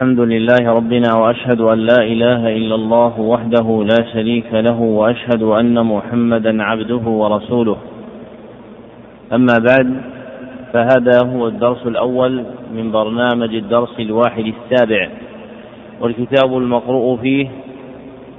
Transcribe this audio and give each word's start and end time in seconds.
الحمد 0.00 0.20
لله 0.20 0.62
ربنا 0.68 1.14
واشهد 1.14 1.60
ان 1.60 1.78
لا 1.78 1.98
اله 2.02 2.56
الا 2.56 2.74
الله 2.74 3.20
وحده 3.20 3.84
لا 3.90 4.12
شريك 4.12 4.44
له 4.52 4.80
واشهد 4.80 5.42
ان 5.42 5.86
محمدا 5.86 6.62
عبده 6.62 6.96
ورسوله 7.06 7.76
اما 9.34 9.54
بعد 9.68 10.02
فهذا 10.72 11.18
هو 11.26 11.48
الدرس 11.48 11.86
الاول 11.86 12.44
من 12.74 12.92
برنامج 12.92 13.54
الدرس 13.54 14.00
الواحد 14.00 14.52
السابع 14.60 15.08
والكتاب 16.00 16.56
المقروء 16.58 17.16
فيه 17.18 17.46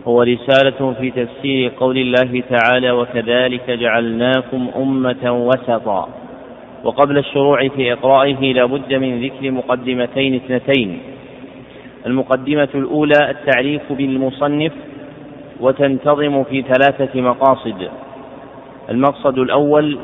هو 0.07 0.21
رساله 0.21 0.93
في 0.99 1.11
تفسير 1.11 1.71
قول 1.79 1.97
الله 1.97 2.43
تعالى 2.49 2.91
وكذلك 2.91 3.71
جعلناكم 3.71 4.67
امه 4.75 5.45
وسطا 5.47 6.09
وقبل 6.83 7.17
الشروع 7.17 7.67
في 7.67 7.93
إقرائه 7.93 8.53
لابد 8.53 8.93
من 8.93 9.23
ذكر 9.23 9.51
مقدمتين 9.51 10.35
اثنتين 10.35 10.99
المقدمة 12.05 12.69
الأولى 12.75 13.29
التعريف 13.31 13.81
بالمصنف 13.89 14.71
وتنتظم 15.59 16.43
في 16.43 16.61
ثلاثة 16.61 17.21
مقاصد 17.21 17.89
المقصد 18.89 19.37
الأول 19.39 19.97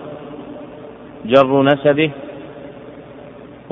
جر 1.26 1.64
نسبه 1.64 2.12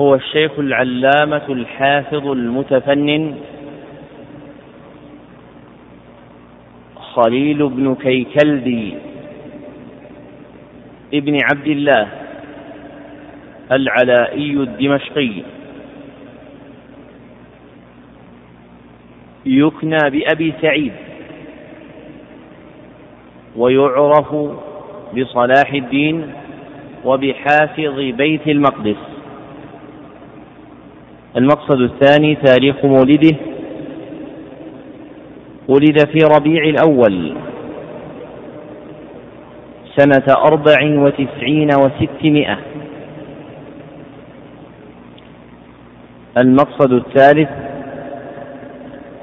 هو 0.00 0.14
الشيخ 0.14 0.58
العلامة 0.58 1.42
الحافظ 1.48 2.26
المتفنن 2.26 3.34
خليل 7.14 7.68
بن 7.68 7.94
كيكلدي 7.94 8.94
ابن 11.14 11.38
عبد 11.50 11.66
الله 11.66 12.08
العلائي 13.72 14.50
الدمشقي 14.52 15.32
يكنى 19.46 19.98
بأبي 20.10 20.54
سعيد 20.62 20.92
ويعرف 23.56 24.34
بصلاح 25.16 25.72
الدين 25.72 26.32
وبحافظ 27.04 27.98
بيت 28.00 28.46
المقدس 28.48 28.96
المقصد 31.36 31.80
الثاني 31.80 32.34
تاريخ 32.34 32.84
مولده 32.84 33.36
ولد 35.68 36.08
في 36.08 36.18
ربيع 36.36 36.64
الأول 36.64 37.36
سنة 39.96 40.24
أربع 40.38 40.98
وتسعين 41.02 41.68
وستمائة 41.76 42.58
المقصد 46.38 46.92
الثالث 46.92 47.63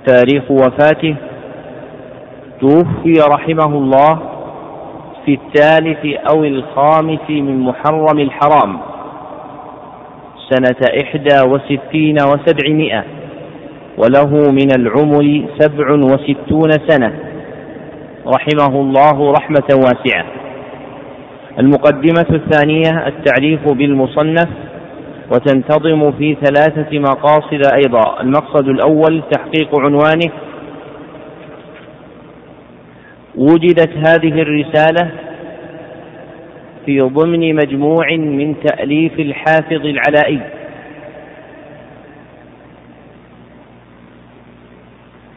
تاريخ 0.06 0.52
وفاته 0.52 1.16
توفي 2.62 3.14
رحمه 3.30 3.78
الله 3.78 4.20
في 5.26 5.34
الثالث 5.46 6.06
أو 6.34 6.44
الخامس 6.44 7.30
من 7.30 7.60
محرم 7.60 8.20
الحرام 8.20 8.80
سنة 10.50 10.88
إحدى 11.04 11.36
وستين 11.50 12.18
وسبعمائة 12.22 13.04
وله 13.98 14.30
من 14.52 14.76
العمر 14.78 15.46
سبع 15.60 15.92
وستون 15.92 16.70
سنة 16.88 17.14
رحمه 18.28 18.82
الله 18.82 19.32
رحمة 19.32 19.70
واسعة 19.76 20.26
المقدمة 21.60 22.26
الثانية 22.32 23.08
التعريف 23.08 23.74
بالمصنف 23.74 24.48
وتنتظم 25.30 26.12
في 26.12 26.36
ثلاثة 26.44 27.00
مقاصد 27.00 27.62
أيضا 27.76 28.22
المقصد 28.22 28.68
الأول 28.68 29.24
تحقيق 29.32 29.76
عنوانه 29.80 30.32
وجدت 33.36 33.92
هذه 34.08 34.42
الرسالة 34.42 35.12
في 36.86 36.98
ضمن 37.00 37.56
مجموع 37.56 38.08
من 38.16 38.56
تأليف 38.64 39.20
الحافظ 39.20 39.86
العلائي 39.86 40.40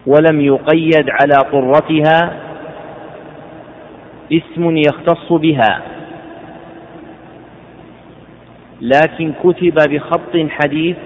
ولم 0.06 0.40
يقيد 0.40 1.06
على 1.10 1.34
قرتها 1.52 2.32
اسم 4.32 4.76
يختص 4.76 5.32
بها 5.32 5.82
لكن 8.80 9.32
كتب 9.44 9.74
بخط 9.90 10.36
حديث 10.48 10.96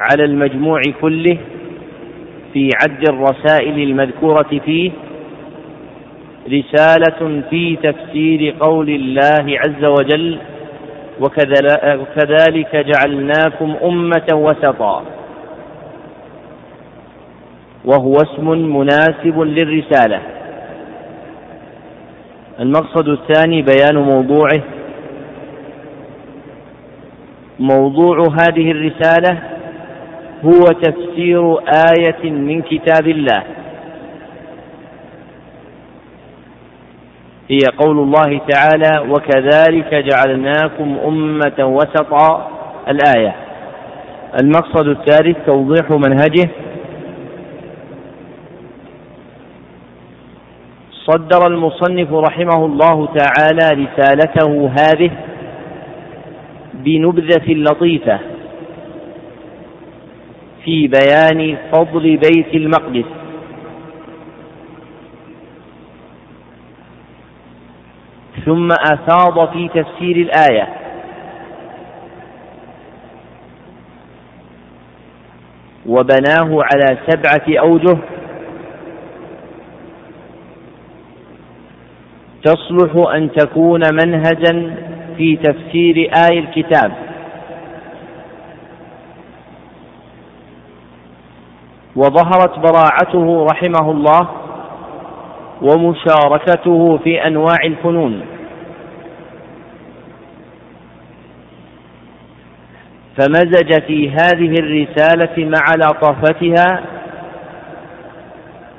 على 0.00 0.24
المجموع 0.24 0.80
كله 1.00 1.36
في 2.52 2.68
عد 2.82 3.08
الرسائل 3.08 3.78
المذكورة 3.78 4.60
فيه 4.64 4.90
رسالة 6.48 7.42
في 7.50 7.76
تفسير 7.82 8.54
قول 8.60 8.88
الله 8.88 9.58
عز 9.66 9.84
وجل 9.84 10.38
وكذلك 11.20 12.76
جعلناكم 12.76 13.74
أمة 13.84 14.26
وسطا 14.32 15.02
وهو 17.84 18.12
اسم 18.14 18.46
مناسب 18.76 19.40
للرسالة 19.40 20.20
المقصد 22.60 23.08
الثاني 23.08 23.62
بيان 23.62 23.96
موضوعه 23.96 24.62
موضوع 27.58 28.16
هذه 28.40 28.70
الرسالة 28.70 29.42
هو 30.44 30.60
تفسير 30.60 31.58
آية 31.60 32.30
من 32.30 32.62
كتاب 32.62 33.08
الله 33.08 33.42
هي 37.50 37.60
قول 37.78 37.98
الله 37.98 38.40
تعالى 38.48 39.10
وكذلك 39.12 39.94
جعلناكم 39.94 40.96
أمة 41.06 41.52
وسطا 41.66 42.50
الآية 42.88 43.34
المقصد 44.42 44.88
الثالث 44.88 45.36
توضيح 45.46 45.88
منهجه 45.90 46.50
صدر 50.92 51.46
المصنف 51.46 52.12
رحمه 52.12 52.64
الله 52.66 53.08
تعالى 53.16 53.84
رسالته 53.86 54.70
هذه 54.80 55.10
بنبذة 56.84 57.52
لطيفة 57.54 58.18
في 60.64 60.86
بيان 60.88 61.56
فضل 61.72 62.16
بيت 62.16 62.54
المقدس 62.54 63.04
ثم 68.46 68.68
أفاض 68.92 69.52
في 69.52 69.68
تفسير 69.68 70.16
الآية 70.16 70.68
وبناه 75.86 76.58
على 76.72 76.98
سبعة 77.08 77.60
أوجه 77.60 77.98
تصلح 82.44 83.12
أن 83.14 83.30
تكون 83.32 83.82
منهجا 83.94 84.74
في 85.16 85.36
تفسير 85.36 86.10
آي 86.30 86.38
الكتاب 86.38 86.92
وظهرت 91.96 92.58
براعته 92.58 93.46
رحمه 93.52 93.90
الله 93.90 94.28
ومشاركته 95.62 96.98
في 97.04 97.26
أنواع 97.26 97.58
الفنون 97.64 98.20
فمزج 103.18 103.82
في 103.86 104.10
هذه 104.10 104.52
الرسالة 104.60 105.44
مع 105.50 105.64
لطافتها 105.76 106.84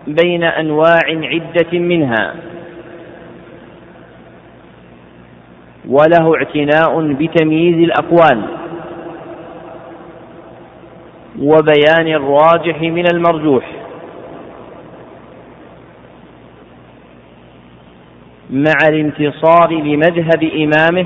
بين 0.07 0.43
أنواع 0.43 0.99
عدة 1.07 1.79
منها 1.79 2.33
وله 5.89 6.35
اعتناء 6.35 7.01
بتمييز 7.13 7.75
الأقوال 7.75 8.41
وبيان 11.41 12.07
الراجح 12.07 12.81
من 12.81 13.03
المرجوح 13.13 13.71
مع 18.49 18.73
الانتصار 18.87 19.71
لمذهب 19.71 20.43
إمامه 20.43 21.05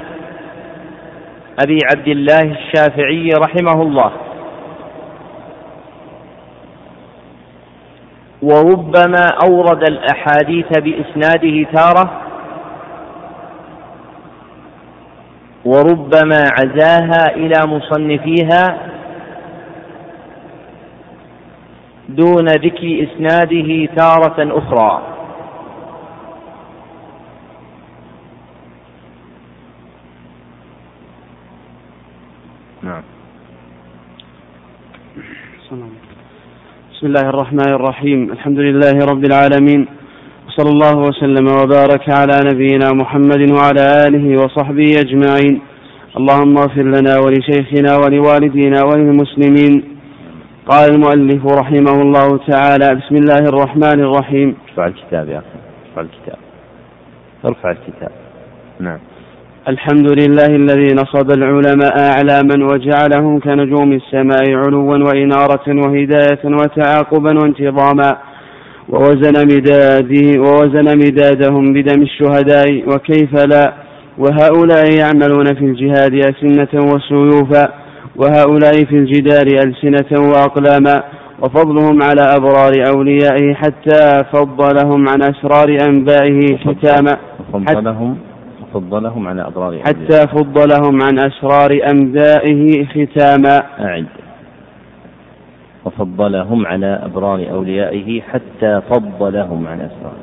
أبي 1.64 1.78
عبد 1.96 2.08
الله 2.08 2.42
الشافعي 2.42 3.30
رحمه 3.30 3.82
الله 3.82 4.12
وربما 8.42 9.28
أورد 9.48 9.90
الأحاديث 9.92 10.68
بإسناده 10.80 11.64
تارة 11.74 12.22
وربما 15.70 16.44
عزاها 16.60 17.36
إلى 17.36 17.68
مصنفيها 17.68 18.78
دون 22.10 22.48
ذكر 22.50 23.08
إسناده 23.12 23.86
تارة 23.96 24.58
أخرى 24.58 25.02
نعم 32.82 33.02
بسم 36.94 37.08
الله 37.08 37.22
الرحمن 37.30 37.70
الرحيم 37.70 38.32
الحمد 38.32 38.58
لله 38.60 39.06
رب 39.12 39.24
العالمين 39.26 39.88
وصلى 40.50 40.70
الله 40.70 40.98
وسلم 41.08 41.48
وبارك 41.48 42.10
على 42.10 42.34
نبينا 42.46 42.90
محمد 42.94 43.52
وعلى 43.52 43.82
آله 44.08 44.44
وصحبه 44.44 44.90
أجمعين 45.00 45.62
اللهم 46.18 46.58
اغفر 46.58 46.82
لنا 46.82 47.14
ولشيخنا 47.24 47.96
ولوالدينا 47.98 48.80
وللمسلمين 48.84 49.84
قال 50.68 50.92
المؤلف 50.92 51.46
رحمه 51.46 51.96
الله 52.02 52.28
تعالى 52.52 52.88
بسم 53.00 53.16
الله 53.16 53.40
الرحمن 53.52 54.00
الرحيم 54.00 54.56
ارفع 54.70 54.88
الكتاب 54.88 55.30
يا 55.30 55.38
أخي 55.38 55.48
ارفع 55.90 56.02
الكتاب 56.02 56.40
ارفع 57.46 57.72
الكتاب 57.72 58.12
نعم 58.80 59.00
الحمد 59.68 60.12
لله 60.20 60.48
الذي 60.56 60.94
نصب 60.94 61.32
العلماء 61.32 61.94
أعلاما 62.00 62.66
وجعلهم 62.74 63.40
كنجوم 63.40 63.92
السماء 63.92 64.54
علوا 64.56 65.04
وإنارة 65.08 65.64
وهداية 65.68 66.42
وتعاقبا 66.46 67.38
وانتظاما 67.42 68.18
ووزن 68.90 69.34
مداده 69.46 70.40
ووزن 70.42 70.98
مدادهم 70.98 71.74
بدم 71.74 72.02
الشهداء 72.02 72.82
وكيف 72.90 73.44
لا 73.46 73.74
وهؤلاء 74.18 74.92
يعملون 75.00 75.46
في 75.46 75.66
الجهاد 75.66 76.14
أسنة 76.34 76.94
وسيوفا 76.94 77.70
وهؤلاء 78.16 78.72
في 78.72 78.96
الجدار 78.96 79.48
ألسنة 79.66 80.30
وأقلاما 80.30 81.04
وفضلهم 81.42 82.04
على 82.04 82.22
أبرار 82.36 82.74
أوليائه 82.96 83.54
حتى 83.54 84.18
فضلهم 84.34 85.10
عن 85.10 85.22
أسرار 85.22 85.78
أنبائه 85.90 86.40
ختاما 86.58 87.18
فضلهم 87.54 88.18
فضلهم 88.74 89.28
على 89.28 89.48
أبرار 89.48 89.80
حتى 89.80 90.28
فضلهم 90.38 91.02
عن 91.04 91.18
أسرار 91.20 91.80
أنبائه 91.92 92.86
ختاما 92.86 93.64
أعد 93.80 94.06
وفضلهم 95.86 96.66
على 96.68 97.00
أبرار 97.04 97.48
أوليائه 97.52 98.22
حتى 98.22 98.82
فضلهم 98.92 99.68
عن 99.68 99.82
أسرار 99.82 100.14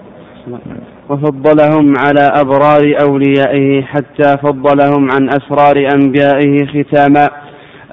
وفضلهم 1.08 1.94
على 2.06 2.30
أبرار 2.40 2.96
أوليائه 3.08 3.82
حتى 3.82 4.36
فضلهم 4.42 5.08
عن 5.10 5.28
أسرار 5.28 5.88
أنبيائه 5.94 6.66
ختاما 6.66 7.28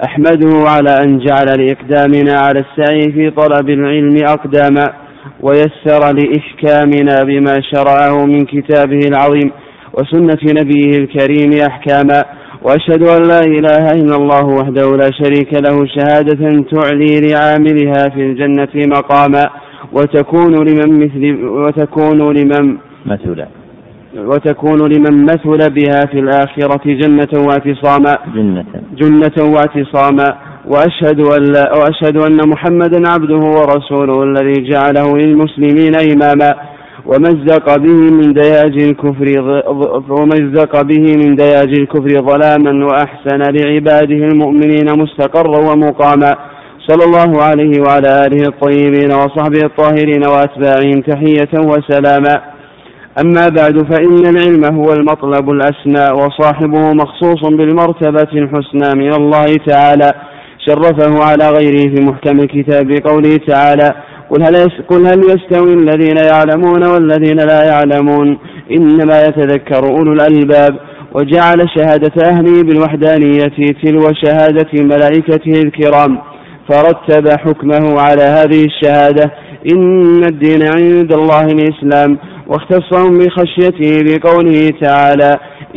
أحمده 0.06 0.68
على 0.76 0.90
أن 1.04 1.18
جعل 1.18 1.46
لإقدامنا 1.58 2.38
على 2.40 2.60
السعي 2.64 3.12
في 3.12 3.30
طلب 3.30 3.70
العلم 3.70 4.16
أقداما 4.28 4.84
ويسر 5.40 6.12
لإحكامنا 6.12 7.22
بما 7.24 7.60
شرعه 7.74 8.24
من 8.24 8.44
كتابه 8.44 8.98
العظيم 9.06 9.50
وسنة 9.92 10.60
نبيه 10.62 10.90
الكريم 10.98 11.50
أحكاما 11.70 12.22
وأشهد 12.64 13.02
أن 13.08 13.22
لا 13.22 13.40
إله 13.40 13.92
إلا 13.92 14.16
الله 14.16 14.44
وحده 14.46 14.96
لا 14.96 15.10
شريك 15.12 15.52
له 15.66 15.86
شهادة 15.86 16.62
تعلي 16.72 17.20
لعاملها 17.20 18.08
في 18.14 18.20
الجنة 18.20 18.68
مقاما 18.96 19.46
وتكون 19.92 20.54
لمن 20.68 20.88
مثل 20.98 21.44
وتكون 21.44 22.36
لمن 22.38 22.76
مثلا 23.06 23.46
وتكون 24.16 24.78
لمن 24.92 25.24
مثل 25.24 25.70
بها 25.70 26.00
في 26.06 26.18
الآخرة 26.18 26.86
جنة 26.92 27.32
واعتصاما 27.48 28.14
جنة 28.34 28.64
جنة 28.98 29.52
واعتصاما 29.54 30.34
وأشهد 30.68 31.20
أن 31.20 31.42
لا 31.52 31.72
وأشهد 31.78 32.16
أن 32.16 32.48
محمدا 32.48 33.08
عبده 33.10 33.36
ورسوله 33.58 34.22
الذي 34.22 34.70
جعله 34.70 35.12
للمسلمين 35.16 35.92
إماما 36.12 36.54
ومزق 37.06 37.76
به 37.78 37.92
من 38.10 38.32
دياج 38.32 38.82
الكفر 38.82 39.38
ومزق 40.08 40.82
به 40.82 41.00
من 41.24 41.34
دياج 41.34 41.72
الكفر 41.78 42.08
ظلاما 42.08 42.86
وأحسن 42.86 43.42
لعباده 43.52 44.26
المؤمنين 44.28 44.86
مستقرا 44.98 45.60
ومقاما 45.70 46.34
صلى 46.88 47.04
الله 47.04 47.42
عليه 47.42 47.72
وعلى 47.88 48.26
آله 48.26 48.48
الطيبين 48.48 49.12
وصحبه 49.12 49.60
الطاهرين 49.64 50.22
وأتباعهم 50.28 51.00
تحية 51.00 51.48
وسلاما 51.68 52.40
أما 53.24 53.46
بعد 53.56 53.76
فإن 53.94 54.36
العلم 54.36 54.74
هو 54.78 54.92
المطلب 54.92 55.50
الأسنى 55.50 56.22
وصاحبه 56.22 56.92
مخصوص 56.92 57.40
بالمرتبة 57.48 58.28
الحسنى 58.32 59.00
من 59.04 59.12
الله 59.12 59.56
تعالى 59.66 60.12
شرفه 60.68 61.24
على 61.24 61.50
غيره 61.58 61.94
في 61.94 62.04
محكم 62.06 62.38
الكتاب 62.40 62.86
بقوله 62.86 63.36
تعالى 63.48 63.94
قل 64.34 64.42
هل, 64.42 64.70
قل 64.88 65.06
هل 65.06 65.18
يستوي 65.20 65.74
الذين 65.74 66.16
يعلمون 66.16 66.86
والذين 66.88 67.36
لا 67.36 67.64
يعلمون 67.64 68.38
إنما 68.70 69.24
يتذكر 69.26 69.88
أولو 69.90 70.12
الألباب 70.12 70.74
وجعل 71.14 71.68
شهادة 71.76 72.28
أهله 72.30 72.62
بالوحدانية 72.62 73.42
تلو 73.84 74.00
شهادة 74.24 74.68
ملائكته 74.74 75.60
الكرام 75.62 76.18
فرتب 76.68 77.28
حكمه 77.38 78.00
على 78.00 78.22
هذه 78.22 78.64
الشهادة 78.64 79.30
إن 79.74 80.20
الدين 80.24 80.62
عند 80.62 81.12
الله 81.12 81.44
الإسلام 81.46 82.18
واختصهم 82.46 83.18
بخشيته 83.18 84.02
بقوله 84.02 84.70
تعالى 84.82 85.30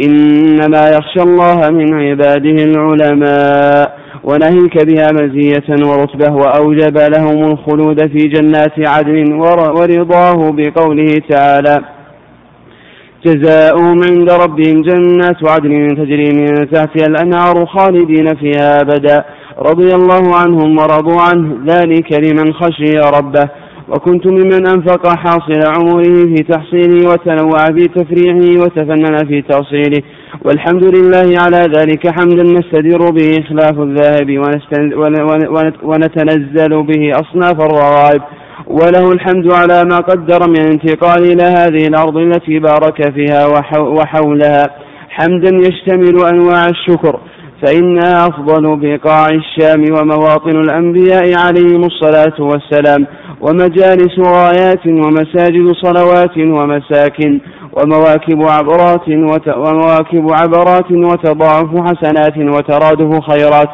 إنما 0.04 0.90
يخشى 0.90 1.22
الله 1.24 1.70
من 1.70 1.96
عباده 2.10 2.66
العلماء 2.66 3.98
ونهيك 4.30 4.84
بها 4.86 5.08
مزية 5.14 5.88
ورتبة 5.90 6.36
وأوجب 6.36 6.98
لهم 6.98 7.38
الخلود 7.52 8.00
في 8.08 8.28
جنات 8.28 8.88
عدن 8.90 9.34
ورضاه 9.34 10.52
بقوله 10.52 11.08
تعالى 11.30 11.80
جزاؤهم 13.26 14.00
عند 14.10 14.32
ربهم 14.32 14.82
جنات 14.82 15.50
عدن 15.50 15.88
تجري 15.88 16.30
من 16.36 16.70
تحتها 16.72 17.08
الأنهار 17.08 17.66
خالدين 17.66 18.28
فيها 18.40 18.76
أبدا 18.82 19.24
رضي 19.60 19.94
الله 19.96 20.36
عنهم 20.36 20.78
ورضوا 20.78 21.22
عنه 21.30 21.54
ذلك 21.68 22.12
لمن 22.14 22.54
خشي 22.54 22.94
ربه 23.20 23.50
وكنت 23.90 24.28
ممن 24.28 24.68
أنفق 24.68 25.08
حاصل 25.16 25.60
عمره 25.78 26.04
في 26.36 26.44
تحصيله 26.44 27.10
وتنوع 27.10 27.58
في 27.76 27.84
تفريعه 27.88 28.62
وتفنن 28.64 29.28
في 29.28 29.42
تأصيله 29.42 30.02
والحمد 30.46 30.96
لله 30.96 31.26
على 31.44 31.58
ذلك 31.76 32.20
حمدا 32.20 32.44
نستدر 32.44 32.98
به 33.12 33.32
إخلاف 33.46 33.80
الذهب 33.80 34.28
ونتنزل 35.84 36.84
به 36.84 37.12
أصناف 37.12 37.62
الرغائب 37.62 38.22
وله 38.68 39.12
الحمد 39.12 39.54
على 39.54 39.84
ما 39.92 39.98
قدر 39.98 40.40
من 40.50 40.66
انتقال 40.74 41.22
إلى 41.24 41.44
هذه 41.44 41.88
الأرض 41.88 42.18
التي 42.18 42.60
بارك 42.60 43.12
فيها 43.16 43.46
وحولها 43.98 44.64
حمدا 45.10 45.52
يشتمل 45.68 46.18
أنواع 46.34 46.66
الشكر 46.66 47.20
فإنها 47.66 48.28
أفضل 48.28 48.64
بقاع 48.82 49.28
الشام 49.30 49.84
ومواطن 49.96 50.58
الأنبياء 50.60 51.24
عليهم 51.46 51.82
الصلاة 51.86 52.40
والسلام 52.42 53.08
ومجالس 53.42 54.14
رايات 54.20 54.88
ومساجد 54.88 55.72
صلوات 55.84 56.38
ومساكن 56.38 57.40
ومواكب 57.82 58.42
عبرات 58.50 59.02
وت... 59.10 59.48
ومواكب 59.58 60.32
عبرات 60.42 60.92
وتضاعف 60.92 61.68
حسنات 61.68 62.38
وترادف 62.38 63.20
خيرات 63.32 63.70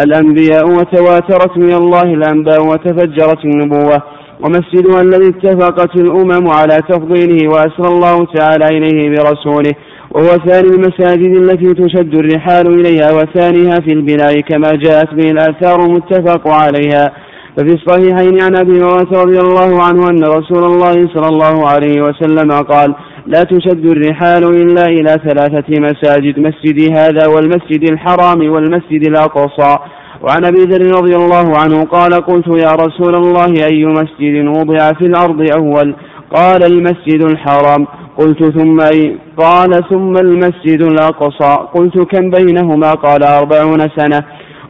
الأنبياء 0.00 0.64
وتواترت 0.68 1.56
من 1.58 1.74
الله 1.74 2.02
الأنباء 2.14 2.66
وتفجرت 2.66 3.44
النبوة 3.44 4.02
ومسجدها 4.44 5.00
الذي 5.00 5.28
اتفقت 5.30 6.00
الأمم 6.00 6.48
على 6.50 6.76
تفضيله 6.88 7.48
وأسرى 7.50 7.88
الله 7.88 8.24
تعالى 8.34 8.66
إليه 8.78 9.08
برسوله 9.08 9.72
وهو 10.10 10.26
ثاني 10.46 10.68
المساجد 10.68 11.36
التي 11.36 11.74
تشد 11.84 12.14
الرحال 12.14 12.66
إليها 12.80 13.10
وثانيها 13.12 13.74
في 13.86 13.92
البناء 13.92 14.40
كما 14.40 14.70
جاءت 14.72 15.14
به 15.14 15.30
الآثار 15.30 15.80
المتفق 15.80 16.48
عليها 16.48 17.10
ففي 17.56 17.74
الصحيحين 17.74 18.40
عن 18.42 18.56
ابي 18.56 18.72
هريره 18.78 19.22
رضي 19.22 19.38
الله 19.38 19.82
عنه 19.82 20.10
ان 20.10 20.24
رسول 20.24 20.64
الله 20.64 20.90
صلى 21.14 21.28
الله 21.28 21.68
عليه 21.68 22.02
وسلم 22.02 22.50
قال 22.52 22.94
لا 23.26 23.42
تشد 23.42 23.86
الرحال 23.86 24.44
الا 24.44 24.82
الى 24.86 25.12
ثلاثه 25.28 25.66
مساجد 25.80 26.38
مسجدي 26.38 26.92
هذا 26.92 27.26
والمسجد 27.26 27.82
الحرام 27.92 28.50
والمسجد 28.50 29.06
الاقصى 29.08 29.76
وعن 30.22 30.44
ابي 30.44 30.58
ذر 30.62 30.96
رضي 30.98 31.16
الله 31.16 31.46
عنه 31.58 31.84
قال 31.84 32.12
قلت 32.14 32.46
يا 32.48 32.72
رسول 32.72 33.14
الله 33.14 33.52
اي 33.70 33.84
مسجد 33.86 34.46
وضع 34.46 34.92
في 34.92 35.06
الارض 35.06 35.52
اول 35.56 35.94
قال 36.34 36.62
المسجد 36.64 37.22
الحرام 37.22 37.86
قلت 38.18 38.58
ثم 38.58 38.80
أي 38.80 39.16
قال 39.36 39.70
ثم 39.90 40.16
المسجد 40.16 40.82
الأقصى 40.82 41.56
قلت 41.74 41.98
كم 41.98 42.30
بينهما 42.30 42.90
قال 42.92 43.22
أربعون 43.22 43.78
سنة 43.96 44.22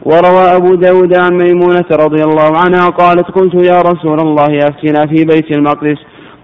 وروى 0.05 0.55
أبو 0.57 0.75
داود 0.75 1.17
عن 1.17 1.31
ميمونة 1.33 1.85
رضي 1.91 2.23
الله 2.25 2.51
عنها 2.57 2.89
قالت 2.89 3.25
قلت 3.31 3.65
يا 3.69 3.81
رسول 3.81 4.17
الله 4.21 4.59
أفتنا 4.69 5.07
في 5.07 5.25
بيت 5.25 5.51
المقدس 5.57 5.97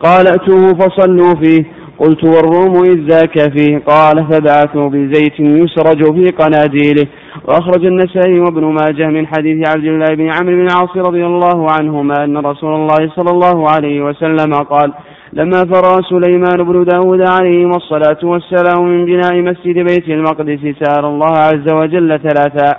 قال 0.04 0.28
أتوه 0.28 0.74
فصلوا 0.74 1.34
فيه 1.42 1.64
قلت 2.00 2.24
والروم 2.26 2.74
إذ 2.84 3.00
ذاك 3.10 3.58
فيه 3.58 3.78
قال 3.78 4.26
فبعثوا 4.32 4.90
بزيت 4.90 5.40
يسرج 5.40 6.04
في 6.16 6.24
قناديله 6.40 7.08
وأخرج 7.48 7.86
النسائي 7.86 8.40
وابن 8.40 8.64
ماجه 8.66 9.08
من 9.08 9.28
حديث 9.28 9.68
عبد 9.70 9.86
الله 9.86 10.06
بن 10.16 10.32
عمرو 10.40 10.46
بن 10.56 10.62
العاص 10.68 10.96
رضي 10.98 11.26
الله 11.26 11.68
عنهما 11.80 12.16
أن 12.24 12.38
رسول 12.38 12.74
الله 12.76 13.12
صلى 13.16 13.32
الله 13.32 13.70
عليه 13.72 14.02
وسلم 14.02 14.54
قال 14.54 14.92
لما 15.34 15.60
فرغ 15.74 16.00
سليمان 16.10 16.58
بن 16.64 16.84
داود 16.84 17.30
عليهما 17.30 17.76
الصلاة 17.78 18.18
والسلام 18.24 18.86
من 18.86 19.06
بناء 19.06 19.36
مسجد 19.42 19.76
بيت 19.76 20.10
المقدس 20.10 20.74
سأل 20.84 21.06
الله 21.06 21.32
عز 21.38 21.74
وجل 21.74 22.20
ثلاثا 22.30 22.76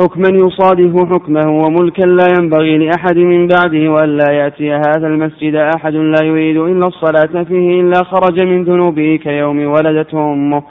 حكما 0.00 0.28
يصادف 0.28 0.96
حكمه 1.12 1.50
وملكا 1.64 2.02
لا 2.02 2.26
ينبغي 2.38 2.78
لأحد 2.78 3.16
من 3.16 3.46
بعده 3.46 3.90
وألا 3.92 4.32
يأتي 4.32 4.72
هذا 4.72 5.06
المسجد 5.06 5.54
أحد 5.54 5.94
لا 5.94 6.24
يريد 6.24 6.56
إلا 6.56 6.86
الصلاة 6.86 7.42
فيه 7.44 7.80
إلا 7.80 8.04
خرج 8.04 8.42
من 8.44 8.64
ذنوبه 8.64 9.16
كيوم 9.22 9.64
ولدته 9.66 10.32
أمه 10.32 10.62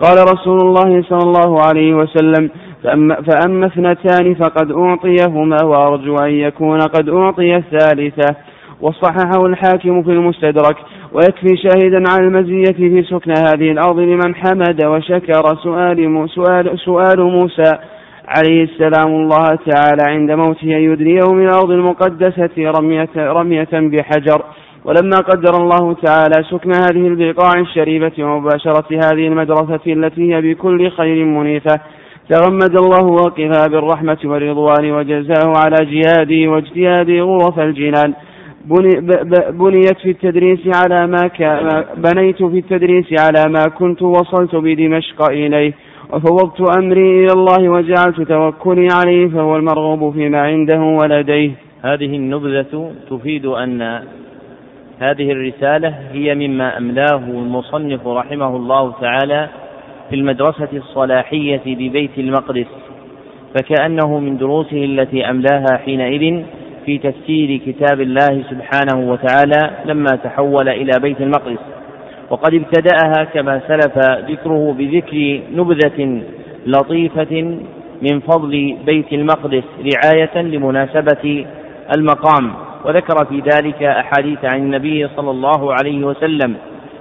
قال 0.00 0.16
رسول 0.32 0.58
الله 0.60 1.02
صلى 1.08 1.20
الله 1.30 1.60
عليه 1.68 1.94
وسلم 1.94 2.50
فأما, 2.84 3.14
فأما 3.14 3.66
اثنتان 3.66 4.34
فقد 4.34 4.72
أعطيهما 4.72 5.56
وأرجو 5.64 6.14
أن 6.16 6.30
يكون 6.30 6.78
قد 6.80 7.08
أعطي 7.08 7.56
الثالثة 7.56 8.34
وصححه 8.80 9.46
الحاكم 9.46 10.02
في 10.02 10.10
المستدرك 10.10 10.76
ويكفي 11.12 11.56
شاهدا 11.56 12.02
على 12.10 12.26
المزية 12.26 12.72
في 12.76 13.02
سكن 13.10 13.34
هذه 13.46 13.70
الأرض 13.72 13.98
لمن 13.98 14.34
حمد 14.34 14.84
وشكر 14.86 15.56
سؤال, 15.56 16.28
سؤال, 16.30 16.78
سؤال 16.78 17.20
موسى 17.22 17.72
عليه 18.28 18.62
السلام 18.62 19.14
الله 19.14 19.58
تعالى 19.70 20.02
عند 20.08 20.30
موته 20.32 20.64
أن 20.76 20.82
يدنيه 20.82 21.32
من 21.32 21.46
الأرض 21.48 21.70
المقدسة 21.70 22.50
رمية, 22.78 23.08
رمية 23.16 23.68
بحجر 23.72 24.42
ولما 24.84 25.16
قدر 25.16 25.60
الله 25.62 25.92
تعالى 26.02 26.44
سكن 26.50 26.72
هذه 26.74 27.06
البقاع 27.06 27.52
الشريفة 27.60 28.24
ومباشرة 28.24 28.84
هذه 28.92 29.26
المدرسة 29.26 29.80
التي 29.86 30.34
هي 30.34 30.40
بكل 30.42 30.90
خير 30.90 31.24
منيفة 31.24 31.74
تغمد 32.30 32.76
الله 32.76 33.06
وقفها 33.06 33.66
بالرحمة 33.66 34.18
والرضوان 34.24 34.92
وجزاه 34.92 35.52
على 35.62 35.76
جهاده 36.00 36.50
واجتهاده 36.50 37.20
غرف 37.20 37.58
الجنان 37.58 38.14
بنيت 39.52 39.98
في 40.02 40.10
التدريس 40.10 40.58
على 40.76 41.06
ما 41.06 41.30
بنيت 41.96 42.36
في 42.42 42.58
التدريس 42.58 43.06
على 43.20 43.44
ما 43.52 43.64
كنت 43.78 44.02
وصلت 44.02 44.54
بدمشق 44.56 45.30
إليه 45.30 45.72
وفوضت 46.14 46.60
أمري 46.78 47.20
إلى 47.24 47.32
الله 47.32 47.68
وجعلت 47.68 48.20
توكلي 48.20 48.88
عليه 48.92 49.28
فهو 49.28 49.56
المرغوب 49.56 50.12
فيما 50.14 50.40
عنده 50.42 50.80
ولديه 50.80 51.50
هذه 51.82 52.16
النبذة 52.16 52.92
تفيد 53.10 53.46
أن 53.46 53.82
هذه 55.00 55.32
الرسالة 55.32 55.94
هي 56.12 56.34
مما 56.34 56.78
أملاه 56.78 57.16
المصنف 57.28 58.06
رحمه 58.06 58.56
الله 58.56 58.92
تعالى 59.00 59.48
في 60.10 60.16
المدرسة 60.16 60.68
الصلاحية 60.72 61.60
ببيت 61.66 62.18
المقدس 62.18 62.66
فكأنه 63.54 64.18
من 64.18 64.36
دروسه 64.38 64.84
التي 64.84 65.30
أملاها 65.30 65.76
حينئذ 65.84 66.42
في 66.86 66.98
تفسير 66.98 67.56
كتاب 67.66 68.00
الله 68.00 68.44
سبحانه 68.50 69.10
وتعالى 69.10 69.70
لما 69.84 70.10
تحول 70.24 70.68
إلى 70.68 70.90
بيت 71.02 71.20
المقدس 71.20 71.60
وقد 72.30 72.54
ابتدأها 72.54 73.24
كما 73.24 73.60
سلف 73.68 73.98
ذكره 74.30 74.74
بذكر 74.78 75.40
نبذة 75.54 76.22
لطيفة 76.66 77.58
من 78.10 78.20
فضل 78.20 78.76
بيت 78.86 79.12
المقدس 79.12 79.62
رعاية 79.80 80.42
لمناسبة 80.42 81.46
المقام 81.96 82.52
وذكر 82.84 83.24
في 83.24 83.42
ذلك 83.54 83.82
أحاديث 83.82 84.38
عن 84.54 84.60
النبي 84.62 85.08
صلى 85.16 85.30
الله 85.30 85.72
عليه 85.74 86.04
وسلم 86.06 86.54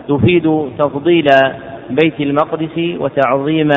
تفيد 0.10 0.65
تفضيل 0.80 1.25
بيت 1.89 2.20
المقدس 2.20 2.72
وتعظيم 3.00 3.70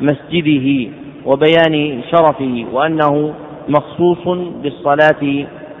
مسجده 0.00 0.88
وبيان 1.26 2.00
شرفه 2.12 2.64
وأنه 2.72 3.34
مخصوص 3.68 4.38
بالصلاة 4.62 5.20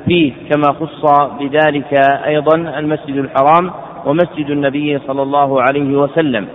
فيه 0.08 0.32
كما 0.52 0.72
خص 0.80 1.12
بذلك 1.40 1.92
أيضا 2.26 2.54
المسجد 2.56 3.16
الحرام 3.16 3.70
ومسجد 4.06 4.50
النبي 4.50 4.98
صلى 5.06 5.22
الله 5.22 5.62
عليه 5.62 5.96
وسلم 5.98 6.48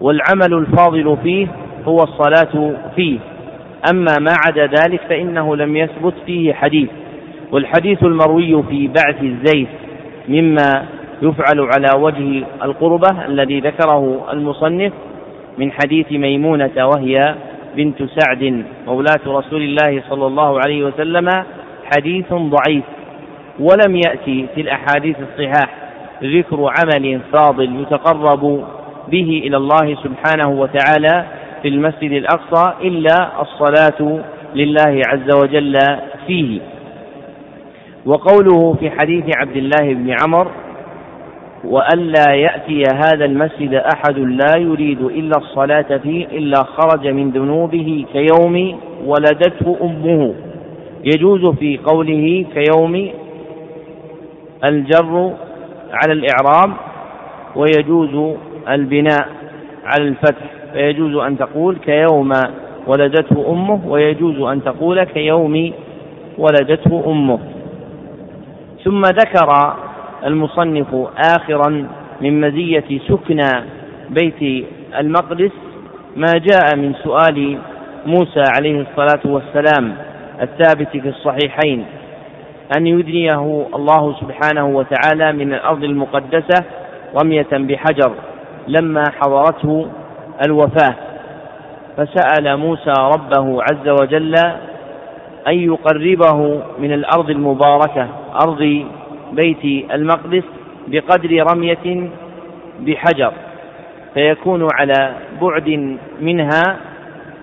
والعمل 0.00 0.54
الفاضل 0.54 1.16
فيه 1.22 1.46
هو 1.86 1.96
الصلاة 1.96 2.72
فيه 2.96 3.18
أما 3.92 4.12
ما 4.20 4.30
عدا 4.46 4.66
ذلك 4.66 5.00
فإنه 5.08 5.56
لم 5.56 5.76
يثبت 5.76 6.14
فيه 6.26 6.52
حديث 6.54 6.88
والحديث 7.52 8.02
المروي 8.02 8.62
في 8.62 8.88
بعث 8.88 9.22
الزيت 9.22 9.68
مما 10.28 10.84
يفعل 11.22 11.60
على 11.60 11.88
وجه 12.02 12.44
القربة 12.62 13.26
الذي 13.26 13.60
ذكره 13.60 14.26
المصنف 14.32 14.92
من 15.58 15.72
حديث 15.72 16.12
ميمونة 16.12 16.88
وهي 16.94 17.34
بنت 17.76 18.02
سعد 18.18 18.64
مولاة 18.86 19.20
رسول 19.26 19.62
الله 19.62 20.02
صلى 20.10 20.26
الله 20.26 20.60
عليه 20.64 20.84
وسلم 20.84 21.28
حديث 21.96 22.32
ضعيف 22.32 22.84
ولم 23.58 23.96
يأتي 23.96 24.46
في 24.54 24.60
الأحاديث 24.60 25.16
الصحاح 25.20 25.68
ذكر 26.22 26.70
عمل 26.78 27.20
فاضل 27.32 27.80
يتقرب 27.82 28.64
به 29.08 29.40
إلى 29.46 29.56
الله 29.56 29.94
سبحانه 30.02 30.60
وتعالى 30.60 31.24
في 31.62 31.68
المسجد 31.68 32.12
الأقصى 32.12 32.72
إلا 32.80 33.28
الصلاة 33.42 34.18
لله 34.54 35.02
عز 35.08 35.42
وجل 35.42 35.78
فيه 36.26 36.60
وقوله 38.06 38.74
في 38.80 38.90
حديث 38.90 39.24
عبد 39.38 39.56
الله 39.56 39.94
بن 39.94 40.16
عمر 40.22 40.50
وألا 41.64 42.34
يأتي 42.34 42.82
هذا 42.94 43.24
المسجد 43.24 43.74
أحد 43.74 44.18
لا 44.18 44.58
يريد 44.58 45.00
إلا 45.02 45.32
الصلاة 45.38 45.96
فيه 46.02 46.26
إلا 46.26 46.56
خرج 46.62 47.06
من 47.06 47.30
ذنوبه 47.30 48.04
كيوم 48.12 48.80
ولدته 49.06 49.76
أمه 49.82 50.34
يجوز 51.04 51.54
في 51.60 51.78
قوله 51.86 52.46
كيوم 52.54 53.10
الجر 54.68 55.32
على 55.92 56.12
الإعراب 56.12 56.72
ويجوز 57.56 58.36
البناء 58.68 59.28
على 59.84 60.04
الفتح 60.08 60.42
فيجوز 60.72 61.14
أن 61.16 61.38
تقول 61.38 61.76
كيوم 61.76 62.32
ولدته 62.86 63.50
أمه 63.52 63.80
ويجوز 63.86 64.40
أن 64.40 64.64
تقول 64.64 65.04
كيوم 65.04 65.72
ولدته 66.38 67.04
أمه 67.06 67.38
ثم 68.84 69.00
ذكر 69.00 69.76
المصنف 70.26 70.86
آخرا 71.36 71.88
من 72.20 72.40
مزية 72.40 72.84
سكنى 73.08 73.50
بيت 74.08 74.64
المقدس 74.98 75.50
ما 76.16 76.32
جاء 76.32 76.76
من 76.76 76.94
سؤال 77.04 77.58
موسى 78.06 78.42
عليه 78.58 78.80
الصلاة 78.90 79.22
والسلام 79.32 79.94
الثابت 80.42 80.88
في 80.88 81.08
الصحيحين 81.08 81.84
أن 82.78 82.86
يدنيه 82.86 83.66
الله 83.74 84.14
سبحانه 84.20 84.66
وتعالى 84.66 85.32
من 85.32 85.54
الأرض 85.54 85.84
المقدسة 85.84 86.64
رمية 87.22 87.48
بحجر 87.52 88.12
لما 88.68 89.04
حضرته 89.22 89.86
الوفاة 90.46 90.94
فسأل 91.96 92.56
موسى 92.56 92.90
ربه 92.98 93.62
عز 93.62 93.88
وجل 94.02 94.34
أن 95.48 95.54
يقربه 95.58 96.62
من 96.78 96.92
الأرض 96.92 97.30
المباركة 97.30 98.08
أرض 98.44 98.84
بيت 99.32 99.90
المقدس 99.92 100.44
بقدر 100.88 101.44
رمية 101.54 102.08
بحجر 102.80 103.32
فيكون 104.14 104.68
على 104.78 105.14
بعد 105.42 105.96
منها 106.20 106.76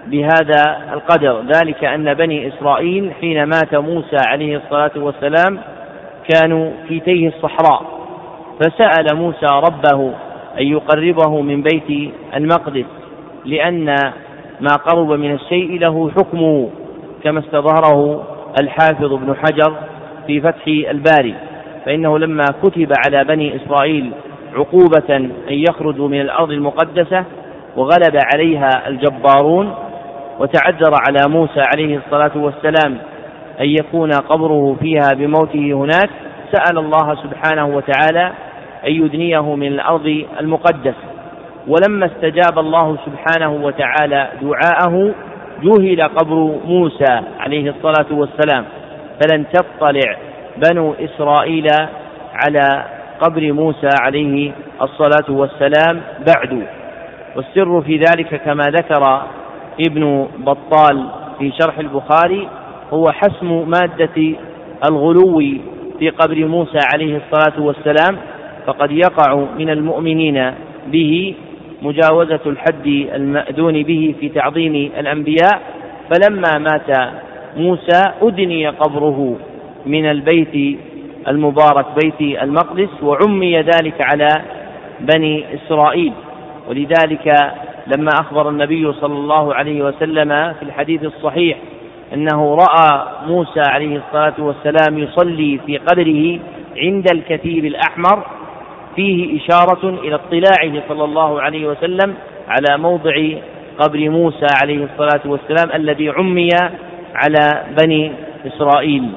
بهذا 0.08 0.78
القدر 0.94 1.44
ذلك 1.56 1.84
أن 1.84 2.14
بني 2.14 2.48
إسرائيل 2.48 3.12
حين 3.22 3.44
مات 3.44 3.76
موسى 3.76 4.18
عليه 4.28 4.58
الصلاة 4.58 4.92
والسلام 4.96 5.60
كانوا 6.34 6.72
في 6.88 7.00
تيه 7.00 7.28
الصحراء 7.28 7.84
فسأل 8.60 9.18
موسى 9.18 9.46
ربه 9.46 10.14
أن 10.60 10.68
يقربه 10.68 11.42
من 11.42 11.62
بيت 11.62 12.12
المقدس 12.36 12.86
لأن 13.46 13.86
ما 14.60 14.76
قرب 14.90 15.12
من 15.12 15.32
الشيء 15.34 15.80
له 15.80 16.12
حكمه 16.18 16.70
كما 17.24 17.40
استظهره 17.40 18.24
الحافظ 18.62 19.14
ابن 19.14 19.36
حجر 19.36 19.76
في 20.28 20.42
فتح 20.42 20.68
الباري 20.68 21.36
فإنه 21.86 22.18
لما 22.20 22.46
كتب 22.64 22.92
على 23.08 23.24
بني 23.24 23.56
إسرائيل 23.56 24.12
عقوبة 24.54 25.16
أن 25.50 25.50
يخرجوا 25.50 26.08
من 26.08 26.22
الأرض 26.22 26.52
المقدسة 26.52 27.26
وغلب 27.78 28.18
عليها 28.34 28.70
الجبارون 28.88 29.74
وتعذر 30.42 30.92
على 31.08 31.30
موسى 31.30 31.60
عليه 31.74 31.98
الصلاة 32.06 32.32
والسلام 32.36 32.98
أن 33.60 33.70
يكون 33.80 34.10
قبره 34.12 34.76
فيها 34.82 35.08
بموته 35.16 35.74
هناك 35.74 36.10
سأل 36.52 36.78
الله 36.78 37.16
سبحانه 37.16 37.66
وتعالى 37.76 38.26
أن 38.88 38.92
يدنيه 38.92 39.56
من 39.56 39.68
الأرض 39.68 40.26
المقدسة 40.40 40.94
ولما 41.68 42.06
استجاب 42.06 42.60
الله 42.60 42.98
سبحانه 43.06 43.52
وتعالى 43.52 44.28
دعاءه 44.42 45.12
جهل 45.64 46.00
قبر 46.02 46.56
موسى 46.66 47.22
عليه 47.40 47.70
الصلاة 47.70 48.12
والسلام 48.20 48.66
فلن 49.22 49.46
تطلع 49.54 50.18
بنو 50.68 50.96
إسرائيل 51.00 51.68
على 52.34 52.86
قبر 53.20 53.52
موسى 53.52 53.88
عليه 54.02 54.52
الصلاة 54.82 55.32
والسلام 55.40 56.02
بعد 56.36 56.66
والسر 57.36 57.82
في 57.82 57.96
ذلك 57.98 58.42
كما 58.46 58.64
ذكر 58.64 59.22
ابن 59.80 60.28
بطال 60.38 61.08
في 61.40 61.52
شرح 61.62 61.78
البخاري 61.80 62.48
هو 62.94 63.12
حسم 63.12 63.70
مادة 63.70 64.34
الغلو 64.90 65.40
في 66.00 66.10
قبر 66.10 66.46
موسى 66.46 66.78
عليه 66.94 67.22
الصلاة 67.26 67.62
والسلام 67.62 68.18
فقد 68.68 68.92
يقع 68.92 69.46
من 69.60 69.70
المؤمنين 69.70 70.52
به 70.88 71.36
مجاوزة 71.82 72.40
الحد 72.46 72.86
المأذون 73.16 73.84
به 73.84 74.16
في 74.20 74.30
تعظيم 74.30 74.76
الأنبياء 74.76 75.62
فلما 76.10 76.52
مات 76.58 77.10
موسى 77.58 78.12
أدني 78.22 78.68
قبره 78.68 79.36
من 79.86 80.06
البيت 80.06 80.78
المبارك 81.28 81.86
بيت 82.04 82.42
المقدس 82.44 82.90
وعمي 83.04 83.62
ذلك 83.62 83.96
على 84.02 84.28
بني 85.00 85.44
إسرائيل 85.56 86.14
ولذلك 86.70 87.34
لما 87.96 88.12
أخبر 88.20 88.50
النبي 88.50 88.94
صلى 88.94 89.14
الله 89.14 89.54
عليه 89.56 89.86
وسلم 89.86 90.30
في 90.60 90.64
الحديث 90.64 91.04
الصحيح 91.04 91.58
أنه 92.14 92.56
رأى 92.56 93.06
موسى 93.28 93.62
عليه 93.70 93.98
الصلاة 94.06 94.34
والسلام 94.40 94.98
يصلي 94.98 95.60
في 95.66 95.78
قدره 95.78 96.40
عند 96.78 97.06
الكثيب 97.14 97.66
الأحمر 97.66 98.24
فيه 98.96 99.40
إشارة 99.40 99.90
إلى 99.90 100.16
اطلاعه 100.16 100.84
صلى 100.90 101.04
الله 101.04 101.42
عليه 101.42 101.68
وسلم 101.68 102.16
على 102.48 102.82
موضع 102.82 103.14
قبر 103.80 104.10
موسى 104.10 104.46
عليه 104.64 104.86
الصلاة 104.94 105.22
والسلام 105.26 105.76
الذي 105.76 106.10
عمي 106.10 106.50
على 107.16 107.64
بني 107.82 108.12
إسرائيل 108.46 109.12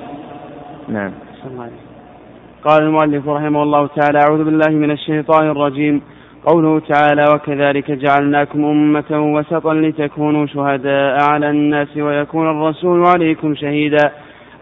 نعم 0.89 1.13
قال 2.65 2.83
المؤلف 2.83 3.29
رحمه 3.29 3.63
الله 3.63 3.87
تعالى 3.87 4.19
أعوذ 4.29 4.45
بالله 4.45 4.69
من 4.71 4.91
الشيطان 4.91 5.51
الرجيم 5.51 6.03
قوله 6.47 6.79
تعالى 6.81 7.25
وكذلك 7.35 7.91
جعلناكم 7.91 8.65
أمة 8.65 9.33
وسطا 9.37 9.75
لتكونوا 9.75 10.47
شهداء 10.47 11.23
على 11.31 11.51
الناس 11.51 11.97
ويكون 11.97 12.51
الرسول 12.51 13.07
عليكم 13.07 13.55
شهيدا 13.55 14.11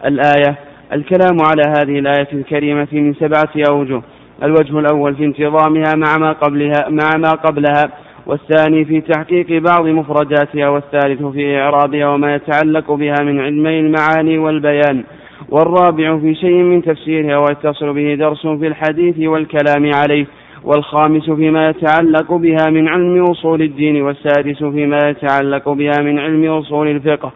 الآية 0.04 0.56
الكلام 0.92 1.36
على 1.40 1.62
هذه 1.68 1.98
الآية 1.98 2.28
الكريمة 2.32 2.88
من 2.92 3.14
سبعة 3.14 3.48
أوجه 3.70 4.02
الوجه 4.42 4.78
الأول 4.78 5.14
في 5.14 5.24
انتظامها 5.24 5.94
مع 5.96 6.18
ما 6.20 6.32
قبلها 6.32 6.88
مع 6.88 7.10
ما 7.18 7.30
قبلها 7.30 7.84
والثاني 8.26 8.84
في 8.84 9.00
تحقيق 9.00 9.62
بعض 9.62 9.86
مفرداتها 9.86 10.68
والثالث 10.68 11.22
في 11.22 11.58
إعرابها 11.58 12.08
وما 12.08 12.34
يتعلق 12.34 12.92
بها 12.92 13.14
من 13.22 13.40
علمي 13.40 13.80
المعاني 13.80 14.38
والبيان 14.38 15.04
والرابع 15.48 16.18
في 16.18 16.34
شيء 16.34 16.54
من 16.62 16.82
تفسيرها 16.82 17.36
ويتصل 17.38 17.92
به 17.94 18.14
درس 18.14 18.40
في 18.46 18.66
الحديث 18.66 19.18
والكلام 19.18 19.90
عليه 19.94 20.26
والخامس 20.64 21.31
فيما 21.31 21.69
يتعلق 21.69 22.33
بها 22.33 22.71
من 22.71 22.88
علم 22.88 23.25
أصول 23.25 23.62
الدين 23.62 24.02
والسادس 24.02 24.59
فيما 24.59 24.99
يتعلق 25.07 25.69
بها 25.69 26.00
من 26.02 26.19
علم 26.19 26.45
أصول 26.52 26.88
الفقه 26.88 27.33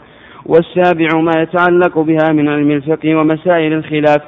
والسابع 0.47 1.21
ما 1.21 1.33
يتعلق 1.42 1.99
بها 1.99 2.33
من 2.33 2.49
علم 2.49 2.71
الفقه 2.71 3.14
ومسائل 3.16 3.73
الخلاف 3.73 4.18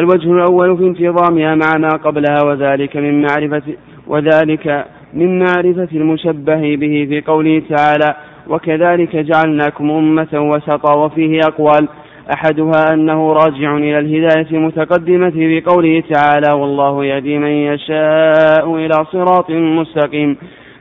الوجه 0.00 0.32
الأول 0.32 0.76
في 0.78 0.84
انتظامها 0.86 1.54
مع 1.54 1.78
ما 1.78 1.88
قبلها 1.88 2.44
وذلك 2.46 2.96
من 2.96 3.22
معرفة 3.26 3.62
وذلك 4.06 4.84
من 5.14 5.38
معرفة 5.38 5.88
المشبه 5.92 6.76
به 6.76 7.06
في 7.08 7.22
قوله 7.26 7.62
تعالى 7.76 8.14
وكذلك 8.48 9.16
جعلناكم 9.16 9.90
أمة 9.90 10.28
وسطا 10.34 10.94
وفيه 10.98 11.40
أقوال 11.48 11.88
أحدها 12.30 12.92
أنه 12.94 13.32
راجع 13.32 13.76
إلى 13.76 13.98
الهداية 13.98 14.46
المتقدمة 14.52 15.32
بقوله 15.36 16.02
تعالى 16.12 16.52
والله 16.52 17.04
يهدي 17.04 17.38
من 17.38 17.48
يشاء 17.50 18.74
إلى 18.74 19.04
صراط 19.12 19.50
مستقيم 19.50 20.36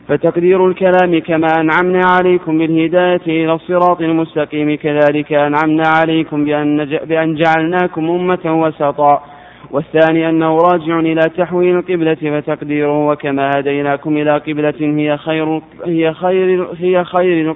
فتقدير 0.08 0.68
الكلام 0.68 1.20
كما 1.20 1.48
أنعمنا 1.60 2.02
عليكم 2.06 2.58
بالهداية 2.58 3.22
إلى 3.28 3.54
الصراط 3.54 4.02
المستقيم 4.02 4.76
كذلك 4.78 5.34
أنعمنا 5.34 5.84
عليكم 6.02 6.46
بأن, 6.46 6.86
بأن 6.86 7.36
جعلناكم 7.36 8.10
أمة 8.10 8.62
وسطا 8.62 9.24
والثاني 9.72 10.30
أنه 10.30 10.58
راجع 10.58 11.00
إلى 11.00 11.22
تحويل 11.38 11.76
القبلة 11.76 12.42
فتقديره 12.42 13.08
وكما 13.08 13.52
هديناكم 13.56 14.18
إلى 14.18 14.38
قبلة 14.38 14.74
هي 14.82 15.18
خير 15.18 15.62
هي 15.86 16.14
خير 16.14 16.68
هي 16.80 17.04
خير 17.06 17.56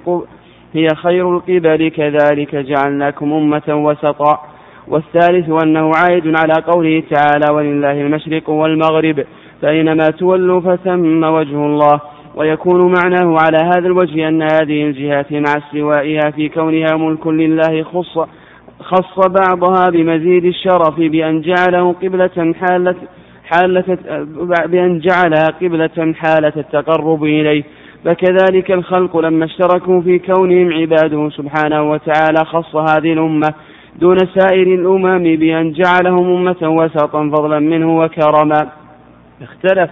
هي 0.78 0.88
خير 0.96 1.32
القبل 1.38 1.90
كذلك 1.90 2.56
جعلناكم 2.56 3.34
أمة 3.34 3.62
وسطا 3.70 4.44
والثالث 4.88 5.50
أنه 5.64 5.92
عائد 5.98 6.24
على 6.38 6.54
قوله 6.72 7.04
تعالى 7.12 7.54
ولله 7.54 8.02
المشرق 8.02 8.50
والمغرب 8.50 9.24
فأينما 9.62 10.04
تولوا 10.06 10.60
فثم 10.62 11.24
وجه 11.24 11.66
الله 11.66 12.00
ويكون 12.36 12.80
معناه 12.96 13.38
على 13.40 13.58
هذا 13.66 13.88
الوجه 13.88 14.28
أن 14.28 14.42
هذه 14.42 14.84
الجهات 14.84 15.32
مع 15.32 15.54
استوائها 15.58 16.32
في 16.36 16.50
كونها 16.50 16.96
ملك 16.98 17.28
لله 17.28 17.84
خص 17.84 18.20
خص 18.80 19.20
بعضها 19.28 19.90
بمزيد 19.90 20.46
الشرف 20.46 20.96
بأن 21.00 21.42
جعله 21.42 21.94
قبلة 22.04 22.54
حالة 22.70 22.96
حالة 23.54 23.98
بأن 24.66 25.00
جعلها 25.00 25.46
قبلة 25.62 26.14
حالة 26.14 26.54
التقرب 26.58 27.24
إليه 27.24 27.64
فكذلك 28.06 28.72
الخلق 28.72 29.18
لما 29.18 29.46
اشتركوا 29.46 30.02
في 30.02 30.20
كونهم 30.20 30.74
عباده 30.74 31.30
سبحانه 31.30 31.82
وتعالى 31.92 32.46
خص 32.46 32.76
هذه 32.76 33.14
الأمة 33.14 33.54
دون 34.00 34.18
سائر 34.18 34.68
الأمم 34.74 35.36
بأن 35.36 35.72
جعلهم 35.72 36.28
أمة 36.36 36.70
وسطا 36.70 37.30
فضلا 37.30 37.60
منه 37.60 37.98
وكرما 37.98 38.70
اختلف 39.42 39.90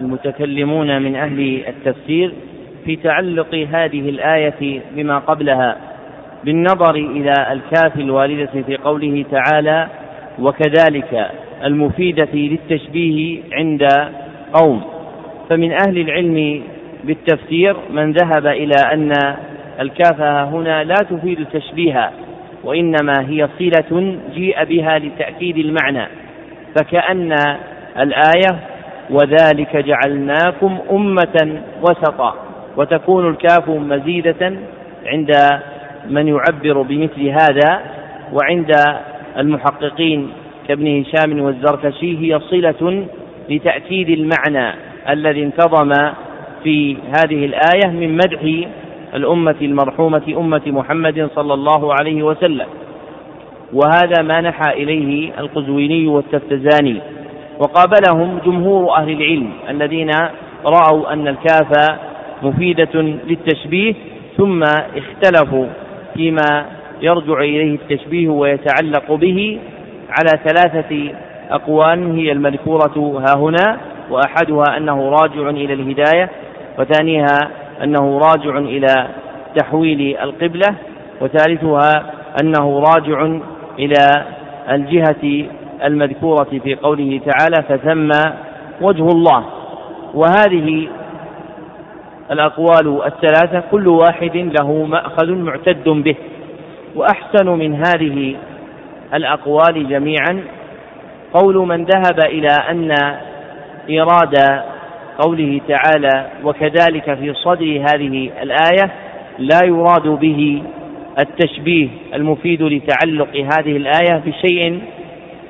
المتكلمون 0.00 1.02
من 1.02 1.16
أهل 1.16 1.64
التفسير 1.68 2.32
في 2.84 2.96
تعلق 2.96 3.54
هذه 3.54 4.08
الآية 4.08 4.80
بما 4.96 5.18
قبلها 5.18 5.76
بالنظر 6.44 6.94
إلى 6.94 7.34
الكاف 7.52 7.96
الواردة 7.98 8.50
في 8.66 8.76
قوله 8.76 9.24
تعالى 9.30 9.88
وكذلك 10.38 11.26
المفيدة 11.64 12.28
للتشبيه 12.34 13.40
عند 13.52 13.88
قوم 14.54 14.80
فمن 15.50 15.72
أهل 15.72 15.98
العلم 15.98 16.60
بالتفسير 17.04 17.76
من 17.90 18.12
ذهب 18.12 18.46
إلى 18.46 18.74
أن 18.92 19.12
الكافة 19.80 20.44
هنا 20.44 20.84
لا 20.84 20.94
تفيد 20.94 21.46
تشبيها 21.52 22.12
وإنما 22.64 23.12
هي 23.28 23.48
صلة 23.58 24.18
جيء 24.34 24.64
بها 24.64 24.98
لتأكيد 24.98 25.56
المعنى 25.58 26.08
فكأن 26.76 27.32
الآية 27.98 28.58
وذلك 29.10 29.76
جعلناكم 29.76 30.78
أمة 30.92 31.60
وسطا 31.82 32.34
وتكون 32.76 33.28
الكاف 33.28 33.68
مزيدة 33.68 34.52
عند 35.06 35.30
من 36.10 36.28
يعبر 36.28 36.82
بمثل 36.82 37.26
هذا 37.26 37.80
وعند 38.32 38.72
المحققين 39.38 40.30
كابن 40.68 41.04
هشام 41.04 41.40
والزركشي 41.40 42.18
هي 42.18 42.40
صلة 42.40 43.06
لتأكيد 43.48 44.08
المعنى 44.08 44.74
الذي 45.08 45.42
انتظم 45.44 45.92
في 46.64 46.96
هذه 46.96 47.44
الآية 47.44 47.90
من 47.92 48.12
مدح 48.16 48.68
الأمة 49.14 49.54
المرحومة 49.62 50.22
أمة 50.38 50.62
محمد 50.66 51.28
صلى 51.34 51.54
الله 51.54 51.94
عليه 52.00 52.22
وسلم 52.22 52.66
وهذا 53.72 54.22
ما 54.22 54.40
نحى 54.40 54.82
إليه 54.82 55.32
القزويني 55.38 56.06
والتفتزاني 56.06 56.96
وقابلهم 57.58 58.38
جمهور 58.46 58.96
أهل 58.96 59.10
العلم 59.12 59.50
الذين 59.68 60.10
رأوا 60.66 61.12
أن 61.12 61.28
الكاف 61.28 61.70
مفيدة 62.42 62.90
للتشبيه 63.28 63.94
ثم 64.36 64.62
اختلفوا 64.96 65.66
فيما 66.14 66.64
يرجع 67.02 67.38
إليه 67.40 67.74
التشبيه 67.78 68.28
ويتعلق 68.28 69.12
به 69.12 69.58
على 70.18 70.38
ثلاثة 70.48 71.08
أقوال 71.50 72.16
هي 72.16 72.32
المذكورة 72.32 73.20
ها 73.26 73.38
هنا 73.38 73.78
وأحدها 74.10 74.76
أنه 74.76 75.08
راجع 75.10 75.48
إلى 75.50 75.72
الهداية 75.72 76.30
وثانيها 76.80 77.38
أنه 77.82 78.18
راجع 78.18 78.58
إلى 78.58 79.08
تحويل 79.56 80.16
القبلة 80.18 80.74
وثالثها 81.20 82.12
أنه 82.42 82.80
راجع 82.80 83.28
إلى 83.78 84.24
الجهة 84.70 85.46
المذكورة 85.84 86.48
في 86.64 86.74
قوله 86.74 87.20
تعالى 87.26 87.62
فثم 87.68 88.08
وجه 88.80 89.02
الله 89.04 89.44
وهذه 90.14 90.88
الأقوال 92.30 92.98
الثلاثة 93.06 93.62
كل 93.70 93.88
واحد 93.88 94.36
له 94.60 94.72
مأخذ 94.82 95.30
معتد 95.30 95.88
به 95.88 96.14
وأحسن 96.94 97.46
من 97.48 97.74
هذه 97.74 98.36
الأقوال 99.14 99.88
جميعا 99.88 100.44
قول 101.34 101.56
من 101.56 101.84
ذهب 101.84 102.18
إلى 102.26 102.48
أن 102.70 102.92
إيراد 103.88 104.34
قوله 105.24 105.60
تعالى 105.68 106.28
وكذلك 106.44 107.14
في 107.14 107.34
صدر 107.34 107.66
هذه 107.94 108.30
الايه 108.42 108.90
لا 109.38 109.58
يراد 109.64 110.08
به 110.08 110.62
التشبيه 111.20 111.88
المفيد 112.14 112.62
لتعلق 112.62 113.36
هذه 113.36 113.76
الايه 113.76 114.22
بشيء 114.26 114.80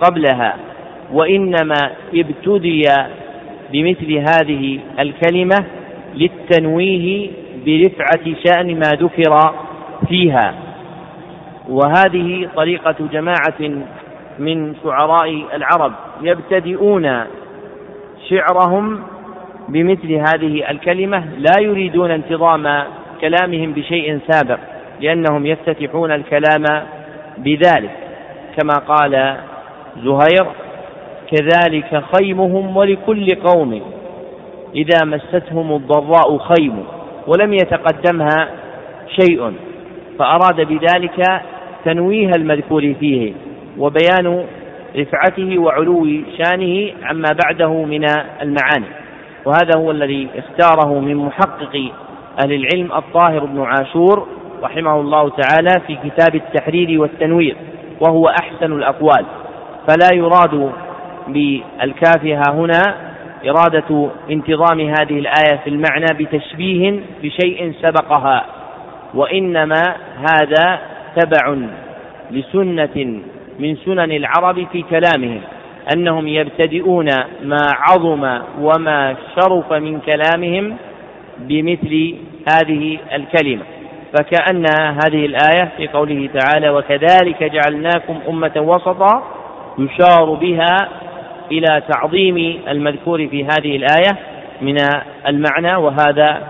قبلها 0.00 0.54
وانما 1.12 1.90
ابتدي 2.14 2.85
بمثل 3.72 4.12
هذه 4.12 4.78
الكلمه 4.98 5.59
للتنويه 6.14 7.28
برفعه 7.66 8.35
شان 8.46 8.74
ما 8.78 8.90
ذكر 8.96 9.54
فيها 10.09 10.54
وهذه 11.68 12.48
طريقه 12.56 12.94
جماعه 13.12 13.78
من 14.38 14.74
شعراء 14.85 15.42
العرب 15.54 15.92
يبتدئون 16.22 17.20
شعرهم 18.28 19.02
بمثل 19.72 20.12
هذه 20.12 20.70
الكلمة 20.70 21.24
لا 21.38 21.61
يريدون 21.62 22.11
انتظام 22.11 22.68
كلامهم 23.20 23.72
بشيء 23.72 24.18
سابق 24.28 24.59
لأنهم 25.00 25.46
يفتتحون 25.46 26.12
الكلام 26.12 26.83
بذلك 27.38 27.90
كما 28.59 28.72
قال 28.74 29.37
زهير 30.04 30.46
كذلك 31.30 32.02
خيمهم 32.16 32.76
ولكل 32.76 33.26
قوم 33.35 33.83
إذا 34.74 35.04
مستهم 35.04 35.72
الضراء 35.76 36.38
خيم 36.38 36.85
ولم 37.26 37.52
يتقدمها 37.52 38.48
شيء 39.20 39.52
فأراد 40.18 40.61
بذلك 40.61 41.24
تنويه 41.85 42.30
المذكور 42.37 42.94
فيه 43.00 43.33
وبيان 43.78 44.44
رفعته 44.96 45.59
وعلو 45.59 46.06
شانه 46.42 46.90
عما 47.02 47.28
بعده 47.46 47.72
من 47.85 48.04
المعاني 48.42 48.99
وهذا 49.44 49.76
هو 49.79 49.90
الذي 49.90 50.29
اختاره 50.38 50.98
من 51.00 51.16
محقق 51.16 51.90
أهل 52.44 52.53
العلم 52.53 52.92
الطاهر 52.92 53.44
بن 53.44 53.61
عاشور 53.62 54.29
رحمه 54.62 55.00
الله 55.00 55.29
تعالى 55.29 55.70
في 55.87 55.98
كتاب 56.09 56.35
التحرير 56.35 57.00
والتنوير 57.00 57.57
وهو 58.00 58.24
أحسن 58.42 58.72
الأقوال 58.72 59.26
فلا 59.88 60.16
يراد 60.16 60.72
بالكافها 61.29 62.42
هنا 62.48 62.83
إرادة 63.46 64.09
انتظام 64.31 64.81
هذه 64.81 65.18
الآية 65.18 65.57
في 65.64 65.70
المعنى 65.70 66.07
بتشبيه 66.14 67.00
بشيء 67.22 67.72
سبقها 67.83 68.46
وإنما 69.14 69.83
هذا 70.18 70.79
تبع 71.20 71.57
لسنة 72.31 73.20
من 73.59 73.76
سنن 73.76 74.12
العرب 74.12 74.66
في 74.72 74.83
كلامهم 74.90 75.40
أنهم 75.92 76.29
يبتدئون 76.29 77.07
ما 77.44 77.61
عظم 77.74 78.38
وما 78.61 79.16
شرف 79.37 79.72
من 79.72 80.00
كلامهم 80.00 80.76
بمثل 81.38 82.14
هذه 82.53 82.98
الكلمة 83.14 83.62
فكأن 84.14 84.64
هذه 84.81 85.26
الآية 85.26 85.68
في 85.76 85.88
قوله 85.88 86.29
تعالى 86.35 86.70
وكذلك 86.70 87.42
جعلناكم 87.42 88.18
أمة 88.29 88.50
وسطا 88.57 89.22
يشار 89.79 90.35
بها 90.35 90.76
إلى 91.50 91.83
تعظيم 91.88 92.59
المذكور 92.68 93.29
في 93.29 93.44
هذه 93.44 93.76
الآية 93.76 94.11
من 94.62 94.76
المعنى 95.29 95.76
وهذا 95.83 96.42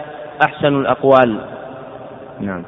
أحسن 0.47 0.81
الأقوال 0.81 1.39
نعم 2.41 2.65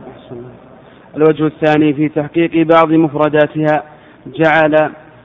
الوجه 1.17 1.47
الثاني 1.47 1.93
في 1.93 2.09
تحقيق 2.09 2.67
بعض 2.67 2.89
مفرداتها 2.93 3.83
جعل 4.27 4.77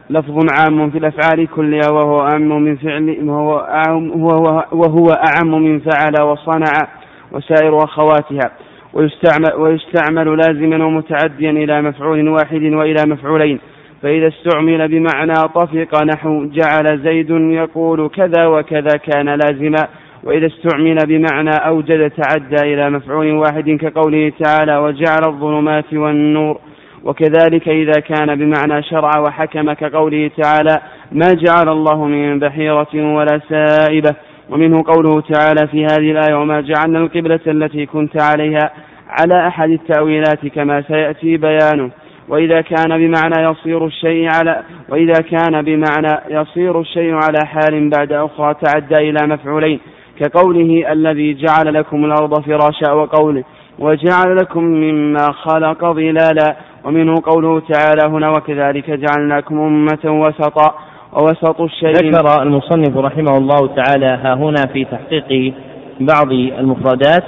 لفظ 0.10 0.46
عام 0.60 0.90
في 0.90 0.98
الأفعال 0.98 1.48
كلها 1.48 1.92
وهو 1.92 2.22
أعم 2.28 2.62
من 2.64 2.76
فعل 2.78 3.16
وهو 3.30 3.58
أعم 3.62 4.22
وهو, 4.24 4.66
وهو 4.72 5.08
أعم 5.08 5.64
من 5.64 5.80
فعل 5.80 6.16
وصنع 6.24 6.88
وسائر 7.32 7.78
أخواتها 7.84 8.52
ويستعمل, 8.94 9.54
ويستعمل 9.58 10.38
لازما 10.38 10.86
ومتعديا 10.86 11.52
إلى 11.52 11.82
مفعول 11.82 12.28
واحد 12.30 12.62
وإلى 12.64 13.06
مفعولين 13.08 13.60
فإذا 14.02 14.28
استعمل 14.28 14.88
بمعنى 14.88 15.34
طفق 15.34 16.04
نحو 16.04 16.46
جعل 16.46 17.00
زيد 17.04 17.30
يقول 17.30 18.10
كذا 18.10 18.46
وكذا 18.48 18.98
كان 18.98 19.30
لازما 19.30 19.88
وإذا 20.24 20.48
استعمل 20.48 20.96
بمعنى 21.08 21.50
أوجد 21.68 22.10
تعدى 22.12 22.74
إلى 22.74 22.90
مفعول 22.90 23.32
واحد 23.32 23.70
كقوله 23.70 24.32
تعالى 24.40 24.78
وجعل 24.78 25.20
الظلمات 25.28 25.94
والنور 25.94 26.58
وكذلك 27.04 27.70
إذا 27.70 28.00
كان 28.00 28.36
بمعنى 28.36 28.84
شرع 28.84 29.12
وحكم 29.20 29.74
كقوله 29.74 30.32
تعالى 30.44 30.80
ما 31.12 31.28
جعل 31.28 31.70
الله 31.70 32.06
من 32.06 32.40
بحيرة 32.40 32.94
ولا 33.16 33.42
سائبة 33.50 34.16
ومنه 34.50 34.84
قوله 34.88 35.22
تعالى 35.22 35.68
في 35.68 35.86
هذه 35.86 36.12
الآية 36.12 36.36
وما 36.36 36.62
جعلنا 36.62 37.00
القبلة 37.00 37.40
التي 37.48 37.86
كنت 37.86 38.22
عليها 38.22 38.72
على 39.10 39.48
أحد 39.48 39.70
التأويلات 39.70 40.48
كما 40.48 40.82
سيأتي 40.82 41.38
بيانه 41.38 41.90
وإذا 42.30 42.62
كان 42.62 42.88
بمعنى 42.90 43.44
يصير 43.52 43.86
الشيء 43.86 44.30
على 44.40 44.64
وإذا 44.90 45.22
كان 45.32 45.62
بمعنى 45.62 46.20
يصير 46.30 46.80
الشيء 46.80 47.14
على 47.14 47.46
حال 47.46 47.90
بعد 47.90 48.12
أخرى 48.12 48.54
تعدى 48.64 49.10
إلى 49.10 49.28
مفعولين 49.28 49.80
كقوله 50.20 50.92
الذي 50.92 51.34
جعل 51.34 51.74
لكم 51.74 52.06
الأرض 52.06 52.42
فراشا 52.42 52.92
وقوله 52.94 53.44
وجعل 53.80 54.36
لكم 54.36 54.64
مما 54.64 55.32
خلق 55.32 55.86
ظلالا 55.86 56.56
ومنه 56.88 57.14
قوله 57.26 57.60
تعالى 57.60 58.02
هنا 58.08 58.30
وكذلك 58.30 58.90
جعلناكم 58.92 59.60
أمة 59.60 60.00
وسطا 60.22 60.76
ووسط 61.14 61.62
الشيء 61.62 61.90
ذكر 61.96 62.42
المصنف 62.44 62.98
رحمه 62.98 63.38
الله 63.38 63.68
تعالى 63.76 64.06
ها 64.08 64.34
هنا 64.34 64.66
في 64.74 64.86
تحقيق 64.86 65.54
بعض 66.00 66.32
المفردات 66.32 67.24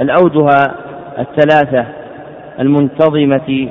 الأوجه 0.00 0.48
الثلاثة 1.18 1.84
المنتظمة 2.60 3.68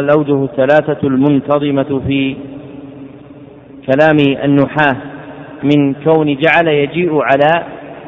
الأوجه 0.00 0.44
الثلاثة 0.44 1.08
المنتظمة 1.08 2.00
في 2.06 2.36
كلام 3.90 4.16
النحاة 4.44 4.92
من 5.74 5.94
كون 5.94 6.36
جعل 6.40 6.68
يجيء 6.68 7.18
على 7.22 7.64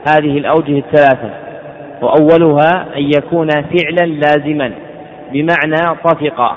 هذه 0.09 0.39
الأوجه 0.39 0.79
الثلاثة 0.79 1.31
وأولها 2.03 2.87
أن 2.97 3.03
يكون 3.15 3.49
فعلا 3.49 4.07
لازما 4.11 4.71
بمعنى 5.35 5.97
طفق 6.05 6.57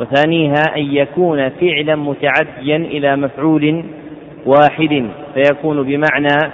وثانيها 0.00 0.62
أن 0.76 0.82
يكون 0.94 1.48
فعلا 1.50 1.96
متعديا 1.96 2.76
إلى 2.76 3.16
مفعول 3.16 3.84
واحد 4.46 5.06
فيكون 5.34 5.82
بمعنى 5.82 6.52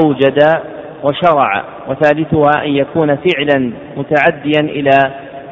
أوجد 0.00 0.38
وشرع 1.02 1.64
وثالثها 1.88 2.50
أن 2.64 2.70
يكون 2.70 3.16
فعلا 3.16 3.70
متعديا 3.96 4.60
إلى 4.60 4.98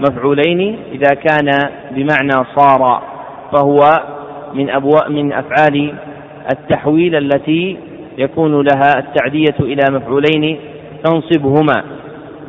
مفعولين 0.00 0.78
إذا 0.92 1.14
كان 1.14 1.50
بمعنى 1.90 2.46
صار 2.56 3.02
فهو 3.52 3.80
من 4.54 4.70
أبواء 4.70 5.10
من 5.10 5.32
أفعال 5.32 5.94
التحويل 6.52 7.16
التي 7.16 7.76
يكون 8.18 8.52
لها 8.62 8.98
التعدية 8.98 9.54
إلى 9.60 9.82
مفعولين 9.92 10.58
تنصبهما 11.04 11.82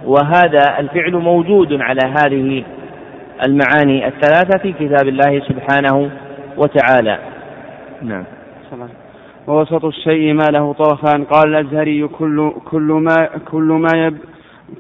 وهذا 0.06 0.80
الفعل 0.80 1.14
موجود 1.16 1.74
على 1.82 2.14
هذه 2.18 2.64
المعاني 3.48 4.08
الثلاثة 4.08 4.58
في 4.62 4.72
كتاب 4.74 5.08
الله 5.08 5.40
سبحانه 5.40 6.10
وتعالى 6.58 7.20
نعم 8.02 8.24
ووسط 9.48 9.86
الشيء 9.86 10.34
ما 10.34 10.44
له 10.52 10.74
طرفان 10.74 11.24
قال 11.24 11.56
الأزهري 11.56 12.08
كل 12.08 12.52
كل 12.66 12.82
ما 12.82 13.30
كل 13.52 13.64
ما 13.82 13.90
يب 14.06 14.18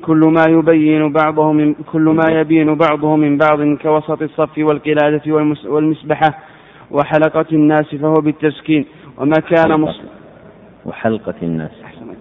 كل 0.05 0.17
ما 0.23 0.43
يبين 0.49 1.13
بعضه 1.13 1.51
من 1.51 1.73
كل 1.91 2.01
ما 2.01 2.39
يبين 2.39 2.75
بعضه 2.75 3.15
من 3.15 3.37
بعض 3.37 3.63
كوسط 3.63 4.21
الصف 4.21 4.49
والقلادة 4.57 5.21
والمسبحة 5.65 6.33
وحلقة 6.91 7.45
الناس 7.51 7.85
فهو 7.95 8.13
بالتسكين 8.13 8.85
وما 9.17 9.35
كان 9.49 9.79
مص 9.79 10.01
وحلقة 10.85 11.33
الناس 11.43 11.71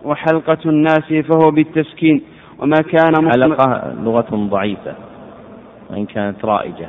وحلقة 0.04 0.58
الناس 0.66 1.02
فهو 1.12 1.50
بالتسكين 1.50 2.20
وما 2.62 2.78
كان 2.80 3.30
حلقة 3.30 3.92
لغة 4.04 4.48
ضعيفة 4.50 4.94
وإن 5.90 6.06
كانت 6.06 6.44
رائجة 6.44 6.88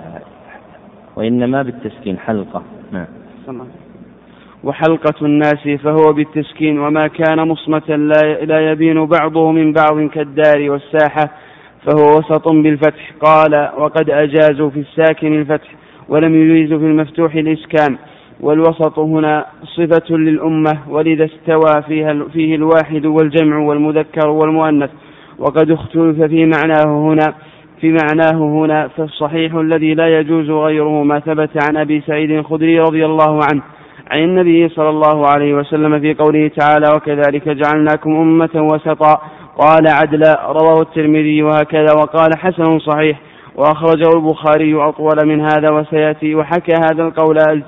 وإنما 1.15 1.61
بالتسكين 1.61 2.17
حلقة 2.17 2.63
نعم 2.91 3.07
وحلقة 4.63 5.13
الناس 5.25 5.67
فهو 5.83 6.13
بالتسكين 6.13 6.79
وما 6.79 7.07
كان 7.07 7.47
مصمة 7.47 7.95
لا 8.47 8.71
يبين 8.71 9.05
بعضه 9.05 9.51
من 9.51 9.73
بعض 9.73 10.01
كالدار 10.07 10.69
والساحة 10.69 11.25
فهو 11.85 12.17
وسط 12.19 12.47
بالفتح 12.47 13.11
قال 13.21 13.69
وقد 13.77 14.09
أجازوا 14.09 14.69
في 14.69 14.79
الساكن 14.79 15.33
الفتح 15.39 15.69
ولم 16.09 16.35
يجيزوا 16.35 16.79
في 16.79 16.85
المفتوح 16.85 17.35
الإسكان 17.35 17.97
والوسط 18.39 18.99
هنا 18.99 19.45
صفة 19.63 20.17
للأمة 20.17 20.73
ولذا 20.89 21.25
استوى 21.25 21.81
فيها 21.87 22.23
فيه 22.33 22.55
الواحد 22.55 23.05
والجمع 23.05 23.57
والمذكر 23.57 24.29
والمؤنث 24.29 24.89
وقد 25.39 25.71
اختلف 25.71 26.21
في 26.21 26.45
معناه 26.45 27.07
هنا 27.09 27.33
في 27.81 27.91
معناه 28.03 28.37
هنا 28.59 28.87
فالصحيح 28.97 29.53
الذي 29.55 29.93
لا 29.93 30.19
يجوز 30.19 30.49
غيره 30.49 31.03
ما 31.03 31.19
ثبت 31.19 31.49
عن 31.69 31.77
أبي 31.77 32.01
سعيد 32.07 32.31
الخدري 32.31 32.79
رضي 32.79 33.05
الله 33.05 33.33
عنه 33.51 33.61
عن 34.11 34.23
النبي 34.23 34.69
صلى 34.69 34.89
الله 34.89 35.27
عليه 35.27 35.53
وسلم 35.53 35.99
في 35.99 36.13
قوله 36.13 36.47
تعالى 36.59 36.85
وكذلك 36.95 37.49
جعلناكم 37.49 38.15
أمة 38.15 38.67
وسطا 38.73 39.21
قال 39.57 39.87
عدلا 39.87 40.41
رواه 40.51 40.81
الترمذي 40.81 41.43
وهكذا 41.43 41.93
وقال 41.93 42.29
حسن 42.37 42.79
صحيح 42.79 43.19
وأخرجه 43.55 44.07
البخاري 44.15 44.75
أطول 44.75 45.15
من 45.27 45.41
هذا 45.41 45.71
وسيأتي 45.71 46.35
وحكى 46.35 46.73
هذا 46.73 47.03
القول 47.03 47.63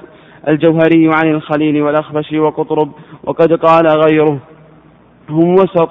الجوهري 0.47 1.05
عن 1.23 1.31
الخليل 1.31 1.81
والاخبش 1.81 2.33
وقطرب 2.33 2.91
وقد 3.23 3.53
قال 3.53 3.87
غيره 4.09 4.39
هم 5.29 5.53
وسط 5.53 5.89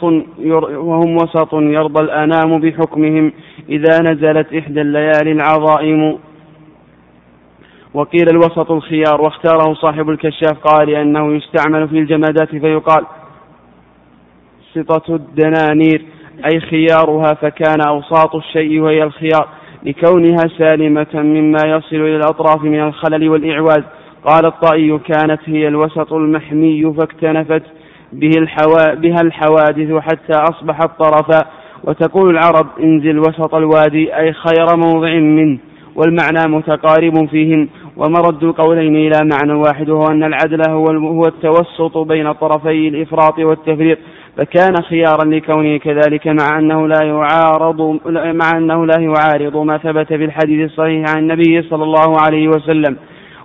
وهم 0.75 1.17
وسط 1.17 1.55
يرضى 1.55 2.01
الأنام 2.05 2.59
بحكمهم 2.61 3.33
إذا 3.69 3.99
نزلت 4.01 4.55
إحدى 4.55 4.81
الليالي 4.81 5.33
العظائم 5.33 6.19
وقيل 7.95 8.29
الوسط 8.31 8.71
الخيار 8.71 9.21
واختاره 9.21 9.75
صاحب 9.75 10.11
الكشاف 10.11 10.53
قال 10.59 10.91
لأنه 10.91 11.35
يستعمل 11.35 11.89
في 11.89 11.99
الجمادات 11.99 12.49
فيقال 12.49 13.05
سطة 14.75 15.15
الدنانير 15.15 16.03
أي 16.53 16.61
خيارها 16.61 17.35
فكان 17.35 17.81
أوساط 17.89 18.35
الشيء 18.35 18.81
وهي 18.81 19.03
الخيار 19.03 19.49
لكونها 19.83 20.45
سالمة 20.59 21.07
مما 21.15 21.59
يصل 21.67 21.97
إلى 21.97 22.17
الأطراف 22.17 22.63
من 22.65 22.81
الخلل 22.81 23.29
والإعواز 23.29 23.83
قال 24.27 24.47
الطائي 24.47 24.99
كانت 24.99 25.39
هي 25.47 25.69
الوسط 25.69 26.13
المحمي 26.13 26.93
فاكتنفت 26.95 27.63
به 28.21 28.31
الحوا... 28.39 28.95
بها 28.95 29.21
الحوادث 29.23 29.93
حتى 30.03 30.33
أصبح 30.51 30.81
الطرف 30.81 31.43
وتقول 31.85 32.31
العرب 32.31 32.67
انزل 32.81 33.19
وسط 33.19 33.55
الوادي 33.55 34.17
أي 34.17 34.33
خير 34.33 34.67
موضع 34.87 35.15
منه 35.15 35.59
والمعنى 35.97 36.57
متقارب 36.57 37.29
فيهم 37.29 37.69
ومرد 37.97 38.45
القولين 38.45 38.97
إلى 38.97 39.29
معنى 39.33 39.53
واحد 39.59 39.89
وهو 39.91 40.07
أن 40.11 40.25
العدل 40.25 40.71
هو, 40.71 40.87
هو 40.87 41.23
التوسط 41.23 41.99
بين 41.99 42.33
طرفي 42.33 42.89
الإفراط 42.89 43.39
والتفريط 43.39 43.99
فكان 44.37 44.75
خيارا 44.89 45.25
لكونه 45.25 45.77
كذلك 45.77 46.27
مع 46.27 46.59
أنه 46.59 46.89
لا 46.89 47.05
يعارض 47.05 47.99
مع 48.35 48.51
أنه 48.57 48.87
لا 48.87 49.01
يعارض 49.01 49.57
ما 49.57 49.79
ثبت 49.79 50.07
في 50.07 50.25
الحديث 50.25 50.65
الصحيح 50.71 51.05
عن 51.15 51.19
النبي 51.23 51.63
صلى 51.63 51.85
الله 51.85 52.17
عليه 52.27 52.49
وسلم 52.49 52.97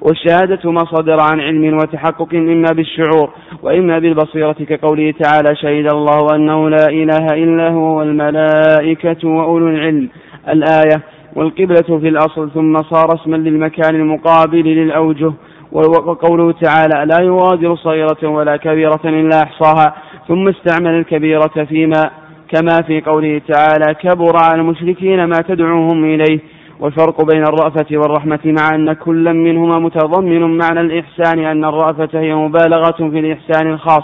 والشهادة 0.01 0.71
ما 0.71 0.85
صدر 0.85 1.17
عن 1.31 1.39
علم 1.41 1.77
وتحقق 1.77 2.33
إما 2.33 2.69
بالشعور 2.73 3.29
وإما 3.63 3.99
بالبصيرة 3.99 4.53
كقوله 4.69 5.11
تعالى 5.23 5.55
شهد 5.55 5.93
الله 5.93 6.35
أنه 6.35 6.69
لا 6.69 6.85
إله 6.89 7.27
إلا 7.43 7.69
هو 7.69 7.97
والملائكة 7.97 9.27
وأولو 9.27 9.67
العلم 9.67 10.09
الآية 10.49 11.01
والقبلة 11.35 11.99
في 11.99 12.07
الأصل 12.09 12.49
ثم 12.53 12.73
صار 12.77 13.05
اسما 13.21 13.35
للمكان 13.37 13.95
المقابل 13.95 14.63
للأوجه 14.63 15.31
وقوله 15.71 16.51
تعالى 16.51 17.05
لا 17.13 17.21
يغادر 17.21 17.75
صغيرة 17.75 18.27
ولا 18.27 18.57
كبيرة 18.57 18.99
إلا 19.05 19.43
أحصاها 19.43 19.95
ثم 20.27 20.47
استعمل 20.47 20.93
الكبيرة 20.99 21.65
فيما 21.69 22.09
كما 22.55 22.81
في 22.87 23.01
قوله 23.01 23.41
تعالى 23.47 23.93
كبر 23.95 24.33
على 24.37 24.61
المشركين 24.61 25.23
ما 25.23 25.37
تدعوهم 25.47 26.03
إليه 26.03 26.39
والفرق 26.79 27.21
بين 27.25 27.43
الرأفة 27.43 27.85
والرحمة 27.97 28.39
مع 28.45 28.69
أن 28.75 28.93
كلا 28.93 29.33
منهما 29.33 29.79
متضمن 29.79 30.57
معنى 30.57 30.81
الإحسان 30.81 31.45
أن 31.45 31.65
الرأفة 31.65 32.19
هي 32.19 32.35
مبالغة 32.35 32.97
في 33.09 33.19
الإحسان 33.19 33.73
الخاص 33.73 34.03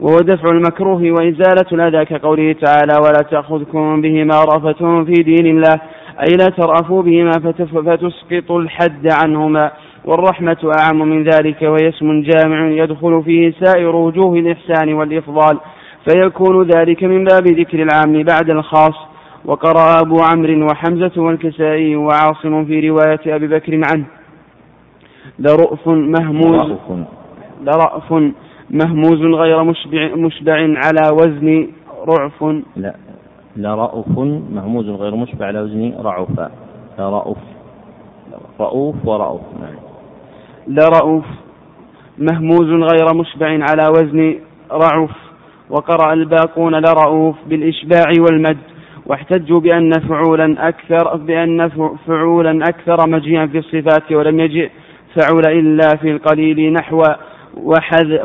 وهو 0.00 0.16
دفع 0.16 0.48
المكروه 0.50 1.02
وإزالة 1.02 1.66
الأذى 1.72 2.04
كقوله 2.04 2.52
تعالى 2.52 2.92
ولا 3.04 3.22
تأخذكم 3.30 4.00
بهما 4.00 4.34
رأفة 4.52 5.04
في 5.04 5.12
دين 5.22 5.46
الله 5.46 5.74
أي 6.20 6.34
لا 6.38 6.46
ترأفوا 6.46 7.02
بهما 7.02 7.30
فتسقط 7.32 8.50
الحد 8.50 9.08
عنهما 9.24 9.70
والرحمة 10.04 10.72
أعم 10.80 10.98
من 11.08 11.24
ذلك 11.24 11.62
وهي 11.62 11.88
اسم 11.88 12.22
جامع 12.22 12.66
يدخل 12.68 13.22
فيه 13.22 13.54
سائر 13.60 13.96
وجوه 13.96 14.38
الإحسان 14.38 14.94
والإفضال 14.94 15.58
فيكون 16.08 16.68
ذلك 16.76 17.02
من 17.02 17.24
باب 17.24 17.46
ذكر 17.46 17.82
العام 17.82 18.22
بعد 18.22 18.50
الخاص 18.50 18.94
وقرأ 19.46 20.00
أبو 20.02 20.16
عمرو 20.22 20.66
وحمزة 20.70 21.22
والكسائي 21.22 21.96
وعاصم 21.96 22.64
في 22.64 22.88
رواية 22.90 23.20
أبي 23.36 23.46
بكر 23.48 23.80
عنه 23.92 24.04
درؤف 25.38 25.88
مهموز 25.88 26.76
لرأف 27.62 28.14
مهموز 28.70 29.22
غير 29.22 29.64
مشبع, 29.64 30.14
مشبع 30.14 30.52
على 30.54 31.10
وزن 31.12 31.68
رعف 32.08 32.44
لا 32.76 32.94
لرأف 33.56 34.18
مهموز 34.52 34.88
غير 34.88 35.16
مشبع 35.16 35.46
على 35.46 35.60
وزن 35.60 35.92
رعف 36.02 36.50
لرأف 36.98 37.36
رؤوف 38.60 38.94
ورؤوف 39.04 39.40
نعم 39.62 39.78
لرؤوف 40.68 41.24
مهموز 42.18 42.68
غير 42.92 43.14
مشبع 43.14 43.48
على 43.70 43.82
وزن 43.96 44.36
رعف 44.72 45.10
وقرأ 45.70 46.12
الباقون 46.12 46.74
لرؤوف 46.82 47.36
بالإشباع 47.46 48.04
والمد 48.20 48.58
واحتجوا 49.06 49.60
بأن 49.60 49.90
فعولا 49.92 50.68
أكثر 50.68 51.16
بأن 51.16 51.70
فعولا 52.06 52.64
أكثر 52.68 53.08
مجيئا 53.08 53.46
في 53.46 53.58
الصفات 53.58 54.12
ولم 54.12 54.40
يجئ 54.40 54.70
فعول 55.16 55.42
إلا 55.46 55.96
في 55.96 56.10
القليل 56.10 56.72
نحو 56.72 57.02
وحذ 57.56 58.18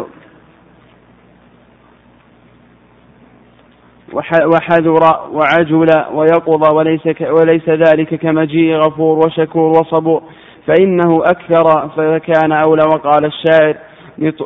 وحذر 4.46 4.96
وعجل 5.32 5.88
ويقظ 6.14 6.72
وليس 6.74 7.08
وليس 7.30 7.70
ذلك 7.70 8.16
كمجيء 8.16 8.76
غفور 8.76 9.26
وشكور 9.28 9.70
وصبور 9.70 10.22
فإنه 10.68 11.18
أكثر 11.26 11.90
فكان 11.90 12.52
أولى 12.52 12.82
وقال 12.86 13.26
الشاعر 13.26 13.78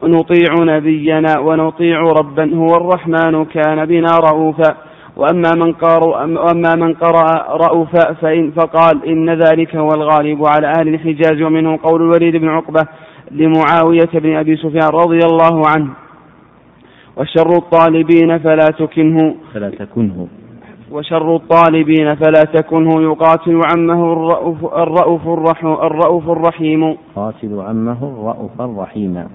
نطيع 0.03 0.55
نبينا 0.77 1.39
ونطيع 1.39 1.99
ربا 1.99 2.55
هو 2.55 2.65
الرحمن 2.77 3.45
كان 3.45 3.85
بنا 3.85 4.17
رؤوفا 4.19 4.75
وأما 5.17 5.51
من 5.55 5.73
قرأ 5.73 6.05
وأما 6.23 6.75
من 6.75 6.93
قرأ 6.93 7.55
رؤوف 7.55 7.89
فإن 8.21 8.51
فقال 8.51 9.05
إن 9.07 9.29
ذلك 9.29 9.75
هو 9.75 9.87
الغالب 9.87 10.45
على 10.45 10.67
أهل 10.79 10.87
الحجاز 10.93 11.41
ومنهم 11.41 11.75
قول 11.75 12.01
الوليد 12.01 12.35
بن 12.35 12.49
عقبة 12.49 12.85
لمعاوية 13.31 14.09
بن 14.13 14.35
أبي 14.35 14.55
سفيان 14.57 14.89
رضي 14.93 15.19
الله 15.25 15.61
عنه 15.67 15.89
وشر 17.17 17.49
الطالبين 17.57 18.39
فلا 18.39 18.65
تكنه 18.65 19.35
فلا 19.53 19.69
تكنه 19.69 20.27
وشر 20.91 21.35
الطالبين 21.35 22.15
فلا 22.15 22.43
تكنه 22.53 23.01
يقاتل 23.01 23.61
عمه 23.73 24.13
الرؤوف 24.83 25.27
الرؤوف 25.83 26.29
الرحيم 26.29 26.95
قاتل 27.15 27.61
عمه 27.67 27.97
الرؤوف 28.03 28.61
الرحيم 28.61 29.27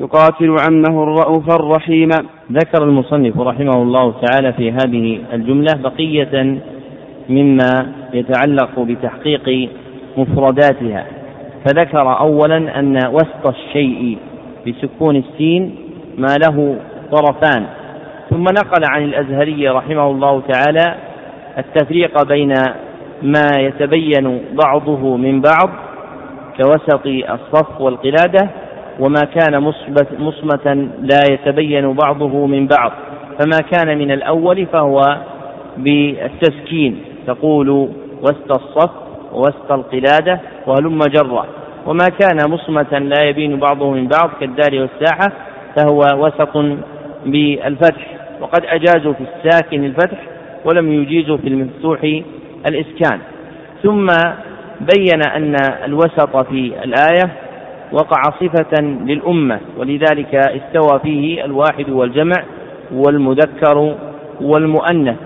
يقاتل 0.00 0.56
عمه 0.60 1.02
الرؤوف 1.02 1.48
الرحيم 1.50 2.08
ذكر 2.52 2.84
المصنف 2.84 3.40
رحمه 3.40 3.82
الله 3.82 4.14
تعالى 4.22 4.52
في 4.52 4.72
هذه 4.72 5.20
الجملة 5.32 5.72
بقية 5.78 6.60
مما 7.28 7.92
يتعلق 8.14 8.80
بتحقيق 8.80 9.68
مفرداتها 10.16 11.06
فذكر 11.66 12.18
أولا 12.20 12.78
أن 12.80 12.98
وسط 13.08 13.46
الشيء 13.48 14.18
بسكون 14.66 15.16
السين 15.16 15.74
ما 16.18 16.36
له 16.46 16.76
طرفان 17.12 17.66
ثم 18.30 18.42
نقل 18.44 18.82
عن 18.90 19.02
الأزهري 19.04 19.68
رحمه 19.68 20.10
الله 20.10 20.40
تعالى 20.52 20.94
التفريق 21.58 22.22
بين 22.28 22.52
ما 23.22 23.48
يتبين 23.58 24.40
بعضه 24.64 25.16
من 25.16 25.40
بعض 25.40 25.68
كوسط 26.58 27.06
الصف 27.06 27.80
والقلاده 27.80 28.48
وما 29.00 29.24
كان 29.34 29.62
مصمة 30.18 30.88
لا 31.02 31.20
يتبين 31.32 31.92
بعضه 31.92 32.46
من 32.46 32.66
بعض 32.66 32.92
فما 33.40 33.58
كان 33.72 33.98
من 33.98 34.10
الأول 34.10 34.66
فهو 34.66 35.00
بالتسكين 35.76 36.98
تقول 37.26 37.68
وسط 38.22 38.50
الصف 38.60 38.90
وسط 39.32 39.72
القلادة 39.72 40.40
وهلم 40.66 40.98
جرة 40.98 41.46
وما 41.86 42.06
كان 42.20 42.50
مصمة 42.50 42.98
لا 42.98 43.24
يبين 43.24 43.56
بعضه 43.56 43.90
من 43.90 44.08
بعض 44.08 44.30
كالدار 44.40 44.74
والساحة 44.80 45.32
فهو 45.76 45.96
وسط 46.24 46.64
بالفتح 47.26 48.06
وقد 48.40 48.62
أجازوا 48.68 49.12
في 49.12 49.20
الساكن 49.36 49.84
الفتح 49.84 50.18
ولم 50.64 50.92
يجيزوا 50.92 51.36
في 51.36 51.48
المفتوح 51.48 52.00
الإسكان 52.68 53.20
ثم 53.82 54.06
بين 54.80 55.26
أن 55.36 55.56
الوسط 55.84 56.46
في 56.46 56.72
الآية 56.84 57.45
وقع 57.92 58.22
صفة 58.22 58.80
للأمة 58.82 59.60
ولذلك 59.78 60.34
استوى 60.34 60.98
فيه 61.02 61.44
الواحد 61.44 61.88
والجمع 61.90 62.36
والمذكر 62.94 63.94
والمؤنث 64.40 65.16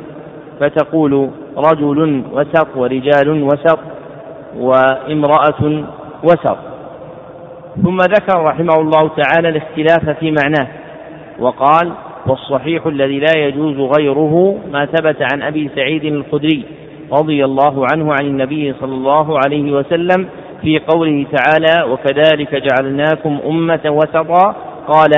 فتقول 0.61 1.31
رجل 1.57 2.23
وسط 2.33 2.66
ورجال 2.77 3.42
وسط 3.42 3.79
وامرأة 4.59 5.83
وسط 6.25 6.57
ثم 7.85 7.96
ذكر 7.96 8.42
رحمه 8.44 8.75
الله 8.81 9.11
تعالى 9.23 9.49
الاختلاف 9.49 10.18
في 10.20 10.31
معناه 10.31 10.68
وقال 11.40 11.92
والصحيح 12.27 12.87
الذي 12.87 13.18
لا 13.20 13.37
يجوز 13.37 13.77
غيره 13.99 14.59
ما 14.73 14.87
ثبت 14.87 15.16
عن 15.33 15.42
أبي 15.42 15.70
سعيد 15.77 16.05
الخدري 16.05 16.62
رضي 17.12 17.44
الله 17.44 17.87
عنه 17.92 18.12
عن 18.20 18.27
النبي 18.27 18.75
صلى 18.81 18.94
الله 18.94 19.38
عليه 19.38 19.73
وسلم 19.73 20.27
في 20.62 20.79
قوله 20.79 21.27
تعالى 21.37 21.90
وكذلك 21.90 22.55
جعلناكم 22.68 23.38
أمة 23.46 23.81
وسطا 23.87 24.57
قال 24.88 25.11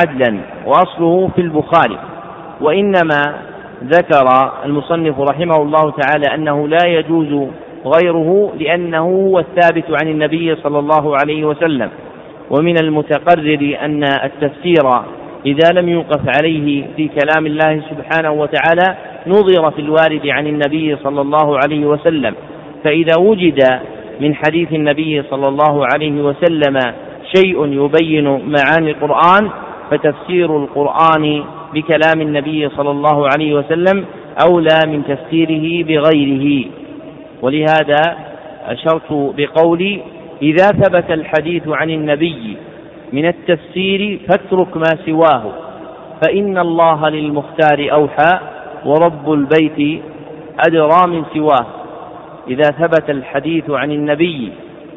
عدلا 0.00 0.38
وأصله 0.66 1.30
في 1.34 1.40
البخاري 1.40 1.98
وإنما 2.60 3.22
ذكر 3.84 4.28
المصنف 4.64 5.18
رحمه 5.20 5.56
الله 5.62 5.90
تعالى 5.90 6.34
أنه 6.34 6.68
لا 6.68 6.86
يجوز 6.86 7.48
غيره 7.86 8.52
لأنه 8.60 8.98
هو 9.04 9.38
الثابت 9.38 9.84
عن 10.02 10.08
النبي 10.10 10.54
صلى 10.56 10.78
الله 10.78 11.16
عليه 11.16 11.44
وسلم 11.44 11.90
ومن 12.50 12.82
المتقرر 12.84 13.76
أن 13.82 14.04
التفسير 14.04 14.90
إذا 15.46 15.70
لم 15.80 15.88
يوقف 15.88 16.20
عليه 16.38 16.84
في 16.96 17.08
كلام 17.08 17.46
الله 17.46 17.82
سبحانه 17.90 18.30
وتعالى 18.32 18.96
نظر 19.26 19.70
في 19.70 19.80
الوارد 19.82 20.26
عن 20.26 20.46
النبي 20.46 20.96
صلى 20.96 21.20
الله 21.20 21.58
عليه 21.58 21.86
وسلم 21.86 22.34
فإذا 22.84 23.12
وجد 23.20 23.58
من 24.20 24.34
حديث 24.34 24.72
النبي 24.72 25.22
صلى 25.22 25.48
الله 25.48 25.86
عليه 25.94 26.12
وسلم 26.22 26.78
شيء 27.34 27.66
يبين 27.66 28.24
معاني 28.26 28.90
القرآن 28.90 29.50
فتفسير 29.90 30.56
القرآن 30.56 31.44
بكلام 31.74 32.20
النبي 32.20 32.68
صلى 32.68 32.90
الله 32.90 33.28
عليه 33.34 33.54
وسلم 33.54 34.04
أولى 34.46 34.78
من 34.86 35.02
تفسيره 35.08 35.84
بغيره 35.84 36.64
ولهذا 37.42 38.16
أشرت 38.66 39.32
بقولي 39.36 40.00
إذا 40.42 40.66
ثبت 40.66 41.10
الحديث 41.10 41.62
عن 41.68 41.90
النبي 41.90 42.56
من 43.12 43.26
التفسير 43.26 44.20
فاترك 44.28 44.76
ما 44.76 44.96
سواه 45.06 45.42
فإن 46.26 46.58
الله 46.58 47.08
للمختار 47.08 47.88
أوحى 47.92 48.38
ورب 48.86 49.32
البيت 49.32 50.02
أدرى 50.66 51.06
من 51.08 51.24
سواه 51.34 51.66
إذا 52.50 52.64
ثبت 52.70 53.10
الحديث 53.10 53.70
عن 53.70 53.90
النبي 53.92 54.52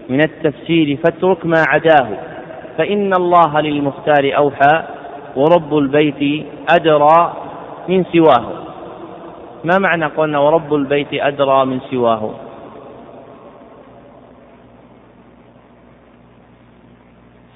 من 0.10 0.20
التفسير 0.24 0.98
فاترك 1.04 1.46
ما 1.46 1.64
عداه 1.70 2.08
فإن 2.78 3.14
الله 3.14 3.62
للمختار 3.62 4.38
أوحى 4.38 4.84
ورب 5.36 5.78
البيت 5.78 6.46
أدرى 6.72 7.34
من 7.90 8.04
سواه 8.14 8.50
ما 9.64 9.78
معنى 9.80 10.06
قولنا 10.06 10.40
ورب 10.40 10.74
البيت 10.74 11.08
أدرى 11.14 11.66
من 11.66 11.80
سواه 11.92 12.32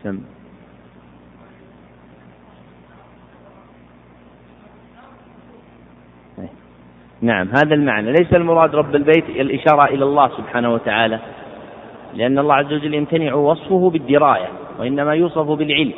سم 0.03 0.19
نعم 7.21 7.47
هذا 7.55 7.75
المعنى 7.75 8.11
ليس 8.11 8.33
المراد 8.35 8.75
رب 8.75 8.95
البيت 8.95 9.29
الإشارة 9.29 9.85
إلى 9.85 10.05
الله 10.05 10.29
سبحانه 10.37 10.73
وتعالى 10.73 11.19
لأن 12.15 12.39
الله 12.39 12.53
عز 12.55 12.73
وجل 12.73 12.93
يمتنع 12.93 13.33
وصفه 13.33 13.89
بالدراية 13.89 14.47
وإنما 14.79 15.13
يوصف 15.15 15.45
بالعلم 15.49 15.91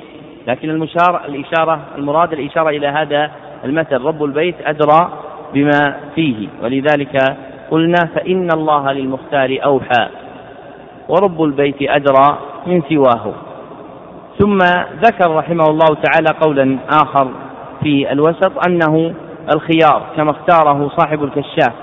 لكن 0.47 0.69
المشار 0.69 1.21
الإشارة 1.25 1.79
المراد 1.97 2.34
الإشارة 2.34 2.69
إلى 2.69 2.88
هذا 2.88 3.32
المثل 3.65 4.01
رب 4.01 4.23
البيت 4.23 4.55
أدرى 4.65 5.10
بما 5.53 5.95
فيه 6.15 6.47
ولذلك 6.63 7.23
قلنا 7.71 8.05
فإن 8.15 8.49
الله 8.55 8.91
للمختار 8.91 9.58
أوحى 9.65 10.08
ورب 11.10 11.43
البيت 11.43 11.75
أدرى 11.82 12.38
من 12.67 12.82
سواه 12.89 13.32
ثم 14.39 14.58
ذكر 15.03 15.36
رحمه 15.36 15.63
الله 15.69 15.88
تعالى 16.03 16.39
قولا 16.41 16.77
آخر 16.89 17.32
في 17.84 18.12
الوسط 18.12 18.67
أنه 18.67 19.13
الخيار 19.52 20.04
كما 20.17 20.32
اختاره 20.32 20.91
صاحب 20.97 21.23
الكشاف 21.23 21.73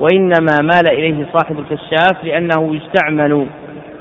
وإنما 0.00 0.56
مال 0.62 0.86
إليه 0.88 1.26
صاحب 1.32 1.58
الكشاف 1.58 2.24
لأنه 2.24 2.76
يستعمل 2.76 3.46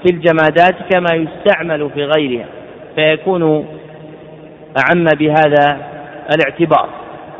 في 0.03 0.15
الجمادات 0.15 0.75
كما 0.91 1.09
يستعمل 1.13 1.89
في 1.89 2.05
غيرها 2.05 2.45
فيكون 2.95 3.43
أعم 4.79 5.03
بهذا 5.19 5.77
الاعتبار 6.35 6.89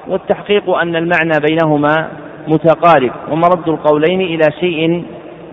والتحقيق 0.08 0.70
أن 0.70 0.96
المعنى 0.96 1.40
بينهما 1.50 2.08
متقارب 2.48 3.12
ومرد 3.32 3.70
القولين 3.70 4.22
إلى 4.22 4.44
شيء 4.60 5.04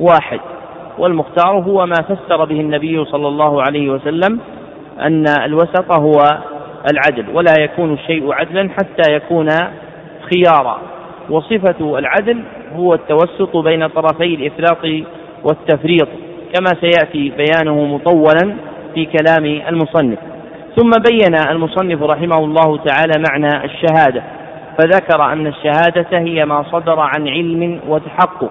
واحد 0.00 0.40
والمختار 0.98 1.52
هو 1.62 1.86
ما 1.86 1.94
فسر 1.94 2.44
به 2.44 2.60
النبي 2.60 3.04
صلى 3.04 3.28
الله 3.28 3.62
عليه 3.62 3.90
وسلم 3.90 4.38
أن 5.00 5.24
الوسط 5.44 5.92
هو 6.00 6.16
العدل 6.92 7.24
ولا 7.34 7.54
يكون 7.58 7.92
الشيء 7.92 8.32
عدلا 8.34 8.70
حتى 8.80 9.12
يكون 9.14 9.48
خيارا 10.34 10.80
وصفة 11.30 11.98
العدل 11.98 12.38
هو 12.76 12.94
التوسط 12.94 13.56
بين 13.56 13.86
طرفي 13.86 14.24
الإفراط 14.34 15.04
والتفريط 15.44 16.08
كما 16.54 16.72
سيأتي 16.80 17.32
بيانه 17.36 17.84
مطولا 17.84 18.54
في 18.94 19.04
كلام 19.04 19.44
المصنف 19.68 20.18
ثم 20.76 20.90
بين 21.10 21.34
المصنف 21.50 22.02
رحمه 22.02 22.38
الله 22.44 22.76
تعالى 22.84 23.24
معنى 23.30 23.64
الشهادة 23.64 24.22
فذكر 24.78 25.32
أن 25.32 25.46
الشهادة 25.46 26.18
هي 26.18 26.44
ما 26.44 26.62
صدر 26.72 26.98
عن 27.00 27.28
علم 27.28 27.80
وتحقق 27.88 28.50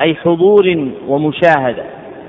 أي 0.00 0.14
حضور 0.14 0.86
ومشاهدة 1.08 1.84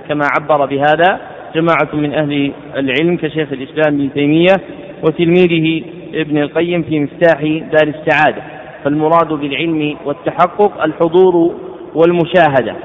كما 0.10 0.22
عبر 0.40 0.66
بهذا 0.66 1.20
جماعة 1.56 1.88
من 1.94 2.14
أهل 2.14 2.52
العلم 2.76 3.18
كشيخ 3.18 3.48
الإسلام 3.52 3.96
ابن 4.00 4.14
تيمية 4.14 4.56
وتلميذه 5.04 5.84
ابن 6.14 6.38
القيم 6.38 6.82
في 6.84 7.00
مفتاح 7.00 7.42
دار 7.42 7.88
السعادة 7.96 8.42
فالمراد 8.86 9.28
بالعلم 9.34 9.96
والتحقق 10.06 10.84
الحضور 10.84 11.56
والمشاهدة 11.96 12.76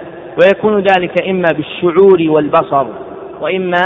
ويكون 0.42 0.76
ذلك 0.78 1.28
إما 1.28 1.48
بالشعور 1.56 2.30
والبصر 2.30 2.86
وإما 3.40 3.82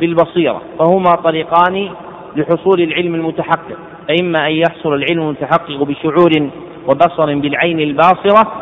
بالبصيرة 0.00 0.60
فهما 0.78 1.10
طريقان 1.24 1.88
لحصول 2.36 2.80
العلم 2.82 3.14
المتحقق 3.14 3.78
فإما 4.08 4.46
أن 4.46 4.52
يحصل 4.52 4.94
العلم 4.94 5.20
المتحقق 5.22 5.82
بشعور 5.82 6.30
وبصر 6.86 7.38
بالعين 7.38 7.80
الباصرة 7.80 8.52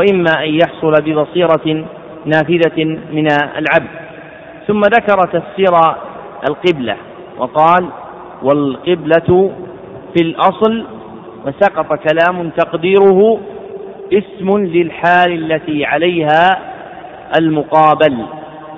وإما 0.00 0.32
أن 0.42 0.54
يحصل 0.54 0.92
ببصيرة 1.02 1.84
نافذة 2.24 2.84
من 3.12 3.26
العبد 3.34 3.90
ثم 4.68 4.80
ذكر 4.80 5.16
تفسير 5.20 5.78
القبلة 6.48 6.96
وقال 7.38 7.86
والقبلة 8.42 9.50
في 10.16 10.24
الأصل 10.24 10.84
وسقط 11.46 11.98
كلام 12.08 12.50
تقديره 12.50 13.40
اسم 14.12 14.58
للحال 14.58 15.52
التي 15.52 15.84
عليها 15.84 16.44
المقابل 17.40 18.26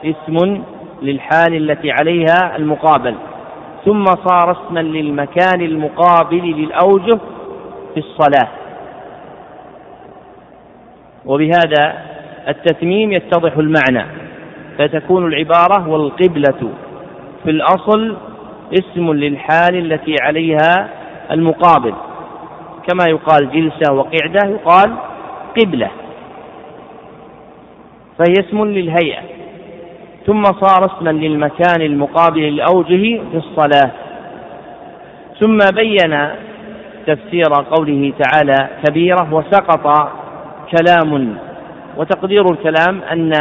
اسم 0.05 0.63
للحال 1.03 1.55
التي 1.71 1.91
عليها 1.91 2.57
المقابل 2.57 3.15
ثم 3.85 4.05
صار 4.05 4.53
اسما 4.53 4.81
للمكان 4.81 5.61
المقابل 5.61 6.45
للأوجه 6.57 7.19
في 7.95 8.01
الصلاة 8.01 8.49
وبهذا 11.27 11.95
التتميم 12.49 13.13
يتضح 13.13 13.53
المعنى 13.57 14.07
فتكون 14.79 15.27
العبارة 15.27 15.89
والقبلة 15.89 16.71
في 17.45 17.51
الأصل 17.51 18.17
اسم 18.73 19.13
للحال 19.13 19.77
التي 19.93 20.15
عليها 20.23 20.89
المقابل 21.31 21.95
كما 22.91 23.05
يقال 23.11 23.51
جلسة 23.51 23.93
وقعدة 23.95 24.51
يقال 24.51 24.97
قبلة 25.61 25.91
فهي 28.19 28.35
اسم 28.49 28.65
للهيئة 28.65 29.21
ثم 30.27 30.43
صار 30.43 30.87
اسما 30.97 31.11
للمكان 31.11 31.83
المقابل 31.83 32.57
لأوجه 32.57 33.03
في 33.31 33.37
الصلاة 33.37 33.91
ثم 35.41 35.59
بين 35.75 36.29
تفسير 37.07 37.45
قوله 37.71 38.13
تعالى 38.25 38.69
كبيرة 38.87 39.29
وسقط 39.35 40.13
كلام 40.77 41.37
وتقدير 41.97 42.43
الكلام 42.51 43.01
أن 43.13 43.33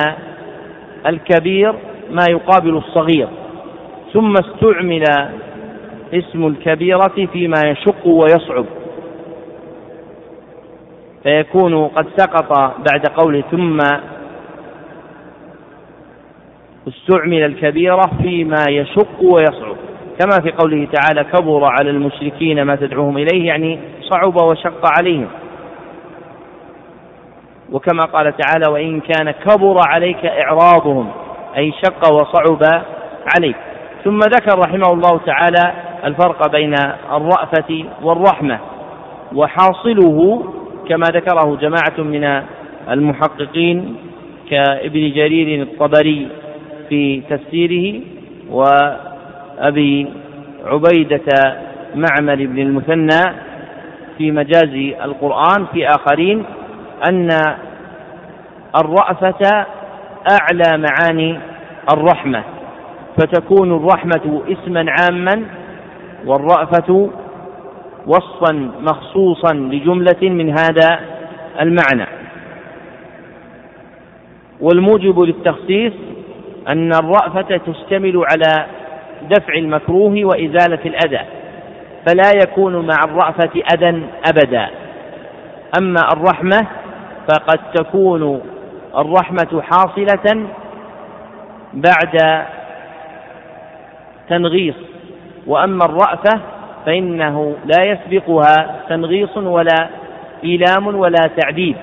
الكبير 1.07 1.73
ما 2.11 2.23
يقابل 2.29 2.69
الصغير 2.77 3.27
ثم 4.13 4.31
استعمل 4.33 5.03
اسم 6.13 6.47
الكبيرة 6.47 7.25
فيما 7.33 7.57
يشق 7.65 8.07
ويصعب 8.07 8.65
فيكون 11.23 11.87
قد 11.87 12.07
سقط 12.17 12.53
بعد 12.59 13.05
قوله 13.17 13.41
ثم 13.51 13.77
استعمل 16.87 17.43
الكبيرة 17.45 18.01
فيما 18.21 18.63
يشق 18.69 19.23
ويصعب 19.33 19.75
كما 20.19 20.39
في 20.43 20.51
قوله 20.51 20.87
تعالى 20.93 21.23
كبر 21.23 21.63
على 21.65 21.89
المشركين 21.89 22.61
ما 22.61 22.75
تدعوهم 22.75 23.17
إليه 23.17 23.47
يعني 23.47 23.79
صعب 24.01 24.35
وشق 24.43 24.85
عليهم 24.99 25.27
وكما 27.71 28.03
قال 28.05 28.33
تعالى 28.37 28.73
وإن 28.73 28.99
كان 28.99 29.31
كبر 29.31 29.77
عليك 29.95 30.25
إعراضهم 30.25 31.09
أي 31.57 31.71
شق 31.85 32.13
وصعب 32.13 32.83
عليك 33.35 33.55
ثم 34.03 34.19
ذكر 34.19 34.59
رحمه 34.59 34.93
الله 34.93 35.19
تعالى 35.25 35.73
الفرق 36.05 36.51
بين 36.51 36.73
الرأفة 37.13 37.85
والرحمة 38.03 38.59
وحاصله 39.35 40.43
كما 40.89 41.05
ذكره 41.07 41.55
جماعة 41.55 41.97
من 42.07 42.43
المحققين 42.91 43.95
كابن 44.49 45.11
جرير 45.11 45.61
الطبري 45.63 46.27
في 46.89 47.21
تفسيره 47.29 48.01
وأبي 48.51 50.07
عبيدة 50.65 51.57
معمر 51.95 52.35
بن 52.35 52.59
المثنى 52.59 53.33
في 54.17 54.31
مجاز 54.31 54.93
القرآن 55.03 55.65
في 55.73 55.87
آخرين 55.87 56.43
أن 57.09 57.29
الرأفة 58.81 59.65
أعلى 60.31 60.77
معاني 60.87 61.39
الرحمة 61.93 62.43
فتكون 63.17 63.75
الرحمة 63.75 64.41
اسما 64.47 64.85
عاما 64.99 65.43
والرأفة 66.25 67.07
وصفا 68.07 68.71
مخصوصا 68.79 69.53
لجملة 69.53 70.29
من 70.29 70.49
هذا 70.59 70.99
المعنى 71.61 72.07
والموجب 74.61 75.19
للتخصيص 75.19 75.93
أن 76.69 76.91
الرأفة 76.93 77.57
تشتمل 77.67 78.23
على 78.31 78.65
دفع 79.29 79.53
المكروه 79.53 80.23
وإزالة 80.25 80.79
الأذى 80.85 81.21
فلا 82.05 82.31
يكون 82.43 82.87
مع 82.87 82.95
الرأفة 83.05 83.61
أذى 83.75 84.03
أبدا 84.29 84.67
أما 85.79 86.01
الرحمة 86.13 86.67
فقد 87.31 87.59
تكون 87.75 88.41
الرحمة 88.97 89.61
حاصلة 89.61 90.47
بعد 91.73 92.45
تنغيص 94.29 94.75
وأما 95.47 95.85
الرأفة 95.85 96.41
فإنه 96.87 97.55
لا 97.65 97.81
يسبقها 97.87 98.55
تنغيص 98.89 99.37
ولا 99.37 99.89
إيلام 100.43 100.87
ولا 100.95 101.21
تعديل 101.41 101.75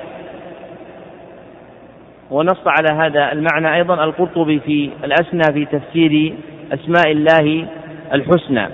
ونص 2.30 2.60
على 2.66 2.98
هذا 2.98 3.32
المعنى 3.32 3.74
أيضا 3.74 4.04
القرطبي 4.04 4.60
في 4.60 4.90
الأسنى 5.04 5.42
في 5.52 5.64
تفسير 5.64 6.34
أسماء 6.72 7.12
الله 7.12 7.66
الحسنى 8.12 8.68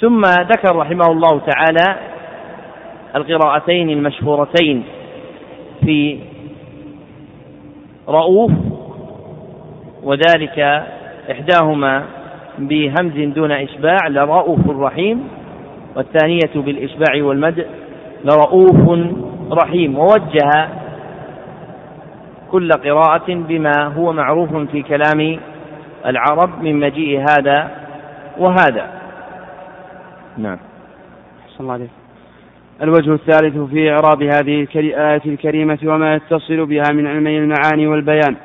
ثم 0.00 0.20
ذكر 0.22 0.76
رحمه 0.76 1.06
الله 1.12 1.40
تعالى 1.46 1.96
القراءتين 3.16 3.90
المشهورتين 3.90 4.84
في 5.86 6.18
رؤوف 8.08 8.52
وذلك 10.02 10.86
إحداهما 11.30 12.04
بهمز 12.58 13.34
دون 13.34 13.52
إشباع 13.52 13.98
لرؤوف 14.10 14.70
رحيم 14.78 15.28
والثانية 15.96 16.54
بالإشباع 16.54 17.22
والمد 17.24 17.66
لرؤوف 18.24 18.98
رحيم 19.52 19.98
ووجه 19.98 20.68
كل 22.50 22.68
قراءة 22.70 23.34
بما 23.34 23.86
هو 23.96 24.12
معروف 24.12 24.56
في 24.72 24.82
كلام 24.82 25.36
العرب 26.06 26.62
من 26.62 26.80
مجيء 26.80 27.24
هذا 27.30 27.70
وهذا 28.38 28.86
نعم 30.38 30.58
أحسن 31.50 31.56
الله 31.64 31.72
عليه 31.72 31.88
الوجه 32.82 33.12
الثالث 33.14 33.58
في 33.58 33.90
إعراب 33.90 34.22
هذه 34.22 34.66
الآية 34.76 35.20
الكريمة 35.26 35.78
وما 35.84 36.14
يتصل 36.14 36.66
بها 36.66 36.92
من 36.94 37.06
علمي 37.06 37.38
المعاني 37.38 37.86
والبيان 37.86 38.36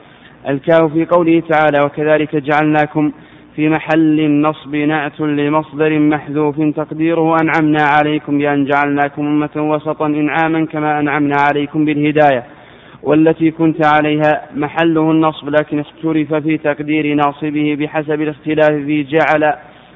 الكاف 0.49 0.83
في 0.93 1.05
قوله 1.05 1.43
تعالى 1.49 1.85
وكذلك 1.85 2.35
جعلناكم 2.35 3.11
في 3.57 3.69
محل 3.69 4.19
النصب 4.19 4.75
نعت 4.75 5.19
لمصدر 5.19 5.99
محذوف 5.99 6.55
تقديره 6.61 7.35
أنعمنا 7.41 7.83
عليكم 7.83 8.37
بأن 8.37 8.65
جعلناكم 8.65 9.25
أمة 9.25 9.49
وسطا 9.73 10.05
إنعاما 10.05 10.65
كما 10.65 10.99
أنعمنا 10.99 11.35
عليكم 11.49 11.85
بالهداية 11.85 12.43
والتي 13.03 13.51
كنت 13.51 13.85
عليها 13.85 14.33
محله 14.55 15.11
النصب 15.11 15.49
لكن 15.49 15.79
اختلف 15.79 16.33
في 16.33 16.57
تقدير 16.57 17.13
ناصبه 17.13 17.75
بحسب 17.79 18.21
الاختلاف 18.21 18.71
في 18.71 19.03
جعل 19.03 19.53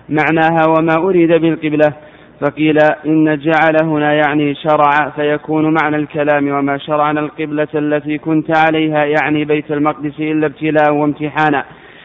معناها 0.09 0.61
وما 0.67 0.95
أريد 0.97 1.31
بالقبلة 1.33 1.93
فقيل 2.41 2.77
إن 3.05 3.37
جعل 3.39 3.75
هنا 3.83 4.13
يعني 4.13 4.55
شرع 4.55 5.09
فيكون 5.15 5.73
معنى 5.81 5.95
الكلام 5.95 6.47
وما 6.47 6.77
شرعنا 6.77 7.19
القبلة 7.19 7.67
التي 7.75 8.17
كنت 8.17 8.57
عليها 8.57 9.05
يعني 9.05 9.45
بيت 9.45 9.71
المقدس 9.71 10.19
إلا 10.19 10.45
ابتلاء 10.47 10.93
وامتحانا 10.93 11.63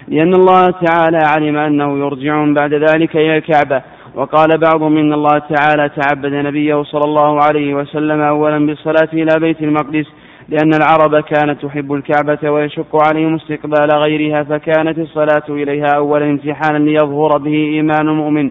لأن 0.09 0.34
الله 0.34 0.70
تعالى 0.70 1.18
علم 1.18 1.57
أنه 1.57 1.98
يرجعهم 1.98 2.54
بعد 2.54 2.74
ذلك 2.74 3.16
إلى 3.16 3.36
الكعبة 3.36 3.82
وقال 4.14 4.48
بعضهم 4.59 4.96
إن 4.96 5.12
الله 5.12 5.38
تعالى 5.38 5.90
تعبد 6.02 6.34
نبيه 6.34 6.82
صلى 6.82 7.02
الله 7.04 7.42
عليه 7.42 7.74
وسلم 7.74 8.20
أولا 8.20 8.66
بالصلاة 8.66 9.09
إلى 9.12 9.40
بيت 9.40 9.62
المقدس 9.62 10.07
لأن 10.48 10.70
العرب 10.74 11.20
كانت 11.24 11.62
تحب 11.64 11.92
الكعبة 11.92 12.50
ويشق 12.50 12.96
عليهم 13.09 13.34
استقبال 13.34 13.88
غيرها 14.07 14.42
فكانت 14.42 14.98
الصلاة 14.98 15.48
إليها 15.48 15.86
أولا 15.96 16.24
امتحانا 16.24 16.78
ليظهر 16.78 17.38
به 17.38 17.54
إيمان 17.54 18.09
المؤمن 18.09 18.50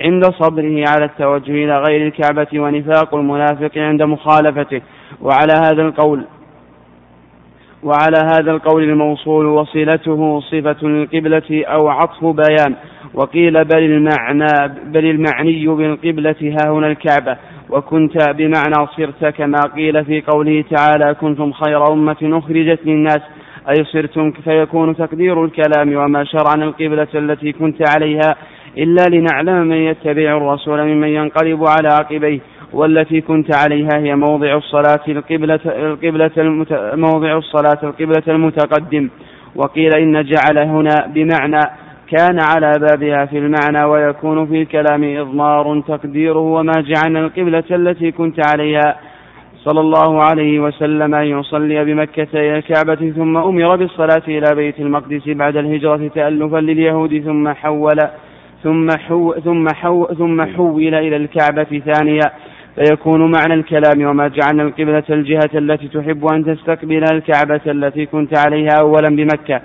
عند 0.00 0.24
صبره 0.24 0.84
على 0.90 1.04
التوجه 1.04 1.50
إلى 1.52 1.78
غير 1.88 2.06
الكعبة 2.06 2.60
ونفاق 2.60 3.14
المنافق 3.14 3.70
عند 3.78 4.02
مخالفته 4.02 4.80
وعلى 5.22 5.52
هذا 5.64 5.82
القول 5.82 6.24
وعلى 7.82 8.16
هذا 8.24 8.50
القول 8.50 8.82
الموصول 8.82 9.46
وصلته 9.46 10.40
صفة 10.40 10.76
القبلة 10.82 11.64
أو 11.66 11.88
عطف 11.88 12.24
بيان 12.24 12.74
وقيل 13.14 13.64
بل 13.64 13.78
المعنى 13.78 14.74
بل 14.86 15.04
المعني 15.10 15.66
بالقبلة 15.76 16.34
ها 16.42 16.70
هنا 16.72 16.86
الكعبة 16.86 17.36
وكنت 17.70 18.16
بمعنى 18.36 18.86
صرت 18.96 19.24
كما 19.24 19.60
قيل 19.76 20.04
في 20.04 20.20
قوله 20.20 20.64
تعالى 20.76 21.14
كنتم 21.14 21.52
خير 21.52 21.92
أمة 21.92 22.16
أخرجت 22.22 22.78
للناس 22.86 23.20
أي 23.68 23.84
صرتم 23.92 24.30
فيكون 24.30 24.96
تقدير 24.96 25.44
الكلام 25.44 25.94
وما 25.96 26.24
شرعنا 26.24 26.64
القبلة 26.64 27.08
التي 27.14 27.52
كنت 27.52 27.88
عليها 27.96 28.36
إلا 28.78 29.02
لنعلم 29.16 29.66
من 29.66 29.76
يتبع 29.76 30.36
الرسول 30.36 30.82
ممن 30.84 31.08
ينقلب 31.08 31.64
على 31.66 31.88
عقبيه 31.88 32.40
والتي 32.72 33.20
كنت 33.20 33.54
عليها 33.56 33.98
هي 33.98 34.16
موضع 34.16 34.56
الصلاة 34.56 35.00
القبلة 35.08 35.60
القبلة 35.66 36.30
المت... 36.38 36.72
موضع 36.94 37.36
الصلاة 37.38 37.78
القبلة 37.82 38.22
المتقدم 38.28 39.08
وقيل 39.54 39.92
إن 39.96 40.24
جعل 40.24 40.58
هنا 40.66 41.06
بمعنى 41.14 41.60
كان 42.18 42.38
على 42.54 42.72
بابها 42.80 43.24
في 43.24 43.38
المعنى 43.38 43.88
ويكون 43.88 44.46
في 44.46 44.62
الكلام 44.62 45.16
إضمار 45.18 45.80
تقديره 45.88 46.38
وما 46.38 46.72
جعلنا 46.76 47.20
القبلة 47.26 47.64
التي 47.70 48.10
كنت 48.10 48.40
عليها 48.54 48.96
صلى 49.64 49.80
الله 49.80 50.22
عليه 50.22 50.60
وسلم 50.60 51.14
أن 51.14 51.24
يصلي 51.26 51.84
بمكة 51.84 52.28
إلى 52.34 52.58
الكعبة 52.58 53.12
ثم 53.16 53.36
أمر 53.36 53.76
بالصلاة 53.76 54.22
إلى 54.28 54.54
بيت 54.54 54.80
المقدس 54.80 55.28
بعد 55.28 55.56
الهجرة 55.56 56.08
تألفا 56.14 56.56
لليهود 56.58 57.22
ثم 57.24 57.48
حول 57.48 57.96
ثم 58.64 58.88
حو 58.98 59.34
ثم 59.44 59.66
حو 59.74 60.06
ثم 60.14 60.44
حول 60.46 60.94
إلى 60.94 61.16
الكعبة 61.16 61.82
ثانية 61.92 62.20
فيكون 62.80 63.20
معنى 63.30 63.54
الكلام 63.54 64.04
وما 64.06 64.28
جعلنا 64.28 64.62
القبلة 64.62 65.02
الجهة 65.10 65.50
التي 65.54 65.88
تحب 65.88 66.26
أن 66.26 66.44
تستقبل 66.44 67.04
الكعبة 67.12 67.60
التي 67.66 68.06
كنت 68.06 68.38
عليها 68.38 68.70
أولا 68.80 69.08
بمكة 69.08 69.60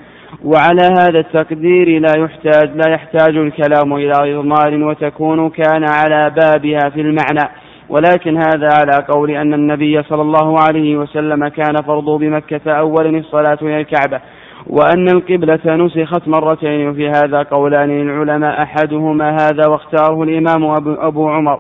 وعلى 0.46 0.82
هذا 0.98 1.20
التقدير 1.20 2.00
لا 2.00 2.14
يحتاج 2.18 2.70
لا 2.76 2.90
يحتاج 2.94 3.38
الكلام 3.38 3.94
إلى 3.96 4.34
إضمار 4.36 4.84
وتكون 4.84 5.50
كان 5.50 5.86
على 6.04 6.30
بابها 6.30 6.90
في 6.94 7.02
المعنى 7.02 7.50
ولكن 7.90 8.38
هذا 8.38 8.70
على 8.80 9.06
قول 9.10 9.32
أن 9.32 9.54
النبي 9.54 10.04
صلى 10.04 10.22
الله 10.22 10.60
عليه 10.60 10.98
وسلم 10.98 11.48
كان 11.48 11.74
فرضه 11.88 12.18
بمكة 12.18 12.72
أولا 12.72 13.18
الصلاة 13.20 13.58
إلى 13.62 13.82
الكعبة 13.82 14.20
وأن 14.68 15.08
القبلة 15.10 15.76
نسخت 15.76 16.28
مرتين 16.28 16.90
وفي 16.90 17.10
هذا 17.10 17.42
قولان 17.44 17.90
للعلماء 17.90 18.64
أحدهما 18.64 19.30
هذا 19.32 19.70
واختاره 19.70 20.24
الإمام 20.24 20.64
أبو 20.88 21.30
عمر 21.30 21.60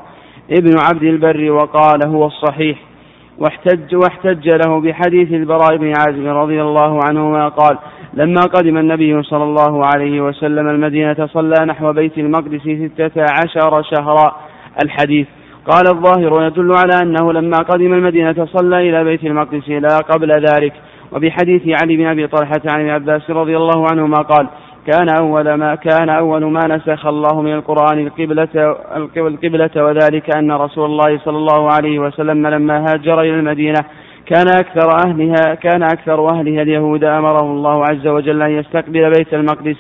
ابن 0.49 0.73
عبد 0.79 1.03
البر 1.03 1.51
وقال 1.51 2.07
هو 2.07 2.25
الصحيح 2.25 2.77
واحتج, 3.37 3.95
واحتج 3.95 4.49
له 4.49 4.81
بحديث 4.81 5.31
البراء 5.33 5.77
بن 5.77 5.93
عازب 5.99 6.25
رضي 6.27 6.61
الله 6.61 6.99
عنهما 7.05 7.47
قال 7.47 7.77
لما 8.13 8.41
قدم 8.41 8.77
النبي 8.77 9.23
صلى 9.23 9.43
الله 9.43 9.85
عليه 9.85 10.21
وسلم 10.21 10.67
المدينة 10.69 11.27
صلى 11.33 11.65
نحو 11.65 11.93
بيت 11.93 12.17
المقدس 12.17 12.61
ستة 12.95 13.21
عشر 13.39 13.83
شهرا 13.97 14.35
الحديث 14.85 15.27
قال 15.67 15.83
الظاهر 15.95 16.45
يدل 16.47 16.71
على 16.77 16.91
أنه 17.03 17.33
لما 17.33 17.57
قدم 17.57 17.93
المدينة 17.93 18.47
صلى 18.53 18.89
إلى 18.89 19.03
بيت 19.03 19.23
المقدس 19.23 19.69
لا 19.69 19.97
قبل 19.97 20.31
ذلك 20.31 20.73
وبحديث 21.11 21.61
علي 21.81 21.97
بن 21.97 22.05
أبي 22.05 22.27
طلحة 22.27 22.61
عن 22.67 22.79
ابن 22.79 22.89
عباس 22.89 23.29
رضي 23.29 23.57
الله 23.57 23.85
عنهما 23.91 24.17
قال 24.17 24.47
كان 24.87 25.09
أول 25.21 25.53
ما 25.53 25.75
كان 25.75 26.09
أول 26.09 26.45
ما 26.51 26.61
نسخ 26.67 27.05
الله 27.05 27.41
من 27.41 27.53
القرآن 27.53 27.99
القبلة 27.99 28.47
القبلة 29.17 29.69
وذلك 29.75 30.37
أن 30.37 30.51
رسول 30.51 30.85
الله 30.85 31.19
صلى 31.25 31.37
الله 31.37 31.71
عليه 31.73 31.99
وسلم 31.99 32.47
لما 32.47 32.83
هاجر 32.89 33.21
إلى 33.21 33.29
المدينة 33.29 33.79
كان 34.25 34.47
أكثر 34.47 34.89
أهلها 35.07 35.55
كان 35.55 35.83
أكثر 35.83 36.29
أهلها 36.29 36.61
اليهود 36.61 37.03
أمره 37.03 37.43
الله 37.43 37.81
عز 37.91 38.07
وجل 38.07 38.41
أن 38.41 38.51
يستقبل 38.51 39.09
بيت 39.17 39.33
المقدس 39.33 39.75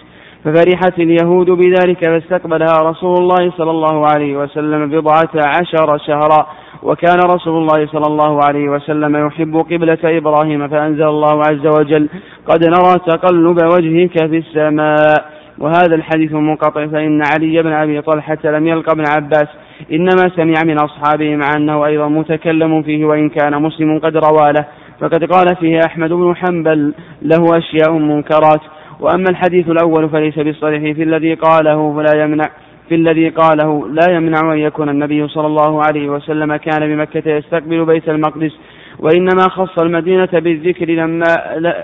ففرحت 0.45 0.99
اليهود 0.99 1.49
بذلك 1.49 2.05
فاستقبلها 2.05 2.77
رسول 2.83 3.15
الله 3.21 3.51
صلى 3.57 3.71
الله 3.71 4.05
عليه 4.07 4.37
وسلم 4.37 4.89
بضعة 4.89 5.29
عشر 5.35 5.97
شهرا 6.07 6.47
وكان 6.83 7.17
رسول 7.23 7.57
الله 7.57 7.87
صلى 7.87 8.05
الله 8.07 8.39
عليه 8.43 8.69
وسلم 8.69 9.27
يحب 9.27 9.55
قبلة 9.55 9.97
إبراهيم 10.03 10.67
فأنزل 10.67 11.07
الله 11.07 11.37
عز 11.39 11.67
وجل 11.79 12.09
قد 12.47 12.63
نرى 12.65 12.99
تقلب 13.07 13.57
وجهك 13.75 14.27
في 14.29 14.37
السماء 14.37 15.25
وهذا 15.59 15.95
الحديث 15.95 16.31
منقطع 16.33 16.87
فإن 16.87 17.21
علي 17.33 17.61
بن 17.63 17.71
أبي 17.71 18.01
طلحة 18.01 18.37
لم 18.45 18.67
يلقى 18.67 18.91
ابن 18.91 19.03
عباس 19.15 19.47
إنما 19.91 20.29
سمع 20.35 20.53
من 20.65 20.77
أصحابه 20.83 21.35
مع 21.35 21.45
أنه 21.55 21.85
أيضا 21.85 22.07
متكلم 22.07 22.83
فيه 22.83 23.05
وإن 23.05 23.29
كان 23.29 23.61
مسلم 23.61 23.99
قد 23.99 24.15
روى 24.17 24.51
له 24.51 24.65
فقد 25.01 25.23
قال 25.23 25.47
فيه 25.59 25.79
أحمد 25.87 26.09
بن 26.09 26.35
حنبل 26.35 26.93
له 27.21 27.57
أشياء 27.57 27.91
منكرات 27.91 28.61
وأما 28.99 29.27
الحديث 29.29 29.69
الأول 29.69 30.09
فليس 30.09 30.35
بالصريح 30.39 30.95
في 30.95 31.03
الذي 31.03 31.33
قاله 31.33 31.93
فلا 31.95 32.23
يمنع 32.23 32.45
في 32.91 32.95
الذي 32.95 33.29
قاله 33.29 33.87
لا 33.87 34.15
يمنع 34.15 34.53
أن 34.53 34.57
يكون 34.59 34.89
النبي 34.89 35.27
صلى 35.27 35.47
الله 35.47 35.83
عليه 35.83 36.09
وسلم 36.09 36.55
كان 36.55 36.79
بمكة 36.95 37.29
يستقبل 37.31 37.85
بيت 37.85 38.09
المقدس 38.09 38.51
وإنما 38.99 39.43
خص 39.49 39.79
المدينة 39.83 40.29
بالذكر 40.33 40.85
لما 40.89 41.23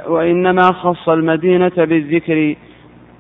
وإنما 0.08 0.62
خص 0.62 1.10
المدينة 1.10 1.72
بالذكر 1.78 2.56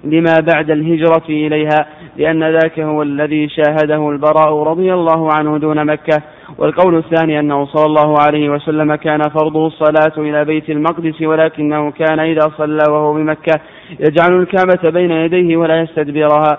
لما 0.03 0.39
بعد 0.53 0.71
الهجرة 0.71 1.23
إليها 1.29 1.87
لأن 2.17 2.43
ذاك 2.43 2.79
هو 2.79 3.01
الذي 3.03 3.49
شاهده 3.49 4.09
البراء 4.09 4.63
رضي 4.63 4.93
الله 4.93 5.29
عنه 5.37 5.57
دون 5.57 5.85
مكة 5.85 6.17
والقول 6.57 6.97
الثاني 6.97 7.39
أنه 7.39 7.65
صلى 7.65 7.85
الله 7.85 8.15
عليه 8.25 8.49
وسلم 8.49 8.95
كان 8.95 9.19
فرضه 9.21 9.67
الصلاة 9.67 10.17
إلى 10.29 10.45
بيت 10.45 10.69
المقدس 10.69 11.21
ولكنه 11.21 11.91
كان 11.91 12.19
إذا 12.19 12.51
صلى 12.57 12.83
وهو 12.89 13.13
بمكة 13.13 13.53
يجعل 13.99 14.39
الكعبة 14.39 14.89
بين 14.89 15.11
يديه 15.11 15.57
ولا 15.57 15.81
يستدبرها 15.81 16.57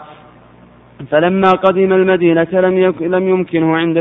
فلما 1.11 1.51
قدم 1.51 1.93
المدينة 1.93 2.47
لم 2.53 2.79
يك... 2.79 3.03
لم 3.03 3.29
يمكنه 3.29 3.77
عند 3.77 3.99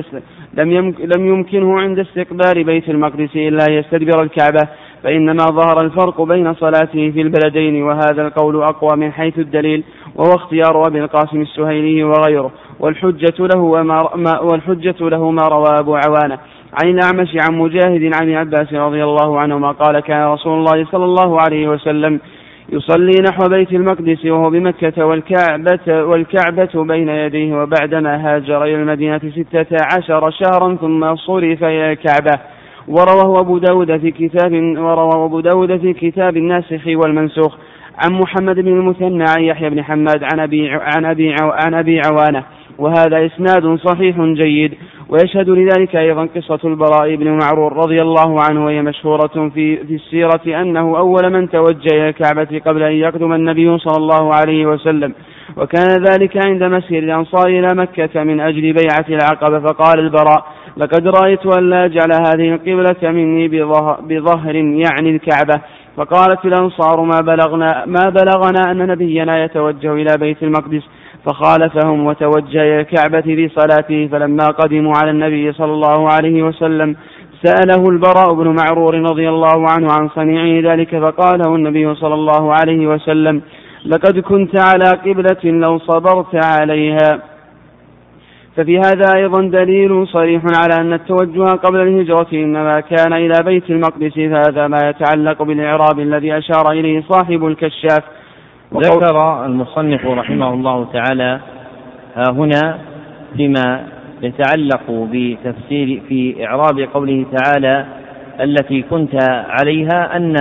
لم, 0.53 0.93
لم 1.15 1.27
يمكنه 1.27 1.79
عند 1.79 1.99
استقبال 1.99 2.63
بيت 2.63 2.89
المقدس 2.89 3.35
إلا 3.35 3.65
يستدبر 3.73 4.23
الكعبة 4.23 4.67
فإنما 5.03 5.45
ظهر 5.45 5.81
الفرق 5.85 6.21
بين 6.21 6.53
صلاته 6.53 7.11
في 7.11 7.21
البلدين 7.21 7.83
وهذا 7.83 8.21
القول 8.27 8.63
أقوى 8.63 8.97
من 8.99 9.11
حيث 9.11 9.39
الدليل 9.39 9.83
وهو 10.15 10.29
اختيار 10.35 10.87
أبي 10.87 11.03
القاسم 11.03 11.41
السهيلي 11.41 12.03
وغيره 12.03 12.51
والحجة 12.79 13.33
له 13.55 13.61
وما, 13.61 14.09
ما... 14.15 14.39
والحجة 14.39 14.95
له 15.09 15.31
ما 15.31 15.43
روى 15.47 15.69
أبو 15.79 15.95
عوانة 15.95 16.37
عن 16.83 16.89
الأعمش 16.89 17.29
عن 17.49 17.57
مجاهد 17.57 18.11
عن 18.21 18.33
عباس 18.33 18.73
رضي 18.73 19.03
الله 19.03 19.39
عنهما 19.39 19.71
قال 19.71 19.99
كان 19.99 20.27
رسول 20.27 20.53
الله 20.53 20.85
صلى 20.91 21.05
الله 21.05 21.41
عليه 21.41 21.67
وسلم 21.67 22.19
يصلي 22.71 23.13
نحو 23.29 23.49
بيت 23.49 23.71
المقدس 23.73 24.25
وهو 24.25 24.49
بمكة 24.49 25.05
والكعبة 25.05 25.79
والكعبة 26.03 26.83
بين 26.87 27.09
يديه 27.09 27.55
وبعدما 27.61 28.15
هاجر 28.35 28.63
إلى 28.63 28.75
المدينة 28.75 29.19
ستة 29.35 29.77
عشر 29.97 30.29
شهرا 30.31 30.75
ثم 30.75 31.15
صرف 31.15 31.63
إلى 31.63 31.91
الكعبة 31.91 32.33
ورواه 32.87 33.39
أبو 33.41 33.57
داود 33.57 33.97
في 33.97 34.11
كتاب 34.11 34.51
ورواه 34.77 35.25
أبو 35.25 35.39
داود 35.39 35.77
في 35.79 35.93
كتاب 35.93 36.37
الناسخ 36.37 36.87
والمنسوخ 36.87 37.55
عن 38.05 38.13
محمد 38.13 38.55
بن 38.55 38.67
المثنى 38.79 39.23
عن 39.37 39.43
يحيى 39.43 39.69
بن 39.69 39.83
حماد 39.83 40.23
عن 40.33 40.39
أبي 40.39 40.69
عن 40.69 41.05
أبي 41.05 41.35
عن 41.41 41.73
أبي 41.73 42.01
عوانة 42.05 42.43
وهذا 42.77 43.25
إسناد 43.25 43.75
صحيح 43.79 44.21
جيد 44.21 44.73
ويشهد 45.09 45.49
لذلك 45.49 45.95
أيضا 45.95 46.25
قصة 46.35 46.59
البراء 46.63 47.15
بن 47.15 47.39
معرور 47.43 47.73
رضي 47.77 47.95
الله 48.01 48.35
عنه 48.49 48.65
وهي 48.65 48.81
مشهورة 48.81 49.49
في, 49.53 49.77
في 49.87 49.93
السيرة 49.95 50.61
أنه 50.61 50.97
أول 50.97 51.29
من 51.33 51.49
توجه 51.49 51.93
إلى 51.93 52.09
الكعبة 52.09 52.61
قبل 52.65 52.83
أن 52.83 52.91
يقدم 52.91 53.33
النبي 53.33 53.77
صلى 53.77 53.97
الله 53.97 54.35
عليه 54.35 54.65
وسلم 54.65 55.13
وكان 55.57 56.03
ذلك 56.11 56.47
عند 56.47 56.63
مسير 56.63 57.03
الأنصار 57.03 57.47
إلى 57.47 57.67
مكة 57.75 58.23
من 58.23 58.39
أجل 58.39 58.61
بيعة 58.73 59.05
العقبة 59.09 59.59
فقال 59.59 59.99
البراء 59.99 60.45
لقد 60.77 61.07
رأيت 61.07 61.45
أن 61.57 61.69
لا 61.69 61.85
أجعل 61.85 62.11
هذه 62.27 62.53
القبلة 62.53 63.11
مني 63.11 63.47
بظهر 64.09 64.55
يعني 64.55 65.09
الكعبة 65.09 65.61
فقالت 65.97 66.45
الأنصار 66.45 67.01
ما 67.01 67.19
بلغنا 67.19 67.83
ما 67.85 68.09
بلغنا 68.09 68.71
أن 68.71 68.77
نبينا 68.87 69.43
يتوجه 69.43 69.93
إلى 69.93 70.13
بيت 70.19 70.43
المقدس 70.43 70.83
فخالفهم 71.27 72.05
وتوجه 72.05 72.61
إلى 72.61 72.79
الكعبة 72.81 73.21
في 73.35 73.49
صلاته 73.55 74.07
فلما 74.11 74.45
قدموا 74.45 74.93
على 75.01 75.11
النبي 75.11 75.51
صلى 75.51 75.71
الله 75.71 76.09
عليه 76.13 76.43
وسلم 76.43 76.95
سأله 77.43 77.83
البراء 77.89 78.33
بن 78.33 78.55
معرور 78.55 78.99
رضي 79.01 79.29
الله 79.29 79.69
عنه 79.69 79.87
عن 79.99 80.09
صنيعه 80.15 80.73
ذلك 80.73 80.95
فقاله 80.99 81.55
النبي 81.55 81.95
صلى 81.95 82.13
الله 82.13 82.53
عليه 82.53 82.87
وسلم 82.87 83.41
لقد 83.85 84.19
كنت 84.19 84.59
على 84.73 84.89
قبلة 85.11 85.37
لو 85.43 85.79
صبرت 85.79 86.45
عليها 86.45 87.19
ففي 88.57 88.77
هذا 88.79 89.05
أيضا 89.15 89.41
دليل 89.41 90.07
صريح 90.07 90.41
على 90.57 90.81
أن 90.81 90.93
التوجه 90.93 91.43
قبل 91.51 91.81
الهجرة 91.81 92.27
إنما 92.33 92.79
كان 92.79 93.13
إلى 93.13 93.43
بيت 93.43 93.69
المقدس 93.69 94.13
فهذا 94.13 94.67
ما 94.67 94.79
يتعلق 94.89 95.43
بالإعراب 95.43 95.99
الذي 95.99 96.37
أشار 96.37 96.71
إليه 96.71 97.03
صاحب 97.09 97.45
الكشاف 97.47 98.03
ذكر 98.73 99.45
المصنف 99.45 100.05
رحمه 100.05 100.53
الله 100.53 100.87
تعالى 100.93 101.39
ها 102.15 102.31
هنا 102.31 102.77
فيما 103.37 103.83
يتعلق 104.21 104.81
بتفسير 104.89 106.01
في 106.07 106.45
إعراب 106.45 106.79
قوله 106.93 107.25
تعالى 107.37 107.85
التي 108.41 108.81
كنت 108.81 109.15
عليها 109.49 110.15
أن 110.15 110.35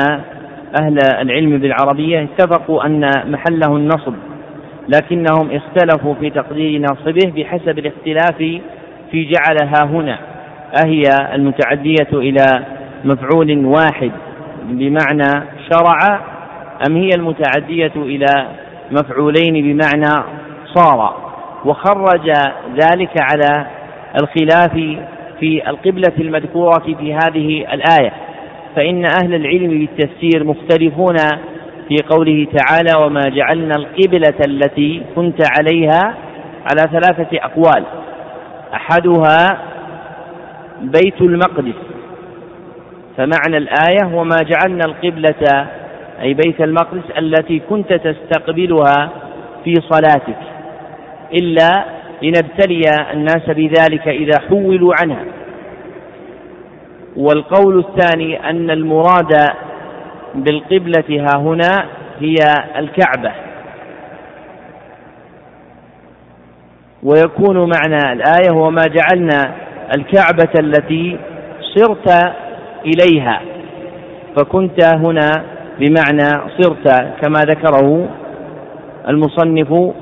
أهل 0.80 0.98
العلم 1.20 1.58
بالعربية 1.58 2.22
اتفقوا 2.22 2.86
أن 2.86 3.10
محله 3.30 3.76
النصب 3.76 4.12
لكنهم 4.88 5.48
اختلفوا 5.50 6.14
في 6.20 6.30
تقدير 6.30 6.78
ناصبه 6.80 7.32
بحسب 7.36 7.78
الاختلاف 7.78 8.60
في 9.10 9.30
جعلها 9.34 9.84
هنا 9.96 10.18
أهي 10.84 11.02
المتعدية 11.32 12.08
إلى 12.12 12.46
مفعول 13.04 13.64
واحد 13.66 14.12
بمعنى 14.64 15.42
شرع 15.72 16.20
أم 16.88 16.96
هي 16.96 17.08
المتعدية 17.16 17.92
إلى 17.96 18.46
مفعولين 18.90 19.52
بمعنى 19.52 20.24
صار 20.74 21.16
وخرج 21.64 22.30
ذلك 22.84 23.10
على 23.20 23.66
الخلاف 24.22 24.98
في 25.40 25.68
القبلة 25.70 26.12
المذكورة 26.20 26.80
في 26.98 27.14
هذه 27.14 27.74
الآية 27.74 28.12
فإن 28.76 29.04
أهل 29.22 29.34
العلم 29.34 29.68
بالتفسير 29.68 30.44
مختلفون 30.44 31.16
في 31.88 31.96
قوله 32.10 32.46
تعالى 32.56 32.92
وما 33.06 33.20
جعلنا 33.22 33.74
القبلة 33.76 34.34
التي 34.46 35.02
كنت 35.16 35.40
عليها 35.58 36.14
على 36.70 36.82
ثلاثة 37.00 37.28
أقوال 37.38 37.84
أحدها 38.74 39.58
بيت 40.82 41.20
المقدس 41.22 41.74
فمعنى 43.16 43.56
الآية 43.56 44.14
وما 44.16 44.36
جعلنا 44.36 44.84
القبلة 44.86 45.66
أي 46.22 46.34
بيت 46.34 46.60
المقدس 46.60 47.10
التي 47.18 47.58
كنت 47.58 47.92
تستقبلها 47.92 49.08
في 49.64 49.74
صلاتك 49.80 50.36
إلا 51.40 51.84
لنبتلي 52.22 52.80
الناس 53.12 53.46
بذلك 53.48 54.08
إذا 54.08 54.40
حولوا 54.48 54.92
عنها 55.02 55.24
والقول 57.16 57.78
الثاني 57.78 58.50
أن 58.50 58.70
المراد 58.70 59.32
بالقبلة 60.34 61.04
ها 61.26 61.38
هنا 61.40 61.84
هي 62.20 62.34
الكعبة 62.78 63.32
ويكون 67.02 67.56
معنى 67.58 68.12
الآية 68.12 68.50
هو 68.54 68.70
ما 68.70 68.82
جعلنا 68.82 69.42
الكعبة 69.96 70.50
التي 70.60 71.18
صرت 71.76 72.12
إليها 72.86 73.40
فكنت 74.36 74.84
هنا 74.94 75.30
بمعنى 75.80 76.28
صرت 76.58 76.88
كما 77.22 77.40
ذكره 77.40 78.08
المصنف 79.08 79.92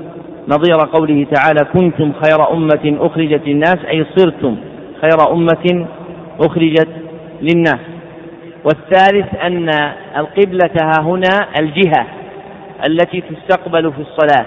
نظير 0.47 0.77
قوله 0.93 1.25
تعالى 1.31 1.65
كنتم 1.73 2.11
خير 2.23 2.51
أمة 2.51 2.97
أخرجت 2.99 3.41
للناس 3.47 3.77
أي 3.91 4.05
صرتم 4.15 4.55
خير 5.01 5.31
أمة 5.31 5.85
أخرجت 6.39 6.87
للناس 7.41 7.79
والثالث 8.63 9.27
أن 9.41 9.69
القبلة 10.17 10.69
ها 10.81 11.01
هنا 11.01 11.47
الجهة 11.59 12.05
التي 12.87 13.21
تستقبل 13.21 13.91
في 13.93 14.01
الصلاة 14.01 14.45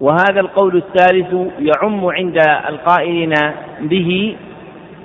وهذا 0.00 0.40
القول 0.40 0.76
الثالث 0.76 1.34
يعم 1.60 2.04
عند 2.06 2.38
القائلين 2.68 3.32
به 3.80 4.36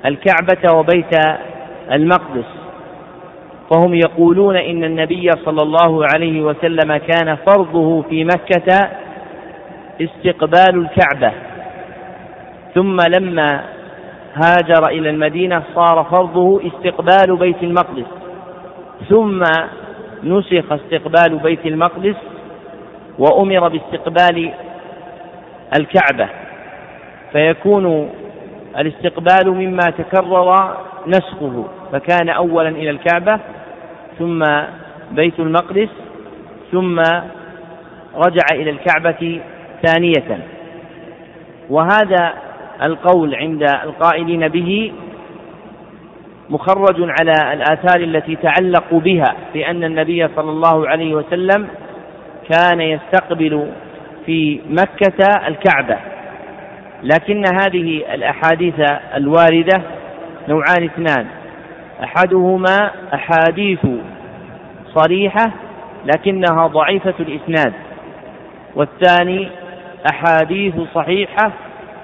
الكعبة 0.05 0.75
وبيت 0.75 1.11
المقدس 1.91 2.45
فهم 3.69 3.93
يقولون 3.93 4.55
إن 4.57 4.83
النبي 4.83 5.29
صلى 5.45 5.61
الله 5.61 6.05
عليه 6.13 6.41
وسلم 6.41 6.97
كان 6.97 7.35
فرضه 7.35 8.01
في 8.09 8.23
مكة 8.23 8.89
استقبال 10.01 10.69
الكعبة 10.77 11.31
ثم 12.75 12.97
لما 13.17 13.63
هاجر 14.35 14.87
إلى 14.87 15.09
المدينة 15.09 15.63
صار 15.75 16.03
فرضه 16.11 16.61
استقبال 16.67 17.35
بيت 17.37 17.55
المقدس 17.63 18.05
ثم 19.09 19.43
نسخ 20.23 20.65
استقبال 20.71 21.37
بيت 21.43 21.65
المقدس 21.65 22.15
وأمر 23.19 23.67
باستقبال 23.67 24.51
الكعبة 25.79 26.29
فيكون 27.31 28.09
الاستقبال 28.79 29.51
مما 29.55 29.83
تكرر 29.97 30.55
نسخه 31.07 31.65
فكان 31.91 32.29
أولا 32.29 32.69
إلى 32.69 32.89
الكعبة 32.89 33.39
ثم 34.19 34.45
بيت 35.11 35.39
المقدس 35.39 35.89
ثم 36.71 36.99
رجع 38.15 38.45
إلى 38.51 38.69
الكعبة 38.69 39.41
ثانية 39.85 40.39
وهذا 41.69 42.33
القول 42.85 43.35
عند 43.35 43.63
القائلين 43.83 44.47
به 44.47 44.91
مخرج 46.49 47.11
على 47.19 47.53
الآثار 47.53 47.99
التي 48.03 48.35
تعلق 48.35 48.93
بها 48.93 49.35
بأن 49.53 49.83
النبي 49.83 50.27
صلى 50.35 50.49
الله 50.51 50.87
عليه 50.89 51.13
وسلم 51.13 51.67
كان 52.51 52.81
يستقبل 52.81 53.67
في 54.25 54.59
مكة 54.69 55.47
الكعبة 55.47 55.97
لكن 57.03 57.43
هذه 57.61 58.13
الأحاديث 58.13 58.79
الواردة 59.15 59.81
نوعان 60.49 60.83
اثنان 60.83 61.25
احدهما 62.03 62.91
احاديث 63.13 63.79
صريحه 64.95 65.51
لكنها 66.05 66.67
ضعيفه 66.67 67.13
الاسناد 67.19 67.73
والثاني 68.75 69.49
احاديث 70.11 70.73
صحيحه 70.95 71.51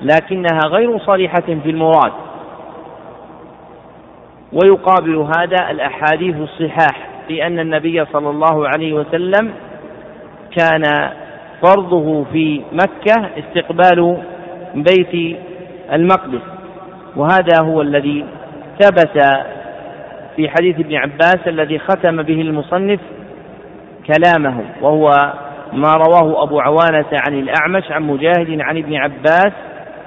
لكنها 0.02 0.60
غير 0.68 1.00
صريحه 1.00 1.42
في 1.64 1.70
المراد 1.70 2.12
ويقابل 4.54 5.16
هذا 5.16 5.70
الاحاديث 5.72 6.36
الصحاح 6.36 7.08
بان 7.28 7.60
النبي 7.60 8.06
صلى 8.14 8.30
الله 8.30 8.68
عليه 8.68 8.94
وسلم 8.94 9.52
كان 10.58 10.84
فرضه 11.64 12.24
في 12.34 12.62
مكه 12.72 13.30
استقبال 13.40 14.18
بيت 14.76 15.38
المقدس 15.94 16.59
وهذا 17.16 17.62
هو 17.62 17.82
الذي 17.82 18.26
ثبت 18.80 19.22
في 20.36 20.50
حديث 20.50 20.80
ابن 20.80 20.96
عباس 20.96 21.40
الذي 21.48 21.80
ختم 21.80 22.22
به 22.24 22.42
المصنف 22.42 23.00
كلامه 24.08 24.62
وهو 24.82 25.34
ما 25.74 25.92
رواه 25.92 26.44
أبو 26.44 26.60
عوانة 26.60 27.06
عن 27.28 27.40
الأعمش 27.40 27.92
عن 27.92 28.04
مجاهد 28.04 28.62
عن 28.62 28.78
ابن 28.78 28.96
عباس 28.96 29.52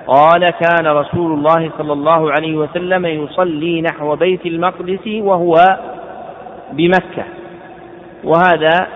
قال 0.07 0.51
كان 0.51 0.87
رسول 0.87 1.33
الله 1.33 1.71
صلى 1.79 1.93
الله 1.93 2.31
عليه 2.33 2.57
وسلم 2.57 3.07
يصلي 3.07 3.83
نحو 3.83 4.17
بيت 4.17 4.47
المقدس 4.47 5.07
وهو 5.07 5.55
بمكة 6.73 7.25
وهذا 8.25 8.87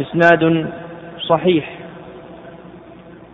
إسناد 0.00 0.66
صحيح 1.28 1.70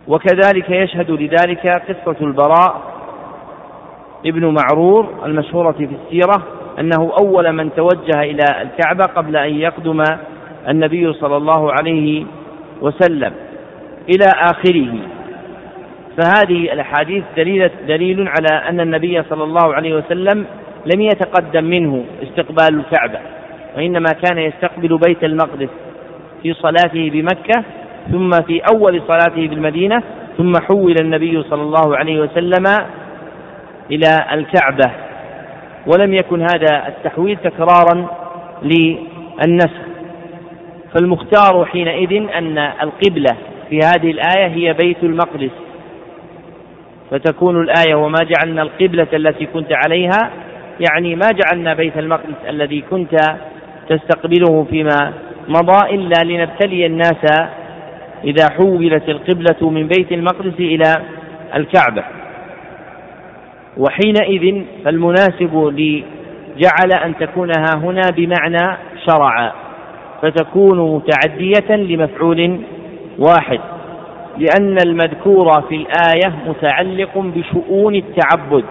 وكذلك 0.07 0.69
يشهد 0.69 1.11
لذلك 1.11 1.67
قصة 1.67 2.15
البراء 2.21 2.75
ابن 4.25 4.45
معرور 4.45 5.07
المشهورة 5.25 5.71
في 5.71 5.89
السيرة 6.05 6.43
أنه 6.79 7.11
أول 7.21 7.51
من 7.51 7.69
توجه 7.75 8.21
إلى 8.23 8.45
الكعبة 8.61 9.03
قبل 9.03 9.35
أن 9.37 9.55
يقدم 9.55 10.03
النبي 10.69 11.13
صلى 11.13 11.37
الله 11.37 11.71
عليه 11.71 12.25
وسلم 12.81 13.33
إلى 14.09 14.25
آخره 14.43 14.91
فهذه 16.17 16.73
الأحاديث 16.73 17.23
دليل, 17.37 17.69
دليل 17.87 18.27
على 18.27 18.69
أن 18.69 18.79
النبي 18.79 19.23
صلى 19.23 19.43
الله 19.43 19.73
عليه 19.73 19.95
وسلم 19.95 20.45
لم 20.95 21.01
يتقدم 21.01 21.63
منه 21.63 22.05
استقبال 22.23 22.79
الكعبة 22.79 23.19
وإنما 23.77 24.09
كان 24.25 24.37
يستقبل 24.37 24.99
بيت 25.07 25.23
المقدس 25.23 25.69
في 26.43 26.53
صلاته 26.53 27.09
بمكة 27.09 27.63
ثم 28.11 28.29
في 28.29 28.61
أول 28.73 29.01
صلاته 29.07 29.47
بالمدينة 29.47 30.03
ثم 30.37 30.53
حول 30.69 30.95
النبي 31.01 31.43
صلى 31.43 31.61
الله 31.63 31.97
عليه 31.97 32.19
وسلم 32.21 32.63
إلى 33.91 34.25
الكعبة 34.31 34.91
ولم 35.87 36.13
يكن 36.13 36.41
هذا 36.41 36.87
التحويل 36.87 37.37
تكرارا 37.37 38.07
للنسخ 38.63 39.79
فالمختار 40.93 41.65
حينئذ 41.65 42.13
أن 42.17 42.57
القبلة 42.57 43.29
في 43.69 43.79
هذه 43.79 44.11
الآية 44.11 44.47
هي 44.47 44.73
بيت 44.73 44.97
المقدس 45.03 45.51
فتكون 47.11 47.61
الآية 47.61 47.95
وما 47.95 48.17
جعلنا 48.17 48.61
القبلة 48.61 49.07
التي 49.13 49.45
كنت 49.45 49.71
عليها 49.85 50.29
يعني 50.91 51.15
ما 51.15 51.29
جعلنا 51.31 51.73
بيت 51.73 51.97
المقدس 51.97 52.33
الذي 52.49 52.81
كنت 52.89 53.17
تستقبله 53.89 54.63
فيما 54.69 55.13
مضى 55.47 55.95
إلا 55.95 56.23
لنبتلي 56.23 56.85
الناس 56.85 57.41
إذا 58.23 58.45
حولت 58.57 59.09
القبلة 59.09 59.69
من 59.69 59.87
بيت 59.87 60.11
المقدس 60.11 60.53
إلى 60.59 60.93
الكعبة 61.55 62.03
وحينئذ 63.77 64.63
فالمناسب 64.85 65.73
لجعل 65.77 66.91
أن 67.05 67.17
تكون 67.19 67.51
ها 67.57 67.75
هنا 67.77 68.01
بمعنى 68.15 68.77
شرعا 69.05 69.51
فتكون 70.21 70.95
متعدية 70.95 71.75
لمفعول 71.75 72.57
واحد 73.19 73.59
لأن 74.37 74.77
المذكور 74.85 75.61
في 75.61 75.75
الآية 75.75 76.33
متعلق 76.47 77.17
بشؤون 77.17 77.95
التعبد 77.95 78.63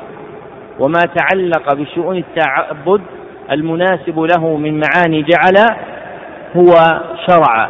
وما 0.81 1.01
تعلق 1.17 1.75
بشؤون 1.75 2.17
التعبد 2.17 3.01
المناسب 3.53 4.19
له 4.21 4.57
من 4.57 4.81
معاني 4.81 5.23
جعل 5.23 5.57
هو 6.57 7.01
شرعا 7.29 7.69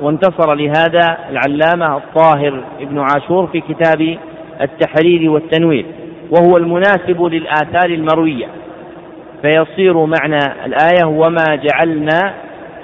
وانتصر 0.00 0.54
لهذا 0.54 1.18
العلامة 1.30 1.96
الطاهر 1.96 2.62
ابن 2.80 2.98
عاشور 3.14 3.46
في 3.46 3.60
كتاب 3.60 4.16
التحرير 4.60 5.30
والتنوير 5.30 5.86
وهو 6.30 6.56
المناسب 6.56 7.22
للآثار 7.22 7.86
المروية 7.90 8.46
فيصير 9.42 9.94
معنى 10.04 10.66
الآية 10.66 11.06
وما 11.06 11.44
جعلنا 11.54 12.34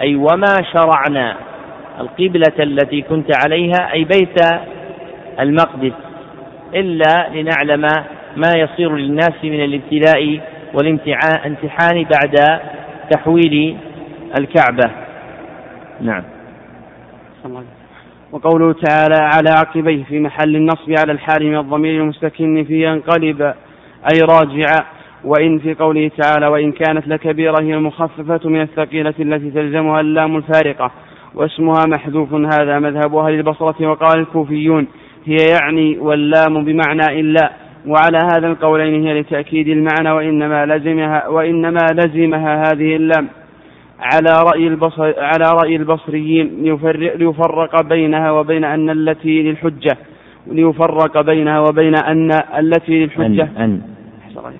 أي 0.00 0.14
وما 0.14 0.56
شرعنا 0.72 1.36
القبلة 2.00 2.52
التي 2.60 3.02
كنت 3.02 3.30
عليها 3.44 3.92
أي 3.92 4.04
بيت 4.04 4.36
المقدس 5.40 5.92
إلا 6.74 7.28
لنعلم 7.34 7.82
ما 8.36 8.50
يصير 8.56 8.96
للناس 8.96 9.32
من 9.42 9.64
الابتلاء 9.64 10.40
والامتحان 10.74 12.06
بعد 12.10 12.60
تحويل 13.10 13.76
الكعبة 14.38 14.90
نعم 16.00 16.22
وقوله 18.36 18.72
تعالى 18.72 19.14
على 19.14 19.50
عقبيه 19.50 20.04
في 20.04 20.20
محل 20.20 20.56
النصب 20.56 20.92
على 21.00 21.12
الحال 21.12 21.46
من 21.46 21.58
الضمير 21.58 22.00
المستكن 22.02 22.64
في 22.64 22.84
ينقلب 22.86 23.42
أي 24.12 24.18
راجع 24.30 24.84
وإن 25.24 25.58
في 25.58 25.74
قوله 25.74 26.10
تعالى 26.22 26.46
وإن 26.46 26.72
كانت 26.72 27.08
لكبيرة 27.08 27.62
هي 27.62 27.74
المخففة 27.74 28.40
من 28.48 28.60
الثقيلة 28.60 29.14
التي 29.20 29.50
تلزمها 29.50 30.00
اللام 30.00 30.36
الفارقة 30.36 30.90
واسمها 31.34 31.84
محذوف 31.96 32.32
هذا 32.34 32.78
مذهب 32.78 33.16
أهل 33.16 33.34
البصرة 33.34 33.86
وقال 33.90 34.18
الكوفيون 34.20 34.86
هي 35.26 35.36
يعني 35.60 35.98
واللام 35.98 36.64
بمعنى 36.64 37.20
إلا 37.20 37.52
وعلى 37.86 38.18
هذا 38.32 38.46
القولين 38.48 39.06
هي 39.06 39.20
لتأكيد 39.20 39.68
المعنى 39.68 40.10
وإنما 40.10 40.66
لزمها 40.66 41.28
وإنما 41.28 41.86
لزمها 41.92 42.62
هذه 42.72 42.96
اللام 42.96 43.28
على 44.00 44.30
رأي 44.42 44.66
البصر 44.66 45.12
على 45.18 45.44
رأي 45.52 45.76
البصريين 45.76 46.76
ليفرق 47.18 47.82
بينها 47.82 48.30
وبين 48.30 48.64
أن 48.64 48.90
التي 48.90 49.42
للحجة 49.42 49.96
ليفرق 50.46 51.20
بينها 51.20 51.60
وبين 51.60 51.94
أن 51.96 52.30
التي 52.58 53.04
للحجة 53.04 53.48
أن, 53.58 53.80
أن 54.42 54.50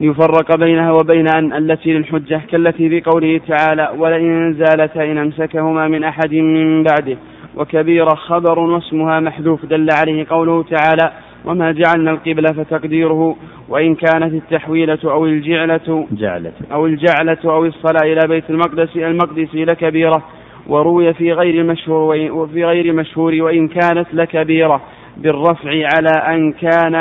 يفرق 0.00 0.56
بينها 0.56 0.90
وبين 0.92 1.28
أن 1.28 1.52
التي 1.52 1.92
للحجة 1.94 2.40
كالتي 2.50 2.88
في 2.88 3.00
قوله 3.00 3.40
تعالى 3.48 3.88
ولئن 3.98 4.54
زالتا 4.54 5.04
إن 5.04 5.18
أمسكهما 5.18 5.88
من 5.88 6.04
أحد 6.04 6.34
من 6.34 6.82
بعده 6.84 7.16
وكبيرة 7.56 8.14
خبر 8.14 8.58
واسمها 8.58 9.20
محذوف 9.20 9.64
دل 9.66 9.88
عليه 9.92 10.26
قوله 10.30 10.62
تعالى 10.62 11.10
وما 11.44 11.72
جعلنا 11.72 12.10
القبلة 12.10 12.52
فتقديره 12.52 13.36
وإن 13.68 13.94
كانت 13.94 14.34
التحويلة 14.34 14.98
أو 15.04 15.26
الجعلة 15.26 16.06
جعلة 16.12 16.52
أو 16.72 16.86
الجعلة 16.86 17.38
أو 17.44 17.64
الصلاة 17.64 18.02
إلى 18.12 18.20
بيت 18.28 18.44
المقدس 18.50 18.96
المقدس 18.96 19.54
لكبيرة 19.54 20.22
وروي 20.66 21.14
في 21.14 21.32
غير 21.32 21.60
المشهور 21.60 22.28
وفي 22.30 22.64
غير 22.64 22.92
مشهور 22.92 23.34
وإن 23.34 23.68
كانت 23.68 24.06
لكبيرة 24.12 24.80
بالرفع 25.16 25.70
على 25.94 26.34
أن 26.36 26.52
كان 26.52 26.94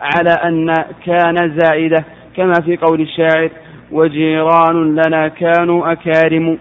على 0.00 0.32
أن 0.44 0.74
كان 1.06 1.58
زائدة 1.58 2.04
كما 2.36 2.52
في 2.64 2.76
قول 2.76 3.00
الشاعر 3.00 3.50
وجيران 3.92 4.94
لنا 4.96 5.28
كانوا 5.28 5.92
أكارم 5.92 6.58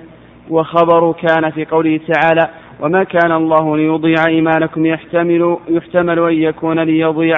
وخبر 0.50 1.12
كان 1.12 1.50
في 1.50 1.66
قوله 1.66 2.00
تعالى 2.14 2.50
وما 2.82 3.04
كان 3.04 3.32
الله 3.32 3.78
ليضيع 3.78 4.16
إيمانكم 4.28 4.86
يحتمل 4.86 5.58
يحتمل 5.70 6.20
أن 6.28 6.34
يكون 6.34 6.80
ليضيع 6.80 7.36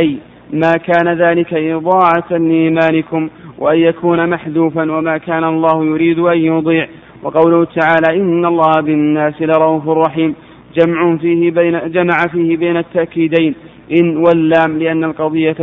أي 0.00 0.16
ما 0.52 0.72
كان 0.72 1.08
ذلك 1.18 1.54
إضاعة 1.54 2.30
لإيمانكم 2.30 3.28
وأن 3.58 3.78
يكون 3.78 4.30
محذوفا 4.30 4.82
وما 4.92 5.18
كان 5.18 5.44
الله 5.44 5.84
يريد 5.84 6.18
أن 6.18 6.38
يضيع 6.38 6.88
وقوله 7.22 7.64
تعالى 7.64 8.20
إن 8.20 8.46
الله 8.46 8.72
بالناس 8.82 9.34
لرؤوف 9.40 9.88
رحيم 9.88 10.34
جمع 10.74 11.16
فيه 11.16 11.50
بين 11.50 11.90
جمع 11.92 12.18
فيه 12.32 12.56
بين 12.56 12.76
التأكيدين 12.76 13.54
إن 14.00 14.16
واللام 14.16 14.78
لأن 14.78 15.04
القضية 15.04 15.56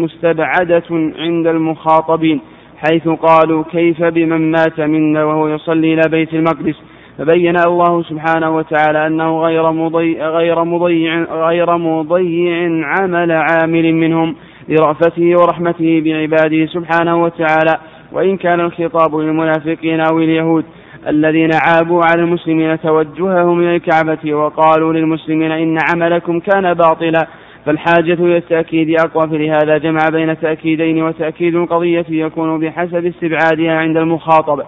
مستبعدة 0.00 0.84
عند 1.18 1.46
المخاطبين 1.46 2.40
حيث 2.78 3.08
قالوا 3.08 3.64
كيف 3.72 4.02
بمن 4.02 4.50
مات 4.50 4.80
منا 4.80 5.24
وهو 5.24 5.48
يصلي 5.48 5.94
إلى 5.94 6.02
بيت 6.10 6.34
المقدس 6.34 6.76
فبين 7.18 7.56
الله 7.56 8.02
سبحانه 8.02 8.56
وتعالى 8.56 9.06
أنه 9.06 9.40
غير 9.42 9.70
مضيع 9.72 10.28
غير 10.28 10.64
مضيع 10.64 11.22
غير 11.48 11.76
مضيع 11.78 12.68
عمل 12.86 13.32
عامل 13.32 13.94
منهم 13.94 14.36
لرأفته 14.68 15.34
ورحمته 15.40 16.00
بعباده 16.00 16.66
سبحانه 16.66 17.22
وتعالى 17.22 17.74
وإن 18.12 18.36
كان 18.36 18.60
الخطاب 18.60 19.16
للمنافقين 19.20 20.00
أو 20.00 20.18
اليهود 20.18 20.64
الذين 21.08 21.50
عابوا 21.66 22.02
على 22.04 22.22
المسلمين 22.22 22.80
توجههم 22.80 23.60
إلى 23.60 23.76
الكعبة 23.76 24.34
وقالوا 24.34 24.92
للمسلمين 24.92 25.52
إن 25.52 25.78
عملكم 25.94 26.40
كان 26.40 26.74
باطلا 26.74 27.26
فالحاجة 27.66 28.12
إلى 28.12 28.36
التأكيد 28.36 29.00
أقوى 29.00 29.28
فلهذا 29.28 29.78
جمع 29.78 30.00
بين 30.12 30.40
تأكيدين 30.40 31.02
وتأكيد 31.02 31.54
القضية 31.54 32.06
يكون 32.10 32.60
بحسب 32.60 33.06
استبعادها 33.06 33.78
عند 33.78 33.96
المخاطب 33.96 34.62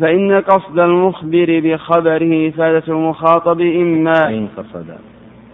فإن 0.00 0.40
قصد 0.40 0.78
المخبر 0.78 1.60
بخبره 1.60 2.48
إفادة 2.48 2.82
المخاطب 2.88 3.60
إما 3.60 4.12
فإن 4.12 4.48
قصد 4.56 4.86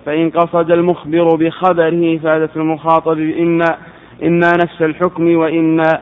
فإن 0.06 0.30
قصد 0.30 0.70
المخبر 0.70 1.28
بخبره 1.36 2.16
إفادة 2.16 2.50
المخاطب 2.56 3.18
إما 3.18 3.76
إما 4.22 4.50
نفس 4.62 4.82
الحكم 4.82 5.34
وإما 5.36 6.00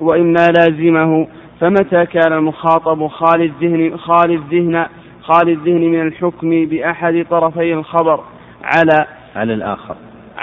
وإما 0.00 0.46
لازمه 0.48 1.26
فمتى 1.60 2.06
كان 2.06 2.32
المخاطب 2.32 3.06
خالي 3.06 3.44
الذهن 3.44 3.96
خالي 3.98 4.34
الذهن 4.34 4.86
خالي 5.22 5.52
الذهن 5.52 5.80
من 5.80 6.02
الحكم 6.06 6.64
بأحد 6.66 7.26
طرفي 7.30 7.74
الخبر 7.74 8.20
على 8.64 9.06
على 9.36 9.52
الآخر 9.54 9.94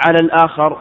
على 0.06 0.16
الآخر 0.22 0.76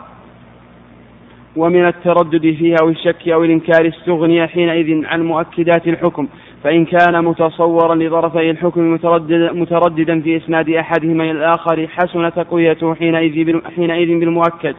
ومن 1.56 1.88
التردد 1.88 2.42
فيها 2.42 2.78
والشك 2.84 3.28
أو 3.30 3.44
الإنكار 3.44 3.88
استغني 3.88 4.48
حينئذ 4.48 5.06
عن 5.06 5.22
مؤكدات 5.24 5.88
الحكم 5.88 6.28
فإن 6.64 6.86
كان 6.86 7.26
متصورا 7.26 7.96
لطرفي 7.96 8.50
الحكم 8.50 8.94
مترددا, 8.94 9.52
مترددا 9.54 10.22
في 10.22 10.38
إسناد 10.38 10.70
أحدهما 10.70 11.24
إلى 11.24 11.32
الآخر 11.32 11.88
حسن 11.88 12.32
تقويته 12.34 12.96
حينئذ 12.96 13.58
حينئذ 13.76 14.20
بالمؤكد 14.20 14.76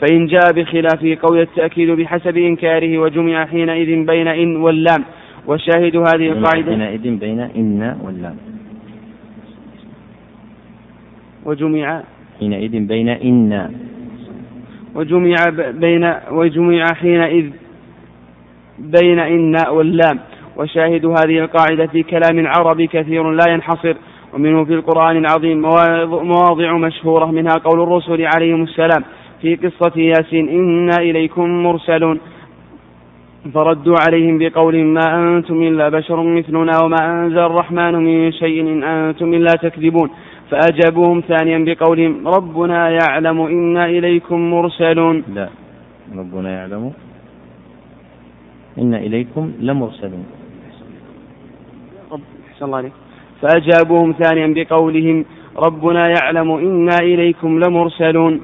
فإن 0.00 0.26
جاء 0.26 0.52
بخلافه 0.54 1.16
قوي 1.22 1.42
التأكيد 1.42 1.90
بحسب 1.90 2.36
إنكاره 2.36 2.98
وجمع 2.98 3.46
حينئذ 3.46 4.04
بين 4.04 4.28
إن 4.28 4.56
واللام 4.56 5.04
والشاهد 5.46 5.96
هذه 5.96 6.28
القاعدة 6.28 6.72
حينئذ 6.72 7.16
بين 7.16 7.40
إن 7.40 7.96
واللام 8.04 8.36
وجمع 11.44 12.02
حينئذ 12.40 12.86
بين 12.86 13.08
إن 13.08 13.70
وجمع 14.94 15.36
بين 15.70 16.12
وجمع 16.30 16.84
حينئذ 16.94 17.50
بين 18.80 19.18
إن 19.18 19.54
واللام 19.72 20.18
وشاهد 20.56 21.06
هذه 21.06 21.38
القاعدة 21.38 21.86
في 21.86 22.02
كلام 22.02 22.46
عربي 22.46 22.86
كثير 22.86 23.30
لا 23.30 23.44
ينحصر 23.52 23.96
ومنه 24.34 24.64
في 24.64 24.74
القرآن 24.74 25.16
العظيم 25.16 25.60
مواضع 26.06 26.72
مشهورة 26.72 27.26
منها 27.26 27.54
قول 27.54 27.82
الرسل 27.82 28.26
عليهم 28.36 28.62
السلام 28.62 29.04
في 29.42 29.54
قصة 29.56 30.00
ياسين 30.00 30.48
إنا 30.48 30.96
إليكم 30.98 31.62
مرسلون 31.62 32.20
فردوا 33.54 33.96
عليهم 34.06 34.38
بقول 34.38 34.84
ما 34.84 35.36
أنتم 35.36 35.62
إلا 35.62 35.88
بشر 35.88 36.22
مثلنا 36.22 36.72
وما 36.84 37.10
أنزل 37.22 37.38
الرحمن 37.38 37.94
من 37.94 38.32
شيء 38.32 38.60
إن 38.60 38.82
أنتم 38.84 39.34
إلا 39.34 39.50
تكذبون 39.62 40.10
فأجابوهم 40.50 41.20
ثانيا 41.20 41.64
بقولهم 41.74 42.28
ربنا 42.28 42.90
يعلم 42.90 43.40
إنا 43.40 43.86
إليكم 43.86 44.50
مرسلون 44.50 45.24
لا 45.34 45.48
ربنا 46.16 46.50
يعلم 46.50 46.92
إنا 48.78 48.98
إليكم 48.98 49.52
لمرسلون 49.60 50.24
أحسن 52.56 52.66
الله 52.66 52.78
عليك 52.78 52.92
فأجابوهم 53.42 54.12
ثانيا 54.12 54.54
بقولهم 54.64 55.24
ربنا 55.66 56.08
يعلم 56.08 56.50
إنا 56.52 56.98
إليكم 57.02 57.58
لمرسلون 57.64 58.40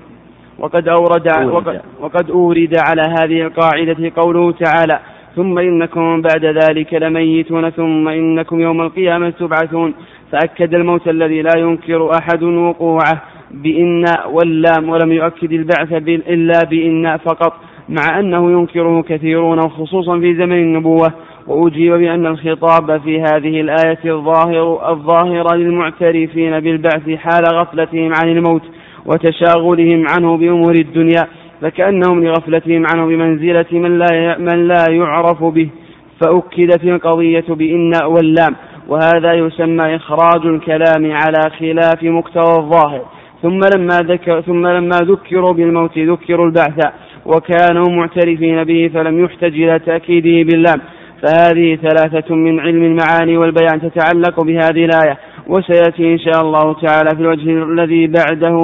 وقد 0.58 0.88
أورد 0.88 1.28
أورد. 1.28 1.80
وقد 2.00 2.30
أورد 2.30 2.76
على 2.88 3.02
هذه 3.02 3.42
القاعدة 3.46 4.12
قوله 4.16 4.52
تعالى 4.52 4.98
ثم 5.36 5.58
إنكم 5.58 6.22
بعد 6.22 6.44
ذلك 6.44 6.94
لميتون 6.94 7.70
ثم 7.70 8.08
إنكم 8.08 8.60
يوم 8.60 8.80
القيامة 8.80 9.30
تبعثون 9.30 9.94
فأكد 10.32 10.74
الموت 10.74 11.08
الذي 11.08 11.42
لا 11.42 11.58
ينكر 11.58 12.10
أحد 12.18 12.42
وقوعه 12.42 13.22
بإن 13.50 14.04
واللام 14.30 14.88
ولم 14.88 15.12
يؤكد 15.12 15.52
البعث 15.52 15.92
إلا 16.08 16.64
بإن 16.70 17.16
فقط 17.16 17.52
مع 17.88 18.18
أنه 18.20 18.52
ينكره 18.60 19.02
كثيرون 19.02 19.58
وخصوصا 19.64 20.18
في 20.18 20.34
زمن 20.34 20.52
النبوة 20.52 21.12
وأجيب 21.46 21.92
بأن 21.94 22.26
الخطاب 22.26 23.00
في 23.00 23.20
هذه 23.20 23.60
الآية 23.60 23.98
الظاهر 24.04 24.90
الظاهر 24.90 25.54
للمعترفين 25.56 26.60
بالبعث 26.60 27.10
حال 27.16 27.42
غفلتهم 27.54 28.12
عن 28.22 28.28
الموت 28.28 28.62
وتشاغلهم 29.06 30.04
عنه 30.08 30.36
بأمور 30.36 30.72
الدنيا 30.74 31.22
فكأنهم 31.62 32.20
لغفلتهم 32.24 32.84
عنه 32.94 33.06
بمنزلة 33.06 33.66
من 33.72 33.98
لا 33.98 34.38
من 34.38 34.68
لا 34.68 34.84
يعرف 34.90 35.44
به 35.44 35.68
فأكدت 36.24 36.84
القضية 36.84 37.44
بإن 37.48 37.92
واللام 38.06 38.54
وهذا 38.88 39.32
يسمى 39.32 39.96
إخراج 39.96 40.46
الكلام 40.46 41.12
على 41.12 41.50
خلاف 41.58 42.02
مقتضى 42.02 42.58
الظاهر 42.60 43.00
ثم 43.42 43.60
لما 43.76 43.98
ذكر 44.02 44.40
ثم 44.40 44.66
لما 44.66 44.96
ذكروا 45.02 45.52
بالموت 45.52 45.98
ذكروا 45.98 46.46
البعث 46.46 46.80
وكانوا 47.26 47.84
معترفين 47.96 48.64
به 48.64 48.90
فلم 48.94 49.24
يحتج 49.24 49.54
إلى 49.62 49.78
تأكيده 49.78 50.42
باللام 50.50 50.80
فهذه 51.22 51.76
ثلاثة 51.76 52.34
من 52.34 52.60
علم 52.60 52.82
المعاني 52.82 53.36
والبيان 53.36 53.80
تتعلق 53.82 54.42
بهذه 54.44 54.84
الآية 54.84 55.18
وسيأتي 55.48 56.12
إن 56.12 56.18
شاء 56.18 56.42
الله 56.42 56.74
تعالى 56.74 57.10
في 57.16 57.22
الوجه 57.22 57.64
الذي 57.72 58.06
بعده 58.06 58.58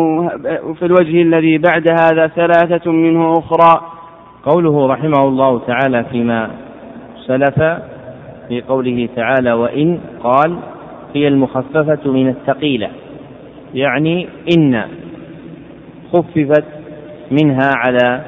في 0.79 0.83
الوجه 0.85 1.23
الذي 1.23 1.59
بعد 1.59 1.89
هذا 2.01 2.27
ثلاثة 2.27 2.91
منه 2.93 3.33
أخرى 3.39 3.81
قوله 4.45 4.87
رحمه 4.87 5.21
الله 5.29 5.61
تعالى 5.67 6.05
فيما 6.11 6.51
سلف 7.27 7.55
في 8.49 8.61
قوله 8.69 9.09
تعالى 9.17 9.53
وإن 9.53 9.99
قال 10.23 10.57
هي 11.15 11.29
المخففة 11.29 12.11
من 12.11 12.29
الثقيلة 12.29 12.91
يعني 13.75 14.29
إن 14.57 14.83
خففت 16.13 16.65
منها 17.31 17.71
على 17.85 18.21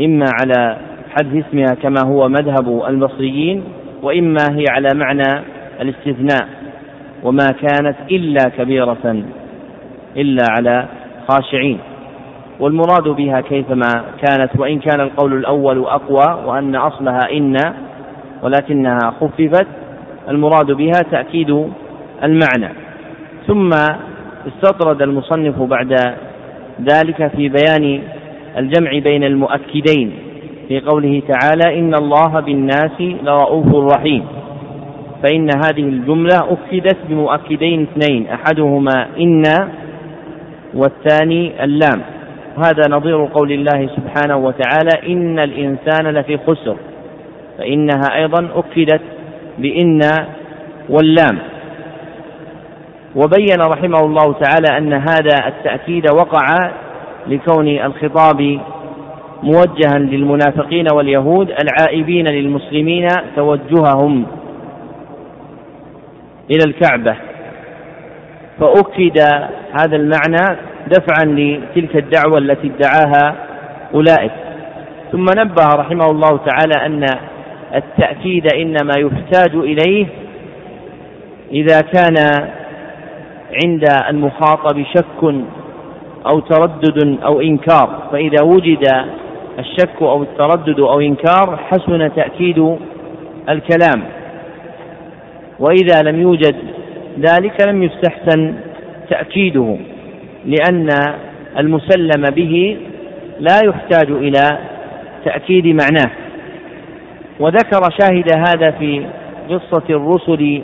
إما 0.00 0.26
على 0.42 0.76
حذف 1.16 1.44
اسمها 1.46 1.74
كما 1.82 2.00
هو 2.06 2.28
مذهب 2.28 2.82
البصريين 2.88 3.62
وإما 4.02 4.40
هي 4.50 4.64
على 4.70 4.88
معنى 4.94 5.42
الاستثناء 5.80 6.48
وما 7.22 7.46
كانت 7.62 7.96
إلا 8.10 8.48
كبيرة 8.58 9.16
إلا 10.16 10.44
على 10.50 10.86
خاشعين 11.28 11.78
والمراد 12.60 13.08
بها 13.08 13.40
كيفما 13.40 14.04
كانت 14.22 14.50
وإن 14.58 14.78
كان 14.78 15.00
القول 15.00 15.32
الأول 15.32 15.78
أقوى 15.86 16.44
وأن 16.46 16.74
أصلها 16.76 17.32
إن 17.32 17.56
ولكنها 18.42 18.98
خففت 19.20 19.66
المراد 20.28 20.66
بها 20.72 20.92
تأكيد 21.10 21.66
المعنى 22.22 22.74
ثم 23.46 23.70
استطرد 24.48 25.02
المصنف 25.02 25.58
بعد 25.58 25.92
ذلك 26.92 27.28
في 27.36 27.48
بيان 27.48 28.00
الجمع 28.58 28.90
بين 28.98 29.24
المؤكدين 29.24 30.12
في 30.68 30.80
قوله 30.80 31.22
تعالى 31.28 31.78
إن 31.80 31.94
الله 31.94 32.40
بالناس 32.40 33.00
لرؤوف 33.00 33.74
رحيم 33.94 34.24
فإن 35.22 35.48
هذه 35.56 35.80
الجملة 35.88 36.36
أكدت 36.36 36.96
بمؤكدين 37.08 37.82
اثنين 37.82 38.26
أحدهما 38.26 39.06
إن 39.20 39.42
والثاني 40.74 41.64
اللام 41.64 42.00
هذا 42.58 42.82
نظير 42.90 43.24
قول 43.34 43.52
الله 43.52 43.90
سبحانه 43.96 44.36
وتعالى 44.36 45.12
إن 45.12 45.38
الإنسان 45.38 46.06
لفي 46.06 46.38
خسر 46.46 46.76
فإنها 47.58 48.14
أيضا 48.16 48.48
أكدت 48.56 49.00
بإن 49.58 50.00
واللام 50.88 51.38
وبين 53.16 53.60
رحمه 53.60 54.00
الله 54.00 54.32
تعالى 54.32 54.78
أن 54.78 54.92
هذا 54.92 55.46
التأكيد 55.46 56.06
وقع 56.14 56.58
لكون 57.28 57.68
الخطاب 57.68 58.60
موجها 59.42 59.98
للمنافقين 59.98 60.86
واليهود 60.94 61.54
العائبين 61.62 62.24
للمسلمين 62.28 63.08
توجههم 63.36 64.24
إلى 66.50 66.62
الكعبة 66.66 67.16
فأكد 68.60 69.18
هذا 69.80 69.96
المعنى 69.96 70.56
دفعا 70.86 71.24
لتلك 71.26 71.96
الدعوة 71.96 72.38
التي 72.38 72.72
ادعاها 72.80 73.34
أولئك 73.94 74.32
ثم 75.12 75.26
نبه 75.38 75.66
رحمه 75.74 76.06
الله 76.06 76.40
تعالى 76.46 76.86
أن 76.86 77.06
التأكيد 77.74 78.54
إنما 78.54 78.92
يحتاج 78.98 79.54
إليه 79.54 80.06
إذا 81.52 81.80
كان 81.80 82.14
عند 83.64 83.84
المخاطب 84.08 84.84
شك 84.96 85.34
أو 86.32 86.40
تردد 86.40 87.18
أو 87.24 87.40
إنكار 87.40 88.02
فإذا 88.12 88.44
وجد 88.46 88.84
الشك 89.58 90.02
أو 90.02 90.22
التردد 90.22 90.80
أو 90.80 91.00
إنكار 91.00 91.56
حسن 91.70 92.14
تأكيد 92.16 92.76
الكلام 93.48 94.02
وإذا 95.58 96.02
لم 96.02 96.20
يوجد 96.22 96.54
ذلك 97.20 97.66
لم 97.68 97.82
يستحسن 97.82 98.54
تأكيده 99.10 99.76
لأن 100.46 100.88
المسلم 101.58 102.22
به 102.34 102.76
لا 103.40 103.58
يحتاج 103.68 104.10
إلى 104.10 104.58
تأكيد 105.24 105.66
معناه 105.66 106.10
وذكر 107.40 107.80
شاهد 108.00 108.26
هذا 108.36 108.70
في 108.70 109.06
قصة 109.50 109.82
الرسل 109.90 110.62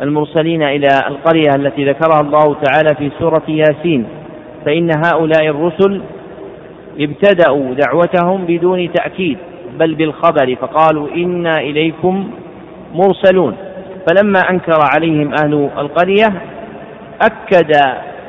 المرسلين 0.00 0.62
إلى 0.62 0.88
القرية 1.08 1.50
التي 1.56 1.84
ذكرها 1.90 2.20
الله 2.20 2.56
تعالى 2.62 2.94
في 2.98 3.10
سورة 3.18 3.42
ياسين 3.48 4.04
فإن 4.66 4.90
هؤلاء 5.06 5.46
الرسل 5.48 6.02
ابتدأوا 7.00 7.74
دعوتهم 7.74 8.44
بدون 8.46 8.92
تأكيد 8.92 9.38
بل 9.78 9.94
بالخبر 9.94 10.54
فقالوا 10.60 11.08
إنا 11.14 11.52
إليكم 11.58 12.30
مرسلون 12.94 13.56
فلما 14.08 14.40
أنكر 14.50 14.78
عليهم 14.96 15.30
أهل 15.42 15.68
القرية 15.78 16.26
أكد 17.22 17.72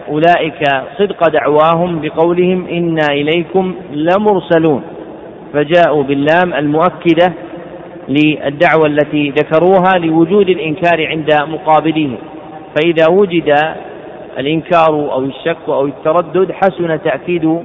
أولئك 0.10 0.64
صدق 1.00 1.28
دعواهم 1.30 2.02
بقولهم 2.02 2.68
إنا 2.68 3.06
إليكم 3.12 3.74
لمرسلون 3.94 4.82
فجاءوا 5.54 6.04
باللام 6.04 6.54
المؤكدة 6.54 7.28
للدعوة 8.10 8.86
التي 8.88 9.30
ذكروها 9.30 9.98
لوجود 9.98 10.50
الإنكار 10.50 11.08
عند 11.08 11.30
مقابلهم 11.48 12.16
فإذا 12.76 13.06
وجد 13.12 13.54
الإنكار 14.40 14.90
أو 14.90 15.24
الشك 15.24 15.58
أو 15.70 15.86
التردد 15.88 16.52
حسن 16.52 17.04
تأكيد 17.04 17.62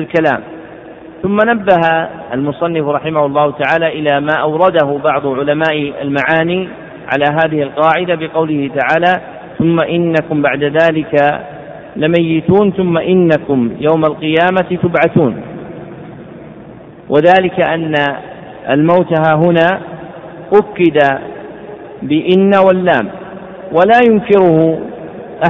الكلام 0.00 0.40
ثم 1.22 1.36
نبه 1.50 1.80
المصنف 2.34 2.86
رحمه 2.88 3.26
الله 3.26 3.50
تعالى 3.52 3.86
إلى 3.98 4.20
ما 4.20 4.34
أورده 4.34 4.98
بعض 5.04 5.26
علماء 5.26 5.92
المعاني 6.02 6.68
على 7.12 7.24
هذه 7.42 7.62
القاعدة 7.62 8.14
بقوله 8.14 8.70
تعالى 8.74 9.12
ثم 9.58 9.76
إنكم 9.80 10.42
بعد 10.42 10.64
ذلك 10.64 11.40
لميتون 11.96 12.72
ثم 12.72 12.98
إنكم 12.98 13.70
يوم 13.80 14.04
القيامة 14.04 14.78
تبعثون 14.82 15.42
وذلك 17.08 17.68
أن 17.70 17.94
الموت 18.70 19.12
ها 19.18 19.36
هنا 19.44 19.80
أكد 20.52 20.98
بإن 22.02 22.50
واللام 22.66 23.08
ولا 23.72 23.98
ينكره 24.10 24.78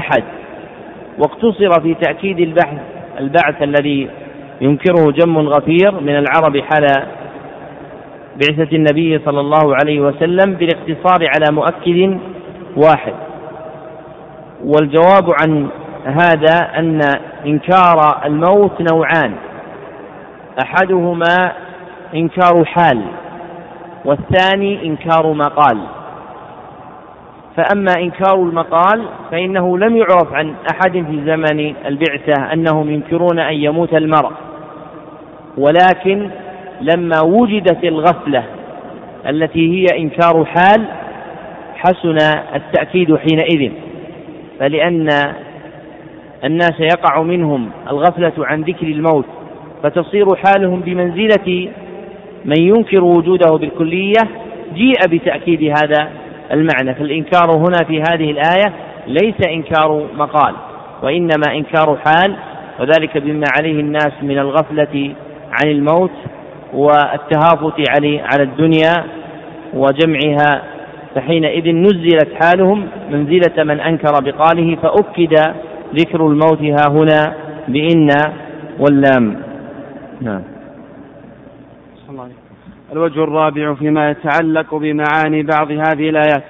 أحد 0.01 0.22
واقتصر 1.18 1.80
في 1.82 1.95
تأكيد 1.95 2.39
البحث 2.41 2.78
البعث 3.20 3.62
الذي 3.62 4.09
ينكره 4.61 5.11
جم 5.11 5.38
غفير 5.38 6.00
من 6.00 6.16
العرب 6.16 6.59
حال 6.61 6.86
بعثة 8.40 8.76
النبي 8.76 9.18
صلى 9.24 9.40
الله 9.40 9.74
عليه 9.74 10.00
وسلم 10.00 10.54
بالاقتصار 10.54 11.28
على 11.36 11.46
مؤكد 11.56 12.18
واحد 12.76 13.12
والجواب 14.64 15.32
عن 15.42 15.66
هذا 16.04 16.56
أن 16.78 17.00
إنكار 17.46 18.20
الموت 18.24 18.92
نوعان 18.92 19.34
أحدهما 20.64 21.52
إنكار 22.14 22.64
حال 22.64 23.00
والثاني 24.04 24.86
إنكار 24.86 25.32
مقال 25.32 25.78
فأما 27.56 27.92
إنكار 27.98 28.34
المقال 28.34 29.02
فإنه 29.30 29.78
لم 29.78 29.96
يعرف 29.96 30.32
عن 30.34 30.54
أحد 30.70 30.92
في 30.92 31.22
زمن 31.26 31.74
البعثة 31.86 32.52
أنهم 32.52 32.90
ينكرون 32.90 33.38
أن 33.38 33.52
يموت 33.54 33.94
المرء 33.94 34.32
ولكن 35.59 36.30
لما 36.80 37.20
وجدت 37.24 37.84
الغفله 37.84 38.42
التي 39.28 39.80
هي 39.86 39.98
انكار 39.98 40.44
حال 40.44 40.84
حسن 41.76 42.16
التاكيد 42.54 43.16
حينئذ 43.16 43.72
فلان 44.59 45.09
الناس 46.44 46.80
يقع 46.80 47.22
منهم 47.22 47.70
الغفله 47.90 48.32
عن 48.38 48.62
ذكر 48.62 48.86
الموت 48.86 49.24
فتصير 49.82 50.24
حالهم 50.46 50.80
بمنزله 50.80 51.68
من 52.44 52.54
ينكر 52.61 53.04
وجوده 53.04 53.56
بالكليه 53.59 54.12
جيء 54.74 54.94
بتاكيد 55.11 55.62
هذا 55.62 56.09
المعنى 56.52 56.94
فالانكار 56.94 57.56
هنا 57.56 57.84
في 57.88 58.00
هذه 58.11 58.30
الايه 58.30 58.72
ليس 59.06 59.46
انكار 59.48 60.06
مقال 60.16 60.54
وانما 61.02 61.44
انكار 61.50 61.98
حال 62.06 62.36
وذلك 62.80 63.18
بما 63.18 63.44
عليه 63.59 63.80
الناس 63.80 64.12
من 64.22 64.38
الغفله 64.38 65.14
عن 65.53 65.70
الموت 65.70 66.11
والتهافت 66.74 67.84
عليه 67.96 68.22
على 68.22 68.42
الدنيا 68.42 68.94
وجمعها 69.74 70.62
فحينئذ 71.14 71.74
نزلت 71.74 72.28
حالهم 72.42 72.88
منزلة 73.11 73.64
من 73.64 73.80
أنكر 73.80 74.12
بقاله 74.24 74.76
فأكد 74.76 75.40
ذكر 75.94 76.26
الموت 76.26 76.62
ها 76.62 76.86
هنا 76.90 77.34
بإن 77.68 78.09
واللام 78.78 79.42
نعم 80.20 80.42
الوجه 82.92 83.24
الرابع 83.24 83.74
فيما 83.74 84.11
يتعلق 84.11 84.74
بمعاني 84.74 85.42
بعض 85.42 85.70
هذه 85.70 86.09
الآيات 86.11 86.42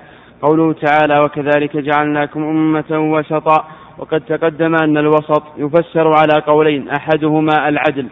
قوله 0.42 0.72
تعالى 0.72 1.20
وكذلك 1.20 1.76
جعلناكم 1.76 2.42
أمة 2.42 3.12
وسطا 3.18 3.64
وقد 3.98 4.22
تقدم 4.28 4.74
أن 4.82 4.98
الوسط 4.98 5.42
يفسر 5.58 6.08
على 6.16 6.42
قولين 6.46 6.88
أحدهما 6.88 7.68
العدل 7.68 8.06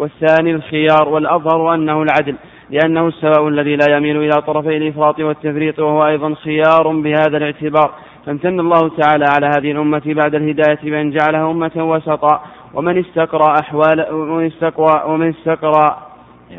والثاني 0.00 0.50
الخيار 0.50 1.08
والأظهر 1.08 1.74
أنه 1.74 2.02
العدل 2.02 2.34
لأنه 2.70 3.08
السواء 3.08 3.48
الذي 3.48 3.76
لا 3.76 3.96
يميل 3.96 4.16
إلى 4.16 4.42
طرفي 4.46 4.76
الإفراط 4.76 5.20
والتفريط 5.20 5.78
وهو 5.78 6.06
أيضا 6.06 6.34
خيار 6.34 6.88
بهذا 6.88 7.36
الاعتبار 7.36 7.90
فامتن 8.26 8.60
الله 8.60 8.90
تعالى 9.00 9.24
على 9.28 9.46
هذه 9.46 9.72
الأمة 9.72 10.02
بعد 10.06 10.34
الهداية 10.34 10.78
بأن 10.82 11.10
جعلها 11.10 11.50
أمة 11.50 11.70
وسطا 11.76 12.42
ومن 12.74 12.98
استقرأ 12.98 13.54
أحوال 13.60 14.06
ومن 14.14 14.46
استقرأ 14.46 15.04
ومن 15.04 15.28
استقرأ 15.28 15.98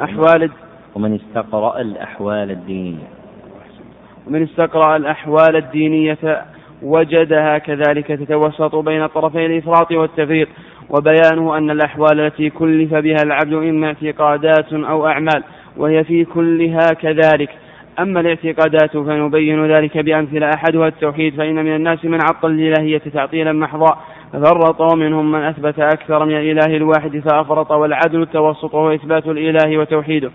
أحوال 0.03 0.49
ومن 0.95 1.13
استقرأ 1.15 1.81
الأحوال 1.81 2.51
الدينية 2.51 3.07
ومن 4.27 4.43
استقرأ 4.43 4.95
الأحوال 4.95 5.55
الدينية 5.55 6.17
وجدها 6.83 7.57
كذلك 7.57 8.07
تتوسط 8.07 8.75
بين 8.75 9.07
طرفي 9.07 9.45
الإفراط 9.45 9.91
والتفريط 9.91 10.47
وبيانه 10.91 11.57
أن 11.57 11.69
الأحوال 11.71 12.19
التي 12.19 12.49
كلف 12.49 12.93
بها 12.93 13.15
العبد 13.25 13.53
إما 13.53 13.87
اعتقادات 13.87 14.73
أو 14.73 15.07
أعمال 15.07 15.43
وهي 15.77 16.03
في 16.03 16.25
كلها 16.25 16.87
كذلك 17.01 17.49
أما 17.99 18.19
الاعتقادات 18.19 18.91
فنبين 18.97 19.71
ذلك 19.73 19.97
بأمثلة 19.97 20.49
أحدها 20.55 20.87
التوحيد 20.87 21.35
فإن 21.35 21.55
من 21.55 21.75
الناس 21.75 22.05
من 22.05 22.19
عطل 22.23 22.51
الإلهية 22.51 23.01
تعطيلا 23.13 23.51
محضا 23.51 23.97
فرط 24.33 24.93
ومنهم 24.93 25.31
من 25.31 25.39
أثبت 25.39 25.79
أكثر 25.79 26.25
من 26.25 26.37
الإله 26.37 26.77
الواحد 26.77 27.19
فأفرط 27.19 27.71
والعدل 27.71 28.21
التوسط 28.21 28.75
هو 28.75 28.91
إثبات 28.93 29.27
الإله 29.27 29.77
وتوحيده 29.77 30.31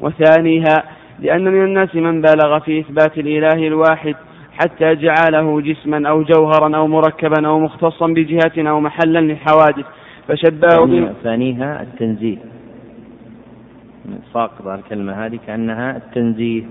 وثانيها 0.00 0.76
لأن 1.20 1.44
من 1.44 1.64
الناس 1.64 1.94
من 1.94 2.22
بالغ 2.22 2.58
في 2.58 2.80
إثبات 2.80 3.18
الإله 3.18 3.66
الواحد 3.66 4.14
حتى 4.62 4.94
جعله 4.94 5.60
جسما 5.60 6.08
أو 6.08 6.22
جوهرا 6.22 6.76
أو 6.76 6.86
مركبا 6.86 7.46
أو 7.46 7.58
مختصا 7.60 8.06
بجهة 8.06 8.68
أو 8.70 8.80
محلا 8.80 9.18
للحوادث 9.18 9.84
فشبهه 10.28 10.86
بما 10.86 11.14
ثانيها 11.24 11.82
التنزيه 11.82 12.36
ساقطة 14.34 14.74
الكلمة 14.74 15.26
هذه 15.26 15.38
كأنها 15.46 15.96
التنزيه 15.96 16.62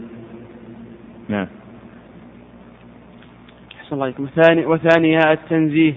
نعم 1.30 1.48
أحسن 3.82 3.96
الله 3.96 4.14
وثاني 4.20 4.66
وثانيها 4.66 5.32
التنزيه 5.34 5.94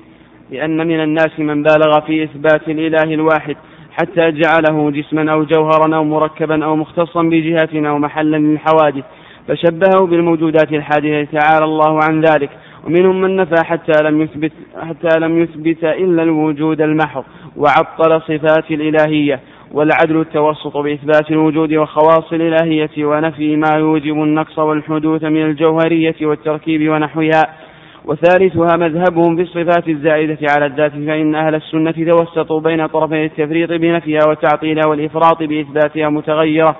لأن 0.50 0.86
من 0.86 1.00
الناس 1.02 1.38
من 1.38 1.62
بالغ 1.62 2.00
في 2.06 2.24
إثبات 2.24 2.68
الإله 2.68 3.14
الواحد 3.14 3.56
حتى 3.92 4.30
جعله 4.30 4.90
جسما 4.90 5.32
أو 5.32 5.44
جوهرا 5.44 5.96
أو 5.96 6.04
مركبا 6.04 6.64
أو 6.64 6.76
مختصا 6.76 7.22
بجهة 7.22 7.88
أو 7.88 7.98
محلا 7.98 8.36
للحوادث 8.36 9.04
فشبهه 9.48 10.06
بالموجودات 10.06 10.72
الحادثة 10.72 11.24
تعالى 11.38 11.64
الله 11.64 12.00
عن 12.08 12.20
ذلك 12.20 12.50
ومنهم 12.86 13.20
من 13.20 13.36
نفى 13.36 13.64
حتى 13.64 13.92
لم 14.04 14.20
يثبت 14.22 14.52
حتى 14.80 15.18
لم 15.18 15.42
يثبت 15.42 15.84
إلا 15.84 16.22
الوجود 16.22 16.80
المحض 16.82 17.24
وعطل 17.56 18.20
صفات 18.22 18.70
الإلهية 18.70 19.40
والعدل 19.72 20.20
التوسط 20.20 20.76
بإثبات 20.76 21.30
الوجود 21.30 21.74
وخواص 21.74 22.32
الإلهية 22.32 22.90
ونفي 23.04 23.56
ما 23.56 23.76
يوجب 23.78 24.12
النقص 24.22 24.58
والحدوث 24.58 25.24
من 25.24 25.42
الجوهرية 25.42 26.14
والتركيب 26.22 26.88
ونحوها 26.92 27.42
وثالثها 28.04 28.76
مذهبهم 28.76 29.36
في 29.36 29.42
الصفات 29.42 29.88
الزائدة 29.88 30.38
على 30.56 30.66
الذات 30.66 30.92
فإن 30.92 31.34
أهل 31.34 31.54
السنة 31.54 31.90
توسطوا 31.90 32.60
بين 32.60 32.86
طرفي 32.86 33.24
التفريط 33.24 33.72
بنفيها 33.72 34.20
وتعطيلها 34.28 34.86
والإفراط 34.88 35.42
بإثباتها 35.42 36.08
متغيرة 36.08 36.76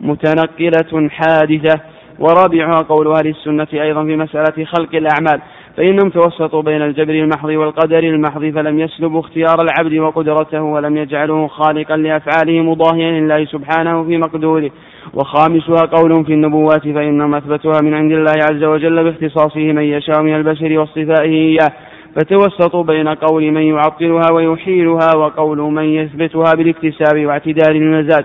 متنقلة 0.00 1.08
حادثة 1.08 1.80
ورابعها 2.20 2.76
قول 2.88 3.06
أهل 3.12 3.26
السنة 3.26 3.66
أيضا 3.74 4.04
في 4.04 4.16
مسألة 4.16 4.64
خلق 4.64 4.94
الأعمال 4.94 5.40
فإنهم 5.76 6.10
توسطوا 6.10 6.62
بين 6.62 6.82
الجبر 6.82 7.12
المحض 7.12 7.48
والقدر 7.48 7.98
المحض 7.98 8.40
فلم 8.44 8.80
يسلبوا 8.80 9.20
اختيار 9.20 9.56
العبد 9.60 9.94
وقدرته 9.98 10.62
ولم 10.62 10.96
يجعلوه 10.96 11.48
خالقا 11.48 11.96
لأفعاله 11.96 12.62
مضاهيا 12.62 13.10
لله 13.20 13.44
سبحانه 13.44 14.04
في 14.04 14.16
مقدوره 14.16 14.70
وخامسها 15.14 15.86
قول 15.86 16.24
في 16.24 16.32
النبوات 16.32 16.82
فإنهم 16.82 17.34
أثبتوها 17.34 17.80
من 17.82 17.94
عند 17.94 18.12
الله 18.12 18.34
عز 18.52 18.64
وجل 18.64 19.04
باختصاصه 19.04 19.60
من 19.72 19.82
يشاء 19.82 20.22
من 20.22 20.34
البشر 20.36 20.78
واصطفائه 20.78 21.30
إياه 21.32 21.68
فتوسطوا 22.16 22.82
بين 22.82 23.08
قول 23.08 23.50
من 23.52 23.62
يعطلها 23.62 24.32
ويحيلها 24.32 25.16
وقول 25.16 25.58
من 25.58 25.84
يثبتها 25.84 26.52
بالاكتساب 26.56 27.26
واعتدال 27.26 27.76
المزاج 27.76 28.24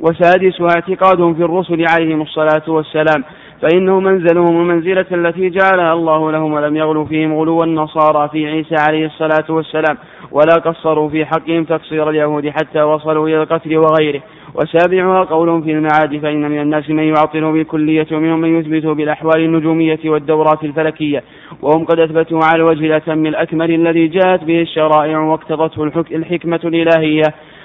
وسادسها 0.00 0.66
اعتقادهم 0.66 1.34
في 1.34 1.42
الرسل 1.42 1.84
عليهم 1.88 2.22
الصلاة 2.22 2.62
والسلام 2.68 3.24
فإنه 3.62 4.00
منزلهم 4.00 4.56
المنزلة 4.60 5.06
التي 5.12 5.50
جعلها 5.50 5.92
الله 5.92 6.32
لهم 6.32 6.52
ولم 6.52 6.76
يغلوا 6.76 7.04
فيهم 7.04 7.34
غلو 7.34 7.64
النصارى 7.64 8.28
في 8.28 8.46
عيسى 8.46 8.74
عليه 8.88 9.06
الصلاة 9.06 9.44
والسلام 9.48 9.96
ولا 10.32 10.54
قصروا 10.54 11.08
في 11.08 11.24
حقهم 11.26 11.64
تقصير 11.64 12.10
اليهود 12.10 12.48
حتى 12.48 12.82
وصلوا 12.82 13.28
إلى 13.28 13.42
القتل 13.42 13.76
وغيره 13.76 14.20
وسابعها 14.54 15.24
قولهم 15.24 15.62
في 15.62 15.70
المعاد 15.72 16.18
فإن 16.22 16.50
من 16.50 16.60
الناس 16.60 16.90
من 16.90 17.02
يعطل 17.02 17.52
بالكلية 17.52 18.06
ومنهم 18.12 18.38
من 18.40 18.58
يثبت 18.60 18.86
بالأحوال 18.96 19.40
النجومية 19.44 19.98
والدورات 20.04 20.64
الفلكية 20.64 21.22
وهم 21.62 21.84
قد 21.84 21.98
أثبتوا 21.98 22.40
على 22.44 22.56
الوجه 22.56 22.86
الأتم 22.86 23.26
الأكمل 23.26 23.74
الذي 23.74 24.06
جاءت 24.06 24.44
به 24.44 24.60
الشرائع 24.60 25.18
واقتضته 25.20 25.84
الحكمة 26.12 26.60
الإلهية 26.64 27.22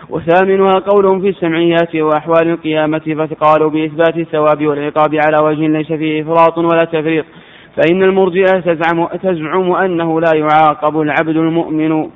وثامنها 0.10 0.74
قولهم 0.80 1.22
في 1.22 1.30
السمعيات 1.30 1.95
وأحوال 1.95 2.47
القيامة 2.50 3.28
فقالوا 3.30 3.70
بإثبات 3.70 4.18
الثواب 4.18 4.66
والعقاب 4.68 5.16
على 5.26 5.38
وجه 5.45 5.68
ليس 5.68 5.88
فيه 5.91 6.22
إفراط 6.22 6.58
ولا 6.58 6.84
تفريط 6.91 7.26
فإن 7.76 8.04
المرجئة 8.04 8.60
تزعم, 8.74 9.08
تزعم 9.24 9.72
أنه 9.72 10.22
لا 10.22 10.32
يعاقب 10.36 11.02
العبد 11.02 11.38
المؤمن 11.38 12.10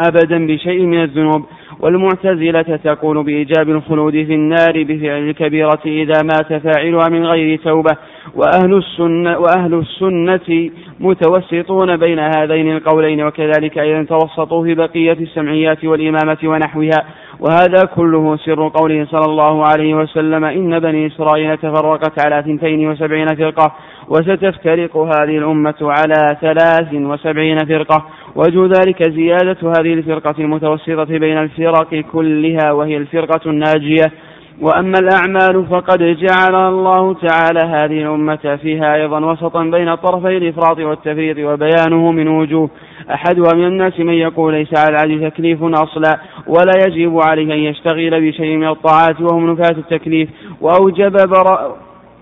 أبدا 0.00 0.46
بشيء 0.46 0.80
من 0.80 1.02
الذنوب 1.02 1.44
والمعتزلة 1.80 2.62
تقول 2.84 3.22
بإيجاب 3.22 3.70
الخلود 3.70 4.12
في 4.12 4.34
النار 4.34 4.82
بفعل 4.82 5.28
الكبيرة 5.28 5.78
إذا 5.86 6.22
مات 6.22 6.52
فاعلها 6.62 7.08
من 7.10 7.24
غير 7.26 7.58
توبة 7.58 7.96
وأهل 8.34 8.74
السنة, 8.78 9.38
وأهل 9.38 9.74
السنة 9.74 10.70
متوسطون 11.00 11.96
بين 11.96 12.18
هذين 12.18 12.76
القولين 12.76 13.22
وكذلك 13.26 13.78
أيضا 13.78 14.02
توسطوا 14.02 14.64
في 14.64 14.74
بقية 14.74 15.12
السمعيات 15.20 15.84
والإمامة 15.84 16.36
ونحوها 16.44 17.04
وهذا 17.40 17.84
كله 17.96 18.36
سر 18.36 18.68
قوله 18.68 19.06
صلى 19.10 19.24
الله 19.28 19.64
عليه 19.66 19.94
وسلم 19.94 20.44
إن 20.44 20.78
بني 20.78 21.06
إسرائيل 21.06 21.56
تفرقت 21.56 22.20
على 22.24 22.42
ثنتين 22.42 22.88
وسبعين 22.90 23.26
فرقة 23.26 23.72
وستفترق 24.08 24.96
هذه 24.96 25.38
الأمة 25.38 25.74
على 25.82 26.36
ثلاث 26.40 26.94
وسبعين 26.94 27.58
فرقة 27.58 28.04
وجو 28.36 28.66
ذلك 28.66 29.10
زيادة 29.10 29.58
هذه 29.68 29.94
الفرقة 29.94 30.34
المتوسطة 30.38 31.04
بين 31.18 31.38
الفرق 31.38 32.04
كلها 32.12 32.72
وهي 32.72 32.96
الفرقة 32.96 33.50
الناجية 33.50 34.06
وأما 34.60 34.98
الأعمال 34.98 35.66
فقد 35.70 35.98
جعل 36.02 36.54
الله 36.68 37.14
تعالى 37.14 37.60
هذه 37.68 38.02
الأمة 38.02 38.58
فيها 38.62 38.94
أيضا 38.94 39.24
وسطا 39.24 39.62
بين 39.64 39.94
طرفي 39.94 40.36
الإفراط 40.36 40.78
والتفريط 40.78 41.38
وبيانه 41.38 42.12
من 42.12 42.28
وجوه 42.28 42.70
أحدها 43.14 43.54
من 43.54 43.66
الناس 43.66 44.00
من 44.00 44.12
يقول 44.12 44.54
ليس 44.54 44.68
على 44.78 44.96
العبد 44.96 45.30
تكليف 45.30 45.62
أصلا 45.62 46.18
ولا 46.46 46.72
يجب 46.86 47.18
عليه 47.20 47.44
أن 47.54 47.58
يشتغل 47.58 48.28
بشيء 48.30 48.56
من 48.56 48.68
الطاعات 48.68 49.20
وهم 49.20 49.50
نفاة 49.50 49.76
التكليف 49.78 50.28
وأوجب 50.60 51.12
برا 51.12 51.76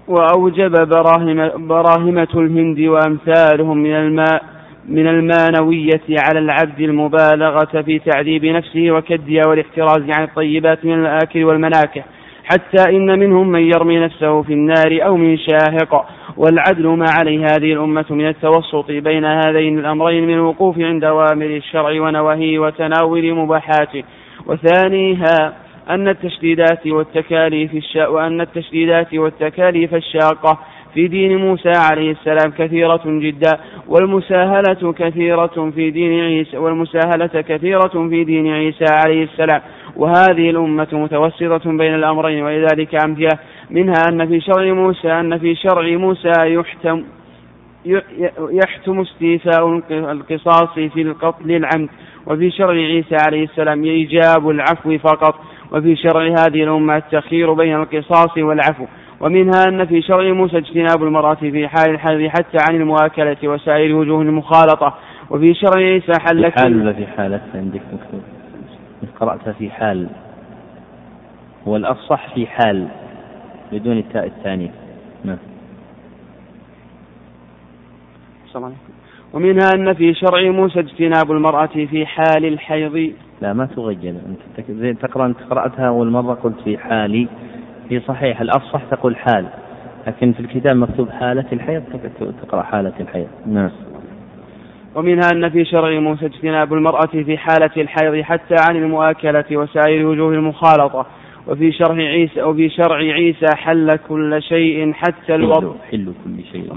وأوجب 0.09 0.89
براهمة, 0.89 1.53
براهمة 1.59 2.28
الهند 2.34 2.80
وأمثالهم 2.80 3.78
من 3.78 3.95
الماء 3.97 4.43
من 4.89 5.07
المانوية 5.07 6.01
على 6.18 6.39
العبد 6.39 6.80
المبالغة 6.80 7.82
في 7.82 7.99
تعذيب 7.99 8.45
نفسه 8.45 8.91
وكدها 8.91 9.43
والاحتراز 9.49 10.01
عن 10.18 10.24
الطيبات 10.24 10.84
من 10.84 10.95
الآكل 11.01 11.45
والمناكح 11.45 12.05
حتى 12.51 12.97
إن 12.97 13.19
منهم 13.19 13.49
من 13.49 13.61
يرمي 13.63 13.99
نفسه 14.01 14.43
في 14.43 14.53
النار 14.53 14.99
أو 15.05 15.17
من 15.17 15.39
شاهق 15.39 16.07
والعدل 16.37 16.87
ما 16.89 17.07
عليه 17.19 17.41
هذه 17.45 17.73
الأمة 17.73 18.05
من 18.11 18.27
التوسط 18.29 18.85
بين 18.91 19.25
هذين 19.25 19.79
الأمرين 19.79 20.27
من 20.27 20.35
الوقوف 20.35 20.79
عند 20.79 21.05
أوامر 21.05 21.47
الشرع 21.47 21.91
ونواهيه 22.03 22.59
وتناول 22.59 23.35
مباحاته 23.35 24.03
وثانيها 24.47 25.53
أن 25.91 26.09
التشديدات 26.09 26.87
والتكاليف 26.87 27.75
الشا... 27.75 28.07
وأن 28.07 28.41
التشديدات 28.41 29.15
والتكاليف 29.15 29.95
الشاقة 29.95 30.59
في 30.97 31.07
دين 31.09 31.37
موسى 31.37 31.73
عليه 31.91 32.11
السلام 32.11 32.53
كثيرة 32.59 33.01
جدا 33.07 33.51
والمساهلة 33.89 34.93
كثيرة 34.99 35.71
في 35.75 35.91
دين 35.91 36.21
عيسى 36.21 36.57
والمساهلة 36.59 37.27
كثيرة 37.49 38.09
في 38.11 38.25
دين 38.25 38.53
عيسى 38.53 38.85
عليه 38.91 39.25
السلام 39.25 39.61
وهذه 39.97 40.51
الأمة 40.51 40.87
متوسطة 40.93 41.71
بين 41.77 41.95
الأمرين 41.95 42.43
ولذلك 42.45 43.05
أمثلة 43.05 43.39
منها 43.71 44.03
أن 44.09 44.27
في 44.27 44.41
شرع 44.41 44.73
موسى 44.73 45.13
أن 45.13 45.39
في 45.39 45.55
شرع 45.55 45.97
موسى 45.97 46.33
يحتم 46.47 47.03
يحتم 48.65 49.01
استيفاء 49.01 49.69
القصاص 49.91 50.73
في 50.75 51.03
القتل 51.03 51.51
العمد 51.51 51.89
وفي 52.27 52.51
شرع 52.51 52.73
عيسى 52.75 53.17
عليه 53.27 53.45
السلام 53.45 53.85
إيجاب 53.85 54.51
العفو 54.51 54.99
فقط 54.99 55.35
وفي 55.73 55.97
شرع 55.97 56.23
هذه 56.23 56.63
الأمة 56.65 56.97
التخيير 56.97 57.53
بين 57.53 57.75
القصاص 57.77 58.39
والعفو 58.39 58.85
ومنها 59.21 59.64
أن 59.69 59.87
في 59.87 60.03
شرع 60.03 60.33
موسى 60.33 60.59
اجتناب 60.59 61.03
المرأة 61.03 61.35
في 61.35 61.69
حال 61.69 61.91
الحذر 61.91 62.29
حتى 62.29 62.59
عن 62.69 62.77
المواكلة 62.77 63.37
وسائر 63.45 63.95
وجوه 63.97 64.23
المخالطة 64.23 64.95
وفي 65.31 65.55
شرع 65.55 65.77
عيسى 65.83 66.12
حل 66.21 66.53
حال 66.53 66.81
ولا 66.81 66.93
في 66.93 67.07
حالة 67.07 67.41
عندك 67.55 67.81
مكتوب 67.93 68.23
قرأتها 69.21 69.53
في 69.53 69.71
حال 69.71 70.09
والأفصح 71.67 72.35
في 72.35 72.47
حال 72.47 72.89
بدون 73.73 73.99
التاء 73.99 74.27
الثانية 74.27 74.69
نعم 75.25 75.37
ومنها 79.33 79.69
أن 79.75 79.95
في 79.95 80.14
شرع 80.14 80.51
موسى 80.51 80.81
اجتناب 80.81 81.33
المرأة 81.33 81.67
في 81.67 82.07
حال 82.07 82.45
الحيض 82.45 83.12
لا 83.43 83.53
ما 83.53 83.67
تغير 83.67 84.14
أنت 84.59 84.97
تقرأ 85.03 85.27
أنت 85.27 85.37
قرأتها 85.51 85.89
أول 85.89 86.11
مرة 86.11 86.35
قلت 86.35 86.61
في 86.64 86.79
حالي 86.79 87.29
في 87.89 88.01
صحيح 88.01 88.41
الأفصح 88.41 88.82
تقول 88.91 89.16
حال 89.16 89.47
لكن 90.07 90.32
في 90.32 90.41
الكتاب 90.41 90.76
مكتوب 90.76 91.11
حالة 91.11 91.45
الحيض 91.53 91.82
تقرأ 92.43 92.62
حالة 92.62 92.93
الحيض 93.01 93.26
نعم 93.47 93.70
ومنها 94.95 95.28
أن 95.32 95.49
في 95.51 95.64
شرع 95.64 95.99
موسى 96.01 96.26
اجتناب 96.26 96.72
المرأة 96.74 97.07
في 97.07 97.39
حالة 97.39 97.70
الحيض 97.76 98.20
حتى 98.22 98.55
عن 98.68 98.76
المؤاكلة 98.76 99.45
وسائر 99.53 100.07
وجوه 100.07 100.32
المخالطة 100.34 101.07
وفي 101.49 101.72
شرع 101.72 101.95
عيسى 101.95 102.43
وفي 102.43 102.68
شرع 102.68 102.97
عيسى 102.97 103.47
حل 103.57 103.97
كل 104.09 104.43
شيء 104.43 104.93
حتى 104.93 105.34
الوضوء 105.34 105.76
حل 105.91 106.12
كل 106.24 106.45
شيء 106.53 106.72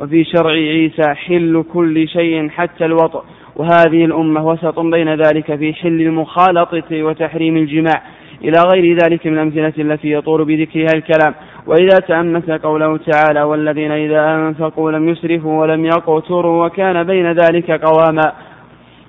وفي 0.00 0.24
شرع 0.24 0.50
عيسى 0.50 1.14
حل 1.14 1.64
كل 1.72 2.08
شيء 2.08 2.48
حتى 2.48 2.84
الوطء 2.84 3.22
وهذه 3.56 4.04
الأمة 4.04 4.46
وسط 4.46 4.78
بين 4.80 5.14
ذلك 5.14 5.54
في 5.56 5.74
حل 5.74 6.00
المخالطة 6.00 7.02
وتحريم 7.02 7.56
الجماع 7.56 8.02
إلى 8.44 8.58
غير 8.66 8.98
ذلك 9.04 9.26
من 9.26 9.32
الأمثلة 9.32 9.72
التي 9.78 10.10
يطول 10.12 10.44
بذكرها 10.44 10.88
الكلام 10.98 11.34
وإذا 11.66 11.96
تأمس 12.08 12.50
قوله 12.50 12.96
تعالى 13.12 13.42
والذين 13.42 13.90
إذا 13.92 14.34
أنفقوا 14.34 14.90
لم 14.90 15.08
يسرفوا 15.08 15.60
ولم 15.60 15.84
يقتروا 15.84 16.66
وكان 16.66 17.02
بين 17.02 17.32
ذلك 17.32 17.70
قواما 17.84 18.32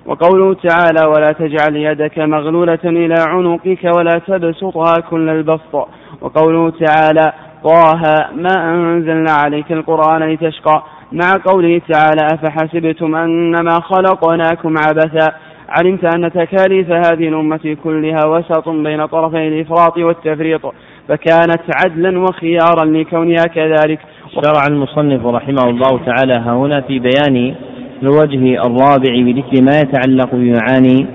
وقوله 0.06 0.54
تعالى 0.54 1.06
ولا 1.08 1.32
تجعل 1.32 1.76
يدك 1.76 2.18
مغلولة 2.18 2.78
إلى 2.84 3.14
عنقك 3.28 3.90
ولا 3.96 4.18
تبسطها 4.26 4.94
كل 5.10 5.28
البسط 5.28 5.88
وقوله 6.20 6.70
تعالى 6.86 7.32
طه 7.64 8.02
ما 8.36 8.74
أنزلنا 8.74 9.32
عليك 9.44 9.72
القرآن 9.72 10.22
لتشقى 10.32 10.82
مع 11.12 11.32
قوله 11.46 11.80
تعالى 11.92 12.20
أفحسبتم 12.32 13.14
أنما 13.14 13.74
خلقناكم 13.80 14.74
عبثا 14.78 15.32
علمت 15.78 16.14
أن 16.16 16.30
تكاليف 16.32 16.90
هذه 16.90 17.28
الأمة 17.28 17.76
كلها 17.84 18.26
وسط 18.26 18.68
بين 18.68 19.06
طرفي 19.06 19.48
الإفراط 19.48 19.98
والتفريط 19.98 20.74
فكانت 21.08 21.62
عدلا 21.84 22.18
وخيارا 22.18 22.84
لكونها 22.84 23.44
كذلك 23.54 23.98
شرع 24.34 24.64
المصنف 24.70 25.26
رحمه 25.26 25.64
الله 25.68 26.00
تعالى 26.06 26.32
ها 26.40 26.52
هنا 26.54 26.80
في 26.80 26.98
بيان 26.98 27.54
الوجه 28.02 28.54
الرابع 28.66 29.14
بذكر 29.20 29.62
ما 29.62 29.78
يتعلق 29.80 30.28
بمعاني 30.32 31.06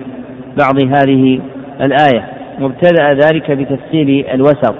بعض 0.57 0.79
هذه 0.83 1.39
الآية 1.81 2.27
وابتدأ 2.61 3.13
ذلك 3.13 3.51
بتفسير 3.51 4.33
الوسط 4.33 4.75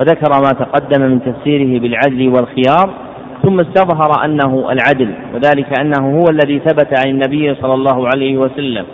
وذكر 0.00 0.30
ما 0.30 0.50
تقدم 0.50 1.02
من 1.04 1.22
تفسيره 1.22 1.78
بالعدل 1.80 2.28
والخيار 2.28 2.90
ثم 3.42 3.60
استظهر 3.60 4.24
أنه 4.24 4.72
العدل 4.72 5.08
وذلك 5.34 5.80
أنه 5.80 6.18
هو 6.18 6.24
الذي 6.30 6.58
ثبت 6.58 6.88
عن 7.04 7.10
النبي 7.10 7.54
صلى 7.54 7.74
الله 7.74 8.06
عليه 8.08 8.36
وسلم 8.38 8.84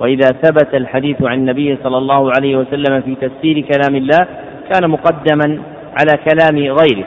وإذا 0.00 0.26
ثبت 0.42 0.74
الحديث 0.74 1.16
عن 1.22 1.38
النبي 1.38 1.78
صلى 1.84 1.98
الله 1.98 2.30
عليه 2.36 2.56
وسلم 2.56 3.00
في 3.02 3.14
تفسير 3.28 3.60
كلام 3.60 3.96
الله 3.96 4.26
كان 4.72 4.90
مقدما 4.90 5.58
على 6.00 6.18
كلام 6.30 6.56
غيره 6.58 7.04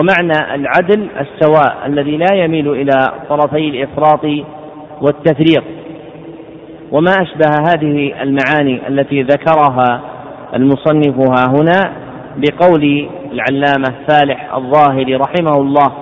ومعنى 0.00 0.54
العدل 0.54 1.08
السواء 1.20 1.76
الذي 1.86 2.16
لا 2.16 2.34
يميل 2.34 2.68
إلى 2.70 3.00
طرفي 3.28 3.68
الإفراط 3.68 4.24
والتفريط 5.00 5.64
وما 6.92 7.10
أشبه 7.10 7.50
هذه 7.68 8.14
المعاني 8.22 8.88
التي 8.88 9.22
ذكرها 9.22 10.00
المصنف 10.54 11.18
ها 11.18 11.44
هنا 11.50 11.92
بقول 12.36 13.08
العلامة 13.32 13.88
فالح 14.08 14.54
الظاهري 14.54 15.14
رحمه 15.16 15.56
الله 15.60 15.92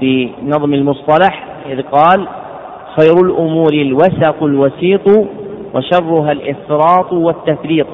في 0.00 0.28
نظم 0.42 0.74
المصطلح 0.74 1.44
إذ 1.70 1.82
قال 1.82 2.28
خير 3.00 3.12
الأمور 3.24 3.72
الوسق 3.74 4.42
الوسيط 4.42 5.26
وشرها 5.74 6.32
الإفراط 6.32 7.12
والتفريط 7.12 7.86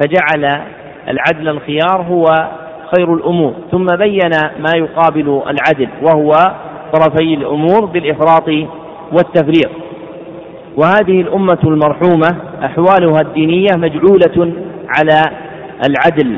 فجعل 0.00 0.62
العدل 1.08 1.48
الخيار 1.48 2.02
هو 2.02 2.24
خير 2.96 3.14
الأمور 3.14 3.52
ثم 3.72 3.86
بين 3.86 4.30
ما 4.60 4.70
يقابل 4.76 5.42
العدل 5.46 5.88
وهو 6.02 6.32
طرفي 6.92 7.34
الأمور 7.34 7.84
بالإفراط 7.84 8.48
والتفريط 9.12 9.70
وهذه 10.76 11.20
الأمة 11.20 11.58
المرحومة 11.64 12.36
أحوالها 12.64 13.20
الدينية 13.20 13.68
مجعولة 13.78 14.52
على 14.98 15.22
العدل 15.88 16.36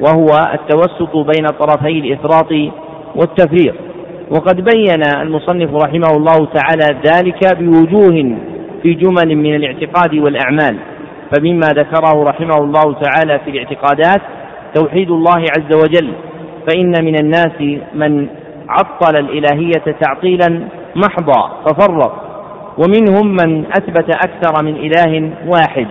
وهو 0.00 0.26
التوسط 0.54 1.16
بين 1.16 1.46
طرفي 1.60 1.90
الإفراط 1.98 2.52
والتفريط 3.16 3.74
وقد 4.30 4.56
بين 4.60 5.02
المصنف 5.20 5.74
رحمه 5.84 6.08
الله 6.16 6.46
تعالى 6.54 6.98
ذلك 7.04 7.56
بوجوه 7.58 8.36
في 8.86 8.92
جمل 8.94 9.36
من 9.36 9.54
الاعتقاد 9.54 10.14
والأعمال 10.14 10.76
فمما 11.32 11.66
ذكره 11.66 12.22
رحمه 12.22 12.56
الله 12.58 12.94
تعالى 12.94 13.38
في 13.38 13.50
الاعتقادات 13.50 14.20
توحيد 14.74 15.10
الله 15.10 15.38
عز 15.38 15.72
وجل 15.74 16.12
فإن 16.68 17.04
من 17.04 17.18
الناس 17.20 17.60
من 17.94 18.26
عطل 18.68 19.16
الإلهية 19.18 19.84
تعطيلا 20.00 20.60
محضا 20.96 21.48
ففرط 21.66 22.12
ومنهم 22.78 23.28
من 23.42 23.64
أثبت 23.66 24.14
أكثر 24.16 24.64
من 24.64 24.74
إله 24.76 25.30
واحد 25.46 25.86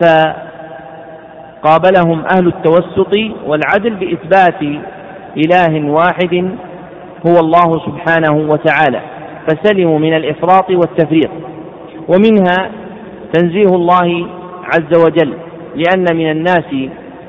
فقابلهم 0.00 2.24
أهل 2.36 2.46
التوسط 2.46 3.14
والعدل 3.46 3.94
بإثبات 3.94 4.62
إله 5.36 5.90
واحد 5.90 6.48
هو 7.28 7.40
الله 7.40 7.78
سبحانه 7.86 8.32
وتعالى 8.52 9.00
فسلموا 9.48 9.98
من 9.98 10.16
الإفراط 10.16 10.70
والتفريط 10.70 11.30
ومنها 12.08 12.70
تنزيه 13.32 13.66
الله 13.74 14.28
عز 14.64 15.04
وجل 15.04 15.34
لأن 15.76 16.16
من 16.16 16.30
الناس 16.30 16.66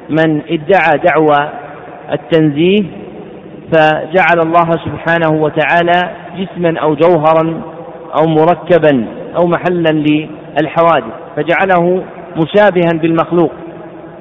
من 0.09 0.41
ادعى 0.49 0.99
دعوى 1.05 1.49
التنزيه 2.11 2.83
فجعل 3.71 4.39
الله 4.45 4.69
سبحانه 4.71 5.41
وتعالى 5.43 6.11
جسما 6.37 6.79
أو 6.79 6.95
جوهرا 6.95 7.61
أو 8.19 8.25
مركبا 8.25 9.05
أو 9.41 9.47
محلا 9.47 9.91
للحوادث 9.91 11.13
فجعله 11.35 12.03
مشابها 12.37 12.99
بالمخلوق 13.01 13.51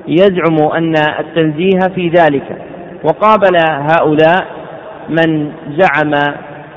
يزعم 0.08 0.68
أن 0.76 0.94
التنزيه 1.18 1.78
في 1.94 2.08
ذلك 2.08 2.56
وقابل 3.04 3.56
هؤلاء 3.70 4.46
من 5.08 5.52
زعم 5.78 6.14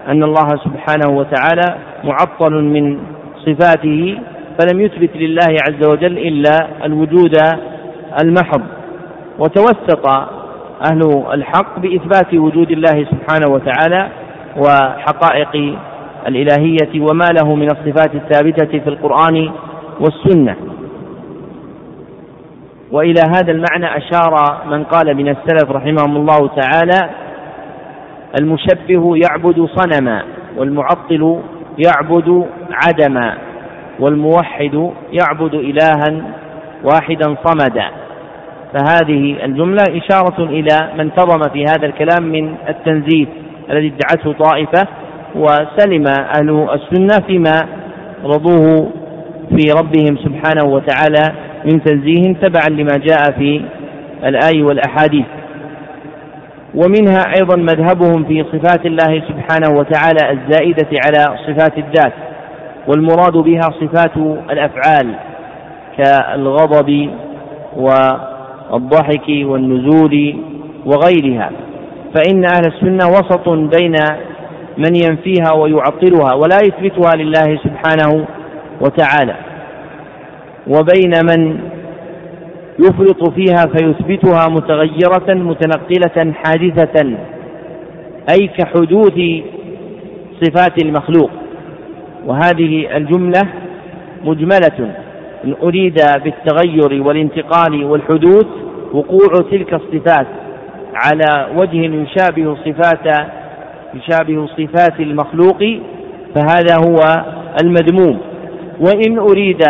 أن 0.08 0.24
الله 0.24 0.48
سبحانه 0.50 1.18
وتعالى 1.18 1.76
معطل 2.04 2.64
من 2.64 3.00
صفاته 3.48 4.18
فلم 4.60 4.82
يثبت 4.82 5.10
لله 5.16 5.56
عز 5.70 5.90
وجل 5.90 6.18
إلا 6.18 6.68
الوجود 6.86 7.38
المحض 8.24 8.62
وتوسط 9.40 10.08
أهل 10.92 11.24
الحق 11.34 11.80
بإثبات 11.80 12.34
وجود 12.34 12.72
الله 12.72 13.08
سبحانه 13.12 13.50
وتعالى 13.52 14.08
وحقائق 14.58 15.78
الإلهية 16.28 17.02
وما 17.12 17.26
له 17.40 17.56
من 17.56 17.66
الصفات 17.72 18.16
الثابتة 18.16 18.80
في 18.80 18.90
القرآن 18.90 19.52
والسنة 20.00 20.56
وإلى 22.92 23.22
هذا 23.36 23.52
المعنى 23.52 23.98
أشار 23.98 24.58
من 24.72 24.84
قال 24.84 25.14
من 25.16 25.28
السلف 25.30 25.72
رحمهم 25.72 26.16
الله 26.16 26.50
تعالى 26.62 27.10
المشبه 28.42 29.16
يعبد 29.18 29.68
صنما 29.76 30.22
والمعطل 30.58 31.40
يعبد 31.78 32.48
عدما 32.72 33.38
والموحد 34.00 34.90
يعبد 35.12 35.54
إلها 35.54 36.24
واحدا 36.84 37.36
صمدا 37.46 37.86
فهذه 38.74 39.46
الجملة 39.46 39.84
إشارة 39.90 40.44
إلى 40.44 40.90
ما 40.96 41.02
انتظم 41.04 41.42
في 41.54 41.64
هذا 41.64 41.86
الكلام 41.88 42.24
من 42.24 42.56
التنزيه 42.70 43.26
الذي 43.72 43.94
ادعته 43.96 44.34
طائفة 44.46 44.88
وسلم 45.36 46.04
أهل 46.38 46.70
السنة 46.74 47.26
فيما 47.28 47.62
رضوه 48.24 48.90
في 49.50 49.72
ربهم 49.80 50.18
سبحانه 50.24 50.66
وتعالى 50.74 51.22
من 51.66 51.84
تنزيه 51.84 52.34
تبعا 52.34 52.68
لما 52.80 52.98
جاء 52.98 53.32
في 53.40 53.62
الآي 54.24 54.64
والأحاديث 54.64 55.26
ومنها 56.76 57.20
أيضا 57.38 57.56
مذهبهم 57.56 58.24
في 58.26 58.46
صفات 58.54 58.86
الله 58.86 59.22
سبحانه 59.28 59.80
وتعالى 59.80 60.32
الزائدة 60.32 60.88
على 61.06 61.38
صفات 61.48 61.78
الذات 61.78 62.14
والمراد 62.88 63.34
بها 63.38 63.62
صفات 63.62 64.12
الأفعال 64.52 65.16
كالغضب 65.98 67.10
والضحك 67.78 69.28
والنزول 69.30 70.36
وغيرها 70.86 71.50
فإن 72.16 72.46
أهل 72.46 72.68
السنة 72.68 73.08
وسط 73.10 73.50
بين 73.50 73.96
من 74.78 74.96
ينفيها 74.96 75.54
ويعطلها 75.56 76.34
ولا 76.36 76.58
يثبتها 76.64 77.16
لله 77.16 77.60
سبحانه 77.64 78.26
وتعالى 78.82 79.36
وبين 80.72 81.12
من 81.26 81.60
يفرط 82.80 83.30
فيها 83.30 83.66
فيثبتها 83.66 84.48
متغيرة 84.50 85.34
متنقلة 85.34 86.34
حادثة 86.34 87.10
أي 88.36 88.48
كحدوث 88.48 89.20
صفات 90.42 90.84
المخلوق 90.86 91.30
وهذه 92.28 92.98
الجملة 92.98 93.42
مجملة 94.26 94.92
إن 95.46 95.54
أريد 95.64 96.00
بالتغير 96.24 97.02
والانتقال 97.04 97.84
والحدوث 97.84 98.46
وقوع 98.94 99.28
تلك 99.52 99.74
الصفات 99.74 100.28
على 101.06 101.48
وجه 101.62 101.78
يشابه 101.86 102.56
صفات 102.66 103.18
يشابه 103.94 104.48
صفات 104.58 105.00
المخلوق 105.00 105.58
فهذا 106.36 106.76
هو 106.88 107.24
المذموم 107.64 108.18
وإن 108.82 109.18
أريد 109.18 109.62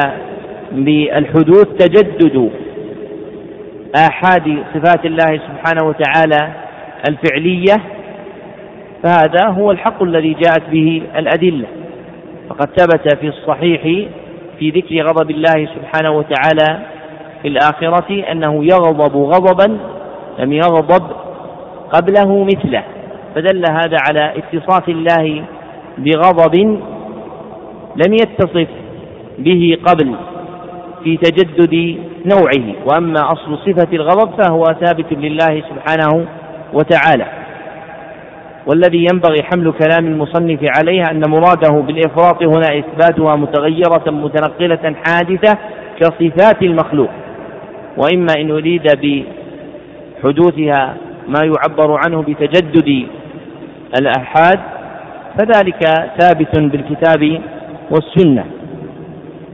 بالحدوث 0.71 1.63
تجدد 1.63 2.51
آحاد 3.95 4.43
صفات 4.73 5.05
الله 5.05 5.39
سبحانه 5.51 5.83
وتعالى 5.87 6.49
الفعلية 7.09 7.75
فهذا 9.03 9.49
هو 9.49 9.71
الحق 9.71 10.03
الذي 10.03 10.33
جاءت 10.33 10.63
به 10.71 11.01
الأدلة 11.15 11.65
فقد 12.49 12.69
ثبت 12.77 13.15
في 13.19 13.27
الصحيح 13.27 14.07
في 14.59 14.69
ذكر 14.69 15.01
غضب 15.07 15.31
الله 15.31 15.69
سبحانه 15.75 16.11
وتعالى 16.11 16.79
في 17.41 17.47
الآخرة 17.47 18.23
أنه 18.31 18.65
يغضب 18.65 19.15
غضبا 19.17 19.77
لم 20.39 20.53
يغضب 20.53 21.07
قبله 21.93 22.43
مثله 22.43 22.83
فدل 23.35 23.63
هذا 23.71 23.97
على 24.09 24.33
اتصاف 24.37 24.89
الله 24.89 25.43
بغضب 25.97 26.79
لم 28.05 28.13
يتصف 28.13 28.67
به 29.39 29.77
قبل 29.87 30.15
في 31.03 31.17
تجدد 31.17 31.97
نوعه 32.35 32.67
واما 32.85 33.19
اصل 33.31 33.57
صفه 33.65 33.87
الغضب 33.93 34.43
فهو 34.43 34.63
ثابت 34.63 35.05
لله 35.13 35.63
سبحانه 35.69 36.25
وتعالى 36.73 37.25
والذي 38.65 38.97
ينبغي 38.97 39.43
حمل 39.43 39.73
كلام 39.81 40.05
المصنف 40.11 40.59
عليها 40.77 41.03
ان 41.11 41.23
مراده 41.29 41.69
بالافراط 41.81 42.43
هنا 42.43 42.79
اثباتها 42.79 43.35
متغيره 43.35 44.03
متنقله 44.11 44.95
حادثه 45.07 45.57
كصفات 45.99 46.61
المخلوق 46.61 47.09
واما 47.97 48.27
ان 48.37 48.51
اريد 48.51 48.81
بحدوثها 48.83 50.95
ما 51.27 51.39
يعبر 51.45 51.99
عنه 52.05 52.21
بتجدد 52.21 53.05
الآحاد 53.99 54.59
فذلك 55.37 55.83
ثابت 56.19 56.59
بالكتاب 56.59 57.41
والسنة 57.91 58.45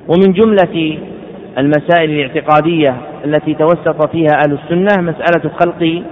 ومن 0.07 0.33
جملة 0.33 0.97
المسائل 1.57 2.09
الاعتقادية 2.09 2.95
التي 3.25 3.53
توسط 3.53 4.09
فيها 4.11 4.29
أهل 4.45 4.53
السنة 4.65 5.01
مسألة 5.03 5.51
خلق 5.63 6.03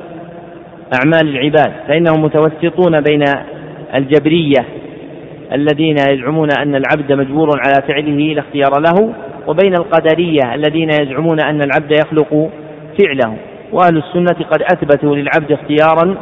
أعمال 1.04 1.22
العباد 1.30 1.72
فإنهم 1.88 2.22
متوسطون 2.24 3.02
بين 3.02 3.24
الجبرية 3.96 4.66
الذين 5.54 5.96
يزعمون 6.10 6.48
أن 6.60 6.76
العبد 6.76 7.12
مجبور 7.14 7.48
على 7.68 7.88
فعله 7.94 8.34
لا 8.34 8.40
اختيار 8.40 8.80
له 8.82 9.14
وبين 9.48 9.74
القدرية 9.74 10.54
الذين 10.54 10.90
يزعمون 10.90 11.40
أن 11.46 11.62
العبد 11.62 11.92
يخلق 12.00 12.50
فعله 13.02 13.36
وأهل 13.72 13.98
السنة 13.98 14.46
قد 14.52 14.62
أثبتوا 14.62 15.16
للعبد 15.16 15.52
اختيارا 15.52 16.18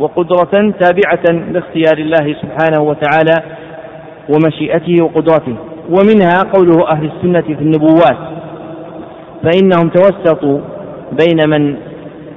وقدرة 0.00 0.70
تابعة 0.80 1.42
لاختيار 1.52 1.98
الله 1.98 2.34
سبحانه 2.42 2.82
وتعالى 2.82 3.42
ومشيئته 4.28 5.04
وقدرته 5.04 5.56
ومنها 5.90 6.34
قوله 6.54 6.88
أهل 6.88 7.10
السنة 7.16 7.40
في 7.56 7.62
النبوات 7.62 8.16
فإنهم 9.42 9.88
توسطوا 9.88 10.58
بين 11.12 11.48
من 11.50 11.76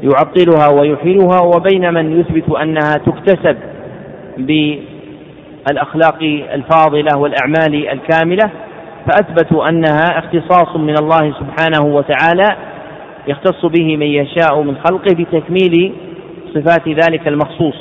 يعطلها 0.04 0.80
ويحيلها 0.82 1.42
وبين 1.56 1.94
من 1.94 2.20
يثبت 2.20 2.56
أنها 2.58 2.94
تكتسب 3.06 3.58
بالأخلاق 4.38 6.18
الفاضلة 6.54 7.18
والأعمال 7.18 7.90
الكاملة 7.92 8.46
فأثبتوا 9.06 9.70
أنها 9.70 10.20
اختصاص 10.20 10.76
من 10.76 10.96
الله 11.02 11.34
سبحانه 11.34 11.96
وتعالى 11.96 12.48
يختص 13.28 13.66
به 13.66 13.98
من 13.98 14.08
يشاء 14.08 14.62
من 14.62 14.76
خلقه 14.90 15.16
بتكميل 15.20 15.94
صفات 16.54 16.88
ذلك 16.90 17.28
المخصوص 17.28 17.76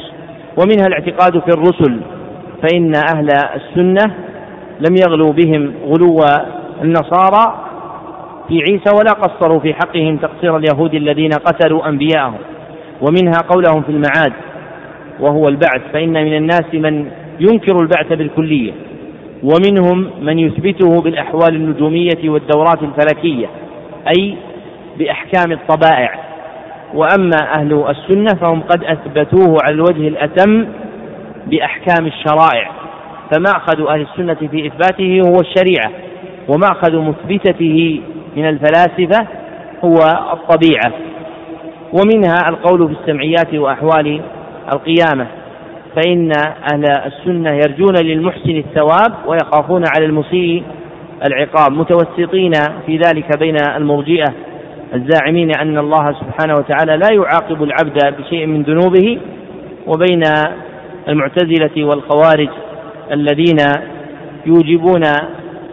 ومنها 0.58 0.86
الاعتقاد 0.86 1.32
في 1.38 1.48
الرسل 1.48 2.00
فإن 2.62 2.92
أهل 3.12 3.28
السنة 3.54 4.14
لم 4.80 4.96
يغلوا 4.96 5.32
بهم 5.32 5.72
غلو 5.86 6.18
النصارى 6.82 7.58
في 8.48 8.58
عيسى 8.58 8.94
ولا 8.98 9.12
قصروا 9.12 9.60
في 9.60 9.74
حقهم 9.74 10.16
تقصير 10.16 10.56
اليهود 10.56 10.94
الذين 10.94 11.30
قتلوا 11.30 11.88
انبياءهم 11.88 12.38
ومنها 13.02 13.38
قولهم 13.50 13.82
في 13.82 13.88
المعاد 13.92 14.32
وهو 15.20 15.48
البعث 15.48 15.80
فان 15.92 16.12
من 16.12 16.36
الناس 16.36 16.64
من 16.74 17.10
ينكر 17.40 17.80
البعث 17.80 18.12
بالكليه 18.12 18.72
ومنهم 19.42 20.10
من 20.22 20.38
يثبته 20.38 21.02
بالاحوال 21.02 21.54
النجوميه 21.54 22.30
والدورات 22.30 22.78
الفلكيه 22.82 23.46
اي 24.16 24.36
باحكام 24.98 25.52
الطبائع 25.52 26.18
واما 26.94 27.52
اهل 27.54 27.84
السنه 27.90 28.40
فهم 28.40 28.60
قد 28.62 28.84
اثبتوه 28.84 29.56
على 29.64 29.74
الوجه 29.74 30.08
الاتم 30.08 30.66
باحكام 31.46 32.06
الشرائع 32.06 32.70
فمأخذ 33.30 33.86
أهل 33.88 34.00
السنة 34.12 34.34
في 34.34 34.66
إثباته 34.66 35.20
هو 35.28 35.40
الشريعة 35.40 35.90
ومأخذ 36.48 36.96
مثبتته 36.98 38.00
من 38.36 38.48
الفلاسفة 38.48 39.26
هو 39.84 39.96
الطبيعة 40.32 40.92
ومنها 41.92 42.48
القول 42.48 42.88
في 42.88 42.94
السمعيات 43.00 43.54
وأحوال 43.54 44.20
القيامة 44.74 45.26
فإن 45.96 46.30
أهل 46.72 46.84
السنة 47.06 47.54
يرجون 47.54 47.94
للمحسن 48.02 48.50
الثواب 48.50 49.14
ويخافون 49.26 49.84
على 49.96 50.06
المسيء 50.06 50.62
العقاب 51.28 51.72
متوسطين 51.72 52.52
في 52.86 52.96
ذلك 52.98 53.38
بين 53.38 53.56
المرجئة 53.76 54.24
الزاعمين 54.94 55.50
أن 55.60 55.78
الله 55.78 56.12
سبحانه 56.12 56.54
وتعالى 56.58 56.96
لا 56.96 57.06
يعاقب 57.16 57.62
العبد 57.62 58.14
بشيء 58.18 58.46
من 58.46 58.62
ذنوبه 58.62 59.18
وبين 59.88 60.22
المعتزلة 61.08 61.84
والخوارج 61.84 62.48
الذين 63.12 63.56
يوجبون 64.46 65.02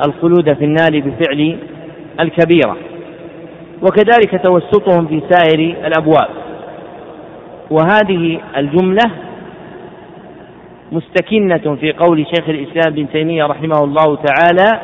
الخلود 0.08 0.54
في 0.54 0.66
النار 0.66 1.00
بفعل 1.00 1.58
الكبيرة 2.20 2.78
وكذلك 3.82 4.42
توسطهم 4.44 5.08
في 5.08 5.22
سائر 5.30 5.60
الأبواب 5.86 6.28
وهذه 7.70 8.40
الجملة 8.58 9.12
مستكنة 10.92 11.76
في 11.82 11.92
قول 11.92 12.26
شيخ 12.36 12.50
الإسلام 12.50 12.94
ابن 12.94 13.06
تيمية 13.14 13.44
رحمه 13.44 13.84
الله 13.84 14.16
تعالى 14.16 14.80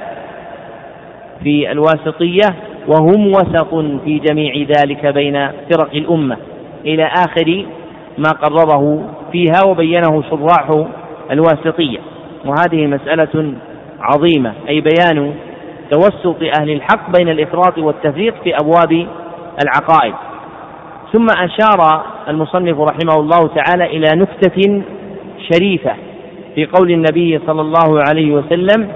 في 1.43 1.71
الواسطية 1.71 2.55
وهم 2.87 3.27
وسط 3.27 3.75
في 4.05 4.21
جميع 4.29 4.55
ذلك 4.81 5.05
بين 5.05 5.47
فرق 5.47 5.89
الأمة 5.95 6.37
إلى 6.85 7.03
آخر 7.05 7.65
ما 8.17 8.29
قرره 8.31 9.03
فيها 9.31 9.65
وبينه 9.67 10.23
شراح 10.29 10.69
الواسطية 11.31 11.99
وهذه 12.45 12.87
مسألة 12.87 13.53
عظيمة 13.99 14.53
أي 14.69 14.81
بيان 14.81 15.33
توسط 15.91 16.35
أهل 16.59 16.69
الحق 16.69 17.17
بين 17.17 17.29
الإفراط 17.29 17.77
والتفريط 17.77 18.33
في 18.43 18.55
أبواب 18.55 19.07
العقائد 19.63 20.13
ثم 21.13 21.25
أشار 21.37 22.03
المصنف 22.27 22.79
رحمه 22.79 23.13
الله 23.15 23.49
تعالى 23.55 23.85
إلى 23.85 24.05
نكتة 24.15 24.81
شريفة 25.53 25.91
في 26.55 26.65
قول 26.65 26.91
النبي 26.91 27.39
صلى 27.47 27.61
الله 27.61 28.03
عليه 28.09 28.31
وسلم 28.31 28.87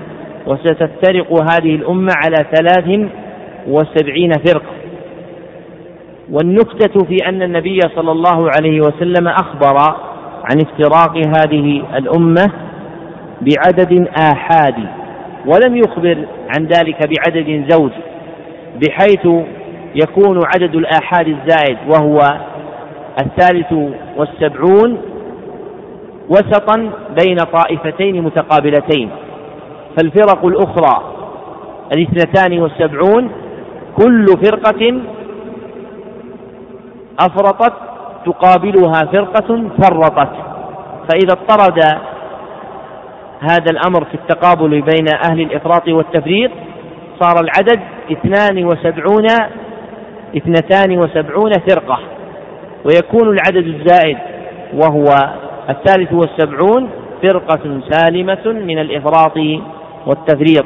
وستفترق 0.47 1.39
هذه 1.51 1.75
الأمة 1.75 2.11
على 2.25 2.45
ثلاث 2.53 2.99
وسبعين 3.67 4.31
فرقة 4.31 4.73
والنكتة 6.31 7.05
في 7.05 7.17
أن 7.29 7.41
النبي 7.41 7.79
صلى 7.95 8.11
الله 8.11 8.49
عليه 8.57 8.81
وسلم 8.81 9.27
أخبر 9.27 9.95
عن 10.51 10.57
افتراق 10.61 11.17
هذه 11.17 11.83
الأمة 11.97 12.45
بعدد 13.41 14.07
آحاد 14.19 14.73
ولم 15.45 15.75
يخبر 15.77 16.17
عن 16.57 16.65
ذلك 16.65 16.97
بعدد 17.17 17.65
زوج 17.73 17.91
بحيث 18.81 19.27
يكون 19.95 20.39
عدد 20.55 20.75
الآحاد 20.75 21.27
الزائد 21.27 21.77
وهو 21.89 22.19
الثالث 23.21 23.73
والسبعون 24.17 24.97
وسطا 26.29 26.89
بين 27.23 27.35
طائفتين 27.37 28.21
متقابلتين 28.23 29.09
فالفرق 29.97 30.45
الأخرى 30.45 31.03
الاثنتان 31.95 32.59
والسبعون 32.59 33.29
كل 34.03 34.25
فرقة 34.25 34.99
أفرطت 37.19 37.73
تقابلها 38.25 38.93
فرقة 39.13 39.63
فرطت 39.81 40.29
فإذا 41.11 41.33
اضطرد 41.33 41.83
هذا 43.51 43.71
الأمر 43.71 44.05
في 44.05 44.13
التقابل 44.13 44.69
بين 44.81 45.05
أهل 45.29 45.41
الإفراط 45.41 45.87
والتفريط 45.87 46.51
صار 47.19 47.33
العدد 47.43 47.79
اثنان 48.11 48.65
وسبعون 48.65 49.27
اثنتان 50.37 50.97
وسبعون 50.97 51.51
فرقة 51.69 51.99
ويكون 52.85 53.27
العدد 53.29 53.67
الزائد 53.67 54.17
وهو 54.73 55.05
الثالث 55.69 56.13
والسبعون 56.13 56.89
فرقة 57.23 57.79
سالمة 57.89 58.43
من 58.45 58.79
الإفراط 58.79 59.37
والتفريط 60.05 60.65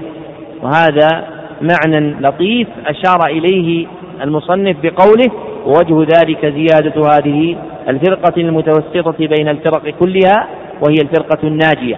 وهذا 0.63 1.23
معنى 1.61 2.13
لطيف 2.21 2.67
أشار 2.85 3.19
إليه 3.27 3.87
المصنف 4.23 4.75
بقوله 4.83 5.27
ووجه 5.65 6.07
ذلك 6.17 6.45
زيادة 6.45 7.01
هذه 7.17 7.55
الفرقة 7.87 8.33
المتوسطة 8.41 9.13
بين 9.27 9.49
الفرق 9.49 9.89
كلها 9.89 10.47
وهي 10.81 10.95
الفرقة 11.03 11.37
الناجية 11.43 11.95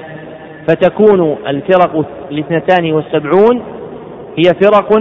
فتكون 0.69 1.37
الفرق 1.47 2.05
الاثنتان 2.31 2.93
والسبعون 2.93 3.61
هي 4.37 4.43
فرق 4.61 4.99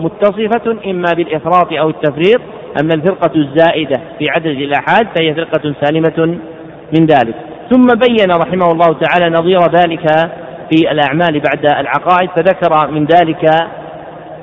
متصفة 0.00 0.76
إما 0.90 1.10
بالإفراط 1.16 1.72
أو 1.72 1.88
التفريط 1.88 2.40
أما 2.82 2.94
الفرقة 2.94 3.36
الزائدة 3.36 4.00
في 4.18 4.26
عدد 4.30 4.46
الآحاد 4.46 5.06
فهي 5.18 5.34
فرقة 5.34 5.74
سالمة 5.82 6.38
من 6.98 7.06
ذلك 7.06 7.34
ثم 7.70 7.86
بين 7.86 8.30
رحمه 8.30 8.72
الله 8.72 8.86
تعالى 9.00 9.34
نظير 9.36 9.58
ذلك 9.60 10.00
في 10.72 10.90
الأعمال 10.92 11.40
بعد 11.40 11.64
العقائد 11.80 12.30
فذكر 12.36 12.90
من 12.90 13.04
ذلك 13.06 13.50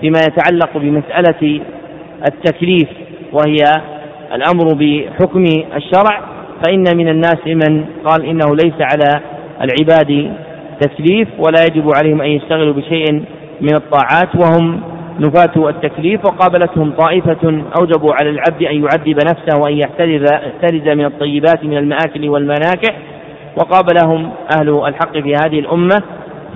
فيما 0.01 0.19
يتعلق 0.27 0.69
بمسألة 0.77 1.61
التكليف 2.29 2.87
وهي 3.33 3.63
الأمر 4.35 4.65
بحكم 4.75 5.43
الشرع 5.75 6.21
فإن 6.67 6.83
من 6.97 7.09
الناس 7.09 7.39
من 7.47 7.85
قال 8.05 8.25
إنه 8.25 8.55
ليس 8.63 8.75
على 8.93 9.21
العباد 9.61 10.31
تكليف 10.81 11.27
ولا 11.39 11.61
يجب 11.63 11.91
عليهم 11.97 12.21
أن 12.21 12.27
يشتغلوا 12.29 12.73
بشيء 12.73 13.11
من 13.61 13.75
الطاعات 13.75 14.29
وهم 14.35 14.81
نفاة 15.19 15.69
التكليف 15.69 16.21
وقابلتهم 16.25 16.91
طائفة 16.91 17.63
أوجبوا 17.79 18.13
على 18.21 18.29
العبد 18.29 18.63
أن 18.63 18.83
يعذب 18.83 19.19
نفسه 19.27 19.59
وأن 19.61 19.73
يحترز 19.73 20.89
من 20.97 21.05
الطيبات 21.05 21.63
من 21.63 21.77
المآكل 21.77 22.29
والمناكح 22.29 22.95
وقابلهم 23.57 24.29
أهل 24.59 24.69
الحق 24.87 25.17
في 25.17 25.33
هذه 25.35 25.59
الأمة 25.59 26.01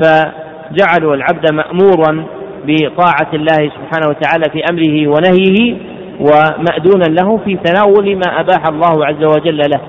فجعلوا 0.01 1.15
العبد 1.15 1.53
مأمورا 1.53 2.25
بطاعة 2.67 3.29
الله 3.33 3.57
سبحانه 3.57 4.07
وتعالى 4.09 4.43
في 4.51 4.63
أمره 4.71 5.07
ونهيه 5.07 5.77
ومأذونا 6.19 7.21
له 7.21 7.37
في 7.45 7.55
تناول 7.63 8.15
ما 8.15 8.39
أباح 8.39 8.63
الله 8.67 9.05
عز 9.05 9.23
وجل 9.37 9.57
له 9.57 9.81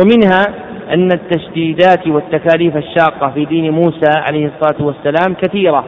ومنها 0.00 0.46
أن 0.92 1.08
التشديدات 1.12 2.06
والتكاليف 2.06 2.76
الشاقة 2.76 3.30
في 3.30 3.44
دين 3.44 3.70
موسى 3.70 4.10
عليه 4.28 4.46
الصلاة 4.56 4.82
والسلام 4.86 5.34
كثيرة 5.42 5.84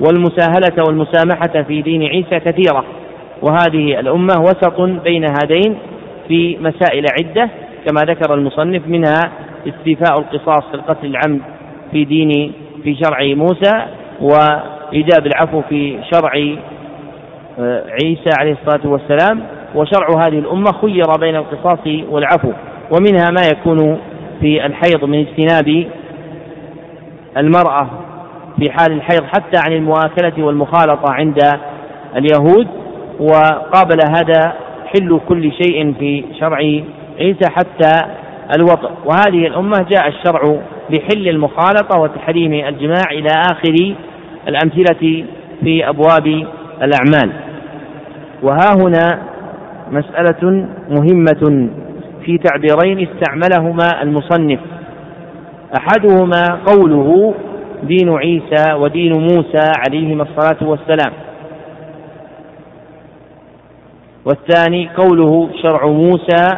والمساهلة 0.00 0.84
والمسامحة 0.86 1.62
في 1.68 1.82
دين 1.82 2.02
عيسى 2.02 2.40
كثيرة 2.40 2.84
وهذه 3.42 4.00
الأمة 4.00 4.34
وسط 4.40 4.80
بين 4.80 5.24
هذين 5.24 5.76
في 6.28 6.56
مسائل 6.60 7.04
عدة 7.20 7.48
كما 7.88 8.00
ذكر 8.00 8.34
المصنف 8.34 8.82
منها 8.86 9.20
استيفاء 9.68 10.18
القصاص 10.18 10.64
في 10.70 10.74
القتل 10.74 11.06
العمد 11.06 11.40
في 11.92 12.04
دين 12.04 12.52
في 12.84 12.94
شرع 12.96 13.18
موسى 13.34 13.84
وإيجاب 14.20 15.26
العفو 15.26 15.62
في 15.68 15.98
شرع 16.14 16.54
آه، 17.58 17.82
عيسى 18.04 18.30
عليه 18.40 18.52
الصلاة 18.64 18.86
والسلام 18.92 19.40
وشرع 19.74 20.06
هذه 20.26 20.38
الأمة 20.38 20.70
خير 20.82 21.02
بين 21.20 21.36
القصاص 21.36 21.86
والعفو 22.10 22.52
ومنها 22.90 23.30
ما 23.30 23.40
يكون 23.52 23.96
في 24.40 24.66
الحيض 24.66 25.04
من 25.04 25.18
اجتناب 25.26 25.84
المرأة 27.36 27.90
في 28.60 28.70
حال 28.70 28.92
الحيض 28.92 29.22
حتى 29.24 29.58
عن 29.66 29.72
المواكلة 29.72 30.44
والمخالطة 30.44 31.12
عند 31.14 31.38
اليهود 32.16 32.66
وقابل 33.20 33.98
هذا 34.16 34.52
حل 34.86 35.20
كل 35.28 35.52
شيء 35.52 35.94
في 35.98 36.24
شرع 36.40 36.56
عيسى 37.18 37.50
حتى 37.50 37.92
الوطء 38.56 38.90
وهذه 39.04 39.46
الأمة 39.46 39.86
جاء 39.90 40.08
الشرع 40.08 40.56
بحل 40.90 41.28
المخالطة 41.28 42.00
وتحريم 42.00 42.52
الجماع 42.66 43.10
إلى 43.12 43.28
آخر 43.50 43.94
الأمثلة 44.48 45.24
في 45.64 45.88
أبواب 45.88 46.26
الأعمال 46.82 47.30
وها 48.42 48.74
هنا 48.78 49.18
مسألة 49.90 50.66
مهمة 50.90 51.70
في 52.30 52.38
تعبيرين 52.38 53.08
استعملهما 53.08 54.02
المصنف 54.02 54.60
احدهما 55.78 56.42
قوله 56.66 57.34
دين 57.82 58.08
عيسى 58.14 58.72
ودين 58.74 59.12
موسى 59.12 59.72
عليهما 59.86 60.22
الصلاه 60.22 60.68
والسلام 60.70 61.12
والثاني 64.24 64.88
قوله 64.96 65.48
شرع 65.62 65.86
موسى 65.86 66.56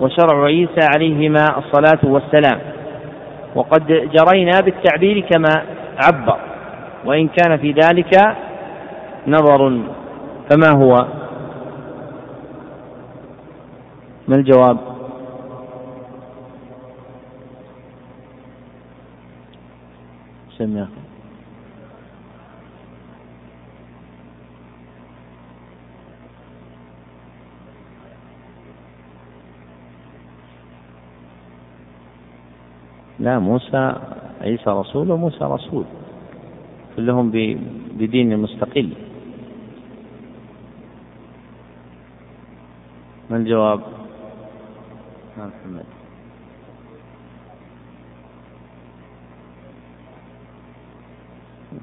وشرع 0.00 0.44
عيسى 0.44 0.88
عليهما 0.96 1.44
الصلاه 1.58 2.12
والسلام 2.12 2.60
وقد 3.54 3.86
جرينا 3.86 4.60
بالتعبير 4.64 5.20
كما 5.20 5.62
عبر 6.06 6.36
وان 7.04 7.28
كان 7.28 7.58
في 7.58 7.72
ذلك 7.72 8.14
نظر 9.26 9.78
فما 10.50 10.84
هو 10.84 10.94
ما 14.28 14.34
الجواب 14.36 14.76
سمع 20.58 20.86
لا 33.18 33.38
موسى 33.38 33.92
عيسى 34.40 34.62
رسول 34.68 35.10
وموسى 35.10 35.38
رسول 35.42 35.84
كلهم 36.96 37.30
بدين 37.98 38.36
مستقل 38.38 38.92
ما 43.30 43.36
الجواب 43.36 43.80
نعم، 45.38 45.48
محمد 45.48 45.97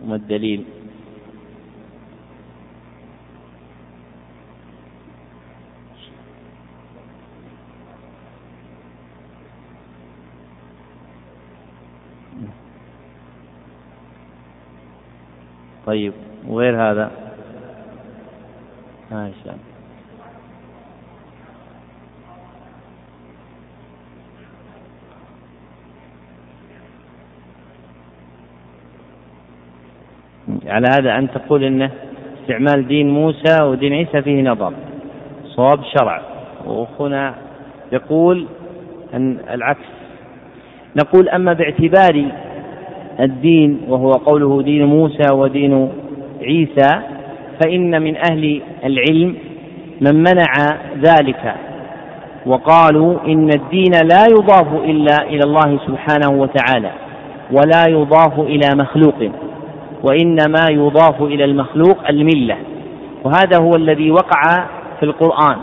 ما 0.06 0.16
الدليل 0.16 0.66
طيب 15.86 16.14
وغير 16.48 16.92
هذا 16.92 17.12
ما 19.12 19.32
شاء 19.44 19.54
الله 19.54 19.75
على 30.68 30.88
هذا 30.94 31.18
أن 31.18 31.32
تقول 31.32 31.64
أنه 31.64 31.90
استعمال 32.42 32.88
دين 32.88 33.10
موسى 33.10 33.64
ودين 33.64 33.94
عيسى 33.94 34.22
فيه 34.22 34.42
نظر 34.42 34.74
صواب 35.46 35.80
شرع 35.98 36.22
وأخونا 36.66 37.34
يقول 37.92 38.46
أن 39.14 39.38
العكس 39.52 39.86
نقول 40.96 41.30
أما 41.30 41.54
باعتبار 41.54 42.26
الدين 43.20 43.80
وهو 43.90 44.12
قوله 44.12 44.62
دين 44.62 44.86
موسى 44.86 45.34
ودين 45.34 45.90
عيسى 46.42 47.02
فإن 47.64 48.02
من 48.02 48.16
أهل 48.32 48.62
العلم 48.84 49.36
من 50.02 50.16
منع 50.16 50.54
ذلك 50.98 51.56
وقالوا 52.46 53.18
إن 53.28 53.50
الدين 53.50 53.92
لا 54.04 54.26
يضاف 54.32 54.74
إلا 54.84 55.18
إلى 55.24 55.40
الله 55.46 55.80
سبحانه 55.88 56.40
وتعالى 56.42 56.92
ولا 57.52 57.84
يضاف 57.90 58.40
إلى 58.40 58.70
مخلوق 58.76 59.32
وإنما 60.04 60.66
يضاف 60.70 61.22
إلى 61.22 61.46
المخلوق 61.46 61.98
الملة 62.10 62.58
وهذا 63.24 63.62
هو 63.62 63.72
الذي 63.78 64.12
وقع 64.12 64.44
في 65.00 65.04
القرآن 65.06 65.58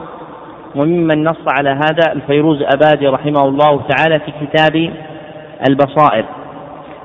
وممن 0.77 1.25
نص 1.25 1.37
على 1.59 1.71
هذا 1.71 2.13
الفيروز 2.13 2.63
أبادي 2.75 3.09
رحمه 3.09 3.41
الله 3.49 3.81
تعالى 3.89 4.21
في 4.21 4.33
كتاب 4.47 4.91
البصائر 5.69 6.25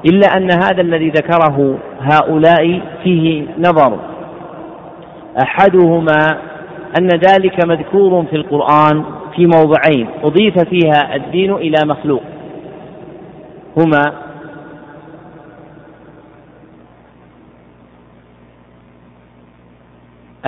إلا 0.10 0.38
أن 0.38 0.50
هذا 0.64 0.82
الذي 0.82 1.10
ذكره 1.10 1.78
هؤلاء 2.02 2.82
فيه 3.04 3.44
نظر 3.60 3.98
أحدهما 5.44 6.18
أن 7.00 7.08
ذلك 7.08 7.66
مذكور 7.68 8.26
في 8.30 8.36
القرآن 8.36 9.04
في 9.36 9.46
موضعين 9.46 10.08
أضيف 10.24 10.54
فيها 10.70 11.16
الدين 11.16 11.54
إلى 11.54 11.78
مخلوق 11.88 12.22
هما 13.80 14.02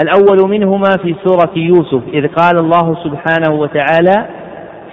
الأول 0.04 0.50
منهما 0.50 0.90
في 1.04 1.16
سورة 1.26 1.52
يوسف 1.56 2.02
إذ 2.14 2.28
قال 2.28 2.58
الله 2.60 2.96
سبحانه 3.04 3.60
وتعالى 3.60 4.26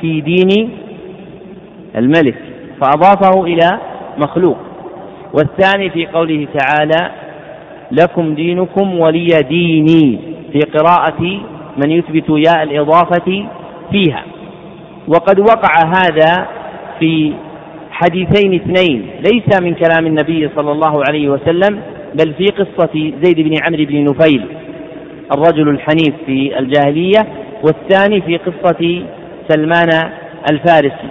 في 0.00 0.20
دين 0.20 0.70
الملك 1.96 2.34
فأضافه 2.80 3.44
إلى 3.44 3.78
مخلوق 4.18 4.56
والثاني 5.32 5.90
في 5.90 6.06
قوله 6.06 6.46
تعالى 6.58 7.10
لكم 7.92 8.34
دينكم 8.34 8.98
ولي 9.00 9.26
ديني 9.48 10.18
في 10.52 10.58
قراءة 10.60 11.20
من 11.84 11.90
يثبت 11.90 12.24
ياء 12.28 12.62
الإضافة 12.62 13.46
فيها 13.90 14.22
وقد 15.08 15.38
وقع 15.40 15.72
هذا 15.86 16.46
في 17.00 17.32
حديثين 17.90 18.54
اثنين 18.54 19.08
ليس 19.32 19.60
من 19.62 19.74
كلام 19.74 20.06
النبي 20.06 20.50
صلى 20.56 20.72
الله 20.72 21.02
عليه 21.08 21.28
وسلم 21.28 21.78
بل 22.14 22.34
في 22.34 22.44
قصة 22.44 23.12
زيد 23.24 23.40
بن 23.40 23.54
عمرو 23.64 23.84
بن 23.84 24.04
نفيل 24.04 24.46
الرجل 25.34 25.68
الحنيف 25.68 26.14
في 26.26 26.58
الجاهلية 26.58 27.26
والثاني 27.62 28.20
في 28.20 28.36
قصة 28.36 29.02
سلمان 29.48 29.88
الفارسي 30.52 31.08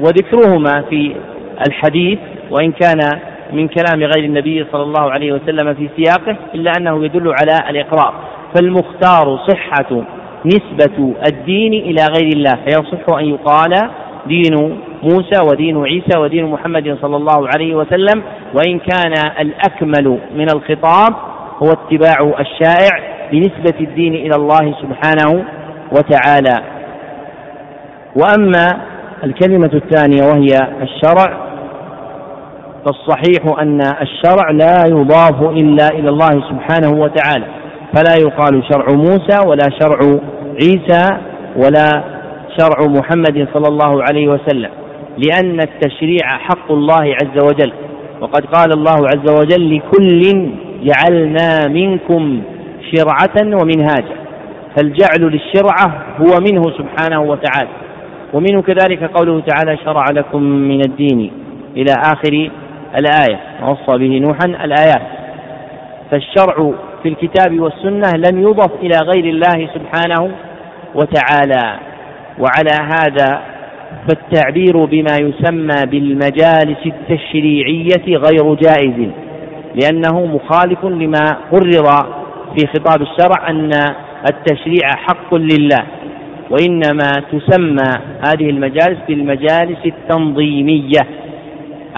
وذكرهما 0.00 0.82
في 0.90 1.14
الحديث 1.68 2.18
وإن 2.50 2.72
كان 2.72 2.98
من 3.52 3.68
كلام 3.68 4.02
غير 4.02 4.24
النبي 4.24 4.66
صلى 4.72 4.82
الله 4.82 5.10
عليه 5.10 5.32
وسلم 5.32 5.74
في 5.74 5.88
سياقه 6.04 6.36
إلا 6.54 6.72
أنه 6.78 7.04
يدل 7.04 7.34
على 7.40 7.70
الإقرار 7.70 8.14
فالمختار 8.56 9.46
صحة 9.48 10.02
نسبة 10.44 11.12
الدين 11.28 11.72
إلى 11.72 12.02
غير 12.20 12.30
الله 12.36 12.52
فيصح 12.66 13.16
أن 13.18 13.24
يقال 13.24 13.90
دين 14.26 14.80
موسى 15.02 15.42
ودين 15.52 15.82
عيسى 15.84 16.18
ودين 16.18 16.46
محمد 16.46 16.98
صلى 17.02 17.16
الله 17.16 17.48
عليه 17.54 17.74
وسلم 17.74 18.22
وإن 18.54 18.78
كان 18.78 19.12
الأكمل 19.40 20.18
من 20.36 20.46
الخطاب 20.54 21.14
هو 21.62 21.72
اتباع 21.72 22.34
الشائع 22.40 23.15
بنسبة 23.32 23.74
الدين 23.80 24.14
إلى 24.14 24.34
الله 24.36 24.74
سبحانه 24.82 25.44
وتعالى 25.92 26.54
وأما 28.16 28.66
الكلمة 29.24 29.70
الثانية 29.74 30.22
وهي 30.26 30.78
الشرع 30.82 31.36
فالصحيح 32.84 33.58
أن 33.62 33.80
الشرع 34.02 34.50
لا 34.50 34.76
يضاف 34.88 35.42
إلا 35.50 35.88
إلى 35.94 36.08
الله 36.08 36.28
سبحانه 36.28 37.00
وتعالى 37.00 37.44
فلا 37.94 38.14
يقال 38.20 38.62
شرع 38.72 38.86
موسى 38.94 39.46
ولا 39.48 39.66
شرع 39.80 39.98
عيسى 40.52 41.16
ولا 41.56 42.02
شرع 42.58 42.86
محمد 42.86 43.48
صلى 43.54 43.68
الله 43.68 44.02
عليه 44.02 44.28
وسلم 44.28 44.70
لأن 45.18 45.60
التشريع 45.60 46.26
حق 46.38 46.72
الله 46.72 47.02
عز 47.02 47.44
وجل 47.44 47.72
وقد 48.20 48.44
قال 48.44 48.68
الله 48.76 48.96
عز 49.08 49.30
وجل 49.40 49.76
لكل 49.78 50.48
جعلنا 50.84 51.68
منكم 51.68 52.42
شرعة 52.94 53.30
ومنهاجا 53.62 54.16
فالجعل 54.76 55.20
للشرعة 55.20 56.06
هو 56.20 56.40
منه 56.50 56.62
سبحانه 56.62 57.20
وتعالى 57.22 57.68
ومنه 58.32 58.62
كذلك 58.62 59.04
قوله 59.10 59.40
تعالى 59.46 59.78
شرع 59.84 60.04
لكم 60.12 60.42
من 60.42 60.80
الدين 60.80 61.30
إلى 61.76 61.92
آخر 62.12 62.50
الآية 62.98 63.40
وصى 63.62 63.98
به 63.98 64.18
نوحا 64.18 64.64
الآيات 64.64 65.02
فالشرع 66.10 66.70
في 67.02 67.08
الكتاب 67.08 67.60
والسنة 67.60 68.10
لم 68.30 68.42
يضف 68.42 68.70
إلى 68.82 68.96
غير 69.04 69.24
الله 69.24 69.68
سبحانه 69.74 70.30
وتعالى 70.94 71.78
وعلى 72.38 72.70
هذا 72.94 73.40
فالتعبير 74.08 74.84
بما 74.84 75.16
يسمى 75.20 75.86
بالمجالس 75.90 76.78
التشريعية 76.86 78.06
غير 78.18 78.54
جائز 78.54 79.08
لأنه 79.74 80.26
مخالف 80.26 80.84
لما 80.84 81.24
قرر 81.52 81.70
في 82.58 82.66
خطاب 82.66 83.02
الشرع 83.02 83.48
أن 83.50 83.70
التشريع 84.30 84.88
حق 84.96 85.34
لله 85.34 85.86
وإنما 86.50 87.12
تسمى 87.32 87.90
هذه 88.26 88.50
المجالس 88.50 88.98
بالمجالس 89.08 89.78
التنظيمية 89.86 91.00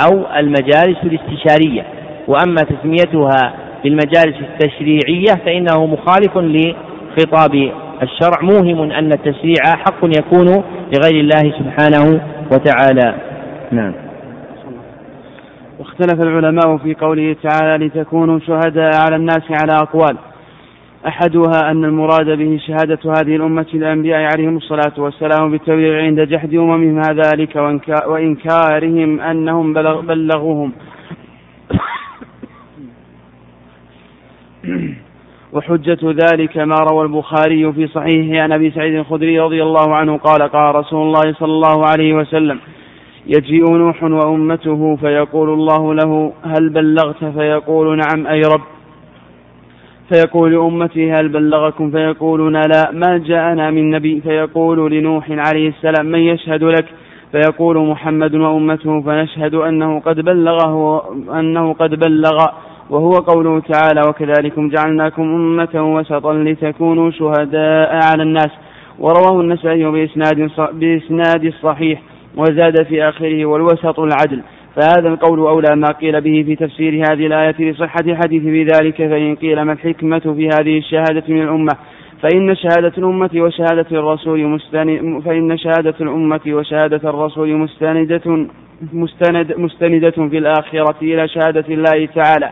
أو 0.08 0.26
المجالس 0.36 0.98
الاستشارية 1.04 1.84
وأما 2.28 2.60
تسميتها 2.62 3.52
بالمجالس 3.84 4.36
التشريعية 4.50 5.34
فإنه 5.46 5.86
مخالف 5.86 6.36
لخطاب 6.38 7.70
الشرع 8.02 8.38
موهم 8.42 8.90
أن 8.90 9.06
التشريع 9.12 9.62
حق 9.64 10.04
يكون 10.18 10.46
لغير 10.94 11.20
الله 11.20 11.52
سبحانه 11.58 12.20
وتعالى 12.52 13.14
نعم 13.72 13.92
واختلف 15.78 16.22
العلماء 16.26 16.76
في 16.78 16.94
قوله 16.94 17.36
تعالى 17.42 17.86
لتكونوا 17.86 18.38
شهداء 18.46 18.90
على 19.06 19.16
الناس 19.16 19.42
على 19.62 19.72
أقوال 19.76 20.16
أحدها 21.08 21.70
أن 21.70 21.84
المراد 21.84 22.30
به 22.38 22.60
شهادة 22.66 22.98
هذه 23.18 23.36
الأمة 23.36 23.66
الأنبياء 23.74 24.28
عليهم 24.32 24.56
الصلاة 24.56 24.92
والسلام 24.98 25.50
بالتبليغ 25.50 25.96
عند 25.96 26.20
جحد 26.20 26.54
أممهم 26.54 27.00
ذلك 27.02 27.56
وإنكارهم 28.06 29.20
أنهم 29.20 29.72
بلغ 29.72 30.00
بلغوهم 30.00 30.72
وحجة 35.52 35.98
ذلك 36.32 36.56
ما 36.56 36.74
روى 36.92 37.02
البخاري 37.04 37.72
في 37.72 37.86
صحيحه 37.86 38.42
عن 38.42 38.52
أبي 38.52 38.70
سعيد 38.70 38.94
الخدري 38.94 39.40
رضي 39.40 39.62
الله 39.62 39.94
عنه 39.96 40.16
قال 40.16 40.42
قال 40.48 40.74
رسول 40.74 41.06
الله 41.06 41.32
صلى 41.34 41.52
الله 41.52 41.84
عليه 41.90 42.14
وسلم 42.14 42.58
يجيء 43.26 43.70
نوح 43.76 44.02
وأمته 44.02 44.96
فيقول 44.96 45.48
الله 45.50 45.94
له 45.94 46.32
هل 46.42 46.68
بلغت 46.68 47.24
فيقول 47.24 47.96
نعم 47.96 48.26
أي 48.26 48.40
رب 48.42 48.60
فيقول 50.08 50.54
أمتي 50.60 51.12
هل 51.12 51.28
بلغكم 51.28 51.90
فيقولون 51.90 52.56
لا 52.56 52.90
ما 52.92 53.18
جاءنا 53.18 53.70
من 53.70 53.90
نبي 53.90 54.20
فيقول 54.20 54.92
لنوح 54.92 55.30
عليه 55.30 55.68
السلام 55.68 56.06
من 56.06 56.18
يشهد 56.18 56.64
لك 56.64 56.84
فيقول 57.32 57.78
محمد 57.86 58.34
وأمته 58.34 59.00
فنشهد 59.00 59.54
أنه 59.54 60.00
قد 60.00 60.20
بلغه 60.20 61.02
أنه 61.40 61.72
قد 61.72 61.90
بلغ 61.94 62.46
وهو 62.90 63.10
قوله 63.12 63.60
تعالى 63.72 64.00
وكذلكم 64.08 64.68
جعلناكم 64.68 65.22
أمة 65.22 65.94
وسطا 65.98 66.32
لتكونوا 66.34 67.10
شهداء 67.10 68.00
على 68.12 68.22
الناس 68.22 68.50
ورواه 68.98 69.40
النسائي 69.40 69.84
بإسناد 69.90 70.50
بإسناد 70.72 71.44
الصحيح 71.44 72.02
وزاد 72.36 72.82
في 72.86 73.08
آخره 73.08 73.46
والوسط 73.46 74.00
العدل 74.00 74.42
فهذا 74.80 75.08
القول 75.08 75.38
أولى 75.38 75.76
ما 75.76 75.88
قيل 75.88 76.20
به 76.20 76.42
في 76.46 76.56
تفسير 76.56 76.94
هذه 76.94 77.26
الآية 77.26 77.54
لصحة 77.70 78.00
الحديث 78.06 78.42
بذلك 78.42 78.96
فإن 78.96 79.34
قيل 79.34 79.62
ما 79.62 79.72
الحكمة 79.72 80.18
في 80.18 80.48
هذه 80.48 80.78
الشهادة 80.78 81.22
من 81.28 81.42
الأمة 81.42 81.72
فإن 82.22 82.56
شهادة 82.56 82.92
الأمة 82.98 83.30
وشهادة 83.36 83.86
الرسول 83.92 84.38
مستند 84.46 85.22
فإن 85.24 85.58
شهادة 85.58 85.94
الأمة 86.00 86.40
وشهادة 86.48 87.00
الرسول 87.10 87.48
مستندة 87.56 88.46
مستند 88.92 89.52
مستندة 89.56 90.10
في 90.10 90.38
الآخرة 90.38 90.94
إلى 91.02 91.28
شهادة 91.28 91.64
الله 91.68 92.06
تعالى 92.14 92.50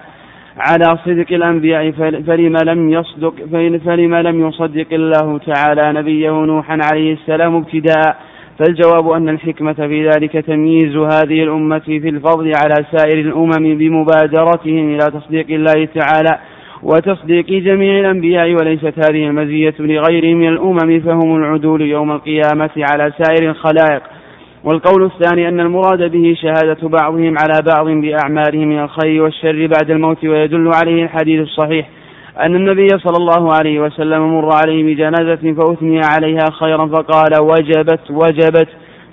على 0.59 0.99
صدق 1.07 1.33
الأنبياء 1.33 1.91
فلما 2.27 2.59
لم 2.65 2.91
يصدق 2.93 3.35
فلما 3.85 4.23
لم 4.23 4.49
يصدق 4.49 4.87
الله 4.93 5.39
تعالى 5.39 5.99
نبيه 6.01 6.31
نوحا 6.31 6.79
عليه 6.93 7.13
السلام 7.13 7.57
ابتداء 7.57 8.17
فالجواب 8.59 9.09
أن 9.09 9.29
الحكمة 9.29 9.73
في 9.73 10.09
ذلك 10.11 10.33
تمييز 10.33 10.97
هذه 10.97 11.43
الأمة 11.45 11.79
في 11.79 12.09
الفضل 12.09 12.53
على 12.63 12.85
سائر 12.97 13.21
الأمم 13.21 13.79
بمبادرتهم 13.79 14.89
إلى 14.95 14.99
تصديق 15.11 15.47
الله 15.51 15.89
تعالى 15.95 16.39
وتصديق 16.83 17.47
جميع 17.47 17.99
الأنبياء 18.01 18.55
وليست 18.55 18.93
هذه 19.09 19.27
المزية 19.27 19.75
لغيرهم 19.81 20.37
من 20.37 20.49
الأمم 20.49 21.01
فهم 21.01 21.37
العدول 21.37 21.81
يوم 21.83 22.11
القيامة 22.13 22.71
على 22.77 23.13
سائر 23.19 23.51
الخلائق 23.51 24.03
والقول 24.65 25.05
الثاني 25.15 25.49
أن 25.49 25.61
المراد 25.61 26.11
به 26.13 26.37
شهادة 26.43 26.89
بعضهم 26.89 27.35
على 27.39 27.63
بعض 27.67 27.89
بأعمالهم 27.89 28.69
من 28.69 28.79
الخير 28.83 29.23
والشر 29.23 29.67
بعد 29.67 29.91
الموت 29.91 30.25
ويدل 30.25 30.71
عليه 30.75 31.05
الحديث 31.05 31.41
الصحيح 31.41 31.87
أن 32.41 32.57
النبي 32.57 32.89
صلى 32.89 33.17
الله 33.19 33.53
عليه 33.55 33.81
وسلم 33.81 34.35
مر 34.37 34.51
عليه 34.55 34.85
بجنازة 34.95 35.53
فأثني 35.53 36.01
عليها 36.05 36.45
خيرا 36.53 36.87
فقال 36.87 37.31
وجبت 37.41 38.01
وجبت 38.11 38.69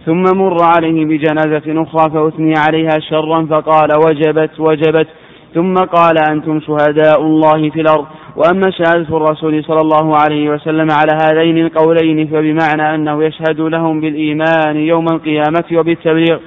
ثم 0.05 0.23
مر 0.39 0.57
عليه 0.63 1.05
بجنازة 1.05 1.83
أخرى 1.83 2.11
فأثني 2.11 2.53
عليها 2.67 2.99
شرا 3.09 3.45
فقال 3.49 3.89
وجبت 4.07 4.59
وجبت 4.59 5.07
ثم 5.55 5.73
قال 5.73 6.15
أنتم 6.29 6.59
شهداء 6.61 7.21
الله 7.21 7.69
في 7.69 7.81
الأرض 7.81 8.05
وأما 8.35 8.71
شهادة 8.71 9.17
الرسول 9.17 9.63
صلى 9.63 9.81
الله 9.81 10.17
عليه 10.17 10.49
وسلم 10.49 10.87
على 10.91 11.17
هذين 11.23 11.57
القولين 11.65 12.27
فبمعنى 12.27 12.95
أنه 12.95 13.23
يشهد 13.23 13.59
لهم 13.59 14.01
بالإيمان 14.01 14.75
يوم 14.75 15.05
القيامة 15.13 15.63
وبالتبليغ 15.79 16.37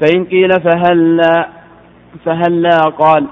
فإن 0.00 0.24
قيل 0.24 0.50
فهلا 0.50 1.48
فهلا 2.24 2.78
قال 2.78 3.24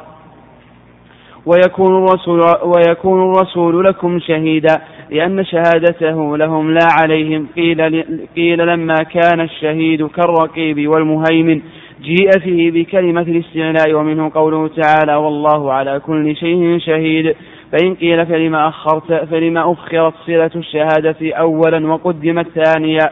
ويكون 1.47 1.97
الرسول, 1.98 2.40
ويكون 2.64 3.23
الرسول 3.23 3.85
لكم 3.85 4.20
شهيدا 4.20 4.81
لأن 5.10 5.44
شهادته 5.44 6.36
لهم 6.36 6.70
لا 6.74 6.89
عليهم 7.02 7.47
قيل, 7.56 8.05
قيل 8.36 8.59
لما 8.66 8.94
كان 8.97 9.40
الشهيد 9.40 10.06
كالرقيب 10.06 10.89
والمهيمن 10.89 11.60
جيء 12.02 12.31
فيه 12.40 12.70
بكلمة 12.70 13.20
الاستعلاء 13.23 13.94
ومنه 14.01 14.31
قوله 14.35 14.69
تعالى 14.69 15.14
والله 15.16 15.73
على 15.73 16.01
كل 16.06 16.36
شيء 16.36 16.78
شهيد 16.86 17.35
فإن 17.73 17.94
قيل 17.94 18.27
فلما 18.27 18.69
أخرت 18.69 19.24
فلما 19.31 19.73
أخرت 19.73 20.14
صلة 20.27 20.51
الشهادة 20.56 21.35
أولا 21.35 21.86
وقدمت 21.93 22.47
ثانيا 22.64 23.10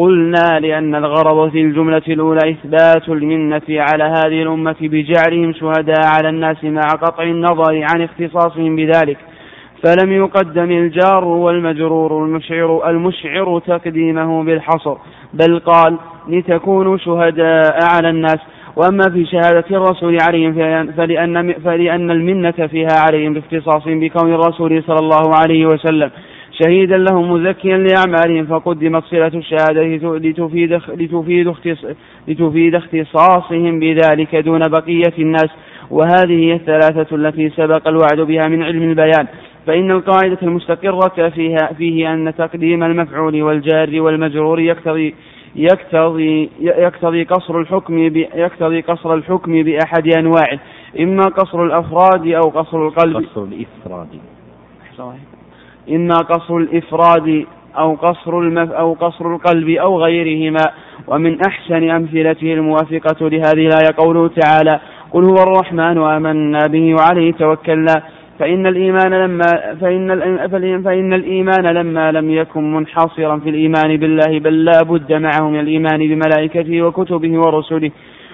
قلنا 0.00 0.58
لأن 0.60 0.94
الغرض 0.94 1.50
في 1.50 1.60
الجملة 1.60 2.02
الأولى 2.08 2.40
إثبات 2.50 3.08
المنة 3.08 3.62
على 3.70 4.04
هذه 4.04 4.42
الأمة 4.42 4.76
بجعلهم 4.80 5.52
شهداء 5.52 6.00
على 6.16 6.28
الناس 6.28 6.64
مع 6.64 6.80
قطع 7.02 7.22
النظر 7.22 7.82
عن 7.94 8.02
اختصاصهم 8.02 8.76
بذلك 8.76 9.16
فلم 9.84 10.12
يقدم 10.12 10.70
الجار 10.70 11.24
والمجرور 11.24 12.24
المشعر 12.24 12.90
المشعر 12.90 13.58
تقديمه 13.66 14.44
بالحصر 14.44 14.94
بل 15.34 15.58
قال 15.58 15.96
لتكونوا 16.28 16.96
شهداء 16.96 17.78
على 17.94 18.08
الناس 18.10 18.38
وأما 18.76 19.04
في 19.12 19.26
شهادة 19.26 19.64
الرسول 19.70 20.18
عليهم 20.28 20.52
فلأن, 20.92 21.52
فلأن 21.52 22.10
المنة 22.10 22.50
فيها 22.70 22.96
عليهم 23.06 23.32
باختصاص 23.34 23.82
بكون 23.86 24.32
الرسول 24.34 24.82
صلى 24.86 24.98
الله 25.00 25.26
عليه 25.42 25.66
وسلم 25.66 26.10
شهيدا 26.52 26.96
لهم 26.96 27.30
مزكيا 27.32 27.76
لأعمالهم 27.76 28.46
فقدمت 28.46 29.04
صلة 29.04 29.26
الشهادة 29.26 29.82
لتفيد, 30.18 30.80
لتفيد, 30.94 31.54
لتفيد 32.28 32.74
اختصاصهم 32.76 33.80
بذلك 33.80 34.36
دون 34.36 34.60
بقية 34.68 35.12
الناس 35.18 35.50
وهذه 35.90 36.38
هي 36.46 36.52
الثلاثة 36.52 37.16
التي 37.16 37.50
سبق 37.50 37.88
الوعد 37.88 38.20
بها 38.20 38.48
من 38.48 38.62
علم 38.62 38.82
البيان 38.82 39.26
فإن 39.66 39.90
القاعدة 39.90 40.38
المستقرة 40.42 41.28
فيها 41.28 41.72
فيه 41.78 42.12
أن 42.14 42.32
تقديم 42.38 42.82
المفعول 42.82 43.42
والجار 43.42 44.00
والمجرور 44.00 44.60
يقتضي 44.60 45.14
يقتضي 45.56 46.50
يقتضي 46.60 47.22
قصر 47.24 47.58
الحكم 47.58 47.98
يقتضي 48.34 48.80
قصر 48.80 49.14
الحكم 49.14 49.62
بأحد 49.62 50.14
أنواعه 50.18 50.58
إما 51.00 51.22
قصر 51.24 51.64
الأفراد 51.64 52.26
أو 52.28 52.48
قصر 52.50 52.86
القلب 52.88 53.16
قصر 53.16 53.44
الإفراد 53.44 54.08
صحيح 54.98 55.20
إما 55.92 56.14
قصر 56.16 56.56
الإفراد 56.56 57.44
أو 57.78 57.94
قصر 57.94 58.38
المف 58.38 58.70
أو 58.72 58.92
قصر 58.92 59.34
القلب 59.34 59.68
أو 59.68 59.98
غيرهما 60.02 60.64
ومن 61.06 61.40
أحسن 61.46 61.90
أمثلته 61.90 62.52
الموافقة 62.54 63.28
لهذه 63.28 63.66
الآية 63.66 63.94
قوله 63.98 64.28
تعالى 64.28 64.80
قل 65.12 65.24
هو 65.24 65.34
الرحمن 65.34 65.98
آمنا 65.98 66.58
به 66.66 66.94
وعليه 66.94 67.32
توكلنا 67.32 68.02
فإن 68.38 68.66
الإيمان 68.66 69.14
لما 69.14 69.46
فإن 69.80 70.82
فإن 70.82 71.12
الإيمان 71.12 71.66
لما 71.66 72.12
لم 72.12 72.30
يكن 72.30 72.72
منحصرا 72.72 73.38
في 73.38 73.50
الإيمان 73.50 73.96
بالله 73.96 74.38
بل 74.38 74.64
لا 74.64 74.82
بد 74.82 75.12
معه 75.12 75.50
من 75.50 75.60
الإيمان 75.60 75.98
بملائكته 75.98 76.82
وكتبه 76.82 77.32
ورسله 77.38 77.90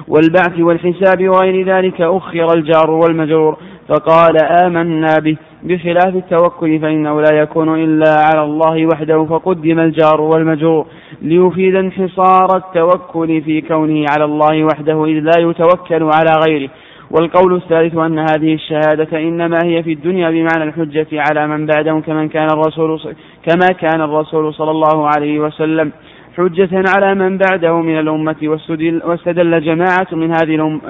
والبعث 0.08 0.60
والحساب 0.60 1.28
وغير 1.28 1.66
ذلك 1.66 2.00
أخر 2.00 2.46
الجار 2.56 2.90
والمجرور 2.90 3.56
فقال 3.88 4.36
آمنا 4.62 5.14
به 5.22 5.36
بخلاف 5.68 6.16
التوكل 6.16 6.80
فإنه 6.80 7.20
لا 7.20 7.34
يكون 7.38 7.84
إلا 7.84 8.04
على 8.18 8.42
الله 8.44 8.86
وحده 8.86 9.24
فقدم 9.24 9.78
الجار 9.80 10.20
والمجرور 10.20 10.86
ليفيد 11.22 11.76
انحصار 11.76 12.48
التوكل 12.56 13.40
في 13.42 13.60
كونه 13.60 14.04
على 14.12 14.24
الله 14.24 14.64
وحده 14.64 15.04
إذ 15.04 15.20
لا 15.20 15.38
يتوكل 15.50 16.02
على 16.02 16.32
غيره 16.48 16.70
والقول 17.10 17.54
الثالث 17.56 17.96
أن 17.96 18.18
هذه 18.18 18.54
الشهادة 18.54 19.18
إنما 19.18 19.58
هي 19.64 19.82
في 19.82 19.92
الدنيا 19.92 20.30
بمعنى 20.30 20.64
الحجة 20.64 21.06
على 21.12 21.46
من 21.46 21.66
بعدهم 21.66 22.00
كمن 22.00 22.28
كان 22.28 22.46
الرسول 22.52 23.00
كما 23.46 23.66
كان 23.80 24.00
الرسول 24.00 24.54
صلى 24.54 24.70
الله 24.70 25.08
عليه 25.16 25.40
وسلم 25.40 25.92
حجة 26.36 26.84
على 26.96 27.14
من 27.14 27.38
بعده 27.38 27.80
من 27.80 27.98
الأمة 27.98 28.36
واستدل 29.04 29.60
جماعة 29.64 30.06
من 30.12 30.32
هذه 30.32 30.80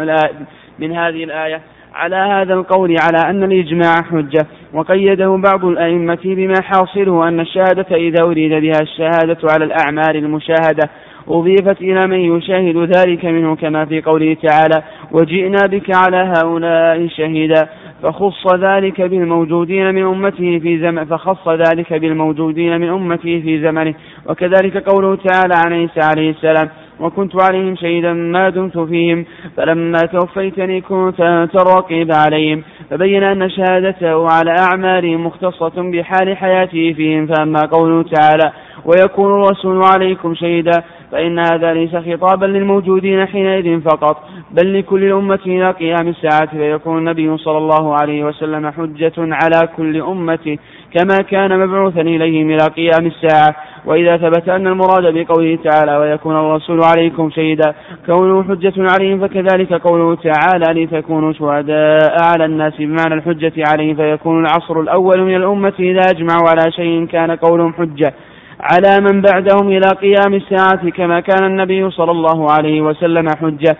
من 0.78 0.92
هذه 0.96 1.24
الآية 1.24 1.60
على 1.96 2.16
هذا 2.16 2.54
القول 2.54 2.96
على 3.02 3.30
أن 3.30 3.42
الإجماع 3.44 3.94
حجة 4.10 4.46
وقيده 4.74 5.36
بعض 5.36 5.64
الأئمة 5.64 6.18
بما 6.24 6.54
حاصله 6.62 7.28
أن 7.28 7.40
الشهادة 7.40 7.96
إذا 7.96 8.22
أريد 8.24 8.50
بها 8.62 8.82
الشهادة 8.82 9.38
على 9.52 9.64
الأعمال 9.64 10.16
المشاهدة 10.16 10.90
أضيفت 11.28 11.80
إلى 11.80 12.00
من 12.08 12.20
يشاهد 12.38 12.90
ذلك 12.96 13.24
منه 13.24 13.56
كما 13.56 13.84
في 13.84 14.00
قوله 14.00 14.34
تعالى 14.42 14.82
وجئنا 15.12 15.66
بك 15.70 15.92
على 15.96 16.32
هؤلاء 16.38 17.06
شهيدا 17.08 17.68
فخص 18.02 18.54
ذلك 18.54 19.00
بالموجودين 19.02 19.94
من 19.94 20.02
أمته 20.02 20.58
في 20.58 20.78
زمن 20.80 21.04
فخص 21.04 21.48
ذلك 21.48 21.92
بالموجودين 21.92 22.80
من 22.80 22.88
أمته 22.88 23.40
في 23.44 23.60
زمنه 23.62 23.94
وكذلك 24.26 24.88
قوله 24.90 25.16
تعالى 25.24 25.54
عن 25.66 25.72
عيسى 25.72 26.00
عليه 26.00 26.30
السلام 26.30 26.68
وكنت 27.00 27.42
عليهم 27.42 27.76
شهيدا 27.76 28.12
ما 28.12 28.50
دمت 28.50 28.78
فيهم 28.78 29.24
فلما 29.56 29.98
توفيتني 30.00 30.80
كنت 30.80 31.20
أنت 31.20 31.54
الرقيب 31.54 32.12
عليهم 32.12 32.62
فبين 32.90 33.22
أن 33.22 33.50
شهادته 33.50 34.28
على 34.30 34.54
أعمالهم 34.60 35.26
مختصة 35.26 35.82
بحال 35.90 36.36
حياته 36.36 36.92
فيهم 36.96 37.26
فأما 37.26 37.60
قوله 37.72 38.02
تعالى 38.02 38.52
ويكون 38.84 39.26
الرسول 39.30 39.82
عليكم 39.84 40.34
شهيدا 40.34 40.82
فإن 41.16 41.38
هذا 41.38 41.72
ليس 41.74 41.96
خطابا 41.96 42.46
للموجودين 42.46 43.26
حينئذ 43.26 43.80
فقط 43.80 44.28
بل 44.50 44.78
لكل 44.78 45.04
الأمة 45.04 45.38
إلى 45.46 45.64
قيام 45.70 46.08
الساعة 46.08 46.46
فيكون 46.46 46.98
النبي 46.98 47.36
صلى 47.36 47.58
الله 47.58 47.94
عليه 48.00 48.24
وسلم 48.24 48.70
حجة 48.70 49.12
على 49.18 49.68
كل 49.76 50.00
أمة 50.02 50.58
كما 50.98 51.16
كان 51.16 51.58
مبعوثا 51.66 52.00
إليهم 52.00 52.50
إلى 52.50 52.66
قيام 52.76 53.06
الساعة 53.06 53.56
وإذا 53.86 54.16
ثبت 54.16 54.48
أن 54.48 54.66
المراد 54.66 55.14
بقوله 55.14 55.58
تعالى 55.64 55.96
ويكون 55.96 56.36
الرسول 56.36 56.80
عليكم 56.84 57.30
شهيدا 57.30 57.74
كونه 58.06 58.42
حجة 58.42 58.72
عليهم 58.92 59.20
فكذلك 59.28 59.72
قوله 59.72 60.14
تعالى 60.14 60.84
لتكونوا 60.84 61.32
شهداء 61.32 62.22
على 62.24 62.44
الناس 62.44 62.74
بمعنى 62.78 63.14
الحجة 63.14 63.52
عليهم 63.70 63.96
فيكون 63.96 64.46
العصر 64.46 64.80
الأول 64.80 65.22
من 65.22 65.36
الأمة 65.36 65.72
إذا 65.78 66.00
أجمعوا 66.10 66.48
على 66.48 66.72
شيء 66.72 67.06
كان 67.06 67.30
قولهم 67.30 67.72
حجة 67.72 68.14
على 68.60 69.00
من 69.00 69.20
بعدهم 69.20 69.68
إلى 69.68 69.88
قيام 69.88 70.34
الساعة 70.34 70.90
كما 70.90 71.20
كان 71.20 71.44
النبي 71.46 71.90
صلى 71.90 72.10
الله 72.10 72.46
عليه 72.50 72.80
وسلم 72.80 73.26
حجة 73.42 73.76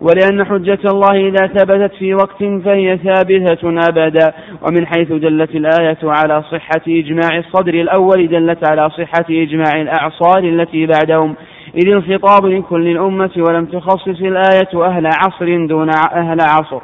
ولأن 0.00 0.44
حجة 0.44 0.78
الله 0.90 1.10
إذا 1.28 1.46
ثبتت 1.46 1.94
في 1.98 2.14
وقت 2.14 2.42
فهي 2.64 2.96
ثابتة 3.04 3.64
أبدا 3.88 4.32
ومن 4.62 4.86
حيث 4.86 5.08
دلت 5.12 5.50
الآية 5.50 5.98
على 6.04 6.42
صحة 6.52 6.82
إجماع 6.88 7.36
الصدر 7.38 7.74
الأول 7.74 8.28
دلت 8.28 8.68
على 8.70 8.90
صحة 8.90 9.24
إجماع 9.30 9.80
الأعصار 9.80 10.38
التي 10.44 10.86
بعدهم 10.86 11.34
إذ 11.74 11.88
الخطاب 11.90 12.46
لكل 12.46 12.86
الأمة 12.88 13.30
ولم 13.48 13.64
تخصص 13.66 14.20
الآية 14.20 14.84
أهل 14.86 15.06
عصر 15.06 15.66
دون 15.66 15.90
أهل 16.16 16.38
عصر 16.40 16.80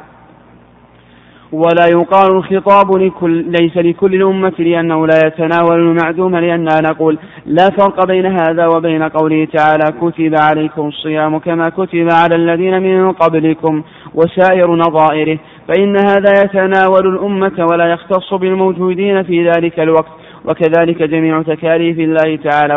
ولا 1.55 1.87
يقال 1.93 2.31
الخطاب 2.37 2.93
لكل 2.97 3.45
ليس 3.61 3.77
لكل 3.77 4.15
الأمة 4.15 4.53
لأنه 4.59 5.07
لا 5.07 5.19
يتناول 5.27 5.81
المعدوم 5.81 6.37
لأننا 6.37 6.81
نقول 6.91 7.19
لا 7.47 7.65
فرق 7.71 8.07
بين 8.07 8.27
هذا 8.27 8.67
وبين 8.67 9.03
قوله 9.03 9.45
تعالى 9.53 9.85
كتب 10.03 10.35
عليكم 10.41 10.89
الصيام 10.89 11.39
كما 11.39 11.69
كتب 11.69 12.09
على 12.13 12.35
الذين 12.35 12.83
من 12.83 13.13
قبلكم 13.13 13.83
وسائر 14.15 14.75
نظائره 14.77 15.39
فإن 15.69 15.97
هذا 15.97 16.33
يتناول 16.45 17.07
الأمة 17.07 17.67
ولا 17.71 17.87
يختص 17.87 18.35
بالموجودين 18.35 19.23
في 19.23 19.49
ذلك 19.51 19.81
الوقت 19.81 20.09
وكذلك 20.45 21.03
جميع 21.03 21.43
تكاليف 21.43 21.99
الله 21.99 22.37
تعالى 22.37 22.77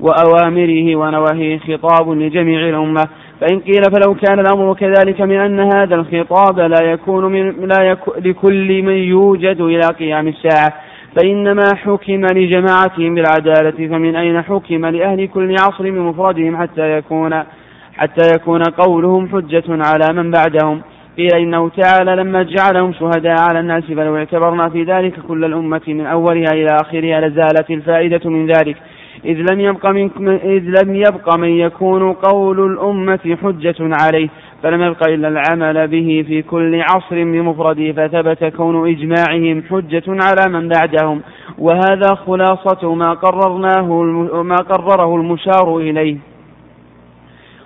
وأوامره 0.00 0.96
ونواهيه 0.96 1.58
خطاب 1.58 2.10
لجميع 2.10 2.68
الأمة 2.68 3.04
فإن 3.40 3.58
قيل 3.60 3.82
فلو 3.82 4.14
كان 4.14 4.38
الأمر 4.38 4.74
كذلك 4.74 5.20
من 5.20 5.38
أن 5.38 5.60
هذا 5.74 5.94
الخطاب 5.94 6.60
لا 6.60 6.90
يكون 6.92 7.32
من 7.32 7.68
لا 7.68 7.82
يكون 7.84 8.14
لكل 8.24 8.82
من 8.82 8.92
يوجد 8.96 9.60
إلى 9.60 9.80
قيام 9.98 10.28
الساعة 10.28 10.72
فإنما 11.16 11.66
حكم 11.84 12.26
لجماعتهم 12.34 13.14
بالعدالة 13.14 13.70
فمن 13.88 14.16
أين 14.16 14.42
حكم 14.42 14.86
لأهل 14.86 15.28
كل 15.28 15.52
عصر 15.52 15.84
بمفردهم 15.84 16.56
حتى 16.62 16.96
يكون 16.98 17.42
حتى 17.96 18.22
يكون 18.36 18.62
قولهم 18.62 19.28
حجة 19.28 19.64
على 19.68 20.22
من 20.22 20.30
بعدهم 20.30 20.80
قيل 21.16 21.34
إنه 21.36 21.68
تعالى 21.68 22.16
لما 22.16 22.42
جعلهم 22.42 22.92
شهداء 22.92 23.36
على 23.50 23.60
الناس 23.60 23.84
فلو 23.84 24.16
اعتبرنا 24.16 24.68
في 24.68 24.82
ذلك 24.84 25.12
كل 25.28 25.44
الأمة 25.44 25.80
من 25.88 26.06
أولها 26.06 26.52
إلى 26.52 26.66
آخرها 26.84 27.20
لزالت 27.28 27.70
الفائدة 27.70 28.30
من 28.30 28.46
ذلك 28.52 28.76
إذ 29.24 29.38
لم 29.52 29.60
يبق 29.60 29.86
من 29.86 30.28
إذ 30.44 30.82
لم 30.82 30.94
يبق 30.96 31.34
من 31.36 31.48
يكون 31.48 32.12
قول 32.12 32.72
الأمة 32.72 33.36
حجة 33.42 33.74
عليه 34.02 34.28
فلم 34.62 34.82
يبق 34.82 35.08
إلا 35.08 35.28
العمل 35.28 35.88
به 35.88 36.24
في 36.26 36.42
كل 36.42 36.80
عصر 36.82 37.10
بمفرده 37.24 37.92
فثبت 37.92 38.44
كون 38.56 38.90
إجماعهم 38.90 39.62
حجة 39.70 40.02
على 40.08 40.52
من 40.58 40.68
بعدهم 40.68 41.20
وهذا 41.58 42.14
خلاصة 42.26 42.94
ما 42.94 43.12
قررناه 43.14 44.02
ما 44.42 44.56
قرره 44.56 45.14
المشار 45.16 45.76
إليه 45.78 46.16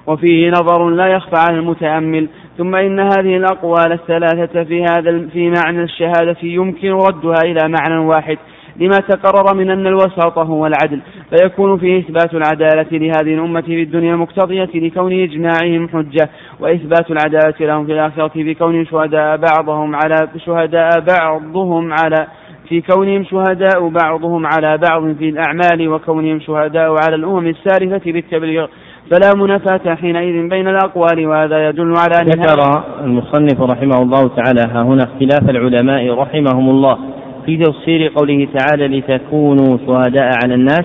وفيه 0.07 0.51
نظر 0.51 0.89
لا 0.91 1.07
يخفى 1.07 1.37
على 1.37 1.59
المتأمل 1.59 2.29
ثم 2.59 2.75
إن 2.75 3.01
هذه 3.01 3.37
الأقوال 3.37 3.93
الثلاثة 3.93 4.65
في 4.65 4.83
هذا 4.85 5.27
في 5.33 5.51
معنى 5.65 5.83
الشهادة 5.83 6.37
يمكن 6.43 6.93
ردها 6.93 7.41
إلى 7.45 7.69
معنى 7.69 7.99
واحد 8.07 8.39
لما 8.81 8.99
تقرر 9.09 9.55
من 9.55 9.71
أن 9.71 9.87
الوساطة 9.87 10.43
هو 10.43 10.67
العدل 10.67 10.99
فيكون 11.31 11.79
فيه 11.79 11.99
إثبات 11.99 12.35
العدالة 12.35 12.99
لهذه 12.99 13.35
الأمة 13.35 13.61
في 13.61 13.83
الدنيا 13.83 14.17
مقتضية 14.17 14.69
لكون 14.75 15.13
إجماعهم 15.23 15.89
حجة 15.89 16.29
وإثبات 16.61 17.11
العدالة 17.11 17.55
لهم 17.61 17.87
في 17.87 17.93
الآخرة 17.93 18.31
بكون 18.37 18.87
شهداء 18.87 19.37
بعضهم 19.37 19.95
على 19.95 20.29
شهداء 20.47 20.89
بعضهم 21.19 21.93
على 21.93 22.27
في 22.69 22.81
كونهم 22.81 23.25
شهداء 23.25 23.89
بعضهم 23.89 24.47
على 24.47 24.79
بعض 24.79 25.13
في 25.15 25.29
الأعمال 25.29 25.89
وكونهم 25.89 26.41
شهداء 26.41 26.97
على 27.07 27.15
الأمم 27.15 27.47
السالفة 27.47 28.13
بالتبليغ 28.13 28.67
فلا 29.11 29.35
منافاة 29.43 29.95
حينئذ 29.95 30.49
بين 30.49 30.69
الأقوال 30.69 31.27
وهذا 31.27 31.69
يدل 31.69 31.95
على 31.97 32.21
أن 32.23 32.27
ذكر 32.27 32.85
المصنف 33.05 33.61
رحمه 33.61 33.99
الله 34.03 34.29
تعالى 34.37 34.61
ها 34.71 34.83
هنا 34.83 35.05
اختلاف 35.05 35.51
العلماء 35.51 36.15
رحمهم 36.19 36.71
الله 36.71 36.99
في 37.47 37.57
تفسير 37.57 38.13
قوله 38.17 38.49
تعالى 38.59 38.99
لتكونوا 38.99 39.79
شهداء 39.87 40.31
على 40.45 40.55
الناس 40.55 40.85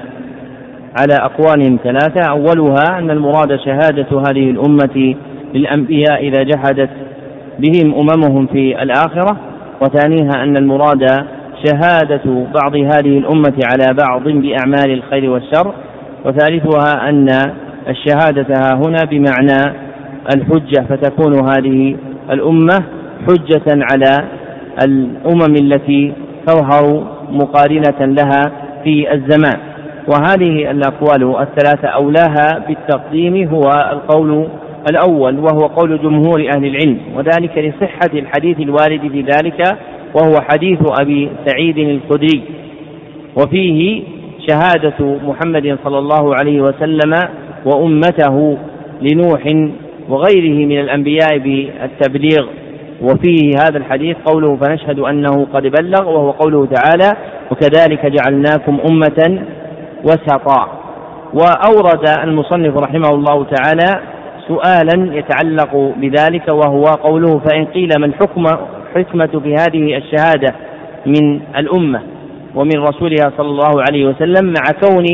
على 0.99 1.13
أقوال 1.21 1.77
ثلاثة 1.83 2.29
أولها 2.29 2.99
أن 2.99 3.11
المراد 3.11 3.59
شهادة 3.65 4.19
هذه 4.29 4.49
الأمة 4.49 5.15
للأنبياء 5.53 6.27
إذا 6.27 6.43
جحدت 6.43 6.89
بهم 7.59 7.93
أممهم 7.93 8.47
في 8.47 8.83
الآخرة 8.83 9.37
وثانيها 9.81 10.43
أن 10.43 10.55
المراد 10.57 11.07
شهادة 11.65 12.45
بعض 12.61 12.75
هذه 12.75 13.17
الأمة 13.17 13.57
على 13.71 13.97
بعض 14.07 14.23
بأعمال 14.23 14.91
الخير 14.93 15.29
والشر 15.29 15.73
وثالثها 16.25 17.09
أن 17.09 17.27
الشهادة 17.87 18.47
ها 18.55 18.75
هنا 18.85 18.99
بمعنى 19.11 19.75
الحجة 20.35 20.85
فتكون 20.89 21.33
هذه 21.49 21.95
الأمة 22.31 22.79
حجة 23.29 23.63
على 23.93 24.25
الأمم 24.85 25.53
التي 25.61 26.13
تظهر 26.47 27.03
مقارنة 27.31 27.99
لها 28.05 28.51
في 28.83 29.13
الزمان 29.13 29.59
وهذه 30.07 30.71
الأقوال 30.71 31.35
الثلاثة 31.41 31.87
أولاها 31.87 32.59
بالتقديم 32.67 33.47
هو 33.47 33.67
القول 33.91 34.47
الأول 34.91 35.39
وهو 35.39 35.59
قول 35.67 35.99
جمهور 36.03 36.41
أهل 36.55 36.65
العلم 36.65 36.97
وذلك 37.15 37.57
لصحة 37.57 38.09
الحديث 38.17 38.59
الوارد 38.59 39.11
في 39.11 39.21
ذلك 39.21 39.63
وهو 40.15 40.33
حديث 40.49 40.79
أبي 41.01 41.29
سعيد 41.45 41.77
الخدري 41.77 42.41
وفيه 43.37 44.03
شهادة 44.49 45.15
محمد 45.27 45.77
صلى 45.83 45.97
الله 45.99 46.35
عليه 46.35 46.61
وسلم 46.61 47.13
وأمته 47.65 48.57
لنوح 49.01 49.69
وغيره 50.09 50.65
من 50.65 50.79
الأنبياء 50.79 51.37
بالتبليغ 51.37 52.45
وفيه 53.01 53.51
هذا 53.61 53.77
الحديث 53.77 54.17
قوله 54.25 54.55
فنشهد 54.57 54.99
أنه 54.99 55.47
قد 55.53 55.61
بلغ 55.61 56.09
وهو 56.09 56.31
قوله 56.31 56.65
تعالى 56.65 57.17
وكذلك 57.51 58.05
جعلناكم 58.05 58.77
أمة 58.91 59.43
وسطا 60.03 60.69
وأورد 61.33 62.09
المصنف 62.23 62.77
رحمه 62.77 63.09
الله 63.13 63.45
تعالى 63.45 64.01
سؤالا 64.47 65.15
يتعلق 65.17 65.91
بذلك 65.97 66.47
وهو 66.49 66.83
قوله 66.83 67.39
فإن 67.49 67.65
قيل 67.65 67.89
ما 67.99 68.05
الحكمة 68.05 68.57
حكمة 68.95 69.39
في 69.43 69.53
هذه 69.55 69.97
الشهادة 69.97 70.55
من 71.05 71.41
الأمة 71.57 72.01
ومن 72.55 72.77
رسولها 72.77 73.31
صلى 73.37 73.47
الله 73.47 73.83
عليه 73.89 74.05
وسلم 74.05 74.45
مع 74.53 74.79
كون 74.89 75.05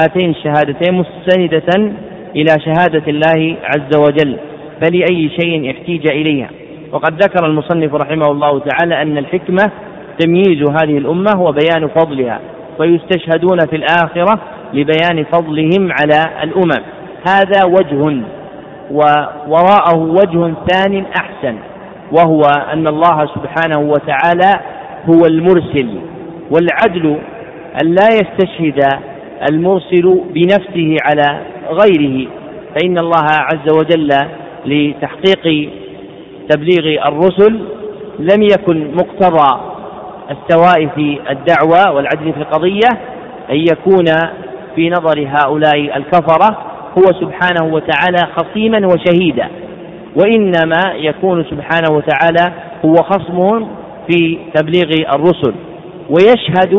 هاتين 0.00 0.30
الشهادتين 0.30 0.94
مستندة 0.94 1.92
إلى 2.36 2.54
شهادة 2.64 3.02
الله 3.08 3.56
عز 3.64 3.96
وجل 3.98 4.36
فلأي 4.80 5.28
شيء 5.42 5.70
احتيج 5.70 6.10
إليها 6.12 6.50
وقد 6.92 7.22
ذكر 7.22 7.46
المصنف 7.46 7.94
رحمه 7.94 8.30
الله 8.32 8.58
تعالى 8.58 9.02
أن 9.02 9.18
الحكمة 9.18 9.70
تمييز 10.18 10.64
هذه 10.70 10.98
الأمة 10.98 11.42
وبيان 11.42 11.88
فضلها 11.88 12.40
فيستشهدون 12.82 13.58
في 13.70 13.76
الآخرة 13.76 14.38
لبيان 14.74 15.24
فضلهم 15.32 15.92
على 16.00 16.22
الأمم 16.42 16.84
هذا 17.28 17.60
وجه 17.66 18.20
ووراءه 18.90 19.98
وجه 19.98 20.54
ثان 20.70 21.04
أحسن 21.20 21.56
وهو 22.12 22.40
أن 22.72 22.86
الله 22.88 23.26
سبحانه 23.26 23.90
وتعالى 23.90 24.60
هو 25.10 25.26
المرسل 25.26 25.98
والعدل 26.50 27.16
أن 27.82 27.94
لا 27.94 28.08
يستشهد 28.08 28.80
المرسل 29.50 30.20
بنفسه 30.34 30.96
على 31.08 31.40
غيره 31.70 32.30
فإن 32.80 32.96
الله 32.98 33.26
عز 33.30 33.74
وجل 33.76 34.08
لتحقيق 34.66 35.70
تبليغ 36.50 37.08
الرسل 37.08 37.60
لم 38.18 38.42
يكن 38.42 38.90
مقتضى 38.92 39.60
السواء 40.30 40.86
في 40.94 41.18
الدعوة 41.30 41.96
والعدل 41.96 42.32
في 42.32 42.38
القضية 42.40 42.88
أن 43.50 43.56
يكون 43.56 44.04
في 44.76 44.90
نظر 44.90 45.26
هؤلاء 45.28 45.96
الكفرة 45.96 46.58
هو 46.98 47.12
سبحانه 47.20 47.74
وتعالى 47.74 48.26
خصيما 48.36 48.82
وشهيدا 48.86 49.48
وإنما 50.22 50.80
يكون 50.94 51.44
سبحانه 51.50 51.96
وتعالى 51.96 52.52
هو 52.86 52.94
خصمهم 52.94 53.68
في 54.10 54.38
تبليغ 54.54 54.90
الرسل 55.14 55.54
ويشهد 56.10 56.74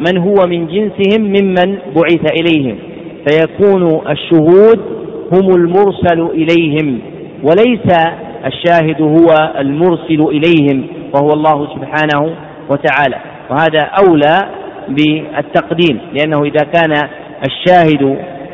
من 0.00 0.18
هو 0.18 0.34
من 0.46 0.66
جنسهم 0.66 1.20
ممن 1.20 1.78
بعث 1.96 2.32
إليهم 2.32 2.78
فيكون 3.26 4.00
الشهود 4.10 4.80
هم 5.32 5.54
المرسل 5.54 6.20
إليهم 6.30 6.98
وليس 7.42 7.96
الشاهد 8.46 9.02
هو 9.02 9.52
المرسل 9.58 10.20
إليهم 10.28 10.86
وهو 11.14 11.28
الله 11.32 11.68
سبحانه 11.74 12.34
وتعالى 12.70 13.16
وهذا 13.50 13.80
أولى 14.06 14.46
بالتقديم 14.88 15.98
لأنه 16.14 16.42
إذا 16.44 16.64
كان 16.72 16.92
الشاهد 17.48 18.02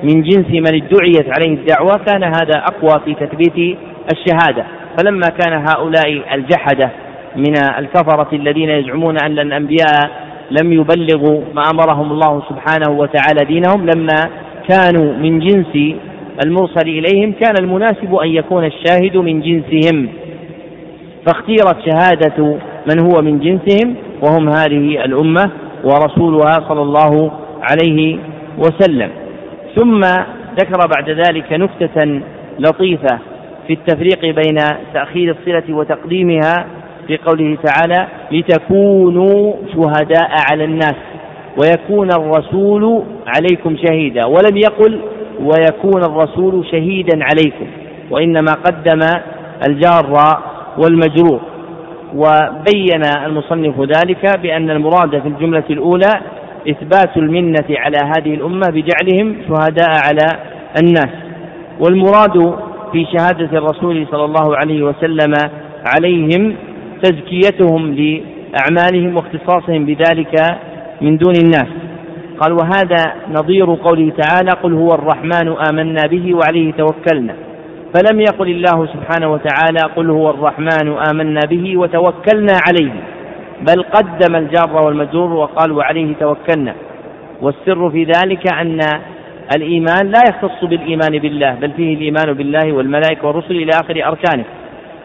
من 0.03 0.23
جنس 0.23 0.47
من 0.51 0.67
ادعيت 0.75 1.27
عليه 1.39 1.55
الدعوة 1.55 1.93
كان 2.07 2.25
هذا 2.25 2.59
أقوى 2.59 3.01
في 3.05 3.15
تثبيت 3.27 3.77
الشهادة 4.15 4.65
فلما 4.99 5.29
كان 5.41 5.65
هؤلاء 5.71 6.35
الجحدة 6.35 6.91
من 7.37 7.55
الكفرة 7.79 8.29
الذين 8.33 8.69
يزعمون 8.71 9.17
أن 9.25 9.39
الأنبياء 9.39 10.11
لم 10.51 10.73
يبلغوا 10.73 11.41
ما 11.55 11.63
أمرهم 11.73 12.13
الله 12.13 12.43
سبحانه 12.49 12.99
وتعالى 12.99 13.45
دينهم 13.47 13.87
لما 13.95 14.23
كانوا 14.69 15.13
من 15.17 15.41
جنس 15.41 15.97
المرسل 16.45 16.89
إليهم 16.89 17.33
كان 17.33 17.55
المناسب 17.61 18.15
أن 18.15 18.29
يكون 18.29 18.65
الشاهد 18.65 19.17
من 19.17 19.41
جنسهم 19.43 20.09
فاختيرت 21.27 21.77
شهادة 21.87 22.57
من 22.93 23.01
هو 23.03 23.23
من 23.23 23.39
جنسهم 23.41 23.95
وهم 24.23 24.49
هذه 24.49 25.05
الأمة 25.05 25.51
ورسولها 25.85 26.55
صلى 26.69 26.83
الله 26.83 27.31
عليه 27.63 28.19
وسلم 28.59 29.11
ثم 29.77 30.01
ذكر 30.61 30.87
بعد 30.97 31.11
ذلك 31.11 31.53
نكتة 31.53 32.21
لطيفة 32.59 33.19
في 33.67 33.73
التفريق 33.73 34.21
بين 34.23 34.57
تأخير 34.95 35.37
الصلة 35.41 35.77
وتقديمها 35.77 36.67
في 37.07 37.17
قوله 37.17 37.57
تعالى 37.63 38.07
لتكونوا 38.33 39.53
شهداء 39.75 40.31
على 40.51 40.65
الناس 40.65 40.95
ويكون 41.63 42.09
الرسول 42.19 43.03
عليكم 43.37 43.77
شهيدا 43.89 44.25
ولم 44.27 44.57
يقل 44.57 45.01
ويكون 45.41 46.03
الرسول 46.05 46.67
شهيدا 46.73 47.19
عليكم 47.25 47.67
وإنما 48.11 48.53
قدم 48.53 49.01
الجار 49.69 50.33
والمجرور 50.79 51.41
وبين 52.15 53.03
المصنف 53.27 53.81
ذلك 53.81 54.39
بأن 54.43 54.71
المراد 54.71 55.21
في 55.23 55.29
الجملة 55.29 55.65
الأولى 55.71 56.11
إثبات 56.71 57.17
المنة 57.17 57.65
على 57.71 57.97
هذه 58.05 58.35
الأمة 58.35 58.67
بجعلهم 58.73 59.37
شهداء 59.49 59.91
على 60.07 60.27
الناس 60.81 61.09
والمراد 61.81 62.55
في 62.93 63.07
شهادة 63.19 63.59
الرسول 63.59 64.07
صلى 64.11 64.25
الله 64.25 64.57
عليه 64.57 64.83
وسلم 64.83 65.35
عليهم 65.95 66.55
تزكيتهم 67.03 67.95
لأعمالهم 67.95 69.17
واختصاصهم 69.17 69.85
بذلك 69.87 70.37
من 71.01 71.17
دون 71.17 71.35
الناس 71.45 71.69
قال 72.41 72.53
وهذا 72.53 73.13
نظير 73.33 73.65
قوله 73.75 74.13
تعالى 74.23 74.51
قل 74.63 74.73
هو 74.75 74.95
الرحمن 74.95 75.53
آمنا 75.71 76.03
به 76.11 76.35
وعليه 76.35 76.73
توكلنا 76.73 77.35
فلم 77.95 78.21
يقل 78.21 78.49
الله 78.51 78.87
سبحانه 78.87 79.33
وتعالى 79.33 79.81
قل 79.97 80.11
هو 80.11 80.31
الرحمن 80.31 80.97
آمنا 81.11 81.41
به 81.51 81.77
وتوكلنا 81.77 82.53
عليه 82.69 82.93
بل 83.63 83.83
قدم 83.83 84.37
الجار 84.37 84.83
والمجرور 84.85 85.33
وقال 85.33 85.73
وعليه 85.73 86.15
توكلنا 86.21 86.75
والسر 87.43 87.91
في 87.91 88.05
ذلك 88.05 88.53
أن 88.55 88.81
الإيمان 89.57 90.07
لا 90.11 90.21
يختص 90.29 90.65
بالإيمان 90.65 91.19
بالله 91.19 91.55
بل 91.61 91.71
فيه 91.77 91.95
الإيمان 91.95 92.33
بالله 92.33 92.73
والملائكة 92.73 93.27
والرسل 93.27 93.57
إلى 93.57 93.71
آخر 93.85 94.09
أركانه 94.09 94.45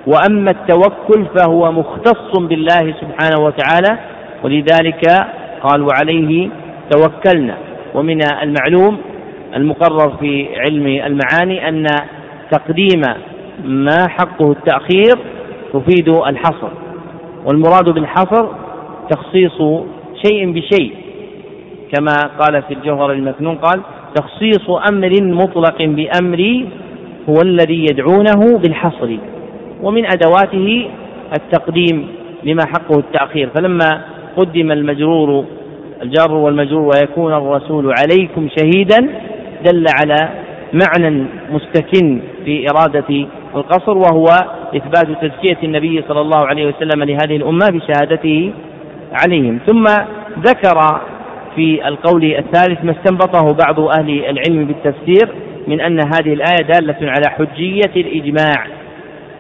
وأما 0.08 0.48
التوكل 0.52 1.26
فهو 1.38 1.72
مختص 1.72 2.40
بالله 2.40 2.94
سبحانه 3.02 3.42
وتعالى 3.46 3.98
ولذلك 4.44 5.02
قال 5.64 5.82
وعليه 5.82 6.50
توكلنا 6.90 7.58
ومن 7.94 8.20
المعلوم 8.42 8.98
المقرر 9.56 10.18
في 10.20 10.48
علم 10.60 10.88
المعاني 10.88 11.70
أن 11.70 11.86
تقديم 12.52 13.02
ما 13.66 14.08
حقه 14.08 14.52
التأخير 14.52 15.18
تفيد 15.74 16.10
الحصر 16.28 16.70
والمراد 17.48 17.90
بالحصر 17.90 18.48
تخصيص 19.12 19.58
شيء 20.26 20.52
بشيء 20.52 20.94
كما 21.96 22.16
قال 22.40 22.62
في 22.64 22.74
الجوهر 22.74 23.12
المكنون 23.12 23.56
قال 23.56 23.82
تخصيص 24.16 24.70
أمر 24.92 25.12
مطلق 25.22 25.84
بأمر 25.86 26.66
هو 27.30 27.36
الذي 27.44 27.86
يدعونه 27.92 28.58
بالحصر 28.58 29.16
ومن 29.84 30.06
أدواته 30.06 30.88
التقديم 31.38 32.08
لما 32.44 32.62
حقه 32.68 33.00
التأخير 33.00 33.50
فلما 33.56 34.02
قدم 34.38 34.72
المجرور 34.72 35.46
الجار 36.02 36.32
والمجرور 36.34 36.82
ويكون 36.96 37.34
الرسول 37.34 37.94
عليكم 38.00 38.48
شهيدا 38.60 38.98
دل 39.66 39.86
على 40.02 40.30
معنى 40.74 41.26
مستكن 41.52 42.22
في 42.46 42.66
إرادة 42.70 43.26
القصر 43.56 43.98
وهو 43.98 44.26
إثبات 44.76 45.06
تزكية 45.22 45.58
النبي 45.64 46.04
صلى 46.08 46.22
الله 46.22 46.48
عليه 46.48 46.66
وسلم 46.68 47.04
لهذه 47.04 47.36
الأمة 47.36 47.68
بشهادته 47.72 48.54
عليهم 49.24 49.60
ثم 49.68 49.84
ذكر 50.40 51.02
في 51.56 51.88
القول 51.88 52.24
الثالث 52.24 52.84
ما 52.84 52.92
استنبطه 52.92 53.54
بعض 53.66 53.80
أهل 53.80 54.10
العلم 54.26 54.66
بالتفسير 54.66 55.30
من 55.68 55.82
أن 55.82 56.00
هذه 56.00 56.34
الآية 56.34 56.68
دالة 56.72 56.96
على 57.12 57.30
حجية 57.30 57.92
الإجماع 58.02 58.68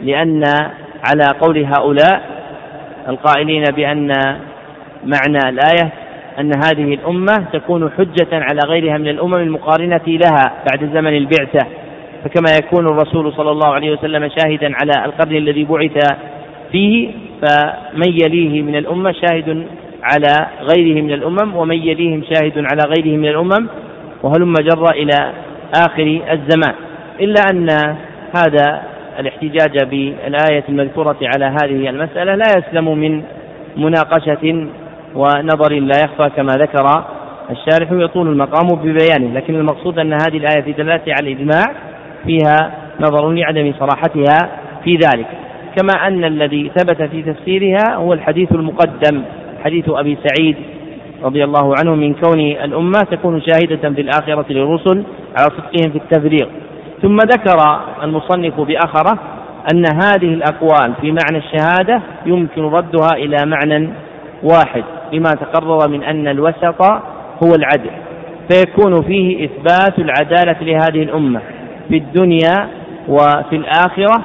لأن 0.01 0.43
على 1.09 1.23
قول 1.39 1.65
هؤلاء 1.77 2.21
القائلين 3.07 3.63
بأن 3.75 4.07
معنى 5.05 5.49
الآية 5.49 5.91
أن 6.39 6.51
هذه 6.65 6.93
الأمة 6.93 7.37
تكون 7.53 7.91
حجة 7.91 8.27
على 8.33 8.59
غيرها 8.67 8.97
من 8.97 9.07
الأمم 9.07 9.35
المقارنة 9.35 10.01
لها 10.07 10.51
بعد 10.71 10.89
زمن 10.93 11.17
البعثة 11.17 11.67
فكما 12.23 12.47
يكون 12.63 12.87
الرسول 12.87 13.33
صلى 13.33 13.51
الله 13.51 13.73
عليه 13.73 13.91
وسلم 13.91 14.29
شاهدا 14.39 14.73
على 14.81 15.05
القرن 15.05 15.35
الذي 15.35 15.63
بعث 15.63 16.13
فيه 16.71 17.11
فمن 17.41 18.11
يليه 18.25 18.61
من 18.61 18.75
الأمة 18.75 19.11
شاهد 19.11 19.65
على 20.03 20.35
غيره 20.61 21.01
من 21.01 21.11
الأمم 21.13 21.55
ومن 21.55 21.77
يليهم 21.77 22.23
شاهد 22.33 22.53
على 22.57 22.81
غيره 22.97 23.17
من 23.17 23.25
الأمم 23.29 23.67
وهلم 24.23 24.53
جر 24.53 24.85
إلى 24.91 25.31
آخر 25.77 26.21
الزمان 26.31 26.75
إلا 27.19 27.41
أن 27.51 27.67
هذا 28.35 28.81
الاحتجاج 29.19 29.85
بالآية 29.89 30.63
المذكورة 30.69 31.17
على 31.21 31.45
هذه 31.45 31.89
المسألة 31.89 32.35
لا 32.35 32.45
يسلم 32.57 32.97
من 32.97 33.23
مناقشة 33.77 34.67
ونظر 35.15 35.73
لا 35.73 35.97
يخفى 36.03 36.29
كما 36.35 36.53
ذكر 36.53 37.03
الشارح 37.49 37.91
يطول 37.91 38.27
المقام 38.27 38.67
ببيانه 38.83 39.33
لكن 39.33 39.55
المقصود 39.55 39.99
أن 39.99 40.13
هذه 40.13 40.37
الآية 40.37 40.61
في 40.61 40.71
دلالة 40.71 41.01
على 41.07 41.31
الإجماع 41.33 41.75
فيها 42.25 42.71
نظر 42.99 43.29
لعدم 43.31 43.73
صراحتها 43.79 44.49
في 44.83 44.93
ذلك 44.95 45.25
كما 45.77 46.07
أن 46.07 46.23
الذي 46.23 46.71
ثبت 46.75 47.01
في 47.01 47.21
تفسيرها 47.21 47.95
هو 47.95 48.13
الحديث 48.13 48.51
المقدم 48.51 49.21
حديث 49.65 49.85
أبي 49.89 50.17
سعيد 50.27 50.55
رضي 51.23 51.43
الله 51.43 51.73
عنه 51.79 51.95
من 51.95 52.13
كون 52.13 52.39
الأمة 52.39 52.99
تكون 53.11 53.41
شاهدة 53.41 53.89
في 53.89 54.01
الآخرة 54.01 54.45
للرسل 54.49 55.03
على 55.37 55.47
صدقهم 55.57 55.91
في 55.91 55.97
التبليغ 55.97 56.47
ثم 57.03 57.15
ذكر 57.17 57.79
المصنف 58.03 58.59
بأخره 58.59 59.19
أن 59.73 59.83
هذه 60.03 60.33
الأقوال 60.33 60.93
في 61.01 61.11
معنى 61.11 61.43
الشهادة 61.45 62.01
يمكن 62.25 62.61
ردها 62.63 63.07
إلى 63.15 63.37
معنى 63.45 63.89
واحد 64.43 64.83
لما 65.11 65.29
تقرر 65.31 65.89
من 65.89 66.03
أن 66.03 66.27
الوسط 66.27 66.81
هو 67.43 67.51
العدل 67.57 67.91
فيكون 68.51 69.01
فيه 69.01 69.45
إثبات 69.45 69.99
العدالة 69.99 70.55
لهذه 70.61 71.03
الأمة 71.03 71.41
في 71.89 71.97
الدنيا 71.97 72.67
وفي 73.07 73.55
الآخرة 73.55 74.21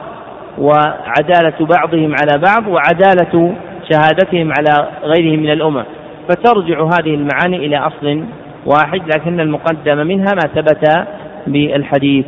وعدالة 0.58 1.66
بعضهم 1.76 2.14
على 2.22 2.38
بعض 2.42 2.66
وعدالة 2.68 3.54
شهادتهم 3.92 4.52
على 4.58 4.88
غيرهم 5.04 5.40
من 5.42 5.50
الأمم 5.50 5.84
فترجع 6.28 6.84
هذه 6.84 7.14
المعاني 7.14 7.66
إلى 7.66 7.76
أصل 7.78 8.24
واحد 8.66 9.00
لكن 9.14 9.40
المقدم 9.40 10.06
منها 10.06 10.32
ما 10.34 10.54
ثبت 10.62 11.04
بالحديث 11.46 12.26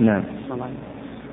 نعم 0.00 0.22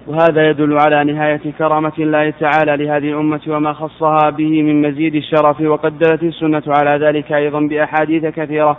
وهذا 0.07 0.49
يدل 0.49 0.77
على 0.80 1.14
نهاية 1.14 1.41
كرامة 1.57 1.91
الله 1.99 2.34
تعالى 2.40 2.86
لهذه 2.86 3.10
الأمة 3.10 3.41
وما 3.48 3.73
خصها 3.73 4.30
به 4.30 4.61
من 4.64 4.82
مزيد 4.91 5.15
الشرف 5.15 5.61
وقد 5.61 5.99
دلت 5.99 6.23
السنة 6.23 6.64
على 6.68 7.06
ذلك 7.06 7.32
أيضا 7.32 7.60
بأحاديث 7.60 8.26
كثيرة 8.26 8.77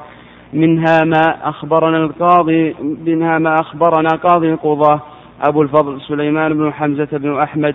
منها 0.53 1.05
ما 1.05 1.23
أخبرنا 1.43 1.97
القاضي 2.05 2.74
منها 3.07 3.39
ما 3.39 3.55
أخبرنا 3.55 4.09
قاضي 4.09 4.53
القضاة 4.53 5.01
أبو 5.48 5.62
الفضل 5.62 6.01
سليمان 6.01 6.55
بن 6.59 6.73
حمزة 6.73 7.09
بن 7.12 7.39
أحمد 7.40 7.74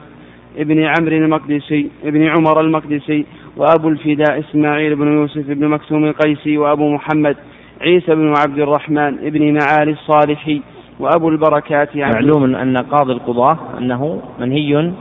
ابن 0.57 0.83
عمرو 0.83 1.15
المقدسي 1.17 1.89
ابن 2.03 2.27
عمر 2.27 2.61
المقدسي 2.61 3.25
وأبو 3.57 3.89
الفداء 3.89 4.39
إسماعيل 4.39 4.95
بن 4.95 5.13
يوسف 5.13 5.45
بن 5.47 5.67
مكتوم 5.67 6.05
القيسي 6.05 6.57
وأبو 6.57 6.89
محمد 6.93 7.37
عيسى 7.81 8.15
بن 8.15 8.33
عبد 8.45 8.59
الرحمن 8.59 9.19
ابن 9.27 9.59
معالي 9.59 9.91
الصالحي 9.91 10.61
وأبو 11.01 11.29
البركات 11.29 11.95
يعني 11.95 12.13
معلوم 12.13 12.55
أن 12.55 12.75
قاضي 12.77 13.13
القضاة 13.13 13.57
أنه 13.77 14.21
منهي 14.39 14.91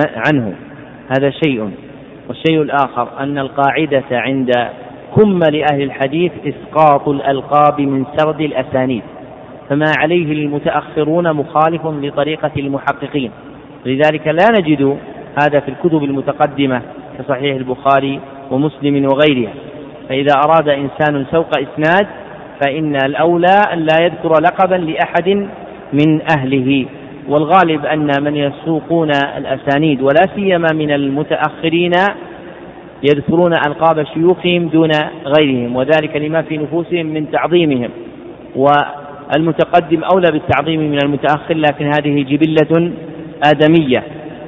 عنه 0.00 0.54
هذا 1.08 1.30
شيء 1.30 1.70
والشيء 2.28 2.62
الآخر 2.62 3.08
أن 3.20 3.38
القاعدة 3.38 4.04
عند 4.12 4.52
كمل 5.16 5.64
أهل 5.72 5.82
الحديث 5.82 6.32
إسقاط 6.46 7.08
الألقاب 7.08 7.80
من 7.80 8.04
سرد 8.16 8.40
الأسانيد 8.40 9.02
فما 9.70 9.86
عليه 9.98 10.32
المتأخرون 10.32 11.32
مخالف 11.32 11.86
لطريقة 11.86 12.50
المحققين 12.56 13.30
لذلك 13.86 14.26
لا 14.26 14.44
نجد 14.58 14.96
هذا 15.42 15.60
في 15.60 15.68
الكتب 15.70 16.04
المتقدمة 16.04 16.82
كصحيح 17.18 17.56
البخاري 17.56 18.20
ومسلم 18.50 19.04
وغيرها 19.12 19.52
فإذا 20.08 20.32
أراد 20.44 20.68
إنسان 20.68 21.24
سوق 21.32 21.50
إسناد 21.58 22.06
فإن 22.60 22.96
الأولى 23.04 23.54
أن 23.72 23.78
لا 23.78 23.96
يذكر 24.02 24.40
لقبا 24.40 24.74
لأحد 24.74 25.28
من 25.92 26.20
أهله 26.38 26.86
والغالب 27.28 27.86
أن 27.86 28.22
من 28.22 28.36
يسوقون 28.36 29.10
الأسانيد 29.36 30.02
ولا 30.02 30.22
سيما 30.36 30.68
من 30.74 30.90
المتأخرين 30.90 31.92
يذكرون 33.02 33.52
ألقاب 33.68 34.06
شيوخهم 34.14 34.68
دون 34.68 34.90
غيرهم 35.26 35.76
وذلك 35.76 36.16
لما 36.16 36.42
في 36.42 36.56
نفوسهم 36.56 37.06
من 37.06 37.30
تعظيمهم 37.30 37.88
والمتقدم 38.56 40.04
أولى 40.12 40.26
بالتعظيم 40.32 40.80
من 40.90 40.98
المتأخر 41.04 41.54
لكن 41.54 41.84
هذه 41.86 42.22
جبلة 42.22 42.90
آدمية 43.44 44.02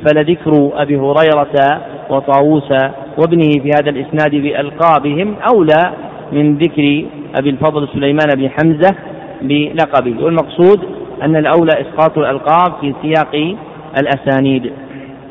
فلذكر 0.05 0.71
أبي 0.75 0.97
هريرة 0.97 1.81
وطاووس 2.11 2.71
وابنه 3.19 3.51
في 3.63 3.71
هذا 3.71 3.91
الإسناد 3.91 4.31
بألقابهم 4.43 5.35
أولى 5.55 5.93
من 6.33 6.59
ذكر 6.59 7.05
أبي 7.41 7.51
الفضل 7.51 7.89
سليمان 7.93 8.27
بن 8.37 8.51
حمزة 8.51 8.95
بلقبه 9.43 10.25
والمقصود 10.25 10.81
أن 11.23 11.37
الأولى 11.37 11.73
إسقاط 11.81 12.19
الألقاب 12.19 12.73
في 12.81 12.95
سياق 13.03 13.57
الأسانيد 14.01 14.73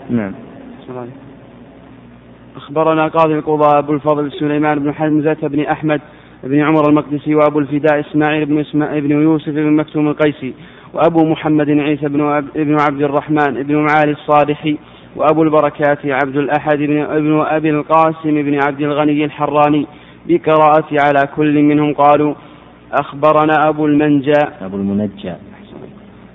نعم 0.10 0.34
أخبرنا 2.56 3.08
قاضي 3.08 3.36
القضاء 3.36 3.80
أبو 3.80 3.94
الفضل 3.94 4.32
سليمان 4.32 4.80
بن 4.80 4.94
حمزة 4.94 5.38
بن 5.44 5.62
أحمد 5.62 6.02
بن 6.44 6.62
عمر 6.62 6.82
المقدسي 6.90 7.36
وأبو 7.36 7.60
الفداء 7.60 8.00
إسماعيل 8.00 8.46
بن, 8.46 8.60
إسماعيل 8.60 9.02
بن 9.02 9.12
يوسف 9.12 9.50
بن 9.50 9.74
مكتوم 9.74 10.08
القيسي 10.08 10.54
وأبو 10.94 11.26
محمد 11.26 11.70
عيسى 11.70 12.08
بن, 12.10 12.42
بن 12.56 12.78
عبد 12.82 13.02
الرحمن 13.02 13.64
بن 13.64 13.76
معالي 13.76 14.12
الصالحي 14.12 14.78
وأبو 15.16 15.44
البركات 15.44 16.06
عبد 16.06 16.38
الأحد 16.38 16.76
بن 16.78 17.02
ابن 17.02 17.40
أبي 17.40 17.70
القاسم 17.70 18.32
بن 18.42 18.60
عبد 18.68 18.82
الغني 18.82 19.26
الحراني 19.26 19.86
بقراءة 20.28 20.86
على 20.92 21.28
كل 21.36 21.62
منهم 21.64 21.94
قالوا 21.94 22.34
أخبرنا 22.94 23.54
أبو 23.70 23.86
المنجى 23.86 24.34
أبو 24.62 24.78
المنجى 24.78 25.34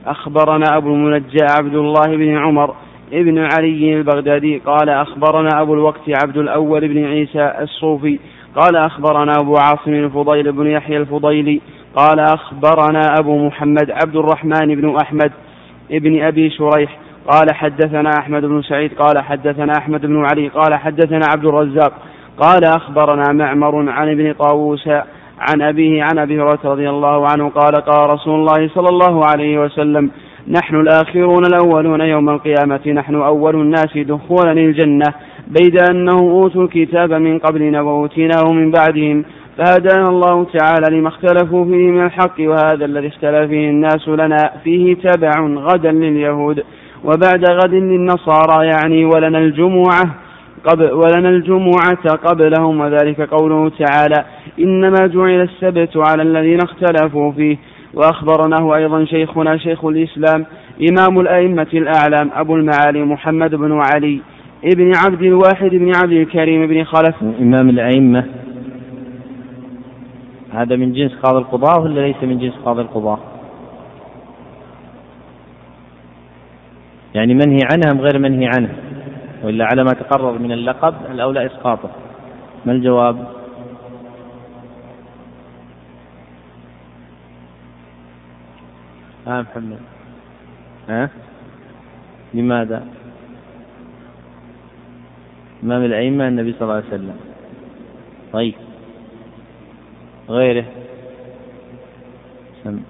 أخبرنا 0.07 0.65
أبو 0.77 0.89
المنجى 0.95 1.45
عبد 1.61 1.75
الله 1.75 2.17
بن 2.17 2.37
عمر 2.39 2.75
ابن 3.13 3.39
علي 3.55 3.95
البغدادي 3.97 4.59
قال 4.59 4.89
أخبرنا 4.89 5.49
أبو 5.63 5.75
الوقت 5.75 6.25
عبد 6.25 6.37
الأول 6.37 6.89
بن 6.89 7.05
عيسى 7.05 7.53
الصوفي 7.61 8.19
قال 8.57 8.77
أخبرنا 8.77 9.33
أبو 9.43 9.55
عاصم 9.57 9.93
الفضيل 9.93 10.53
بن 10.53 10.67
يحيى 10.67 10.97
الفضيلي 10.97 11.61
قال 11.97 12.21
أخبرنا 12.21 13.01
أبو 13.21 13.47
محمد 13.47 13.91
عبد 13.91 14.17
الرحمن 14.17 14.75
بن 14.75 14.97
أحمد 15.03 15.33
ابن 15.91 16.23
أبي 16.23 16.51
شريح 16.51 16.97
قال 17.29 17.55
حدثنا 17.55 18.11
أحمد 18.21 18.43
بن 18.43 18.63
سعيد 18.63 18.93
قال 18.93 19.25
حدثنا 19.25 19.73
أحمد 19.79 20.01
بن 20.07 20.25
علي 20.33 20.49
قال 20.49 20.75
حدثنا 20.75 21.27
عبد 21.35 21.45
الرزاق 21.45 21.93
قال 22.39 22.65
أخبرنا 22.65 23.33
معمر 23.33 23.91
عن 23.91 24.09
ابن 24.09 24.33
طاووس 24.33 24.89
عن 25.51 25.63
أبيه 25.63 26.03
عن 26.03 26.19
أبي 26.19 26.35
هريرة 26.35 26.59
رضي 26.65 26.89
الله 26.91 27.27
عنه 27.29 27.49
قال 27.49 27.75
قال 27.75 28.11
رسول 28.11 28.35
الله 28.41 28.71
صلى 28.75 28.89
الله 28.89 29.25
عليه 29.25 29.59
وسلم 29.61 30.11
نحن 30.49 30.75
الآخرون 30.77 31.43
الأولون 31.47 32.01
يوم 32.01 32.29
القيامة 32.29 32.81
نحن 32.87 33.15
أول 33.15 33.55
الناس 33.57 33.97
دخولا 33.99 34.55
للجنة 34.55 35.07
بيد 35.47 35.91
أنهم 35.91 36.31
أوتوا 36.31 36.65
الكتاب 36.65 37.13
من 37.13 37.39
قبلنا 37.39 37.81
وأوتيناه 37.83 38.53
من 38.53 38.71
بعدهم 38.71 39.25
فهدانا 39.59 40.09
الله 40.09 40.45
تعالى 40.59 40.97
لما 40.99 41.09
اختلفوا 41.09 41.65
فيه 41.65 41.91
من 41.91 42.05
الحق 42.05 42.41
وهذا 42.41 42.85
الذي 42.85 43.07
اختلف 43.09 43.49
فيه 43.51 43.71
الناس 43.71 44.09
لنا 44.09 44.51
فيه 44.65 44.95
تبع 44.95 45.31
غدا 45.47 45.93
لليهود 45.93 46.65
وبعد 47.05 47.51
غد 47.51 47.75
للنصارى 47.75 48.67
يعني 48.67 49.05
ولنا 49.05 49.39
الجمعة 49.39 50.03
قبل 50.65 50.93
ولنا 50.93 51.29
الجمعة 51.29 52.11
قبلهم 52.25 52.81
وذلك 52.81 53.21
قوله 53.21 53.69
تعالى 53.69 54.25
إنما 54.59 55.07
جعل 55.07 55.41
السبت 55.41 55.97
على 55.97 56.23
الذين 56.23 56.59
اختلفوا 56.63 57.33
فيه 57.33 57.57
وأخبرناه 57.95 58.77
أيضا 58.77 59.05
شيخنا 59.05 59.57
شيخ 59.59 59.85
الإسلام 59.85 60.47
إمام 60.91 61.21
الأئمة 61.21 61.67
الأعلام 61.75 62.31
أبو 62.35 62.57
المعالي 62.57 63.05
محمد 63.05 63.55
بن 63.55 63.73
علي 63.95 64.21
ابن 64.65 64.93
عبد 65.05 65.23
الواحد 65.23 65.71
بن 65.71 65.93
عبد 65.97 66.13
الكريم 66.13 66.67
بن 66.67 66.85
خلف 66.85 67.15
إمام 67.41 67.69
الأئمة 67.69 68.25
هذا 70.53 70.77
من 70.77 70.93
جنس 70.93 71.13
قاضي 71.23 71.39
القضاة 71.39 71.81
ولا 71.83 72.01
ليس 72.01 72.17
من 72.23 72.39
جنس 72.39 72.53
قاضي 72.65 72.83
القضاة؟ 72.83 73.19
يعني 77.15 77.35
منهي 77.35 77.59
عنها 77.73 77.93
أم 77.93 78.01
غير 78.01 78.19
منهي 78.19 78.47
عنها؟ 78.59 78.73
وإلا 79.43 79.65
على 79.67 79.85
ما 79.85 79.93
تقرر 79.93 80.39
من 80.39 80.53
اللقب 80.53 80.95
الأولى 81.11 81.47
إسقاطه 81.47 81.91
ما 82.65 82.73
الجواب؟ 82.73 83.27
ها 89.27 89.39
آه، 89.39 89.43
محمد 89.43 89.79
ها؟ 90.89 91.11
لماذا؟ 92.35 92.85
إمام 95.63 95.85
الأئمة 95.85 96.29
النبي 96.29 96.53
صلى 96.53 96.63
الله 96.63 96.75
عليه 96.75 96.85
وسلم 96.87 97.17
طيب 98.33 98.55
غيره 100.33 100.65
سم. 102.65 102.83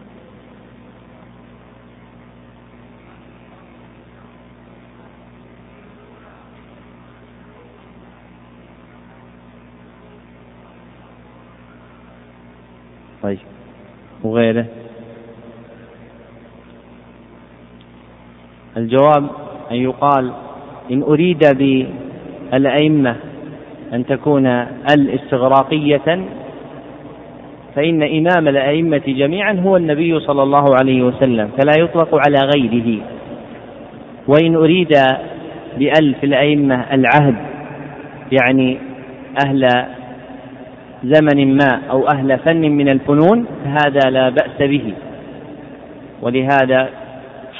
طيب 13.22 13.38
وغيره 14.22 14.64
الجواب 18.76 19.30
أن 19.70 19.76
يقال 19.76 20.32
إن 20.90 21.02
أريد 21.02 21.38
بالأئمة 22.52 23.16
أن 23.92 24.06
تكون 24.06 24.46
الاستغراقية 24.94 26.20
فإن 27.76 28.02
إمام 28.02 28.48
الأئمة 28.48 29.02
جميعا 29.06 29.52
هو 29.66 29.76
النبي 29.76 30.20
صلى 30.20 30.42
الله 30.42 30.74
عليه 30.74 31.02
وسلم 31.02 31.50
فلا 31.58 31.72
يطلق 31.78 32.14
على 32.14 32.38
غيره 32.56 33.00
وإن 34.28 34.54
أريد 34.56 34.92
بألف 35.78 36.24
الأئمة 36.24 36.86
العهد 36.94 37.36
يعني 38.32 38.78
أهل 39.46 39.86
زمن 41.04 41.56
ما 41.56 41.68
أو 41.90 42.08
أهل 42.08 42.38
فن 42.38 42.60
من 42.60 42.88
الفنون 42.88 43.46
فهذا 43.64 44.10
لا 44.10 44.28
بأس 44.28 44.58
به 44.70 44.92
ولهذا 46.22 46.88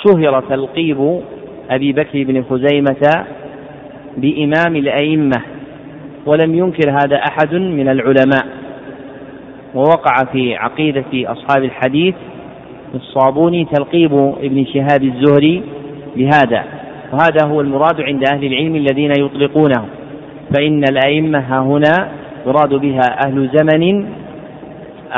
شهر 0.04 0.40
تلقيب 0.40 1.20
أبي 1.70 1.92
بكر 1.92 2.24
بن 2.24 2.42
خزيمة 2.44 3.24
بإمام 4.16 4.76
الأئمة 4.76 5.36
ولم 6.26 6.54
ينكر 6.54 6.90
هذا 6.90 7.16
أحد 7.16 7.54
من 7.54 7.88
العلماء 7.88 8.42
ووقع 9.74 10.14
في 10.32 10.54
عقيدة 10.56 11.04
أصحاب 11.14 11.64
الحديث 11.64 12.14
الصابوني 12.94 13.64
تلقيب 13.72 14.14
ابن 14.42 14.66
شهاب 14.66 15.02
الزهري 15.02 15.62
بهذا 16.16 16.64
وهذا 17.12 17.46
هو 17.48 17.60
المراد 17.60 18.00
عند 18.00 18.24
أهل 18.34 18.44
العلم 18.44 18.76
الذين 18.76 19.10
يطلقونه 19.18 19.84
فإن 20.56 20.82
الأئمة 20.90 21.38
هنا 21.38 22.08
يراد 22.46 22.74
بها 22.74 23.26
أهل 23.26 23.50
زمن 23.54 24.04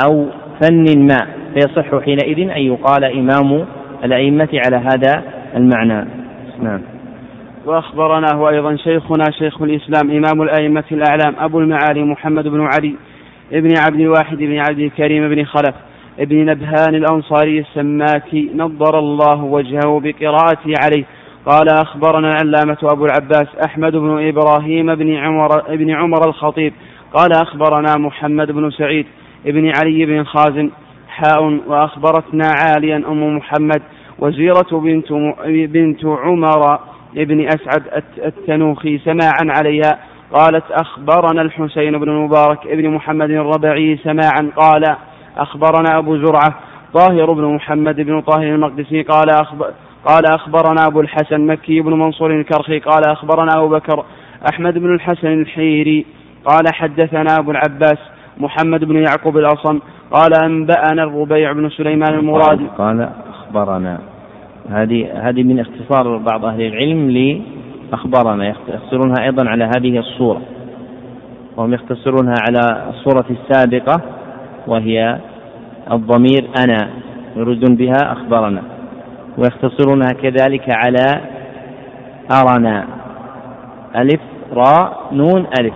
أو 0.05 0.25
فن 0.61 1.07
ما 1.07 1.17
فيصح 1.53 1.99
حينئذ 2.03 2.49
أن 2.49 2.61
يقال 2.61 3.03
إمام 3.03 3.65
الأئمة 4.03 4.47
على 4.65 4.75
هذا 4.75 5.23
المعنى 5.55 6.07
نعم 6.63 6.81
وأخبرنا 7.65 8.27
هو 8.35 8.49
أيضا 8.49 8.75
شيخنا 8.75 9.31
شيخ 9.39 9.61
الإسلام 9.61 10.11
إمام 10.11 10.41
الأئمة 10.41 10.83
الأعلام 10.91 11.35
أبو 11.39 11.59
المعالي 11.59 12.03
محمد 12.03 12.47
بن 12.47 12.61
علي 12.73 12.93
ابن 13.53 13.69
عبد 13.87 13.99
الواحد 13.99 14.37
بن 14.37 14.57
عبد 14.57 14.79
الكريم 14.79 15.29
بن 15.35 15.43
خلف 15.45 15.75
ابن 16.19 16.45
نبهان 16.45 16.95
الأنصاري 16.95 17.59
السماكي 17.59 18.51
نضر 18.55 18.99
الله 18.99 19.43
وجهه 19.43 19.99
بقراءته 20.03 20.73
عليه 20.85 21.03
قال 21.45 21.67
أخبرنا 21.73 22.29
العلامة 22.43 22.77
أبو 22.83 23.05
العباس 23.05 23.47
أحمد 23.65 23.91
بن 23.91 24.27
إبراهيم 24.27 24.95
بن 24.95 25.15
عمر, 25.15 25.47
بن 25.69 25.89
عمر 25.91 26.27
الخطيب 26.29 26.73
قال 27.13 27.29
أخبرنا 27.35 27.95
محمد 27.97 28.51
بن 28.51 28.71
سعيد 28.71 29.05
بن 29.45 29.71
علي 29.79 30.05
بن 30.05 30.23
خازن 30.23 30.69
حاء 31.07 31.59
وأخبرتنا 31.67 32.43
عاليا 32.63 32.95
أم 32.95 33.37
محمد 33.37 33.81
وزيرة 34.19 34.69
بنت, 34.79 35.11
بنت 35.73 36.05
عمر 36.05 36.79
بن 37.13 37.47
أسعد 37.47 37.83
التنوخي 38.25 38.97
سماعا 38.99 39.45
عليها 39.57 39.91
قالت 40.33 40.63
أخبرنا 40.71 41.41
الحسين 41.41 41.97
بن 41.97 42.09
المبارك 42.09 42.67
بن 42.67 42.89
محمد 42.89 43.29
الربعي 43.31 43.97
سماعا 44.03 44.51
قال 44.55 44.83
أخبرنا 45.37 45.97
أبو 45.97 46.17
زرعة 46.17 46.59
طاهر 46.93 47.33
بن 47.33 47.55
محمد 47.55 47.95
بن 47.95 48.21
طاهر 48.21 48.43
المقدسي 48.43 49.01
قال 49.01 49.29
أخبر 49.41 49.65
قال 50.05 50.23
أخبرنا 50.35 50.81
أبو 50.87 51.01
الحسن 51.01 51.41
مكي 51.45 51.81
بن 51.81 51.91
منصور 51.93 52.31
الكرخي 52.33 52.79
قال 52.79 53.09
أخبرنا 53.09 53.51
أبو 53.57 53.67
بكر 53.67 54.05
أحمد 54.53 54.77
بن 54.77 54.93
الحسن 54.93 55.27
الحيري 55.41 56.05
قال 56.45 56.63
حدثنا 56.73 57.39
أبو 57.39 57.51
العباس 57.51 57.97
محمد 58.37 58.83
بن 58.85 58.95
يعقوب 59.03 59.37
الأصم 59.37 59.79
قال 60.11 60.37
أنبأنا 60.45 61.03
الربيع 61.03 61.51
بن 61.51 61.69
سليمان 61.69 62.13
المرادي 62.13 62.65
قال 62.77 63.09
أخبرنا 63.29 63.99
هذه 64.69 65.29
هذه 65.29 65.43
من 65.43 65.59
اختصار 65.59 66.17
بعض 66.17 66.45
أهل 66.45 66.61
العلم 66.61 67.09
لأخبرنا 67.09 68.47
يختصرونها 68.47 69.23
أيضا 69.23 69.49
على 69.49 69.63
هذه 69.77 69.99
الصورة 69.99 70.41
وهم 71.57 71.73
يختصرونها 71.73 72.35
على 72.49 72.89
الصورة 72.89 73.25
السابقة 73.29 74.01
وهي 74.67 75.19
الضمير 75.91 76.49
أنا 76.65 76.77
يردون 77.35 77.75
بها 77.75 77.97
أخبرنا 78.11 78.61
ويختصرونها 79.37 80.09
كذلك 80.21 80.63
على 80.69 81.05
أرنا 82.41 82.85
ألف 83.97 84.21
راء 84.55 85.01
نون 85.13 85.45
ألف 85.59 85.73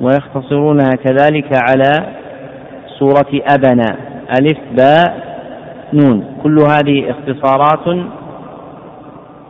ويختصرونها 0.00 0.90
كذلك 0.90 1.48
على 1.70 1.92
سورة 2.98 3.42
أبنا 3.48 3.96
ألف 4.40 4.58
باء 4.72 5.24
نون 5.92 6.24
كل 6.42 6.58
هذه 6.58 7.10
اختصارات 7.10 7.98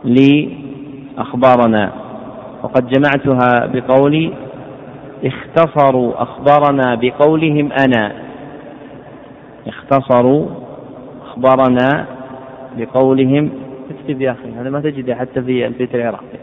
لأخبارنا 0.03 1.91
وقد 2.63 2.87
جمعتها 2.89 3.65
بقولي 3.65 4.33
اختصروا 5.25 6.13
أخبارنا 6.23 6.95
بقولهم 6.95 7.69
أنا 7.71 8.11
اختصروا 9.67 10.47
أخبارنا 11.31 12.05
بقولهم 12.77 13.49
اكتب 13.91 14.21
يا 14.21 14.31
أخي 14.31 14.61
هذا 14.61 14.69
ما 14.69 14.79
تجده 14.81 15.15
حتى 15.15 15.41
في 15.41 15.65
البيت 15.67 15.95
العراقي 15.95 16.37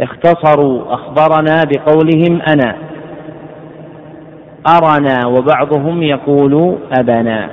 اختصروا 0.00 0.94
أخبارنا 0.94 1.62
بقولهم 1.72 2.40
أنا 2.52 2.74
أرنا 4.76 5.26
وبعضهم 5.26 6.02
يقول 6.02 6.76
أبنا 6.92 7.50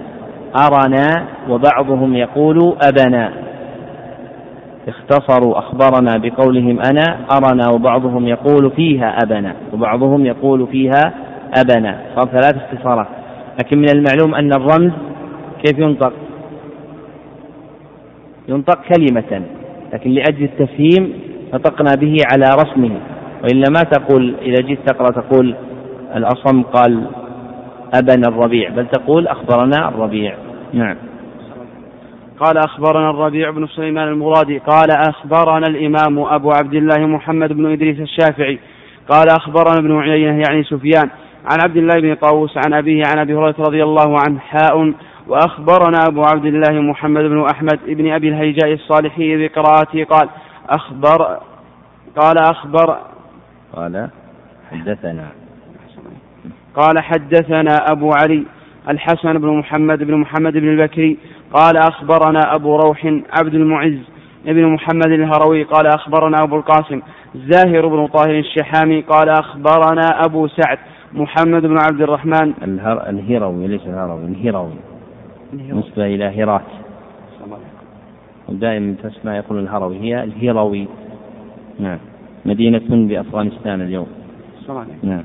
أرنا 0.65 1.09
وبعضهم 1.49 2.15
يقول 2.15 2.73
أبنا 2.83 3.31
اختصروا 4.87 5.59
أخبرنا 5.59 6.11
بقولهم 6.17 6.79
أنا 6.89 7.17
أرنا 7.35 7.69
وبعضهم 7.73 8.27
يقول 8.27 8.71
فيها 8.75 9.17
أبنا 9.23 9.53
وبعضهم 9.73 10.25
يقول 10.25 10.67
فيها 10.71 11.13
أبنا 11.59 11.97
صار 12.15 12.25
ثلاث 12.27 12.55
اختصارات 12.57 13.07
لكن 13.61 13.77
من 13.77 13.89
المعلوم 13.95 14.35
أن 14.35 14.51
الرمز 14.53 14.91
كيف 15.63 15.79
ينطق 15.79 16.13
ينطق 18.49 18.79
كلمة 18.95 19.41
لكن 19.93 20.09
لأجل 20.09 20.43
التفهيم 20.43 21.13
نطقنا 21.53 21.91
به 21.99 22.15
على 22.33 22.45
رسمه 22.55 22.91
وإلا 23.43 23.65
ما 23.69 23.81
تقول 23.91 24.33
إذا 24.41 24.61
جيت 24.65 24.79
تقرأ 24.85 25.21
تقول 25.21 25.55
الأصم 26.15 26.63
قال 26.63 27.03
أبنا 27.93 28.27
الربيع 28.29 28.69
بل 28.69 28.87
تقول 28.87 29.27
أخبرنا 29.27 29.89
الربيع 29.89 30.37
نعم 30.73 30.95
قال 32.39 32.57
أخبرنا 32.57 33.09
الربيع 33.09 33.49
بن 33.49 33.67
سليمان 33.67 34.07
المرادي 34.07 34.57
قال 34.57 34.91
أخبرنا 34.91 35.65
الإمام 35.69 36.19
أبو 36.19 36.51
عبد 36.51 36.73
الله 36.73 37.05
محمد 37.07 37.53
بن 37.53 37.71
إدريس 37.71 37.99
الشافعي 37.99 38.59
قال 39.09 39.27
أخبرنا 39.29 39.79
ابن 39.79 39.99
عيينة 40.01 40.43
يعني 40.47 40.63
سفيان 40.63 41.09
عن 41.51 41.59
عبد 41.65 41.77
الله 41.77 42.01
بن 42.01 42.15
طاووس 42.15 42.53
عن 42.65 42.73
أبيه 42.73 43.03
عن 43.13 43.19
أبي 43.19 43.33
هريرة 43.33 43.55
رضي 43.59 43.83
الله 43.83 44.17
عنه 44.27 44.39
حاء 44.39 44.93
وأخبرنا 45.27 45.97
أبو 46.07 46.21
عبد 46.23 46.45
الله 46.45 46.81
محمد 46.81 47.23
بن 47.23 47.45
أحمد 47.53 47.79
بن 47.87 48.11
أبي 48.11 48.27
الهيجاء 48.29 48.73
الصالحي 48.73 49.37
بقراءته 49.47 50.03
قال 50.03 50.29
أخبر 50.69 51.37
قال 52.17 52.37
أخبر 52.37 52.97
قال 53.75 54.09
حدثنا 54.71 55.25
قال 56.75 56.99
حدثنا 56.99 57.75
أبو 57.91 58.09
علي 58.11 58.43
الحسن 58.89 59.33
بن 59.39 59.57
محمد 59.57 60.03
بن 60.03 60.15
محمد 60.15 60.53
بن 60.53 60.67
البكري 60.67 61.17
قال 61.53 61.77
أخبرنا 61.77 62.39
أبو 62.55 62.75
روح 62.75 63.05
عبد 63.39 63.53
المعز 63.55 63.97
بن 64.45 64.65
محمد 64.67 65.07
الهروي 65.11 65.63
قال 65.63 65.87
أخبرنا 65.87 66.37
أبو 66.43 66.55
القاسم 66.55 67.01
زاهر 67.35 67.87
بن 67.87 68.07
طاهر 68.07 68.39
الشحامي 68.39 69.01
قال 69.01 69.29
أخبرنا 69.29 70.05
أبو 70.25 70.47
سعد 70.47 70.77
محمد 71.13 71.61
بن 71.61 71.77
عبد 71.77 72.01
الرحمن 72.01 72.53
الهر... 72.63 73.09
الهروي 73.09 73.67
ليس 73.67 73.81
الهروي 73.85 74.25
الهروي 74.25 74.73
نسبة 75.53 76.05
إلى 76.05 76.43
هرات 76.43 76.61
ودائما 78.49 78.95
تسمع 79.03 79.35
يقول 79.35 79.59
الهروي 79.59 79.99
هي 80.01 80.23
الهروي 80.23 80.87
نعم 81.79 81.97
مدينة 82.45 82.81
بأفغانستان 82.89 83.81
اليوم 83.81 84.07
نعم 85.03 85.23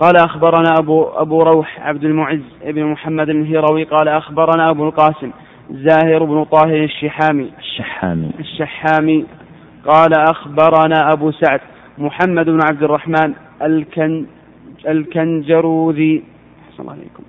قال 0.00 0.16
أخبرنا 0.16 0.68
أبو, 0.78 1.02
أبو 1.02 1.42
روح 1.42 1.78
عبد 1.80 2.04
المعز 2.04 2.40
بن 2.64 2.84
محمد 2.84 3.28
الهروي 3.28 3.84
قال 3.84 4.08
أخبرنا 4.08 4.70
أبو 4.70 4.84
القاسم 4.88 5.30
زاهر 5.70 6.24
بن 6.24 6.44
طاهر 6.44 6.76
الشحامي 6.84 7.50
الشحامي 7.58 8.30
الشحامي 8.40 9.26
قال 9.86 10.12
أخبرنا 10.18 11.12
أبو 11.12 11.30
سعد 11.30 11.60
محمد 11.98 12.44
بن 12.44 12.60
عبد 12.72 12.82
الرحمن 12.82 13.34
الكن 13.62 14.26
الكنجروذي 14.88 16.22
أحسن 16.70 16.82
الله 16.82 16.92
عليكم 16.92 17.22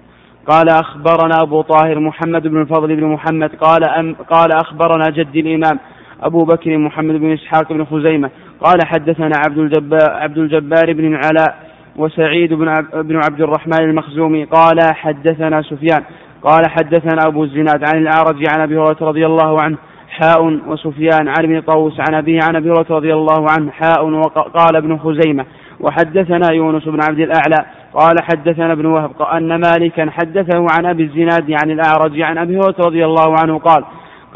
قال 0.48 0.70
أخبرنا 0.70 1.36
أبو 1.44 1.62
طاهر 1.62 2.00
محمد 2.00 2.48
بن 2.48 2.62
الفضل 2.62 2.96
بن 2.96 3.06
محمد 3.06 3.50
قال 3.56 3.84
أم 3.90 4.16
قال 4.30 4.52
أخبرنا 4.54 5.10
جدي 5.10 5.40
الإمام 5.40 5.80
أبو 6.22 6.46
بكر 6.46 6.78
محمد 6.78 7.16
بن 7.16 7.32
إسحاق 7.34 7.74
بن 7.74 7.86
خزيمة 7.86 8.30
قال 8.60 8.80
حدثنا 8.86 9.32
عبد 9.48 9.58
الجبار, 9.58 10.12
عبد 10.12 10.38
الجبار 10.38 10.94
بن 10.94 11.06
العلاء 11.16 11.71
وسعيد 11.96 12.54
بن 12.94 13.18
عبد 13.24 13.42
الرحمن 13.42 13.82
المخزومي 13.82 14.44
قال 14.44 14.80
حدثنا 14.96 15.62
سفيان 15.62 16.04
قال 16.44 16.64
حدثنا 16.70 17.20
أبو 17.28 17.44
الزناد 17.44 17.84
عن 17.96 18.02
الأعرج 18.02 18.44
عن 18.56 18.62
أبي 18.62 18.74
هريرة 18.78 18.98
رضي 19.02 19.26
الله 19.26 19.58
عنه 19.62 19.78
حاء 20.10 20.46
وسفيان 20.68 21.28
عن 21.28 21.44
ابن 21.46 21.62
طوس 21.62 22.00
عن 22.00 22.16
أبيه 22.18 22.40
عن 22.48 22.56
أبي 22.56 22.70
هريرة 22.70 22.86
رضي 22.90 23.14
الله 23.14 23.46
عنه 23.58 23.72
حاء 23.72 24.06
وقال 24.10 24.76
ابن 24.76 24.98
خزيمة 24.98 25.46
وحدثنا 25.80 26.54
يونس 26.54 26.84
بن 26.84 27.00
عبد 27.10 27.20
الأعلى 27.20 27.66
قال 27.94 28.16
حدثنا 28.24 28.72
ابن 28.74 28.86
وهب 28.86 29.22
أن 29.22 29.56
مالكا 29.60 30.10
حدثه 30.12 30.66
عن 30.78 30.86
أبي 30.86 31.04
الزناد 31.04 31.52
عن 31.64 31.72
الأعرج 31.72 32.22
عن 32.22 32.38
أبي 32.38 32.54
هريرة 32.54 32.76
رضي 32.80 33.06
الله 33.06 33.36
عنه 33.44 33.60
قال 33.60 33.84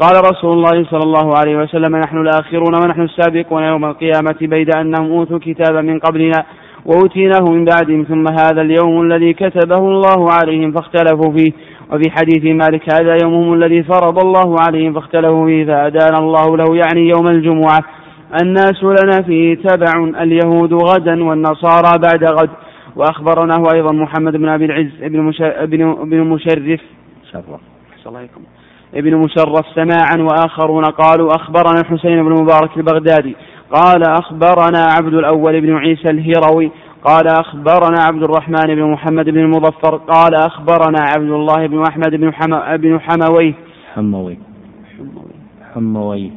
قال 0.00 0.12
رسول 0.30 0.52
الله 0.52 0.84
صلى 0.90 1.00
الله 1.04 1.38
عليه 1.38 1.56
وسلم 1.56 1.96
نحن 1.96 2.16
الآخرون 2.18 2.74
ونحن 2.84 3.02
السابقون 3.02 3.62
يوم 3.62 3.84
القيامة 3.84 4.36
بيد 4.40 4.76
أنهم 4.76 5.10
أوتوا 5.10 5.36
الكتاب 5.36 5.76
من 5.84 5.98
قبلنا 5.98 6.44
وأتيناه 6.86 7.44
من 7.50 7.64
بعدهم 7.64 8.04
ثم 8.04 8.24
هذا 8.38 8.62
اليوم 8.62 9.02
الذي 9.02 9.32
كتبه 9.32 9.78
الله 9.78 10.30
عليهم 10.32 10.72
فاختلفوا 10.72 11.32
فيه 11.36 11.52
وفي 11.92 12.10
حديث 12.10 12.44
مالك 12.54 12.94
هذا 13.00 13.16
يومهم 13.22 13.52
الذي 13.54 13.82
فرض 13.82 14.24
الله 14.24 14.56
عليهم 14.60 14.92
فاختلفوا 14.94 15.46
فيه 15.46 15.64
فأدان 15.64 16.14
الله 16.22 16.56
له 16.56 16.76
يعني 16.76 17.08
يوم 17.08 17.26
الجمعة 17.28 17.78
الناس 18.42 18.84
لنا 18.84 19.22
فيه 19.26 19.54
تبع 19.54 20.04
اليهود 20.22 20.72
غدا 20.72 21.24
والنصارى 21.24 21.92
بعد 22.06 22.24
غد 22.40 22.50
وأخبرناه 22.96 23.62
أيضا 23.74 23.92
محمد 23.92 24.32
بن 24.36 24.48
أبي 24.48 24.64
العز 24.64 24.90
بن, 25.00 25.20
ابن... 25.38 25.82
ابن 25.88 26.20
مشرف 26.20 26.80
ابن 28.94 29.16
مشرف 29.20 29.64
سماعا 29.74 30.16
وآخرون 30.20 30.84
قالوا 30.84 31.28
أخبرنا 31.34 31.80
الحسين 31.80 32.22
بن 32.24 32.30
مبارك 32.42 32.70
البغدادي 32.76 33.36
قال 33.72 34.02
أخبرنا 34.08 34.86
عبد 34.96 35.14
الأول 35.14 35.60
بن 35.60 35.76
عيسى 35.76 36.10
الهروي 36.10 36.70
قال 37.04 37.26
أخبرنا 37.28 37.98
عبد 38.04 38.22
الرحمن 38.22 38.66
بن 38.74 38.90
محمد 38.90 39.24
بن 39.24 39.38
المظفر 39.38 39.96
قال 39.96 40.34
أخبرنا 40.34 41.00
عبد 41.16 41.30
الله 41.30 41.66
بن 41.66 41.82
أحمد 41.88 42.10
بن 42.10 42.34
حم... 42.34 42.76
بن 42.76 43.00
حموي 43.00 43.54
حموي 43.94 44.38
حموي 45.74 46.32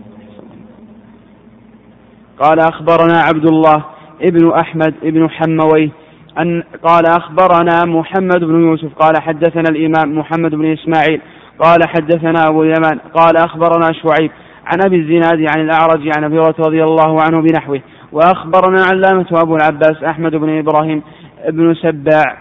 قال 2.40 2.60
أخبرنا 2.60 3.18
عبد 3.20 3.48
الله 3.50 3.84
ابن 4.22 4.52
أحمد 4.52 4.94
ابن 5.04 5.30
حموي 5.30 5.92
أن 6.40 6.64
قال 6.84 7.04
أخبرنا 7.08 7.86
محمد 7.86 8.40
بن 8.44 8.62
يوسف 8.68 8.94
قال 9.00 9.22
حدثنا 9.22 9.64
الإمام 9.70 10.20
محمد 10.20 10.56
بن 10.56 10.66
إسماعيل 10.66 11.22
قال 11.60 11.80
حدثنا 11.90 12.48
أبو 12.50 12.64
اليمان 12.64 13.00
قال 13.14 13.38
أخبرنا 13.38 13.88
شعيب 13.94 14.32
عن 14.66 14.78
أبي 14.86 14.96
الزناد 14.96 15.48
عن 15.58 15.62
الأعرج 15.62 16.10
عن 16.18 16.24
أبي 16.24 16.36
هريرة 16.40 16.56
رضي 16.60 16.84
الله 16.84 17.20
عنه 17.22 17.42
بنحوه 17.42 17.82
وأخبرنا 18.12 18.84
علامة 18.92 19.26
أبو 19.32 19.56
العباس 19.56 20.04
أحمد 20.04 20.36
بن 20.36 20.58
إبراهيم 20.58 21.02
بن 21.50 21.74
سباع 21.76 22.38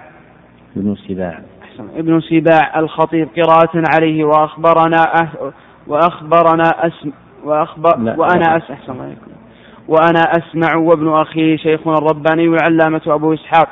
بن 0.76 0.96
سباع 1.08 1.40
ابن 1.96 2.20
سباع 2.20 2.78
الخطيب 2.80 3.28
قراءة 3.36 3.82
عليه 3.94 4.24
وأخبرنا 4.24 5.02
أه 5.20 5.52
وأخبرنا 5.86 6.62
أسم 6.86 7.10
وأخبر 7.44 7.96
لا 7.98 8.16
وأنا 8.18 8.56
اسمع 8.56 8.76
أحسن 8.76 9.16
وأنا 9.88 10.20
أسمع 10.20 10.76
وابن 10.76 11.08
أخي 11.12 11.58
شيخنا 11.58 11.92
الرباني 11.98 12.48
والعلامة 12.48 13.00
أبو 13.06 13.34
إسحاق 13.34 13.68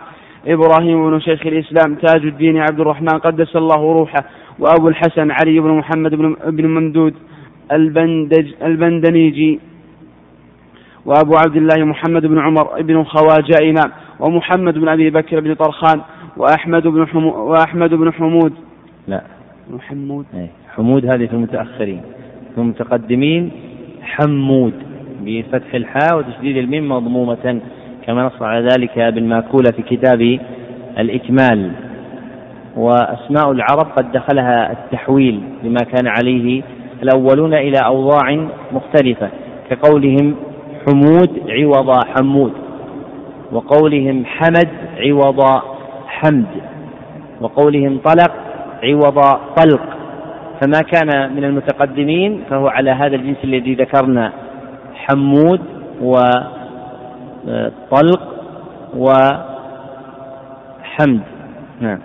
إبراهيم 0.47 1.11
بن 1.11 1.21
شيخ 1.21 1.47
الإسلام 1.47 1.95
تاج 1.95 2.23
الدين 2.25 2.59
عبد 2.59 2.81
الرحمن 2.81 3.19
قدس 3.19 3.57
الله 3.57 3.93
روحه 3.93 4.25
وأبو 4.59 4.89
الحسن 4.89 5.31
علي 5.31 5.61
بن 5.61 5.71
محمد 5.73 6.15
بن 6.47 6.67
ممدود 6.67 7.15
البندج 7.73 8.47
البندنيجي 8.63 9.61
وأبو 11.05 11.33
عبد 11.37 11.57
الله 11.57 11.85
محمد 11.85 12.27
بن 12.27 12.39
عمر 12.39 12.83
بن 12.83 13.05
خواجائنا 13.05 13.83
ومحمد 14.21 14.75
بن 14.79 14.89
أبي 14.89 15.11
بكر 15.11 15.41
بن 15.41 15.55
طرخان 15.55 16.01
وأحمد 16.37 16.83
بن 16.87 17.07
حمو 17.09 17.31
وأحمد 17.35 17.91
بن 17.95 18.13
حمود 18.13 18.53
لا 19.09 19.23
حمود 19.81 20.25
إيه. 20.35 20.47
حمود 20.77 21.05
هذه 21.07 21.27
في 21.27 21.33
المتأخرين 21.33 22.01
في 22.55 22.61
المتقدمين 22.61 23.51
حمود 24.03 24.73
بفتح 25.23 25.75
الحاء 25.75 26.17
وتشديد 26.19 26.57
الميم 26.57 26.89
مضمومة 26.93 27.61
كما 28.07 28.27
نص 28.27 28.43
على 28.43 28.69
ذلك 28.69 28.99
ابن 28.99 29.29
ماكولة 29.29 29.71
في 29.77 29.83
كتاب 29.83 30.39
الإكمال 30.99 31.71
وأسماء 32.77 33.53
العرب 33.53 33.87
قد 33.97 34.13
دخلها 34.13 34.73
التحويل 34.73 35.41
لما 35.63 35.79
كان 35.93 36.07
عليه 36.07 36.63
الأولون 37.03 37.55
إلى 37.55 37.79
أوضاع 37.87 38.47
مختلفة 38.73 39.29
كقولهم 39.71 40.35
حمود 40.89 41.43
عوض 41.49 42.05
حمود 42.05 42.53
وقولهم 43.53 44.25
حمد 44.25 44.69
عوض 44.99 45.45
حمد 46.07 46.47
وقولهم 47.41 47.99
طلق 47.99 48.33
عوض 48.85 49.19
طلق 49.63 49.81
فما 50.63 50.81
كان 50.93 51.35
من 51.37 51.45
المتقدمين 51.45 52.41
فهو 52.51 52.67
على 52.69 52.91
هذا 52.91 53.17
الجنس 53.17 53.37
الذي 53.45 53.75
ذكرنا 53.75 54.33
حمود 54.95 55.61
وطلق 56.01 58.21
آه، 58.21 58.31
وحمد 58.99 61.21
نعم 61.81 61.99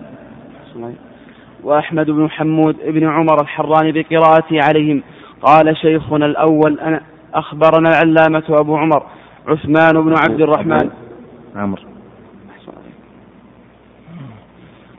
وأحمد 1.64 2.12
بن 2.12 2.30
حمود 2.32 2.76
بن 2.88 3.08
عمر 3.08 3.42
الحراني 3.42 3.92
بقراءته 3.92 4.58
عليهم 4.70 5.04
قال 5.42 5.78
شيخنا 5.78 6.26
الأول 6.26 6.80
أنا 6.82 7.02
أخبرنا 7.34 7.90
العلامة 8.02 8.44
أبو 8.50 8.76
عمر 8.78 9.04
عثمان 9.48 9.94
بن 10.06 10.16
عبد 10.24 10.42
الرحمن 10.42 10.90
عمر 11.56 11.80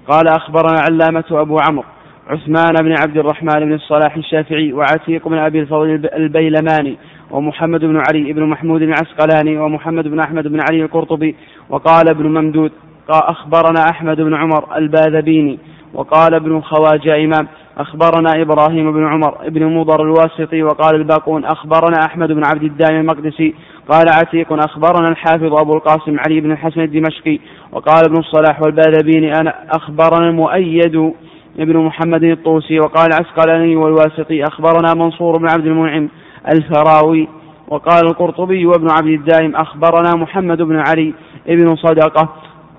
قال 0.09 0.29
أخبرنا 0.29 0.77
علامة 0.91 1.25
أبو 1.31 1.57
عمر 1.69 1.85
عثمان 2.29 2.73
بن 2.83 2.95
عبد 3.03 3.17
الرحمن 3.17 3.61
بن 3.61 3.73
الصلاح 3.73 4.17
الشافعي 4.17 4.73
وعتيق 4.73 5.29
بن 5.29 5.35
أبي 5.39 5.61
الفضل 5.61 6.09
البيلماني 6.17 6.97
ومحمد 7.31 7.81
بن 7.81 8.03
علي 8.11 8.33
بن 8.33 8.43
محمود 8.45 8.83
العسقلاني 8.83 9.59
ومحمد 9.59 10.09
بن 10.09 10.21
أحمد 10.21 10.49
بن 10.49 10.61
علي 10.71 10.83
القرطبي 10.85 11.37
وقال 11.69 12.09
ابن 12.11 12.27
ممدود 12.27 12.73
أخبرنا 13.09 13.81
أحمد 13.91 14.17
بن 14.17 14.35
عمر 14.35 14.77
الباذبيني 14.77 15.59
وقال 15.95 16.35
ابن 16.35 16.61
خواجة 16.61 17.25
إمام 17.25 17.49
أخبرنا 17.79 18.43
إبراهيم 18.43 18.93
بن 18.93 19.07
عمر 19.07 19.49
بن 19.49 19.67
مضر 19.77 20.03
الواسطي 20.03 20.63
وقال 20.63 20.95
الباقون 20.95 21.45
أخبرنا 21.45 21.97
أحمد 22.07 22.29
بن 22.33 22.43
عبد 22.47 22.63
الدائم 22.63 23.01
المقدسي 23.01 23.55
قال 23.89 24.05
عتيق 24.09 24.53
أخبرنا 24.53 25.09
الحافظ 25.09 25.61
أبو 25.61 25.73
القاسم 25.77 26.17
علي 26.27 26.41
بن 26.41 26.53
الحسن 26.53 26.81
الدمشقي 26.81 27.39
وقال 27.73 28.05
ابن 28.05 28.17
الصلاح 28.19 28.63
والباذبيني 28.63 29.31
أنا 29.41 29.55
أخبرنا 29.77 30.29
المؤيد 30.29 31.13
بن 31.57 31.77
محمد 31.77 32.25
الطوسي 32.25 32.79
وقال 32.81 33.11
عسقلاني 33.13 33.77
والواسطي 33.77 34.43
أخبرنا 34.45 34.95
منصور 34.95 35.37
بن 35.39 35.47
عبد 35.51 35.67
المنعم 35.67 36.09
الفراوي 36.53 37.29
وقال 37.69 38.03
القرطبي 38.07 38.67
وابن 38.67 38.87
عبد 38.91 39.07
الدائم 39.09 39.57
أخبرنا 39.57 40.17
محمد 40.17 40.63
بن 40.63 40.77
علي 40.89 41.15
بن 41.49 41.77
صدقة 41.77 42.29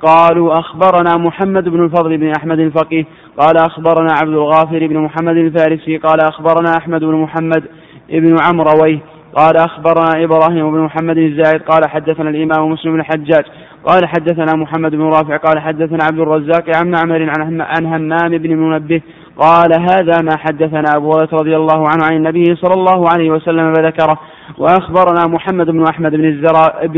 قالوا 0.05 0.59
أخبرنا 0.59 1.17
محمد 1.17 1.69
بن 1.69 1.83
الفضل 1.83 2.17
بن 2.17 2.31
أحمد 2.39 2.59
الفقيه 2.59 3.05
قال 3.39 3.57
أخبرنا 3.57 4.09
عبد 4.21 4.31
الغافر 4.33 4.87
بن 4.87 4.99
محمد 4.99 5.35
الفارسي 5.37 5.97
قال 5.97 6.19
أخبرنا 6.21 6.77
أحمد 6.77 6.99
بن 7.01 7.15
محمد 7.15 7.63
بن 8.09 8.35
عمرويه 8.49 8.99
قال 9.35 9.57
أخبرنا 9.57 10.23
إبراهيم 10.23 10.71
بن 10.71 10.79
محمد 10.79 11.17
الزايد 11.17 11.61
قال 11.61 11.89
حدثنا 11.89 12.29
الإمام 12.29 12.71
مسلم 12.71 12.91
بن 12.93 12.99
الحجاج 12.99 13.43
قال 13.85 14.07
حدثنا 14.07 14.53
محمد 14.61 14.91
بن 14.91 15.01
رافع 15.03 15.37
قال 15.37 15.59
حدثنا 15.59 15.99
عبد 16.03 16.19
الرزاق 16.19 16.77
عن 16.77 16.91
معمر 16.91 17.31
عن 17.69 17.85
همام 17.85 18.37
بن 18.37 18.55
منبه 18.57 19.01
قال 19.37 19.71
هذا 19.81 20.17
ما 20.23 20.37
حدثنا 20.37 20.83
أبو 20.95 21.11
هريرة 21.11 21.29
رضي 21.33 21.55
الله 21.55 21.87
عنه 21.89 22.03
عن 22.11 22.15
النبي 22.17 22.43
صلى 22.55 22.73
الله 22.73 23.03
عليه 23.13 23.29
وسلم 23.31 23.73
فذكره 23.73 24.17
وأخبرنا 24.57 25.27
محمد 25.27 25.65
بن 25.65 25.83
أحمد 25.89 26.11
بن 26.11 26.25
الزراد 26.29 26.89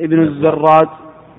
بن 0.00 0.22
الزراد 0.22 0.88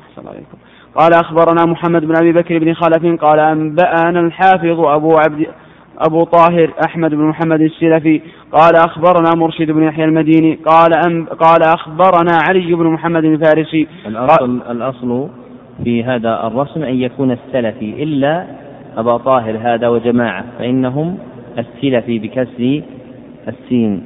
أحسن 0.10 0.28
عليكم 0.28 0.61
قال 0.96 1.14
أخبرنا 1.14 1.66
محمد 1.66 2.06
بن 2.06 2.16
أبي 2.18 2.32
بكر 2.32 2.60
بن 2.60 2.74
خلف 2.74 3.22
قال 3.22 3.40
أنبأنا 3.40 4.20
الحافظ 4.20 4.80
أبو 4.80 5.18
عبد 5.18 5.48
أبو 6.08 6.24
طاهر 6.24 6.72
أحمد 6.86 7.10
بن 7.12 7.24
محمد 7.26 7.62
السلفي 7.62 8.22
قال 8.52 8.76
أخبرنا 8.76 9.30
مرشد 9.38 9.72
بن 9.72 9.84
يحيى 9.84 10.06
المديني 10.06 10.60
قال 10.66 10.94
أم 11.08 11.26
قال 11.26 11.64
أخبرنا 11.64 12.32
علي 12.48 12.74
بن 12.76 12.88
محمد 12.88 13.24
الفارسي 13.26 13.88
الأصل, 14.08 14.60
الأصل 14.70 15.28
في 15.84 16.04
هذا 16.04 16.48
الرسم 16.48 16.84
أن 16.84 16.96
يكون 17.02 17.32
السلفي 17.32 18.04
إلا 18.04 18.46
أبا 18.98 19.18
طاهر 19.18 19.58
هذا 19.64 19.88
وجماعة 19.88 20.44
فإنهم 20.60 21.18
السلفي 21.58 22.20
بكسر 22.20 22.82
السين 23.48 24.04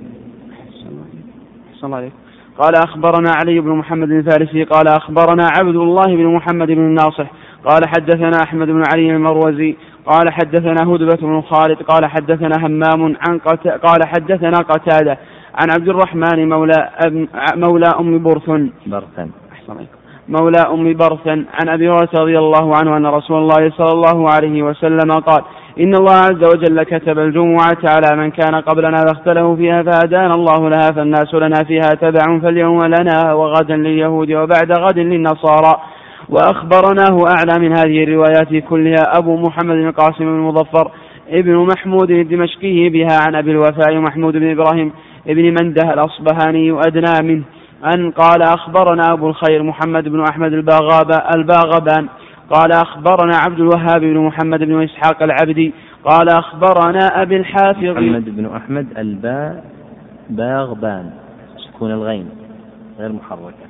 أحسن 0.63 1.85
الله 1.85 1.97
عليك 1.97 2.11
قال 2.57 2.73
أخبرنا 2.75 3.31
علي 3.39 3.59
بن 3.59 3.69
محمد 3.69 4.11
الفارسي 4.11 4.63
قال 4.63 4.87
أخبرنا 4.87 5.45
عبد 5.59 5.75
الله 5.75 6.07
بن 6.07 6.27
محمد 6.35 6.67
بن 6.67 6.81
الناصح 6.81 7.27
قال 7.65 7.81
حدثنا 7.89 8.37
أحمد 8.47 8.67
بن 8.67 8.83
علي 8.93 9.11
المروزي 9.11 9.75
قال 10.05 10.33
حدثنا 10.33 10.83
هدبة 10.89 11.17
بن 11.27 11.41
خالد 11.41 11.81
قال 11.83 12.05
حدثنا 12.05 12.55
همام 12.65 13.15
عن 13.27 13.39
قت... 13.39 13.67
قال 13.67 13.99
حدثنا 14.07 14.57
قتادة 14.59 15.17
عن 15.61 15.67
عبد 15.79 15.87
الرحمن 15.89 16.49
مولى 16.49 16.89
أم... 17.07 17.27
مولى 17.55 17.89
أم 17.99 18.23
برثن 18.23 18.69
برثن 18.87 19.29
أحسن 19.53 19.85
مولى 20.29 20.61
أم 20.69 20.93
برثن 20.93 21.45
عن 21.61 21.69
أبي 21.69 21.89
هريرة 21.89 22.09
رضي 22.15 22.39
الله 22.39 22.75
عنه 22.77 22.97
أن 22.97 23.05
رسول 23.05 23.37
الله 23.37 23.69
صلى 23.77 23.91
الله 23.93 24.33
عليه 24.33 24.63
وسلم 24.63 25.11
قال 25.11 25.41
إن 25.79 25.95
الله 25.95 26.11
عز 26.13 26.43
وجل 26.43 26.83
كتب 26.83 27.19
الجمعة 27.19 27.77
على 27.83 28.17
من 28.21 28.31
كان 28.31 28.55
قبلنا 28.55 28.97
فاختلفوا 28.97 29.55
فيها 29.55 29.83
فهدانا 29.83 30.31
الله 30.35 30.69
لها 30.69 30.91
فالناس 30.95 31.33
لنا 31.33 31.57
فيها 31.67 31.89
تبع 32.01 32.39
فاليوم 32.39 32.79
لنا 32.83 33.33
وغدا 33.33 33.75
لليهود 33.75 34.31
وبعد 34.31 34.71
غد 34.79 34.99
للنصارى 34.99 35.81
وأخبرناه 36.29 37.17
أعلى 37.37 37.59
من 37.59 37.77
هذه 37.77 38.03
الروايات 38.03 38.55
كلها 38.69 39.03
أبو 39.17 39.37
محمد 39.37 39.75
القاسم 39.75 40.23
المظفر 40.23 40.91
ابن 41.29 41.55
محمود 41.55 42.11
الدمشقي 42.11 42.89
بها 42.89 43.19
عن 43.27 43.35
أبي 43.35 43.51
الوفاء 43.51 43.95
محمود 43.97 44.33
بن 44.37 44.51
إبراهيم 44.51 44.91
ابن 45.27 45.41
منده 45.43 45.93
الأصبهاني 45.93 46.71
وأدنى 46.71 47.11
منه 47.33 47.43
أن 47.95 48.11
قال 48.11 48.41
أخبرنا 48.41 49.03
أبو 49.13 49.27
الخير 49.29 49.63
محمد 49.63 50.03
بن 50.09 50.21
أحمد 50.23 50.53
الباغابة 50.53 51.15
الباغبان 51.35 52.07
قال 52.49 52.71
أخبرنا 52.71 53.37
عبد 53.37 53.59
الوهاب 53.59 54.01
بن 54.01 54.17
محمد 54.19 54.59
بن 54.59 54.83
إسحاق 54.83 55.23
العبدي 55.23 55.73
قال 56.03 56.29
أخبرنا 56.29 57.05
أبي 57.21 57.35
الحافظ 57.37 57.83
محمد 57.83 58.25
بن 58.35 58.45
أحمد 58.55 58.87
الباء 58.97 59.63
باغبان 60.29 61.09
سكون 61.57 61.91
الغين 61.91 62.29
غير 62.99 63.11
محركة 63.11 63.65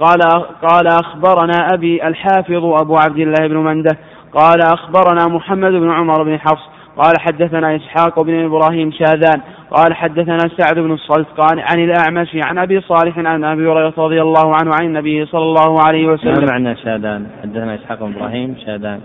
قال 0.00 0.20
قال 0.62 0.86
أخبرنا 0.88 1.58
أبي 1.74 2.06
الحافظ 2.06 2.52
أبو 2.64 2.96
عبد 2.96 3.18
الله 3.18 3.48
بن 3.48 3.56
منده 3.56 3.98
قال 4.32 4.60
أخبرنا 4.62 5.26
محمد 5.28 5.70
بن 5.70 5.90
عمر 5.90 6.22
بن 6.22 6.38
حفص 6.40 6.68
قال 6.96 7.14
حدثنا 7.20 7.76
إسحاق 7.76 8.22
بن 8.22 8.44
إبراهيم 8.44 8.92
شاذان 8.92 9.40
قال 9.76 9.94
حدثنا 9.96 10.38
سعد 10.38 10.78
بن 10.78 10.92
الصلت 10.92 11.26
قال 11.36 11.60
عن 11.60 11.78
الأعمش 11.84 12.28
عن 12.34 12.58
أبي 12.58 12.80
صالح 12.80 13.18
عن 13.18 13.44
أبي 13.44 13.62
هريرة 13.62 13.92
رضي 13.98 14.22
الله 14.22 14.54
عنه 14.54 14.70
عن 14.80 14.86
النبي 14.86 15.26
صلى 15.26 15.42
الله 15.42 15.76
عليه 15.86 16.06
وسلم 16.06 16.40
ما 16.44 16.50
معنى 16.50 16.76
شادان 16.76 17.26
حدثنا 17.42 17.74
إسحاق 17.74 17.98
بن 18.04 18.12
إبراهيم 18.16 18.56
شادان 18.66 19.00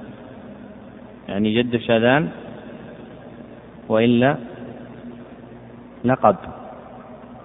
يعني 1.29 1.53
جد 1.61 1.77
شادان 1.77 2.27
وإلا 3.89 4.35
لقب 6.05 6.35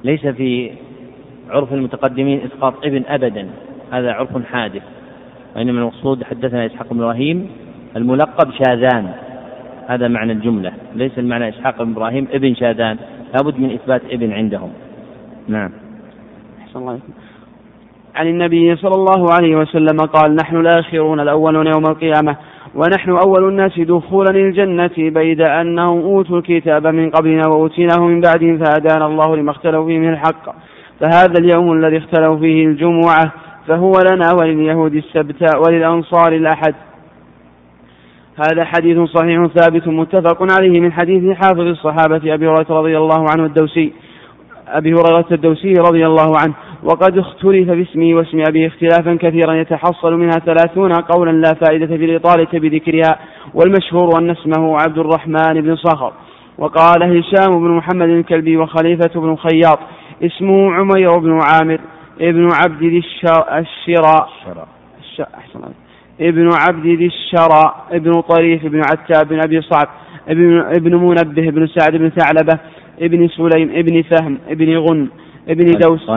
ليس 0.05 0.27
في 0.27 0.71
عرف 1.51 1.73
المتقدمين 1.73 2.41
إسقاط 2.45 2.75
ابن 2.85 3.03
أبدا 3.09 3.47
هذا 3.93 4.13
عرف 4.13 4.47
حادث 4.53 4.83
وإنما 5.57 5.81
المقصود 5.81 6.25
حدثنا 6.25 6.67
إسحاق 6.67 6.87
بن 6.93 7.03
إبراهيم 7.03 7.51
الملقب 7.97 8.51
شاذان 8.67 9.11
هذا 9.89 10.09
معنى 10.09 10.33
الجملة 10.33 10.73
ليس 10.95 11.19
المعنى 11.19 11.49
إسحاق 11.49 11.83
بن 11.83 11.93
إبراهيم 11.93 12.27
ابن 12.35 12.55
شاذان 12.55 12.97
لابد 13.35 13.61
من 13.61 13.71
إثبات 13.73 14.03
ابن 14.11 14.33
عندهم 14.33 14.73
نعم 15.49 15.71
أحسن 16.63 16.79
الله 16.81 16.99
عن 18.17 18.27
النبي 18.29 18.77
صلى 18.77 18.95
الله 18.95 19.27
عليه 19.35 19.57
وسلم 19.57 19.97
قال 19.97 20.37
نحن 20.37 20.57
الآخرون 20.57 21.21
الأولون 21.21 21.67
يوم 21.67 21.83
القيامة 21.89 22.37
ونحن 22.75 23.11
أول 23.11 23.49
الناس 23.49 23.81
دخولا 23.81 24.31
للجنة 24.39 24.91
بيد 24.99 25.41
أنهم 25.41 26.01
أوتوا 26.03 26.39
الكتاب 26.39 26.87
من 26.87 27.11
قبلنا 27.11 27.43
وأوتيناه 27.49 28.01
من 28.01 28.21
بعدهم 28.21 28.59
فهدانا 28.59 29.07
الله 29.07 29.37
لما 29.37 29.51
اختلوا 29.51 29.87
فيه 29.87 29.99
من 29.99 30.13
الحق 30.13 30.51
فهذا 31.01 31.33
اليوم 31.41 31.73
الذي 31.73 31.99
اختلوا 31.99 32.37
فيه 32.37 32.67
الجمعة 32.67 33.33
فهو 33.69 33.93
لنا 34.13 34.29
ولليهود 34.41 34.95
السبت 34.95 35.57
وللأنصار 35.67 36.33
الأحد 36.33 36.75
هذا 38.39 38.65
حديث 38.65 38.99
صحيح 38.99 39.47
ثابت 39.47 39.89
متفق 39.89 40.53
عليه 40.59 40.81
من 40.81 40.93
حديث 40.93 41.37
حافظ 41.37 41.61
الصحابة 41.61 42.17
أبي 42.35 42.49
هريرة 42.49 42.67
رضي 42.71 42.99
الله 42.99 43.27
عنه 43.31 43.45
الدوسي 43.47 43.93
أبي 44.69 44.93
هريرة 44.93 45.25
الدوسي 45.33 45.73
رضي 45.73 46.07
الله 46.07 46.33
عنه 46.41 46.55
وقد 46.83 47.19
اختلف 47.19 47.71
باسمه 47.71 48.15
واسم 48.15 48.43
أبي 48.49 48.67
اختلافا 48.67 49.15
كثيرا 49.21 49.55
يتحصل 49.55 50.15
منها 50.15 50.39
ثلاثون 50.47 50.93
قولا 50.93 51.31
لا 51.31 51.55
فائدة 51.55 51.87
في 51.87 52.05
الإطالة 52.05 52.49
بذكرها 52.53 53.19
والمشهور 53.55 54.19
أن 54.19 54.31
اسمه 54.31 54.77
عبد 54.87 54.99
الرحمن 54.99 55.61
بن 55.61 55.77
صخر 55.77 56.13
وقال 56.59 57.03
هشام 57.03 57.59
بن 57.61 57.71
محمد 57.71 58.09
الكلبي 58.09 58.57
وخليفة 58.57 59.21
بن 59.21 59.37
خياط 59.37 59.79
اسمه 60.23 60.73
عمير 60.73 61.19
بن 61.19 61.39
عامر 61.43 61.81
ابن 62.21 62.49
عبد 62.53 62.83
الشراء 62.83 63.59
الشراء 63.59 64.29
الشراء 65.01 65.75
ابن 66.21 66.51
عبد 66.55 66.87
ذي 66.87 67.07
الشرى 67.07 67.75
ابن 67.91 68.11
طريف 68.13 68.65
ابن 68.65 68.79
عتاب 68.81 69.29
بن 69.29 69.41
أبي 69.45 69.61
صعب 69.61 69.89
ابن, 70.29 70.59
ابن 70.61 70.95
منبه 70.95 71.49
ابن 71.49 71.67
سعد 71.67 71.97
بن 71.97 72.09
ثعلبة 72.09 72.59
ابن 73.01 73.29
سليم 73.29 73.71
ابن 73.75 74.03
فهم 74.03 74.39
ابن 74.51 74.77
غنم 74.79 75.09
ابن 75.49 75.67
دوس 75.73 76.11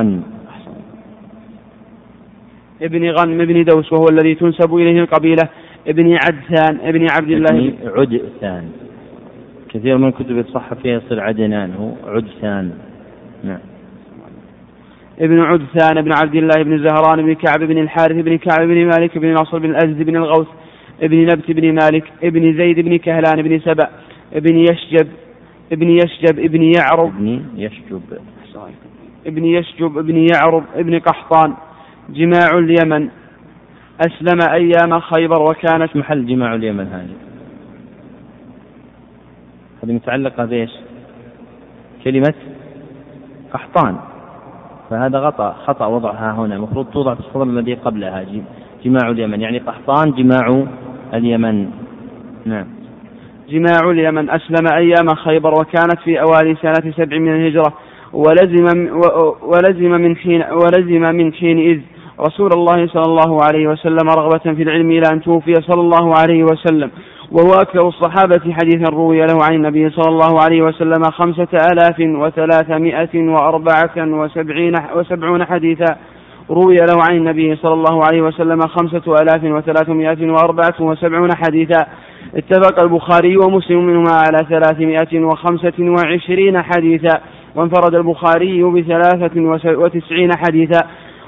ابن 2.82 3.10
غنم 3.10 3.42
ابن 3.42 3.64
دوس 3.64 3.94
وهو 3.94 4.06
الذي 4.12 4.36
تنسب 4.36 4.76
إليه 4.76 5.02
القبيلة 5.02 5.50
ابن 5.88 6.14
عدثان 6.14 6.78
ابن 6.84 7.08
عبد 7.12 7.30
الله 7.30 7.68
ابن 7.82 7.90
عدثان 8.00 8.70
كثير 9.70 9.98
من 9.98 10.12
كتب 10.12 10.38
الصحفية 10.40 10.82
فيها 10.84 10.98
يصير 11.06 11.20
عدنان 11.20 11.74
هو 11.80 12.10
عدثان 12.14 12.72
نعم 13.44 13.60
ابن 15.20 15.40
عدثان 15.40 16.02
بن 16.02 16.12
عبد 16.22 16.36
الله 16.36 16.64
بن 16.64 16.78
زهران 16.88 17.22
بن 17.26 17.34
كعب 17.34 17.60
بن 17.64 17.78
الحارث 17.78 18.12
بن 18.12 18.38
كعب 18.38 18.68
بن 18.68 18.86
مالك 18.86 19.18
بن 19.18 19.34
نصر 19.34 19.60
بن 19.60 19.70
الأزد 19.70 20.02
بن 20.04 20.16
الغوث 20.16 20.48
بن 21.02 21.22
نبت 21.26 21.52
بن 21.52 21.76
مالك 21.76 22.04
بن 22.24 22.58
زيد 22.58 22.80
بن 22.80 22.98
كهلان 22.98 23.42
بن 23.42 23.60
سبأ 23.60 23.90
بن 24.36 24.58
يشجب 24.60 25.08
بن 25.72 25.90
يشجب 25.90 26.36
بن 26.52 26.64
يعرب 26.64 27.12
بن 27.18 27.44
يشجب 27.58 28.02
ابن 29.28 29.46
يشجب 29.46 29.92
بن 29.94 30.28
يعرب 30.36 30.64
بن 30.76 31.00
قحطان 31.00 31.54
جماع 32.10 32.58
اليمن 32.58 33.10
أسلم 34.06 34.40
أيام 34.54 35.00
خيبر 35.00 35.42
وكانت 35.42 35.96
محل 35.96 36.26
جماع 36.26 36.56
اليمن 36.56 36.88
هذه 36.88 37.16
هذه 39.84 39.92
متعلقة 39.94 40.46
بإيش؟ 40.46 40.72
كلمة 42.04 42.34
قحطان 43.54 43.96
فهذا 44.90 45.20
غطأ 45.20 45.56
خطأ 45.66 45.86
وضعها 45.86 46.32
هنا 46.32 46.56
المفروض 46.56 46.86
توضع 46.94 47.14
في 47.14 47.20
الصدر 47.20 47.44
الذي 47.44 47.74
قبلها 47.74 48.26
جماع 48.86 49.10
اليمن 49.10 49.42
يعني 49.42 49.58
قحطان 49.60 50.12
جماع 50.12 50.64
اليمن 51.14 51.70
نعم 52.46 52.66
جماع 53.50 53.90
اليمن 53.92 54.30
أسلم 54.30 54.66
أيام 54.74 55.16
خيبر 55.16 55.50
وكانت 55.60 56.00
في 56.04 56.20
أوائل 56.22 56.58
سنة 56.62 56.94
سبع 56.98 57.18
من 57.18 57.36
الهجرة 57.36 57.74
ولزم 58.14 58.90
ولزم 59.44 59.92
من 59.92 60.16
حين 60.16 60.44
ولزم 60.52 61.16
من 61.16 61.34
حينئذ 61.34 61.80
رسول 62.20 62.50
الله 62.56 62.88
صلى 62.88 63.04
الله 63.08 63.38
عليه 63.44 63.68
وسلم 63.68 64.10
رغبة 64.18 64.54
في 64.54 64.64
العلم 64.64 64.92
إلى 64.92 65.04
أن 65.14 65.22
توفي 65.22 65.54
صلى 65.54 65.82
الله 65.82 66.14
عليه 66.20 66.44
وسلم 66.44 66.90
وهو 67.32 67.50
أكثر 67.54 67.88
الصحابة 67.88 68.54
حديثا 68.54 68.90
روي 68.92 69.18
له 69.20 69.36
عن 69.44 69.54
النبي 69.56 69.90
صلى 69.90 70.08
الله 70.10 70.42
عليه 70.44 70.62
وسلم 70.62 71.04
خمسة 71.04 71.48
آلاف 71.72 71.96
وثلاثمائة 72.00 73.30
وأربعة 73.30 73.92
وسبعين, 73.98 74.74
وسبعون 74.96 75.46
حديثا 75.46 75.96
روي 76.50 76.76
له 76.76 76.96
عن 77.10 77.16
النبي 77.18 77.56
صلى 77.56 77.74
الله 77.74 78.04
عليه 78.04 78.22
وسلم 78.22 78.60
خمسة 78.62 79.16
آلاف 79.22 79.44
وثلاثمائة 79.44 80.30
وأربعة 80.32 80.74
وسبعون 80.80 81.30
حديثا 81.36 81.86
اتفق 82.36 82.82
البخاري 82.84 83.38
ومسلم 83.38 83.86
منهما 83.88 84.14
على 84.28 84.46
ثلاثمائة 84.50 85.24
وخمسة 85.24 85.74
وعشرين 85.80 86.62
حديثا 86.62 87.20
وانفرد 87.56 87.96
البخاري 87.96 88.64
بثلاثة 88.64 89.42
وتسعين 89.66 90.30
حديثا 90.38 90.88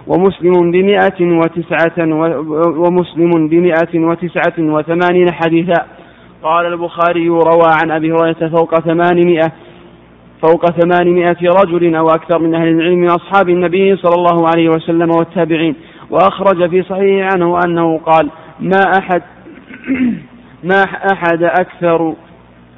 ومسلم 0.09 0.71
بمئة 0.71 1.21
وتسعة 1.21 2.09
ومسلم 2.81 3.47
بمئة 3.47 3.99
وتسعة 3.99 4.53
وثمانين 4.59 5.27
حديثا 5.33 5.83
قال 6.43 6.65
البخاري 6.65 7.29
روى 7.29 7.69
عن 7.83 7.91
أبي 7.91 8.11
هريرة 8.11 8.47
فوق 8.49 8.79
ثمانمائة 8.79 9.47
فوق 10.41 10.65
ثمانمائة 10.65 11.37
رجل 11.61 11.95
أو 11.95 12.05
أكثر 12.05 12.39
من 12.41 12.55
أهل 12.55 12.67
العلم 12.67 12.97
من 12.97 13.05
أصحاب 13.09 13.49
النبي 13.49 13.95
صلى 13.95 14.15
الله 14.17 14.49
عليه 14.55 14.69
وسلم 14.69 15.09
والتابعين 15.17 15.75
وأخرج 16.09 16.69
في 16.69 16.83
صحيحه 16.83 17.29
عنه 17.35 17.57
أنه 17.67 17.97
قال 17.97 18.29
ما 18.59 18.79
أحد 19.01 19.21
ما 20.69 20.83
أحد 21.13 21.43
أكثر 21.43 22.13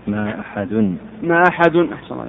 ما 0.08 0.40
أحد 0.40 0.96
ما 1.24 1.44
أحد 1.50 1.76
أحسن 2.00 2.16
الله 2.16 2.26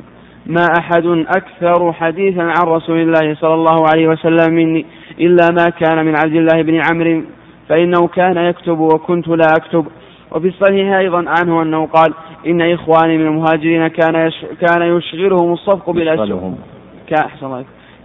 ما 0.46 0.66
أحد 0.78 1.06
أكثر 1.36 1.92
حديثا 1.92 2.40
عن 2.42 2.66
رسول 2.66 2.98
الله 2.98 3.34
صلى 3.34 3.54
الله 3.54 3.84
عليه 3.92 4.08
وسلم 4.08 4.54
مني 4.54 4.86
إلا 5.20 5.48
ما 5.50 5.64
كان 5.64 6.04
من 6.06 6.16
عبد 6.16 6.34
الله 6.34 6.62
بن 6.62 6.80
عمرو 6.90 7.22
فإنه 7.68 8.06
كان 8.06 8.36
يكتب 8.38 8.78
وكنت 8.78 9.28
لا 9.28 9.44
أكتب 9.60 9.86
وفي 10.30 10.48
الصحيح 10.48 10.92
أيضا 10.94 11.24
عنه 11.40 11.62
أنه 11.62 11.86
قال 11.86 12.12
إن 12.46 12.60
إخواني 12.62 13.18
من 13.18 13.26
المهاجرين 13.26 13.88
كان 13.88 14.14
يش... 14.26 14.34
كان 14.60 14.82
يشغلهم 14.82 15.52
الصفق 15.52 15.90
بالأسواق 15.90 16.54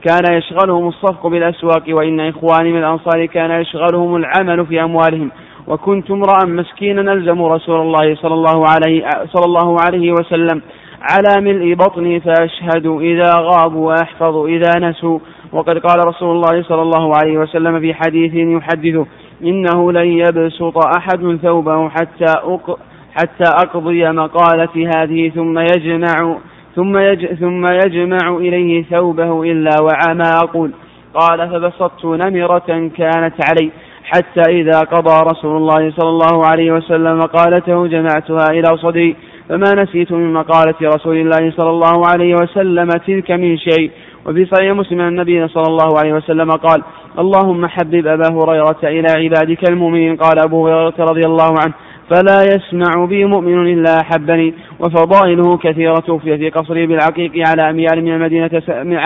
كان 0.04 0.34
يشغلهم 0.38 0.88
الصفق 0.88 1.28
بالأسواق 1.28 1.84
وإن 1.90 2.20
إخواني 2.20 2.72
من 2.72 2.78
الأنصار 2.80 3.26
كان 3.26 3.52
يشغلهم 3.62 4.16
العمل 4.16 4.66
في 4.66 4.84
أموالهم 4.84 5.32
وكنت 5.68 6.12
امرأ 6.12 6.46
مسكينا 6.46 7.14
ألزم 7.14 7.44
رسول 7.44 7.82
الله 7.82 8.16
صلى 8.16 8.34
الله 8.34 8.68
عليه 8.70 9.10
صلى 9.34 9.46
الله 9.46 9.78
عليه 9.86 10.12
وسلم 10.12 10.62
على 11.02 11.42
ملء 11.42 11.74
بطني 11.76 12.20
فأشهد 12.20 12.86
إذا 12.86 13.32
غابوا 13.38 13.88
وأحفظ 13.90 14.38
إذا 14.38 14.80
نسوا 14.90 15.20
وقد 15.52 15.78
قال 15.78 16.08
رسول 16.08 16.36
الله 16.36 16.64
صلى 16.64 16.82
الله 16.82 17.12
عليه 17.16 17.38
وسلم 17.38 17.80
في 17.80 17.94
حديث 17.94 18.34
يحدثه 18.36 19.06
إنه 19.44 19.92
لن 19.92 20.06
يبسط 20.08 20.78
أحد 20.98 21.40
ثوبه 21.44 21.90
حتى 21.90 22.34
أق 22.44 22.80
حتى 23.16 23.44
أقضي 23.64 24.10
مقالتي 24.12 24.86
هذه 24.96 25.30
ثم 25.30 25.60
يجمع 25.60 26.38
ثم 26.76 26.98
يج 26.98 27.26
ثم 27.36 27.66
يجمع 27.66 28.36
إليه 28.38 28.84
ثوبه 28.84 29.44
إلا 29.44 29.72
وعى 29.82 30.16
ما 30.16 30.30
أقول 30.44 30.72
قال 31.14 31.50
فبسطت 31.50 32.06
نمرة 32.06 32.90
كانت 32.98 33.34
علي 33.50 33.72
حتى 34.04 34.42
إذا 34.50 34.80
قضى 34.80 35.30
رسول 35.32 35.58
الله 35.58 35.92
صلى 35.98 36.10
الله 36.10 36.46
عليه 36.46 36.72
وسلم 36.72 37.18
مقالته 37.18 37.88
جمعتها 37.88 38.46
إلى 38.52 38.78
صدري 38.78 39.16
فما 39.50 39.74
نسيت 39.84 40.12
من 40.12 40.34
مقالة 40.34 40.76
رسول 40.96 41.18
الله 41.18 41.52
صلى 41.58 41.70
الله 41.70 42.06
عليه 42.08 42.36
وسلم 42.36 42.88
تلك 42.88 43.32
من 43.32 43.58
شيء 43.58 43.92
وفي 44.30 44.46
صحيح 44.46 44.72
مسلم 44.74 45.02
عن 45.02 45.08
النبي 45.08 45.48
صلى 45.48 45.64
الله 45.68 46.00
عليه 46.00 46.14
وسلم 46.14 46.52
قال 46.52 46.82
اللهم 47.20 47.68
حبب 47.68 48.08
أبا 48.08 48.34
هريرة 48.34 48.84
إلى 48.84 49.06
عبادك 49.26 49.70
المؤمنين 49.70 50.16
قال 50.16 50.40
أبو 50.46 50.68
هريرة 50.68 50.94
رضي 51.00 51.22
الله 51.26 51.50
عنه 51.64 51.74
فلا 52.10 52.44
يسمع 52.44 53.06
بي 53.06 53.26
مؤمن 53.26 53.68
إلا 53.74 54.02
أحبني 54.02 54.54
وفضائله 54.80 55.58
كثيرة 55.64 55.94
توفي 56.00 56.38
في 56.38 56.50
قصره 56.50 56.86
بالعقيق 56.86 57.32
على 57.48 57.70
أميال 57.70 58.04
من 58.04 58.12
المدينة 58.14 58.50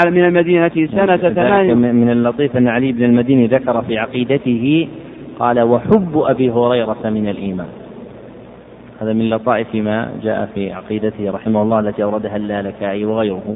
من 0.05 0.26
المدينة 0.26 0.88
سنة 0.91 1.18
ثمان 1.18 1.95
من 1.95 2.09
اللطيف 2.11 2.57
أن 2.57 2.68
علي 2.68 2.91
بن 2.91 3.03
المديني 3.03 3.47
ذكر 3.47 3.81
في 3.81 3.97
عقيدته 3.97 4.88
قال 5.39 5.61
وحب 5.61 6.11
أبي 6.26 6.51
هريرة 6.51 6.99
من 7.05 7.27
الإيمان 7.30 7.68
هذا 9.01 9.13
من 9.13 9.29
لطائف 9.29 9.75
ما 9.75 10.11
جاء 10.23 10.49
في 10.55 10.71
عقيدته 10.73 11.31
رحمه 11.31 11.61
الله 11.61 11.79
التي 11.79 12.03
أوردها 12.03 12.35
اللالكائي 12.35 13.05
وغيره 13.05 13.55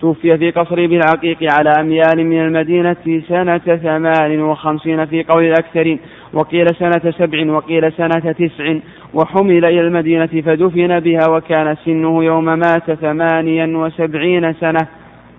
توفي 0.00 0.38
في 0.38 0.50
قصر 0.50 0.86
بن 0.86 1.00
عقيق 1.10 1.36
على 1.52 1.72
أميال 1.80 2.26
من 2.26 2.40
المدينة 2.40 2.96
سنة 3.28 3.58
ثمان 3.58 4.40
وخمسين 4.40 5.06
في 5.06 5.22
قول 5.22 5.44
الأكثرين 5.44 6.00
وقيل 6.32 6.66
سنة 6.78 7.12
سبع 7.18 7.52
وقيل 7.52 7.92
سنة 7.92 8.32
تسع 8.32 8.74
وحمل 9.14 9.64
إلى 9.64 9.80
المدينة 9.80 10.26
فدفن 10.46 11.00
بها 11.00 11.20
وكان 11.30 11.76
سنه 11.84 12.24
يوم 12.24 12.44
مات 12.44 12.90
ثمانيا 12.92 13.66
وسبعين 13.76 14.52
سنة 14.54 14.86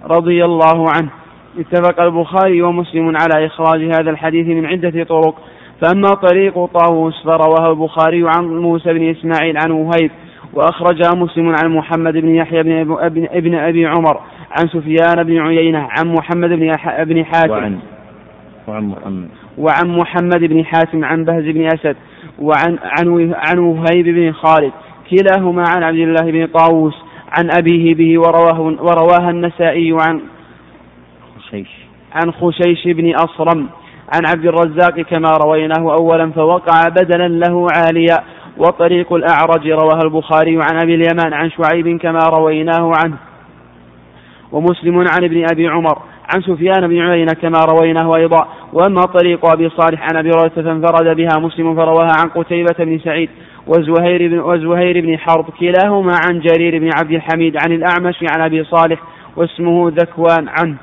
رضي 0.03 0.45
الله 0.45 0.85
عنه 0.99 1.09
اتفق 1.57 2.01
البخاري 2.01 2.61
ومسلم 2.61 3.17
على 3.17 3.45
إخراج 3.45 3.81
هذا 3.85 4.09
الحديث 4.09 4.47
من 4.47 4.65
عدة 4.65 5.03
طرق 5.03 5.35
فأما 5.81 6.09
طريق 6.09 6.65
طاووس 6.65 7.23
فرواه 7.23 7.69
البخاري 7.71 8.23
عن 8.37 8.57
موسى 8.57 8.93
بن 8.93 9.09
إسماعيل 9.09 9.57
عن 9.57 9.71
وهيب 9.71 10.11
وأخرج 10.53 11.01
مسلم 11.17 11.49
عن 11.63 11.71
محمد 11.75 12.13
بن 12.13 12.35
يحيى 12.35 12.63
بن 12.63 12.97
ابن 13.31 13.55
أبي 13.55 13.85
عمر 13.85 14.19
عن 14.59 14.67
سفيان 14.67 15.23
بن 15.23 15.39
عيينة 15.41 15.79
عن 15.91 16.13
محمد 16.13 16.49
بن 16.49 16.71
ابن 16.85 17.25
حاتم 17.25 17.51
وعن 17.53 17.79
وعن 18.67 18.87
محمد 18.87 19.27
وعن 19.57 19.97
محمد 19.97 20.39
بن 20.39 20.65
حاتم 20.65 21.05
عن 21.05 21.25
بهز 21.25 21.43
بن 21.43 21.65
أسد 21.65 21.95
وعن 22.39 22.77
عن 22.83 23.33
عن 23.35 23.59
وهيب 23.59 24.05
بن 24.05 24.31
خالد 24.31 24.71
كلاهما 25.11 25.63
عن 25.75 25.83
عبد 25.83 25.97
الله 25.99 26.31
بن 26.31 26.47
طاووس 26.47 26.93
عن 27.39 27.49
أبيه 27.57 27.95
به 27.95 28.19
ورواه 28.21 28.59
ورواها 28.61 29.29
النسائي 29.29 29.97
عن 30.01 30.21
خشيش 31.49 31.67
عن 32.15 32.31
خشيش 32.31 32.83
بن 32.85 33.15
أصرم 33.15 33.67
عن 34.15 34.21
عبد 34.27 34.45
الرزاق 34.45 34.99
كما 35.01 35.29
رويناه 35.43 35.93
أولا 35.99 36.31
فوقع 36.31 36.81
بدلا 36.89 37.27
له 37.27 37.67
عاليا 37.75 38.17
وطريق 38.57 39.13
الأعرج 39.13 39.67
رواها 39.69 39.99
البخاري 40.03 40.55
عن 40.55 40.81
أبي 40.83 40.95
اليمان 40.95 41.33
عن 41.33 41.51
شعيب 41.51 41.97
كما 42.01 42.19
رويناه 42.19 42.91
عنه 43.03 43.17
ومسلم 44.51 44.97
عن 44.97 45.23
ابن 45.23 45.45
أبي 45.51 45.67
عمر 45.67 45.99
عن 46.33 46.41
سفيان 46.41 46.87
بن 46.87 46.99
عيينة 47.01 47.33
كما 47.41 47.59
رويناه 47.73 48.15
أيضا 48.15 48.47
وأما 48.73 49.01
طريق 49.01 49.45
أبي 49.45 49.69
صالح 49.69 50.01
عن 50.01 50.15
أبي 50.17 50.29
هريرة 50.29 50.51
فانفرد 50.61 51.15
بها 51.15 51.39
مسلم 51.39 51.75
فرواها 51.75 52.07
عن 52.21 52.29
قتيبة 52.43 52.75
بن 52.79 52.99
سعيد 52.99 53.29
وزهير 53.67 54.27
بن, 54.27 54.39
وزهير 54.39 55.01
بن 55.01 55.17
حرب 55.17 55.49
كلاهما 55.49 56.13
عن 56.25 56.39
جرير 56.39 56.79
بن 56.79 56.89
عبد 57.01 57.11
الحميد 57.11 57.57
عن 57.63 57.71
الأعمش 57.71 58.15
عن 58.35 58.41
أبي 58.41 58.63
صالح 58.63 58.99
واسمه 59.35 59.89
ذكوان 59.89 60.47
عنه 60.47 60.75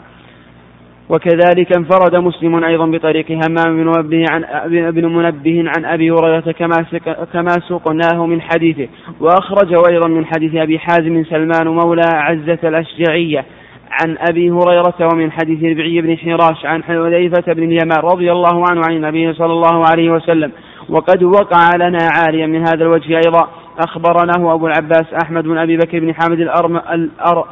وكذلك 1.08 1.76
انفرد 1.76 2.16
مسلم 2.16 2.64
أيضا 2.64 2.86
بطريق 2.86 3.30
همام 3.30 3.62
بن 3.76 3.86
منبه 3.86 4.24
عن 4.30 4.44
ابن 4.76 5.06
منبه 5.16 5.64
عن 5.76 5.84
أبي 5.84 6.10
هريرة 6.10 6.52
كما 6.52 6.84
كما 7.32 7.50
سقناه 7.68 8.26
من 8.26 8.40
حديثه 8.40 8.88
وأخرج 9.20 9.74
أيضا 9.92 10.08
من 10.08 10.26
حديث 10.26 10.54
أبي 10.54 10.78
حازم 10.78 11.24
سلمان 11.24 11.68
مولى 11.68 12.08
عزة 12.14 12.58
الأشجعية 12.64 13.44
عن 13.90 14.16
أبي 14.30 14.50
هريرة 14.50 15.08
ومن 15.12 15.32
حديث 15.32 15.64
ربعي 15.78 16.00
بن 16.00 16.18
حراش 16.18 16.66
عن 16.66 16.82
حذيفة 16.84 17.52
بن 17.52 17.62
اليمان 17.62 17.98
رضي 18.04 18.32
الله 18.32 18.64
عنه 18.70 18.80
عن 18.88 18.96
النبي 18.96 19.32
صلى 19.32 19.52
الله 19.52 19.84
عليه 19.90 20.10
وسلم 20.10 20.52
وقد 20.88 21.22
وقع 21.22 21.70
لنا 21.76 21.98
عاليا 22.18 22.46
من 22.46 22.58
هذا 22.60 22.82
الوجه 22.84 23.14
أيضا 23.26 23.48
أخبرناه 23.88 24.54
أبو 24.54 24.66
العباس 24.66 25.04
أحمد 25.24 25.44
بن 25.44 25.58
أبي 25.58 25.76
بكر 25.76 26.00
بن 26.00 26.14
حامد 26.14 26.40
الأرم 26.40 26.76
الأر 26.76 27.46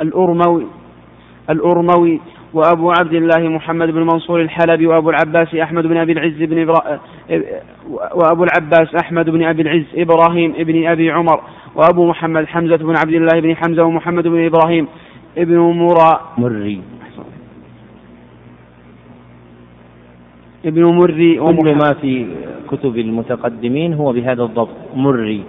الأرموي 0.00 0.66
الأرموي 1.50 2.20
وأبو 2.52 2.90
عبد 2.90 3.12
الله 3.12 3.48
محمد 3.48 3.90
بن 3.90 4.00
منصور 4.02 4.40
الحلبي 4.40 4.86
وأبو 4.86 5.10
العباس 5.10 5.54
أحمد 5.54 5.86
بن 5.86 5.96
أبي 5.96 6.12
العز 6.12 6.36
بن 6.42 6.58
إبرا... 6.62 7.00
وأبو 8.14 8.44
العباس 8.44 8.94
أحمد 9.02 9.30
بن 9.30 9.42
أبي 9.44 9.62
العز 9.62 9.84
إبراهيم 9.94 10.52
بن 10.52 10.86
أبي 10.86 11.10
عمر 11.10 11.40
وأبو 11.74 12.06
محمد 12.06 12.46
حمزة 12.46 12.76
بن 12.76 12.94
عبد 12.96 13.14
الله 13.14 13.40
بن 13.40 13.56
حمزة 13.56 13.82
ومحمد 13.84 14.24
بن 14.28 14.46
إبراهيم 14.46 14.88
ابن 15.38 15.58
مرى 15.58 16.20
مري 16.38 16.80
ابن 20.64 20.84
مري 20.84 21.36
كل 21.38 21.74
ما 21.74 21.94
في 22.00 22.26
كتب 22.70 22.98
المتقدمين 22.98 23.92
هو 23.94 24.12
بهذا 24.12 24.42
الضبط 24.42 24.68
مري 24.94 25.42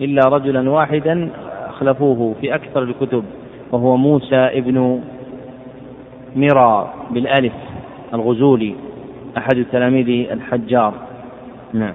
إلا 0.00 0.28
رجلا 0.28 0.70
واحدا 0.70 1.28
أخلفوه 1.66 2.34
في 2.40 2.54
أكثر 2.54 2.82
الكتب 2.82 3.24
وهو 3.72 3.96
موسى 3.96 4.34
ابن 4.36 5.00
مرى 6.36 6.94
بالألف 7.10 7.52
الغزولي 8.14 8.74
أحد 9.38 9.66
تلاميذ 9.72 10.30
الحجار 10.30 10.94
نعم 11.72 11.94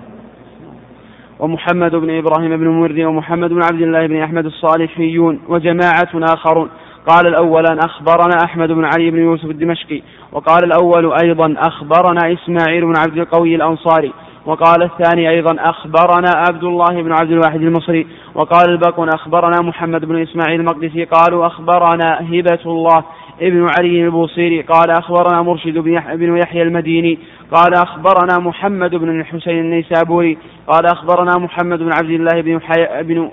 ومحمد 1.39 1.91
بن 1.95 2.09
إبراهيم 2.17 2.57
بن 2.57 2.67
مري 2.67 3.05
ومحمد 3.05 3.49
بن 3.49 3.61
عبد 3.71 3.81
الله 3.81 4.07
بن 4.07 4.21
أحمد 4.21 4.45
الصالحيون 4.45 5.39
وجماعة 5.47 6.07
آخرون 6.33 6.69
قال 7.07 7.27
الأولان 7.27 7.79
أخبرنا 7.79 8.37
أحمد 8.45 8.69
بن 8.71 8.85
علي 8.85 9.11
بن 9.11 9.19
يوسف 9.19 9.45
الدمشقي 9.45 10.01
وقال 10.31 10.63
الأول 10.63 11.13
أيضا 11.23 11.55
أخبرنا 11.67 12.33
إسماعيل 12.33 12.85
بن 12.85 12.93
عبد 12.97 13.17
القوي 13.17 13.55
الأنصاري 13.55 14.11
وقال 14.47 14.83
الثاني 14.83 15.29
أيضا 15.29 15.55
أخبرنا 15.59 16.31
عبد 16.35 16.63
الله 16.63 17.01
بن 17.03 17.11
عبد 17.11 17.31
الواحد 17.31 17.61
المصري 17.61 18.07
وقال 18.35 18.69
الباقون 18.71 19.09
أخبرنا 19.09 19.61
محمد 19.61 20.05
بن 20.05 20.21
إسماعيل 20.21 20.59
المقدسي 20.59 21.03
قالوا 21.05 21.45
أخبرنا 21.47 22.19
هبة 22.31 22.59
الله 22.65 23.03
ابن 23.41 23.67
علي 23.79 24.05
البوصيري 24.05 24.61
قال 24.61 24.89
أخبرنا 24.91 25.41
مرشد 25.41 25.77
بن 26.15 26.37
يحيى 26.37 26.61
المديني 26.63 27.17
قال 27.51 27.73
أخبرنا 27.73 28.37
محمد 28.39 28.95
بن 28.95 29.19
الحسين 29.19 29.59
النيسابوري 29.59 30.37
قال 30.67 30.85
أخبرنا 30.85 31.31
محمد 31.37 31.79
بن 31.79 31.91
عبد 31.93 32.09
الله 32.09 32.41
بن 32.41 32.61
حي... 32.61 33.03
بن 33.03 33.29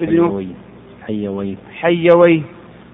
ابن 0.00 0.46
حيوي 1.06 1.56
حيوي 1.80 2.42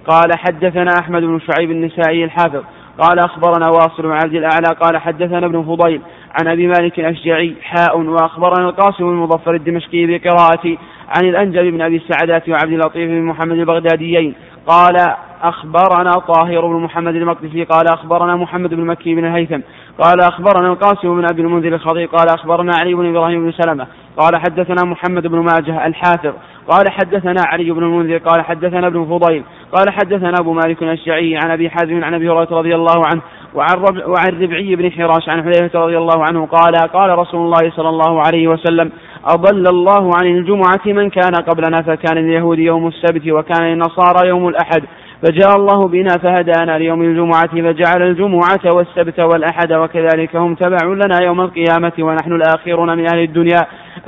قال 0.08 0.30
حدثنا 0.38 0.90
أحمد 1.00 1.22
بن 1.22 1.40
شعيب 1.50 1.70
النسائي 1.70 2.24
الحافظ 2.24 2.62
قال 2.98 3.18
أخبرنا 3.18 3.66
واصل 3.68 4.02
بن 4.02 4.12
عبد 4.12 4.34
الأعلى 4.34 4.76
قال 4.82 4.98
حدثنا 4.98 5.46
ابن 5.46 5.62
فضيل 5.62 6.00
عن 6.40 6.48
أبي 6.48 6.66
مالك 6.66 6.98
الأشجعي 7.00 7.54
حاء 7.62 8.00
وأخبرنا 8.00 8.68
القاسم 8.68 9.04
المظفر 9.04 9.54
الدمشقي 9.54 10.06
بقراءة 10.06 10.76
عن 11.16 11.28
الأنجب 11.28 11.62
بن 11.62 11.82
أبي 11.82 11.96
السعدات 11.96 12.48
وعبد 12.48 12.72
اللطيف 12.72 13.08
بن 13.10 13.22
محمد 13.22 13.58
البغداديين 13.58 14.34
قال 14.66 14.96
أخبرنا 15.42 16.10
طاهر 16.12 16.66
بن 16.66 16.76
محمد 16.82 17.14
المقدسي 17.16 17.64
قال 17.64 17.84
أخبرنا 17.92 18.36
محمد 18.36 18.74
بن 18.74 18.84
مكي 18.84 19.14
بن 19.14 19.24
الهيثم 19.24 19.58
قال 19.98 20.20
أخبرنا 20.20 20.68
القاسم 20.72 21.20
بن 21.20 21.24
أبي 21.32 21.42
المنذر 21.42 21.74
الخطيب 21.74 22.08
قال 22.14 22.28
أخبرنا 22.28 22.72
علي 22.80 22.94
بن 22.94 23.16
إبراهيم 23.16 23.44
بن 23.44 23.52
سلمة 23.52 23.86
قال 24.18 24.36
حدثنا 24.40 24.84
محمد 24.90 25.26
بن 25.26 25.38
ماجه 25.38 25.86
الحافظ 25.86 26.32
قال 26.68 26.90
حدثنا 26.92 27.42
علي 27.46 27.70
بن 27.70 27.82
المنذر 27.84 28.16
قال 28.18 28.44
حدثنا 28.44 28.86
ابن 28.86 29.04
فضيل 29.04 29.42
قال 29.72 29.90
حدثنا 29.92 30.32
أبو 30.40 30.52
مالك 30.52 30.82
الأشجعي 30.82 31.36
عن 31.44 31.50
أبي 31.50 31.70
حازم 31.70 32.04
عن 32.04 32.14
أبي 32.14 32.28
هريرة 32.30 32.48
رضي 32.58 32.74
الله 32.74 33.06
عنه 33.06 33.22
وعن, 33.56 33.74
رب 33.74 34.08
وعن 34.08 34.42
ربعي 34.42 34.76
بن 34.76 34.92
حراش 34.92 35.28
عن 35.28 35.42
حذيفة 35.42 35.78
رضي 35.80 35.98
الله 35.98 36.22
عنه 36.30 36.46
قال 36.46 36.74
قال 36.74 37.18
رسول 37.18 37.40
الله 37.40 37.70
صلى 37.76 37.88
الله 37.88 38.22
عليه 38.26 38.48
وسلم 38.48 38.90
أضل 39.34 39.62
الله 39.70 40.10
عن 40.22 40.26
الجمعة 40.26 40.86
من 40.86 41.10
كان 41.10 41.34
قبلنا 41.48 41.82
فكان 41.82 42.18
لليهود 42.18 42.58
يوم 42.58 42.86
السبت 42.86 43.28
وكان 43.28 43.66
للنصارى 43.66 44.28
يوم 44.28 44.48
الأحد 44.48 44.82
فجاء 45.24 45.56
الله 45.56 45.88
بنا 45.88 46.08
فهدانا 46.22 46.78
ليوم 46.78 47.02
الجمعة 47.02 47.46
فجعل 47.46 48.02
الجمعة 48.02 48.72
والسبت 48.74 49.20
والأحد 49.20 49.72
وكذلك 49.72 50.36
هم 50.36 50.54
تبع 50.54 50.86
لنا 50.86 51.22
يوم 51.22 51.40
القيامة 51.40 51.92
ونحن 52.00 52.32
الآخرون 52.32 52.96
من 52.96 53.14
أهل 53.14 53.22
الدنيا 53.22 53.60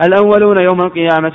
الأولون 0.07 0.59
يوم 0.59 0.79
القيامة 0.83 1.33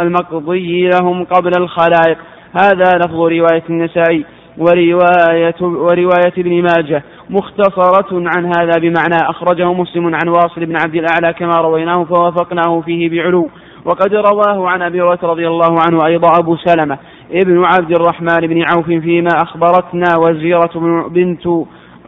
المقضي 0.00 0.88
لهم 0.88 1.24
قبل 1.24 1.50
الخلائق 1.60 2.18
هذا 2.60 2.98
لفظ 2.98 3.16
رواية 3.16 3.62
النسائي 3.70 4.24
ورواية, 4.58 5.54
ورواية 5.60 6.32
ابن 6.38 6.62
ماجه 6.62 7.02
مختصرة 7.30 8.24
عن 8.36 8.46
هذا 8.58 8.78
بمعنى 8.80 9.30
أخرجه 9.30 9.72
مسلم 9.72 10.06
عن 10.14 10.28
واصل 10.28 10.66
بن 10.66 10.76
عبد 10.84 10.94
الأعلى 10.94 11.32
كما 11.34 11.52
رويناه 11.56 12.04
فوافقناه 12.04 12.80
فيه 12.80 13.08
بعلو 13.10 13.48
وقد 13.84 14.14
رواه 14.14 14.68
عن 14.70 14.82
أبي 14.82 15.02
هريرة 15.02 15.18
رضي 15.22 15.48
الله 15.48 15.76
عنه 15.88 16.06
أيضا 16.06 16.28
أبو 16.40 16.56
سلمة 16.56 16.98
ابن 17.32 17.64
عبد 17.64 17.94
الرحمن 18.00 18.36
بن 18.40 18.64
عوف 18.76 18.86
فيما 18.86 19.30
أخبرتنا 19.42 20.18
وزيرة 20.18 20.80
بنت 21.08 21.46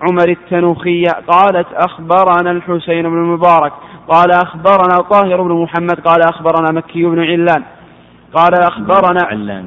عمر 0.00 0.28
التنوخية 0.28 1.08
قالت 1.28 1.66
أخبرنا 1.74 2.50
الحسين 2.50 3.02
بن 3.02 3.16
المبارك 3.24 3.72
قال 4.08 4.30
أخبرنا 4.32 4.96
طاهر 5.10 5.42
بن 5.42 5.62
محمد 5.62 6.00
قال 6.04 6.22
أخبرنا 6.22 6.72
مكي 6.72 7.02
بن 7.04 7.20
علان 7.20 7.62
قال 8.34 8.54
أخبرنا 8.64 9.20
علان 9.30 9.66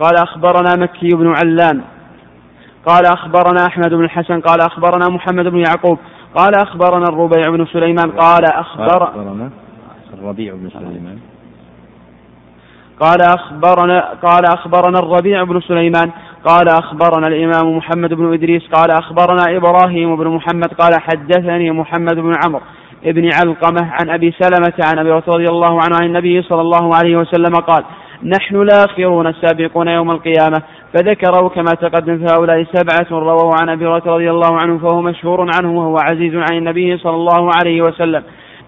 قال 0.00 0.14
أخبرنا 0.16 0.70
مكي 0.78 1.08
بن 1.16 1.34
علان 1.42 1.80
قال 2.88 3.06
أخبرنا 3.06 3.66
أحمد 3.66 3.90
بن 3.94 4.04
الحسن 4.04 4.40
قال 4.40 4.60
أخبرنا 4.60 5.08
محمد 5.08 5.44
بن 5.48 5.58
يعقوب 5.68 5.98
قال 6.34 6.54
أخبرنا 6.54 7.04
الربيع 7.08 7.50
بن 7.50 7.66
سليمان 7.66 8.10
قال 8.10 8.44
أخبر 8.44 9.02
أخبرنا 9.04 9.50
الربيع 10.14 10.54
بن 10.54 10.70
سليمان 10.70 11.18
قال 13.00 13.18
أخبرنا 13.22 14.10
قال 14.22 14.44
أخبرنا 14.46 14.98
الربيع 14.98 15.42
بن 15.44 15.60
سليمان 15.60 16.10
قال 16.44 16.68
أخبرنا 16.68 17.28
الإمام 17.28 17.76
محمد 17.76 18.14
بن 18.14 18.32
إدريس 18.32 18.62
قال 18.72 18.90
أخبرنا 18.90 19.56
إبراهيم 19.56 20.16
بن 20.16 20.28
محمد 20.28 20.68
قال 20.74 21.00
حدثني 21.02 21.70
محمد 21.70 22.14
بن 22.14 22.32
عمرو 22.44 22.62
بن 23.06 23.30
علقمة 23.34 23.90
عن 24.00 24.10
أبي 24.10 24.34
سلمة 24.40 24.72
عن 24.84 24.98
أبي 24.98 25.10
رضي 25.10 25.48
الله 25.48 25.72
عنه 25.82 25.96
عن 26.00 26.06
النبي 26.06 26.42
صلى 26.42 26.60
الله 26.60 26.94
عليه 26.96 27.16
وسلم 27.16 27.54
قال 27.54 27.84
نحن 28.22 28.56
الآخرون 28.56 29.26
السابقون 29.26 29.88
يوم 29.88 30.10
القيامة 30.10 30.62
فذكره 30.92 31.48
كما 31.48 31.70
تقدم 31.80 32.26
فهؤلاء 32.26 32.66
سبعة 32.72 33.06
رووا 33.20 33.54
عن 33.60 33.68
أبي 33.68 33.84
هريرة 33.86 34.02
رضي 34.06 34.30
الله 34.30 34.58
عنه 34.62 34.78
فهو 34.78 35.02
مشهور 35.02 35.48
عنه 35.56 35.78
وهو 35.78 35.96
عزيز 35.98 36.34
عن 36.34 36.56
النبي 36.58 36.98
صلى 36.98 37.14
الله 37.14 37.50
عليه 37.58 37.82
وسلم 37.82 38.22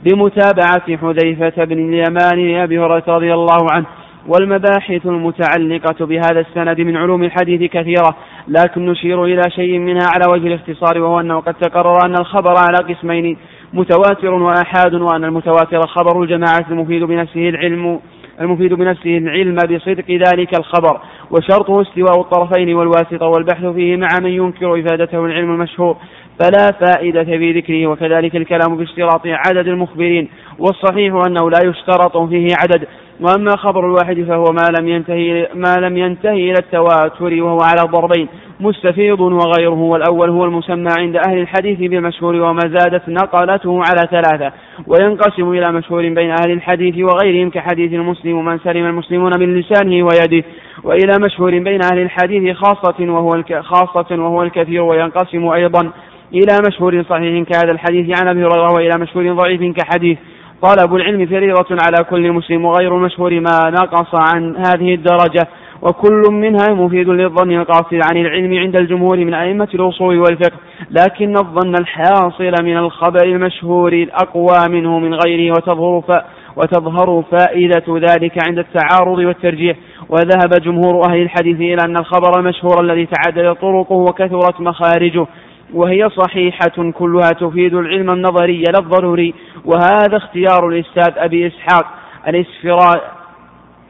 بمتابعة 0.04 0.96
حذيفة 0.98 1.64
بن 1.64 1.78
اليمان 1.88 2.38
لأبي 2.52 2.78
هريرة 2.78 3.02
رضي 3.08 3.34
الله 3.34 3.66
عنه 3.72 3.86
والمباحث 4.28 5.06
المتعلقة 5.06 6.06
بهذا 6.06 6.40
السند 6.40 6.80
من 6.80 6.96
علوم 6.96 7.24
الحديث 7.24 7.70
كثيرة 7.70 8.16
لكن 8.48 8.86
نشير 8.86 9.24
إلى 9.24 9.42
شيء 9.56 9.78
منها 9.78 10.08
على 10.14 10.32
وجه 10.32 10.46
الاختصار 10.48 11.02
وهو 11.02 11.20
أنه 11.20 11.40
قد 11.40 11.54
تقرر 11.54 11.98
أن 12.04 12.14
الخبر 12.20 12.54
على 12.68 12.94
قسمين 12.94 13.36
متواتر 13.72 14.34
وآحاد 14.34 14.94
وأن 14.94 15.24
المتواتر 15.24 15.80
خبر 15.86 16.22
الجماعة 16.22 16.64
المفيد 16.70 17.02
بنفسه 17.04 17.48
العلم 17.48 17.98
المفيد 18.40 18.74
بنفسه 18.74 19.18
العلم 19.18 19.54
بصدق 19.54 20.10
ذلك 20.10 20.58
الخبر 20.58 21.00
وشرطه 21.30 21.82
استواء 21.82 22.20
الطرفين 22.20 22.74
والواسطة 22.74 23.26
والبحث 23.26 23.64
فيه 23.64 23.96
مع 23.96 24.08
من 24.22 24.30
ينكر 24.30 24.80
إفادته 24.80 25.24
العلم 25.24 25.50
المشهور 25.50 25.96
فلا 26.40 26.66
فائدة 26.72 27.24
في 27.24 27.52
ذكره 27.52 27.86
وكذلك 27.86 28.36
الكلام 28.36 28.76
في 28.76 28.82
اشتراط 28.82 29.20
عدد 29.26 29.68
المخبرين 29.68 30.28
والصحيح 30.58 31.14
أنه 31.14 31.50
لا 31.50 31.58
يشترط 31.64 32.16
فيه 32.16 32.46
عدد 32.62 32.86
وأما 33.20 33.56
خبر 33.56 33.86
الواحد 33.86 34.20
فهو 34.22 34.44
ما 34.44 34.78
لم 34.80 34.88
ينتهي 34.88 35.48
ما 35.54 35.76
لم 35.76 35.96
ينتهي 35.96 36.44
إلى 36.50 36.58
التواتر 36.58 37.42
وهو 37.42 37.58
على 37.60 37.80
ضربين 37.92 38.28
مستفيض 38.60 39.20
وغيره 39.20 39.78
والأول 39.80 40.30
هو 40.30 40.44
المسمى 40.44 40.88
عند 40.98 41.16
أهل 41.16 41.38
الحديث 41.38 41.78
بالمشهور 41.78 42.34
وما 42.42 42.60
زادت 42.74 43.08
نقلته 43.08 43.80
على 43.88 44.08
ثلاثة 44.10 44.52
وينقسم 44.86 45.50
إلى 45.52 45.72
مشهور 45.72 46.02
بين 46.08 46.30
أهل 46.30 46.50
الحديث 46.50 46.94
وغيرهم 46.98 47.50
كحديث 47.50 47.92
المسلم 47.92 48.44
من 48.44 48.58
سلم 48.58 48.86
المسلمون 48.86 49.30
من 49.38 49.60
لسانه 49.60 50.06
ويده 50.06 50.44
وإلى 50.84 51.12
مشهور 51.26 51.50
بين 51.58 51.80
أهل 51.92 51.98
الحديث 52.02 52.56
خاصة 52.56 52.94
وهو 53.12 53.30
خاصة 53.60 54.22
وهو 54.22 54.42
الكثير 54.42 54.82
وينقسم 54.82 55.46
أيضا 55.48 55.90
إلى 56.34 56.58
مشهور 56.68 57.04
صحيح 57.10 57.42
كهذا 57.48 57.72
الحديث 57.72 58.20
عن 58.20 58.28
أبي 58.28 58.38
هريرة 58.40 58.72
وإلى 58.72 58.98
مشهور 58.98 59.32
ضعيف 59.32 59.62
كحديث 59.76 60.18
طلب 60.62 60.94
العلم 60.94 61.26
فريضة 61.26 61.66
على 61.86 62.04
كل 62.10 62.32
مسلم 62.32 62.64
وغير 62.64 62.96
المشهور 62.96 63.40
ما 63.40 63.58
نقص 63.70 64.34
عن 64.34 64.56
هذه 64.56 64.94
الدرجة 64.94 65.48
وكل 65.82 66.22
منها 66.30 66.74
مفيد 66.74 67.08
للظن 67.08 67.52
القاصر 67.60 68.00
عن 68.10 68.16
العلم 68.16 68.58
عند 68.58 68.76
الجمهور 68.80 69.16
من 69.18 69.34
أئمة 69.34 69.68
الأصول 69.74 70.18
والفقه 70.18 70.56
لكن 70.90 71.36
الظن 71.36 71.74
الحاصل 71.80 72.64
من 72.64 72.76
الخبر 72.76 73.24
المشهور 73.26 73.92
الأقوى 73.92 74.58
منه 74.70 74.98
من 74.98 75.14
غيره 75.14 75.50
وتظهر 75.56 76.02
ف... 76.08 76.12
وتظهر 76.56 77.22
فائدة 77.30 77.84
ذلك 78.08 78.48
عند 78.48 78.58
التعارض 78.58 79.18
والترجيح 79.18 79.76
وذهب 80.08 80.50
جمهور 80.62 81.02
أهل 81.10 81.22
الحديث 81.22 81.56
إلى 81.56 81.78
أن 81.84 81.96
الخبر 81.96 82.38
المشهور 82.38 82.80
الذي 82.80 83.06
تعددت 83.06 83.60
طرقه 83.60 83.94
وكثرت 83.96 84.60
مخارجه 84.60 85.26
وهي 85.74 86.08
صحيحة 86.16 86.90
كلها 86.94 87.30
تفيد 87.40 87.74
العلم 87.74 88.10
النظري 88.10 88.62
لا 88.62 88.78
الضروري 88.78 89.34
وهذا 89.64 90.16
اختيار 90.16 90.68
الأستاذ 90.68 91.10
أبي 91.18 91.46
إسحاق 91.46 91.86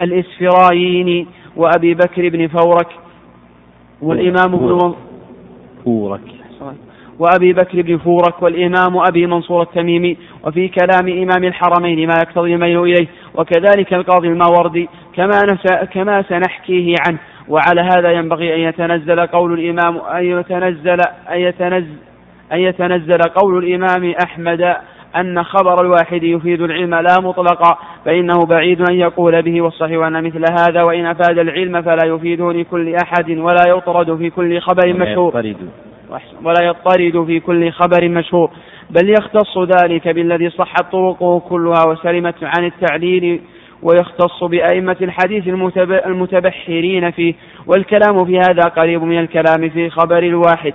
الإسفراييني 0.03 1.27
وأبي 1.59 1.95
بكر 1.95 2.29
بن 2.29 2.47
فورك 2.49 2.89
والإمام 4.03 4.55
ابن 4.55 4.95
فورك 5.85 6.21
وأبي 7.19 7.53
بكر 7.53 7.83
بن 7.83 7.99
فورك 7.99 8.43
والإمام 8.43 8.97
أبي 9.09 9.27
منصور 9.27 9.63
التميمي 9.63 10.17
وفي 10.45 10.69
كلام 10.69 11.07
إمام 11.19 11.45
الحرمين 11.45 12.07
ما 12.09 12.15
يقتضي 12.23 12.55
الميل 12.55 12.81
إليه 12.83 13.07
وكذلك 13.35 13.95
القاضي 13.95 14.29
الماوردي 14.29 14.89
كما, 15.17 15.43
نسى 15.45 15.87
كما 15.95 16.23
سنحكيه 16.23 16.95
عنه 17.09 17.19
وعلى 17.49 17.81
هذا 17.81 18.11
ينبغي 18.13 18.55
أن 18.55 18.61
يتنزل 18.61 19.27
قول 19.27 19.53
الإمام 19.61 19.99
أن 19.99 20.25
يتنزل 20.25 20.97
أن 21.33 21.39
يتنزل 21.41 21.95
أن 22.53 22.59
يتنزل 22.59 23.19
قول 23.19 23.65
الإمام 23.65 24.15
أحمد 24.25 24.77
أن 25.21 25.45
خبر 25.45 25.81
الواحد 25.81 26.23
يفيد 26.23 26.63
العلم 26.63 26.95
لا 26.95 27.19
مطلقا 27.23 27.79
فإنه 28.05 28.37
بعيد 28.49 28.91
أن 28.91 28.95
يقول 28.97 29.43
به 29.43 29.63
والصحيح 29.63 30.07
أن 30.07 30.25
مثل 30.25 30.43
هذا 30.61 30.83
وإن 30.83 31.07
أفاد 31.07 31.39
العلم 31.39 31.83
فلا 31.83 32.07
يفيده 32.07 32.53
لكل 32.53 32.95
أحد 32.95 33.31
ولا 33.31 33.69
يطرد 33.69 34.17
في 34.19 34.31
كل 34.31 34.61
خبر 34.61 34.93
مشهور 34.95 35.33
ولا 36.45 36.63
يطرد 36.65 37.25
في 37.27 37.41
كل 37.41 37.71
خبر 37.73 38.09
مشهور 38.09 38.51
بل 38.91 39.11
يختص 39.11 39.59
ذلك 39.83 40.09
بالذي 40.09 40.51
صحت 40.51 40.93
طرقه 40.93 41.41
كلها 41.49 41.85
وسلمت 41.89 42.35
عن 42.45 42.65
التعليل 42.67 43.41
ويختص 43.83 44.45
بأئمة 44.45 44.97
الحديث 45.03 45.49
المتبحرين 46.07 47.11
فيه 47.11 47.35
والكلام 47.67 48.25
في 48.25 48.39
هذا 48.39 48.69
قريب 48.77 49.03
من 49.03 49.19
الكلام 49.21 49.69
في 49.69 49.91
خبر 49.91 50.19
الواحد 50.23 50.75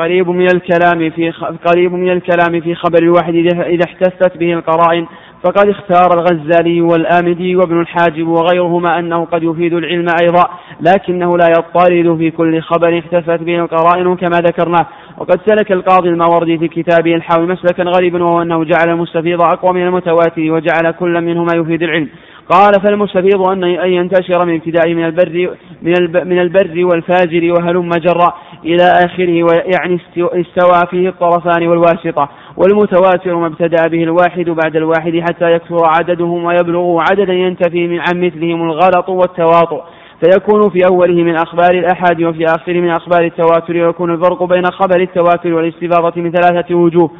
قريب 0.00 0.30
من 0.30 0.46
الكلام 0.54 1.10
في 1.10 1.30
قريب 1.66 1.92
من 1.92 2.10
الكلام 2.12 2.60
في 2.60 2.74
خبر 2.74 2.98
الواحد 3.02 3.34
إذا 3.66 3.84
احتست 3.86 4.36
به 4.36 4.52
القرائن 4.52 5.06
فقد 5.44 5.68
اختار 5.68 6.08
الغزالي 6.18 6.80
والآمدي 6.80 7.56
وابن 7.56 7.80
الحاجب 7.80 8.28
وغيرهما 8.28 8.98
أنه 8.98 9.24
قد 9.24 9.42
يفيد 9.42 9.72
العلم 9.74 10.06
أيضا 10.22 10.44
لكنه 10.80 11.36
لا 11.38 11.46
يطارد 11.48 12.18
في 12.18 12.30
كل 12.30 12.60
خبر 12.62 12.98
احتفت 12.98 13.40
به 13.40 13.58
القرائن 13.58 14.16
كما 14.16 14.38
ذكرناه 14.40 14.86
وقد 15.18 15.40
سلك 15.46 15.72
القاضي 15.72 16.08
الماوردي 16.08 16.58
في 16.58 16.68
كتابه 16.68 17.14
الحاوي 17.14 17.46
مسلكا 17.46 17.82
غريبا 17.82 18.24
وهو 18.24 18.42
أنه 18.42 18.64
جعل 18.64 18.88
المستفيض 18.88 19.42
أقوى 19.42 19.72
من 19.72 19.86
المتواتر 19.86 20.50
وجعل 20.52 20.90
كل 20.98 21.20
منهما 21.20 21.52
يفيد 21.56 21.82
العلم 21.82 22.08
قال 22.54 22.72
فالمستفيض 22.82 23.42
أن 23.48 23.64
أن 23.64 23.92
ينتشر 23.92 24.46
من 24.46 24.54
ابتداء 24.54 24.94
من 24.94 25.04
البر 25.04 25.50
من 25.82 25.94
من 26.28 26.38
البر 26.38 26.84
والفاجر 26.86 27.52
وهلم 27.52 27.90
جرا 27.90 28.32
إلى 28.64 28.84
آخره 29.04 29.42
ويعني 29.42 29.98
استوى 30.18 30.82
فيه 30.90 31.08
الطرفان 31.08 31.68
والواسطة 31.68 32.28
والمتواتر 32.56 33.36
ما 33.36 33.46
ابتدأ 33.46 33.88
به 33.88 34.02
الواحد 34.02 34.44
بعد 34.50 34.76
الواحد 34.76 35.20
حتى 35.28 35.44
يكثر 35.44 35.78
عددهم 35.84 36.44
ويبلغ 36.44 36.98
عددا 37.10 37.32
ينتفي 37.32 38.00
عن 38.08 38.20
مثلهم 38.20 38.62
الغلط 38.62 39.08
والتواطؤ 39.08 39.80
فيكون 40.24 40.60
في 40.70 40.78
أوله 40.92 41.14
من 41.22 41.34
أخبار 41.34 41.70
الأحاد 41.74 42.22
وفي 42.22 42.44
آخره 42.56 42.80
من 42.80 42.90
أخبار 42.90 43.20
التواتر 43.24 43.76
ويكون 43.86 44.14
الفرق 44.14 44.42
بين 44.42 44.64
خبر 44.70 45.00
التواتر 45.00 45.52
والاستفاضة 45.54 46.20
من 46.20 46.32
ثلاثة 46.32 46.74
وجوه 46.74 47.10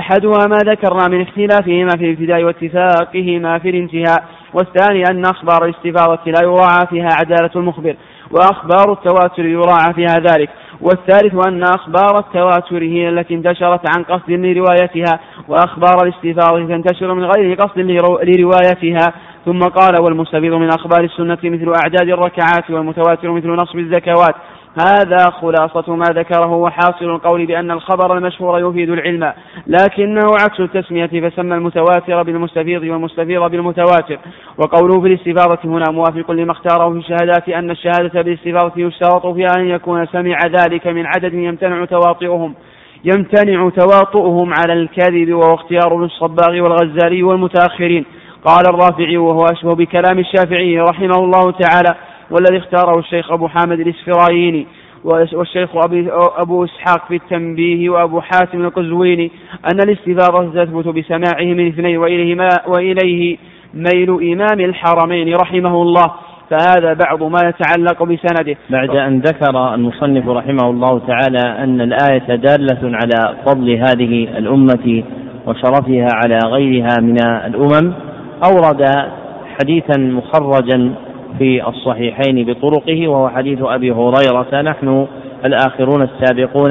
أحدها 0.00 0.46
ما 0.50 0.56
ذكرنا 0.72 1.08
من 1.08 1.20
اختلافهما 1.22 1.90
في 1.98 2.04
الابتداء 2.04 2.42
واتفاقهما 2.44 3.58
في 3.58 3.70
الانتهاء 3.70 4.24
والثاني 4.54 5.02
أن 5.10 5.24
أخبار 5.26 5.64
الاستفاضة 5.64 6.18
لا 6.26 6.42
يراعى 6.42 6.86
فيها 6.90 7.08
عدالة 7.20 7.50
المخبر 7.56 7.96
وأخبار 8.30 8.92
التواتر 8.92 9.44
يراعى 9.44 9.94
فيها 9.94 10.14
ذلك 10.30 10.50
والثالث 10.80 11.34
أن 11.48 11.62
أخبار 11.62 12.18
التواتر 12.18 12.82
هي 12.82 13.08
التي 13.08 13.34
انتشرت 13.34 13.96
عن 13.98 14.04
قصد 14.04 14.30
لروايتها 14.30 15.20
وأخبار 15.48 15.96
الاستفاضة 16.04 16.66
تنتشر 16.66 17.14
من 17.14 17.24
غير 17.24 17.54
قصد 17.54 17.78
لروايتها 18.22 19.12
ثم 19.46 19.58
قال 19.60 20.02
والمستفيض 20.02 20.52
من 20.54 20.68
أخبار 20.68 21.04
السنة 21.04 21.38
مثل 21.44 21.72
أعداد 21.82 22.08
الركعات 22.08 22.70
والمتواتر 22.70 23.30
مثل 23.30 23.48
نصب 23.48 23.78
الزكوات 23.78 24.34
هذا 24.80 25.30
خلاصة 25.30 25.94
ما 25.96 26.04
ذكره 26.04 26.54
وحاصل 26.54 27.04
القول 27.04 27.46
بأن 27.46 27.70
الخبر 27.70 28.16
المشهور 28.16 28.70
يفيد 28.70 28.90
العلم 28.90 29.32
لكنه 29.66 30.24
عكس 30.42 30.60
التسمية 30.60 31.06
فسمى 31.06 31.54
المتواتر 31.54 32.22
بالمستفيض 32.22 32.82
والمستفيض 32.82 33.50
بالمتواتر 33.50 34.18
وقوله 34.58 35.00
في 35.00 35.06
الاستفاضة 35.06 35.58
هنا 35.64 35.84
موافق 35.92 36.30
لما 36.30 36.52
اختاره 36.52 36.90
في 36.90 36.96
الشهادات 36.98 37.48
أن 37.48 37.70
الشهادة 37.70 38.22
بالاستفاضة 38.22 38.72
يشترط 38.76 39.26
فيها 39.26 39.52
أن 39.56 39.68
يكون 39.68 40.06
سمع 40.06 40.38
ذلك 40.46 40.86
من 40.86 41.06
عدد 41.06 41.34
يمتنع 41.34 41.84
تواطؤهم 41.84 42.54
يمتنع 43.04 43.68
تواطؤهم 43.68 44.52
على 44.62 44.72
الكذب 44.72 45.32
وهو 45.34 45.54
اختيار 45.54 45.96
الصباغ 46.04 46.60
والغزالي 46.60 47.22
والمتأخرين 47.22 48.04
قال 48.44 48.64
الرافعي 48.68 49.16
وهو 49.16 49.44
أشبه 49.44 49.74
بكلام 49.74 50.18
الشافعي 50.18 50.80
رحمه 50.80 51.16
الله 51.20 51.50
تعالى 51.50 51.94
والذي 52.30 52.58
اختاره 52.58 52.98
الشيخ 52.98 53.32
أبو 53.32 53.48
حامد 53.48 53.80
الإسفرايني 53.80 54.66
والشيخ 55.34 55.70
أبي 55.84 56.08
أبو 56.38 56.64
إسحاق 56.64 57.06
في 57.08 57.14
التنبيه 57.16 57.90
وأبو 57.90 58.20
حاتم 58.20 58.64
القزويني 58.64 59.30
أن 59.72 59.78
الاستفاضة 59.84 60.64
تثبت 60.64 60.88
بسماعه 60.88 61.44
من 61.54 61.66
اثنين 61.68 61.96
وإليه, 61.96 62.48
وإليه 62.66 63.36
ميل 63.74 64.10
إمام 64.32 64.60
الحرمين 64.60 65.34
رحمه 65.34 65.82
الله 65.82 66.04
فهذا 66.50 66.92
بعض 66.92 67.22
ما 67.22 67.38
يتعلق 67.48 68.02
بسنده 68.02 68.56
بعد 68.70 68.90
أن 68.96 69.18
ذكر 69.20 69.74
المصنف 69.74 70.28
رحمه 70.28 70.70
الله 70.70 70.98
تعالى 71.06 71.58
أن 71.64 71.80
الآية 71.80 72.34
دالة 72.34 72.78
على 72.84 73.36
فضل 73.46 73.70
هذه 73.70 74.38
الأمة 74.38 75.02
وشرفها 75.46 76.06
على 76.24 76.38
غيرها 76.46 77.00
من 77.00 77.26
الأمم 77.26 77.92
أورد 78.44 78.84
حديثا 79.60 80.00
مخرجا 80.00 80.94
في 81.38 81.68
الصحيحين 81.68 82.44
بطرقه 82.44 83.08
وهو 83.08 83.28
حديث 83.28 83.58
أبي 83.62 83.90
هريرة 83.90 84.60
نحن 84.62 85.06
الآخرون 85.44 86.02
السابقون 86.02 86.70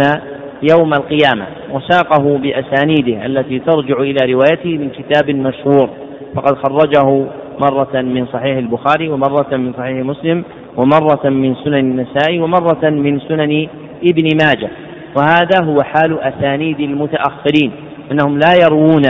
يوم 0.74 0.92
القيامة 0.94 1.46
وساقه 1.74 2.38
بأسانيده 2.38 3.26
التي 3.26 3.60
ترجع 3.60 4.00
إلى 4.00 4.34
روايته 4.34 4.70
من 4.78 4.90
كتاب 4.90 5.32
مشهور 5.36 5.90
فقد 6.36 6.56
خرجه 6.58 7.26
مرة 7.66 8.02
من 8.02 8.26
صحيح 8.34 8.58
البخاري 8.58 9.10
ومرة 9.10 9.58
من 9.58 9.74
صحيح 9.78 10.06
مسلم 10.06 10.44
ومرة 10.78 11.30
من 11.30 11.56
سنن 11.64 11.76
النسائي 11.76 12.40
ومرة 12.40 12.90
من 12.90 13.20
سنن 13.20 13.68
ابن 14.04 14.24
ماجه 14.46 14.70
وهذا 15.18 15.64
هو 15.70 15.78
حال 15.82 16.20
أسانيد 16.20 16.80
المتأخرين 16.80 17.72
أنهم 18.12 18.38
لا 18.40 18.54
يروون 18.66 19.02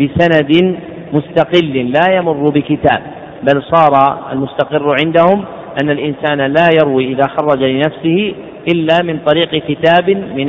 بسند 0.00 0.74
مستقل 1.12 1.90
لا 1.92 2.14
يمر 2.16 2.50
بكتاب 2.50 3.02
بل 3.42 3.62
صار 3.62 4.18
المستقر 4.32 4.96
عندهم 5.04 5.44
أن 5.82 5.90
الإنسان 5.90 6.38
لا 6.38 6.68
يروي 6.82 7.04
إذا 7.12 7.22
خرج 7.40 7.62
لنفسه 7.62 8.34
إلا 8.72 8.98
من 9.04 9.18
طريق 9.26 9.62
كتاب 9.68 10.10
من 10.10 10.48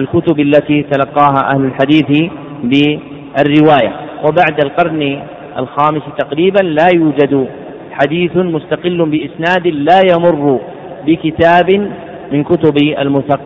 الكتب 0.00 0.40
التي 0.40 0.82
تلقاها 0.82 1.54
أهل 1.54 1.64
الحديث 1.64 2.30
بالرواية 2.64 3.92
وبعد 4.24 4.64
القرن 4.64 5.22
الخامس 5.58 6.02
تقريبا 6.18 6.58
لا 6.62 6.88
يوجد 6.94 7.48
حديث 7.92 8.36
مستقل 8.36 9.08
بإسناد 9.08 9.66
لا 9.66 10.00
يمر 10.12 10.60
بكتاب 11.06 11.90
من 12.32 12.44
كتب 12.44 12.76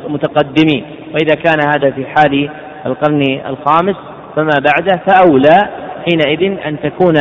المتقدمين 0.06 0.84
وإذا 1.14 1.34
كان 1.34 1.58
هذا 1.68 1.90
في 1.90 2.04
حال 2.16 2.48
القرن 2.86 3.22
الخامس 3.48 3.96
فما 4.36 4.56
بعده 4.58 5.00
فأولى 5.06 5.68
حينئذ 6.10 6.52
أن 6.66 6.76
تكون 6.82 7.14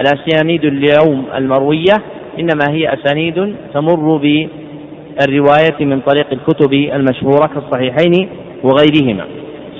الأسانيد 0.00 0.64
اليوم 0.64 1.26
المروية 1.36 1.92
إنما 2.38 2.64
هي 2.70 2.94
أسانيد 2.94 3.54
تمر 3.74 4.16
بالرواية 4.16 5.78
من 5.84 6.00
طريق 6.00 6.26
الكتب 6.32 6.72
المشهورة 6.72 7.50
كالصحيحين 7.54 8.28
وغيرهما 8.62 9.24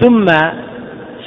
ثم 0.01 0.27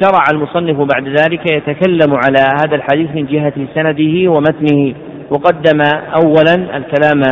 شرع 0.02 0.24
المصنف 0.34 0.78
بعد 0.78 1.07
ذلك 1.07 1.52
يتكلم 1.52 2.14
على 2.26 2.40
هذا 2.62 2.76
الحديث 2.76 3.07
من 3.16 3.26
جهة 3.26 3.53
سنده 3.76 4.32
ومتنه 4.32 4.94
وقدم 5.30 5.80
أولا 6.24 6.78
الكلام 6.78 7.24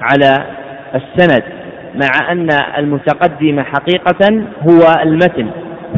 على 0.00 0.34
السند 0.94 1.42
مع 1.94 2.32
أن 2.32 2.48
المتقدم 2.78 3.60
حقيقة 3.60 4.42
هو 4.62 5.02
المتن 5.02 5.46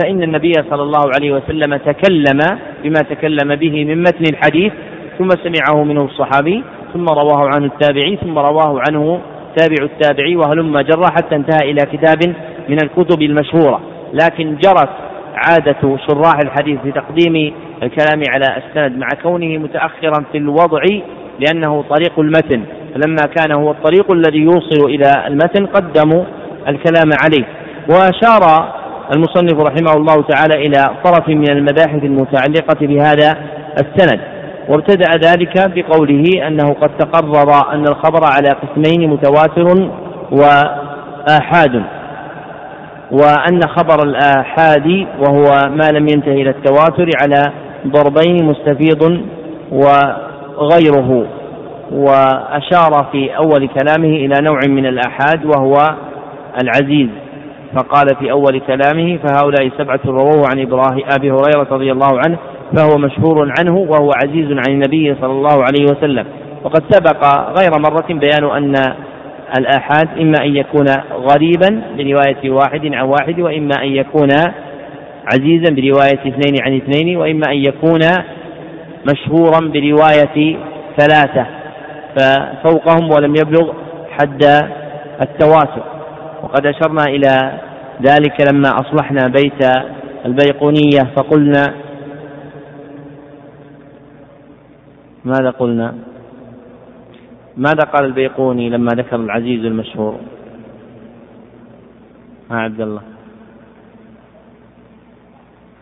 فإن 0.03 0.23
النبي 0.23 0.53
صلى 0.71 0.83
الله 0.83 1.11
عليه 1.19 1.33
وسلم 1.33 1.77
تكلم 1.77 2.39
بما 2.85 3.01
تكلم 3.11 3.55
به 3.55 3.85
من 3.85 3.99
متن 4.03 4.25
الحديث 4.35 4.73
ثم 5.19 5.29
سمعه 5.29 5.85
منه 5.85 6.03
الصحابي 6.05 6.63
ثم 6.95 7.05
رواه 7.09 7.51
عنه 7.55 7.67
التابعي 7.67 8.17
ثم 8.23 8.39
رواه 8.39 8.81
عنه 8.89 9.21
تابع 9.57 9.77
التابعي 9.85 10.37
وهلم 10.37 10.79
جرى 10.81 11.05
حتى 11.17 11.37
انتهى 11.37 11.71
إلى 11.71 11.83
كتاب 11.93 12.35
من 12.69 12.79
الكتب 12.85 13.23
المشهورة 13.23 13.81
لكن 14.13 14.57
جرت 14.57 14.89
عادة 15.49 15.97
شراح 16.09 16.35
الحديث 16.45 16.79
بتقديم 16.85 17.53
الكلام 17.83 18.23
على 18.31 18.47
السند 18.63 18.99
مع 18.99 19.09
كونه 19.23 19.59
متأخرا 19.59 20.25
في 20.33 20.39
الوضع 20.39 20.81
لأنه 21.41 21.85
طريق 21.91 22.19
المتن 22.19 22.61
فلما 22.95 23.23
كان 23.37 23.59
هو 23.59 23.71
الطريق 23.71 24.11
الذي 24.13 24.39
يوصل 24.39 24.85
إلى 24.85 25.11
المتن 25.27 25.67
قدموا 25.67 26.25
الكلام 26.69 27.11
عليه 27.25 27.45
وأشار 27.91 28.73
المصنف 29.15 29.61
رحمه 29.61 29.93
الله 29.97 30.23
تعالى 30.23 30.67
إلى 30.67 30.85
طرف 31.05 31.29
من 31.29 31.51
المباحث 31.51 32.05
المتعلقة 32.05 32.87
بهذا 32.87 33.31
السند 33.73 34.21
وابتدع 34.69 35.15
ذلك 35.31 35.71
بقوله 35.75 36.23
أنه 36.49 36.73
قد 36.81 36.91
تقرر 36.99 37.73
أن 37.73 37.83
الخبر 37.89 38.21
على 38.25 38.49
قسمين 38.63 39.11
متواتر 39.11 39.91
وآحاد 40.31 41.83
وأن 43.11 43.61
خبر 43.69 43.99
الآحاد 44.07 45.07
وهو 45.19 45.71
ما 45.71 45.89
لم 45.93 46.07
ينتهي 46.09 46.43
إلى 46.43 46.51
التواتر 46.51 47.07
على 47.23 47.43
ضربين 47.87 48.37
مستفيض 48.47 49.21
وغيره 49.73 51.27
وأشار 51.93 53.07
في 53.13 53.37
أول 53.37 53.69
كلامه 53.69 54.17
إلى 54.17 54.35
نوع 54.43 54.59
من 54.69 54.87
الآحاد 54.87 55.45
وهو 55.45 55.75
العزيز 56.63 57.09
فقال 57.77 58.07
في 58.19 58.31
أول 58.31 58.61
كلامه 58.67 59.19
فهؤلاء 59.25 59.71
سبعة 59.79 60.01
رووه 60.07 60.43
عن 60.55 60.61
إبراهيم 60.63 61.03
أبي 61.19 61.31
هريرة 61.31 61.67
رضي 61.71 61.93
الله 61.93 62.21
عنه 62.29 62.37
فهو 62.75 62.99
مشهور 62.99 63.55
عنه 63.59 63.75
وهو 63.77 64.11
عزيز 64.13 64.51
عن 64.53 64.69
النبي 64.69 65.17
صلى 65.21 65.33
الله 65.33 65.65
عليه 65.65 65.85
وسلم 65.85 66.27
وقد 66.65 66.83
سبق 66.91 67.51
غير 67.61 67.71
مرة 67.81 68.07
بيان 68.11 68.45
أن 68.45 68.75
الآحاد 69.59 70.09
إما 70.21 70.35
أن 70.45 70.57
يكون 70.57 70.87
غريبا 71.15 71.83
برواية 71.99 72.51
واحد 72.51 72.95
عن 72.95 73.07
واحد 73.09 73.41
وإما 73.41 73.71
أن 73.83 73.89
يكون 73.97 74.29
عزيزا 75.33 75.75
برواية 75.75 76.29
اثنين 76.33 76.55
عن 76.63 76.77
اثنين 76.77 77.17
وإما 77.17 77.47
أن 77.51 77.57
يكون 77.65 78.01
مشهورا 79.13 79.61
برواية 79.61 80.57
ثلاثة 80.99 81.47
ففوقهم 82.19 83.11
ولم 83.13 83.35
يبلغ 83.37 83.73
حد 84.19 84.43
التواتر 85.23 85.83
وقد 86.43 86.67
أشرنا 86.67 87.05
إلى 87.09 87.53
ذلك 88.03 88.53
لما 88.53 88.69
أصلحنا 88.77 89.29
بيت 89.29 89.67
البيقونية 90.27 91.01
فقلنا 91.17 91.63
ماذا 95.27 95.51
قلنا 95.51 95.95
ماذا 97.57 97.85
قال 97.85 98.05
البيقوني 98.05 98.71
لما 98.71 98.91
ذكر 98.95 99.17
العزيز 99.17 99.65
المشهور 99.65 100.19
ها 102.51 102.57
عبد 102.57 102.81
الله 102.81 103.03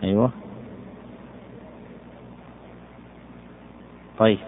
ايوه 0.05 0.31
طيب 4.19 4.39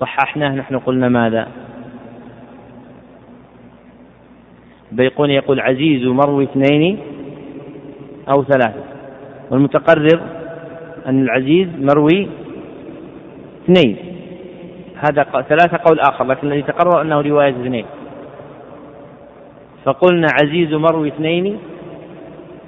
صححناه 0.00 0.54
نحن 0.54 0.78
قلنا 0.78 1.08
ماذا 1.08 1.48
البيقوني 4.92 5.34
يقول 5.34 5.60
عزيز 5.60 6.06
مروي 6.06 6.44
اثنين 6.44 6.98
أو 8.28 8.44
ثلاثة 8.44 8.84
والمتقرر 9.50 10.20
أن 11.06 11.22
العزيز 11.22 11.68
مروي 11.78 12.28
اثنين 13.64 14.11
هذا 15.04 15.22
ثلاثة 15.32 15.78
قول 15.84 16.00
آخر 16.00 16.24
لكن 16.26 16.46
الذي 16.46 16.62
تقرر 16.62 17.00
أنه 17.02 17.20
رواية 17.20 17.50
اثنين 17.50 17.84
فقلنا 19.84 20.26
عزيز 20.42 20.72
مروي 20.74 21.08
اثنين 21.08 21.58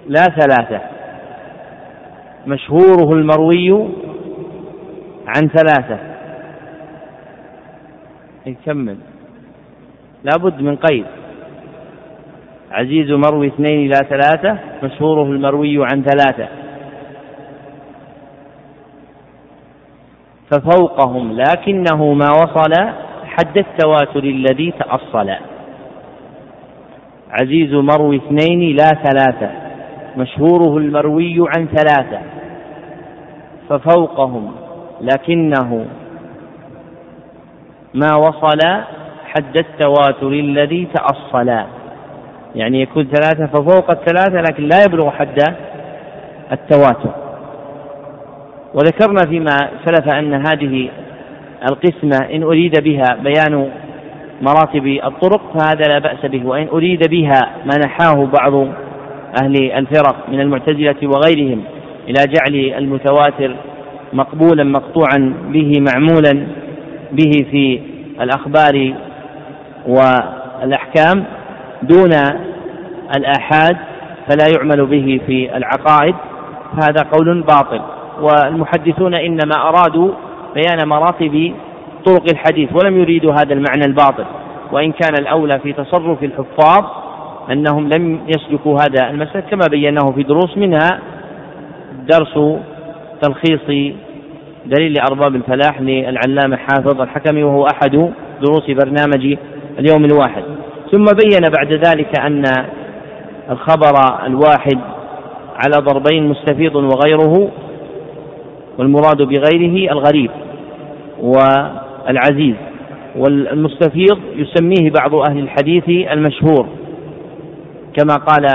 لا 0.09 0.23
ثلاثة 0.25 0.81
مشهوره 2.47 3.13
المروي 3.13 3.71
عن 5.27 5.49
ثلاثة 5.49 5.99
نكمل 8.47 8.89
إيه، 8.89 8.97
لابد 10.25 10.61
من 10.61 10.77
قيد 10.77 11.05
عزيز 12.73 13.11
مروي 13.11 13.47
اثنين 13.47 13.89
لا 13.91 13.97
ثلاثة 13.97 14.59
مشهوره 14.83 15.23
المروي 15.25 15.77
عن 15.83 16.05
ثلاثة 16.05 16.49
ففوقهم 20.51 21.33
لكنه 21.33 22.13
ما 22.13 22.31
وصل 22.31 22.73
حد 23.27 23.57
التواتر 23.57 24.25
الذي 24.25 24.73
تأصل 24.79 25.31
عزيز 27.31 27.75
مروي 27.75 28.17
اثنين 28.17 28.77
لا 28.77 28.89
ثلاثة 29.05 29.51
مشهوره 30.17 30.77
المروي 30.79 31.45
عن 31.57 31.67
ثلاثة 31.69 32.21
ففوقهم 33.69 34.51
لكنه 35.01 35.85
ما 37.95 38.15
وصل 38.17 38.59
حد 39.27 39.57
التواتر 39.57 40.29
الذي 40.29 40.89
تأصلا 40.95 41.65
يعني 42.57 42.81
يكون 42.81 43.05
ثلاثة 43.05 43.47
ففوق 43.47 43.91
الثلاثة 43.91 44.41
لكن 44.51 44.69
لا 44.69 44.85
يبلغ 44.85 45.11
حد 45.11 45.39
التواتر 46.53 47.24
وذكرنا 48.75 49.27
فيما 49.31 49.57
سلف 49.87 50.15
أن 50.15 50.33
هذه 50.35 50.89
القسمة 51.71 52.27
إن 52.35 52.43
أريد 52.43 52.73
بها 52.83 53.15
بيان 53.23 53.69
مراتب 54.43 54.87
الطرق 54.87 55.59
فهذا 55.59 55.85
لا 55.89 55.99
بأس 55.99 56.27
به 56.31 56.47
وإن 56.47 56.69
أريد 56.73 57.09
بها 57.11 57.41
ما 57.65 57.77
نحاه 57.87 58.25
بعض 58.27 58.55
أهل 59.43 59.73
الفرق 59.73 60.17
من 60.29 60.41
المعتزلة 60.41 60.97
وغيرهم 61.03 61.63
إلى 62.09 62.15
جعل 62.25 62.79
المتواتر 62.79 63.57
مقبولا 64.13 64.65
مقطوعا 64.65 65.35
به 65.49 65.73
معمولا 65.81 66.47
به 67.13 67.47
في 67.51 67.81
الأخبار 68.21 68.95
والأحكام 69.87 71.25
دون 71.83 72.11
الآحاد 73.19 73.77
فلا 74.31 74.47
يعمل 74.57 74.87
به 74.87 75.21
في 75.27 75.57
العقائد 75.57 76.15
فهذا 76.77 77.03
قول 77.13 77.41
باطل 77.43 77.81
والمحدثون 78.21 79.15
إنما 79.15 79.55
أرادوا 79.59 80.11
بيان 80.55 80.89
مراتب 80.89 81.53
طرق 82.07 82.25
الحديث 82.33 82.71
ولم 82.73 83.01
يريدوا 83.01 83.33
هذا 83.33 83.55
المعنى 83.55 83.85
الباطل 83.87 84.25
وإن 84.73 84.93
كان 84.93 85.13
الأولى 85.21 85.59
في 85.59 85.73
تصرف 85.73 86.25
الحفاظ 86.25 86.85
أنهم 87.51 87.89
لم 87.89 88.21
يسلكوا 88.29 88.79
هذا 88.81 89.11
المسلك 89.11 89.45
كما 89.51 89.67
بيناه 89.71 90.11
في 90.11 90.23
دروس 90.23 90.57
منها 90.59 91.01
درس 92.11 92.57
تلخيص 93.23 93.95
دليل 94.67 94.95
أرباب 95.11 95.35
الفلاح 95.35 95.81
للعلامة 95.81 96.57
حافظ 96.57 97.01
الحكمي 97.01 97.43
وهو 97.43 97.67
أحد 97.73 98.11
دروس 98.43 98.71
برنامج 98.71 99.37
اليوم 99.79 100.05
الواحد 100.05 100.43
ثم 100.93 101.05
بين 101.05 101.51
بعد 101.57 101.73
ذلك 101.73 102.21
أن 102.21 102.43
الخبر 103.51 104.25
الواحد 104.27 104.79
على 105.65 105.83
ضربين 105.85 106.29
مستفيض 106.29 106.75
وغيره 106.77 107.49
والمراد 108.79 109.23
بغيره 109.23 109.93
الغريب 109.93 110.31
والعزيز 111.21 112.55
والمستفيض 113.17 114.19
يسميه 114.37 114.91
بعض 114.91 115.15
أهل 115.15 115.39
الحديث 115.39 115.89
المشهور 115.89 116.67
كما 117.97 118.15
قال 118.15 118.47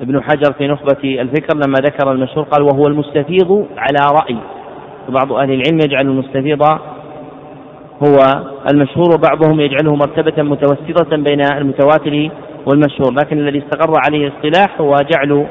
ابن 0.00 0.22
حجر 0.22 0.52
في 0.58 0.68
نخبة 0.68 1.04
الفكر 1.22 1.56
لما 1.56 1.76
ذكر 1.80 2.12
المشهور 2.12 2.44
قال 2.44 2.62
وهو 2.62 2.82
المستفيض 2.86 3.66
على 3.78 3.98
رأي 4.12 4.36
وبعض 5.08 5.32
أهل 5.32 5.52
العلم 5.52 5.78
يجعل 5.78 6.06
المستفيض 6.08 6.62
هو 8.06 8.16
المشهور 8.72 9.06
وبعضهم 9.14 9.60
يجعله 9.60 9.94
مرتبة 9.94 10.42
متوسطة 10.42 11.16
بين 11.16 11.40
المتواتر 11.56 12.28
والمشهور 12.66 13.12
لكن 13.12 13.38
الذي 13.38 13.58
استقر 13.64 13.92
عليه 14.06 14.26
الاصطلاح 14.28 14.80
هو 14.80 14.92
جعل 15.10 15.46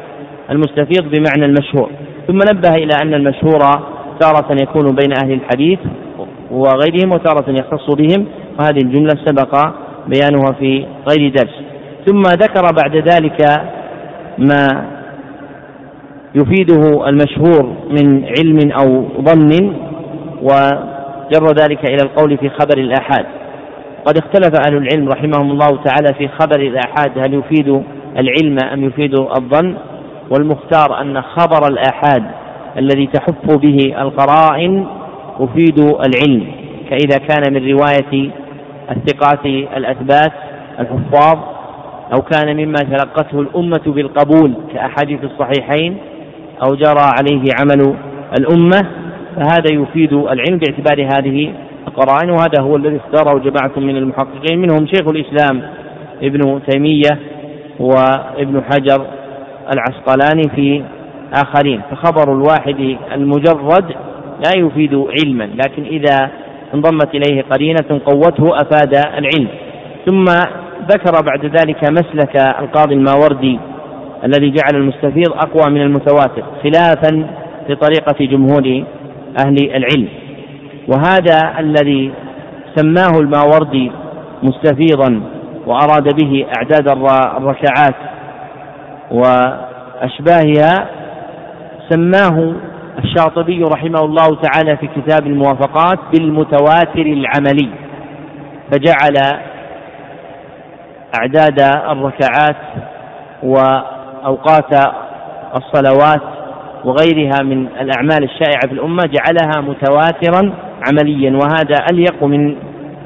المستفيض 0.50 1.02
بمعنى 1.04 1.46
المشهور 1.46 1.90
ثم 2.28 2.38
نبه 2.40 2.70
إلى 2.70 2.94
أن 3.02 3.14
المشهور 3.14 3.60
تارة 4.20 4.56
يكون 4.62 4.96
بين 4.96 5.14
أهل 5.24 5.32
الحديث 5.32 5.80
وغيرهم 6.52 7.12
وتارة 7.12 7.50
يختص 7.52 7.96
بهم 7.96 8.26
وهذه 8.60 8.82
الجملة 8.84 9.14
سبق 9.26 9.66
بيانها 10.08 10.52
في 10.60 10.86
غير 11.10 11.30
درس 11.30 11.62
ثم 12.06 12.22
ذكر 12.22 12.62
بعد 12.64 12.96
ذلك 13.10 13.46
ما 14.38 14.68
يفيده 16.36 17.08
المشهور 17.10 17.76
من 17.90 18.26
علم 18.40 18.60
أو 18.82 19.04
ظن 19.22 19.74
وجر 20.42 21.48
ذلك 21.62 21.90
إلى 21.90 21.98
القول 22.04 22.38
في 22.38 22.50
خبر 22.50 22.78
الآحاد 22.78 23.26
قد 24.06 24.18
اختلف 24.18 24.52
أهل 24.68 24.78
العلم 24.78 25.10
رحمهم 25.10 25.52
الله 25.52 25.80
تعالى 25.86 26.14
في 26.18 26.28
خبر 26.40 26.60
الآحاد 26.62 27.12
هل 27.18 27.34
يفيد 27.34 27.84
العلم 28.20 28.58
أم 28.74 28.84
يفيد 28.86 29.20
الظن 29.20 29.76
والمختار 30.30 31.02
أن 31.02 31.22
خبر 31.22 31.68
الآحاد 31.72 32.24
الذي 32.78 33.08
تحف 33.14 33.58
به 33.58 33.78
القرائن 34.02 34.86
يفيد 35.40 35.80
العلم 35.80 36.48
كإذا 36.90 37.18
كان 37.28 37.54
من 37.54 37.72
رواية 37.72 38.32
الثقات 38.92 39.46
الأثبات 39.76 40.32
الحفاظ 40.80 41.38
أو 42.14 42.22
كان 42.22 42.58
مما 42.58 42.78
تلقته 42.78 43.40
الأمة 43.42 43.82
بالقبول 43.86 44.54
كأحاديث 44.74 45.20
الصحيحين 45.24 45.98
أو 46.64 46.76
جرى 46.76 47.00
عليه 47.20 47.44
عمل 47.62 47.96
الأمة 48.40 48.82
فهذا 49.36 49.74
يفيد 49.74 50.14
العلم 50.14 50.58
باعتبار 50.58 51.04
هذه 51.06 51.54
القرائن 51.88 52.30
وهذا 52.30 52.62
هو 52.62 52.76
الذي 52.76 52.98
اختاره 52.98 53.40
جماعة 53.40 53.72
من 53.78 53.98
المحققين 53.98 54.60
منهم 54.60 54.88
شيخ 54.88 55.08
الإسلام 55.08 55.62
ابن 56.22 56.60
تيمية 56.70 57.20
وابن 57.80 58.64
حجر 58.72 59.06
العسقلاني 59.74 60.44
في 60.56 60.84
آخرين 61.34 61.82
فخبر 61.92 62.34
الواحد 62.34 62.98
المجرد 63.14 63.86
لا 64.46 64.52
يفيد 64.58 64.96
علما 65.20 65.44
لكن 65.44 65.84
إذا 65.86 66.30
انضمت 66.74 67.10
إليه 67.16 67.42
قرينة 67.52 68.02
قوته 68.06 68.56
أفاد 68.62 68.94
العلم 68.96 69.48
ثم 70.08 70.26
ذكر 70.92 71.24
بعد 71.26 71.46
ذلك 71.46 71.84
مسلك 71.92 72.36
القاضي 72.60 72.96
الماوردي 72.96 73.60
الذي 74.24 74.50
جعل 74.50 74.82
المستفيض 74.82 75.30
أقوى 75.34 75.74
من 75.74 75.82
المتواتر 75.82 76.44
خلافا 76.64 77.28
لطريقة 77.70 78.26
جمهور 78.26 78.84
أهل 79.46 79.58
العلم 79.76 80.08
وهذا 80.88 81.60
الذي 81.60 82.12
سماه 82.76 83.20
الماوردي 83.20 83.92
مستفيضا 84.44 85.22
وأراد 85.68 86.16
به 86.24 86.46
أعداد 86.58 86.92
الركعات 87.38 87.96
وأشباهها 89.12 90.90
سماه 91.90 92.54
الشاطبي 93.04 93.64
رحمه 93.64 94.00
الله 94.06 94.38
تعالى 94.42 94.78
في 94.78 94.88
كتاب 94.96 95.28
الموافقات 95.28 96.00
بالمتواتر 96.14 97.02
العملي 97.06 97.70
فجعل 98.72 99.40
أعداد 101.20 101.62
الركعات 101.92 102.56
وأوقات 103.44 104.86
الصلوات 105.56 106.22
وغيرها 106.86 107.44
من 107.44 107.68
الأعمال 107.82 108.24
الشائعة 108.24 108.68
في 108.68 108.72
الأمة 108.74 109.04
جعلها 109.04 109.62
متواترا 109.70 110.54
عمليا 110.90 111.32
وهذا 111.32 111.86
أليق 111.92 112.24
من 112.24 112.48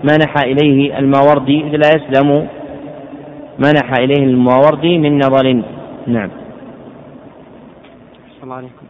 ما 0.03 0.17
نحى 0.17 0.51
إليه 0.51 0.97
الماوردي 0.97 1.61
لا 1.61 1.87
يسلم 1.95 2.47
ما 3.59 3.71
نحى 3.71 4.03
إليه 4.03 4.25
الماوردي 4.25 4.97
من 4.97 5.17
نظر 5.17 5.63
نعم 6.11 6.29
الله 8.43 8.55
عليكم 8.55 8.85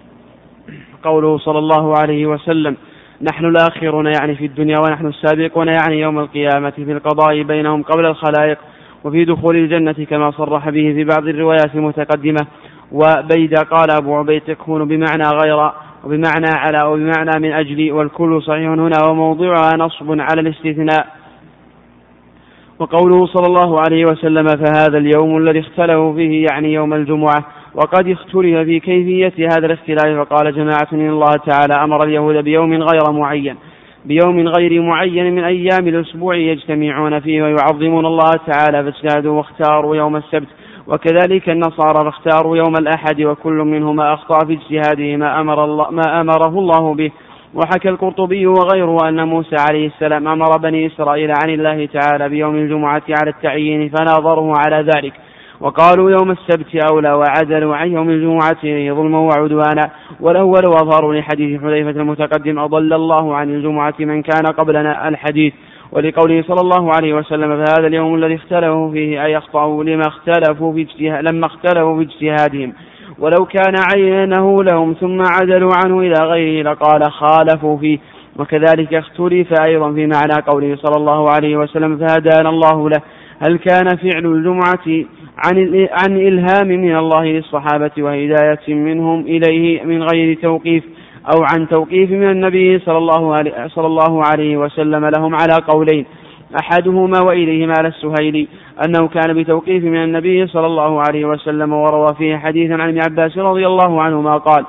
قوله 1.04 1.38
صلى 1.38 1.60
الله 1.60 1.94
عليه 1.98 2.26
وسلم 2.26 2.76
نحن 3.22 3.46
الآخرون 3.46 4.06
يعني 4.08 4.36
في 4.36 4.46
الدنيا 4.46 4.76
ونحن 4.80 5.06
السابقون 5.08 5.68
يعني 5.68 6.02
يوم 6.02 6.20
القيامة 6.20 6.70
في 6.70 6.92
القضاء 6.92 7.42
بينهم 7.44 7.84
قبل 7.84 8.06
الخلائق 8.06 8.58
وفي 9.04 9.26
دخول 9.26 9.56
الجنة 9.56 9.92
كما 10.10 10.32
صرح 10.32 10.66
به 10.70 10.94
في 10.94 11.04
بعض 11.04 11.28
الروايات 11.28 11.76
المتقدمة 11.76 12.48
وبيد 12.92 13.56
قال 13.60 13.92
أبو 14.02 14.16
عبيد 14.18 14.42
تكون 14.42 14.88
بمعنى 14.88 15.24
غير 15.44 15.70
وبمعنى 16.04 16.48
على 16.50 16.88
وبمعنى 16.88 17.40
من 17.40 17.52
أجل 17.52 17.92
والكل 17.92 18.42
صحيح 18.42 18.70
هنا 18.70 19.10
وموضوعها 19.10 19.78
نصب 19.78 20.12
على 20.12 20.42
الاستثناء 20.42 21.19
وقوله 22.80 23.26
صلى 23.26 23.48
الله 23.48 23.80
عليه 23.80 24.06
وسلم 24.06 24.46
فهذا 24.48 24.98
اليوم 24.98 25.38
الذي 25.38 25.60
اختلفوا 25.60 26.14
فيه 26.14 26.48
يعني 26.52 26.74
يوم 26.74 26.94
الجمعة 26.94 27.46
وقد 27.76 28.08
اختلف 28.10 28.58
في 28.58 28.80
كيفية 28.80 29.34
هذا 29.52 29.66
الاختلاف 29.66 30.18
فقال 30.28 30.56
جماعة 30.56 30.88
إن 30.94 31.10
الله 31.10 31.34
تعالى 31.46 31.74
أمر 31.84 32.04
اليهود 32.04 32.36
بيوم 32.44 32.74
غير 32.74 33.12
معين 33.12 33.56
بيوم 34.06 34.48
غير 34.48 34.82
معين 34.82 35.36
من 35.36 35.44
أيام 35.44 35.88
الأسبوع 35.88 36.36
يجتمعون 36.36 37.20
فيه 37.20 37.44
ويعظمون 37.44 38.06
الله 38.06 38.32
تعالى 38.48 38.84
فاجتهدوا 38.92 39.38
واختاروا 39.38 39.96
يوم 39.96 40.16
السبت 40.16 40.48
وكذلك 40.88 41.50
النصارى 41.50 42.12
فاختاروا 42.12 42.58
يوم 42.58 42.74
الأحد 42.80 43.22
وكل 43.22 43.54
منهما 43.54 44.14
أخطأ 44.14 44.40
في 44.48 44.54
اجتهاده 44.54 45.16
ما, 45.16 45.42
أمر 45.42 45.64
الله 45.66 45.92
ما 45.92 46.22
أمره 46.22 46.48
الله 46.60 46.94
به 46.94 47.12
وحكى 47.54 47.90
القرطبي 47.90 48.48
وغيره 48.48 49.10
أن 49.10 49.28
موسى 49.28 49.56
عليه 49.70 49.88
السلام 49.88 50.28
أمر 50.28 50.58
بني 50.58 50.88
إسرائيل 50.88 51.32
عن 51.32 51.50
الله 51.50 51.86
تعالى 51.86 52.30
بيوم 52.30 52.56
الجمعة 52.56 53.02
على 53.10 53.30
التعيين 53.30 53.90
فناظره 53.90 54.54
على 54.58 54.86
ذلك 54.96 55.14
وقالوا 55.60 56.12
يوم 56.12 56.32
السبت 56.32 56.92
أولى 56.92 57.14
وعدلوا 57.14 57.76
عن 57.76 57.92
يوم 57.92 58.10
الجمعة 58.10 58.94
ظلما 58.96 59.20
وعدوانا 59.20 59.90
والأول 60.20 60.66
أظهر 60.66 61.12
لحديث 61.12 61.62
حذيفة 61.62 61.90
المتقدم 61.90 62.60
أضل 62.60 62.94
الله 62.94 63.36
عن 63.36 63.50
الجمعة 63.56 63.94
من 64.00 64.22
كان 64.22 64.46
قبلنا 64.58 65.08
الحديث 65.08 65.54
ولقوله 65.92 66.44
صلى 66.48 66.62
الله 66.62 66.92
عليه 66.96 67.14
وسلم 67.14 67.66
فهذا 67.66 67.88
اليوم 67.88 68.16
الذي 68.16 68.36
اختلفوا 68.36 68.92
فيه 68.92 69.26
أي 69.26 69.38
أخطأوا 69.38 69.84
لما 69.84 70.04
اختلفوا 70.08 70.74
في 70.74 70.86
لما 71.32 71.46
اختلفوا 71.46 71.98
في 71.98 72.02
اجتهادهم 72.10 72.74
ولو 73.20 73.46
كان 73.46 73.74
عينه 73.94 74.64
لهم 74.64 74.94
ثم 74.94 75.22
عدلوا 75.22 75.72
عنه 75.86 76.00
إلى 76.00 76.26
غيره 76.26 76.64
لقال 76.72 77.12
خالفوا 77.12 77.78
فيه 77.78 77.98
وكذلك 78.40 78.94
اختلف 78.94 79.48
أيضا 79.68 79.94
في 79.94 80.06
معنى 80.06 80.34
قوله 80.48 80.76
صلى 80.76 80.96
الله 80.98 81.30
عليه 81.32 81.58
وسلم 81.58 81.98
فهدانا 81.98 82.50
الله 82.50 82.90
له 82.90 83.00
هل 83.46 83.58
كان 83.58 83.88
فعل 83.98 84.26
الجمعة 84.26 85.06
عن 85.46 85.88
عن 85.92 86.18
إلهام 86.28 86.68
من 86.68 86.96
الله 86.96 87.26
للصحابة 87.26 87.92
وهداية 88.00 88.60
منهم 88.74 89.20
إليه 89.22 89.84
من 89.84 90.04
غير 90.04 90.34
توقيف 90.38 90.84
أو 91.34 91.44
عن 91.44 91.68
توقيف 91.68 92.12
من 92.12 92.30
النبي 92.30 92.80
صلى 92.80 92.98
الله 92.98 93.36
عليه, 93.36 93.68
صلى 93.68 93.88
الله 93.88 94.24
عليه 94.26 94.58
وسلم 94.58 95.06
لهم 95.06 95.36
على 95.36 95.54
قولين 95.68 96.06
أحدهما 96.58 97.20
وإليه 97.26 97.66
مال 97.68 97.86
السهيلي 97.86 98.48
أنه 98.86 99.08
كان 99.08 99.34
بتوقيف 99.34 99.84
من 99.84 100.04
النبي 100.04 100.48
صلى 100.48 100.66
الله 100.66 101.02
عليه 101.08 101.26
وسلم 101.26 101.74
وروى 101.74 102.08
فيه 102.18 102.38
حديثا 102.38 102.74
عن 102.74 102.82
ابن 102.90 103.00
عباس 103.10 103.38
رضي 103.38 103.68
الله 103.68 104.02
عنهما 104.02 104.38
قال 104.38 104.66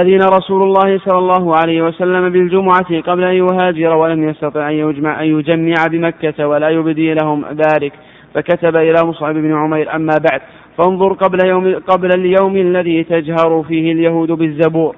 أذن 0.00 0.16
رسول 0.36 0.62
الله 0.62 0.98
صلى 1.06 1.18
الله 1.18 1.56
عليه 1.56 1.82
وسلم 1.82 2.28
بالجمعة 2.28 3.00
قبل 3.06 3.24
أن 3.24 3.34
يهاجر 3.34 3.96
ولم 3.96 4.28
يستطع 4.28 4.68
أن 4.68 4.74
يجمع, 4.74 5.20
أن 5.22 5.26
يجمع 5.38 5.74
بمكة 5.90 6.46
ولا 6.48 6.68
يبدي 6.68 7.14
لهم 7.14 7.44
ذلك 7.52 7.92
فكتب 8.34 8.76
إلى 8.76 8.94
مصعب 9.06 9.34
بن 9.34 9.54
عمير 9.54 9.94
أما 9.96 10.14
بعد 10.30 10.40
فانظر 10.78 11.12
قبل, 11.12 11.46
يوم 11.46 11.74
قبل 11.74 12.10
اليوم 12.18 12.56
الذي 12.56 13.04
تجهر 13.04 13.64
فيه 13.68 13.92
اليهود 13.92 14.32
بالزبور 14.32 14.94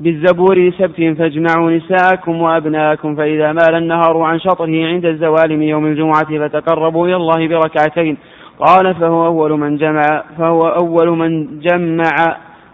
بالزبور 0.00 0.70
سبت 0.78 1.16
فاجمعوا 1.18 1.70
نساءكم 1.70 2.42
وأبناءكم 2.42 3.16
فإذا 3.16 3.52
مال 3.52 3.74
النهار 3.74 4.20
عن 4.20 4.40
شطره 4.40 4.86
عند 4.86 5.04
الزوال 5.06 5.50
من 5.58 5.62
يوم 5.62 5.86
الجمعة 5.86 6.38
فتقربوا 6.48 7.06
إلى 7.06 7.16
الله 7.16 7.48
بركعتين 7.48 8.16
قال 8.58 8.94
فهو 8.94 9.26
أول 9.26 9.52
من 9.58 9.76
جمع 9.76 10.24
فهو 10.38 10.62
أول 10.68 11.16
من 11.18 11.60
جمع 11.60 12.12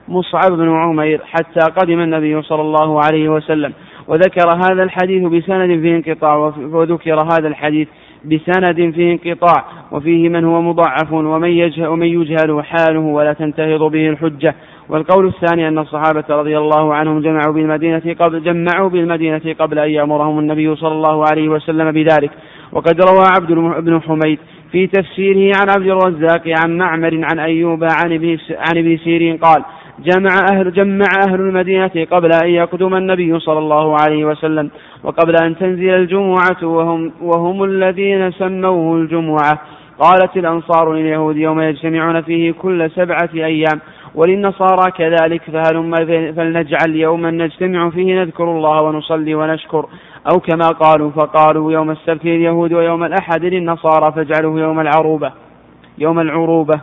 مصعب 0.09 0.53
بن 0.53 0.69
عمير 0.71 1.21
حتى 1.25 1.61
قدم 1.81 2.01
النبي 2.01 2.43
صلى 2.43 2.61
الله 2.61 3.01
عليه 3.05 3.29
وسلم 3.29 3.73
وذكر 4.09 4.55
هذا 4.57 4.83
الحديث 4.83 5.23
بسند 5.23 5.81
فيه 5.81 5.97
انقطاع 5.97 6.53
وذكر 6.73 7.21
هذا 7.23 7.49
الحديث 7.49 7.89
بسند 8.25 8.93
فيه 8.95 9.13
انقطاع 9.13 9.65
وفيه 9.93 10.29
من 10.29 10.45
هو 10.45 10.63
مضعف 10.63 11.13
ومن 11.13 11.49
يجهل, 11.49 11.87
ومن 11.87 12.07
يجهل 12.07 12.65
حاله 12.65 13.01
ولا 13.01 13.33
تنتهض 13.33 13.81
به 13.83 14.09
الحجة 14.11 14.55
والقول 14.89 15.27
الثاني 15.27 15.69
أن 15.69 15.79
الصحابة 15.79 16.25
رضي 16.31 16.59
الله 16.59 16.95
عنهم 16.95 17.21
جمعوا 17.21 17.53
بالمدينة 17.55 18.17
قبل 18.21 18.43
جمعوا 18.43 18.89
بالمدينة 18.89 19.55
قبل 19.59 19.79
أن 19.79 19.91
يأمرهم 19.91 20.39
النبي 20.39 20.77
صلى 20.77 20.93
الله 20.93 21.25
عليه 21.31 21.49
وسلم 21.49 21.91
بذلك 21.93 22.31
وقد 22.73 23.01
روى 23.05 23.25
عبد 23.37 23.81
بن 23.85 24.01
حميد 24.03 24.39
في 24.73 24.87
تفسيره 24.87 25.53
عن 25.61 25.69
عبد 25.71 25.87
الرزاق 25.91 26.43
عن 26.65 26.79
معمر 26.79 27.21
عن 27.33 27.39
أيوب 27.39 27.85
عن 27.85 28.13
ابن 28.13 28.37
عن 28.51 28.99
سيرين 29.05 29.37
قال 29.37 29.65
جمع 30.05 30.31
أهل 30.53 30.73
جمع 30.73 31.05
أهل 31.29 31.41
المدينة 31.41 32.07
قبل 32.11 32.31
أن 32.45 32.49
يقدم 32.49 32.95
النبي 32.95 33.39
صلى 33.39 33.59
الله 33.59 33.97
عليه 34.03 34.25
وسلم 34.25 34.71
وقبل 35.05 35.37
أن 35.43 35.57
تنزل 35.59 35.89
الجمعة 35.91 36.63
وهم 36.63 37.13
وهم 37.23 37.65
الذين 37.65 38.33
سموه 38.33 38.97
الجمعة 38.97 39.59
قالت 39.99 40.37
الأنصار 40.37 40.93
لليهود 40.93 41.37
يوم 41.37 41.61
يجتمعون 41.61 42.23
فيه 42.23 42.53
كل 42.53 42.91
سبعة 42.91 43.29
أيام 43.35 43.81
وللنصارى 44.15 44.91
كذلك 44.93 45.43
فهلم 45.53 45.95
فلنجعل 46.37 46.97
يوما 46.97 47.31
نجتمع 47.31 47.91
فيه 47.91 48.21
نذكر 48.23 48.45
الله 48.45 48.83
ونصلي 48.83 49.35
ونشكر 49.35 49.87
أو 50.33 50.41
كما 50.41 50.69
قالوا 50.69 51.11
فقالوا 51.11 51.73
يوم 51.73 51.91
السبت 51.91 52.25
لليهود 52.25 52.73
ويوم 52.73 53.05
الأحد 53.05 53.45
للنصارى 53.45 54.13
فاجعلوه 54.13 54.61
يوم 54.61 54.81
العروبة 54.81 55.33
يوم 55.99 56.21
العروبة 56.21 56.81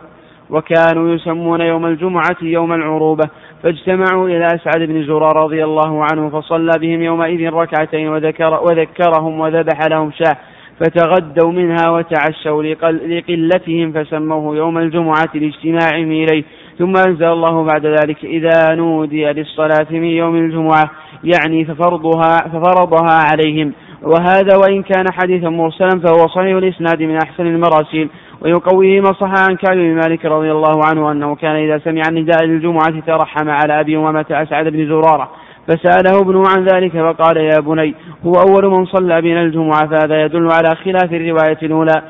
وكانوا 0.50 1.14
يسمون 1.14 1.60
يوم 1.60 1.86
الجمعة 1.86 2.36
يوم 2.42 2.72
العروبة 2.72 3.24
فاجتمعوا 3.62 4.28
إلى 4.28 4.46
أسعد 4.46 4.88
بن 4.88 5.02
زرار 5.06 5.36
رضي 5.36 5.64
الله 5.64 6.04
عنه 6.12 6.28
فصلى 6.28 6.70
بهم 6.80 7.02
يومئذ 7.02 7.52
ركعتين 7.52 8.08
وذكر 8.08 8.60
وذكرهم 8.62 9.40
وذبح 9.40 9.78
لهم 9.90 10.10
شاه 10.18 10.36
فتغدوا 10.80 11.52
منها 11.52 11.90
وتعشوا 11.90 12.62
لقلتهم 12.92 13.92
فسموه 13.92 14.56
يوم 14.56 14.78
الجمعة 14.78 15.26
لاجتماعهم 15.34 16.12
إليه 16.12 16.44
ثم 16.80 16.92
أنزل 17.08 17.24
الله 17.26 17.62
بعد 17.64 17.86
ذلك 17.86 18.24
إذا 18.24 18.74
نودي 18.74 19.24
للصلاة 19.24 19.86
من 19.90 20.04
يوم 20.04 20.36
الجمعة 20.36 20.90
يعني 21.24 21.64
ففرضها, 21.64 22.36
ففرضها 22.52 23.16
عليهم 23.30 23.72
وهذا 24.02 24.56
وإن 24.64 24.82
كان 24.82 25.04
حديثا 25.20 25.48
مرسلا 25.48 25.88
فهو 25.90 26.16
صحيح 26.28 26.56
الإسناد 26.56 27.02
من 27.02 27.16
أحسن 27.22 27.46
المراسيل 27.46 28.08
ويقويه 28.40 29.00
ما 29.00 29.06
صح 29.20 29.28
عن 29.48 29.56
كعب 29.56 29.76
بن 29.76 29.94
مالك 29.94 30.24
رضي 30.24 30.52
الله 30.52 30.80
عنه 30.90 31.12
أنه 31.12 31.34
كان 31.34 31.56
إذا 31.56 31.78
سمع 31.78 32.02
النداء 32.08 32.44
للجمعة 32.44 33.00
ترحم 33.06 33.48
على 33.50 33.80
أبي 33.80 33.96
أمامة 33.96 34.26
أسعد 34.30 34.68
بن 34.68 34.86
زرارة 34.86 35.30
فسأله 35.68 36.20
ابنه 36.20 36.42
عن 36.56 36.64
ذلك 36.64 36.92
فقال 36.92 37.36
يا 37.36 37.60
بني 37.60 37.94
هو 38.26 38.32
أول 38.32 38.64
من 38.70 38.86
صلى 38.86 39.20
بنا 39.22 39.42
الجمعة 39.42 39.86
فهذا 39.88 40.22
يدل 40.22 40.48
على 40.52 40.76
خلاف 40.84 41.12
الرواية 41.12 41.58
الأولى 41.62 42.02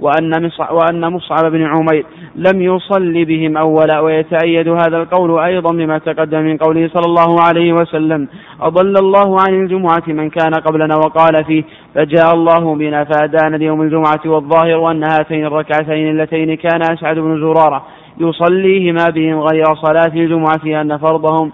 وأن, 0.00 0.50
وأن 0.70 1.12
مصعب 1.12 1.50
بن 1.52 1.62
عمير 1.62 2.06
لم 2.34 2.62
يصلي 2.62 3.24
بهم 3.24 3.56
أولا 3.56 4.00
ويتأيد 4.00 4.68
هذا 4.68 4.96
القول 5.02 5.38
أيضا 5.44 5.70
بما 5.76 5.98
تقدم 5.98 6.40
من 6.40 6.56
قوله 6.56 6.90
صلى 6.94 7.02
الله 7.06 7.36
عليه 7.46 7.72
وسلم 7.72 8.28
أضل 8.60 8.94
الله 8.98 9.36
عن 9.40 9.54
الجمعة 9.62 10.02
من 10.08 10.30
كان 10.30 10.54
قبلنا 10.54 10.96
وقال 10.96 11.44
فيه 11.44 11.62
فجاء 11.94 12.34
الله 12.34 12.74
بنا 12.74 13.04
فأدان 13.04 13.54
ليوم 13.54 13.82
الجمعة 13.82 14.20
والظاهر 14.26 14.90
أن 14.90 15.04
هاتين 15.04 15.46
الركعتين 15.46 16.08
اللتين 16.10 16.54
كان 16.54 16.82
أسعد 16.82 17.18
بن 17.18 17.40
زرارة 17.40 17.82
يصليهما 18.20 19.06
بهم 19.10 19.38
غير 19.40 19.64
صلاة 19.64 20.14
الجمعة 20.16 20.80
أن 20.80 20.98
فرضهم 20.98 21.52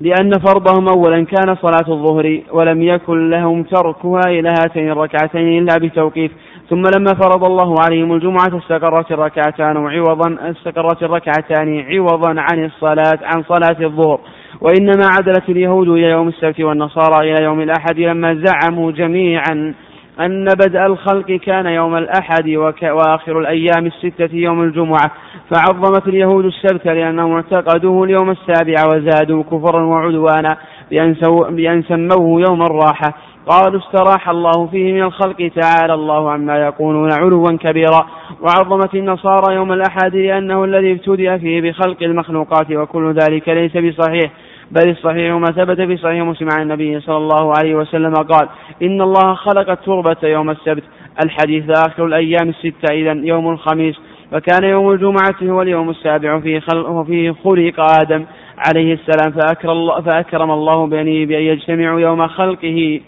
لأن 0.00 0.30
فرضهم 0.32 0.88
أولا 0.88 1.24
كان 1.24 1.56
صلاة 1.62 1.88
الظهر 1.94 2.40
ولم 2.52 2.82
يكن 2.82 3.30
لهم 3.30 3.62
تركها 3.62 4.20
إلى 4.28 4.48
هاتين 4.48 4.90
الركعتين 4.90 5.58
إلا 5.62 5.76
بتوقيف 5.78 6.30
ثم 6.70 6.82
لما 6.96 7.12
فرض 7.14 7.44
الله 7.44 7.74
عليهم 7.86 8.12
الجمعة 8.12 8.58
استقرت 8.58 9.12
الركعتان 9.12 9.76
عوضا 9.86 10.36
استقرت 10.50 11.02
الركعتان 11.02 11.84
عوضا 11.98 12.34
عن 12.40 12.64
الصلاة 12.64 13.18
عن 13.22 13.42
صلاة 13.48 13.84
الظهر 13.86 14.18
وإنما 14.60 15.04
عدلت 15.18 15.48
اليهود 15.48 15.88
إلى 15.88 16.10
يوم 16.10 16.28
السبت 16.28 16.60
والنصارى 16.60 17.30
إلى 17.32 17.44
يوم 17.44 17.60
الأحد 17.60 17.98
لما 17.98 18.42
زعموا 18.44 18.92
جميعا 18.92 19.74
أن 20.20 20.44
بدء 20.44 20.86
الخلق 20.86 21.26
كان 21.32 21.66
يوم 21.66 21.96
الأحد 21.96 22.48
وآخر 22.84 23.38
الأيام 23.40 23.86
الستة 23.86 24.34
يوم 24.36 24.62
الجمعة 24.62 25.10
فعظمت 25.50 26.08
اليهود 26.08 26.44
السبت 26.44 26.86
لأنهم 26.86 27.32
اعتقدوه 27.32 28.04
اليوم 28.04 28.30
السابع 28.30 28.74
وزادوا 28.86 29.42
كفرا 29.42 29.82
وعدوانا 29.82 30.56
بأن, 30.90 31.14
سو... 31.20 31.44
بأن 31.50 31.82
سموه 31.82 32.42
يوم 32.48 32.62
الراحة 32.62 33.14
قالوا 33.46 33.80
استراح 33.80 34.28
الله 34.28 34.66
فيه 34.66 34.92
من 34.92 35.02
الخلق 35.02 35.50
تعالى 35.62 35.94
الله 35.94 36.30
عما 36.30 36.56
يقولون 36.58 37.08
علوا 37.18 37.48
كبيرا 37.60 38.06
وعظمت 38.42 38.94
النصارى 38.94 39.54
يوم 39.54 39.72
الأحد 39.72 40.16
لأنه 40.16 40.64
الذي 40.64 40.92
ابتدأ 40.92 41.38
فيه 41.38 41.60
بخلق 41.60 41.96
المخلوقات 42.02 42.70
وكل 42.72 43.14
ذلك 43.14 43.48
ليس 43.48 43.76
بصحيح 43.76 44.30
بل 44.70 44.90
الصحيح 44.90 45.34
ما 45.34 45.44
ثبت 45.46 45.80
في 45.80 45.96
صحيح 45.96 46.24
مسلم 46.24 46.48
عن 46.56 46.62
النبي 46.62 47.00
صلى 47.00 47.16
الله 47.16 47.52
عليه 47.58 47.74
وسلم 47.74 48.14
قال 48.14 48.48
إن 48.82 49.02
الله 49.02 49.34
خلق 49.34 49.70
التربة 49.70 50.28
يوم 50.28 50.50
السبت 50.50 50.82
الحديث 51.26 51.64
آخر 51.88 52.06
الأيام 52.06 52.48
الستة 52.48 52.94
إذا 52.94 53.12
يوم 53.12 53.48
الخميس 53.50 53.96
وكان 54.32 54.64
يوم 54.64 54.90
الجمعة 54.90 55.34
هو 55.42 55.62
اليوم 55.62 55.90
السابع 55.90 56.40
فيه, 56.40 56.60
خلق 56.60 56.88
وفيه 56.88 57.34
خلق 57.44 57.86
آدم 58.02 58.24
عليه 58.68 58.94
السلام 58.94 59.32
فأكرم 59.32 59.70
الله, 59.70 60.00
فأكرم 60.02 60.50
الله 60.50 60.86
بني 60.86 61.26
بأن 61.26 61.42
يجتمعوا 61.42 62.00
يوم 62.00 62.26
خلقه 62.26 63.00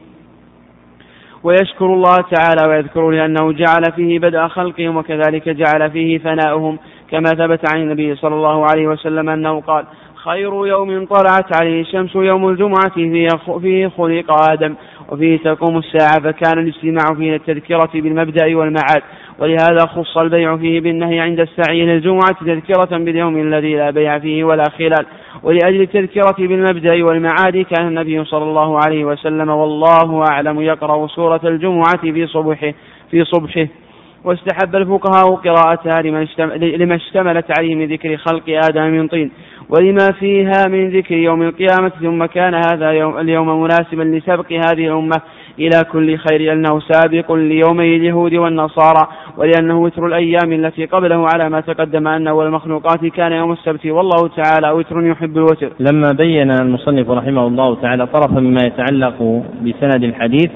ويشكر 1.45 1.87
الله 1.87 2.17
تعالى 2.17 2.69
ويذكر 2.69 3.11
لأنه 3.11 3.53
جعل 3.53 3.83
فيه 3.97 4.19
بدء 4.19 4.47
خلقهم 4.49 4.97
وكذلك 4.97 5.49
جعل 5.49 5.91
فيه 5.91 6.19
فناؤهم 6.19 6.79
كما 7.11 7.29
ثبت 7.31 7.61
عن 7.75 7.83
النبي 7.83 8.15
صلى 8.17 8.35
الله 8.35 8.67
عليه 8.71 8.87
وسلم 8.89 9.29
أنه 9.29 9.61
قال 9.61 9.85
خير 10.15 10.67
يوم 10.67 11.07
طلعت 11.07 11.57
عليه 11.61 11.81
الشمس 11.81 12.15
يوم 12.15 12.49
الجمعة 12.49 12.91
فيه 13.63 13.89
خلق 13.89 14.51
آدم 14.51 14.75
وفيه 15.09 15.37
تقوم 15.39 15.79
الساعة 15.79 16.21
فكان 16.21 16.59
الاجتماع 16.59 17.15
فيه 17.15 17.37
التذكرة 17.37 17.91
بالمبدأ 17.95 18.57
والمعاد 18.57 19.03
ولهذا 19.39 19.87
خص 19.87 20.17
البيع 20.19 20.57
فيه 20.57 20.81
بالنهي 20.81 21.21
عند 21.21 21.41
السعي 21.41 21.87
للجمعة 21.87 22.31
تذكرة 22.41 22.99
باليوم 22.99 23.37
الذي 23.41 23.75
لا 23.77 23.91
بيع 23.91 24.19
فيه 24.19 24.45
ولا 24.45 24.71
خلال 24.79 25.07
ولأجل 25.43 25.81
التذكرة 25.81 26.35
بالمبدأ 26.39 27.05
والمعاد 27.05 27.65
كان 27.73 27.87
النبي 27.89 28.25
صلى 28.25 28.45
الله 28.45 28.79
عليه 28.87 29.05
وسلم 29.05 29.49
والله 29.51 30.25
أعلم 30.31 30.61
يقرأ 30.61 31.07
سورة 31.07 31.41
الجمعة 31.45 31.97
في 32.03 32.27
صبحه 32.27 32.73
في 33.11 33.25
صبحه 33.25 33.67
واستحب 34.25 34.77
الفقهاء 34.77 35.35
قراءتها 35.35 36.03
لما 36.77 36.95
اشتملت 36.97 37.59
عليه 37.59 37.75
من 37.75 37.87
ذكر 37.89 38.17
خلق 38.17 38.43
آدم 38.49 38.85
من 38.87 39.09
طين 39.09 39.31
ولما 39.69 40.13
فيها 40.21 40.67
من 40.69 40.91
ذكر 40.91 41.15
يوم 41.15 41.43
القيامة 41.43 41.93
ثم 42.03 42.25
كان 42.25 42.55
هذا 42.55 42.91
اليوم 43.21 43.63
مناسبا 43.63 44.03
لسبق 44.03 44.53
هذه 44.53 44.87
الأمة 44.87 45.17
إلى 45.59 45.85
كل 45.93 46.19
خير 46.19 46.41
لأنه 46.41 46.81
سابق 46.81 47.33
ليومي 47.33 47.97
اليهود 47.97 48.35
والنصارى 48.35 49.09
ولأنه 49.37 49.79
وتر 49.81 50.07
الأيام 50.07 50.53
التي 50.53 50.85
قبله 50.87 51.27
على 51.35 51.49
ما 51.49 51.61
تقدم 51.61 52.09
أن 52.09 52.29
أول 52.29 52.47
المخلوقات 52.47 53.07
كان 53.07 53.33
يوم 53.33 53.53
السبت 53.53 53.87
والله 53.87 54.29
تعالى 54.37 54.71
وتر 54.71 55.07
يحب 55.07 55.37
الوتر 55.37 55.73
لما 55.81 56.13
بين 56.13 56.51
المصنف 56.51 57.11
رحمه 57.11 57.47
الله 57.47 57.75
تعالى 57.83 58.07
طرفا 58.07 58.41
مما 58.41 58.63
يتعلق 58.63 59.43
بسند 59.63 60.05
الحديث 60.05 60.49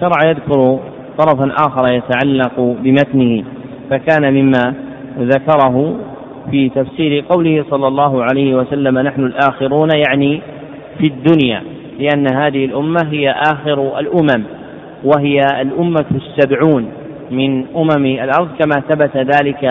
شرع 0.00 0.16
يذكر 0.26 0.78
طرفا 1.18 1.52
آخر 1.66 1.94
يتعلق 1.94 2.60
بمتنه 2.60 3.44
فكان 3.90 4.34
مما 4.34 4.74
ذكره 5.20 5.96
في 6.50 6.68
تفسير 6.68 7.24
قوله 7.30 7.64
صلى 7.70 7.88
الله 7.88 8.22
عليه 8.22 8.54
وسلم 8.54 8.98
نحن 8.98 9.24
الآخرون 9.24 9.88
يعني 10.08 10.40
في 10.98 11.06
الدنيا 11.12 11.62
لأن 11.98 12.26
هذه 12.34 12.64
الأمة 12.64 13.08
هي 13.10 13.30
آخر 13.30 13.98
الأمم 13.98 14.44
وهي 15.04 15.40
الأمة 15.60 16.04
السبعون 16.14 16.88
من 17.30 17.64
أمم 17.76 18.06
الأرض 18.06 18.48
كما 18.58 18.82
ثبت 18.90 19.16
ذلك 19.16 19.70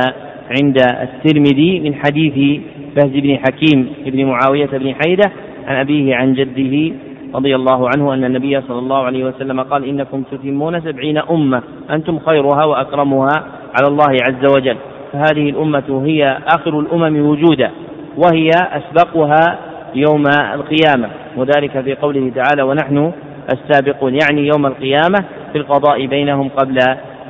عند 0.61 0.77
الترمذي 1.01 1.79
من 1.79 1.95
حديث 1.95 2.61
فهد 2.95 3.13
بن 3.13 3.37
حكيم 3.37 3.89
بن 4.05 4.25
معاوية 4.25 4.65
بن 4.67 4.95
حيدة 5.05 5.31
عن 5.67 5.75
أبيه 5.75 6.15
عن 6.15 6.33
جده 6.33 6.95
رضي 7.35 7.55
الله 7.55 7.89
عنه 7.95 8.13
أن 8.13 8.23
النبي 8.23 8.61
صلى 8.61 8.79
الله 8.79 8.97
عليه 9.03 9.25
وسلم 9.25 9.61
قال 9.61 9.85
إنكم 9.85 10.23
تتمون 10.31 10.81
سبعين 10.81 11.17
أمة 11.17 11.61
أنتم 11.89 12.19
خيرها 12.19 12.65
وأكرمها 12.65 13.43
على 13.79 13.87
الله 13.87 14.09
عز 14.29 14.55
وجل 14.57 14.77
فهذه 15.13 15.49
الأمة 15.49 16.03
هي 16.05 16.23
آخر 16.55 16.79
الأمم 16.79 17.19
وجودا 17.25 17.71
وهي 18.17 18.49
أسبقها 18.71 19.59
يوم 19.95 20.23
القيامة 20.53 21.09
وذلك 21.37 21.81
في 21.81 21.95
قوله 21.95 22.31
تعالى 22.35 22.63
ونحن 22.63 23.11
السابقون 23.53 24.13
يعني 24.21 24.47
يوم 24.55 24.65
القيامة 24.65 25.23
في 25.53 25.57
القضاء 25.57 26.05
بينهم 26.05 26.47
قبل 26.49 26.79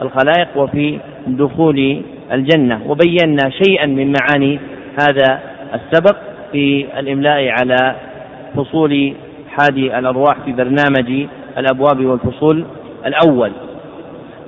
الخلائق 0.02 0.48
وفي 0.56 1.00
دخول 1.28 2.02
الجنة 2.32 2.80
وبينا 2.88 3.50
شيئا 3.50 3.86
من 3.86 4.14
معاني 4.20 4.60
هذا 5.02 5.40
السبق 5.74 6.16
في 6.52 6.86
الإملاء 7.00 7.48
على 7.62 7.96
فصول 8.56 9.14
حادي 9.58 10.00
الأرواح 10.00 10.36
في 10.46 10.52
برنامج 10.52 11.26
الأبواب 11.58 12.06
والفصول 12.06 12.66
الأول 13.06 13.52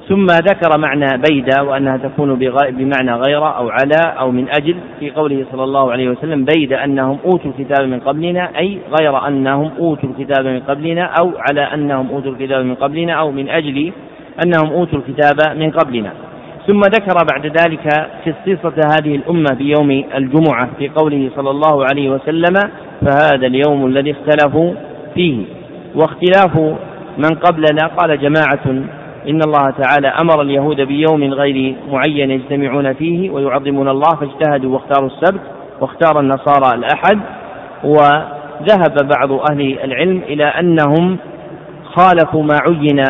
ثم 0.09 0.25
ذكر 0.25 0.77
معنى 0.79 1.21
بيدا 1.29 1.61
وأنها 1.61 1.97
تكون 1.97 2.35
بمعنى 2.71 3.13
غير 3.13 3.39
أو 3.47 3.69
على 3.69 4.15
أو 4.19 4.31
من 4.31 4.47
أجل 4.49 4.75
في 4.99 5.11
قوله 5.11 5.45
صلى 5.51 5.63
الله 5.63 5.91
عليه 5.91 6.09
وسلم 6.09 6.45
بيدا 6.45 6.83
أنهم 6.83 7.17
أوتوا 7.25 7.51
الكتاب 7.51 7.87
من 7.87 7.99
قبلنا 7.99 8.59
أي 8.59 8.77
غير 8.99 9.27
أنهم 9.27 9.71
أوتوا 9.79 10.09
الكتاب 10.09 10.45
من 10.47 10.59
قبلنا 10.59 11.03
أو 11.21 11.31
على 11.49 11.61
أنهم 11.61 12.09
أوتوا 12.11 12.31
الكتاب 12.31 12.65
من 12.65 12.75
قبلنا 12.75 13.13
أو 13.13 13.31
من 13.31 13.49
أجل 13.49 13.91
أنهم 14.45 14.73
أوتوا 14.73 14.99
الكتاب 14.99 15.57
من 15.57 15.71
قبلنا 15.71 16.09
ثم 16.67 16.81
ذكر 16.81 17.15
بعد 17.31 17.45
ذلك 17.45 17.87
خصيصة 18.21 18.81
هذه 18.97 19.15
الأمة 19.15 19.53
بيوم 19.57 20.03
الجمعة 20.15 20.69
في 20.77 20.89
قوله 20.89 21.29
صلى 21.35 21.49
الله 21.49 21.85
عليه 21.91 22.09
وسلم 22.09 22.53
فهذا 23.05 23.47
اليوم 23.47 23.85
الذي 23.85 24.11
اختلفوا 24.11 24.73
فيه 25.15 25.45
واختلاف 25.95 26.57
من 27.17 27.35
قبلنا 27.35 27.87
قال 27.97 28.19
جماعة 28.21 28.83
إن 29.29 29.41
الله 29.45 29.69
تعالى 29.69 30.07
أمر 30.23 30.41
اليهود 30.41 30.81
بيوم 30.81 31.23
غير 31.23 31.75
معين 31.91 32.31
يجتمعون 32.31 32.93
فيه 32.93 33.29
ويعظمون 33.29 33.89
الله 33.89 34.15
فاجتهدوا 34.19 34.73
واختاروا 34.73 35.09
السبت 35.09 35.41
واختار 35.81 36.19
النصارى 36.19 36.77
الأحد 36.77 37.19
وذهب 37.83 38.97
بعض 39.17 39.31
أهل 39.51 39.79
العلم 39.83 40.21
إلى 40.27 40.43
أنهم 40.45 41.17
خالفوا 41.95 42.43
ما 42.43 42.55
عين 42.67 43.03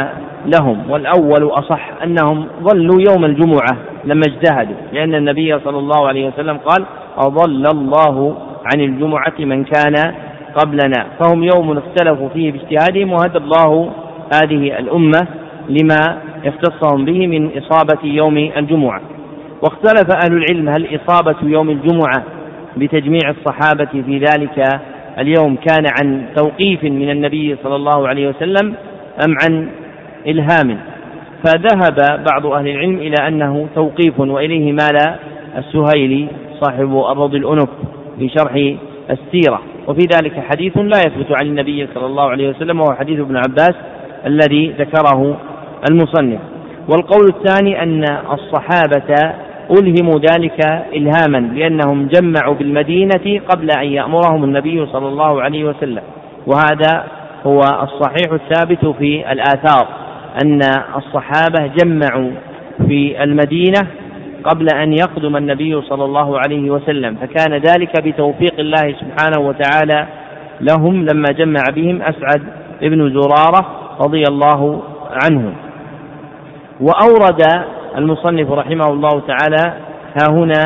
لهم 0.45 0.77
والأول 0.91 1.43
أصح 1.51 1.89
أنهم 2.03 2.47
ظلوا 2.63 3.01
يوم 3.09 3.25
الجمعة 3.25 3.77
لما 4.05 4.21
اجتهدوا 4.27 4.75
لأن 4.93 5.15
النبي 5.15 5.59
صلى 5.59 5.77
الله 5.79 6.07
عليه 6.07 6.27
وسلم 6.27 6.57
قال 6.57 6.85
أضل 7.17 7.63
الله 7.73 8.35
عن 8.73 8.81
الجمعة 8.83 9.33
من 9.39 9.63
كان 9.63 9.95
قبلنا 10.55 11.05
فهم 11.19 11.43
يوم 11.55 11.77
اختلفوا 11.77 12.29
فيه 12.33 12.51
باجتهادهم 12.51 13.11
وهدى 13.11 13.37
الله 13.37 13.89
هذه 14.33 14.79
الأمة 14.79 15.27
لما 15.69 16.19
اختصهم 16.45 17.05
به 17.05 17.27
من 17.27 17.49
إصابة 17.57 17.97
يوم 18.03 18.37
الجمعة 18.37 19.01
واختلف 19.61 20.15
أهل 20.25 20.33
العلم 20.37 20.69
هل 20.69 20.87
إصابة 20.99 21.35
يوم 21.43 21.69
الجمعة 21.69 22.23
بتجميع 22.77 23.29
الصحابة 23.29 24.01
في 24.05 24.17
ذلك 24.19 24.63
اليوم 25.19 25.55
كان 25.55 25.85
عن 26.01 26.25
توقيف 26.35 26.83
من 26.83 27.09
النبي 27.09 27.55
صلى 27.63 27.75
الله 27.75 28.07
عليه 28.07 28.27
وسلم 28.29 28.73
أم 29.27 29.35
عن 29.47 29.67
إلهام 30.27 30.77
فذهب 31.45 32.23
بعض 32.31 32.45
أهل 32.45 32.67
العلم 32.67 32.97
إلى 32.97 33.27
أنه 33.27 33.67
توقيف 33.75 34.19
وإليه 34.19 34.71
مال 34.71 34.97
السهيلي 35.57 36.27
صاحب 36.61 36.95
أبض 36.95 37.35
الأنف 37.35 37.69
في 38.19 38.29
شرح 38.29 38.51
السيرة 39.09 39.59
وفي 39.87 40.07
ذلك 40.15 40.31
حديث 40.51 40.77
لا 40.77 40.99
يثبت 40.99 41.37
عن 41.41 41.45
النبي 41.47 41.87
صلى 41.95 42.05
الله 42.05 42.23
عليه 42.29 42.49
وسلم 42.49 42.79
وهو 42.79 42.95
حديث 42.95 43.19
ابن 43.19 43.35
عباس 43.37 43.75
الذي 44.25 44.73
ذكره 44.79 45.37
المصنف 45.91 46.39
والقول 46.89 47.27
الثاني 47.29 47.83
أن 47.83 48.03
الصحابة 48.33 49.33
ألهموا 49.79 50.19
ذلك 50.31 50.59
إلهاما 50.93 51.37
لأنهم 51.37 52.07
جمعوا 52.07 52.55
بالمدينة 52.55 53.41
قبل 53.49 53.69
أن 53.77 53.85
يأمرهم 53.87 54.43
النبي 54.43 54.85
صلى 54.85 55.07
الله 55.07 55.41
عليه 55.41 55.63
وسلم 55.63 56.01
وهذا 56.47 57.03
هو 57.45 57.57
الصحيح 57.59 58.31
الثابت 58.33 58.85
في 58.99 59.31
الآثار 59.31 59.87
أن 60.43 60.59
الصحابة 60.95 61.67
جمعوا 61.83 62.29
في 62.87 63.23
المدينة 63.23 63.81
قبل 64.43 64.67
أن 64.75 64.93
يقدم 64.93 65.37
النبي 65.37 65.81
صلى 65.81 66.05
الله 66.05 66.39
عليه 66.39 66.69
وسلم 66.71 67.15
فكان 67.15 67.53
ذلك 67.57 68.01
بتوفيق 68.03 68.53
الله 68.59 68.95
سبحانه 68.99 69.39
وتعالى 69.47 70.05
لهم 70.61 71.05
لما 71.05 71.27
جمع 71.37 71.61
بهم 71.75 72.01
أسعد 72.01 72.41
بن 72.81 73.13
زرارة 73.21 73.65
رضي 74.05 74.23
الله 74.29 74.81
عنه 75.25 75.53
وأورد 76.81 77.41
المصنف 77.97 78.51
رحمه 78.51 78.85
الله 78.85 79.21
تعالى 79.27 79.73
ها 80.21 80.33
هنا 80.35 80.63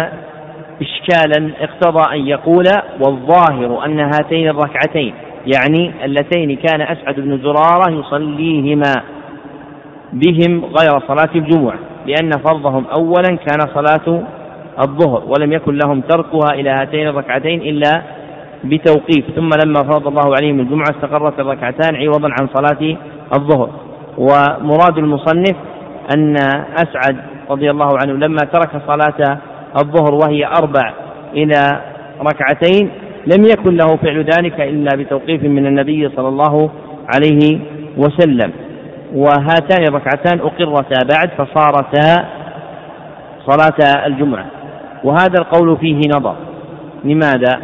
إشكالا 0.81 1.51
اقتضى 1.63 2.15
أن 2.15 2.27
يقول 2.27 2.63
والظاهر 2.99 3.85
أن 3.85 3.99
هاتين 3.99 4.47
الركعتين 4.49 5.13
يعني 5.55 6.05
اللتين 6.05 6.55
كان 6.55 6.81
أسعد 6.81 7.15
بن 7.15 7.37
زرارة 7.43 7.91
يصليهما 7.99 8.93
بهم 10.13 10.65
غير 10.65 10.99
صلاة 11.07 11.29
الجمعة 11.35 11.75
لأن 12.05 12.29
فرضهم 12.31 12.85
أولا 12.99 13.37
كان 13.37 13.59
صلاة 13.73 14.21
الظهر 14.79 15.23
ولم 15.27 15.53
يكن 15.53 15.77
لهم 15.85 16.01
تركها 16.01 16.53
إلى 16.53 16.69
هاتين 16.69 17.07
الركعتين 17.07 17.61
إلا 17.61 18.01
بتوقيف 18.63 19.25
ثم 19.35 19.49
لما 19.65 19.79
فرض 19.83 20.07
الله 20.07 20.35
عليهم 20.41 20.59
الجمعة 20.59 20.85
استقرت 20.95 21.39
الركعتان 21.39 21.95
عوضا 21.95 22.29
عن 22.41 22.47
صلاة 22.55 22.97
الظهر 23.37 23.69
ومراد 24.17 24.97
المصنف 24.97 25.55
أن 26.15 26.35
أسعد 26.77 27.17
رضي 27.49 27.69
الله 27.71 27.89
عنه 28.03 28.13
لما 28.13 28.37
ترك 28.37 28.69
صلاة 28.87 29.37
الظهر 29.81 30.13
وهي 30.15 30.45
أربع 30.45 30.93
إلى 31.33 31.61
ركعتين 32.31 32.89
لم 33.35 33.45
يكن 33.45 33.75
له 33.77 33.85
فعل 33.95 34.25
ذلك 34.37 34.61
إلا 34.61 34.91
بتوقيف 34.97 35.43
من 35.43 35.65
النبي 35.65 36.09
صلى 36.15 36.27
الله 36.27 36.69
عليه 37.15 37.59
وسلم 37.97 38.51
وهاتان 39.15 39.83
الركعتان 39.89 40.39
أقرتا 40.39 40.99
بعد 41.13 41.29
فصارتا 41.37 42.25
صلاة 43.47 44.05
الجمعة 44.07 44.45
وهذا 45.03 45.35
القول 45.39 45.77
فيه 45.77 45.99
نظر 46.17 46.35
لماذا؟ 47.03 47.61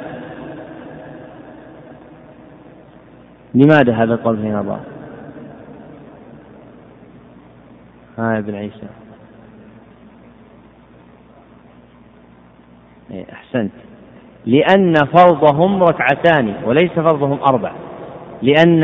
لماذا 3.55 3.93
هذا 3.93 4.13
القول 4.13 4.37
فيه 4.37 4.49
نظر؟ 4.53 4.77
آه 8.19 8.37
ابن 8.37 8.55
عيسى 8.55 8.87
إيه، 13.11 13.25
أحسنت 13.33 13.71
لأن 14.45 14.93
فرضهم 14.93 15.83
ركعتان 15.83 16.55
وليس 16.65 16.91
فرضهم 16.91 17.39
أربع 17.49 17.71
لأن 18.41 18.83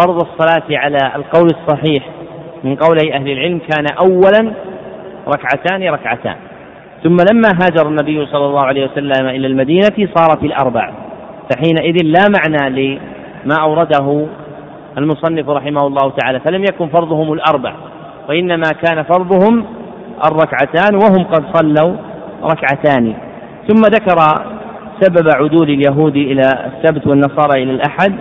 فرض 0.00 0.22
الصلاة 0.28 0.78
على 0.78 0.96
القول 1.14 1.46
الصحيح 1.46 2.08
من 2.64 2.76
قولي 2.76 3.14
أهل 3.14 3.30
العلم 3.30 3.58
كان 3.58 3.86
أولا 4.04 4.52
ركعتان 5.28 5.82
ركعتان 5.82 6.36
ثم 7.04 7.16
لما 7.32 7.48
هاجر 7.62 7.88
النبي 7.88 8.26
صلى 8.26 8.46
الله 8.46 8.66
عليه 8.66 8.84
وسلم 8.84 9.26
إلى 9.28 9.46
المدينة 9.46 10.08
صارت 10.16 10.42
الأربع 10.44 10.92
فحينئذ 11.50 11.96
لا 12.04 12.26
معنى 12.38 12.70
لما 12.82 13.54
أورده 13.62 14.26
المصنف 14.98 15.48
رحمه 15.48 15.86
الله 15.86 16.10
تعالى 16.10 16.40
فلم 16.40 16.62
يكن 16.62 16.88
فرضهم 16.88 17.32
الأربع 17.32 17.74
وإنما 18.28 18.70
كان 18.82 19.02
فرضهم 19.02 19.64
الركعتان 20.28 20.94
وهم 20.94 21.24
قد 21.24 21.44
صلوا 21.56 21.96
ركعتان 22.42 23.14
ثم 23.68 23.82
ذكر 23.82 24.16
سبب 25.00 25.28
عدول 25.36 25.70
اليهود 25.70 26.16
إلى 26.16 26.42
السبت 26.42 27.06
والنصارى 27.06 27.62
إلى 27.62 27.70
الأحد 27.70 28.12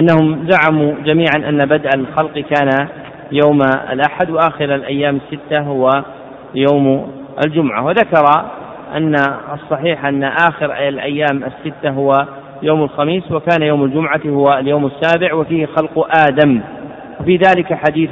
أنهم 0.00 0.48
زعموا 0.50 0.92
جميعا 1.04 1.48
أن 1.48 1.58
بدء 1.58 1.88
الخلق 1.94 2.32
كان 2.38 2.88
يوم 3.32 3.58
الأحد 3.92 4.30
وآخر 4.30 4.74
الأيام 4.74 5.16
الستة 5.30 5.62
هو 5.62 5.90
يوم 6.54 7.10
الجمعة 7.46 7.84
وذكر 7.84 8.24
أن 8.94 9.14
الصحيح 9.54 10.04
أن 10.06 10.22
آخر 10.24 10.88
الأيام 10.88 11.44
الستة 11.44 11.90
هو 11.90 12.26
يوم 12.62 12.82
الخميس 12.82 13.32
وكان 13.32 13.62
يوم 13.62 13.84
الجمعة 13.84 14.20
هو 14.26 14.46
اليوم 14.58 14.86
السابع 14.86 15.34
وفيه 15.34 15.66
خلق 15.66 16.08
آدم 16.28 16.60
وفي 17.20 17.36
ذلك 17.36 17.74
حديث 17.74 18.10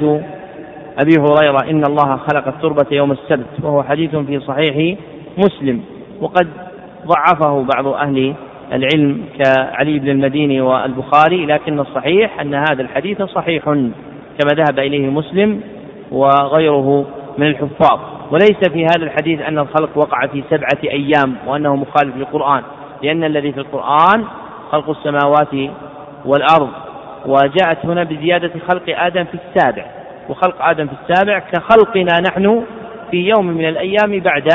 أبي 1.03 1.17
هريرة 1.17 1.63
إن 1.69 1.83
الله 1.89 2.17
خلق 2.17 2.47
التربة 2.47 2.85
يوم 2.91 3.11
السبت 3.11 3.45
وهو 3.63 3.83
حديث 3.83 4.15
في 4.15 4.39
صحيح 4.39 4.97
مسلم 5.37 5.81
وقد 6.21 6.47
ضعفه 7.07 7.65
بعض 7.75 7.87
أهل 7.87 8.33
العلم 8.73 9.21
كعلي 9.39 9.99
بن 9.99 10.09
المديني 10.09 10.61
والبخاري 10.61 11.45
لكن 11.45 11.79
الصحيح 11.79 12.39
أن 12.39 12.53
هذا 12.55 12.81
الحديث 12.81 13.21
صحيح 13.21 13.63
كما 13.65 14.51
ذهب 14.53 14.79
إليه 14.79 15.09
مسلم 15.09 15.61
وغيره 16.11 17.05
من 17.37 17.47
الحفاظ 17.47 17.99
وليس 18.31 18.59
في 18.71 18.83
هذا 18.85 19.03
الحديث 19.05 19.41
أن 19.41 19.59
الخلق 19.59 19.89
وقع 19.95 20.27
في 20.27 20.43
سبعة 20.49 20.83
أيام 20.83 21.35
وأنه 21.47 21.75
مخالف 21.75 22.15
للقرآن 22.17 22.61
لأن 23.03 23.23
الذي 23.23 23.51
في 23.51 23.59
القرآن 23.59 24.23
خلق 24.71 24.89
السماوات 24.89 25.71
والأرض 26.25 26.69
وجاءت 27.25 27.77
هنا 27.85 28.03
بزيادة 28.03 28.51
خلق 28.71 28.83
آدم 28.87 29.23
في 29.25 29.37
السابع 29.47 29.85
وخلق 30.29 30.55
آدم 30.65 30.87
في 30.87 30.93
السابع 31.01 31.39
كخلقنا 31.39 32.19
نحن 32.19 32.63
في 33.11 33.17
يوم 33.29 33.45
من 33.47 33.65
الأيام 33.69 34.19
بعد 34.19 34.49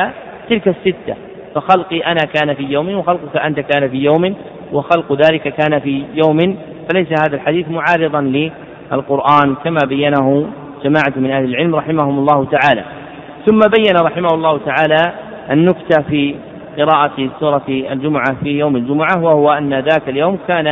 تلك 0.51 0.69
الستة 0.69 1.15
فخلقي 1.55 1.99
أنا 2.01 2.21
كان 2.35 2.55
في 2.55 2.63
يوم 2.65 2.95
وخلقك 2.99 3.37
أنت 3.37 3.61
كان 3.61 3.89
في 3.89 3.97
يوم 3.97 4.35
وخلق 4.73 5.13
ذلك 5.13 5.41
كان 5.43 5.79
في 5.81 6.05
يوم 6.15 6.39
فليس 6.93 7.07
هذا 7.23 7.37
الحديث 7.37 7.67
معارضا 7.69 8.21
للقرآن 9.01 9.55
كما 9.65 9.81
بينه 9.89 10.49
جماعة 10.85 11.13
من 11.17 11.31
أهل 11.31 11.45
العلم 11.45 11.75
رحمهم 11.75 12.19
الله 12.19 12.45
تعالى 12.45 12.85
ثم 13.47 13.59
بين 13.59 13.95
رحمه 14.07 14.29
الله 14.35 14.61
تعالى 14.67 15.13
النكتة 15.51 16.03
في 16.09 16.35
قراءة 16.79 17.29
سورة 17.41 17.65
الجمعة 17.69 18.35
في 18.43 18.59
يوم 18.59 18.77
الجمعة 18.77 19.23
وهو 19.23 19.51
أن 19.53 19.75
ذاك 19.75 20.09
اليوم 20.09 20.39
كان 20.49 20.67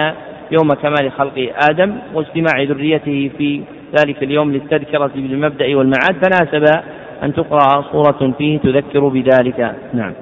يوم 0.51 0.69
كمال 0.83 1.13
خلق 1.13 1.53
آدم 1.71 1.95
واجتماع 2.15 2.63
ذريته 2.63 3.31
في 3.39 3.63
ذلك 4.01 4.23
اليوم 4.23 4.53
للتذكرة 4.53 5.11
بالمبدأ 5.15 5.77
والمعاد 5.77 6.17
فناسب 6.25 6.83
أن 7.23 7.35
تقرأ 7.35 7.83
صورة 7.93 8.33
فيه 8.39 8.59
تذكر 8.59 9.09
بذلك 9.09 9.75
نعم 9.95 10.13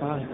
صحيح. 0.00 0.24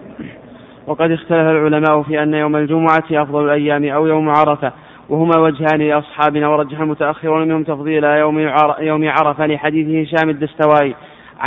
وقد 0.87 1.11
اختلف 1.11 1.31
العلماء 1.31 2.01
في 2.03 2.23
أن 2.23 2.33
يوم 2.33 2.55
الجمعة 2.55 3.03
أفضل 3.11 3.45
الأيام 3.45 3.85
أو 3.85 4.07
يوم 4.07 4.29
عرفة 4.29 4.71
وهما 5.09 5.39
وجهان 5.41 5.81
لأصحابنا 5.81 6.47
ورجح 6.47 6.79
المتأخرون 6.79 7.41
منهم 7.47 7.63
تفضيل 7.63 8.03
يوم 8.03 8.39
يوم 8.79 9.09
عرفة 9.09 9.45
لحديث 9.47 10.07
هشام 10.07 10.29
الدستوائي 10.29 10.95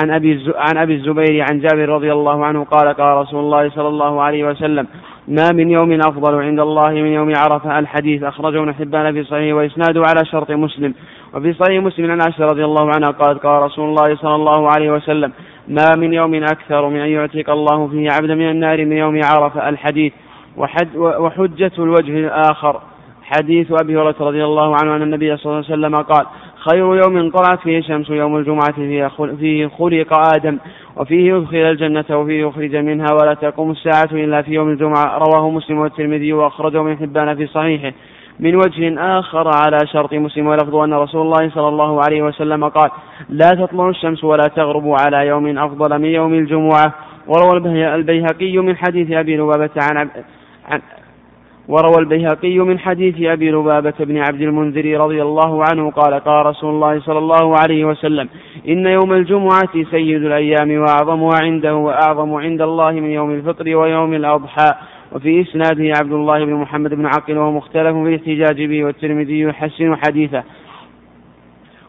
عن 0.02 0.10
أبي 0.10 0.52
عن 0.56 0.76
أبي 0.78 0.94
الزبير 0.94 1.44
عن 1.50 1.58
جابر 1.60 1.88
رضي 1.88 2.12
الله 2.12 2.44
عنه 2.46 2.64
قال 2.64 2.92
قال 2.94 3.16
رسول 3.16 3.40
الله 3.40 3.70
صلى 3.70 3.88
الله 3.88 4.22
عليه 4.22 4.44
وسلم 4.44 4.86
ما 5.28 5.48
من 5.54 5.70
يوم 5.70 5.92
أفضل 5.92 6.34
عند 6.42 6.60
الله 6.60 6.90
من 6.90 7.06
يوم 7.06 7.32
عرفة 7.36 7.78
الحديث 7.78 8.22
أخرجه 8.22 8.58
ابن 8.62 8.74
حبان 8.74 9.12
في 9.14 9.24
صحيح 9.24 9.54
وإسناده 9.54 10.00
على 10.10 10.24
شرط 10.30 10.50
مسلم 10.50 10.94
وفي 11.34 11.52
صحيح 11.52 11.82
مسلم 11.82 12.10
عن 12.10 12.20
عائشة 12.20 12.44
رضي 12.46 12.64
الله 12.64 12.90
عنها 12.94 13.10
قالت 13.10 13.42
قال 13.42 13.62
رسول 13.62 13.88
الله 13.88 14.16
صلى 14.16 14.34
الله 14.34 14.68
عليه 14.70 14.90
وسلم 14.92 15.32
ما 15.68 15.88
من 15.96 16.12
يوم 16.12 16.34
أكثر 16.34 16.88
من 16.88 17.00
أن 17.00 17.08
يعتق 17.08 17.50
الله 17.50 17.88
فيه 17.88 18.08
عبدا 18.12 18.34
من 18.34 18.48
النار 18.50 18.84
من 18.84 18.96
يوم 18.96 19.20
عرفة 19.24 19.68
الحديث 19.68 20.12
وحد 20.56 20.96
وحجة 20.96 21.72
الوجه 21.78 22.18
الآخر 22.18 22.80
حديث 23.22 23.66
أبي 23.82 23.96
هريرة 23.96 24.14
رضي 24.20 24.44
الله 24.44 24.76
عنه 24.76 24.96
أن 24.96 25.02
النبي 25.02 25.36
صلى 25.36 25.44
الله 25.52 25.64
عليه 25.70 25.78
وسلم 25.80 25.94
قال 25.94 26.26
خير 26.70 26.94
يوم 26.96 27.30
طلعت 27.30 27.60
فيه 27.60 27.78
الشمس 27.78 28.10
يوم 28.10 28.36
الجمعة 28.36 28.72
فيه 29.40 29.66
خلق 29.68 30.16
آدم 30.36 30.58
وفيه 30.96 31.34
يدخل 31.34 31.56
الجنة 31.56 32.04
وفيه 32.10 32.42
يخرج 32.46 32.76
منها 32.76 33.06
ولا 33.20 33.34
تقوم 33.34 33.70
الساعة 33.70 34.08
إلا 34.12 34.42
في 34.42 34.50
يوم 34.52 34.68
الجمعة 34.68 35.18
رواه 35.18 35.50
مسلم 35.50 35.78
والترمذي 35.78 36.32
وأخرجه 36.32 36.82
من 36.82 36.96
حبان 36.98 37.36
في 37.36 37.46
صحيحه 37.46 37.92
من 38.40 38.54
وجه 38.56 39.00
آخر 39.00 39.48
على 39.48 39.78
شرط 39.92 40.12
مسلم 40.12 40.46
ولفظ 40.46 40.74
أن 40.76 40.92
رسول 40.94 41.22
الله 41.22 41.50
صلى 41.54 41.68
الله 41.68 42.00
عليه 42.04 42.22
وسلم 42.22 42.64
قال 42.68 42.90
لا 43.30 43.48
تطلع 43.50 43.88
الشمس 43.88 44.24
ولا 44.24 44.46
تغرب 44.56 44.94
على 45.00 45.26
يوم 45.26 45.58
أفضل 45.58 45.98
من 45.98 46.08
يوم 46.08 46.34
الجمعة 46.34 46.94
وروى 47.28 47.82
البيهقي 47.94 48.58
من 48.58 48.76
حديث 48.76 49.10
أبي 49.12 49.36
لبابة 49.36 49.70
عن, 49.76 49.96
عب... 49.96 50.08
عن 50.68 50.80
وروى 51.68 51.96
البيهقي 51.98 52.58
من 52.58 52.78
حديث 52.78 53.14
أبي 53.22 53.50
لبابة 53.50 53.94
بن 54.00 54.18
عبد 54.18 54.40
المنذر 54.40 55.00
رضي 55.00 55.22
الله 55.22 55.64
عنه 55.70 55.90
قال 55.90 56.14
قال 56.20 56.46
رسول 56.46 56.70
الله 56.74 57.00
صلى 57.00 57.18
الله 57.18 57.56
عليه 57.58 57.84
وسلم 57.84 58.28
إن 58.68 58.86
يوم 58.86 59.12
الجمعة 59.12 59.72
سيد 59.90 60.24
الأيام 60.24 60.78
وأعظمها 60.80 61.40
عنده 61.42 61.74
وأعظم 61.76 62.34
عند 62.34 62.60
الله 62.62 62.90
من 62.92 63.10
يوم 63.10 63.30
الفطر 63.30 63.76
ويوم 63.76 64.14
الأضحى 64.14 64.74
وفي 65.12 65.40
إسناده 65.40 65.92
عبد 66.00 66.12
الله 66.12 66.44
بن 66.44 66.54
محمد 66.54 66.94
بن 66.94 67.06
عقل 67.06 67.36
وهو 67.38 67.52
مختلف 67.52 67.96
في 67.96 68.08
الاحتجاج 68.14 68.64
به 68.68 68.84
والترمذي 68.84 69.40
يحسن 69.40 69.96
حديثه 70.06 70.42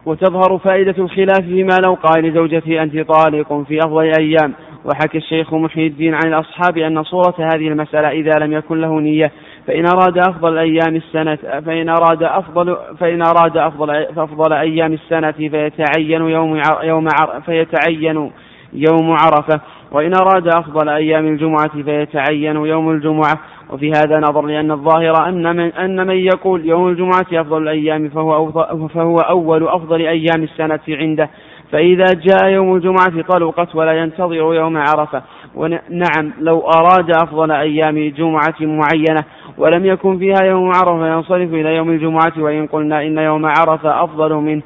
وتظهر 0.05 0.57
فائدة 0.57 0.95
الخلاف 0.97 1.39
فيما 1.41 1.75
لو 1.85 1.93
قال 1.93 2.23
لزوجته 2.23 2.83
أنت 2.83 2.97
طالق 2.99 3.63
في 3.67 3.77
أفضل 3.77 4.11
أيام 4.19 4.53
وحكى 4.85 5.17
الشيخ 5.17 5.53
محي 5.53 5.87
الدين 5.87 6.13
عن 6.13 6.25
الأصحاب 6.33 6.77
أن 6.77 7.03
صورة 7.03 7.33
هذه 7.39 7.67
المسألة 7.67 8.09
إذا 8.09 8.31
لم 8.39 8.51
يكن 8.53 8.81
له 8.81 8.99
نية 8.99 9.31
فإن 9.67 9.85
أراد 9.87 10.17
أفضل 10.17 10.57
أيام 10.57 10.95
السنة 10.95 11.35
فإن 11.35 11.89
أراد 11.89 12.23
أفضل 12.23 12.77
فإن 12.99 13.21
أراد 13.21 13.57
أفضل 13.57 13.89
أفضل 14.17 14.53
أيام 14.53 14.93
السنة 14.93 15.31
فيتعين 15.31 16.21
يوم 16.29 16.61
يوم 16.83 17.07
فيتعين 17.45 18.31
يوم 18.73 19.11
عرفة 19.21 19.59
وإن 19.91 20.13
أراد 20.21 20.47
أفضل 20.47 20.89
أيام 20.89 21.27
الجمعة 21.27 21.67
فيتعين 21.83 22.55
يوم 22.55 22.91
الجمعة 22.91 23.33
وفي 23.69 23.91
هذا 23.91 24.19
نظر 24.19 24.45
لأن 24.45 24.71
الظاهر 24.71 25.27
أن 25.27 25.55
من, 25.55 25.59
أن 25.73 26.07
من 26.07 26.15
يقول 26.15 26.65
يوم 26.65 26.87
الجمعة 26.87 27.25
أفضل 27.33 27.61
الأيام 27.63 28.09
فهو, 28.09 28.49
أفضل 28.49 28.89
فهو 28.89 29.17
أول 29.17 29.67
أفضل 29.67 30.01
أيام 30.01 30.43
السنة 30.43 30.79
عنده 30.89 31.29
فإذا 31.71 32.05
جاء 32.23 32.47
يوم 32.49 32.75
الجمعة 32.75 33.21
طلقت 33.21 33.75
ولا 33.75 33.91
ينتظر 33.91 34.33
يوم 34.33 34.77
عرفة 34.77 35.21
ونعم 35.55 36.31
لو 36.39 36.59
أراد 36.59 37.09
أفضل 37.23 37.51
أيام 37.51 38.09
جمعة 38.17 38.55
معينة 38.61 39.23
ولم 39.57 39.85
يكن 39.85 40.19
فيها 40.19 40.43
يوم 40.45 40.65
عرفة 40.75 41.07
ينصرف 41.13 41.53
إلى 41.53 41.75
يوم 41.75 41.89
الجمعة 41.89 42.33
وإن 42.37 42.67
قلنا 42.67 43.01
إن 43.01 43.17
يوم 43.17 43.45
عرفة 43.45 44.03
أفضل 44.03 44.35
منه 44.35 44.61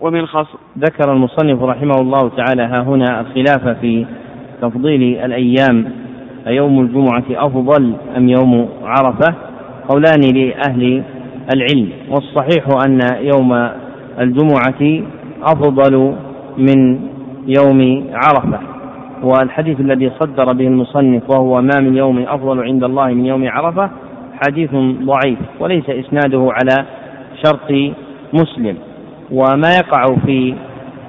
ومن 0.00 0.26
خصم 0.26 0.58
ذكر 0.78 1.12
المصنف 1.12 1.62
رحمه 1.62 1.94
الله 1.98 2.30
تعالى 2.36 2.62
ها 2.62 2.82
هنا 2.82 3.20
الخلاف 3.20 3.68
في 3.80 4.06
تفضيل 4.62 5.24
الأيام 5.24 5.84
أيوم 6.46 6.80
الجمعة 6.80 7.22
أفضل 7.30 7.92
أم 8.16 8.28
يوم 8.28 8.68
عرفة 8.82 9.34
قولان 9.88 10.20
لأهل 10.34 11.02
العلم 11.54 11.88
والصحيح 12.10 12.66
أن 12.86 13.00
يوم 13.20 13.68
الجمعة 14.20 15.02
أفضل 15.42 16.14
من 16.58 17.00
يوم 17.58 18.04
عرفة 18.12 18.58
والحديث 19.22 19.80
الذي 19.80 20.10
صدر 20.20 20.44
به 20.52 20.66
المصنف 20.66 21.22
وهو 21.30 21.60
ما 21.62 21.80
من 21.80 21.96
يوم 21.96 22.18
أفضل 22.18 22.60
عند 22.62 22.84
الله 22.84 23.06
من 23.06 23.26
يوم 23.26 23.48
عرفة 23.48 23.90
حديث 24.46 24.70
ضعيف 25.02 25.38
وليس 25.60 25.90
إسناده 25.90 26.48
على 26.52 26.86
شرط 27.44 27.94
مسلم 28.32 28.76
وما 29.32 29.68
يقع 29.80 30.04
في 30.26 30.54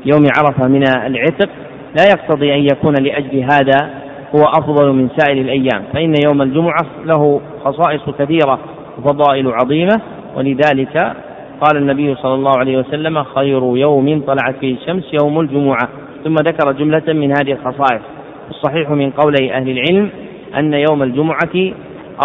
يوم 0.05 0.23
عرفة 0.39 0.67
من 0.67 0.83
العتق 1.05 1.49
لا 1.95 2.03
يقتضي 2.09 2.53
أن 2.55 2.59
يكون 2.59 2.93
لأجل 2.99 3.39
هذا 3.53 3.89
هو 4.35 4.41
أفضل 4.43 4.91
من 4.91 5.09
سائر 5.17 5.41
الأيام 5.41 5.83
فإن 5.93 6.13
يوم 6.25 6.41
الجمعة 6.41 6.85
له 7.05 7.41
خصائص 7.65 8.01
كثيرة 8.19 8.59
وفضائل 8.97 9.47
عظيمة 9.51 10.01
ولذلك 10.35 11.13
قال 11.61 11.77
النبي 11.77 12.15
صلى 12.15 12.33
الله 12.33 12.51
عليه 12.57 12.77
وسلم 12.77 13.23
خير 13.23 13.77
يوم 13.77 14.21
طلعت 14.21 14.55
فيه 14.59 14.75
الشمس 14.75 15.03
يوم 15.23 15.39
الجمعة 15.39 15.89
ثم 16.23 16.33
ذكر 16.35 16.71
جملة 16.71 17.13
من 17.13 17.37
هذه 17.37 17.51
الخصائص 17.51 18.01
الصحيح 18.49 18.89
من 18.89 19.09
قولي 19.11 19.53
أهل 19.53 19.69
العلم 19.69 20.09
أن 20.57 20.73
يوم 20.73 21.03
الجمعة 21.03 21.71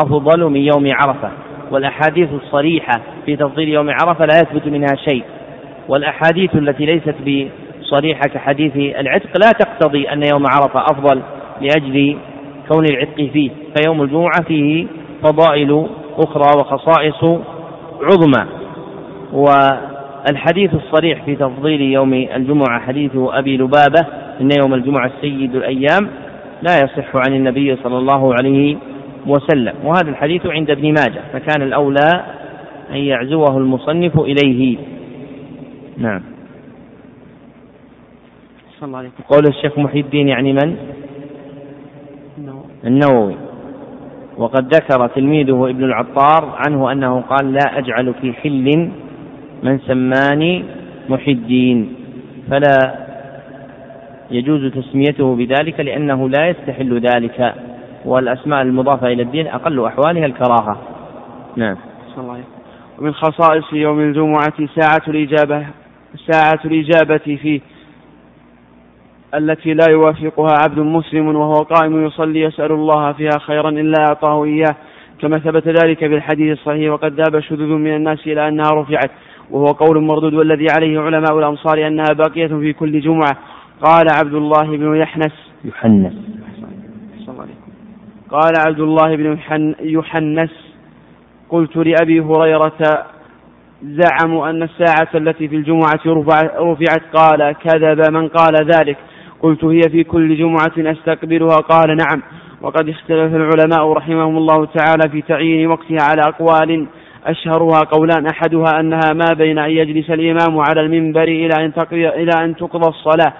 أفضل 0.04 0.44
من 0.50 0.60
يوم 0.60 0.92
عرفة 1.02 1.30
والأحاديث 1.70 2.28
الصريحة 2.42 3.00
في 3.26 3.36
تفضيل 3.36 3.68
يوم 3.68 3.90
عرفة 3.90 4.24
لا 4.26 4.34
يثبت 4.36 4.66
منها 4.66 4.94
شيء 5.10 5.22
والأحاديث 5.88 6.54
التي 6.56 6.86
ليست 6.86 7.14
صريحة 7.86 8.20
كحديث 8.20 8.76
العتق 8.76 9.30
لا 9.44 9.50
تقتضي 9.58 10.08
أن 10.08 10.22
يوم 10.32 10.44
عرفة 10.52 10.80
أفضل 10.80 11.22
لأجل 11.60 12.16
كون 12.68 12.84
العتق 12.84 13.16
فيه 13.32 13.50
فيوم 13.76 14.02
الجمعة 14.02 14.42
فيه 14.46 14.86
فضائل 15.24 15.86
أخرى 16.18 16.60
وخصائص 16.60 17.24
عظمى 18.02 18.46
والحديث 19.32 20.70
الصريح 20.74 21.24
في 21.24 21.36
تفضيل 21.36 21.80
يوم 21.80 22.14
الجمعة 22.14 22.80
حديث 22.80 23.10
أبي 23.16 23.56
لبابة 23.56 24.00
إن 24.40 24.50
يوم 24.60 24.74
الجمعة 24.74 25.10
سيد 25.20 25.54
الأيام 25.56 26.08
لا 26.62 26.72
يصح 26.82 27.16
عن 27.26 27.34
النبي 27.34 27.76
صلى 27.76 27.98
الله 27.98 28.34
عليه 28.34 28.76
وسلم 29.26 29.72
وهذا 29.84 30.10
الحديث 30.10 30.46
عند 30.46 30.70
ابن 30.70 30.88
ماجه 30.88 31.20
فكان 31.32 31.62
الأولى 31.62 32.08
أن 32.90 32.96
يعزوه 32.96 33.56
المصنف 33.58 34.20
إليه 34.20 34.76
نعم 35.98 36.22
صلى 38.80 38.86
الله 38.86 38.98
عليه 38.98 39.10
قول 39.28 39.46
الشيخ 39.46 39.78
محي 39.78 40.00
الدين 40.00 40.28
يعني 40.28 40.52
من؟ 40.52 40.76
النووي 42.18 42.66
النووي 42.84 43.34
وقد 44.36 44.74
ذكر 44.74 45.06
تلميذه 45.06 45.70
ابن 45.70 45.84
العطار 45.84 46.58
عنه 46.66 46.92
أنه 46.92 47.20
قال 47.20 47.52
لا 47.52 47.78
أجعل 47.78 48.14
في 48.20 48.32
حل 48.32 48.90
من 49.62 49.78
سماني 49.78 50.64
محي 51.08 51.32
الدين 51.32 51.94
فلا 52.50 52.78
يجوز 54.30 54.66
تسميته 54.72 55.34
بذلك 55.34 55.80
لأنه 55.80 56.28
لا 56.28 56.48
يستحل 56.48 56.98
ذلك 57.00 57.54
والأسماء 58.04 58.62
المضافة 58.62 59.06
إلى 59.06 59.22
الدين 59.22 59.46
أقل 59.46 59.84
أحوالها 59.84 60.26
الكراهة 60.26 60.78
نعم 61.56 61.76
صلى 62.14 62.22
الله 62.22 62.32
عليه 62.34 62.44
ومن 62.98 63.14
خصائص 63.14 63.72
يوم 63.72 64.00
الجمعة 64.00 64.66
ساعة 64.80 65.02
الإجابة 65.08 65.66
ساعة 66.30 66.60
الإجابة 66.64 67.16
فيه 67.16 67.60
التي 69.34 69.74
لا 69.74 69.86
يوافقها 69.90 70.54
عبد 70.62 70.78
مسلم 70.78 71.36
وهو 71.36 71.52
قائم 71.54 72.06
يصلي 72.06 72.40
يسأل 72.40 72.72
الله 72.72 73.12
فيها 73.12 73.38
خيرا 73.46 73.68
إلا 73.68 73.94
أعطاه 74.08 74.44
إياه 74.44 74.76
كما 75.22 75.38
ثبت 75.38 75.66
ذلك 75.84 75.98
في 75.98 76.06
الحديث 76.14 76.58
الصحيح 76.58 76.92
وقد 76.92 77.20
ذهب 77.20 77.40
شذوذ 77.40 77.68
من 77.68 77.94
الناس 77.96 78.18
إلى 78.26 78.48
أنها 78.48 78.70
رفعت 78.72 79.10
وهو 79.50 79.64
قول 79.64 80.02
مردود 80.02 80.34
والذي 80.34 80.66
عليه 80.76 81.00
علماء 81.00 81.38
الأمصار 81.38 81.86
أنها 81.86 82.12
باقية 82.12 82.46
في 82.46 82.72
كل 82.72 83.00
جمعة 83.00 83.32
قال 83.82 84.04
عبد 84.18 84.34
الله 84.34 84.76
بن 84.76 84.96
يحنس 84.96 85.32
يحنس 85.64 86.12
قال 88.30 88.52
عبد 88.66 88.80
الله 88.80 89.16
بن 89.16 89.36
يحنس 89.82 90.50
قلت 91.50 91.76
لأبي 91.76 92.20
هريرة 92.20 92.72
زعموا 93.82 94.50
أن 94.50 94.62
الساعة 94.62 95.08
التي 95.14 95.48
في 95.48 95.56
الجمعة 95.56 96.00
رفعت 96.56 97.02
قال 97.16 97.52
كذب 97.64 98.12
من 98.12 98.28
قال 98.28 98.54
ذلك 98.72 98.96
قلت 99.44 99.64
هي 99.64 99.80
في 99.90 100.04
كل 100.04 100.36
جمعة 100.36 100.72
أستقبلها 100.78 101.56
قال 101.56 101.96
نعم 101.96 102.22
وقد 102.62 102.88
اختلف 102.88 103.34
العلماء 103.36 103.92
رحمهم 103.92 104.36
الله 104.36 104.64
تعالى 104.78 105.10
في 105.12 105.22
تعيين 105.22 105.66
وقتها 105.66 105.98
على 106.10 106.22
أقوال 106.22 106.86
أشهرها 107.26 107.80
قولان 107.80 108.26
أحدها 108.26 108.80
أنها 108.80 109.12
ما 109.14 109.32
بين 109.38 109.58
أن 109.58 109.70
يجلس 109.70 110.10
الإمام 110.10 110.58
على 110.58 110.80
المنبر 110.80 111.22
إلى 111.22 111.50
أن, 111.64 111.72
إلى 111.92 112.30
أن 112.44 112.56
تقضى 112.56 112.88
الصلاة 112.88 113.32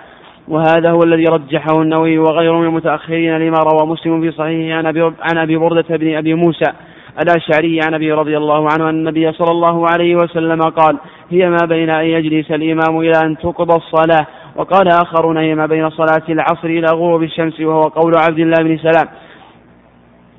وهذا 0.49 0.91
هو 0.91 1.01
الذي 1.07 1.25
رجحه 1.31 1.83
النووي 1.83 2.19
وغيره 2.19 2.59
من 2.59 2.67
المتأخرين 2.67 3.39
لما 3.39 3.59
روى 3.59 3.87
مسلم 3.93 4.21
في 4.23 4.31
صحيحه 4.31 4.79
عن 4.79 4.87
أبي, 4.87 5.03
عن 5.03 5.39
أبي 5.39 5.57
بردة 5.57 5.97
بن 5.97 6.15
أبي 6.15 6.35
موسى 6.35 6.73
الأشعري 7.23 7.81
عن 7.87 7.95
أبي 7.95 8.13
رضي 8.13 8.37
الله 8.37 8.69
عنه 8.73 8.89
أن 8.89 8.95
النبي 8.99 9.33
صلى 9.33 9.51
الله 9.51 9.87
عليه 9.93 10.17
وسلم 10.17 10.61
قال 10.61 10.97
هي 11.31 11.51
ما 11.51 11.59
بين 11.69 11.91
أن 11.91 12.05
يجلس 12.05 12.51
الإمام 12.51 13.01
إلى 13.01 13.13
أن 13.25 13.37
تقضى 13.39 13.77
الصلاة 13.77 14.27
وقال 14.57 14.89
آخرون 14.89 15.37
هي 15.39 15.55
ما 15.55 15.67
بين 15.67 15.91
صلاة 15.91 16.23
العصر 16.29 16.69
إلى 16.69 16.87
غروب 16.93 17.23
الشمس 17.23 17.61
وهو 17.61 17.81
قول 17.81 18.13
عبد 18.19 18.39
الله 18.39 18.63
بن 18.63 18.79
سلام 18.79 19.09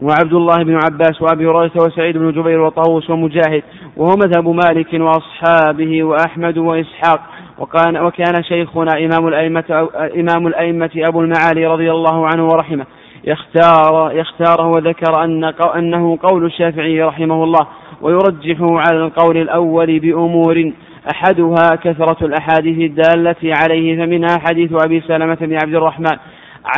وعبد 0.02 0.34
الله 0.34 0.56
بن 0.58 0.76
عباس 0.76 1.22
وابي 1.22 1.46
هريره 1.48 1.72
وسعيد 1.76 2.18
بن 2.18 2.32
جبير 2.32 2.62
وطاووس 2.62 3.10
ومجاهد 3.10 3.64
وهو 3.98 4.16
مذهب 4.16 4.48
مالك 4.50 4.88
واصحابه 4.94 6.04
واحمد 6.04 6.58
واسحاق 6.58 7.20
وكان 7.60 7.98
وكان 7.98 8.44
شيخنا 8.44 8.92
امام 9.06 9.28
الائمه 9.28 9.90
امام 10.20 10.48
الائمه 10.48 10.90
ابو 10.96 11.22
المعالي 11.22 11.68
رضي 11.68 11.92
الله 11.92 12.28
عنه 12.28 12.46
ورحمه 12.46 12.86
يختار 13.24 14.12
يختاره 14.16 14.68
وذكر 14.68 15.24
ان 15.24 15.44
انه 15.76 16.18
قول 16.24 16.46
الشافعي 16.46 17.02
رحمه 17.02 17.44
الله 17.44 17.68
ويرجحه 18.02 18.80
على 18.80 18.98
القول 19.06 19.38
الاول 19.38 20.00
بامور 20.00 20.72
أحدها 21.12 21.76
كثرة 21.84 22.26
الأحاديث 22.26 22.90
الدالة 22.92 23.36
عليه 23.62 23.98
فمنها 24.06 24.38
حديث 24.50 24.72
أبي 24.86 25.02
سلمة 25.02 25.36
بن 25.42 25.54
عبد 25.54 25.76
الرحمن 25.76 26.18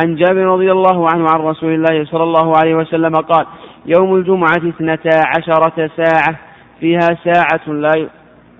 عن 0.00 0.14
جابر 0.16 0.40
رضي 0.46 0.72
الله 0.72 1.08
عنه 1.14 1.26
عن 1.34 1.40
رسول 1.40 1.74
الله 1.74 2.04
صلى 2.04 2.22
الله 2.22 2.52
عليه 2.62 2.74
وسلم 2.74 3.12
قال 3.14 3.46
يوم 3.86 4.14
الجمعة 4.14 4.56
اثنتا 4.56 5.10
عشرة 5.38 5.90
ساعة 5.96 6.36
فيها 6.80 7.00
ساعة 7.24 7.60
لا 7.68 8.08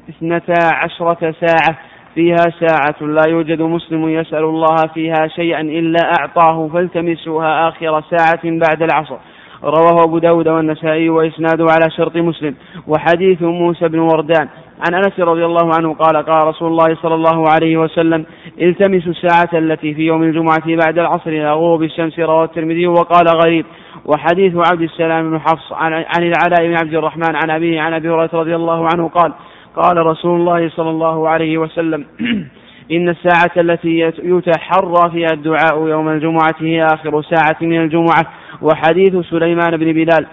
اثنتا 0.08 0.54
عشرة 0.84 1.34
ساعة 1.46 1.78
فيها 2.14 2.36
ساعة 2.66 3.02
لا 3.06 3.22
يوجد 3.28 3.62
مسلم 3.62 4.08
يسأل 4.08 4.44
الله 4.44 4.76
فيها 4.94 5.28
شيئا 5.36 5.60
إلا 5.60 6.00
أعطاه 6.20 6.68
فالتمسوها 6.72 7.68
آخر 7.68 8.02
ساعة 8.16 8.40
بعد 8.44 8.82
العصر 8.82 9.16
رواه 9.64 10.04
أبو 10.06 10.18
داود 10.18 10.48
والنسائي 10.48 11.08
وإسناده 11.08 11.64
على 11.70 11.90
شرط 11.90 12.16
مسلم 12.16 12.54
وحديث 12.86 13.42
موسى 13.42 13.88
بن 13.88 13.98
وردان 13.98 14.48
عن 14.86 14.94
انس 14.94 15.20
رضي 15.20 15.44
الله 15.44 15.70
عنه 15.76 15.94
قال 15.94 16.16
قال 16.16 16.46
رسول 16.46 16.68
الله 16.68 16.96
صلى 17.02 17.14
الله 17.14 17.50
عليه 17.50 17.76
وسلم 17.76 18.24
التمسوا 18.60 19.12
الساعة 19.12 19.48
التي 19.54 19.94
في 19.94 20.02
يوم 20.06 20.22
الجمعة 20.22 20.76
بعد 20.84 20.98
العصر 20.98 21.30
إلى 21.30 21.52
غروب 21.52 21.82
الشمس 21.82 22.18
رواه 22.18 22.44
الترمذي 22.44 22.86
وقال 22.86 23.26
غريب 23.44 23.64
وحديث 24.06 24.52
عبد 24.70 24.82
السلام 24.82 25.30
بن 25.30 25.38
حفص 25.40 25.72
عن, 25.72 25.92
عن 25.92 26.02
العلاء 26.22 26.66
بن 26.66 26.76
عبد 26.84 26.94
الرحمن 26.94 27.36
عن 27.44 27.50
أبيه 27.50 27.80
عن 27.80 27.92
أبي 27.94 28.08
هريرة 28.08 28.30
رضي 28.32 28.56
الله 28.56 28.86
عنه 28.94 29.08
قال 29.08 29.32
قال 29.76 30.06
رسول 30.06 30.40
الله 30.40 30.68
صلى 30.76 30.90
الله 30.90 31.28
عليه 31.28 31.58
وسلم 31.58 32.04
إن 32.92 33.08
الساعة 33.08 33.50
التي 33.56 33.98
يتحرى 34.22 35.10
فيها 35.10 35.28
الدعاء 35.32 35.88
يوم 35.88 36.08
الجمعة 36.08 36.54
هي 36.58 36.78
آخر 36.94 37.22
ساعة 37.22 37.56
من 37.60 37.80
الجمعة 37.80 38.26
وحديث 38.62 39.16
سليمان 39.30 39.76
بن 39.76 39.92
بلال 39.92 40.26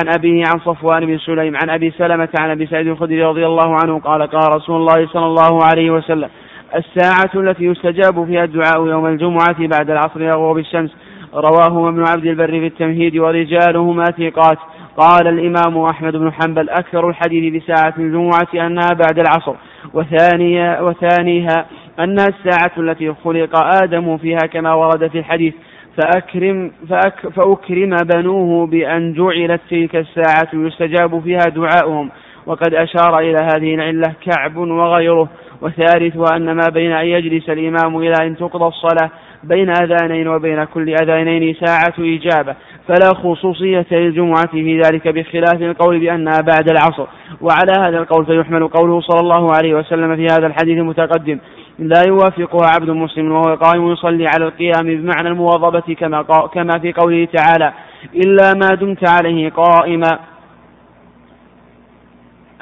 عن 0.00 0.08
أبيه 0.18 0.44
عن 0.46 0.58
صفوان 0.58 1.06
بن 1.06 1.18
سليم 1.18 1.56
عن 1.56 1.70
أبي 1.70 1.90
سلمة 1.98 2.28
عن 2.40 2.50
أبي 2.50 2.66
سعيد 2.66 2.86
الخدري 2.86 3.22
رضي 3.22 3.46
الله 3.46 3.74
عنه 3.84 3.98
قال 4.00 4.22
قال 4.26 4.54
رسول 4.56 4.76
الله 4.76 5.06
صلى 5.06 5.26
الله 5.26 5.64
عليه 5.64 5.90
وسلم 5.90 6.28
الساعة 6.76 7.30
التي 7.34 7.64
يستجاب 7.64 8.26
فيها 8.26 8.44
الدعاء 8.44 8.86
يوم 8.86 9.06
الجمعة 9.06 9.66
بعد 9.66 9.90
العصر 9.90 10.16
إلى 10.20 10.30
غروب 10.30 10.58
الشمس 10.58 10.96
رواه 11.34 11.88
ابن 11.88 12.04
عبد 12.08 12.26
البر 12.26 12.50
في 12.50 12.66
التمهيد 12.66 13.18
ورجالهما 13.18 14.04
ثقات 14.04 14.58
قال 14.96 15.26
الإمام 15.28 15.78
أحمد 15.84 16.16
بن 16.16 16.32
حنبل 16.32 16.68
أكثر 16.70 17.08
الحديث 17.08 17.54
بساعة 17.62 17.94
الجمعة 17.98 18.66
أنها 18.66 18.88
بعد 18.90 19.18
العصر 19.18 19.54
وثانيها, 19.94 20.80
وثانيها 20.80 21.66
أنها 22.00 22.26
الساعة 22.26 22.72
التي 22.78 23.14
خلق 23.24 23.64
آدم 23.82 24.16
فيها 24.18 24.38
كما 24.52 24.74
ورد 24.74 25.10
في 25.10 25.18
الحديث 25.18 25.54
فأكرم 25.96 26.70
فأك 26.88 27.20
فأكرم 27.36 27.90
بنوه 28.14 28.66
بأن 28.66 29.12
جعلت 29.12 29.60
تلك 29.70 29.96
الساعة 29.96 30.48
يستجاب 30.52 31.20
فيها 31.22 31.38
دعاؤهم 31.56 32.10
وقد 32.46 32.74
أشار 32.74 33.18
إلى 33.18 33.36
هذه 33.52 33.74
العلة 33.74 34.12
كعب 34.26 34.56
وغيره 34.56 35.28
وثالث 35.60 36.32
أن 36.32 36.52
ما 36.52 36.66
بين 36.74 36.92
أن 36.92 37.06
يجلس 37.06 37.50
الإمام 37.50 37.96
إلى 37.98 38.12
أن 38.26 38.36
تقضى 38.36 38.64
الصلاة 38.64 39.10
بين 39.44 39.70
أذانين 39.70 40.28
وبين 40.28 40.64
كل 40.64 40.90
أذانين 40.90 41.54
ساعة 41.66 41.94
إجابة 41.98 42.54
فلا 42.88 43.14
خصوصية 43.14 43.86
للجمعة 43.90 44.46
في 44.46 44.80
ذلك 44.80 45.08
بخلاف 45.08 45.62
القول 45.62 45.98
بأنها 45.98 46.40
بعد 46.40 46.70
العصر 46.70 47.06
وعلى 47.40 47.72
هذا 47.80 47.98
القول 47.98 48.26
فيحمل 48.26 48.68
قوله 48.68 49.00
صلى 49.00 49.20
الله 49.20 49.48
عليه 49.56 49.74
وسلم 49.74 50.16
في 50.16 50.26
هذا 50.32 50.46
الحديث 50.46 50.78
المتقدم 50.78 51.38
لا 51.78 52.02
يوافقها 52.06 52.66
عبد 52.68 52.90
مسلم 52.90 53.32
وهو 53.32 53.54
قائم 53.54 53.92
يصلي 53.92 54.26
على 54.26 54.44
القيام 54.44 54.82
بمعنى 54.84 55.28
المواظبة 55.28 55.94
كما, 55.94 56.22
كما 56.54 56.78
في 56.78 56.92
قوله 56.92 57.24
تعالى 57.32 57.72
إلا 58.14 58.54
ما 58.54 58.74
دمت 58.74 59.08
عليه 59.10 59.48
قائما 59.50 60.18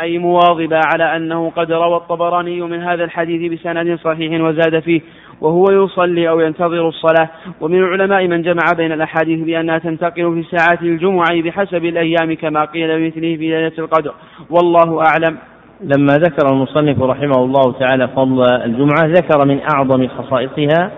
أي 0.00 0.18
مواظبا 0.18 0.80
على 0.94 1.16
أنه 1.16 1.52
قد 1.56 1.72
روى 1.72 1.96
الطبراني 1.96 2.60
من 2.62 2.82
هذا 2.82 3.04
الحديث 3.04 3.52
بسند 3.60 3.98
صحيح 3.98 4.42
وزاد 4.44 4.80
فيه 4.80 5.00
وهو 5.40 5.64
يصلي 5.72 6.28
أو 6.28 6.40
ينتظر 6.40 6.88
الصلاة 6.88 7.28
ومن 7.60 7.78
العلماء 7.78 8.26
من 8.28 8.42
جمع 8.42 8.60
بين 8.76 8.92
الأحاديث 8.92 9.40
بأنها 9.44 9.78
تنتقل 9.78 10.42
في 10.42 10.56
ساعات 10.56 10.82
الجمعة 10.82 11.42
بحسب 11.42 11.84
الأيام 11.84 12.32
كما 12.34 12.60
قيل 12.64 12.98
بمثله 12.98 13.36
في 13.36 13.50
ليلة 13.50 13.72
القدر 13.78 14.12
والله 14.50 15.04
أعلم 15.06 15.36
لما 15.82 16.14
ذكر 16.18 16.50
المصنف 16.52 17.02
رحمه 17.02 17.44
الله 17.44 17.72
تعالى 17.72 18.08
فضل 18.08 18.46
الجمعة 18.64 19.06
ذكر 19.06 19.44
من 19.44 19.60
أعظم 19.74 20.08
خصائصها 20.08 20.90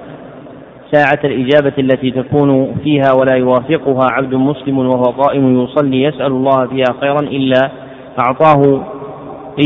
ساعة 0.92 1.18
الإجابة 1.24 1.72
التي 1.78 2.10
تكون 2.10 2.74
فيها 2.84 3.12
ولا 3.20 3.34
يوافقها 3.34 4.06
عبد 4.12 4.34
مسلم 4.34 4.78
وهو 4.78 5.02
قائم 5.02 5.64
يصلي 5.64 6.02
يسأل 6.02 6.26
الله 6.32 6.66
فيها 6.66 6.94
خيرا 7.00 7.20
إلا 7.20 7.70
أعطاه 8.18 8.84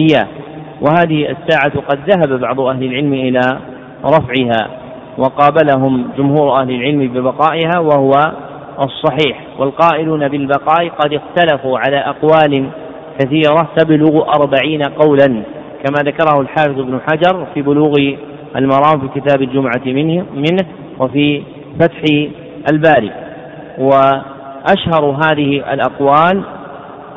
إياه 0.01 0.27
وهذه 0.81 1.37
الساعة 1.37 1.81
قد 1.89 1.99
ذهب 2.11 2.41
بعض 2.41 2.61
أهل 2.61 2.85
العلم 2.85 3.13
إلى 3.15 3.41
رفعها 4.05 4.69
وقابلهم 5.19 6.05
جمهور 6.19 6.61
أهل 6.61 6.71
العلم 6.71 7.09
ببقائها 7.09 7.79
وهو 7.81 8.11
الصحيح 8.85 9.41
والقائلون 9.59 10.29
بالبقاء 10.29 10.89
قد 10.89 11.21
اختلفوا 11.21 11.79
على 11.79 11.97
أقوال 11.97 12.67
كثيرة 13.19 13.69
تبلغ 13.77 14.23
أربعين 14.39 14.83
قولا 14.83 15.27
كما 15.85 15.99
ذكره 16.05 16.41
الحافظ 16.41 16.79
ابن 16.81 17.01
حجر 17.11 17.47
في 17.55 17.63
بلوغ 17.63 17.95
المرام 18.57 19.01
في 19.09 19.21
كتاب 19.21 19.43
الجمعة 19.43 19.85
منه, 19.87 20.27
منه 20.35 20.65
وفي 20.99 21.43
فتح 21.81 22.05
الباري 22.73 23.11
وأشهر 23.79 25.17
هذه 25.25 25.73
الأقوال 25.73 26.43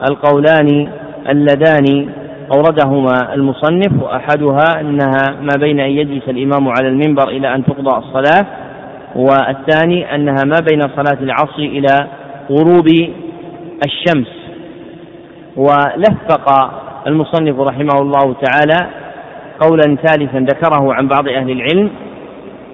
القولان 0.10 0.90
اللذان 1.30 2.10
أوردهما 2.56 3.34
المصنف 3.34 4.04
وأحدها 4.04 4.80
أنها 4.82 5.24
ما 5.42 5.54
بين 5.60 5.80
أن 5.80 5.90
يجلس 5.92 6.24
الإمام 6.30 6.68
على 6.80 6.88
المنبر 6.88 7.28
إلى 7.30 7.56
أن 7.56 7.66
تقضى 7.66 7.98
الصلاة 7.98 8.46
والثاني 9.16 10.16
أنها 10.16 10.44
ما 10.46 10.58
بين 10.72 10.82
صلاة 10.82 11.18
العصر 11.24 11.60
إلى 11.60 12.08
غروب 12.52 12.88
الشمس 13.86 14.39
ولفق 15.60 16.72
المصنف 17.08 17.60
رحمه 17.60 18.02
الله 18.02 18.36
تعالى 18.44 18.90
قولا 19.60 19.96
ثالثا 20.04 20.38
ذكره 20.40 20.94
عن 20.94 21.08
بعض 21.08 21.28
أهل 21.28 21.52
العلم 21.52 21.90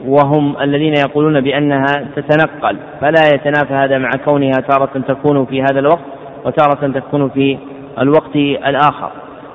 وهم 0.06 0.56
الذين 0.62 0.94
يقولون 1.00 1.42
بأنها 1.42 1.86
تتنقل 2.16 2.78
فلا 3.02 3.26
يتنافى 3.34 3.74
هذا 3.74 3.98
مع 3.98 4.10
كونها 4.26 4.52
تارة 4.52 5.02
تكون 5.08 5.46
في 5.46 5.62
هذا 5.62 5.80
الوقت 5.80 6.02
وتارة 6.46 6.88
تكون 7.00 7.30
في 7.30 7.58
الوقت 8.00 8.36
الآخر 8.36 9.10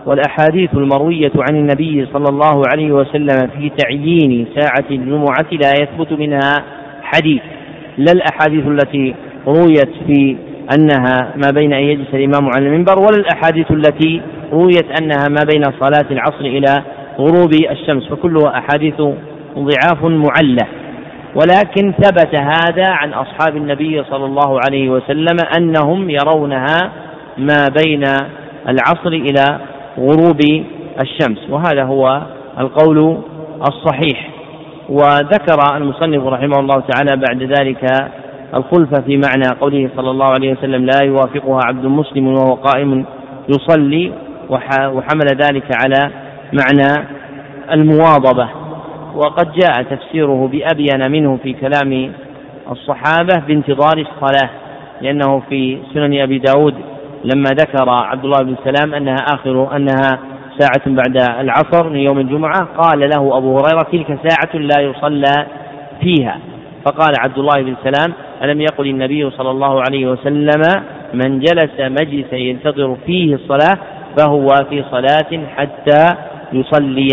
والأحاديث 0.07 0.71
المروية 0.75 1.33
عن 1.51 1.57
النبي 1.57 2.07
صلى 2.13 2.25
الله 2.31 2.63
عليه 2.73 2.93
وسلم 2.93 3.51
في 3.59 3.69
تعيين 3.85 4.47
ساعة 4.59 4.89
الجمعة 4.91 5.51
لا 5.53 5.69
يثبت 5.81 6.13
منها 6.13 6.55
حديث 7.03 7.43
لا 7.99 8.13
الأحاديث 8.13 8.67
التي 8.67 9.15
رويت 9.47 9.91
في 10.07 10.37
أنها 10.77 11.33
ما 11.37 11.51
بين 11.55 11.73
أن 11.73 11.81
يجلس 11.83 12.09
الإمام 12.15 12.47
على 12.57 12.67
المنبر 12.67 12.99
ولا 12.99 13.17
الأحاديث 13.19 13.71
التي 13.71 14.23
رويت 14.53 15.01
أنها 15.01 15.29
ما 15.29 15.41
بين 15.53 15.63
صلاة 15.81 16.05
العصر 16.11 16.41
إلى 16.41 16.75
غروب 17.19 17.51
الشمس 17.71 18.05
فكلها 18.09 18.59
أحاديث 18.59 18.95
ضعاف 19.59 20.05
معلة 20.05 20.67
ولكن 21.35 21.93
ثبت 22.03 22.41
هذا 22.41 22.93
عن 22.93 23.13
أصحاب 23.13 23.57
النبي 23.57 24.05
صلى 24.11 24.25
الله 24.25 24.61
عليه 24.67 24.91
وسلم 24.91 25.37
أنهم 25.59 26.11
يرونها 26.11 26.91
ما 27.39 27.67
بين 27.85 28.05
العصر 28.69 29.09
إلى 29.09 29.59
غروب 29.99 30.41
الشمس 31.03 31.51
وهذا 31.51 31.85
هو 31.85 32.21
القول 32.59 33.19
الصحيح 33.69 34.31
وذكر 34.89 35.77
المصنف 35.77 36.27
رحمه 36.27 36.59
الله 36.61 36.81
تعالى 36.89 37.17
بعد 37.29 37.43
ذلك 37.43 38.09
الخلفة 38.55 39.01
في 39.07 39.17
معنى 39.17 39.49
قوله 39.61 39.91
صلى 39.97 40.11
الله 40.11 40.27
عليه 40.27 40.53
وسلم 40.53 40.85
لا 40.87 41.05
يوافقها 41.05 41.59
عبد 41.67 41.87
مسلم 41.87 42.27
وهو 42.27 42.55
قائم 42.55 43.05
يصلي 43.49 44.13
وحمل 44.95 45.27
ذلك 45.29 45.65
على 45.85 46.11
معنى 46.53 47.09
المواظبة 47.73 48.49
وقد 49.15 49.49
جاء 49.53 49.83
تفسيره 49.83 50.51
بأبين 50.53 51.11
منه 51.11 51.39
في 51.43 51.53
كلام 51.53 52.13
الصحابة 52.71 53.37
بانتظار 53.47 53.99
الصلاة 53.99 54.51
لأنه 55.03 55.43
في 55.49 55.79
سنن 55.95 56.21
أبي 56.21 56.39
داود 56.39 56.75
لما 57.25 57.51
ذكر 57.51 57.89
عبد 57.91 58.25
الله 58.25 58.39
بن 58.39 58.55
سلام 58.65 58.95
أنها 58.95 59.17
آخر 59.35 59.77
أنها 59.77 60.19
ساعة 60.59 60.83
بعد 60.87 61.31
العصر 61.41 61.89
من 61.91 61.97
يوم 61.99 62.19
الجمعة 62.19 62.65
قال 62.79 63.01
له 63.01 63.37
أبو 63.37 63.59
هريرة 63.59 63.83
تلك 63.93 64.19
ساعة 64.29 64.57
لا 64.63 64.81
يصلى 64.81 65.47
فيها 66.01 66.39
فقال 66.85 67.13
عبد 67.19 67.39
الله 67.39 67.63
بن 67.63 67.75
سلام 67.85 68.13
ألم 68.43 68.61
يقل 68.61 68.87
النبي 68.89 69.31
صلى 69.31 69.51
الله 69.51 69.81
عليه 69.89 70.07
وسلم 70.07 70.63
من 71.15 71.41
جلس 71.41 71.71
مجلسا 71.81 72.37
ينتظر 72.37 72.97
فيه 73.07 73.35
الصلاة 73.35 73.79
فهو 74.19 74.47
في 74.69 74.85
صلاة 74.91 75.47
حتى 75.57 76.09
يصلي 76.53 77.09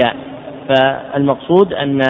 فالمقصود 0.70 1.74
أن 1.74 2.02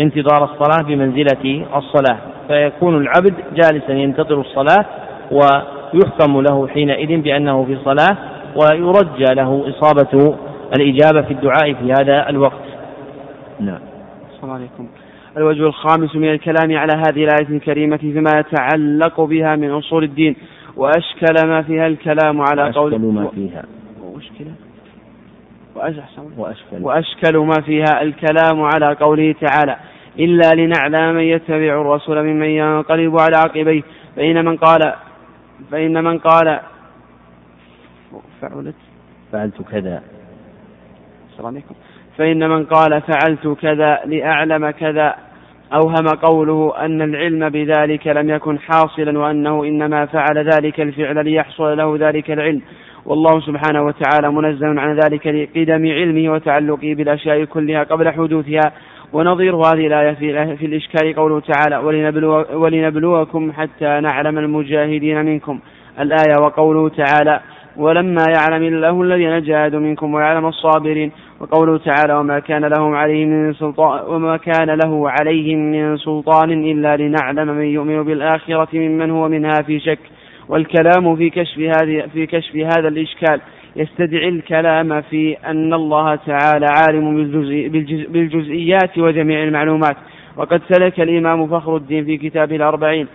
انتظار 0.00 0.44
الصلاة 0.44 0.82
بمنزلة 0.86 1.66
الصلاة 1.76 2.18
فيكون 2.48 2.96
العبد 2.96 3.34
جالسا 3.54 3.92
ينتظر 3.92 4.40
الصلاة 4.40 4.84
ويحكم 5.30 6.40
له 6.40 6.68
حينئذ 6.68 7.20
بأنه 7.20 7.64
في 7.64 7.76
صلاة 7.84 8.16
ويرجى 8.62 9.34
له 9.34 9.64
إصابة 9.68 10.34
الإجابة 10.78 11.22
في 11.22 11.32
الدعاء 11.34 11.74
في 11.74 11.92
هذا 11.92 12.28
الوقت 12.28 12.64
نعم 13.60 13.80
السلام 14.34 14.50
عليكم 14.54 14.88
الوجه 15.36 15.66
الخامس 15.66 16.14
من 16.16 16.24
الكلام 16.30 16.76
على 16.76 16.92
هذه 16.96 17.24
الآية 17.24 17.48
الكريمة 17.56 17.96
فيما 17.96 18.30
يتعلق 18.34 19.20
بها 19.20 19.56
من 19.56 19.70
أصول 19.70 20.04
الدين 20.04 20.36
وأشكل 20.76 21.34
ما 21.48 21.62
فيها 21.62 21.86
الكلام 21.86 22.40
على 22.40 22.70
قول 22.72 22.92
وأشكل 22.92 23.04
ما 23.10 23.28
فيها 23.30 23.64
وأشكل 25.74 26.04
وأشكل, 26.36 26.76
وأشكل 26.82 27.36
ما 27.36 27.60
فيها 27.66 28.02
الكلام 28.02 28.62
على 28.62 28.94
قوله 29.00 29.34
تعالى 29.40 29.76
إلا 30.18 30.50
لنعلم 30.54 31.14
من 31.16 31.22
يتبع 31.22 31.80
الرسول 31.80 32.22
ممن 32.22 32.48
ينقلب 32.48 33.16
على 33.20 33.36
عقبيه 33.36 33.82
فإن 34.16 34.44
من 34.44 34.56
قال 34.56 34.80
فإن 35.72 36.04
من 36.04 36.18
قال 36.18 36.60
فعلت 38.42 38.74
فعلت 39.32 39.62
كذا 39.70 40.02
السلام 41.30 41.46
عليكم 41.46 41.74
فإن 42.18 42.48
من 42.50 42.64
قال 42.64 43.02
فعلت 43.02 43.58
كذا 43.62 44.00
لأعلم 44.06 44.70
كذا 44.70 45.14
أوهم 45.74 46.08
قوله 46.08 46.72
أن 46.78 47.02
العلم 47.02 47.48
بذلك 47.48 48.06
لم 48.06 48.30
يكن 48.30 48.58
حاصلا 48.58 49.18
وأنه 49.18 49.64
إنما 49.64 50.06
فعل 50.06 50.38
ذلك 50.38 50.80
الفعل 50.80 51.24
ليحصل 51.24 51.76
له 51.76 51.96
ذلك 52.00 52.30
العلم 52.30 52.60
والله 53.06 53.40
سبحانه 53.40 53.82
وتعالى 53.82 54.30
منزه 54.32 54.80
عن 54.80 54.96
ذلك 54.98 55.26
لقدم 55.26 55.92
علمه 55.92 56.32
وتعلقه 56.32 56.94
بالأشياء 56.94 57.44
كلها 57.44 57.82
قبل 57.82 58.10
حدوثها 58.10 58.72
ونظير 59.12 59.54
هذه 59.56 59.86
الآية 59.86 60.12
في, 60.12 60.56
في 60.56 60.66
الإشكال 60.66 61.14
قوله 61.16 61.40
تعالى 61.40 61.76
ولنبلو 61.78 62.44
ولنبلوكم 62.52 63.52
حتى 63.52 64.00
نعلم 64.00 64.38
المجاهدين 64.38 65.24
منكم 65.24 65.58
الآية 66.00 66.38
وقوله 66.42 66.88
تعالى 66.88 67.40
ولما 67.78 68.24
يعلم 68.34 68.62
الله 68.62 69.02
الذين 69.02 69.42
جاهدوا 69.42 69.80
منكم 69.80 70.14
ويعلم 70.14 70.46
الصابرين 70.46 71.12
وقوله 71.40 71.78
تعالى 71.78 72.14
وما 72.14 72.38
كان 72.38 72.64
لهم 72.64 72.94
عليهم 72.94 73.28
من 73.28 73.52
سلطان 73.54 74.00
وما 74.14 74.36
كان 74.36 74.70
له 74.70 75.10
عليهم 75.10 75.58
من 75.58 75.96
سلطان 75.98 76.50
إلا 76.52 76.96
لنعلم 76.96 77.48
من 77.48 77.64
يؤمن 77.64 78.02
بالآخرة 78.02 78.68
ممن 78.74 79.10
هو 79.10 79.28
منها 79.28 79.62
في 79.66 79.80
شك 79.80 79.98
والكلام 80.48 81.16
في 81.16 81.30
كشف 81.30 81.58
هذه 81.58 82.04
في 82.12 82.26
كشف 82.26 82.56
هذا 82.56 82.88
الإشكال 82.88 83.40
يستدعي 83.76 84.28
الكلام 84.28 85.00
في 85.00 85.36
أن 85.46 85.74
الله 85.74 86.14
تعالى 86.14 86.66
عالم 86.66 87.16
بالجزئي 87.16 87.68
بالجزئيات 88.08 88.98
وجميع 88.98 89.42
المعلومات 89.42 89.96
وقد 90.36 90.62
سلك 90.70 91.00
الإمام 91.00 91.46
فخر 91.46 91.76
الدين 91.76 92.04
في 92.04 92.16
كتابه 92.16 92.56
الأربعين 92.56 93.06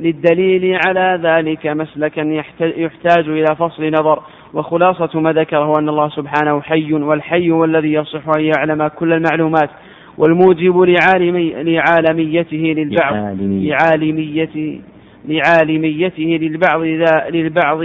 للدليل 0.00 0.78
على 0.86 1.20
ذلك 1.22 1.66
مسلكا 1.66 2.20
يحتاج 2.60 3.28
إلى 3.28 3.56
فصل 3.58 3.84
نظر 3.86 4.22
وخلاصة 4.54 5.20
ما 5.20 5.32
ذكر 5.32 5.56
هو 5.58 5.72
أن 5.78 5.88
الله 5.88 6.08
سبحانه 6.08 6.60
حي 6.60 6.92
والحي 6.92 7.50
والذي 7.50 7.92
يصح 7.92 8.22
أن 8.38 8.42
يعلم 8.58 8.86
كل 8.88 9.12
المعلومات 9.12 9.70
والموجب 10.18 10.78
لعالمي 10.78 11.50
لعالميته 11.62 12.56
للبعض 12.56 13.14
لعالميته 13.40 14.80
لعالميته 15.28 16.22
للبعض 16.42 16.80
للبعض 17.34 17.80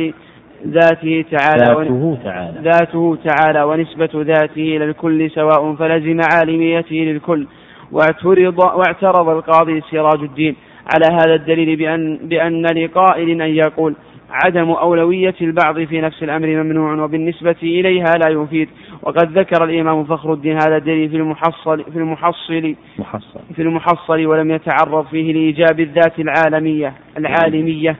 ذاته 0.67 1.25
تعالى 1.37 1.65
ذاته 1.67 2.17
تعالى 2.23 2.51
ذاته 2.63 3.17
تعالى 3.25 3.63
ونسبة 3.63 4.09
ذاته 4.15 4.61
إلى 4.77 4.85
الكل 4.85 5.31
سواء 5.31 5.75
فلزم 5.75 6.19
عالميته 6.33 6.95
للكل 6.95 7.47
واعترض 7.91 8.59
واعترض 8.59 9.29
القاضي 9.29 9.81
سراج 9.91 10.19
الدين 10.23 10.55
على 10.87 11.05
هذا 11.15 11.35
الدليل 11.35 11.75
بأن, 11.75 12.17
بأن 12.23 12.65
لقائل 12.65 13.41
أن 13.41 13.49
يقول 13.49 13.95
عدم 14.29 14.69
أولوية 14.71 15.35
البعض 15.41 15.79
في 15.83 16.01
نفس 16.01 16.23
الأمر 16.23 16.47
ممنوع 16.63 16.93
وبالنسبة 17.03 17.55
إليها 17.63 18.13
لا 18.25 18.31
يفيد 18.43 18.69
وقد 19.01 19.31
ذكر 19.37 19.63
الإمام 19.63 20.03
فخر 20.03 20.33
الدين 20.33 20.53
هذا 20.61 20.77
الدليل 20.77 21.09
في 21.09 21.15
المحصل 21.15 21.83
في 21.83 21.97
المحصل 21.99 22.75
محصل. 22.99 23.39
في 23.55 23.61
المحصل 23.61 24.25
ولم 24.25 24.51
يتعرض 24.51 25.05
فيه 25.07 25.33
لإيجاب 25.33 25.79
الذات 25.79 26.19
العالمية 26.19 26.93
العالمية 27.17 27.95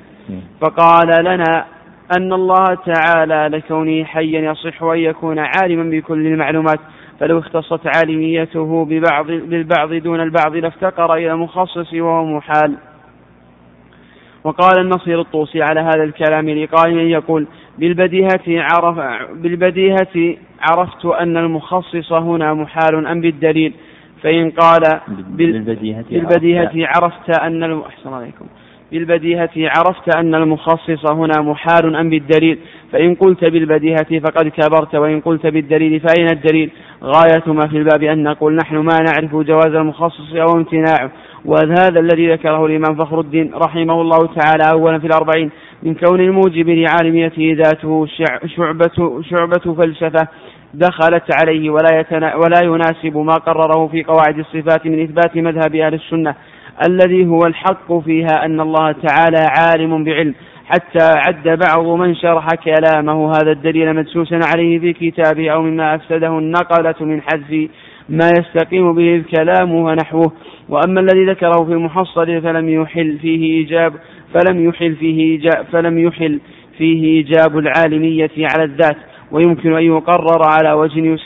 فقال 0.62 1.08
لنا 1.24 1.66
أن 2.18 2.34
الله 2.34 2.64
تعالى 2.94 3.58
لكونه 3.58 4.04
حيا 4.04 4.40
يصح 4.52 4.84
أن 4.84 4.98
يكون 5.00 5.40
عالما 5.40 5.90
بكل 5.92 6.28
المعلومات 6.28 6.80
فلو 7.20 7.38
اختصت 7.40 7.96
عالميته 7.98 8.86
ببعض 8.90 9.26
بالبعض 9.28 9.94
دون 9.94 10.20
البعض 10.20 10.56
لافتقر 10.56 11.16
إلى 11.16 11.36
مخصص 11.36 11.94
وهو 11.94 12.26
محال 12.26 12.76
وقال 14.44 14.80
النصير 14.82 15.22
الطوسي 15.22 15.62
على 15.62 15.80
هذا 15.80 16.04
الكلام 16.04 16.50
لقائل 16.50 16.98
يقول 16.98 17.48
بالبديهة 17.80 18.42
عرف 18.48 19.00
بالبديهة 19.36 20.38
عرفت 20.72 21.06
أن 21.06 21.38
المخصص 21.38 22.12
هنا 22.14 22.54
محال 22.54 23.08
أم 23.08 23.22
بالدليل 23.22 23.74
فإن 24.24 24.52
قال 24.52 24.82
بالبديهة, 25.10 26.06
بالبديهة 26.12 26.72
عرفت 26.96 27.40
أن 27.46 27.82
أحسن 27.88 28.14
عليكم 28.14 28.46
بالبديهة 28.92 29.50
عرفت 29.58 30.16
أن 30.18 30.36
المخصص 30.36 31.12
هنا 31.12 31.42
محال 31.42 31.96
أم 31.96 32.10
بالدليل 32.10 32.58
فإن 32.92 33.16
قلت 33.16 33.44
بالبديهة 33.46 34.20
فقد 34.20 34.48
كبرت 34.58 34.96
وإن 34.96 35.22
قلت 35.22 35.48
بالدليل 35.48 36.00
فأين 36.00 36.28
الدليل 36.34 36.72
غاية 37.04 37.54
ما 37.54 37.68
في 37.68 37.78
الباب 37.78 38.04
أن 38.04 38.24
نقول 38.24 38.56
نحن 38.56 38.78
ما 38.78 38.98
نعرف 39.08 39.36
جواز 39.36 39.68
المخصص 39.76 40.34
أو 40.34 40.58
امتناعه 40.58 41.12
وهذا 41.46 42.00
الذي 42.00 42.32
ذكره 42.34 42.66
الإمام 42.66 42.96
فخر 42.98 43.20
الدين 43.20 43.52
رحمه 43.66 44.02
الله 44.02 44.20
تعالى 44.36 44.64
أولا 44.74 45.00
في 45.00 45.08
الأربعين 45.08 45.50
من 45.84 45.96
كون 45.96 46.20
الموجب 46.20 46.70
لعالميته 46.70 47.56
ذاته 47.64 48.08
شعبة, 48.56 49.22
شعبة 49.30 49.74
فلسفة 49.78 50.28
دخلت 50.74 51.24
عليه 51.42 51.70
ولا, 51.70 52.00
يتنا 52.00 52.36
ولا 52.36 52.60
يناسب 52.66 53.18
ما 53.18 53.34
قرره 53.34 53.88
في 53.88 54.04
قواعد 54.04 54.40
الصفات 54.40 54.86
من 54.86 55.02
إثبات 55.04 55.36
مذهب 55.36 55.76
أهل 55.76 55.94
السنة 55.94 56.36
الذي 56.88 57.26
هو 57.26 57.40
الحق 57.48 57.94
فيها 58.00 58.46
أن 58.46 58.62
الله 58.62 58.92
تعالى 58.92 59.38
عالم 59.58 60.04
بعلم 60.04 60.34
حتى 60.66 61.04
عد 61.28 61.60
بعض 61.60 61.86
من 61.86 62.16
شرح 62.16 62.48
كلامه 62.64 63.30
هذا 63.32 63.52
الدليل 63.52 63.96
مدسوسا 63.96 64.40
عليه 64.54 64.80
في 64.80 64.94
كتابه 64.94 65.52
أو 65.52 65.62
مما 65.62 65.96
أفسده 65.96 66.28
النقلة 66.40 66.96
من 67.02 67.22
حذف 67.22 67.70
ما 68.10 68.30
يستقيم 68.32 68.94
به 68.94 69.16
الكلام 69.16 69.72
ونحوه 69.72 70.32
وأما 70.70 71.02
الذي 71.02 71.26
ذكره 71.26 71.66
في 71.66 71.76
محصل 71.76 72.42
فلم 72.42 72.70
يحل 72.70 73.18
فيه 73.22 73.58
إيجاب 73.58 73.94
فلم 74.34 74.70
يحل 74.70 74.96
فيه 74.96 75.20
إيجاب 75.32 75.66
فلم 75.72 76.00
يحل 76.00 76.40
فيه 76.78 77.04
إيجاب 77.04 77.58
العالمية 77.58 78.30
على 78.40 78.64
الذات 78.64 78.98
ويمكن 79.32 79.74
أن 79.74 79.84
يقرر 79.84 80.42
على 80.48 80.74
وجه 80.74 81.18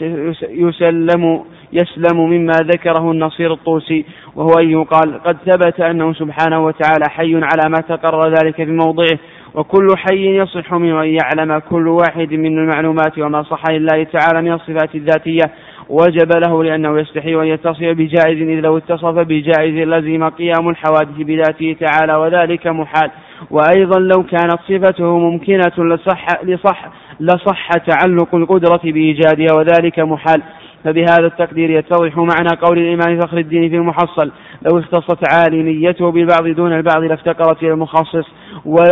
يسلم 0.49 1.41
يسلم 1.75 2.25
مما 2.29 2.53
ذكره 2.61 3.11
النصير 3.11 3.53
الطوسي 3.53 4.05
وهو 4.35 4.53
أن 4.59 4.69
يقال 4.71 5.21
قد 5.23 5.37
ثبت 5.45 5.79
أنه 5.81 6.13
سبحانه 6.13 6.59
وتعالى 6.65 7.05
حي 7.09 7.35
على 7.35 7.69
ما 7.69 7.81
تقرر 7.95 8.29
ذلك 8.33 8.61
بموضعه 8.61 9.17
وكل 9.53 9.87
حي 9.97 10.35
يصح 10.37 10.73
منه 10.73 11.01
أن 11.03 11.07
يعلم 11.17 11.59
كل 11.59 11.87
واحد 11.87 12.33
من 12.33 12.57
المعلومات 12.57 13.19
وما 13.19 13.43
صح 13.43 13.63
لله 13.69 14.03
تعالى 14.03 14.41
من 14.41 14.51
الصفات 14.53 14.95
الذاتية 14.95 15.43
وجب 15.89 16.31
له 16.47 16.63
لأنه 16.63 16.99
يستحي 16.99 17.35
أن 17.35 17.43
يتصف 17.45 17.83
بجائز 17.83 18.41
إذ 18.41 18.59
لو 18.59 18.77
اتصف 18.77 19.15
بجائز 19.15 19.73
لزم 19.75 20.29
قيام 20.29 20.69
الحوادث 20.69 21.17
بذاته 21.17 21.75
تعالى 21.79 22.15
وذلك 22.15 22.67
محال 22.67 23.11
وأيضا 23.51 23.99
لو 23.99 24.23
كانت 24.23 24.55
صفته 24.69 25.17
ممكنة 25.19 25.73
لصح, 25.85 26.25
لصح, 26.43 26.85
لصح 27.19 27.67
تعلق 27.89 28.35
القدرة 28.35 28.79
بإيجادها 28.83 29.55
وذلك 29.57 29.99
محال 29.99 30.41
فبهذا 30.85 31.25
التقدير 31.27 31.69
يتضح 31.69 32.17
معنى 32.17 32.49
قول 32.61 32.79
الإمام 32.79 33.19
فخر 33.19 33.37
الدين 33.37 33.69
في 33.69 33.75
المحصل 33.75 34.31
لو 34.69 34.79
اختصت 34.79 35.23
عالميته 35.33 36.11
بالبعض 36.11 36.47
دون 36.47 36.73
البعض 36.73 37.03
لافتقرت 37.03 37.63
إلى 37.63 37.71
المخصص 37.71 38.27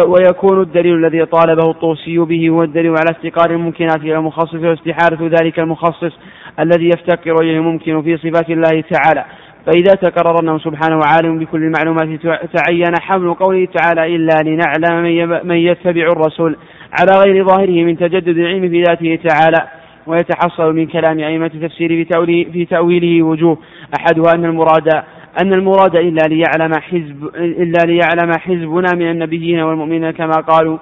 ويكون 0.09 0.61
الدليل 0.61 0.95
الذي 0.95 1.25
طالبه 1.25 1.69
الطوسي 1.71 2.17
به 2.17 2.49
هو 2.49 2.63
الدليل 2.63 2.89
على 2.89 3.11
افتقار 3.11 3.51
الممكنات 3.53 3.95
إلى 3.97 4.15
المخصص 4.17 4.53
واستحالة 4.53 5.27
ذلك 5.41 5.59
المخصص 5.59 6.11
الذي 6.59 6.85
يفتقر 6.87 7.35
إليه 7.41 7.57
الممكن 7.57 8.01
في 8.01 8.17
صفات 8.17 8.49
الله 8.49 8.83
تعالى 8.91 9.25
فإذا 9.65 9.93
تكرر 9.95 10.35
أنه 10.41 10.59
سبحانه 10.59 10.99
عالم 11.05 11.39
بكل 11.39 11.63
المعلومات 11.63 12.19
تعين 12.57 12.99
حمل 13.01 13.33
قوله 13.33 13.65
تعالى 13.77 14.15
إلا 14.15 14.33
لنعلم 14.43 15.29
من 15.47 15.55
يتبع 15.57 16.03
الرسول 16.11 16.55
على 17.01 17.21
غير 17.25 17.45
ظاهره 17.45 17.83
من 17.83 17.97
تجدد 17.97 18.27
العلم 18.37 18.69
في 18.69 18.81
ذاته 18.83 19.19
تعالى 19.29 19.57
ويتحصل 20.07 20.75
من 20.75 20.85
كلام 20.85 21.19
أئمة 21.19 21.51
التفسير 21.55 22.05
في 22.53 22.65
تأويله 22.65 23.23
وجوه 23.25 23.57
أحدها 23.99 24.31
أن 24.35 24.45
المراد 24.45 24.89
أن 25.41 25.53
المراد 25.53 25.95
إلا 25.97 26.27
ليعلم 26.27 26.73
حزب 26.73 27.29
إلا 27.35 27.77
ليعلم 27.85 28.31
حزبنا 28.37 28.93
من 28.95 29.09
النبيين 29.11 29.59
والمؤمنين 29.59 30.11
كما 30.11 30.31
قالوا 30.33 30.77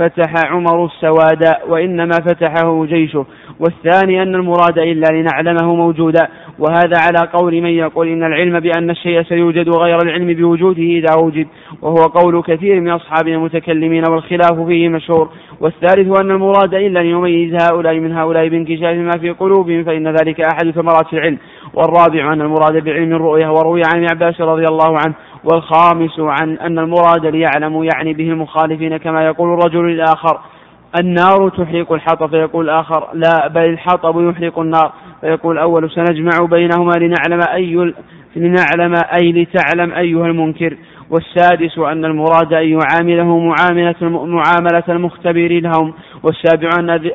فتح 0.00 0.52
عمر 0.52 0.84
السواد 0.84 1.52
وإنما 1.68 2.12
فتحه 2.12 2.84
جيشه 2.84 3.26
والثاني 3.60 4.22
أن 4.22 4.34
المراد 4.34 4.78
إلا 4.78 5.06
لنعلمه 5.12 5.74
موجودا 5.74 6.28
وهذا 6.58 6.96
على 7.06 7.28
قول 7.32 7.60
من 7.60 7.70
يقول 7.70 8.08
إن 8.08 8.22
العلم 8.24 8.60
بأن 8.60 8.90
الشيء 8.90 9.22
سيوجد 9.22 9.68
غير 9.76 9.98
العلم 10.04 10.26
بوجوده 10.32 10.82
إذا 10.82 11.14
وجد 11.16 11.46
وهو 11.82 11.94
قول 12.06 12.42
كثير 12.42 12.80
من 12.80 12.90
أصحاب 12.90 13.28
المتكلمين 13.28 14.04
والخلاف 14.10 14.52
فيه 14.60 14.88
مشهور 14.88 15.28
والثالث 15.60 16.08
أن 16.20 16.30
المراد 16.30 16.74
إلا 16.74 17.00
أن 17.00 17.06
يميز 17.06 17.56
هؤلاء 17.70 17.94
من 17.94 18.12
هؤلاء 18.12 18.48
بانكشاف 18.48 18.96
ما 18.96 19.18
في 19.20 19.30
قلوبهم 19.30 19.84
فإن 19.84 20.08
ذلك 20.08 20.40
أحد 20.40 20.70
ثمرات 20.70 21.12
العلم 21.12 21.36
والرابع 21.74 22.32
أن 22.32 22.40
المراد 22.40 22.84
بعلم 22.84 23.12
الرؤية 23.12 23.50
وروي 23.52 23.82
عن 23.94 24.02
ابن 24.04 24.10
عباس 24.12 24.40
رضي 24.40 24.64
الله 24.64 24.96
عنه 25.04 25.14
والخامس 25.44 26.10
عن 26.20 26.58
أن 26.58 26.78
المراد 26.78 27.26
ليعلم 27.26 27.88
يعني 27.94 28.12
به 28.14 28.30
المخالفين 28.30 28.96
كما 28.96 29.24
يقول 29.26 29.48
الرجل 29.54 29.88
الآخر 29.90 30.40
النار 31.00 31.48
تحرق 31.48 31.92
الحطب 31.92 32.30
فيقول 32.30 32.64
الآخر 32.70 33.08
لا 33.14 33.48
بل 33.48 33.64
الحطب 33.64 34.20
يحرق 34.30 34.58
النار 34.58 34.92
فيقول 35.20 35.54
الأول 35.54 35.90
سنجمع 35.90 36.46
بينهما 36.50 36.92
لنعلم 36.98 37.40
أي 37.52 37.94
لنعلم 38.36 38.94
أي 39.20 39.32
لتعلم 39.32 39.92
أيها 39.92 40.26
المنكر 40.26 40.76
والسادس 41.10 41.78
أن 41.78 42.04
المراد 42.04 42.52
أن 42.52 42.78
يعامله 42.80 43.38
معاملة 43.38 44.08
معاملة 44.26 44.82
المختبرين 44.88 45.62
لهم 45.62 45.92
والسابع 46.22 46.68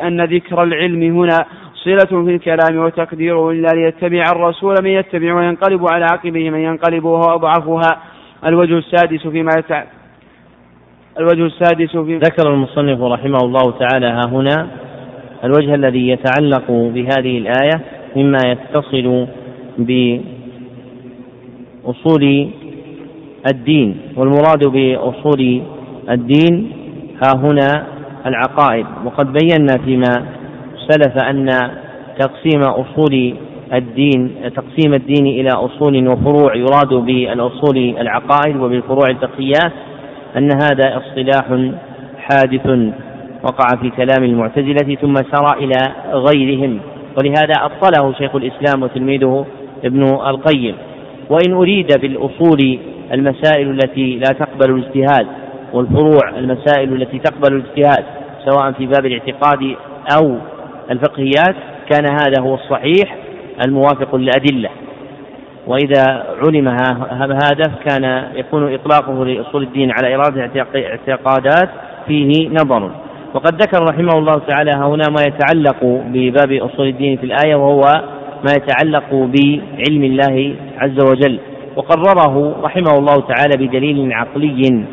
أن 0.03 0.21
ذكر 0.21 0.63
العلم 0.63 1.03
هنا 1.19 1.45
صلة 1.75 2.23
في 2.23 2.35
الكلام 2.35 2.77
وتقديره 2.77 3.51
إلا 3.51 3.67
ليتبع 3.67 4.23
الرسول 4.31 4.75
من 4.83 4.89
يتبع 4.89 5.35
وينقلب 5.35 5.85
على 5.91 6.05
عقبه 6.05 6.49
من 6.49 6.59
ينقلب 6.59 7.05
وهو 7.05 7.35
أضعفها 7.35 7.97
الوجه 8.45 8.77
السادس 8.77 9.27
فيما 9.27 9.51
يتع... 9.57 9.83
الوجه 11.19 11.45
السادس 11.45 11.91
في 11.98 12.17
ذكر 12.17 12.53
المصنف 12.53 13.01
رحمه 13.01 13.38
الله 13.43 13.72
تعالى 13.80 14.06
ها 14.07 14.22
هنا 14.27 14.67
الوجه 15.43 15.75
الذي 15.75 16.07
يتعلق 16.09 16.65
بهذه 16.72 17.38
الآية 17.38 17.82
مما 18.15 18.40
يتصل 18.45 19.27
بأصول 19.77 22.49
الدين 23.53 23.98
والمراد 24.15 24.67
بأصول 24.67 25.61
الدين 26.09 26.72
ها 27.24 27.38
هنا 27.40 27.85
العقائد 28.25 28.85
وقد 29.06 29.33
بينا 29.33 29.75
فيما 29.85 30.25
سلف 30.90 31.24
أن 31.24 31.49
تقسيم 32.19 32.61
أصول 32.61 33.35
الدين 33.74 34.30
تقسيم 34.56 34.94
الدين 34.94 35.27
إلى 35.27 35.50
أصول 35.50 36.08
وفروع 36.08 36.56
يراد 36.56 36.88
بالأصول 36.94 37.77
العقائد 37.77 38.56
وبالفروع 38.58 39.06
الفقهيات 39.10 39.72
أن 40.38 40.50
هذا 40.64 40.98
اصطلاح 40.98 41.72
حادث 42.19 42.68
وقع 43.44 43.66
في 43.82 43.90
كلام 43.90 44.24
المعتزلة 44.24 44.95
ثم 45.02 45.14
سرى 45.14 45.64
إلى 45.66 45.76
غيرهم 46.11 46.80
ولهذا 47.19 47.53
أبطله 47.61 48.14
شيخ 48.18 48.35
الإسلام 48.35 48.84
وتلميذه 48.84 49.45
ابن 49.85 50.03
القيم 50.03 50.76
وإن 51.30 51.53
أريد 51.53 51.88
بالأصول 52.02 52.80
المسائل 53.14 53.69
التي 53.69 54.16
لا 54.19 54.38
تقبل 54.45 54.76
الاجتهاد 54.76 55.27
والفروع 55.74 56.30
المسائل 56.38 56.94
التي 57.02 57.19
تقبل 57.19 57.53
الاجتهاد 57.56 58.03
سواء 58.45 58.72
في 58.72 58.85
باب 58.85 59.06
الاعتقاد 59.06 59.76
أو 60.22 60.35
الفقهيات 60.92 61.56
كان 61.90 62.06
هذا 62.06 62.42
هو 62.44 62.56
الصحيح 62.56 63.16
الموافق 63.64 64.16
للأدلة 64.16 64.69
وإذا 65.67 66.03
علم 66.45 66.67
هذا 67.34 67.64
كان 67.90 68.27
يكون 68.35 68.74
إطلاقه 68.74 69.25
لأصول 69.25 69.64
الدين 69.64 69.92
على 69.92 70.16
إرادة 70.16 70.50
اعتقادات 70.75 71.69
فيه 72.08 72.50
نظر 72.50 72.92
وقد 73.34 73.61
ذكر 73.61 73.84
رحمه 73.84 74.19
الله 74.19 74.42
تعالى 74.48 74.72
هنا 74.75 75.03
ما 75.09 75.22
يتعلق 75.22 75.77
بباب 75.84 76.51
أصول 76.53 76.88
الدين 76.88 77.17
في 77.17 77.24
الآية 77.25 77.56
وهو 77.56 77.82
ما 78.43 78.51
يتعلق 78.53 79.09
بعلم 79.11 80.03
الله 80.03 80.56
عز 80.80 80.98
وجل 81.09 81.40
وقرره 81.75 82.56
رحمه 82.64 82.93
الله 82.98 83.14
تعالى 83.16 83.67
بدليل 83.67 84.14
عقلي 84.14 84.84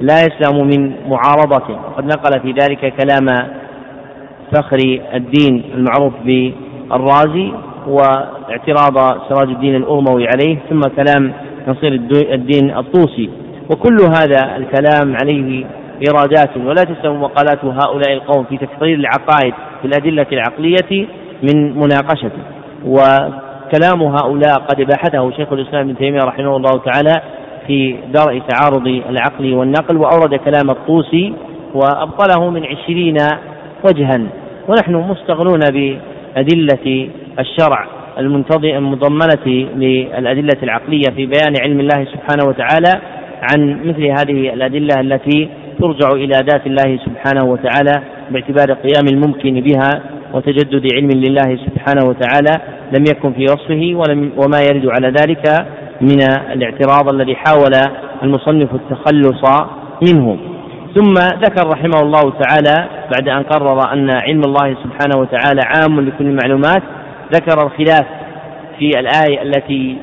لا 0.00 0.14
يسلم 0.20 0.66
من 0.66 0.92
معارضة 1.08 1.74
وقد 1.88 2.04
نقل 2.04 2.40
في 2.40 2.52
ذلك 2.60 2.92
كلام 3.00 3.46
فخر 4.52 4.78
الدين 5.14 5.62
المعروف 5.74 6.12
بالرازي 6.24 7.52
واعتراض 7.86 9.18
سراج 9.28 9.48
الدين 9.48 9.74
الأرموي 9.76 10.26
عليه 10.28 10.58
ثم 10.70 10.80
كلام 10.80 11.32
نصير 11.68 11.92
الدين 12.32 12.76
الطوسي 12.78 13.30
وكل 13.70 13.96
هذا 14.16 14.56
الكلام 14.56 15.16
عليه 15.22 15.64
إيرادات 16.06 16.56
ولا 16.56 16.82
تسلم 16.84 17.22
مقالات 17.22 17.64
هؤلاء 17.64 18.12
القوم 18.12 18.44
في 18.44 18.56
تفصيل 18.56 19.00
العقائد 19.00 19.54
بالأدلة 19.82 20.26
العقلية 20.32 21.06
من 21.52 21.76
مناقشته 21.78 22.38
وكلام 22.86 24.02
هؤلاء 24.02 24.54
قد 24.56 24.80
بحثه 24.82 25.30
شيخ 25.30 25.52
الإسلام 25.52 25.88
ابن 25.88 25.98
تيمية 25.98 26.18
رحمه 26.24 26.56
الله 26.56 26.80
تعالى 26.84 27.22
في 27.66 27.96
درء 28.14 28.42
تعارض 28.48 28.86
العقل 28.86 29.54
والنقل 29.54 29.96
وأورد 29.96 30.34
كلام 30.34 30.70
الطوسي 30.70 31.32
وأبطله 31.74 32.50
من 32.50 32.64
عشرين 32.64 33.16
وجها 33.88 34.20
ونحن 34.68 34.94
مستغلون 34.94 35.60
بأدلة 35.72 37.08
الشرع 37.38 37.88
المضمنة 38.78 39.46
للأدلة 39.76 40.62
العقلية 40.62 41.04
في 41.16 41.26
بيان 41.26 41.54
علم 41.62 41.80
الله 41.80 42.04
سبحانه 42.04 42.46
وتعالى 42.48 42.92
عن 43.52 43.80
مثل 43.84 44.02
هذه 44.04 44.52
الأدلة 44.54 44.94
التي 45.00 45.48
ترجع 45.80 46.08
إلى 46.14 46.34
ذات 46.50 46.66
الله 46.66 46.98
سبحانه 47.04 47.44
وتعالى 47.44 48.02
باعتبار 48.30 48.72
قيام 48.72 49.04
الممكن 49.12 49.60
بها 49.60 50.00
وتجدد 50.32 50.86
علم 50.94 51.08
لله 51.08 51.58
سبحانه 51.66 52.08
وتعالى 52.08 52.60
لم 52.98 53.04
يكن 53.10 53.32
في 53.32 53.42
وصفه 53.44 53.92
ولم 53.94 54.30
وما 54.36 54.58
يرد 54.70 54.86
على 54.86 55.08
ذلك 55.20 55.42
من 56.00 56.18
الاعتراض 56.52 57.14
الذي 57.14 57.36
حاول 57.36 57.70
المصنف 58.22 58.68
التخلص 58.74 59.60
منه 60.12 60.36
ثم 60.94 61.14
ذكر 61.44 61.68
رحمه 61.68 62.00
الله 62.02 62.32
تعالى 62.40 62.88
بعد 63.14 63.28
أن 63.36 63.42
قرر 63.42 63.92
أن 63.92 64.10
علم 64.18 64.40
الله 64.46 64.76
سبحانه 64.84 65.16
وتعالى 65.20 65.60
عام 65.66 66.00
لكل 66.00 66.24
المعلومات 66.24 66.82
ذكر 67.32 67.66
الخلاف 67.66 68.06
في 68.78 68.90
الآية 68.98 69.42
التي 69.42 69.96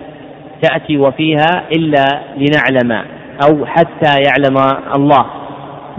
تأتي 0.61 0.97
وفيها 0.97 1.49
إلا 1.77 2.21
لنعلم 2.37 3.05
أو 3.49 3.65
حتى 3.65 4.21
يعلم 4.25 4.55
الله 4.97 5.25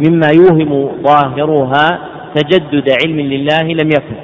مما 0.08 0.28
يوهم 0.36 0.88
ظاهرها 1.02 2.00
تجدد 2.34 2.90
علم 3.04 3.20
لله 3.20 3.62
لم 3.82 3.88
يكن 3.90 4.14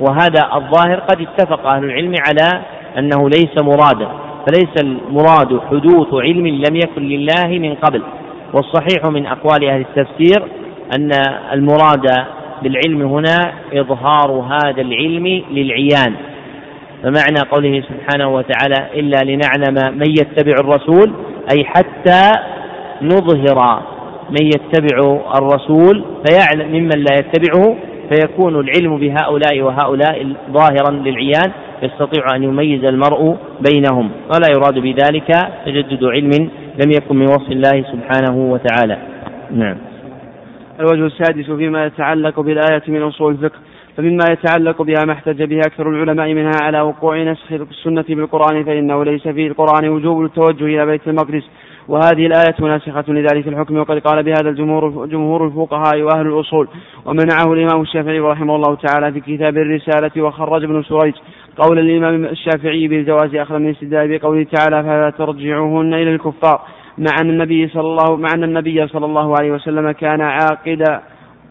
وهذا 0.00 0.40
الظاهر 0.54 1.00
قد 1.00 1.26
اتفق 1.36 1.74
أهل 1.74 1.84
العلم 1.84 2.14
على 2.28 2.62
أنه 2.98 3.28
ليس 3.28 3.48
مرادا 3.58 4.08
فليس 4.46 4.74
المراد 4.82 5.60
حدوث 5.70 6.14
علم 6.14 6.46
لم 6.46 6.76
يكن 6.76 7.02
لله 7.08 7.46
من 7.48 7.74
قبل 7.74 8.02
والصحيح 8.52 9.04
من 9.10 9.26
أقوال 9.26 9.68
أهل 9.68 9.80
التفسير 9.80 10.42
أن 10.98 11.10
المراد 11.52 12.10
بالعلم 12.62 13.02
هنا 13.02 13.52
إظهار 13.74 14.30
هذا 14.32 14.82
العلم 14.82 15.42
للعيان 15.52 16.14
فمعنى 17.06 17.40
قوله 17.50 17.82
سبحانه 17.82 18.28
وتعالى 18.34 19.00
إلا 19.00 19.16
لنعلم 19.24 19.98
من 19.98 20.10
يتبع 20.10 20.54
الرسول 20.60 21.12
أي 21.54 21.64
حتى 21.64 22.32
نظهر 23.02 23.82
من 24.30 24.46
يتبع 24.46 25.20
الرسول 25.38 26.04
فيعلم 26.28 26.68
ممن 26.72 26.98
لا 27.08 27.14
يتبعه 27.14 27.76
فيكون 28.12 28.60
العلم 28.60 28.98
بهؤلاء 28.98 29.60
وهؤلاء 29.60 30.32
ظاهرا 30.50 30.90
للعيان 30.90 31.50
يستطيع 31.82 32.24
أن 32.36 32.42
يميز 32.42 32.84
المرء 32.84 33.36
بينهم 33.60 34.10
ولا 34.34 34.46
يراد 34.56 34.78
بذلك 34.78 35.48
تجدد 35.66 36.04
علم 36.04 36.30
لم 36.84 36.90
يكن 36.90 37.16
من 37.16 37.26
وصف 37.28 37.50
الله 37.52 37.84
سبحانه 37.92 38.36
وتعالى 38.52 38.98
نعم 39.50 39.76
الوجه 40.80 41.06
السادس 41.06 41.50
فيما 41.50 41.84
يتعلق 41.86 42.40
بالآية 42.40 42.82
من 42.88 43.02
أصول 43.02 43.32
الفقه 43.32 43.60
فمما 43.96 44.24
يتعلق 44.30 44.82
بها 44.82 45.04
ما 45.06 45.12
احتج 45.12 45.42
به 45.42 45.58
أكثر 45.58 45.90
العلماء 45.90 46.34
منها 46.34 46.52
على 46.62 46.80
وقوع 46.80 47.22
نسخ 47.22 47.52
السنة 47.52 48.04
بالقرآن 48.08 48.64
فإنه 48.64 49.04
ليس 49.04 49.22
في 49.28 49.46
القرآن 49.46 49.88
وجوب 49.88 50.24
التوجه 50.24 50.64
إلى 50.64 50.86
بيت 50.86 51.00
المقدس 51.08 51.42
وهذه 51.88 52.26
الآية 52.26 52.54
ناسخة 52.62 53.04
لذلك 53.08 53.48
الحكم 53.48 53.76
وقد 53.78 53.98
قال 53.98 54.22
بهذا 54.22 54.48
الجمهور 54.50 55.06
جمهور 55.06 55.46
الفقهاء 55.46 56.02
وأهل 56.02 56.26
الأصول 56.26 56.68
ومنعه 57.04 57.52
الإمام 57.52 57.80
الشافعي 57.82 58.18
رحمه 58.20 58.56
الله 58.56 58.74
تعالى 58.74 59.12
في 59.12 59.20
كتاب 59.20 59.56
الرسالة 59.56 60.22
وخرج 60.22 60.64
ابن 60.64 60.82
سريج 60.82 61.14
قول 61.56 61.78
الإمام 61.78 62.24
الشافعي 62.24 62.88
بالجواز 62.88 63.34
أخذ 63.34 63.58
من 63.58 63.66
الاستدلال 63.66 64.18
بقوله 64.18 64.46
تعالى 64.52 64.82
فلا 64.82 65.10
ترجعوهن 65.18 65.94
إلى 65.94 66.10
الكفار 66.14 66.60
مع 66.98 67.10
أن 67.20 67.30
النبي 67.30 67.68
صلى 67.68 67.80
الله 67.82 68.16
مع 68.16 68.28
أن 68.34 68.44
النبي 68.44 68.88
صلى 68.88 69.06
الله 69.06 69.34
عليه 69.38 69.50
وسلم 69.52 69.90
كان 69.90 70.20
عاقدا 70.20 71.00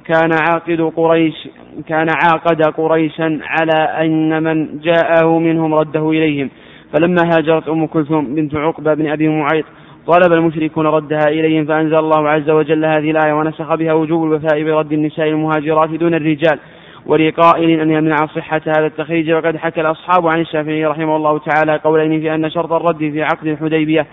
كان 0.07 0.29
عاقد 0.31 0.81
قريش 0.97 1.47
كان 1.89 2.07
عاقد 2.23 2.61
قريشا 2.77 3.39
على 3.43 3.81
أن 4.05 4.43
من 4.43 4.79
جاءه 4.79 5.39
منهم 5.39 5.73
رده 5.73 6.09
إليهم 6.09 6.49
فلما 6.93 7.21
هاجرت 7.33 7.67
أم 7.67 7.85
كلثوم 7.85 8.35
بنت 8.35 8.55
عقبة 8.55 8.93
بن 8.93 9.07
أبي 9.11 9.27
معيط 9.29 9.65
طلب 10.07 10.33
المشركون 10.33 10.87
ردها 10.87 11.27
إليهم 11.27 11.65
فأنزل 11.65 11.95
الله 11.99 12.29
عز 12.29 12.49
وجل 12.49 12.85
هذه 12.85 13.11
الآية 13.11 13.33
ونسخ 13.33 13.75
بها 13.75 13.93
وجوب 13.93 14.23
الوفاء 14.23 14.63
برد 14.63 14.91
النساء 14.91 15.27
المهاجرات 15.29 15.89
دون 15.89 16.13
الرجال 16.13 16.59
ولقائل 17.05 17.79
أن 17.79 17.91
يمنع 17.91 18.15
صحة 18.15 18.61
هذا 18.77 18.85
التخريج 18.85 19.31
وقد 19.31 19.57
حكى 19.57 19.81
الأصحاب 19.81 20.27
عن 20.27 20.39
الشافعي 20.41 20.85
رحمه 20.85 21.15
الله 21.15 21.37
تعالى 21.39 21.77
قولين 21.83 22.21
في 22.21 22.35
أن 22.35 22.49
شرط 22.51 22.71
الرد 22.71 22.97
في 22.97 23.23
عقد 23.23 23.47
الحديبية 23.47 24.05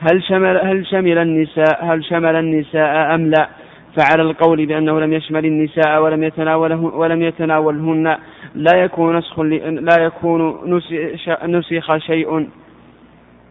هل 0.00 0.22
شمل 0.22 0.58
هل 0.64 0.86
شمل 0.86 1.18
النساء 1.18 1.84
هل 1.84 2.04
شمل 2.04 2.36
النساء 2.36 3.14
أم 3.14 3.26
لا؟ 3.26 3.48
فعلى 3.96 4.22
القول 4.22 4.66
بأنه 4.66 5.00
لم 5.00 5.12
يشمل 5.12 5.46
النساء 5.46 6.02
ولم 6.02 6.22
يتناوله 6.22 6.80
ولم 6.80 7.22
يتناولهن 7.22 8.16
لا 8.54 8.76
يكون 8.76 9.16
نسخ 9.16 9.40
لا 9.40 9.96
يكون 10.00 10.60
نسخ 11.46 11.96
شيء 11.98 12.46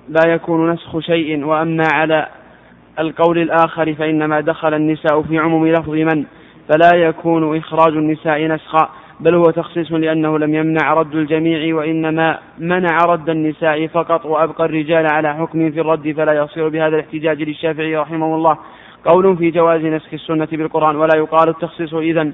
لا 0.10 0.28
يكون 0.32 0.72
نسخ 0.72 1.00
شيء 1.00 1.46
وأما 1.46 1.84
على 1.94 2.28
القول 3.00 3.38
الآخر 3.40 3.94
فإنما 3.94 4.42
دخل 4.42 4.74
النساء 4.74 5.22
في 5.22 5.38
عموم 5.38 5.68
لفظ 5.68 5.90
من 5.90 6.26
فلا 6.70 6.96
يكون 6.96 7.58
إخراج 7.58 7.90
النساء 7.94 8.42
نسخا 8.48 8.90
بل 9.20 9.36
هو 9.36 9.44
تخصيص 9.44 9.92
لأنه 9.92 10.40
لم 10.40 10.56
يمنع 10.56 10.94
رد 10.94 11.16
الجميع 11.16 11.76
وإنما 11.76 12.38
منع 12.58 12.98
رد 13.06 13.30
النساء 13.30 13.88
فقط 13.88 14.26
وأبقى 14.26 14.66
الرجال 14.66 15.08
على 15.14 15.34
حكم 15.34 15.72
في 15.72 15.80
الرد 15.82 16.12
فلا 16.12 16.34
يصير 16.34 16.70
بهذا 16.70 16.96
الاحتجاج 16.96 17.42
للشافعي 17.42 17.98
رحمه 17.98 18.36
الله 18.36 18.58
قول 19.06 19.38
في 19.38 19.52
جواز 19.52 19.86
نسخ 19.86 20.14
السنة 20.14 20.48
بالقرآن 20.52 20.96
ولا 20.96 21.18
يقال 21.18 21.50
التخصيص 21.50 21.94
إذا 21.94 22.32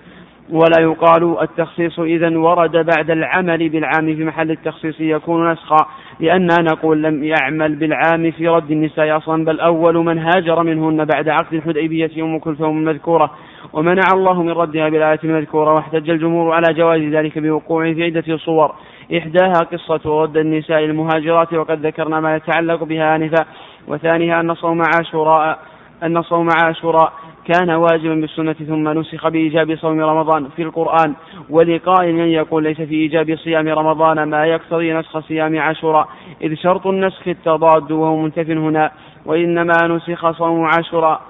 ولا 0.50 0.82
يقال 0.82 1.36
التخصيص 1.42 2.00
إذا 2.00 2.38
ورد 2.38 2.72
بعد 2.72 3.12
العمل 3.12 3.70
بالعام 3.70 4.16
في 4.16 4.24
محل 4.26 4.52
التخصيص 4.52 4.96
يكون 5.00 5.52
نسخا 5.52 5.86
لأننا 6.20 6.56
نقول 6.62 7.04
لم 7.04 7.24
يعمل 7.24 7.76
بالعام 7.76 8.32
في 8.32 8.48
رد 8.48 8.72
النساء 8.72 9.18
أصلا 9.18 9.46
بل 9.46 9.60
أول 9.60 9.98
من 9.98 10.18
هاجر 10.20 10.64
منهن 10.64 11.06
بعد 11.06 11.30
عقد 11.30 11.54
الحديبية 11.54 12.12
أم 12.24 12.40
كلثوم 12.40 12.78
المذكورة 12.78 13.32
ومنع 13.74 14.04
الله 14.14 14.44
من 14.44 14.52
ردها 14.52 14.90
بالآية 14.90 15.20
المذكورة 15.24 15.74
واحتج 15.74 16.10
الجمهور 16.10 16.52
على 16.54 16.74
جواز 16.74 17.02
ذلك 17.02 17.40
بوقوعه 17.40 17.94
في 17.94 18.04
عدة 18.04 18.38
صور 18.38 18.76
إحداها 19.18 19.52
قصة 19.72 20.24
رد 20.24 20.38
النساء 20.38 20.86
المهاجرات 20.86 21.54
وقد 21.54 21.86
ذكرنا 21.86 22.20
ما 22.20 22.36
يتعلق 22.36 22.84
بها 22.84 23.16
آنفا 23.16 23.46
وثانيها 23.88 24.40
أن 24.40 24.56
صوم 24.56 24.82
عاشوراء 24.96 25.60
أن 26.04 26.22
صوم 26.22 26.50
عاشوراء 26.58 27.14
كان 27.46 27.70
واجبا 27.72 28.16
بالسنة 28.16 28.54
ثم 28.54 28.90
نسخ 28.90 29.28
بإيجاب 29.28 29.76
صوم 29.78 30.00
رمضان 30.02 30.50
في 30.56 30.62
القرآن 30.62 31.14
ولقائل 31.50 32.16
من 32.16 32.28
يقول 32.28 32.64
ليس 32.64 32.78
في 32.82 32.96
إيجاب 32.96 33.36
صيام 33.44 33.68
رمضان 33.68 34.24
ما 34.24 34.46
يقتضي 34.46 34.94
نسخ 34.94 35.20
صيام 35.20 35.60
عاشوراء 35.60 36.08
إذ 36.42 36.56
شرط 36.56 36.88
النسخ 36.88 37.28
التضاد 37.28 37.92
وهو 37.92 38.18
منتف 38.18 38.50
هنا 38.50 38.92
وإنما 39.26 39.88
نسخ 39.88 40.32
صوم 40.32 40.64
عاشوراء 40.78 41.22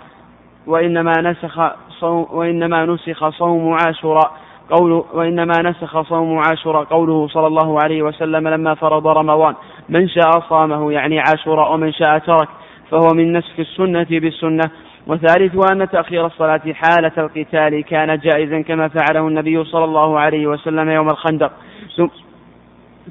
وإنما 0.67 1.13
نسخ 1.21 1.71
صوم 1.99 2.27
وإنما 2.31 2.85
نسخ 2.85 3.29
صوم 3.29 3.75
عاشوراء 3.87 4.31
قول 4.69 5.03
وإنما 5.13 5.61
نسخ 5.61 6.01
صوم 6.01 6.37
عاشوراء 6.37 6.83
قوله 6.83 7.27
صلى 7.27 7.47
الله 7.47 7.79
عليه 7.83 8.01
وسلم 8.01 8.47
لما 8.47 8.73
فرض 8.73 9.07
رمضان 9.07 9.55
من 9.89 10.07
شاء 10.09 10.31
صامه 10.49 10.91
يعني 10.91 11.19
عاشوراء 11.19 11.73
ومن 11.73 11.93
شاء 11.93 12.17
ترك 12.17 12.47
فهو 12.91 13.13
من 13.15 13.31
نسخ 13.37 13.59
السنة 13.59 14.07
بالسنة 14.11 14.63
وثالثها 15.07 15.71
أن 15.73 15.89
تأخير 15.89 16.25
الصلاة 16.25 16.61
حالة 16.73 17.11
القتال 17.17 17.83
كان 17.83 18.17
جائزا 18.17 18.61
كما 18.61 18.87
فعله 18.87 19.27
النبي 19.27 19.63
صلى 19.63 19.83
الله 19.83 20.19
عليه 20.19 20.47
وسلم 20.47 20.89
يوم 20.89 21.07
الخندق 21.09 21.51
ثم 21.97 22.07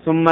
ثم 0.07 0.25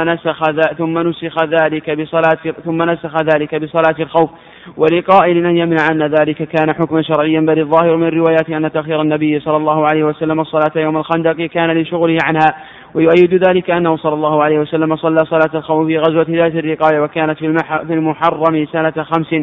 نسخ 1.09 1.39
ذلك 1.43 1.89
بصلاة 2.01 2.51
ثم 2.65 2.81
نسخ 2.83 3.15
ذلك 3.23 3.55
بصلاة 3.55 3.95
الخوف 3.99 4.29
ولقائل 4.77 5.45
أن 5.45 5.57
يمنع 5.57 5.87
أن 5.91 6.03
ذلك 6.03 6.43
كان 6.43 6.73
حكما 6.73 7.01
شرعيا 7.01 7.39
بل 7.39 7.59
الظاهر 7.59 7.95
من 7.95 8.07
الروايات 8.07 8.49
أن 8.49 8.71
تأخير 8.71 9.01
النبي 9.01 9.39
صلى 9.39 9.57
الله 9.57 9.85
عليه 9.85 10.03
وسلم 10.03 10.39
الصلاة 10.39 10.71
يوم 10.75 10.97
الخندق 10.97 11.41
كان 11.45 11.69
لشغله 11.71 12.17
عنها 12.23 12.55
ويؤيد 12.93 13.33
ذلك 13.47 13.69
أنه 13.69 13.97
صلى 13.97 14.13
الله 14.13 14.43
عليه 14.43 14.59
وسلم 14.59 14.95
صلى 14.95 15.25
صلاة 15.25 15.49
الخوف 15.53 15.87
في 15.87 15.97
غزوة 15.99 16.25
ذات 16.29 16.55
الرقاية 16.55 16.99
وكانت 17.03 17.39
في, 17.39 17.57
في 17.87 17.93
المحرم 17.93 18.65
سنة 18.71 18.91
خمس 19.03 19.35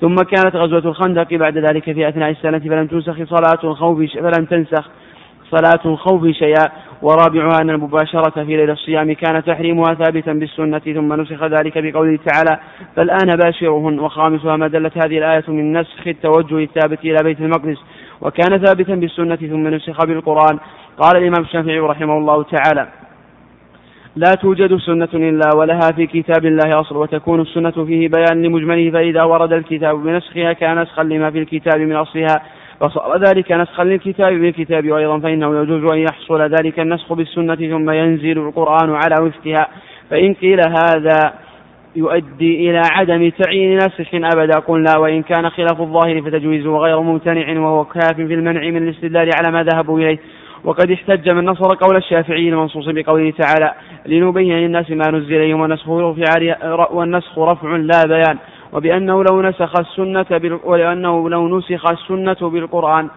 ثم 0.00 0.14
كانت 0.14 0.56
غزوة 0.56 0.90
الخندق 0.90 1.34
بعد 1.34 1.58
ذلك 1.58 1.84
في 1.92 2.08
أثناء 2.08 2.30
السنة 2.30 2.58
فلم 2.58 2.86
تنسخ 2.86 3.14
صلاة 3.24 3.70
الخوف 3.70 3.98
فلم 4.14 4.44
تنسخ 4.50 4.86
صلاة 5.50 5.80
الخوف 5.84 6.26
شيئا 6.26 6.68
ورابعها 7.02 7.60
أن 7.62 7.70
المباشرة 7.70 8.44
في 8.44 8.56
ليلة 8.56 8.72
الصيام 8.72 9.12
كان 9.12 9.44
تحريمها 9.44 9.94
ثابتا 9.94 10.32
بالسنة 10.32 10.78
ثم 10.78 11.12
نسخ 11.20 11.44
ذلك 11.44 11.72
بقوله 11.76 12.18
تعالى 12.26 12.58
فالآن 12.96 13.36
باشرهن 13.36 14.00
وخامسها 14.00 14.56
ما 14.56 14.68
دلت 14.68 15.06
هذه 15.06 15.18
الآية 15.18 15.44
من 15.48 15.72
نسخ 15.76 16.06
التوجه 16.06 16.58
الثابت 16.58 16.98
إلى 17.04 17.16
بيت 17.24 17.40
المقدس 17.40 17.76
وكان 18.20 18.58
ثابتا 18.64 18.94
بالسنة 18.94 19.36
ثم 19.36 19.68
نسخ 19.68 20.04
بالقرآن 20.06 20.58
قال 20.98 21.16
الإمام 21.16 21.40
الشافعي 21.42 21.78
رحمه 21.78 22.18
الله 22.18 22.42
تعالى 22.42 22.88
لا 24.16 24.30
توجد 24.34 24.76
سنة 24.76 25.08
إلا 25.14 25.50
ولها 25.56 25.90
في 25.96 26.06
كتاب 26.06 26.44
الله 26.46 26.80
أصل 26.80 26.96
وتكون 26.96 27.40
السنة 27.40 27.70
فيه 27.70 28.08
بيان 28.08 28.42
لمجمله 28.42 28.90
فإذا 28.90 29.22
ورد 29.22 29.52
الكتاب 29.52 29.96
بنسخها 29.96 30.52
كان 30.52 30.82
نسخا 30.82 31.02
لما 31.02 31.30
في 31.30 31.38
الكتاب 31.38 31.80
من 31.80 31.92
أصلها 31.96 32.36
وصار 32.80 33.18
ذلك 33.24 33.52
نسخا 33.52 33.84
للكتاب 33.84 34.32
بالكتاب 34.32 34.90
وايضا 34.90 35.18
فإنه 35.18 35.62
يجوز 35.62 35.84
أن 35.84 35.98
يحصل 35.98 36.40
ذلك 36.42 36.80
النسخ 36.80 37.12
بالسنة 37.12 37.54
ثم 37.56 37.90
ينزل 37.90 38.38
القرآن 38.38 38.90
على 38.94 39.14
وفقها 39.24 39.66
فإن 40.10 40.34
قيل 40.34 40.60
هذا 40.68 41.32
يؤدي 41.96 42.70
إلى 42.70 42.82
عدم 42.92 43.28
تعيين 43.28 43.76
نسخ 43.76 44.14
أبدا 44.14 44.58
قلنا 44.58 44.98
وإن 44.98 45.22
كان 45.22 45.50
خلاف 45.50 45.80
الظاهر 45.80 46.22
فتجويزه 46.22 46.76
غير 46.78 47.00
ممتنع 47.00 47.60
وهو 47.60 47.84
كاف 47.84 48.14
في 48.16 48.34
المنع 48.34 48.60
من 48.62 48.76
الاستدلال 48.76 49.30
على 49.40 49.52
ما 49.56 49.62
ذهبوا 49.62 49.98
إليه 49.98 50.18
وقد 50.64 50.90
احتج 50.90 51.34
من 51.34 51.44
نصر 51.44 51.74
قول 51.74 51.96
الشافعي 51.96 52.48
المنصوص 52.48 52.88
بقوله 52.88 53.30
تعالى 53.30 53.72
لنبين 54.06 54.52
للناس 54.54 54.90
ما 54.90 55.10
نزل 55.18 55.34
إليهم 55.34 55.60
والنسخ 57.00 57.38
رفع 57.38 57.76
لا 57.76 58.02
بيان 58.08 58.38
وبأنه 58.72 59.22
لو 59.24 59.42
نسخ 59.42 59.78
السنة 59.78 60.24
بال... 60.30 60.58
ولأنه 60.64 61.30
لو 61.30 61.58
نسخ 61.58 61.86
السنة 61.90 62.48
بالقرآن 62.50 63.08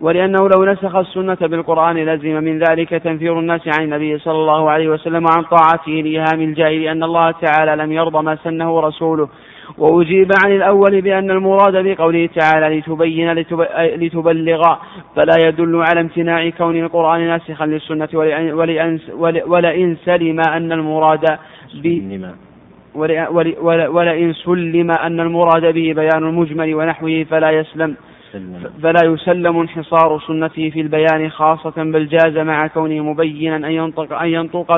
ولأنه 0.00 0.48
لو 0.48 0.64
نسخ 0.64 0.96
السنة 0.96 1.38
بالقرآن 1.40 1.96
لزم 1.96 2.44
من 2.44 2.58
ذلك 2.58 2.88
تنفير 2.90 3.38
الناس 3.38 3.60
عن 3.78 3.84
النبي 3.84 4.18
صلى 4.18 4.34
الله 4.34 4.70
عليه 4.70 4.88
وسلم 4.88 5.24
عن 5.36 5.42
طاعته 5.44 5.92
لإيهام 5.92 6.40
الجاهل 6.40 6.88
أن 6.88 7.02
الله 7.02 7.30
تعالى 7.30 7.82
لم 7.82 7.92
يرضى 7.92 8.22
ما 8.22 8.38
سنه 8.44 8.80
رسوله 8.80 9.28
وأجيب 9.78 10.30
عن 10.44 10.52
الأول 10.52 11.00
بأن 11.00 11.30
المراد 11.30 11.76
بقوله 11.84 12.26
تعالى 12.40 12.78
لتبين 12.78 13.32
لتبلغ 13.96 14.62
فلا 15.16 15.46
يدل 15.48 15.82
على 15.90 16.00
امتناع 16.00 16.48
كون 16.48 16.80
القرآن 16.84 17.20
ناسخا 17.26 17.66
للسنة 17.66 18.08
ولئن 19.46 19.96
سلم 20.04 20.40
أن 20.40 20.72
المراد 20.72 21.38
ب... 21.74 22.16
ولئن 23.88 24.32
سلم 24.44 24.90
أن 24.90 25.20
المراد 25.20 25.62
به 25.62 25.92
بيان 25.92 26.24
المجمل 26.28 26.74
ونحوه 26.74 27.26
فلا 27.30 27.50
يسلم 27.50 27.94
فلا 28.82 29.00
يسلم 29.04 29.58
انحصار 29.58 30.20
سنته 30.26 30.70
في 30.70 30.80
البيان 30.80 31.30
خاصة 31.30 31.74
بل 31.76 32.06
جاز 32.08 32.36
مع 32.38 32.66
كونه 32.66 33.02
مبينا 33.02 33.56
أن 33.56 33.64
ينطق 33.70 34.12
أن 34.18 34.28
ينطق 34.28 34.72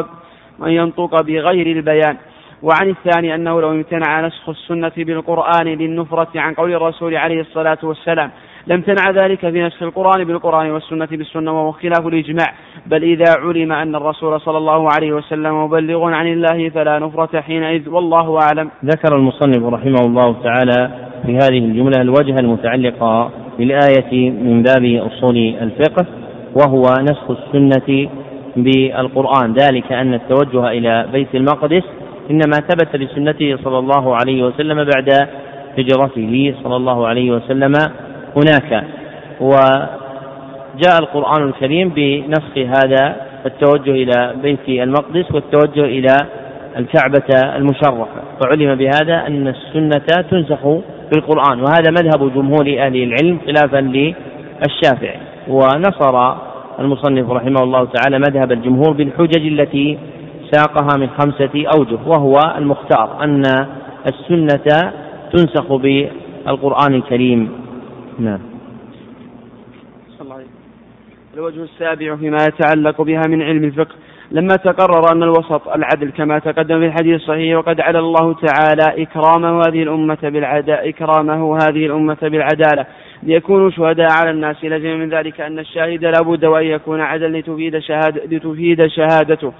أن 0.66 0.70
ينطق 0.70 1.20
بغير 1.22 1.66
البيان 1.76 2.16
وعن 2.62 2.88
الثاني 2.90 3.34
أنه 3.34 3.60
لو 3.60 3.70
امتنع 3.70 4.26
نسخ 4.26 4.48
السنة 4.48 4.92
بالقرآن 4.96 5.66
للنفرة 5.66 6.28
عن 6.36 6.54
قول 6.54 6.72
الرسول 6.74 7.16
عليه 7.16 7.40
الصلاة 7.40 7.78
والسلام 7.82 8.30
لم 8.68 8.80
تنع 8.80 9.10
ذلك 9.10 9.50
في 9.50 9.66
نسخ 9.66 9.82
القرآن 9.82 10.24
بالقرآن 10.24 10.70
والسنة 10.70 11.06
بالسنة 11.10 11.52
وهو 11.52 11.72
خلاف 11.72 12.06
الإجماع 12.06 12.46
بل 12.86 13.02
إذا 13.04 13.34
علم 13.38 13.72
أن 13.72 13.94
الرسول 13.94 14.40
صلى 14.40 14.58
الله 14.58 14.88
عليه 14.94 15.12
وسلم 15.12 15.64
مبلغ 15.64 16.04
عن 16.04 16.26
الله 16.26 16.68
فلا 16.68 16.98
نفرة 16.98 17.40
حينئذ 17.40 17.88
والله 17.88 18.38
أعلم 18.42 18.70
ذكر 18.84 19.16
المصنف 19.16 19.62
رحمه 19.64 20.00
الله 20.06 20.36
تعالى 20.44 20.90
في 21.26 21.36
هذه 21.36 21.58
الجملة 21.58 22.02
الوجه 22.02 22.34
المتعلقة 22.40 23.30
بالآية 23.58 24.30
من 24.30 24.62
باب 24.62 25.00
أصول 25.12 25.36
الفقه 25.60 26.06
وهو 26.54 26.82
نسخ 27.02 27.30
السنة 27.46 28.08
بالقرآن 28.56 29.52
ذلك 29.52 29.92
أن 29.92 30.14
التوجه 30.14 30.68
إلى 30.70 31.06
بيت 31.12 31.34
المقدس 31.34 31.82
إنما 32.30 32.56
ثبت 32.68 32.96
لسنته 32.96 33.56
صلى 33.64 33.78
الله 33.78 34.14
عليه 34.16 34.42
وسلم 34.44 34.84
بعد 34.94 35.28
هجرته 35.78 36.54
صلى 36.64 36.76
الله 36.76 37.06
عليه 37.06 37.30
وسلم 37.30 37.72
هناك 38.38 38.84
وجاء 39.40 40.98
القرآن 41.00 41.48
الكريم 41.48 41.88
بنسخ 41.96 42.58
هذا 42.58 43.16
التوجه 43.46 43.90
إلى 43.90 44.34
بيت 44.42 44.68
المقدس 44.68 45.32
والتوجه 45.34 45.80
إلى 45.84 46.12
الكعبة 46.76 47.40
المشرفة 47.56 48.06
وعلم 48.42 48.74
بهذا 48.74 49.26
أن 49.26 49.48
السنة 49.48 50.22
تنسخ 50.30 50.78
بالقرآن 51.12 51.60
وهذا 51.60 51.90
مذهب 52.02 52.34
جمهور 52.34 52.66
أهل 52.86 52.96
العلم 53.02 53.38
خلافا 53.46 53.76
للشافعي 53.80 55.18
ونصر 55.48 56.34
المصنف 56.78 57.30
رحمه 57.30 57.62
الله 57.62 57.84
تعالى 57.84 58.18
مذهب 58.18 58.52
الجمهور 58.52 58.92
بالحجج 58.92 59.46
التي 59.60 59.98
ساقها 60.52 60.98
من 60.98 61.08
خمسة 61.18 61.66
أوجه 61.76 61.98
وهو 62.06 62.34
المختار 62.58 63.10
أن 63.22 63.42
السنة 64.06 64.92
تنسخ 65.32 65.72
بالقرآن 65.72 66.94
الكريم 66.94 67.52
نعم 68.18 68.38
الوجه 71.34 71.62
السابع 71.62 72.16
فيما 72.16 72.36
يتعلق 72.42 73.02
بها 73.02 73.22
من 73.28 73.42
علم 73.42 73.64
الفقه 73.64 73.94
لما 74.30 74.56
تقرر 74.56 75.12
أن 75.12 75.22
الوسط 75.22 75.68
العدل 75.68 76.10
كما 76.10 76.38
تقدم 76.38 76.80
في 76.80 76.86
الحديث 76.86 77.14
الصحيح 77.14 77.56
وقد 77.58 77.80
على 77.80 77.98
الله 77.98 78.34
تعالى 78.34 79.02
إكرامه 79.02 79.58
هذه 79.68 79.82
الأمة 79.82 80.18
بالعدالة 80.22 80.88
إكرامه 80.88 81.56
هذه 81.56 81.86
الأمة 81.86 82.16
بالعدالة 82.22 82.86
ليكونوا 83.22 83.70
شهداء 83.70 84.08
على 84.22 84.30
الناس 84.30 84.64
لزم 84.64 85.00
من 85.00 85.08
ذلك 85.08 85.40
أن 85.40 85.58
الشاهد 85.58 86.04
لابد 86.04 86.44
وأن 86.44 86.66
يكون 86.66 87.00
عدلا 87.00 87.38
لتفيد, 87.38 87.78
شهادة 87.78 88.22
لتفيد 88.36 88.86
شهادته 88.86 89.52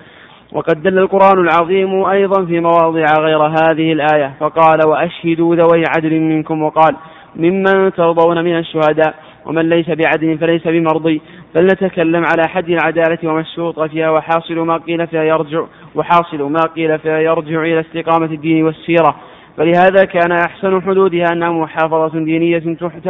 وقد 0.53 0.83
دل 0.83 0.99
القرآن 0.99 1.39
العظيم 1.49 2.05
أيضا 2.05 2.45
في 2.47 2.61
مواضع 2.61 3.05
غير 3.21 3.43
هذه 3.43 3.93
الآية 3.93 4.33
فقال 4.41 4.79
وأشهدوا 4.87 5.55
ذوي 5.57 5.85
عدل 5.97 6.21
منكم 6.21 6.63
وقال 6.63 6.97
ممن 7.37 7.93
ترضون 7.97 8.41
من 8.45 8.59
الشهداء 8.59 9.15
ومن 9.47 9.69
ليس 9.69 9.87
بعدل 9.91 10.39
فليس 10.39 10.63
بمرضي 10.69 11.21
فلنتكلم 11.55 12.25
على 12.25 12.49
حد 12.49 12.69
العدالة 12.69 13.19
وما 13.25 13.41
الشروط 13.41 13.81
فيها 13.81 14.11
وحاصل 14.11 14.55
ما 14.59 14.77
قيل 14.77 15.07
فيها 15.07 15.23
يرجع 15.25 15.65
وحاصل 15.95 16.43
ما 16.43 16.61
قيل 16.77 16.99
فيها 16.99 17.21
يرجع 17.21 17.63
إلى 17.63 17.81
استقامة 17.81 18.33
الدين 18.33 18.65
والسيرة 18.65 19.15
فلهذا 19.57 20.05
كان 20.05 20.33
أحسن 20.33 20.83
حدودها 20.83 21.25
أنها 21.33 21.51
محافظة 21.53 22.19
دينية 22.19 22.63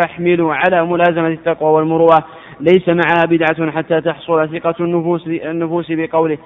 تحمل 0.03 0.41
على 0.43 0.87
ملازمة 0.87 1.29
التقوى 1.29 1.71
والمروءة 1.71 2.19
ليس 2.61 2.89
معها 2.89 3.27
بدعة 3.29 3.71
حتى 3.71 4.01
تحصل 4.01 4.49
ثقة 4.61 4.75
النفوس 4.81 5.27
النفوس 5.27 5.87
بقوله 5.91 6.39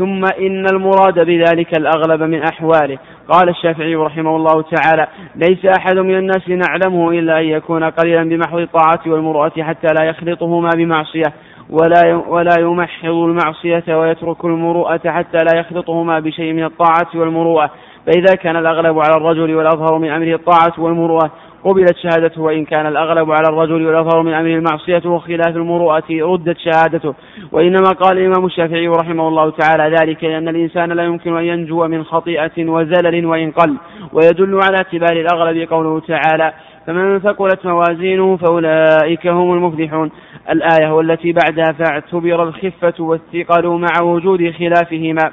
ثم 0.00 0.24
إن 0.24 0.66
المراد 0.74 1.26
بذلك 1.26 1.76
الأغلب 1.76 2.22
من 2.22 2.42
أحواله 2.42 2.98
قال 3.28 3.48
الشافعي 3.48 3.94
رحمه 3.94 4.36
الله 4.36 4.62
تعالى 4.62 5.06
ليس 5.36 5.64
أحد 5.78 5.94
من 5.98 6.16
الناس 6.18 6.48
نعلمه 6.48 7.10
إلا 7.10 7.38
أن 7.40 7.44
يكون 7.44 7.84
قليلا 7.84 8.28
بمحض 8.28 8.58
الطاعة 8.58 9.00
والمروءة 9.06 9.52
حتى 9.62 9.88
لا 10.00 10.04
يخلطهما 10.04 10.70
بمعصية 10.76 11.26
ولا 11.70 12.22
ولا 12.28 12.54
يمحض 12.60 13.08
المعصية 13.14 13.82
ويترك 14.00 14.44
المروءة 14.44 15.00
حتى 15.06 15.38
لا 15.38 15.60
يخلطهما 15.60 16.20
بشيء 16.20 16.52
من 16.52 16.64
الطاعة 16.64 17.06
والمروءة 17.14 17.70
فإذا 18.06 18.34
كان 18.42 18.56
الأغلب 18.56 18.98
على 18.98 19.14
الرجل 19.16 19.54
والأظهر 19.54 19.98
من 19.98 20.10
أمره 20.10 20.34
الطاعة 20.34 20.72
والمروءة 20.78 21.30
قبلت 21.64 21.96
شهادته 21.98 22.40
وإن 22.42 22.64
كان 22.64 22.86
الأغلب 22.86 23.30
على 23.30 23.48
الرجل 23.48 23.86
والأظهر 23.86 24.22
من 24.22 24.32
أمره 24.32 24.50
المعصية 24.54 25.02
وخلاف 25.06 25.56
المروءة 25.56 26.02
ردت 26.10 26.56
شهادته 26.58 27.14
وإنما 27.52 27.90
قال 27.90 28.18
الإمام 28.18 28.46
الشافعي 28.46 28.88
رحمه 28.88 29.28
الله 29.28 29.50
تعالى 29.50 29.96
ذلك 29.96 30.24
لأن 30.24 30.48
الإنسان 30.48 30.92
لا 30.92 31.02
يمكن 31.04 31.36
أن 31.36 31.44
ينجو 31.44 31.86
من 31.86 32.04
خطيئة 32.04 32.50
وزلل 32.66 33.26
وإن 33.26 33.50
قل 33.50 33.74
ويدل 34.12 34.54
على 34.62 34.76
اعتبار 34.76 35.12
الأغلب 35.20 35.68
قوله 35.70 36.00
تعالى 36.00 36.52
فمن 36.86 37.18
ثقلت 37.20 37.66
موازينه 37.66 38.36
فأولئك 38.36 39.26
هم 39.26 39.52
المفلحون 39.52 40.10
الآية 40.50 40.94
والتي 40.94 41.32
بعدها 41.32 41.72
فاعتبر 41.72 42.42
الخفة 42.42 42.94
والثقل 42.98 43.66
مع 43.68 44.02
وجود 44.02 44.50
خلافهما 44.58 45.30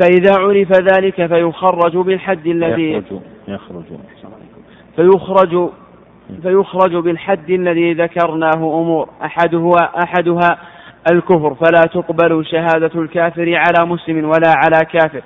فإذا 0.00 0.32
عرف 0.38 0.68
ذلك 0.92 1.26
فيخرج 1.26 1.96
بالحد 1.96 2.46
الذي 2.46 2.92
يخرج, 2.92 3.02
يخرج 3.48 3.82
فيخرج 4.96 5.70
فيخرج 6.42 6.96
بالحد 6.96 7.50
الذي 7.50 7.92
ذكرناه 7.92 8.56
أمور 8.56 9.08
أحدها 9.24 9.90
أحدها 10.04 10.58
الكفر 11.12 11.54
فلا 11.54 11.80
تقبل 11.82 12.46
شهادة 12.46 13.00
الكافر 13.00 13.54
على 13.56 13.86
مسلم 13.90 14.24
ولا 14.24 14.54
على 14.64 14.78
كافر 14.92 15.22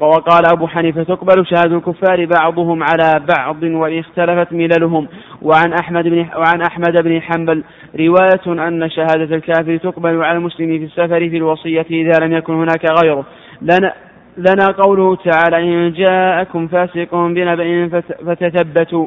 وقال 0.00 0.42
أبو 0.54 0.66
حنيفة 0.66 1.02
تقبل 1.02 1.46
شهادة 1.46 1.76
الكفار 1.76 2.26
بعضهم 2.40 2.82
على 2.82 3.20
بعض 3.36 3.62
وإن 3.62 3.98
اختلفت 3.98 4.52
مللهم 4.52 5.08
وعن 5.42 5.72
أحمد 5.72 6.04
بن 6.08 6.26
وعن 6.36 6.62
أحمد 6.62 7.02
بن 7.04 7.22
حنبل 7.22 7.64
رواية 8.00 8.64
أن 8.68 8.90
شهادة 8.90 9.36
الكافر 9.36 9.76
تقبل 9.76 10.24
على 10.24 10.38
المسلم 10.38 10.78
في 10.78 10.84
السفر 10.84 11.28
في 11.28 11.36
الوصية 11.36 11.86
إذا 11.90 12.12
لم 12.20 12.32
يكن 12.32 12.54
هناك 12.54 12.84
غيره 13.02 13.24
لنا 13.62 13.92
لنا 14.38 14.66
قوله 14.68 15.16
تعالى 15.16 15.58
إن 15.62 15.92
جاءكم 15.92 16.68
فاسق 16.68 17.14
بنبأ 17.14 17.88
فتثبتوا 18.26 19.06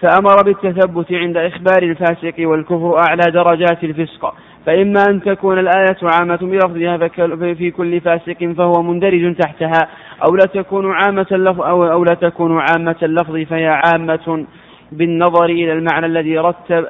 فأمر 0.00 0.42
بالتثبت 0.42 1.12
عند 1.12 1.36
إخبار 1.36 1.82
الفاسق 1.82 2.34
والكفر 2.40 2.98
أعلى 3.08 3.30
درجات 3.32 3.84
الفسق 3.84 4.34
فإما 4.66 5.04
أن 5.10 5.20
تكون 5.22 5.58
الآية 5.58 5.96
عامة 6.02 6.36
بلفظها 6.36 6.96
في 7.54 7.70
كل 7.70 8.00
فاسق 8.00 8.52
فهو 8.56 8.82
مندرج 8.82 9.34
تحتها 9.36 9.88
أو 10.28 10.34
لا 10.36 10.46
تكون 10.62 10.92
عامة 10.92 11.26
اللفظ 11.32 11.60
أو, 11.60 11.84
أو 11.92 12.04
لا 12.04 12.14
تكون 12.14 12.58
عامة 12.60 12.96
اللفظ 13.02 13.36
فهي 13.36 13.68
عامة 13.86 14.44
بالنظر 14.92 15.44
إلى 15.44 15.72
المعنى 15.72 16.06
الذي 16.06 16.38
رتب 16.38 16.86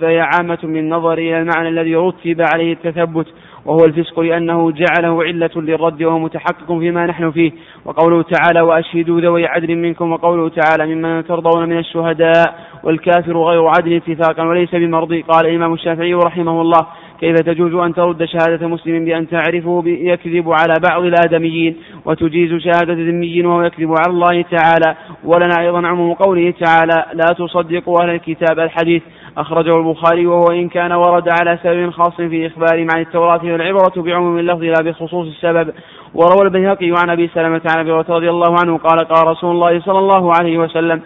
فهي 0.00 0.20
عامة 0.20 0.58
بالنظر 0.62 1.12
إلى 1.18 1.38
المعنى 1.42 1.68
الذي 1.68 1.96
رتب 1.96 2.40
عليه 2.54 2.72
التثبت 2.72 3.26
وهو 3.64 3.84
الفسق 3.84 4.20
لأنه 4.20 4.70
جعله 4.72 5.22
علة 5.24 5.50
للرد 5.56 6.02
وهو 6.02 6.18
متحقق 6.18 6.66
فيما 6.78 7.06
نحن 7.06 7.30
فيه 7.30 7.52
وقوله 7.84 8.22
تعالى 8.22 8.60
وأشهدوا 8.60 9.20
ذوي 9.20 9.46
عدل 9.46 9.76
منكم 9.76 10.12
وقوله 10.12 10.48
تعالى 10.48 10.94
ممن 10.94 11.24
ترضون 11.26 11.68
من 11.68 11.78
الشهداء 11.78 12.54
والكافر 12.84 13.38
غير 13.38 13.66
عدل 13.66 13.92
اتفاقا 13.96 14.42
وليس 14.46 14.70
بمرضي 14.74 15.22
قال 15.22 15.46
الإمام 15.46 15.72
الشافعي 15.72 16.14
رحمه 16.14 16.60
الله 16.60 16.86
كيف 17.20 17.34
تجوز 17.36 17.74
أن 17.74 17.94
ترد 17.94 18.24
شهادة 18.24 18.66
مسلم 18.68 19.04
بأن 19.04 19.28
تعرفه 19.28 19.82
يكذب 19.86 20.52
على 20.52 20.74
بعض 20.90 21.02
الآدميين 21.04 21.76
وتجيز 22.04 22.54
شهادة 22.54 22.92
ذمي 22.94 23.46
وهو 23.46 23.62
يكذب 23.62 23.90
على 23.98 24.12
الله 24.14 24.42
تعالى 24.42 24.96
ولنا 25.24 25.54
أيضا 25.60 25.86
عموم 25.86 26.12
قوله 26.14 26.50
تعالى 26.64 27.04
لا 27.12 27.26
تصدقوا 27.46 28.02
أهل 28.02 28.10
الكتاب 28.10 28.58
الحديث 28.60 29.02
أخرجه 29.36 29.78
البخاري 29.78 30.26
وهو 30.26 30.46
إن 30.46 30.68
كان 30.68 30.92
ورد 30.92 31.28
على 31.40 31.58
سبب 31.62 31.90
خاص 31.90 32.16
في 32.16 32.46
إخبارهم 32.46 32.86
عن 32.94 33.00
التوراة 33.00 33.40
والعبرة 33.44 33.92
بعموم 34.02 34.38
اللفظ 34.38 34.62
لا 34.62 34.82
بخصوص 34.90 35.26
السبب 35.26 35.72
وروى 36.14 36.42
البيهقي 36.42 36.94
عن 37.02 37.10
أبي 37.10 37.30
سلمة 37.34 37.60
عن 37.74 37.78
أبي 37.80 37.90
رضي 37.90 38.30
الله 38.30 38.54
عنه 38.62 38.78
قال 38.78 39.04
قال 39.04 39.26
رسول 39.26 39.50
الله 39.50 39.80
صلى 39.80 39.98
الله 39.98 40.32
عليه 40.40 40.58
وسلم 40.58 41.00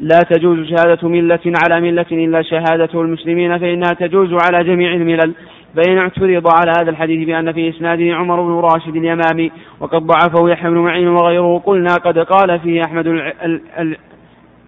لا 0.00 0.18
تجوز 0.18 0.58
شهادة 0.68 1.08
ملة 1.08 1.38
على 1.64 1.80
ملة 1.80 2.06
إلا 2.12 2.42
شهادة 2.42 3.00
المسلمين 3.00 3.58
فإنها 3.58 3.92
تجوز 3.92 4.28
على 4.32 4.64
جميع 4.64 4.92
الملل 4.94 5.34
فإن 5.76 5.98
اعترض 5.98 6.46
على 6.54 6.72
هذا 6.82 6.90
الحديث 6.90 7.26
بأن 7.26 7.52
في 7.52 7.68
إسناده 7.68 8.14
عمر 8.16 8.40
بن 8.42 8.50
راشد 8.52 8.96
اليمامي 8.96 9.52
وقد 9.80 10.02
ضعفه 10.02 10.48
يحيى 10.48 10.70
بن 10.70 10.76
معين 10.78 11.08
وغيره 11.08 11.62
قلنا 11.66 11.94
قد 11.94 12.18
قال 12.18 12.60
فيه 12.60 12.82
أحمد 12.86 13.06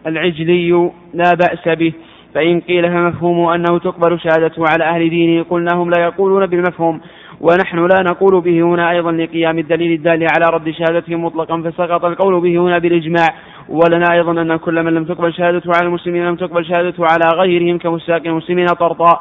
العجلي 0.06 0.90
لا 1.14 1.32
بأس 1.34 1.78
به 1.78 1.92
فإن 2.34 2.60
قيل 2.60 2.82
فمفهوم 2.92 3.46
أنه 3.48 3.78
تقبل 3.78 4.20
شهادته 4.20 4.64
على 4.68 4.84
أهل 4.84 5.10
دينه 5.10 5.44
قلنا 5.50 5.70
هم 5.74 5.90
لا 5.90 6.00
يقولون 6.04 6.46
بالمفهوم 6.46 7.00
ونحن 7.40 7.78
لا 7.86 8.02
نقول 8.10 8.40
به 8.40 8.62
هنا 8.62 8.90
أيضا 8.90 9.12
لقيام 9.12 9.58
الدليل 9.58 9.92
الدال 9.92 10.26
على 10.36 10.54
رد 10.56 10.70
شهادته 10.70 11.16
مطلقا 11.16 11.60
فسقط 11.62 12.04
القول 12.04 12.40
به 12.40 12.58
هنا 12.60 12.78
بالإجماع 12.78 13.26
ولنا 13.68 14.04
أيضا 14.12 14.32
أن 14.42 14.56
كل 14.56 14.82
من 14.82 14.94
لم 14.94 15.04
تقبل 15.04 15.34
شهادته 15.34 15.70
على 15.76 15.86
المسلمين 15.88 16.26
لم 16.26 16.36
تقبل 16.36 16.64
شهادته 16.64 17.04
على 17.04 17.38
غيرهم 17.40 17.78
كمساق 17.78 18.20
المسلمين 18.26 18.66
طرد 18.66 19.16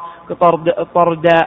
طردا 0.94 1.46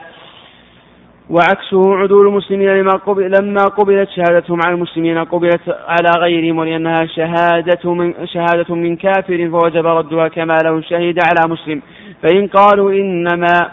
وعكسه 1.30 1.96
عدول 1.96 2.26
المسلمين 2.26 2.68
لما 2.68 2.90
قبل 2.92 3.30
لما 3.40 3.64
قبلت 3.64 4.08
شهادتهم 4.10 4.60
على 4.64 4.74
المسلمين 4.74 5.18
قبلت 5.24 5.60
على 5.88 6.10
غيرهم 6.18 6.58
ولأنها 6.58 7.06
شهادة 7.06 7.92
من, 7.94 8.14
شهادة 8.26 8.74
من 8.74 8.96
كافر 8.96 9.48
فوجب 9.50 9.86
ردها 9.86 10.28
كما 10.28 10.56
لو 10.64 10.80
شهد 10.80 11.18
على 11.24 11.52
مسلم 11.52 11.82
فإن 12.22 12.46
قالوا 12.46 12.92
إنما 12.92 13.68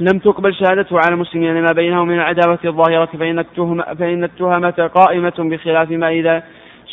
لم 0.00 0.18
تقبل 0.18 0.54
شهادته 0.54 0.96
على 0.98 1.14
المسلمين 1.14 1.54
لما 1.54 1.72
بينهم 1.74 2.08
من 2.08 2.14
العداوة 2.14 2.58
الظاهرة 2.64 3.08
فإن 3.18 3.38
التهمة, 3.38 3.82
فإن 3.98 4.24
التهمة 4.24 4.90
قائمة 4.94 5.32
بخلاف 5.38 5.90
ما 5.90 6.08
إذا 6.08 6.42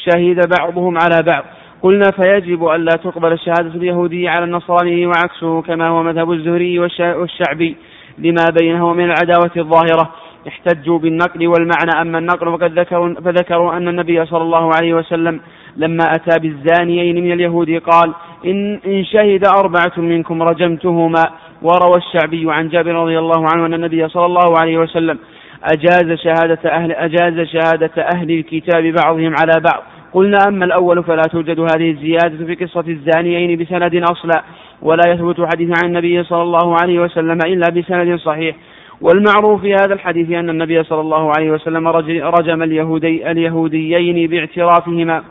شهد 0.09 0.49
بعضهم 0.59 0.98
على 0.98 1.23
بعض 1.23 1.43
قلنا 1.81 2.09
فيجب 2.22 2.67
ألا 2.67 2.91
تقبل 3.03 3.40
شهادة 3.40 3.75
اليهودي 3.75 4.27
على 4.27 4.43
النصراني 4.45 5.06
وعكسه 5.06 5.61
كما 5.61 5.88
هو 5.88 6.03
مذهب 6.03 6.31
الزهري 6.31 6.80
والشعبي 6.80 7.75
لما 8.22 8.45
بينه 8.61 8.93
من 8.93 9.03
العداوة 9.03 9.51
الظاهرة 9.58 10.09
احتجوا 10.48 11.00
بالنقل 11.00 11.48
والمعنى 11.48 12.01
أما 12.01 12.17
النقل 12.17 12.51
فقد 12.58 12.80
ذكروا, 12.80 13.14
فذكروا 13.14 13.74
أن 13.77 13.88
النبي 13.88 14.25
صلى 14.25 14.41
الله 14.41 14.69
عليه 14.75 14.93
وسلم 14.93 15.40
لما 15.77 16.03
أتى 16.03 16.40
بالزانيين 16.40 17.24
من 17.24 17.32
اليهود 17.32 17.69
قال 17.69 18.14
إن, 18.45 18.80
إن 18.85 19.06
شهد 19.06 19.48
أربعة 19.48 19.91
منكم 19.98 20.41
رجمتهما 20.43 21.27
وروى 21.61 21.98
الشعبي 21.98 22.51
عن 22.51 22.69
جابر 22.69 22.95
رضي 22.95 23.19
الله 23.19 23.45
عنه 23.53 23.66
أن 23.66 23.74
النبي 23.74 24.08
صلى 24.08 24.25
الله 24.25 24.58
عليه 24.58 24.77
وسلم 24.77 25.17
أجاز 25.64 26.11
شهادة 26.19 26.72
أهل, 26.72 26.91
أجاز 26.91 27.48
شهادة 27.48 27.91
أهل 28.16 28.32
الكتاب 28.32 28.83
بعضهم 28.83 29.33
على 29.41 29.59
بعض 29.61 29.83
قلنا 30.14 30.38
أما 30.48 30.66
الأول 30.66 31.03
فلا 31.03 31.22
توجد 31.22 31.59
هذه 31.59 31.91
الزيادة 31.91 32.45
في 32.45 32.66
قصة 32.66 32.83
الزانيين 32.88 33.58
بسند 33.64 33.95
أصلا 34.11 34.41
ولا 34.82 35.11
يثبت 35.11 35.42
حديث 35.53 35.84
عن 35.84 35.90
النبي 35.90 36.24
صلى 36.24 36.42
الله 36.42 36.76
عليه 36.82 37.00
وسلم 37.00 37.38
إلا 37.45 37.69
بسند 37.69 38.19
صحيح 38.19 38.56
والمعروف 39.01 39.61
في 39.61 39.74
هذا 39.74 39.93
الحديث 39.93 40.32
أن 40.32 40.50
النبي 40.50 40.84
صلى 40.84 41.01
الله 41.01 41.32
عليه 41.38 41.51
وسلم 41.51 41.88
رجم 42.22 42.64
اليهودي 42.64 43.32
اليهوديين 43.32 44.30
باعترافهما 44.30 45.24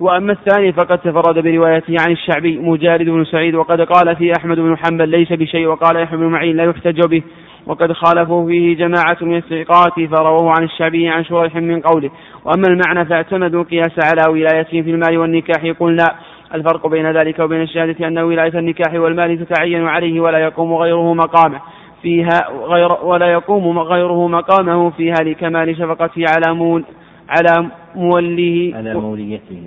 وأما 0.00 0.32
الثاني 0.32 0.72
فقد 0.72 0.98
تفرد 0.98 1.38
بروايته 1.38 1.96
عن 2.06 2.12
الشعبي 2.12 2.58
مجارد 2.58 3.06
بن 3.08 3.24
سعيد 3.24 3.54
وقد 3.54 3.80
قال 3.80 4.16
في 4.16 4.32
أحمد 4.38 4.56
بن 4.60 4.76
حنبل 4.78 5.08
ليس 5.08 5.32
بشيء 5.32 5.66
وقال 5.66 5.96
يحيى 6.02 6.18
بن 6.18 6.24
معين 6.26 6.56
لا 6.56 6.64
يحتج 6.64 7.00
به 7.10 7.22
وقد 7.66 7.92
خالفوا 7.92 8.48
فيه 8.48 8.76
جماعة 8.76 9.16
من 9.20 9.36
الثقات 9.36 10.00
فرووه 10.18 10.50
عن 10.58 10.64
الشعبي 10.64 11.08
عن 11.08 11.24
شريح 11.24 11.54
من 11.56 11.80
قوله 11.80 12.10
وأما 12.44 12.66
المعنى 12.68 13.04
فاعتمدوا 13.08 13.62
القياس 13.62 13.90
على 14.04 14.22
ولايتهم 14.32 14.82
في 14.82 14.90
المال 14.90 15.18
والنكاح 15.18 15.62
قلنا 15.80 16.06
الفرق 16.54 16.86
بين 16.86 17.06
ذلك 17.10 17.38
وبين 17.38 17.60
الشهادة 17.60 18.06
أن 18.08 18.18
ولاية 18.18 18.58
النكاح 18.58 18.94
والمال 18.94 19.46
تتعين 19.46 19.86
عليه 19.88 20.20
ولا 20.20 20.38
يقوم 20.38 20.74
غيره 20.74 21.14
مقامه 21.14 21.60
فيها 22.02 22.40
غير 22.66 22.92
ولا 23.02 23.26
يقوم 23.32 23.78
غيره 23.78 24.28
مقامه 24.28 24.90
فيها 24.90 25.14
لكمال 25.14 25.78
شفقته 25.78 26.24
على 26.28 26.54
مول 26.56 26.84
على 27.28 27.70
موليه 27.94 28.74
على 28.76 28.94
موليته 29.00 29.60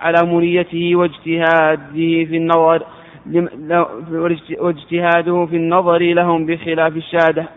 على 0.00 0.26
موليته 0.28 0.96
واجتهاده 0.96 1.92
في 2.26 2.36
النظر 2.36 2.82
واجتهاده 4.58 5.46
في 5.46 5.56
النظر 5.56 5.98
لهم 5.98 6.46
بخلاف 6.46 6.96
الشهادة 6.96 7.46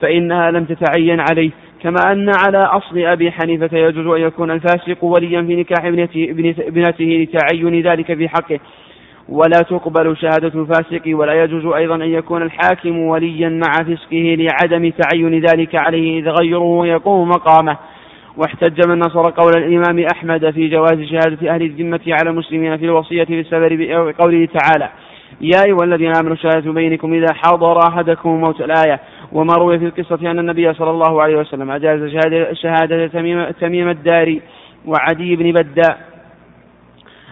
فإنها 0.00 0.50
لم 0.50 0.64
تتعين 0.64 1.20
عليه 1.20 1.50
كما 1.82 2.12
أن 2.12 2.28
على 2.40 2.58
أصل 2.58 2.98
أبي 2.98 3.32
حنيفة 3.32 3.78
يجوز 3.78 4.06
أن 4.06 4.20
يكون 4.22 4.50
الفاسق 4.50 5.04
وليا 5.04 5.42
في 5.42 5.56
نكاح 5.56 5.84
ابنته, 5.84 6.24
ابنته 6.66 7.28
لتعين 7.34 7.82
ذلك 7.82 8.14
في 8.14 8.28
حقه 8.28 8.60
ولا 9.28 9.58
تقبل 9.70 10.16
شهادة 10.16 10.60
الفاسق 10.60 11.02
ولا 11.06 11.42
يجوز 11.44 11.66
أيضا 11.74 11.94
أن 11.94 12.02
يكون 12.10 12.42
الحاكم 12.42 12.98
وليا 12.98 13.48
مع 13.48 13.72
فسقه 13.72 14.36
لعدم 14.50 14.90
تعين 14.90 15.40
ذلك 15.40 15.74
عليه 15.74 16.20
إذ 16.20 16.28
غيره 16.28 16.86
يقوم 16.86 17.28
مقامه 17.28 17.76
واحتج 18.36 18.88
من 18.88 18.98
نصر 18.98 19.30
قول 19.30 19.52
الإمام 19.56 20.06
أحمد 20.14 20.50
في 20.50 20.68
جواز 20.68 21.00
شهادة 21.00 21.54
أهل 21.54 21.62
الذمة 21.62 22.00
على 22.08 22.30
المسلمين 22.30 22.76
في 22.76 22.84
الوصية 22.84 23.24
في 23.24 23.40
السفر 23.40 23.76
بقوله 23.80 24.48
تعالى 24.60 24.88
يا 25.40 25.62
أيها 25.66 25.84
الذين 25.84 26.16
آمنوا 26.16 26.36
شهادة 26.36 26.72
بينكم 26.72 27.12
إذا 27.14 27.34
حضر 27.34 27.78
أحدكم 27.88 28.40
موت 28.40 28.60
الآية 28.60 29.00
وما 29.32 29.54
روي 29.58 29.78
في 29.78 29.84
القصة 29.84 30.30
أن 30.30 30.38
النبي 30.38 30.72
صلى 30.74 30.90
الله 30.90 31.22
عليه 31.22 31.36
وسلم 31.36 31.70
أجاز 31.70 32.00
شهادة, 32.10 32.52
شهادة 32.54 33.06
تميم, 33.06 33.50
تميم 33.50 33.88
الداري 33.88 34.40
وعدي 34.86 35.36
بن 35.36 35.52
بداء 35.52 35.98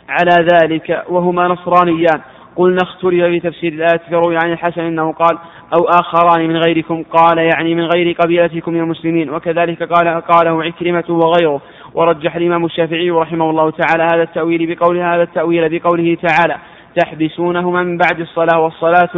على 0.08 0.47
ذلك 0.52 1.05
وهما 1.08 1.48
نصرانيان 1.48 2.20
قلنا 2.56 2.78
اختلف 2.82 3.24
في 3.24 3.40
تفسير 3.40 3.73
الآية 3.73 4.00
فروي 4.10 4.36
عن 4.44 4.52
الحسن 4.52 4.81
أنه 4.81 5.12
قال 5.12 5.39
أو 5.78 5.84
آخران 5.84 6.48
من 6.48 6.56
غيركم 6.56 7.02
قال 7.02 7.39
يعني 7.39 7.74
من 7.74 7.84
غير 7.97 8.12
قبيلتكم 8.12 8.76
يا 8.76 8.82
المسلمين 8.82 9.31
وكذلك 9.31 9.82
قال 9.82 10.20
قاله 10.20 10.64
عكرمة 10.64 11.05
وغيره 11.08 11.60
ورجح 11.94 12.36
الإمام 12.36 12.64
الشافعي 12.64 13.10
رحمه 13.10 13.50
الله 13.50 13.70
تعالى 13.70 14.02
هذا 14.14 14.23
التأويل 14.23 14.74
بقول 14.74 14.98
هذا 14.98 15.23
التأويل 15.23 15.78
بقوله 15.78 16.16
تعالى 16.28 16.55
تحبسونه 16.97 17.70
من 17.70 17.97
بعد 17.98 18.20
الصلاة 18.20 18.60
والصلاة 18.60 19.08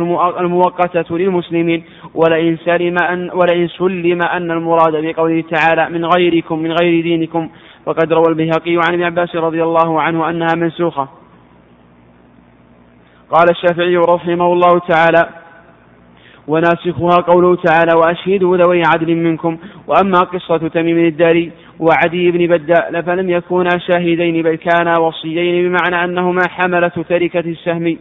المؤقتة 0.40 1.18
للمسلمين 1.18 1.84
ولئن 2.14 2.56
سلم 2.64 2.96
أن 3.02 3.30
ولئن 3.34 3.68
سلم 3.68 4.22
أن 4.22 4.50
المراد 4.50 4.96
بقوله 5.06 5.44
تعالى 5.50 5.88
من 5.90 6.04
غيركم 6.04 6.58
من 6.58 6.72
غير 6.80 7.02
دينكم 7.02 7.48
وقد 7.86 8.12
روى 8.12 8.24
البيهقي 8.28 8.76
عن 8.86 8.92
ابن 8.94 9.02
عباس 9.02 9.36
رضي 9.36 9.62
الله 9.62 10.02
عنه 10.02 10.28
أنها 10.30 10.54
منسوخة 10.56 11.08
قال 13.30 13.44
الشافعي 13.50 13.96
رحمه 13.96 14.52
الله 14.52 14.78
تعالى 14.88 15.22
وناسخها 16.48 17.10
قوله 17.26 17.56
تعالى 17.56 17.92
وأشهدوا 17.98 18.56
ذوي 18.56 18.82
عدل 18.94 19.14
منكم 19.16 19.56
وأما 19.86 20.18
قصة 20.18 20.68
تميم 20.68 20.98
الداري 20.98 21.50
وعدي 21.80 22.30
بن 22.30 22.46
بداء 22.46 23.02
فلم 23.02 23.30
يكونا 23.30 23.78
شاهدين 23.78 24.42
بل 24.42 24.54
كانا 24.54 25.00
وصيين 25.00 25.68
بمعنى 25.72 26.04
أنهما 26.04 26.42
حملة 26.50 26.88
تركة 27.08 27.40
السهم 27.40 27.98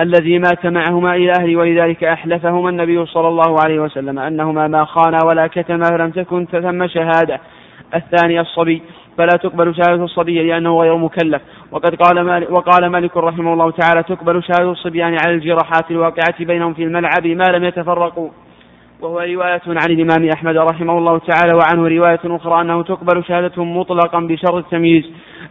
الذي 0.00 0.38
مات 0.38 0.66
معهما 0.66 1.14
إلى 1.16 1.32
أهله 1.40 1.56
ولذلك 1.56 2.04
أحلفهما 2.04 2.68
النبي 2.70 3.06
صلى 3.06 3.28
الله 3.28 3.56
عليه 3.64 3.80
وسلم 3.80 4.18
أنهما 4.18 4.68
ما 4.68 4.84
خانا 4.84 5.18
ولا 5.24 5.46
كتما 5.46 5.84
فلم 5.86 6.10
تكن 6.10 6.46
ثم 6.46 6.86
شهادة 6.86 7.40
الثاني 7.94 8.40
الصبي 8.40 8.82
فلا 9.18 9.36
تقبل 9.36 9.74
شهادة 9.74 10.04
الصبي 10.04 10.42
لأنه 10.42 10.80
غير 10.80 10.96
مكلف 10.96 11.42
وقد 11.70 11.94
قال 11.94 12.20
مالك 12.24 12.50
وقال 12.50 12.86
مالك 12.86 13.16
رحمه 13.16 13.52
الله 13.52 13.70
تعالى 13.70 14.02
تقبل 14.02 14.42
شهادة 14.42 14.70
الصبيان 14.70 14.98
يعني 15.08 15.16
على 15.26 15.34
الجراحات 15.34 15.90
الواقعة 15.90 16.44
بينهم 16.44 16.74
في 16.74 16.82
الملعب 16.84 17.26
ما 17.26 17.44
لم 17.44 17.64
يتفرقوا 17.64 18.28
وهو 19.00 19.18
رواية 19.18 19.60
عن 19.66 19.90
الإمام 19.90 20.28
أحمد 20.36 20.56
رحمه 20.56 20.98
الله 20.98 21.18
تعالى 21.18 21.52
وعنه 21.54 21.96
رواية 21.98 22.20
أخرى 22.36 22.60
أنه 22.60 22.82
تقبل 22.82 23.24
شهادتهم 23.24 23.76
مطلقا 23.76 24.20
بشرط 24.20 24.54
التمييز 24.54 25.04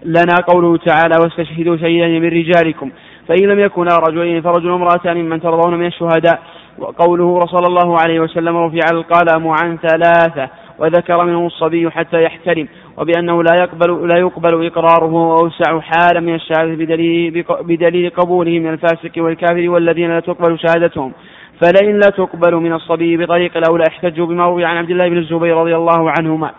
لنا 0.06 0.35
قوله 0.48 0.77
تعالى 0.77 1.14
واستشهدوا 1.22 1.77
شيئا 1.77 2.08
من 2.08 2.30
رجالكم 2.30 2.90
فإن 3.27 3.45
لم 3.50 3.59
يكونا 3.59 3.95
رجلين 4.08 4.42
فرجل 4.42 4.72
امرأتان 4.72 5.17
ممن 5.17 5.42
ترضون 5.42 5.75
من 5.77 5.85
الشهداء 5.85 6.40
وقوله 6.80 7.45
صلى 7.45 7.67
الله 7.67 7.98
عليه 8.00 8.19
وسلم 8.19 8.58
رفع 8.58 8.80
القلم 8.92 9.48
عن 9.48 9.77
ثلاثة 9.77 10.50
وذكر 10.80 11.25
منهم 11.25 11.45
الصبي 11.45 11.92
حتى 11.92 12.24
يحترم 12.24 12.67
وبأنه 12.98 13.44
لا 13.44 13.56
يقبل 13.56 14.08
لا 14.08 14.18
يقبل 14.18 14.66
إقراره 14.66 15.14
وأوسع 15.14 15.80
حالا 15.80 16.20
من 16.20 16.34
الشهادة 16.36 16.76
بدليل, 16.76 17.46
بدليل 17.62 18.10
قبوله 18.10 18.60
من 18.60 18.70
الفاسق 18.74 19.12
والكافر 19.18 19.70
والذين 19.70 20.10
لا 20.10 20.20
تقبل 20.20 20.60
شهادتهم 20.60 21.12
فلئن 21.62 21.96
لا 22.00 22.10
تقبل 22.10 22.56
من 22.56 22.74
الصبي 22.74 23.18
بطريق 23.18 23.58
الأولى 23.58 23.84
احتجوا 23.90 24.26
بما 24.26 24.46
روي 24.46 24.66
عن 24.66 24.78
عبد 24.78 24.90
الله 24.90 25.10
بن 25.10 25.18
الزبير 25.18 25.58
رضي 25.58 25.76
الله 25.76 26.12
عنهما 26.20 26.52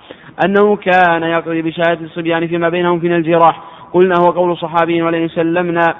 أنه 0.46 0.76
كان 0.76 1.22
يقضي 1.22 1.62
بشهادة 1.62 2.00
الصبيان 2.04 2.46
فيما 2.46 2.68
بينهم 2.68 3.00
من 3.04 3.12
الجراح 3.14 3.60
قلنا 3.92 4.14
هو 4.26 4.30
قول 4.30 4.56
صحابي 4.56 5.02
ولئن 5.02 5.28
سلمنا 5.28 5.94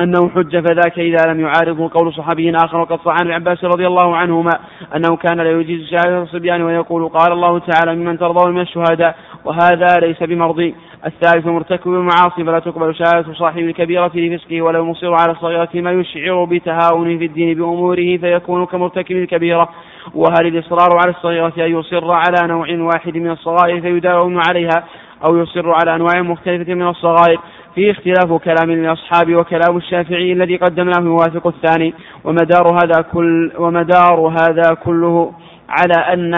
أنه 0.00 0.28
حج 0.28 0.56
فذاك 0.58 0.98
إذا 0.98 1.26
لم 1.32 1.40
يعارضه 1.40 1.90
قول 1.94 2.12
صحابي 2.14 2.56
آخر 2.56 2.80
وقد 2.80 2.98
صح 3.04 3.12
عن 3.20 3.26
العباس 3.26 3.64
رضي 3.64 3.86
الله 3.86 4.16
عنهما 4.16 4.50
أنه 4.96 5.16
كان 5.16 5.40
لا 5.40 5.50
يجيز 5.50 5.88
شهادة 5.88 6.22
الصبيان 6.22 6.62
ويقول 6.62 7.08
قال 7.08 7.32
الله 7.32 7.58
تعالى 7.58 7.96
ممن 8.00 8.18
ترضون 8.18 8.54
من 8.54 8.60
الشهداء 8.60 9.16
وهذا 9.44 9.86
ليس 10.02 10.22
بمرضي 10.22 10.74
الثالث 11.06 11.46
مرتكب 11.46 11.90
المعاصي 11.90 12.44
فلا 12.44 12.58
تقبل 12.58 12.94
شهادة 12.94 13.32
صاحب 13.32 13.58
الكبيرة 13.58 14.08
في 14.08 14.28
لفسقه 14.28 14.62
ولا 14.62 14.82
مصر 14.82 15.12
على 15.14 15.32
الصغيرة 15.32 15.68
ما 15.74 15.90
يشعر 15.92 16.44
بتهاون 16.44 17.18
في 17.18 17.24
الدين 17.24 17.54
بأموره 17.54 18.16
فيكون 18.16 18.66
كمرتكب 18.66 19.16
الكبيرة 19.16 19.68
وهل 20.14 20.46
الإصرار 20.46 20.88
على 20.98 21.10
الصغيرة 21.10 21.52
أن 21.58 21.72
يصر 21.78 22.12
على 22.12 22.36
نوع 22.48 22.66
واحد 22.92 23.16
من 23.16 23.30
الصغائر 23.30 23.80
فيداوم 23.80 24.40
عليها 24.48 24.84
أو 25.24 25.36
يصر 25.36 25.70
على 25.72 25.94
أنواع 25.94 26.22
مختلفة 26.22 26.74
من 26.74 26.88
الصغائر 26.88 27.40
فيه 27.74 27.90
اختلاف 27.90 28.32
كلام 28.42 28.70
الأصحاب 28.70 29.34
وكلام 29.34 29.76
الشافعي 29.76 30.32
الذي 30.32 30.56
قدمناه 30.56 31.00
يوافق 31.04 31.46
الثاني 31.46 31.94
ومدار 32.24 32.72
هذا 32.74 33.02
كل 33.12 33.52
ومدار 33.58 34.28
هذا 34.40 34.74
كله 34.84 35.32
على 35.68 36.12
أن 36.12 36.34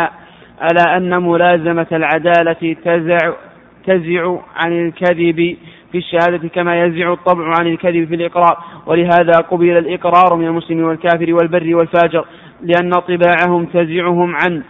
على 0.61 0.97
أن 0.97 1.23
ملازمة 1.23 1.87
العدالة 1.93 2.77
تزع 2.85 3.33
تزع 3.87 4.37
عن 4.65 4.87
الكذب 4.87 5.57
في 5.93 5.99
الشهادة 5.99 6.49
كما 6.49 6.81
يزع 6.85 7.13
الطبع 7.13 7.45
عن 7.61 7.67
الكذب 7.67 8.09
في 8.09 8.15
الإقرار 8.15 8.57
ولهذا 8.87 9.39
قبل 9.51 9.71
الإقرار 9.79 10.37
من 10.37 10.47
المسلم 10.47 10.85
والكافر 10.85 11.35
والبر 11.35 11.75
والفاجر 11.77 12.25
لأن 12.63 12.91
طباعهم 12.91 13.65
تزعهم 13.65 14.35
عن 14.37 14.63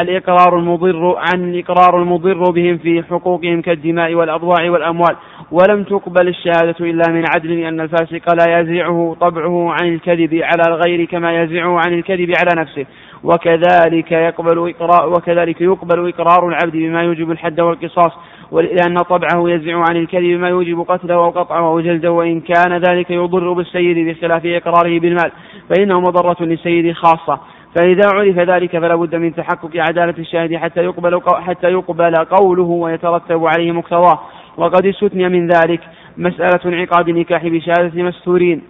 الإقرار 0.00 0.58
المضر 0.58 1.16
عن 1.18 1.44
الإقرار 1.54 2.02
المضر 2.02 2.38
بهم 2.50 2.78
في 2.78 3.02
حقوقهم 3.10 3.60
كالدماء 3.60 4.14
والأضواع 4.14 4.70
والأموال 4.70 5.16
ولم 5.52 5.84
تقبل 5.84 6.28
الشهادة 6.28 6.74
إلا 6.80 7.04
من 7.12 7.24
عدل 7.34 7.60
لأن 7.60 7.80
الفاسق 7.80 8.34
لا 8.48 8.60
يزعه 8.60 9.16
طبعه 9.20 9.72
عن 9.80 9.88
الكذب 9.88 10.34
على 10.34 10.62
الغير 10.68 11.04
كما 11.04 11.42
يزعه 11.42 11.78
عن 11.86 11.94
الكذب 11.94 12.32
على 12.40 12.60
نفسه 12.60 12.86
وكذلك 13.24 14.12
يقبل 14.12 14.74
إقرار 14.78 15.08
وكذلك 15.08 15.60
يقبل 15.60 16.08
إقرار 16.08 16.48
العبد 16.48 16.72
بما 16.72 17.02
يوجب 17.02 17.30
الحد 17.30 17.60
والقصاص 17.60 18.12
لأن 18.52 18.94
طبعه 18.96 19.50
يزع 19.50 19.76
عن 19.88 19.96
الكذب 19.96 20.40
ما 20.40 20.48
يوجب 20.48 20.80
قتله 20.88 21.14
أو 21.14 21.30
قطعه 21.30 21.68
أو 21.70 21.80
جلده 21.80 22.12
وإن 22.12 22.40
كان 22.40 22.76
ذلك 22.78 23.10
يضر 23.10 23.52
بالسيد 23.52 24.08
بخلاف 24.08 24.42
إقراره 24.44 24.98
بالمال 24.98 25.30
فإنه 25.70 26.00
مضرة 26.00 26.36
للسيد 26.44 26.92
خاصة 26.92 27.38
فإذا 27.74 28.08
عرف 28.12 28.36
ذلك 28.38 28.78
فلا 28.78 28.96
بد 28.96 29.14
من 29.14 29.34
تحقق 29.34 29.70
عدالة 29.76 30.14
الشاهد 30.18 30.56
حتى 30.56 30.84
يقبل 30.84 31.20
حتى 31.40 31.70
يقبل 31.72 32.14
قوله 32.14 32.64
ويترتب 32.64 33.46
عليه 33.46 33.72
مقتضاه 33.72 34.18
وقد 34.56 34.86
استثني 34.86 35.28
من 35.28 35.48
ذلك 35.48 35.80
مسألة 36.16 36.60
انعقاد 36.66 37.08
النكاح 37.08 37.46
بشهادة 37.46 38.02
مستورين 38.02 38.62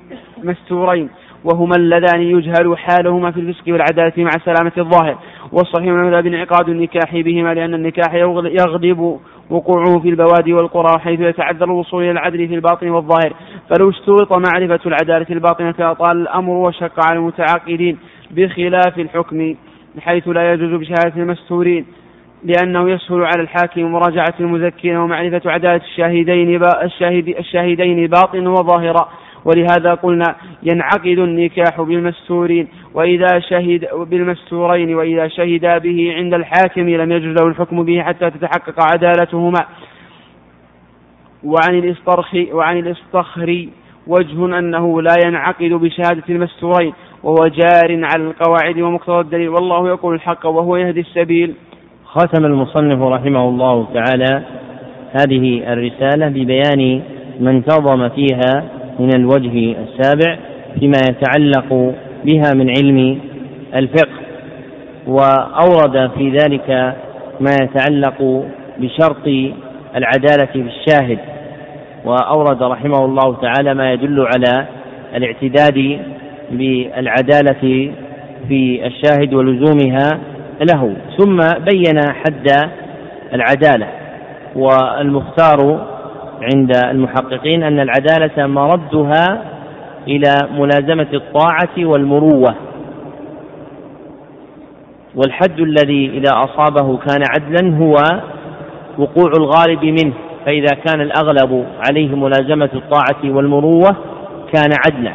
مستورين 0.45 1.09
وهما 1.45 1.75
اللذان 1.77 2.21
يجهل 2.23 2.79
حالهما 2.79 3.31
في 3.31 3.41
الفسق 3.41 3.63
والعدالة 3.69 4.13
مع 4.19 4.31
سلامة 4.45 4.73
الظاهر 4.79 5.17
والصحيح 5.53 5.87
من 5.89 6.01
المذهب 6.07 6.27
انعقاد 6.27 6.69
النكاح 6.69 7.15
بهما 7.17 7.55
لأن 7.55 7.75
النكاح 7.75 8.15
يغلب 8.51 9.21
وقوعه 9.51 9.99
في 10.01 10.09
البوادي 10.09 10.53
والقرى 10.53 10.99
حيث 11.01 11.21
يتعذر 11.21 11.65
الوصول 11.67 12.03
إلى 12.03 12.11
العدل 12.11 12.49
في 12.49 12.55
الباطن 12.55 12.89
والظاهر 12.91 13.33
فلو 13.71 13.91
اشترط 13.91 14.33
معرفة 14.33 14.81
العدالة 14.87 15.27
الباطنة 15.31 15.75
لأطال 15.79 16.17
الأمر 16.17 16.53
وشق 16.55 17.07
على 17.07 17.19
المتعاقدين 17.19 17.97
بخلاف 18.37 18.99
الحكم 18.99 19.55
بحيث 19.97 20.29
لا 20.29 20.53
يجوز 20.53 20.81
بشهادة 20.81 21.13
المستورين 21.17 21.85
لأنه 22.45 22.91
يسهل 22.91 23.21
على 23.23 23.43
الحاكم 23.43 23.83
مراجعة 23.83 24.35
المزكين 24.41 24.97
ومعرفة 24.97 25.41
عدالة 25.47 25.81
الشاهدين 25.85 26.63
الشاهدين 27.39 28.07
باطن 28.07 28.47
وظاهرا 28.47 29.09
ولهذا 29.45 29.95
قلنا 29.95 30.37
ينعقد 30.63 31.19
النكاح 31.19 31.81
بالمستورين 31.81 32.69
وإذا 32.95 33.27
شهد 33.51 33.89
بالمستورين 33.95 34.95
وإذا 34.95 35.29
شهدا 35.29 35.79
به 35.79 36.13
عند 36.17 36.35
الحاكم 36.35 36.89
لم 36.89 37.13
يجوز 37.13 37.43
له 37.43 37.49
الحكم 37.49 37.83
به 37.85 38.03
حتى 38.03 38.31
تتحقق 38.31 38.83
عدالتهما 38.93 39.67
وعن 41.45 41.79
الإصطخري 41.79 42.53
وعن 42.53 42.79
الإصطخري 42.79 43.69
وجه 44.07 44.59
أنه 44.59 45.03
لا 45.03 45.15
ينعقد 45.27 45.73
بشهادة 45.73 46.23
المستورين 46.29 46.93
وهو 47.29 47.47
جار 47.47 48.05
على 48.05 48.23
القواعد 48.25 48.81
ومقتضى 48.81 49.21
الدليل 49.21 49.49
والله 49.49 49.89
يقول 49.89 50.15
الحق 50.15 50.47
وهو 50.47 50.77
يهدي 50.77 51.01
السبيل 51.01 51.55
ختم 52.05 52.45
المصنف 52.45 53.03
رحمه 53.03 53.49
الله 53.49 53.87
تعالى 53.95 54.43
هذه 55.13 55.73
الرسالة 55.73 56.29
ببيان 56.29 57.03
ما 57.41 57.51
انتظم 57.51 58.09
فيها 58.09 58.65
من 58.99 59.09
الوجه 59.17 59.77
السابع 59.83 60.39
فيما 60.81 60.99
يتعلق 61.11 61.95
بها 62.25 62.53
من 62.55 62.71
علم 62.79 63.19
الفقه 63.75 64.19
وأورد 65.07 66.11
في 66.19 66.31
ذلك 66.31 66.97
ما 67.41 67.51
يتعلق 67.63 68.45
بشرط 68.79 69.27
العدالة 69.97 70.47
في 70.53 70.59
الشاهد 70.63 71.19
وأورد 72.05 72.63
رحمه 72.63 73.05
الله 73.05 73.37
تعالى 73.43 73.75
ما 73.75 73.93
يدل 73.93 74.21
على 74.35 74.67
الاعتداد 75.15 75.99
بالعدالة 76.53 77.93
في 78.49 78.87
الشاهد 78.87 79.35
ولزومها 79.35 80.19
له 80.75 80.93
ثم 81.19 81.37
بين 81.73 82.01
حد 82.13 82.49
العدالة 83.35 83.89
والمختار 84.57 85.87
عند 86.53 86.73
المحققين 86.91 87.63
أن 87.63 87.81
العدالة 87.81 88.47
مردها 88.47 89.43
إلى 90.09 90.35
ملازمة 90.59 91.07
الطاعة 91.13 91.71
والمروة 91.79 92.55
والحد 95.15 95.61
الذي 95.61 96.11
إذا 96.11 96.33
أصابه 96.33 96.97
كان 96.97 97.23
عدلا 97.31 97.77
هو 97.77 97.95
وقوع 98.99 99.33
الغالب 99.39 99.85
منه 99.85 100.13
فإذا 100.47 100.75
كان 100.87 101.01
الأغلب 101.01 101.65
عليه 101.89 102.15
ملازمة 102.17 102.71
الطاعة 102.75 103.21
والمروة 103.37 103.97
كان 104.53 104.71
عدلا 104.87 105.13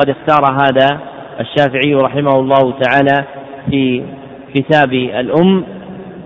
وقد 0.00 0.10
اختار 0.16 0.58
هذا 0.64 0.98
الشافعي 1.40 1.94
رحمه 1.94 2.38
الله 2.40 2.74
تعالى 2.80 3.24
في 3.70 4.02
كتاب 4.54 4.92
الأم 4.92 5.64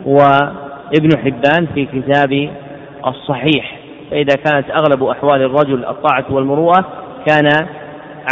وابن 0.07 1.19
حبان 1.25 1.67
في 1.75 1.85
كتاب 1.85 2.51
الصحيح 3.07 3.79
فإذا 4.11 4.35
كانت 4.45 4.71
أغلب 4.71 5.03
أحوال 5.03 5.43
الرجل 5.43 5.85
الطاعة 5.85 6.25
والمروءة 6.31 6.85
كان 7.27 7.49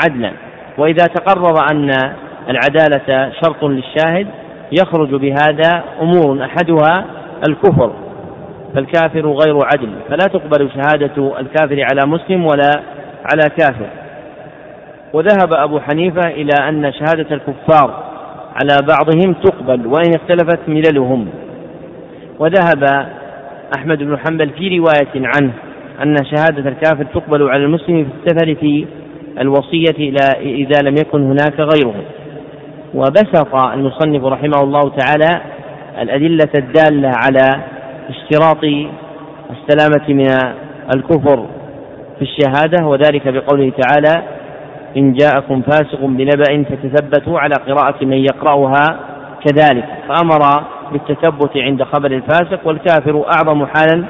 عدلا 0.04 0.32
وإذا 0.78 1.04
تقرر 1.06 1.58
أن 1.72 1.90
العدالة 2.48 3.32
شرط 3.44 3.64
للشاهد 3.64 4.26
يخرج 4.72 5.08
بهذا 5.14 5.82
أمور 6.02 6.44
أحدها 6.44 7.04
الكفر 7.48 7.92
فالكافر 8.74 9.26
غير 9.30 9.58
عدل 9.72 9.90
فلا 10.08 10.24
تقبل 10.32 10.70
شهادة 10.74 11.38
الكافر 11.40 11.86
على 11.92 12.10
مسلم 12.10 12.46
ولا 12.46 12.70
على 13.32 13.42
كافر 13.58 13.88
وذهب 15.12 15.52
أبو 15.52 15.80
حنيفة 15.80 16.28
إلى 16.30 16.68
أن 16.68 16.92
شهادة 16.92 17.34
الكفار 17.34 18.04
على 18.60 18.76
بعضهم 18.88 19.32
تقبل 19.32 19.86
وإن 19.86 20.10
اختلفت 20.14 20.58
مللهم 20.68 21.28
وذهب 22.38 23.08
أحمد 23.78 23.98
بن 24.02 24.18
حنبل 24.18 24.50
في 24.50 24.78
رواية 24.78 25.12
عنه 25.36 25.52
أن 26.02 26.16
شهادة 26.24 26.68
الكافر 26.70 27.04
تقبل 27.14 27.50
على 27.50 27.64
المسلم 27.64 28.04
في 28.04 28.08
السفر 28.24 28.54
في 28.54 28.86
الوصية 29.40 29.94
إلى 29.98 30.18
إذا 30.40 30.82
لم 30.88 30.94
يكن 30.98 31.22
هناك 31.30 31.60
غيره 31.60 31.94
وبسط 32.94 33.54
المصنف 33.72 34.24
رحمه 34.24 34.60
الله 34.62 34.92
تعالى 34.98 35.42
الأدلة 36.00 36.48
الدالة 36.54 37.10
على 37.26 37.60
اشتراط 38.08 38.64
السلامة 39.50 40.08
من 40.08 40.26
الكفر 40.96 41.46
في 42.18 42.22
الشهادة 42.22 42.86
وذلك 42.86 43.28
بقوله 43.28 43.72
تعالى 43.78 44.22
إن 44.96 45.12
جاءكم 45.12 45.62
فاسق 45.62 46.00
بنبأ 46.00 46.64
فتثبتوا 46.64 47.38
على 47.40 47.54
قراءة 47.68 48.04
من 48.04 48.16
يقرأها 48.18 48.86
كذلك 49.44 49.84
فأمر 50.08 50.64
بالتثبت 50.92 51.56
عند 51.56 51.82
خبر 51.82 52.10
الفاسق 52.10 52.60
والكافر 52.66 53.24
أعظم 53.38 53.66
حالا 53.66 54.04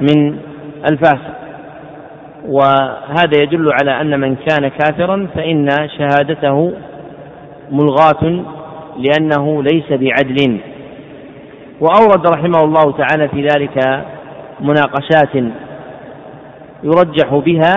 من 0.00 0.36
الفاسق 0.90 1.36
وهذا 2.48 3.42
يدل 3.42 3.72
على 3.82 4.00
أن 4.00 4.20
من 4.20 4.36
كان 4.36 4.68
كافرا 4.68 5.26
فإن 5.34 5.68
شهادته 5.98 6.72
ملغاة 7.72 8.42
لأنه 8.98 9.62
ليس 9.62 9.90
بعدل 9.92 10.56
وأورد 11.80 12.26
رحمه 12.36 12.64
الله 12.64 12.92
تعالى 12.98 13.28
في 13.28 13.46
ذلك 13.48 14.04
مناقشات 14.60 15.44
يرجح 16.82 17.34
بها 17.34 17.74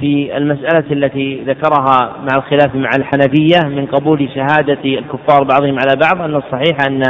في 0.00 0.36
المسألة 0.36 0.84
التي 0.92 1.42
ذكرها 1.46 2.12
مع 2.24 2.36
الخلاف 2.36 2.74
مع 2.74 2.90
الحنفية 2.98 3.68
من 3.68 3.86
قبول 3.86 4.28
شهادة 4.34 4.78
الكفار 4.84 5.44
بعضهم 5.44 5.78
على 5.78 6.00
بعض 6.00 6.22
أن 6.28 6.36
الصحيح 6.36 6.76
أن 6.88 7.02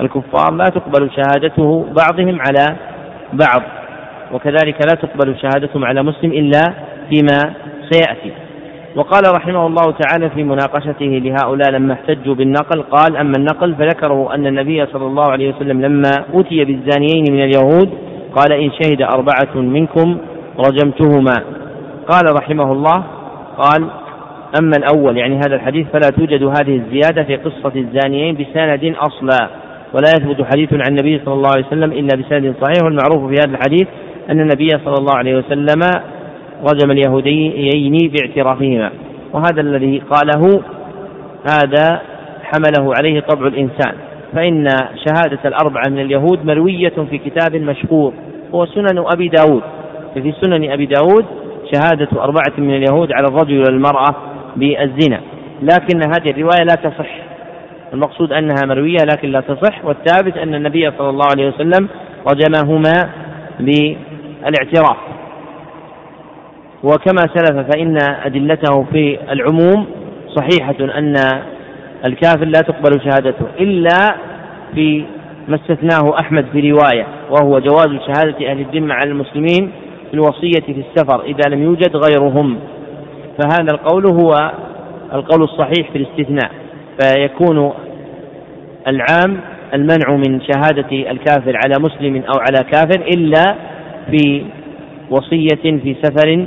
الكفار 0.00 0.52
لا 0.54 0.64
تقبل 0.64 1.10
شهادته 1.16 1.86
بعضهم 1.96 2.38
على 2.48 2.76
بعض 3.32 3.62
وكذلك 4.32 4.76
لا 4.90 4.94
تقبل 5.02 5.36
شهادتهم 5.42 5.84
على 5.84 6.02
مسلم 6.02 6.32
إلا 6.32 6.60
فيما 7.10 7.38
سيأتي 7.90 8.32
وقال 8.96 9.22
رحمه 9.36 9.66
الله 9.66 9.94
تعالى 10.00 10.30
في 10.30 10.42
مناقشته 10.44 11.06
لهؤلاء 11.24 11.70
لما 11.70 11.92
احتجوا 11.92 12.34
بالنقل 12.34 12.82
قال 12.82 13.16
أما 13.16 13.32
النقل 13.38 13.74
فذكروا 13.74 14.34
أن 14.34 14.46
النبي 14.46 14.86
صلى 14.86 15.06
الله 15.06 15.26
عليه 15.32 15.54
وسلم 15.54 15.80
لما 15.82 16.10
أتي 16.34 16.64
بالزانيين 16.64 17.24
من 17.30 17.42
اليهود 17.44 17.88
قال 18.36 18.52
إن 18.52 18.70
شهد 18.70 19.02
أربعة 19.02 19.54
منكم 19.56 20.18
رجمتهما 20.68 21.34
قال 22.12 22.34
رحمه 22.42 22.72
الله 22.72 23.04
قال 23.58 23.90
أما 24.60 24.76
الأول 24.76 25.16
يعني 25.18 25.36
هذا 25.36 25.54
الحديث 25.54 25.86
فلا 25.92 26.10
توجد 26.16 26.42
هذه 26.42 26.76
الزيادة 26.76 27.22
في 27.24 27.36
قصة 27.36 27.72
الزانيين 27.76 28.34
بسند 28.34 28.94
أصلا 29.00 29.48
ولا 29.92 30.08
يثبت 30.08 30.46
حديث 30.52 30.72
عن 30.72 30.82
النبي 30.88 31.20
صلى 31.24 31.34
الله 31.34 31.50
عليه 31.56 31.66
وسلم 31.66 31.92
إلا 31.92 32.16
بسند 32.16 32.54
صحيح 32.62 32.84
والمعروف 32.84 33.28
في 33.30 33.34
هذا 33.34 33.50
الحديث 33.50 33.88
أن 34.30 34.40
النبي 34.40 34.68
صلى 34.68 34.94
الله 34.98 35.16
عليه 35.16 35.36
وسلم 35.38 35.80
رجم 36.72 36.90
اليهوديين 36.90 38.10
باعترافهما 38.12 38.90
وهذا 39.32 39.60
الذي 39.60 40.02
قاله 40.10 40.62
هذا 41.52 42.00
حمله 42.42 42.92
عليه 42.98 43.20
طبع 43.20 43.46
الإنسان 43.46 43.92
فإن 44.32 44.66
شهادة 45.06 45.38
الأربعة 45.44 45.82
من 45.90 45.98
اليهود 45.98 46.44
مروية 46.44 46.94
في 47.10 47.18
كتاب 47.18 47.56
مشهور 47.56 48.12
هو 48.54 48.66
سنن 48.66 48.98
أبي 49.12 49.28
داود 49.28 49.62
ففي 50.14 50.32
سنن 50.42 50.70
أبي 50.70 50.86
داود 50.86 51.24
شهادة 51.74 52.08
أربعة 52.12 52.52
من 52.58 52.74
اليهود 52.74 53.12
على 53.12 53.24
الرجل 53.28 53.58
والمرأة 53.58 54.14
بالزنا 54.56 55.20
لكن 55.62 56.02
هذه 56.02 56.30
الرواية 56.30 56.60
لا 56.64 56.74
تصح 56.74 57.08
المقصود 57.92 58.32
أنها 58.32 58.56
مروية 58.64 58.98
لكن 59.14 59.28
لا 59.28 59.40
تصح 59.40 59.84
والثابت 59.84 60.36
أن 60.36 60.54
النبي 60.54 60.90
صلى 60.98 61.10
الله 61.10 61.26
عليه 61.34 61.48
وسلم 61.48 61.88
رجمهما 62.32 62.92
بالاعتراف 63.60 64.96
وكما 66.82 67.22
سلف 67.34 67.70
فإن 67.74 67.96
أدلته 68.24 68.84
في 68.92 69.18
العموم 69.30 69.86
صحيحة 70.36 70.76
أن 70.98 71.14
الكافر 72.06 72.44
لا 72.44 72.60
تقبل 72.60 73.00
شهادته 73.00 73.46
إلا 73.60 74.14
في 74.74 75.04
ما 75.48 75.56
استثناه 75.56 76.14
أحمد 76.20 76.46
في 76.52 76.70
رواية 76.72 77.06
وهو 77.30 77.58
جواز 77.60 77.88
شهادة 77.88 78.50
أهل 78.50 78.60
الذمة 78.60 78.94
على 78.94 79.10
المسلمين 79.10 79.70
في 80.10 80.14
الوصية 80.14 80.60
في 80.66 80.82
السفر 80.88 81.22
إذا 81.24 81.48
لم 81.48 81.62
يوجد 81.62 81.96
غيرهم 81.96 82.56
فهذا 83.38 83.72
القول 83.72 84.22
هو 84.24 84.34
القول 85.12 85.42
الصحيح 85.42 85.90
في 85.92 85.98
الاستثناء 85.98 86.50
فيكون 87.00 87.72
العام 88.88 89.40
المنع 89.74 90.10
من 90.16 90.40
شهادة 90.40 90.88
الكافر 91.10 91.56
على 91.64 91.74
مسلم 91.80 92.16
أو 92.16 92.40
على 92.40 92.64
كافر 92.72 93.06
إلا 93.16 93.54
في 94.10 94.42
وصية 95.10 95.56
في 95.62 95.96
سفر 96.02 96.46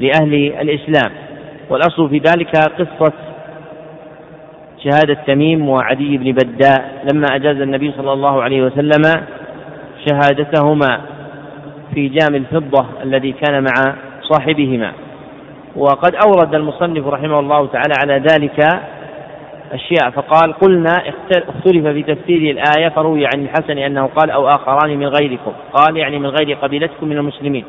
لأهل 0.00 0.34
الإسلام 0.34 1.12
والأصل 1.70 2.08
في 2.08 2.16
ذلك 2.18 2.56
قصة 2.56 3.12
شهادة 4.84 5.14
تميم 5.26 5.68
وعدي 5.68 6.16
بن 6.18 6.32
بداء 6.32 6.84
لما 7.12 7.26
أجاز 7.34 7.56
النبي 7.60 7.92
صلى 7.96 8.12
الله 8.12 8.42
عليه 8.42 8.62
وسلم 8.62 9.02
شهادتهما 10.08 11.00
في 11.94 12.08
جام 12.08 12.34
الفضة 12.34 12.86
الذي 13.02 13.32
كان 13.32 13.62
مع 13.64 13.94
صاحبهما 14.22 14.92
وقد 15.76 16.14
أورد 16.26 16.54
المصنف 16.54 17.06
رحمه 17.06 17.38
الله 17.40 17.66
تعالى 17.66 17.94
على 18.02 18.22
ذلك 18.32 18.60
أشياء 19.72 20.10
فقال 20.10 20.52
قلنا 20.52 20.90
اختلف 21.30 21.86
في 21.88 22.02
تفسير 22.02 22.50
الآية 22.50 22.88
فروي 22.88 23.26
عن 23.36 23.44
الحسن 23.44 23.78
أنه 23.78 24.06
قال 24.06 24.30
أو 24.30 24.48
آخران 24.48 24.98
من 24.98 25.06
غيركم 25.06 25.52
قال 25.72 25.96
يعني 25.96 26.18
من 26.18 26.26
غير 26.26 26.56
قبيلتكم 26.62 27.08
من 27.08 27.16
المسلمين 27.16 27.64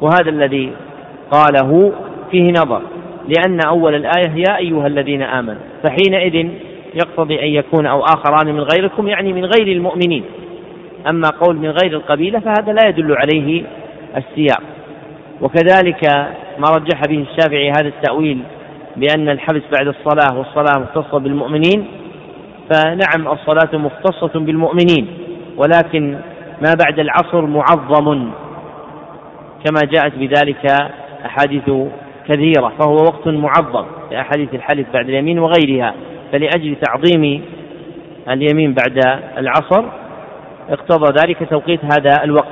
وهذا 0.00 0.30
الذي 0.30 0.72
قاله 1.30 1.92
فيه 2.30 2.42
نظر 2.50 2.80
لأن 3.28 3.58
أول 3.68 3.94
الآية 3.94 4.34
يا 4.48 4.56
أيها 4.56 4.86
الذين 4.86 5.22
آمنوا 5.22 5.60
فحينئذ 5.84 6.48
يقتضي 6.94 7.40
أن 7.42 7.46
يكون 7.48 7.86
أو 7.86 8.04
آخران 8.04 8.54
من 8.54 8.60
غيركم 8.76 9.08
يعني 9.08 9.32
من 9.32 9.44
غير 9.44 9.76
المؤمنين 9.76 10.24
أما 11.10 11.28
قول 11.40 11.56
من 11.56 11.70
غير 11.70 11.96
القبيلة 11.96 12.40
فهذا 12.40 12.72
لا 12.72 12.88
يدل 12.88 13.14
عليه 13.16 13.64
السياق 14.16 14.62
وكذلك 15.40 16.00
ما 16.58 16.68
رجح 16.70 17.00
به 17.08 17.18
الشافعي 17.30 17.70
هذا 17.70 17.88
التأويل 17.88 18.38
بأن 18.96 19.28
الحبس 19.28 19.62
بعد 19.78 19.86
الصلاة 19.88 20.38
والصلاة 20.38 20.82
مختصة 20.84 21.18
بالمؤمنين 21.18 21.86
فنعم 22.70 23.32
الصلاة 23.32 23.76
مختصة 23.78 24.40
بالمؤمنين 24.40 25.06
ولكن 25.56 26.18
ما 26.62 26.72
بعد 26.84 26.98
العصر 26.98 27.46
معظم 27.46 28.30
كما 29.64 29.80
جاءت 29.92 30.14
بذلك 30.14 30.66
أحاديث 31.26 31.70
كثيرة 32.28 32.72
فهو 32.80 32.94
وقت 32.94 33.26
معظم 33.28 33.84
لأحاديث 34.12 34.54
الحلف 34.54 34.86
بعد 34.94 35.08
اليمين 35.08 35.38
وغيرها 35.38 35.94
فلأجل 36.32 36.76
تعظيم 36.82 37.42
اليمين 38.28 38.74
بعد 38.74 39.20
العصر 39.38 39.84
اقتضى 40.70 41.06
ذلك 41.24 41.36
توقيت 41.50 41.80
هذا 41.84 42.14
الوقت 42.24 42.46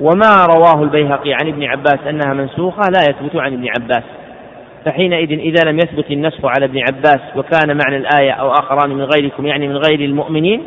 وما 0.00 0.46
رواه 0.50 0.82
البيهقي 0.82 1.32
عن 1.32 1.48
ابن 1.48 1.64
عباس 1.64 1.98
أنها 2.08 2.34
منسوخة 2.34 2.80
لا 2.92 3.00
يثبت 3.08 3.36
عن 3.36 3.52
ابن 3.52 3.68
عباس 3.68 4.02
فحينئذ 4.84 5.38
إذا 5.38 5.70
لم 5.70 5.76
يثبت 5.78 6.10
النسخ 6.10 6.38
على 6.44 6.64
ابن 6.64 6.78
عباس 6.78 7.20
وكان 7.36 7.78
معنى 7.84 7.96
الآية 7.96 8.30
أو 8.32 8.50
آخران 8.52 8.90
من 8.90 9.02
غيركم 9.14 9.46
يعني 9.46 9.68
من 9.68 9.76
غير 9.76 10.00
المؤمنين 10.00 10.62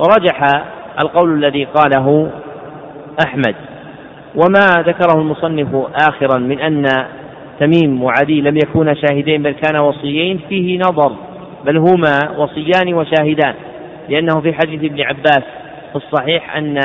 رجح 0.00 0.40
القول 1.02 1.34
الذي 1.44 1.64
قاله 1.64 2.30
أحمد 3.26 3.54
وما 4.34 4.82
ذكره 4.86 5.20
المصنف 5.20 5.68
آخرا 6.08 6.38
من 6.38 6.60
أن 6.60 6.86
تميم 7.60 8.02
وعدي 8.02 8.40
لم 8.40 8.56
يكونا 8.56 8.94
شاهدين 8.94 9.42
بل 9.42 9.50
كانا 9.50 9.82
وصيين 9.84 10.40
فيه 10.48 10.78
نظر 10.78 11.12
بل 11.64 11.76
هما 11.76 12.18
وصيان 12.36 12.94
وشاهدان 12.94 13.54
لأنه 14.08 14.40
في 14.40 14.52
حديث 14.52 14.84
ابن 14.84 15.00
عباس 15.02 15.42
في 15.90 15.96
الصحيح 15.96 16.56
أن 16.56 16.80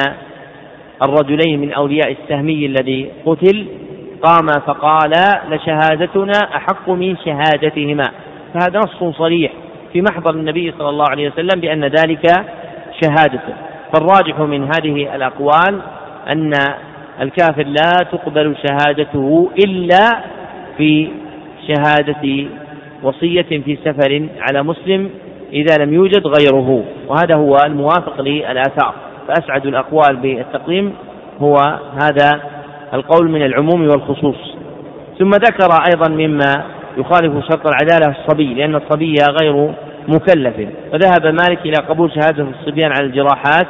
الرجلين 1.01 1.59
من 1.61 1.71
أولياء 1.73 2.11
السهمي 2.23 2.65
الذي 2.65 3.11
قتل 3.25 3.65
قام 4.23 4.45
فقال 4.65 5.11
لشهادتنا 5.49 6.55
أحق 6.57 6.89
من 6.89 7.17
شهادتهما 7.25 8.03
فهذا 8.53 8.79
نص 8.79 9.17
صريح 9.17 9.51
في 9.93 10.01
محضر 10.01 10.29
النبي 10.35 10.73
صلى 10.79 10.89
الله 10.89 11.05
عليه 11.09 11.27
وسلم 11.29 11.61
بأن 11.61 11.83
ذلك 11.85 12.25
شهادته 13.03 13.53
فالراجح 13.93 14.39
من 14.39 14.63
هذه 14.63 15.15
الأقوال 15.15 15.79
أن 16.35 16.51
الكافر 17.21 17.63
لا 17.63 17.91
تقبل 18.11 18.55
شهادته 18.69 19.51
إلا 19.65 20.21
في 20.77 21.07
شهادة 21.67 22.45
وصية 23.03 23.41
في 23.65 23.77
سفر 23.85 24.27
على 24.39 24.63
مسلم 24.63 25.09
إذا 25.55 25.75
لم 25.83 25.93
يوجد 25.93 26.27
غيره 26.27 26.83
وهذا 27.07 27.35
هو 27.35 27.57
الموافق 27.65 28.21
للآثار 28.21 28.93
فأسعد 29.27 29.65
الأقوال 29.65 30.15
بالتقييم 30.15 30.93
هو 31.41 31.55
هذا 32.03 32.29
القول 32.93 33.29
من 33.29 33.41
العموم 33.45 33.81
والخصوص 33.81 34.37
ثم 35.19 35.29
ذكر 35.29 35.67
أيضا 35.93 36.09
مما 36.09 36.53
يخالف 36.97 37.33
شرط 37.45 37.67
العدالة 37.67 38.11
الصبي 38.19 38.53
لأن 38.53 38.75
الصبي 38.75 39.15
غير 39.41 39.73
مكلف 40.07 40.53
فذهب 40.91 41.25
مالك 41.27 41.59
إلى 41.65 41.85
قبول 41.89 42.11
شهادة 42.11 42.45
الصبيان 42.59 42.91
على 42.97 43.07
الجراحات 43.07 43.67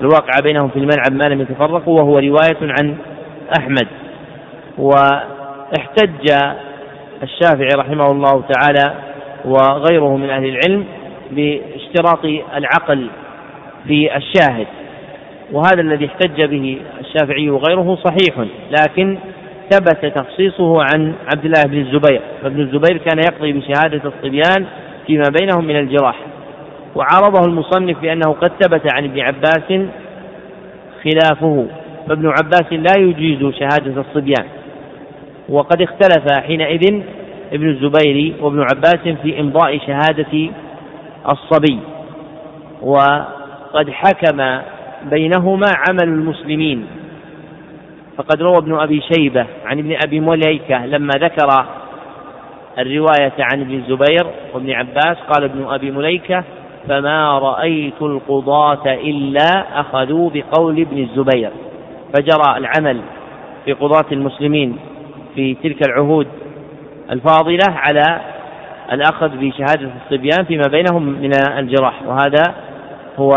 الواقعة 0.00 0.42
بينهم 0.42 0.68
في 0.68 0.78
الملعب 0.78 1.12
ما 1.12 1.24
لم 1.34 1.40
يتفرقوا 1.40 2.00
وهو 2.00 2.18
رواية 2.18 2.58
عن 2.80 2.96
أحمد 3.58 3.86
واحتج 4.78 6.32
الشافعي 7.22 7.68
رحمه 7.76 8.06
الله 8.06 8.42
تعالى 8.52 8.94
وغيره 9.44 10.16
من 10.16 10.30
أهل 10.30 10.44
العلم 10.46 10.84
باشتراط 11.32 12.24
العقل 12.56 13.06
في 13.88 14.16
الشاهد 14.16 14.66
وهذا 15.52 15.80
الذي 15.80 16.06
احتج 16.06 16.42
به 16.44 16.78
الشافعي 17.00 17.50
وغيره 17.50 17.98
صحيح 18.04 18.46
لكن 18.70 19.18
ثبت 19.70 20.06
تخصيصه 20.06 20.78
عن 20.82 21.12
عبد 21.34 21.44
الله 21.44 21.62
بن 21.66 21.78
الزبير 21.80 22.20
فابن 22.42 22.60
الزبير 22.60 22.96
كان 22.96 23.18
يقضي 23.18 23.52
بشهادة 23.52 24.00
الصبيان 24.10 24.66
فيما 25.06 25.24
بينهم 25.40 25.64
من 25.64 25.76
الجراح 25.76 26.16
وعارضه 26.94 27.46
المصنف 27.48 27.98
بأنه 27.98 28.32
قد 28.32 28.52
ثبت 28.60 28.82
عن 28.96 29.04
ابن 29.04 29.20
عباس 29.20 29.80
خلافه 31.04 31.66
فابن 32.08 32.26
عباس 32.28 32.72
لا 32.72 32.98
يجيز 33.02 33.38
شهادة 33.38 34.00
الصبيان 34.00 34.46
وقد 35.48 35.82
اختلف 35.82 36.40
حينئذ 36.46 37.00
ابن 37.52 37.68
الزبير 37.68 38.32
وابن 38.40 38.60
عباس 38.74 39.14
في 39.22 39.40
إمضاء 39.40 39.78
شهادة 39.86 40.50
الصبي 41.28 41.78
وقد 42.82 43.90
حكم 43.90 44.58
بينهما 45.10 45.66
عمل 45.88 46.02
المسلمين 46.08 46.86
فقد 48.16 48.42
روى 48.42 48.56
ابن 48.58 48.74
ابي 48.80 49.00
شيبه 49.14 49.46
عن 49.64 49.78
ابن 49.78 49.96
ابي 50.06 50.20
مليكه 50.20 50.86
لما 50.86 51.12
ذكر 51.18 51.66
الروايه 52.78 53.32
عن 53.38 53.60
ابن 53.60 53.74
الزبير 53.74 54.26
وابن 54.54 54.70
عباس 54.70 55.16
قال 55.32 55.44
ابن 55.44 55.66
ابي 55.70 55.90
مليكه 55.90 56.44
فما 56.88 57.38
رايت 57.38 58.02
القضاه 58.02 58.82
الا 58.86 59.80
اخذوا 59.80 60.30
بقول 60.34 60.80
ابن 60.80 60.98
الزبير 60.98 61.50
فجرى 62.14 62.56
العمل 62.56 63.00
في 63.64 63.72
قضاه 63.72 64.04
المسلمين 64.12 64.76
في 65.34 65.54
تلك 65.54 65.88
العهود 65.88 66.26
الفاضله 67.10 67.66
على 67.74 68.20
الأخذ 68.92 69.28
بشهادة 69.28 69.90
الصبيان 70.02 70.44
فيما 70.44 70.64
بينهم 70.70 71.02
من 71.02 71.30
الجراح 71.58 71.94
وهذا 72.06 72.42
هو 73.18 73.32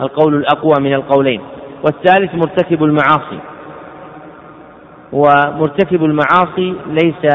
القول 0.00 0.34
الأقوى 0.34 0.74
من 0.80 0.94
القولين 0.94 1.40
والثالث 1.86 2.34
مرتكب 2.34 2.84
المعاصي 2.84 3.38
ومرتكب 5.12 6.04
المعاصي 6.04 6.74
ليس 6.86 7.32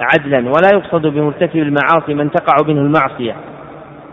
عدلا 0.00 0.38
ولا 0.38 0.68
يقصد 0.74 1.06
بمرتكب 1.06 1.56
المعاصي 1.56 2.14
من 2.14 2.30
تقع 2.30 2.56
منه 2.68 2.80
المعصية 2.80 3.34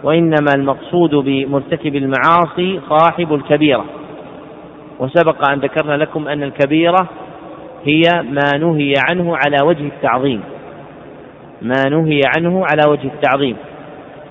وإنما 0.04 0.52
المقصود 0.56 1.16
بمرتكب 1.16 1.96
المعاصي 1.96 2.80
صاحب 2.90 3.34
الكبيرة 3.34 3.86
وسبق 5.00 5.50
أن 5.52 5.60
ذكرنا 5.60 5.94
لكم 5.98 6.28
أن 6.28 6.44
الكبيرة 6.44 7.08
هي 7.86 8.02
ما 8.24 8.58
نهي 8.60 8.94
عنه 9.12 9.36
على 9.36 9.58
وجه 9.64 9.82
التعظيم 9.88 10.42
ما 11.62 11.90
نهي 11.90 12.22
عنه 12.38 12.64
على 12.72 12.92
وجه 12.92 13.04
التعظيم 13.06 13.56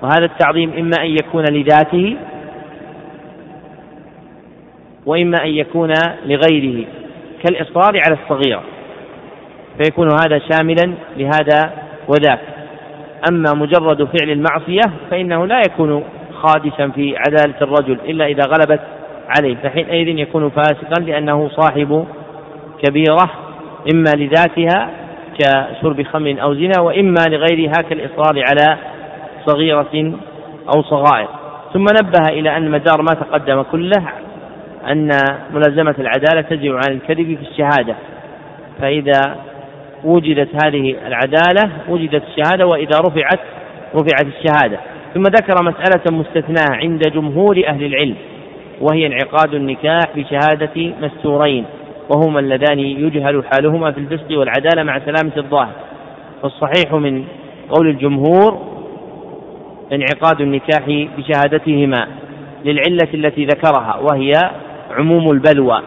وهذا 0.03 0.25
التعظيم 0.25 0.73
إما 0.79 0.93
أن 1.03 1.07
يكون 1.11 1.45
لذاته 1.45 2.17
وإما 5.07 5.45
أن 5.45 5.51
يكون 5.51 5.93
لغيره 6.27 6.85
كالإصرار 7.45 7.93
على 8.07 8.19
الصغيرة 8.25 8.63
فيكون 9.83 10.09
هذا 10.13 10.39
شاملا 10.53 10.95
لهذا 11.17 11.73
وذاك 12.09 12.41
أما 13.31 13.51
مجرد 13.55 14.05
فعل 14.05 14.31
المعصية 14.31 14.81
فإنه 15.11 15.47
لا 15.47 15.61
يكون 15.69 16.05
خادشا 16.43 16.89
في 16.89 17.17
عدالة 17.17 17.55
الرجل 17.63 17.93
إلا 18.05 18.27
إذا 18.27 18.43
غلبت 18.49 18.81
عليه 19.39 19.57
فحينئذ 19.63 20.09
يكون 20.19 20.51
فاسقا 20.51 21.03
لأنه 21.07 21.49
صاحب 21.57 22.05
كبيرة 22.83 23.31
إما 23.95 24.11
لذاتها 24.17 24.91
كشرب 25.39 26.03
خمر 26.03 26.37
أو 26.47 26.55
زنا 26.55 26.81
وإما 26.83 27.25
لغيرها 27.29 27.83
كالإصرار 27.91 28.45
على 28.51 28.79
صغيرة 29.47 30.13
أو 30.75 30.83
صغائر 30.83 31.29
ثم 31.75 31.83
نبه 32.03 32.21
إلى 32.33 32.57
أن 32.57 32.71
مدار 32.71 33.03
ما 33.03 33.15
تقدم 33.21 33.63
كله 33.63 34.03
أن 34.91 35.09
ملازمة 35.55 35.95
العدالة 35.99 36.41
تجب 36.41 36.75
عن 36.75 36.93
الكذب 36.95 37.39
في 37.43 37.49
الشهادة 37.51 37.95
فإذا 38.81 39.21
وجدت 40.05 40.49
هذه 40.67 40.97
العدالة 41.07 41.71
وجدت 41.89 42.23
الشهادة 42.29 42.67
وإذا 42.67 42.99
رفعت 43.07 43.41
رفعت 43.95 44.25
الشهادة 44.25 44.79
ثم 45.15 45.23
ذكر 45.23 45.65
مسألة 45.65 46.01
مستثناة 46.19 46.77
عند 46.79 47.03
جمهور 47.09 47.63
أهل 47.69 47.85
العلم 47.85 48.15
وهي 48.81 49.07
انعقاد 49.07 49.55
النكاح 49.55 50.01
بشهادة 50.15 50.93
مستورين 51.03 51.65
وهما 52.09 52.41
اللذان 52.41 52.79
يجهل 52.79 53.45
حالهما 53.53 53.93
في 53.93 53.99
الفسق 54.01 54.39
والعدالة 54.39 54.83
مع 54.83 54.99
سلامة 54.99 55.33
الظاهر 55.37 55.73
فالصحيح 56.43 56.93
من 56.93 57.25
قول 57.71 57.87
الجمهور 57.89 58.59
انعقاد 59.93 60.41
النكاح 60.41 60.83
بشهادتهما 61.19 62.07
للعلة 62.65 63.09
التي 63.15 63.45
ذكرها 63.45 63.97
وهي 63.97 64.33
عموم 64.91 65.31
البلوى 65.31 65.83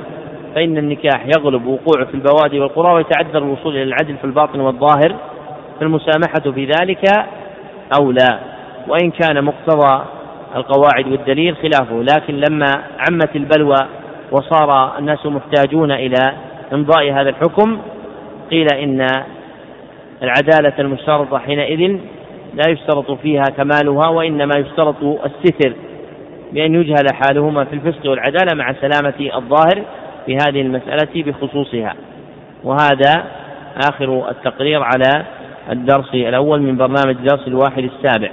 فإن 0.56 0.77
النكاح 0.77 1.25
يغلب 1.38 1.66
وقوعه 1.66 2.06
في 2.06 2.14
البوادي 2.14 2.59
والقرى 2.59 2.93
ويتعذر 2.93 3.38
الوصول 3.38 3.74
إلى 3.74 3.83
العدل 3.83 4.16
في 4.17 4.24
الباطن 4.25 4.59
والظاهر 4.59 5.16
فالمسامحة 5.80 6.51
في 6.56 6.66
ذلك 6.66 7.01
أولى 8.00 8.40
وإن 8.88 9.11
كان 9.11 9.43
مقتضى 9.43 10.03
القواعد 10.56 11.08
والدليل 11.08 11.56
خلافه 11.56 12.01
لكن 12.01 12.33
لما 12.40 12.72
عمت 13.08 13.35
البلوى 13.35 13.75
وصار 14.32 14.98
الناس 15.00 15.26
محتاجون 15.26 15.92
إلى 15.92 16.34
إمضاء 16.74 17.11
هذا 17.11 17.30
الحكم 17.30 17.82
قيل 18.51 18.68
إن 18.74 19.06
العدالة 20.24 20.74
المشترطة 20.80 21.38
حينئذ 21.38 21.98
لا 22.53 22.69
يشترط 22.72 23.11
فيها 23.11 23.43
كمالها 23.58 24.08
وإنما 24.08 24.51
يشترط 24.58 24.95
الستر 25.03 25.74
بأن 26.51 26.76
يجهل 26.76 27.06
حالهما 27.14 27.64
في 27.66 27.74
الفسق 27.76 28.10
والعدالة 28.10 28.56
مع 28.56 28.74
سلامة 28.74 29.35
الظاهر 29.38 29.82
في 30.26 30.35
هذه 30.48 30.61
المسألة 30.61 31.24
بخصوصها 31.24 31.95
وهذا 32.64 33.24
آخر 33.90 34.30
التقرير 34.30 34.82
على 34.84 35.26
الدرس 35.72 36.14
الأول 36.14 36.61
من 36.61 36.77
برنامج 36.77 37.16
درس 37.16 37.48
الواحد 37.48 37.84
السابع 37.84 38.30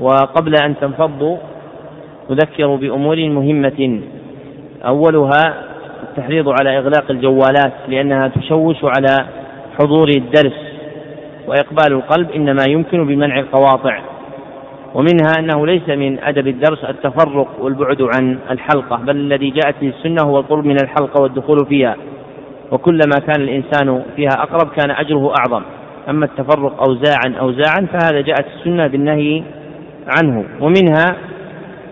وقبل 0.00 0.54
أن 0.64 0.74
تنفضوا 0.80 1.36
أذكر 2.30 2.66
بأمور 2.66 3.28
مهمة 3.28 4.00
أولها 4.86 5.64
التحريض 6.02 6.48
على 6.48 6.78
إغلاق 6.78 7.10
الجوالات 7.10 7.72
لأنها 7.88 8.28
تشوش 8.28 8.76
على 8.84 9.26
حضور 9.78 10.08
الدرس 10.08 10.54
وإقبال 11.46 11.92
القلب 11.92 12.30
إنما 12.30 12.62
يمكن 12.68 13.06
بمنع 13.06 13.38
القواطع 13.40 13.98
ومنها 14.94 15.32
أنه 15.38 15.66
ليس 15.66 15.88
من 15.88 16.18
أدب 16.24 16.46
الدرس 16.46 16.84
التفرق 16.84 17.48
والبعد 17.60 18.02
عن 18.02 18.38
الحلقة 18.50 18.96
بل 18.96 19.16
الذي 19.16 19.50
جاءت 19.50 19.74
به 19.80 19.88
السنة 19.98 20.30
هو 20.30 20.38
القرب 20.38 20.64
من 20.64 20.76
الحلقة 20.82 21.22
والدخول 21.22 21.58
فيها 21.68 21.96
وكلما 22.72 23.16
كان 23.26 23.40
الإنسان 23.42 24.02
فيها 24.16 24.30
أقرب 24.38 24.70
كان 24.72 24.90
أجره 24.90 25.32
أعظم 25.40 25.62
أما 26.08 26.24
التفرق 26.24 26.82
أوزاعا 26.88 27.34
أوزاعا 27.40 27.86
فهذا 27.92 28.20
جاءت 28.20 28.46
السنة 28.60 28.86
بالنهي 28.86 29.42
عنه 30.22 30.44
ومنها 30.60 31.16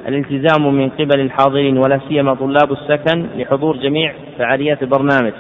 الالتزام 0.08 0.74
من 0.74 0.88
قبل 0.88 1.20
الحاضرين 1.20 1.78
ولا 1.78 2.00
سيما 2.08 2.34
طلاب 2.34 2.72
السكن 2.72 3.26
لحضور 3.36 3.76
جميع 3.76 4.12
فعاليات 4.38 4.82
البرنامج 4.82 5.32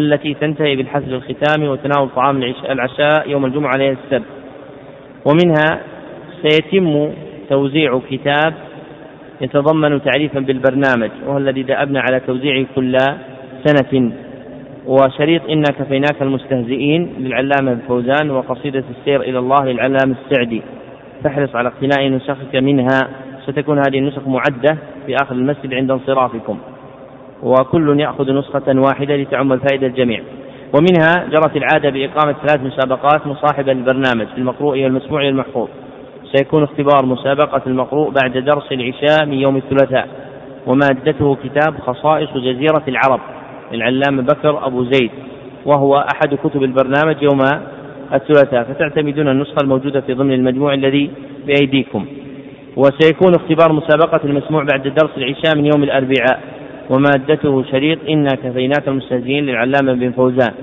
التي 0.00 0.34
تنتهي 0.34 0.76
بالحفل 0.76 1.14
الختامي 1.14 1.68
وتناول 1.68 2.08
طعام 2.16 2.42
العشاء 2.70 3.30
يوم 3.30 3.44
الجمعة 3.44 3.72
ليلة 3.78 3.96
السبت 4.04 4.26
ومنها 5.30 5.80
سيتم 6.42 7.12
توزيع 7.50 8.00
كتاب 8.10 8.54
يتضمن 9.40 10.02
تعريفا 10.04 10.40
بالبرنامج 10.40 11.10
وهو 11.26 11.38
الذي 11.38 11.62
دأبنا 11.62 12.00
على 12.00 12.20
توزيعه 12.20 12.64
كل 12.74 12.96
سنة 13.64 14.12
وشريط 14.86 15.42
إنا 15.50 15.64
كفيناك 15.78 16.22
المستهزئين 16.22 17.14
للعلامة 17.18 17.72
الفوزان 17.72 18.30
وقصيدة 18.30 18.84
السير 18.98 19.20
إلى 19.20 19.38
الله 19.38 19.64
للعلامة 19.64 20.16
السعدي 20.30 20.62
فاحرص 21.24 21.56
على 21.56 21.68
اقتناء 21.68 22.08
نسخك 22.08 22.54
منها 22.54 23.00
ستكون 23.46 23.78
هذه 23.78 23.98
النسخ 23.98 24.26
معدة 24.28 24.76
في 25.06 25.14
آخر 25.22 25.34
المسجد 25.34 25.74
عند 25.74 25.90
انصرافكم 25.90 26.58
وكل 27.42 28.00
يأخذ 28.00 28.32
نسخة 28.32 28.80
واحدة 28.88 29.16
لتعم 29.16 29.52
الفائدة 29.52 29.86
الجميع 29.86 30.20
ومنها 30.78 31.26
جرت 31.30 31.56
العادة 31.56 31.90
بإقامة 31.90 32.32
ثلاث 32.32 32.60
مسابقات 32.60 33.26
مصاحبة 33.26 33.72
للبرنامج 33.72 34.26
المقروء 34.38 34.82
والمسموع 34.82 35.24
والمحفوظ 35.24 35.68
سيكون 36.32 36.62
اختبار 36.62 37.06
مسابقة 37.06 37.62
المقروء 37.66 38.12
بعد 38.22 38.38
درس 38.38 38.72
العشاء 38.72 39.26
من 39.26 39.32
يوم 39.34 39.56
الثلاثاء 39.56 40.08
ومادته 40.66 41.36
كتاب 41.44 41.78
خصائص 41.78 42.30
جزيرة 42.32 42.82
العرب 42.88 43.20
للعلامة 43.72 44.22
بكر 44.22 44.66
أبو 44.66 44.84
زيد 44.84 45.10
وهو 45.64 45.96
أحد 45.96 46.34
كتب 46.44 46.62
البرنامج 46.62 47.16
يوم 47.22 47.40
الثلاثاء 48.12 48.62
فتعتمدون 48.64 49.28
النسخة 49.28 49.56
الموجودة 49.62 50.00
في 50.00 50.14
ضمن 50.14 50.32
المجموع 50.32 50.74
الذي 50.74 51.10
بأيديكم 51.46 52.04
وسيكون 52.76 53.34
اختبار 53.34 53.72
مسابقة 53.72 54.20
المسموع 54.24 54.64
بعد 54.64 54.82
درس 54.88 55.10
العشاء 55.16 55.56
من 55.56 55.66
يوم 55.66 55.82
الأربعاء 55.82 56.40
ومادته 56.90 57.64
شريط 57.70 57.98
إنا 58.08 58.28
كفيناك 58.44 58.88
المستهزئين 58.88 59.46
للعلامة 59.46 59.92
بن 59.92 60.10
فوزان 60.12 60.54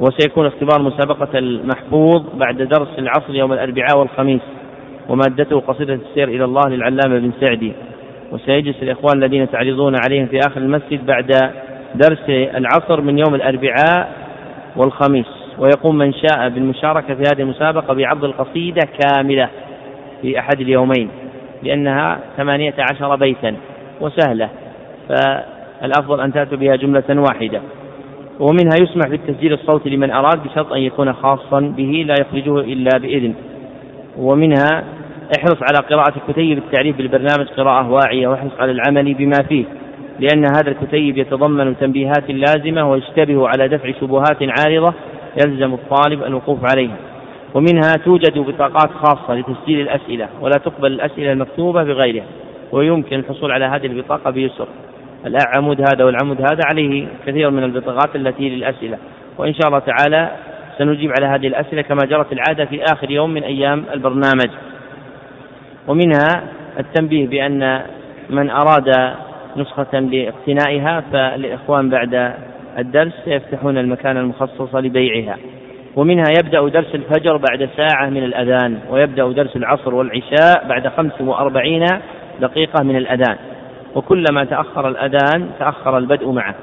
وسيكون 0.00 0.46
اختبار 0.46 0.82
مسابقة 0.82 1.38
المحفوظ 1.38 2.22
بعد 2.34 2.56
درس 2.56 2.88
العصر 2.98 3.34
يوم 3.34 3.52
الأربعاء 3.52 3.98
والخميس 3.98 4.40
ومادته 5.08 5.60
قصيدة 5.60 5.94
السير 6.10 6.28
إلى 6.28 6.44
الله 6.44 6.62
للعلامة 6.68 7.18
بن 7.18 7.30
سعدي 7.44 7.72
وسيجلس 8.32 8.76
الإخوان 8.82 9.22
الذين 9.22 9.50
تعرضون 9.50 9.94
عليهم 10.04 10.26
في 10.26 10.38
آخر 10.46 10.60
المسجد 10.60 11.06
بعد 11.06 11.26
درس 11.94 12.22
العصر 12.28 13.00
من 13.00 13.18
يوم 13.18 13.34
الأربعاء 13.34 14.12
والخميس 14.76 15.26
ويقوم 15.58 15.96
من 15.98 16.12
شاء 16.12 16.48
بالمشاركة 16.48 17.14
في 17.14 17.22
هذه 17.34 17.42
المسابقة 17.42 17.94
بعرض 17.94 18.24
القصيدة 18.24 18.82
كاملة 19.00 19.48
في 20.22 20.38
أحد 20.38 20.60
اليومين 20.60 21.08
لأنها 21.62 22.20
ثمانية 22.36 22.74
عشر 22.78 23.16
بيتا 23.16 23.54
وسهلة 24.00 24.48
فالأفضل 25.08 26.20
أن 26.20 26.32
تأتوا 26.32 26.58
بها 26.58 26.76
جملة 26.76 27.22
واحدة 27.28 27.60
ومنها 28.40 28.76
يسمح 28.82 29.08
بالتسجيل 29.08 29.52
الصوتي 29.52 29.90
لمن 29.90 30.10
أراد 30.10 30.42
بشرط 30.44 30.72
أن 30.72 30.80
يكون 30.80 31.12
خاصا 31.12 31.60
به 31.60 32.04
لا 32.08 32.14
يخرجه 32.20 32.60
إلا 32.60 32.98
بإذن 32.98 33.34
ومنها 34.18 34.84
احرص 35.38 35.58
على 35.62 35.86
قراءة 35.90 36.14
الكتيب 36.26 36.58
التعريف 36.58 36.96
بالبرنامج 36.96 37.46
قراءة 37.56 37.90
واعية 37.90 38.28
واحرص 38.28 38.52
على 38.60 38.70
العمل 38.72 39.14
بما 39.14 39.38
فيه 39.48 39.64
لأن 40.20 40.44
هذا 40.56 40.70
الكتيب 40.70 41.18
يتضمن 41.18 41.76
تنبيهات 41.80 42.30
لازمة 42.30 42.90
ويشتبه 42.90 43.48
على 43.48 43.68
دفع 43.68 43.92
شبهات 44.00 44.36
عارضة 44.42 44.94
يلزم 45.46 45.74
الطالب 45.74 46.22
الوقوف 46.22 46.58
عليها 46.70 46.96
ومنها 47.56 47.92
توجد 48.04 48.38
بطاقات 48.38 48.90
خاصة 48.92 49.34
لتسجيل 49.34 49.80
الأسئلة 49.80 50.28
ولا 50.40 50.56
تقبل 50.64 50.92
الأسئلة 50.92 51.32
المكتوبة 51.32 51.82
بغيرها 51.84 52.24
ويمكن 52.72 53.16
الحصول 53.18 53.52
على 53.52 53.64
هذه 53.64 53.86
البطاقة 53.86 54.30
بيسر 54.30 54.68
العمود 55.26 55.80
هذا 55.80 56.04
والعمود 56.04 56.40
هذا 56.40 56.60
عليه 56.70 57.06
كثير 57.26 57.50
من 57.50 57.64
البطاقات 57.64 58.16
التي 58.16 58.48
للأسئلة 58.48 58.98
وإن 59.38 59.54
شاء 59.54 59.66
الله 59.68 59.78
تعالى 59.78 60.30
سنجيب 60.78 61.12
على 61.20 61.26
هذه 61.26 61.46
الأسئلة 61.46 61.82
كما 61.82 61.98
جرت 62.10 62.32
العادة 62.32 62.64
في 62.64 62.82
آخر 62.92 63.10
يوم 63.10 63.30
من 63.30 63.42
أيام 63.44 63.84
البرنامج 63.92 64.50
ومنها 65.88 66.42
التنبيه 66.78 67.26
بأن 67.26 67.80
من 68.30 68.50
أراد 68.50 69.14
نسخة 69.56 69.98
لاقتنائها 69.98 71.04
فالإخوان 71.12 71.90
بعد 71.90 72.32
الدرس 72.78 73.12
سيفتحون 73.24 73.78
المكان 73.78 74.16
المخصص 74.16 74.74
لبيعها 74.74 75.36
ومنها 75.96 76.26
يبدأ 76.30 76.68
درس 76.68 76.94
الفجر 76.94 77.36
بعد 77.36 77.68
ساعة 77.76 78.08
من 78.10 78.24
الأذان 78.24 78.78
ويبدأ 78.90 79.32
درس 79.32 79.56
العصر 79.56 79.94
والعشاء 79.94 80.68
بعد 80.68 80.88
خمس 80.88 81.12
وأربعين 81.20 81.84
دقيقة 82.40 82.84
من 82.84 82.96
الأذان 82.96 83.36
وكلما 83.94 84.44
تأخر 84.44 84.88
الأذان 84.88 85.48
تأخر 85.58 85.98
البدء 85.98 86.30
معه 86.32 86.54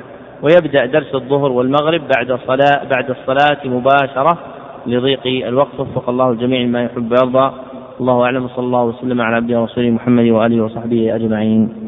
ويبدأ 0.42 0.86
درس 0.86 1.16
الظهر 1.16 1.52
والمغرب 1.52 2.02
بعد 2.16 2.40
صلاة 2.48 2.84
بعد 2.92 3.10
الصلاة 3.10 3.60
مباشرة 3.68 4.38
لضيق 4.88 5.48
الوقت 5.48 5.80
وفق 5.80 6.10
الله 6.10 6.32
الجميع 6.32 6.62
لما 6.62 6.84
يحب 6.84 7.12
ويرضى 7.12 7.54
الله 8.02 8.24
أعلم 8.24 8.46
وصلى 8.46 8.66
الله 8.66 8.84
وسلم 8.84 9.22
على 9.22 9.36
عبده 9.36 9.62
ورسوله 9.62 9.90
محمد 9.90 10.30
وآله 10.30 10.64
وصحبه 10.64 11.16
أجمعين 11.16 11.83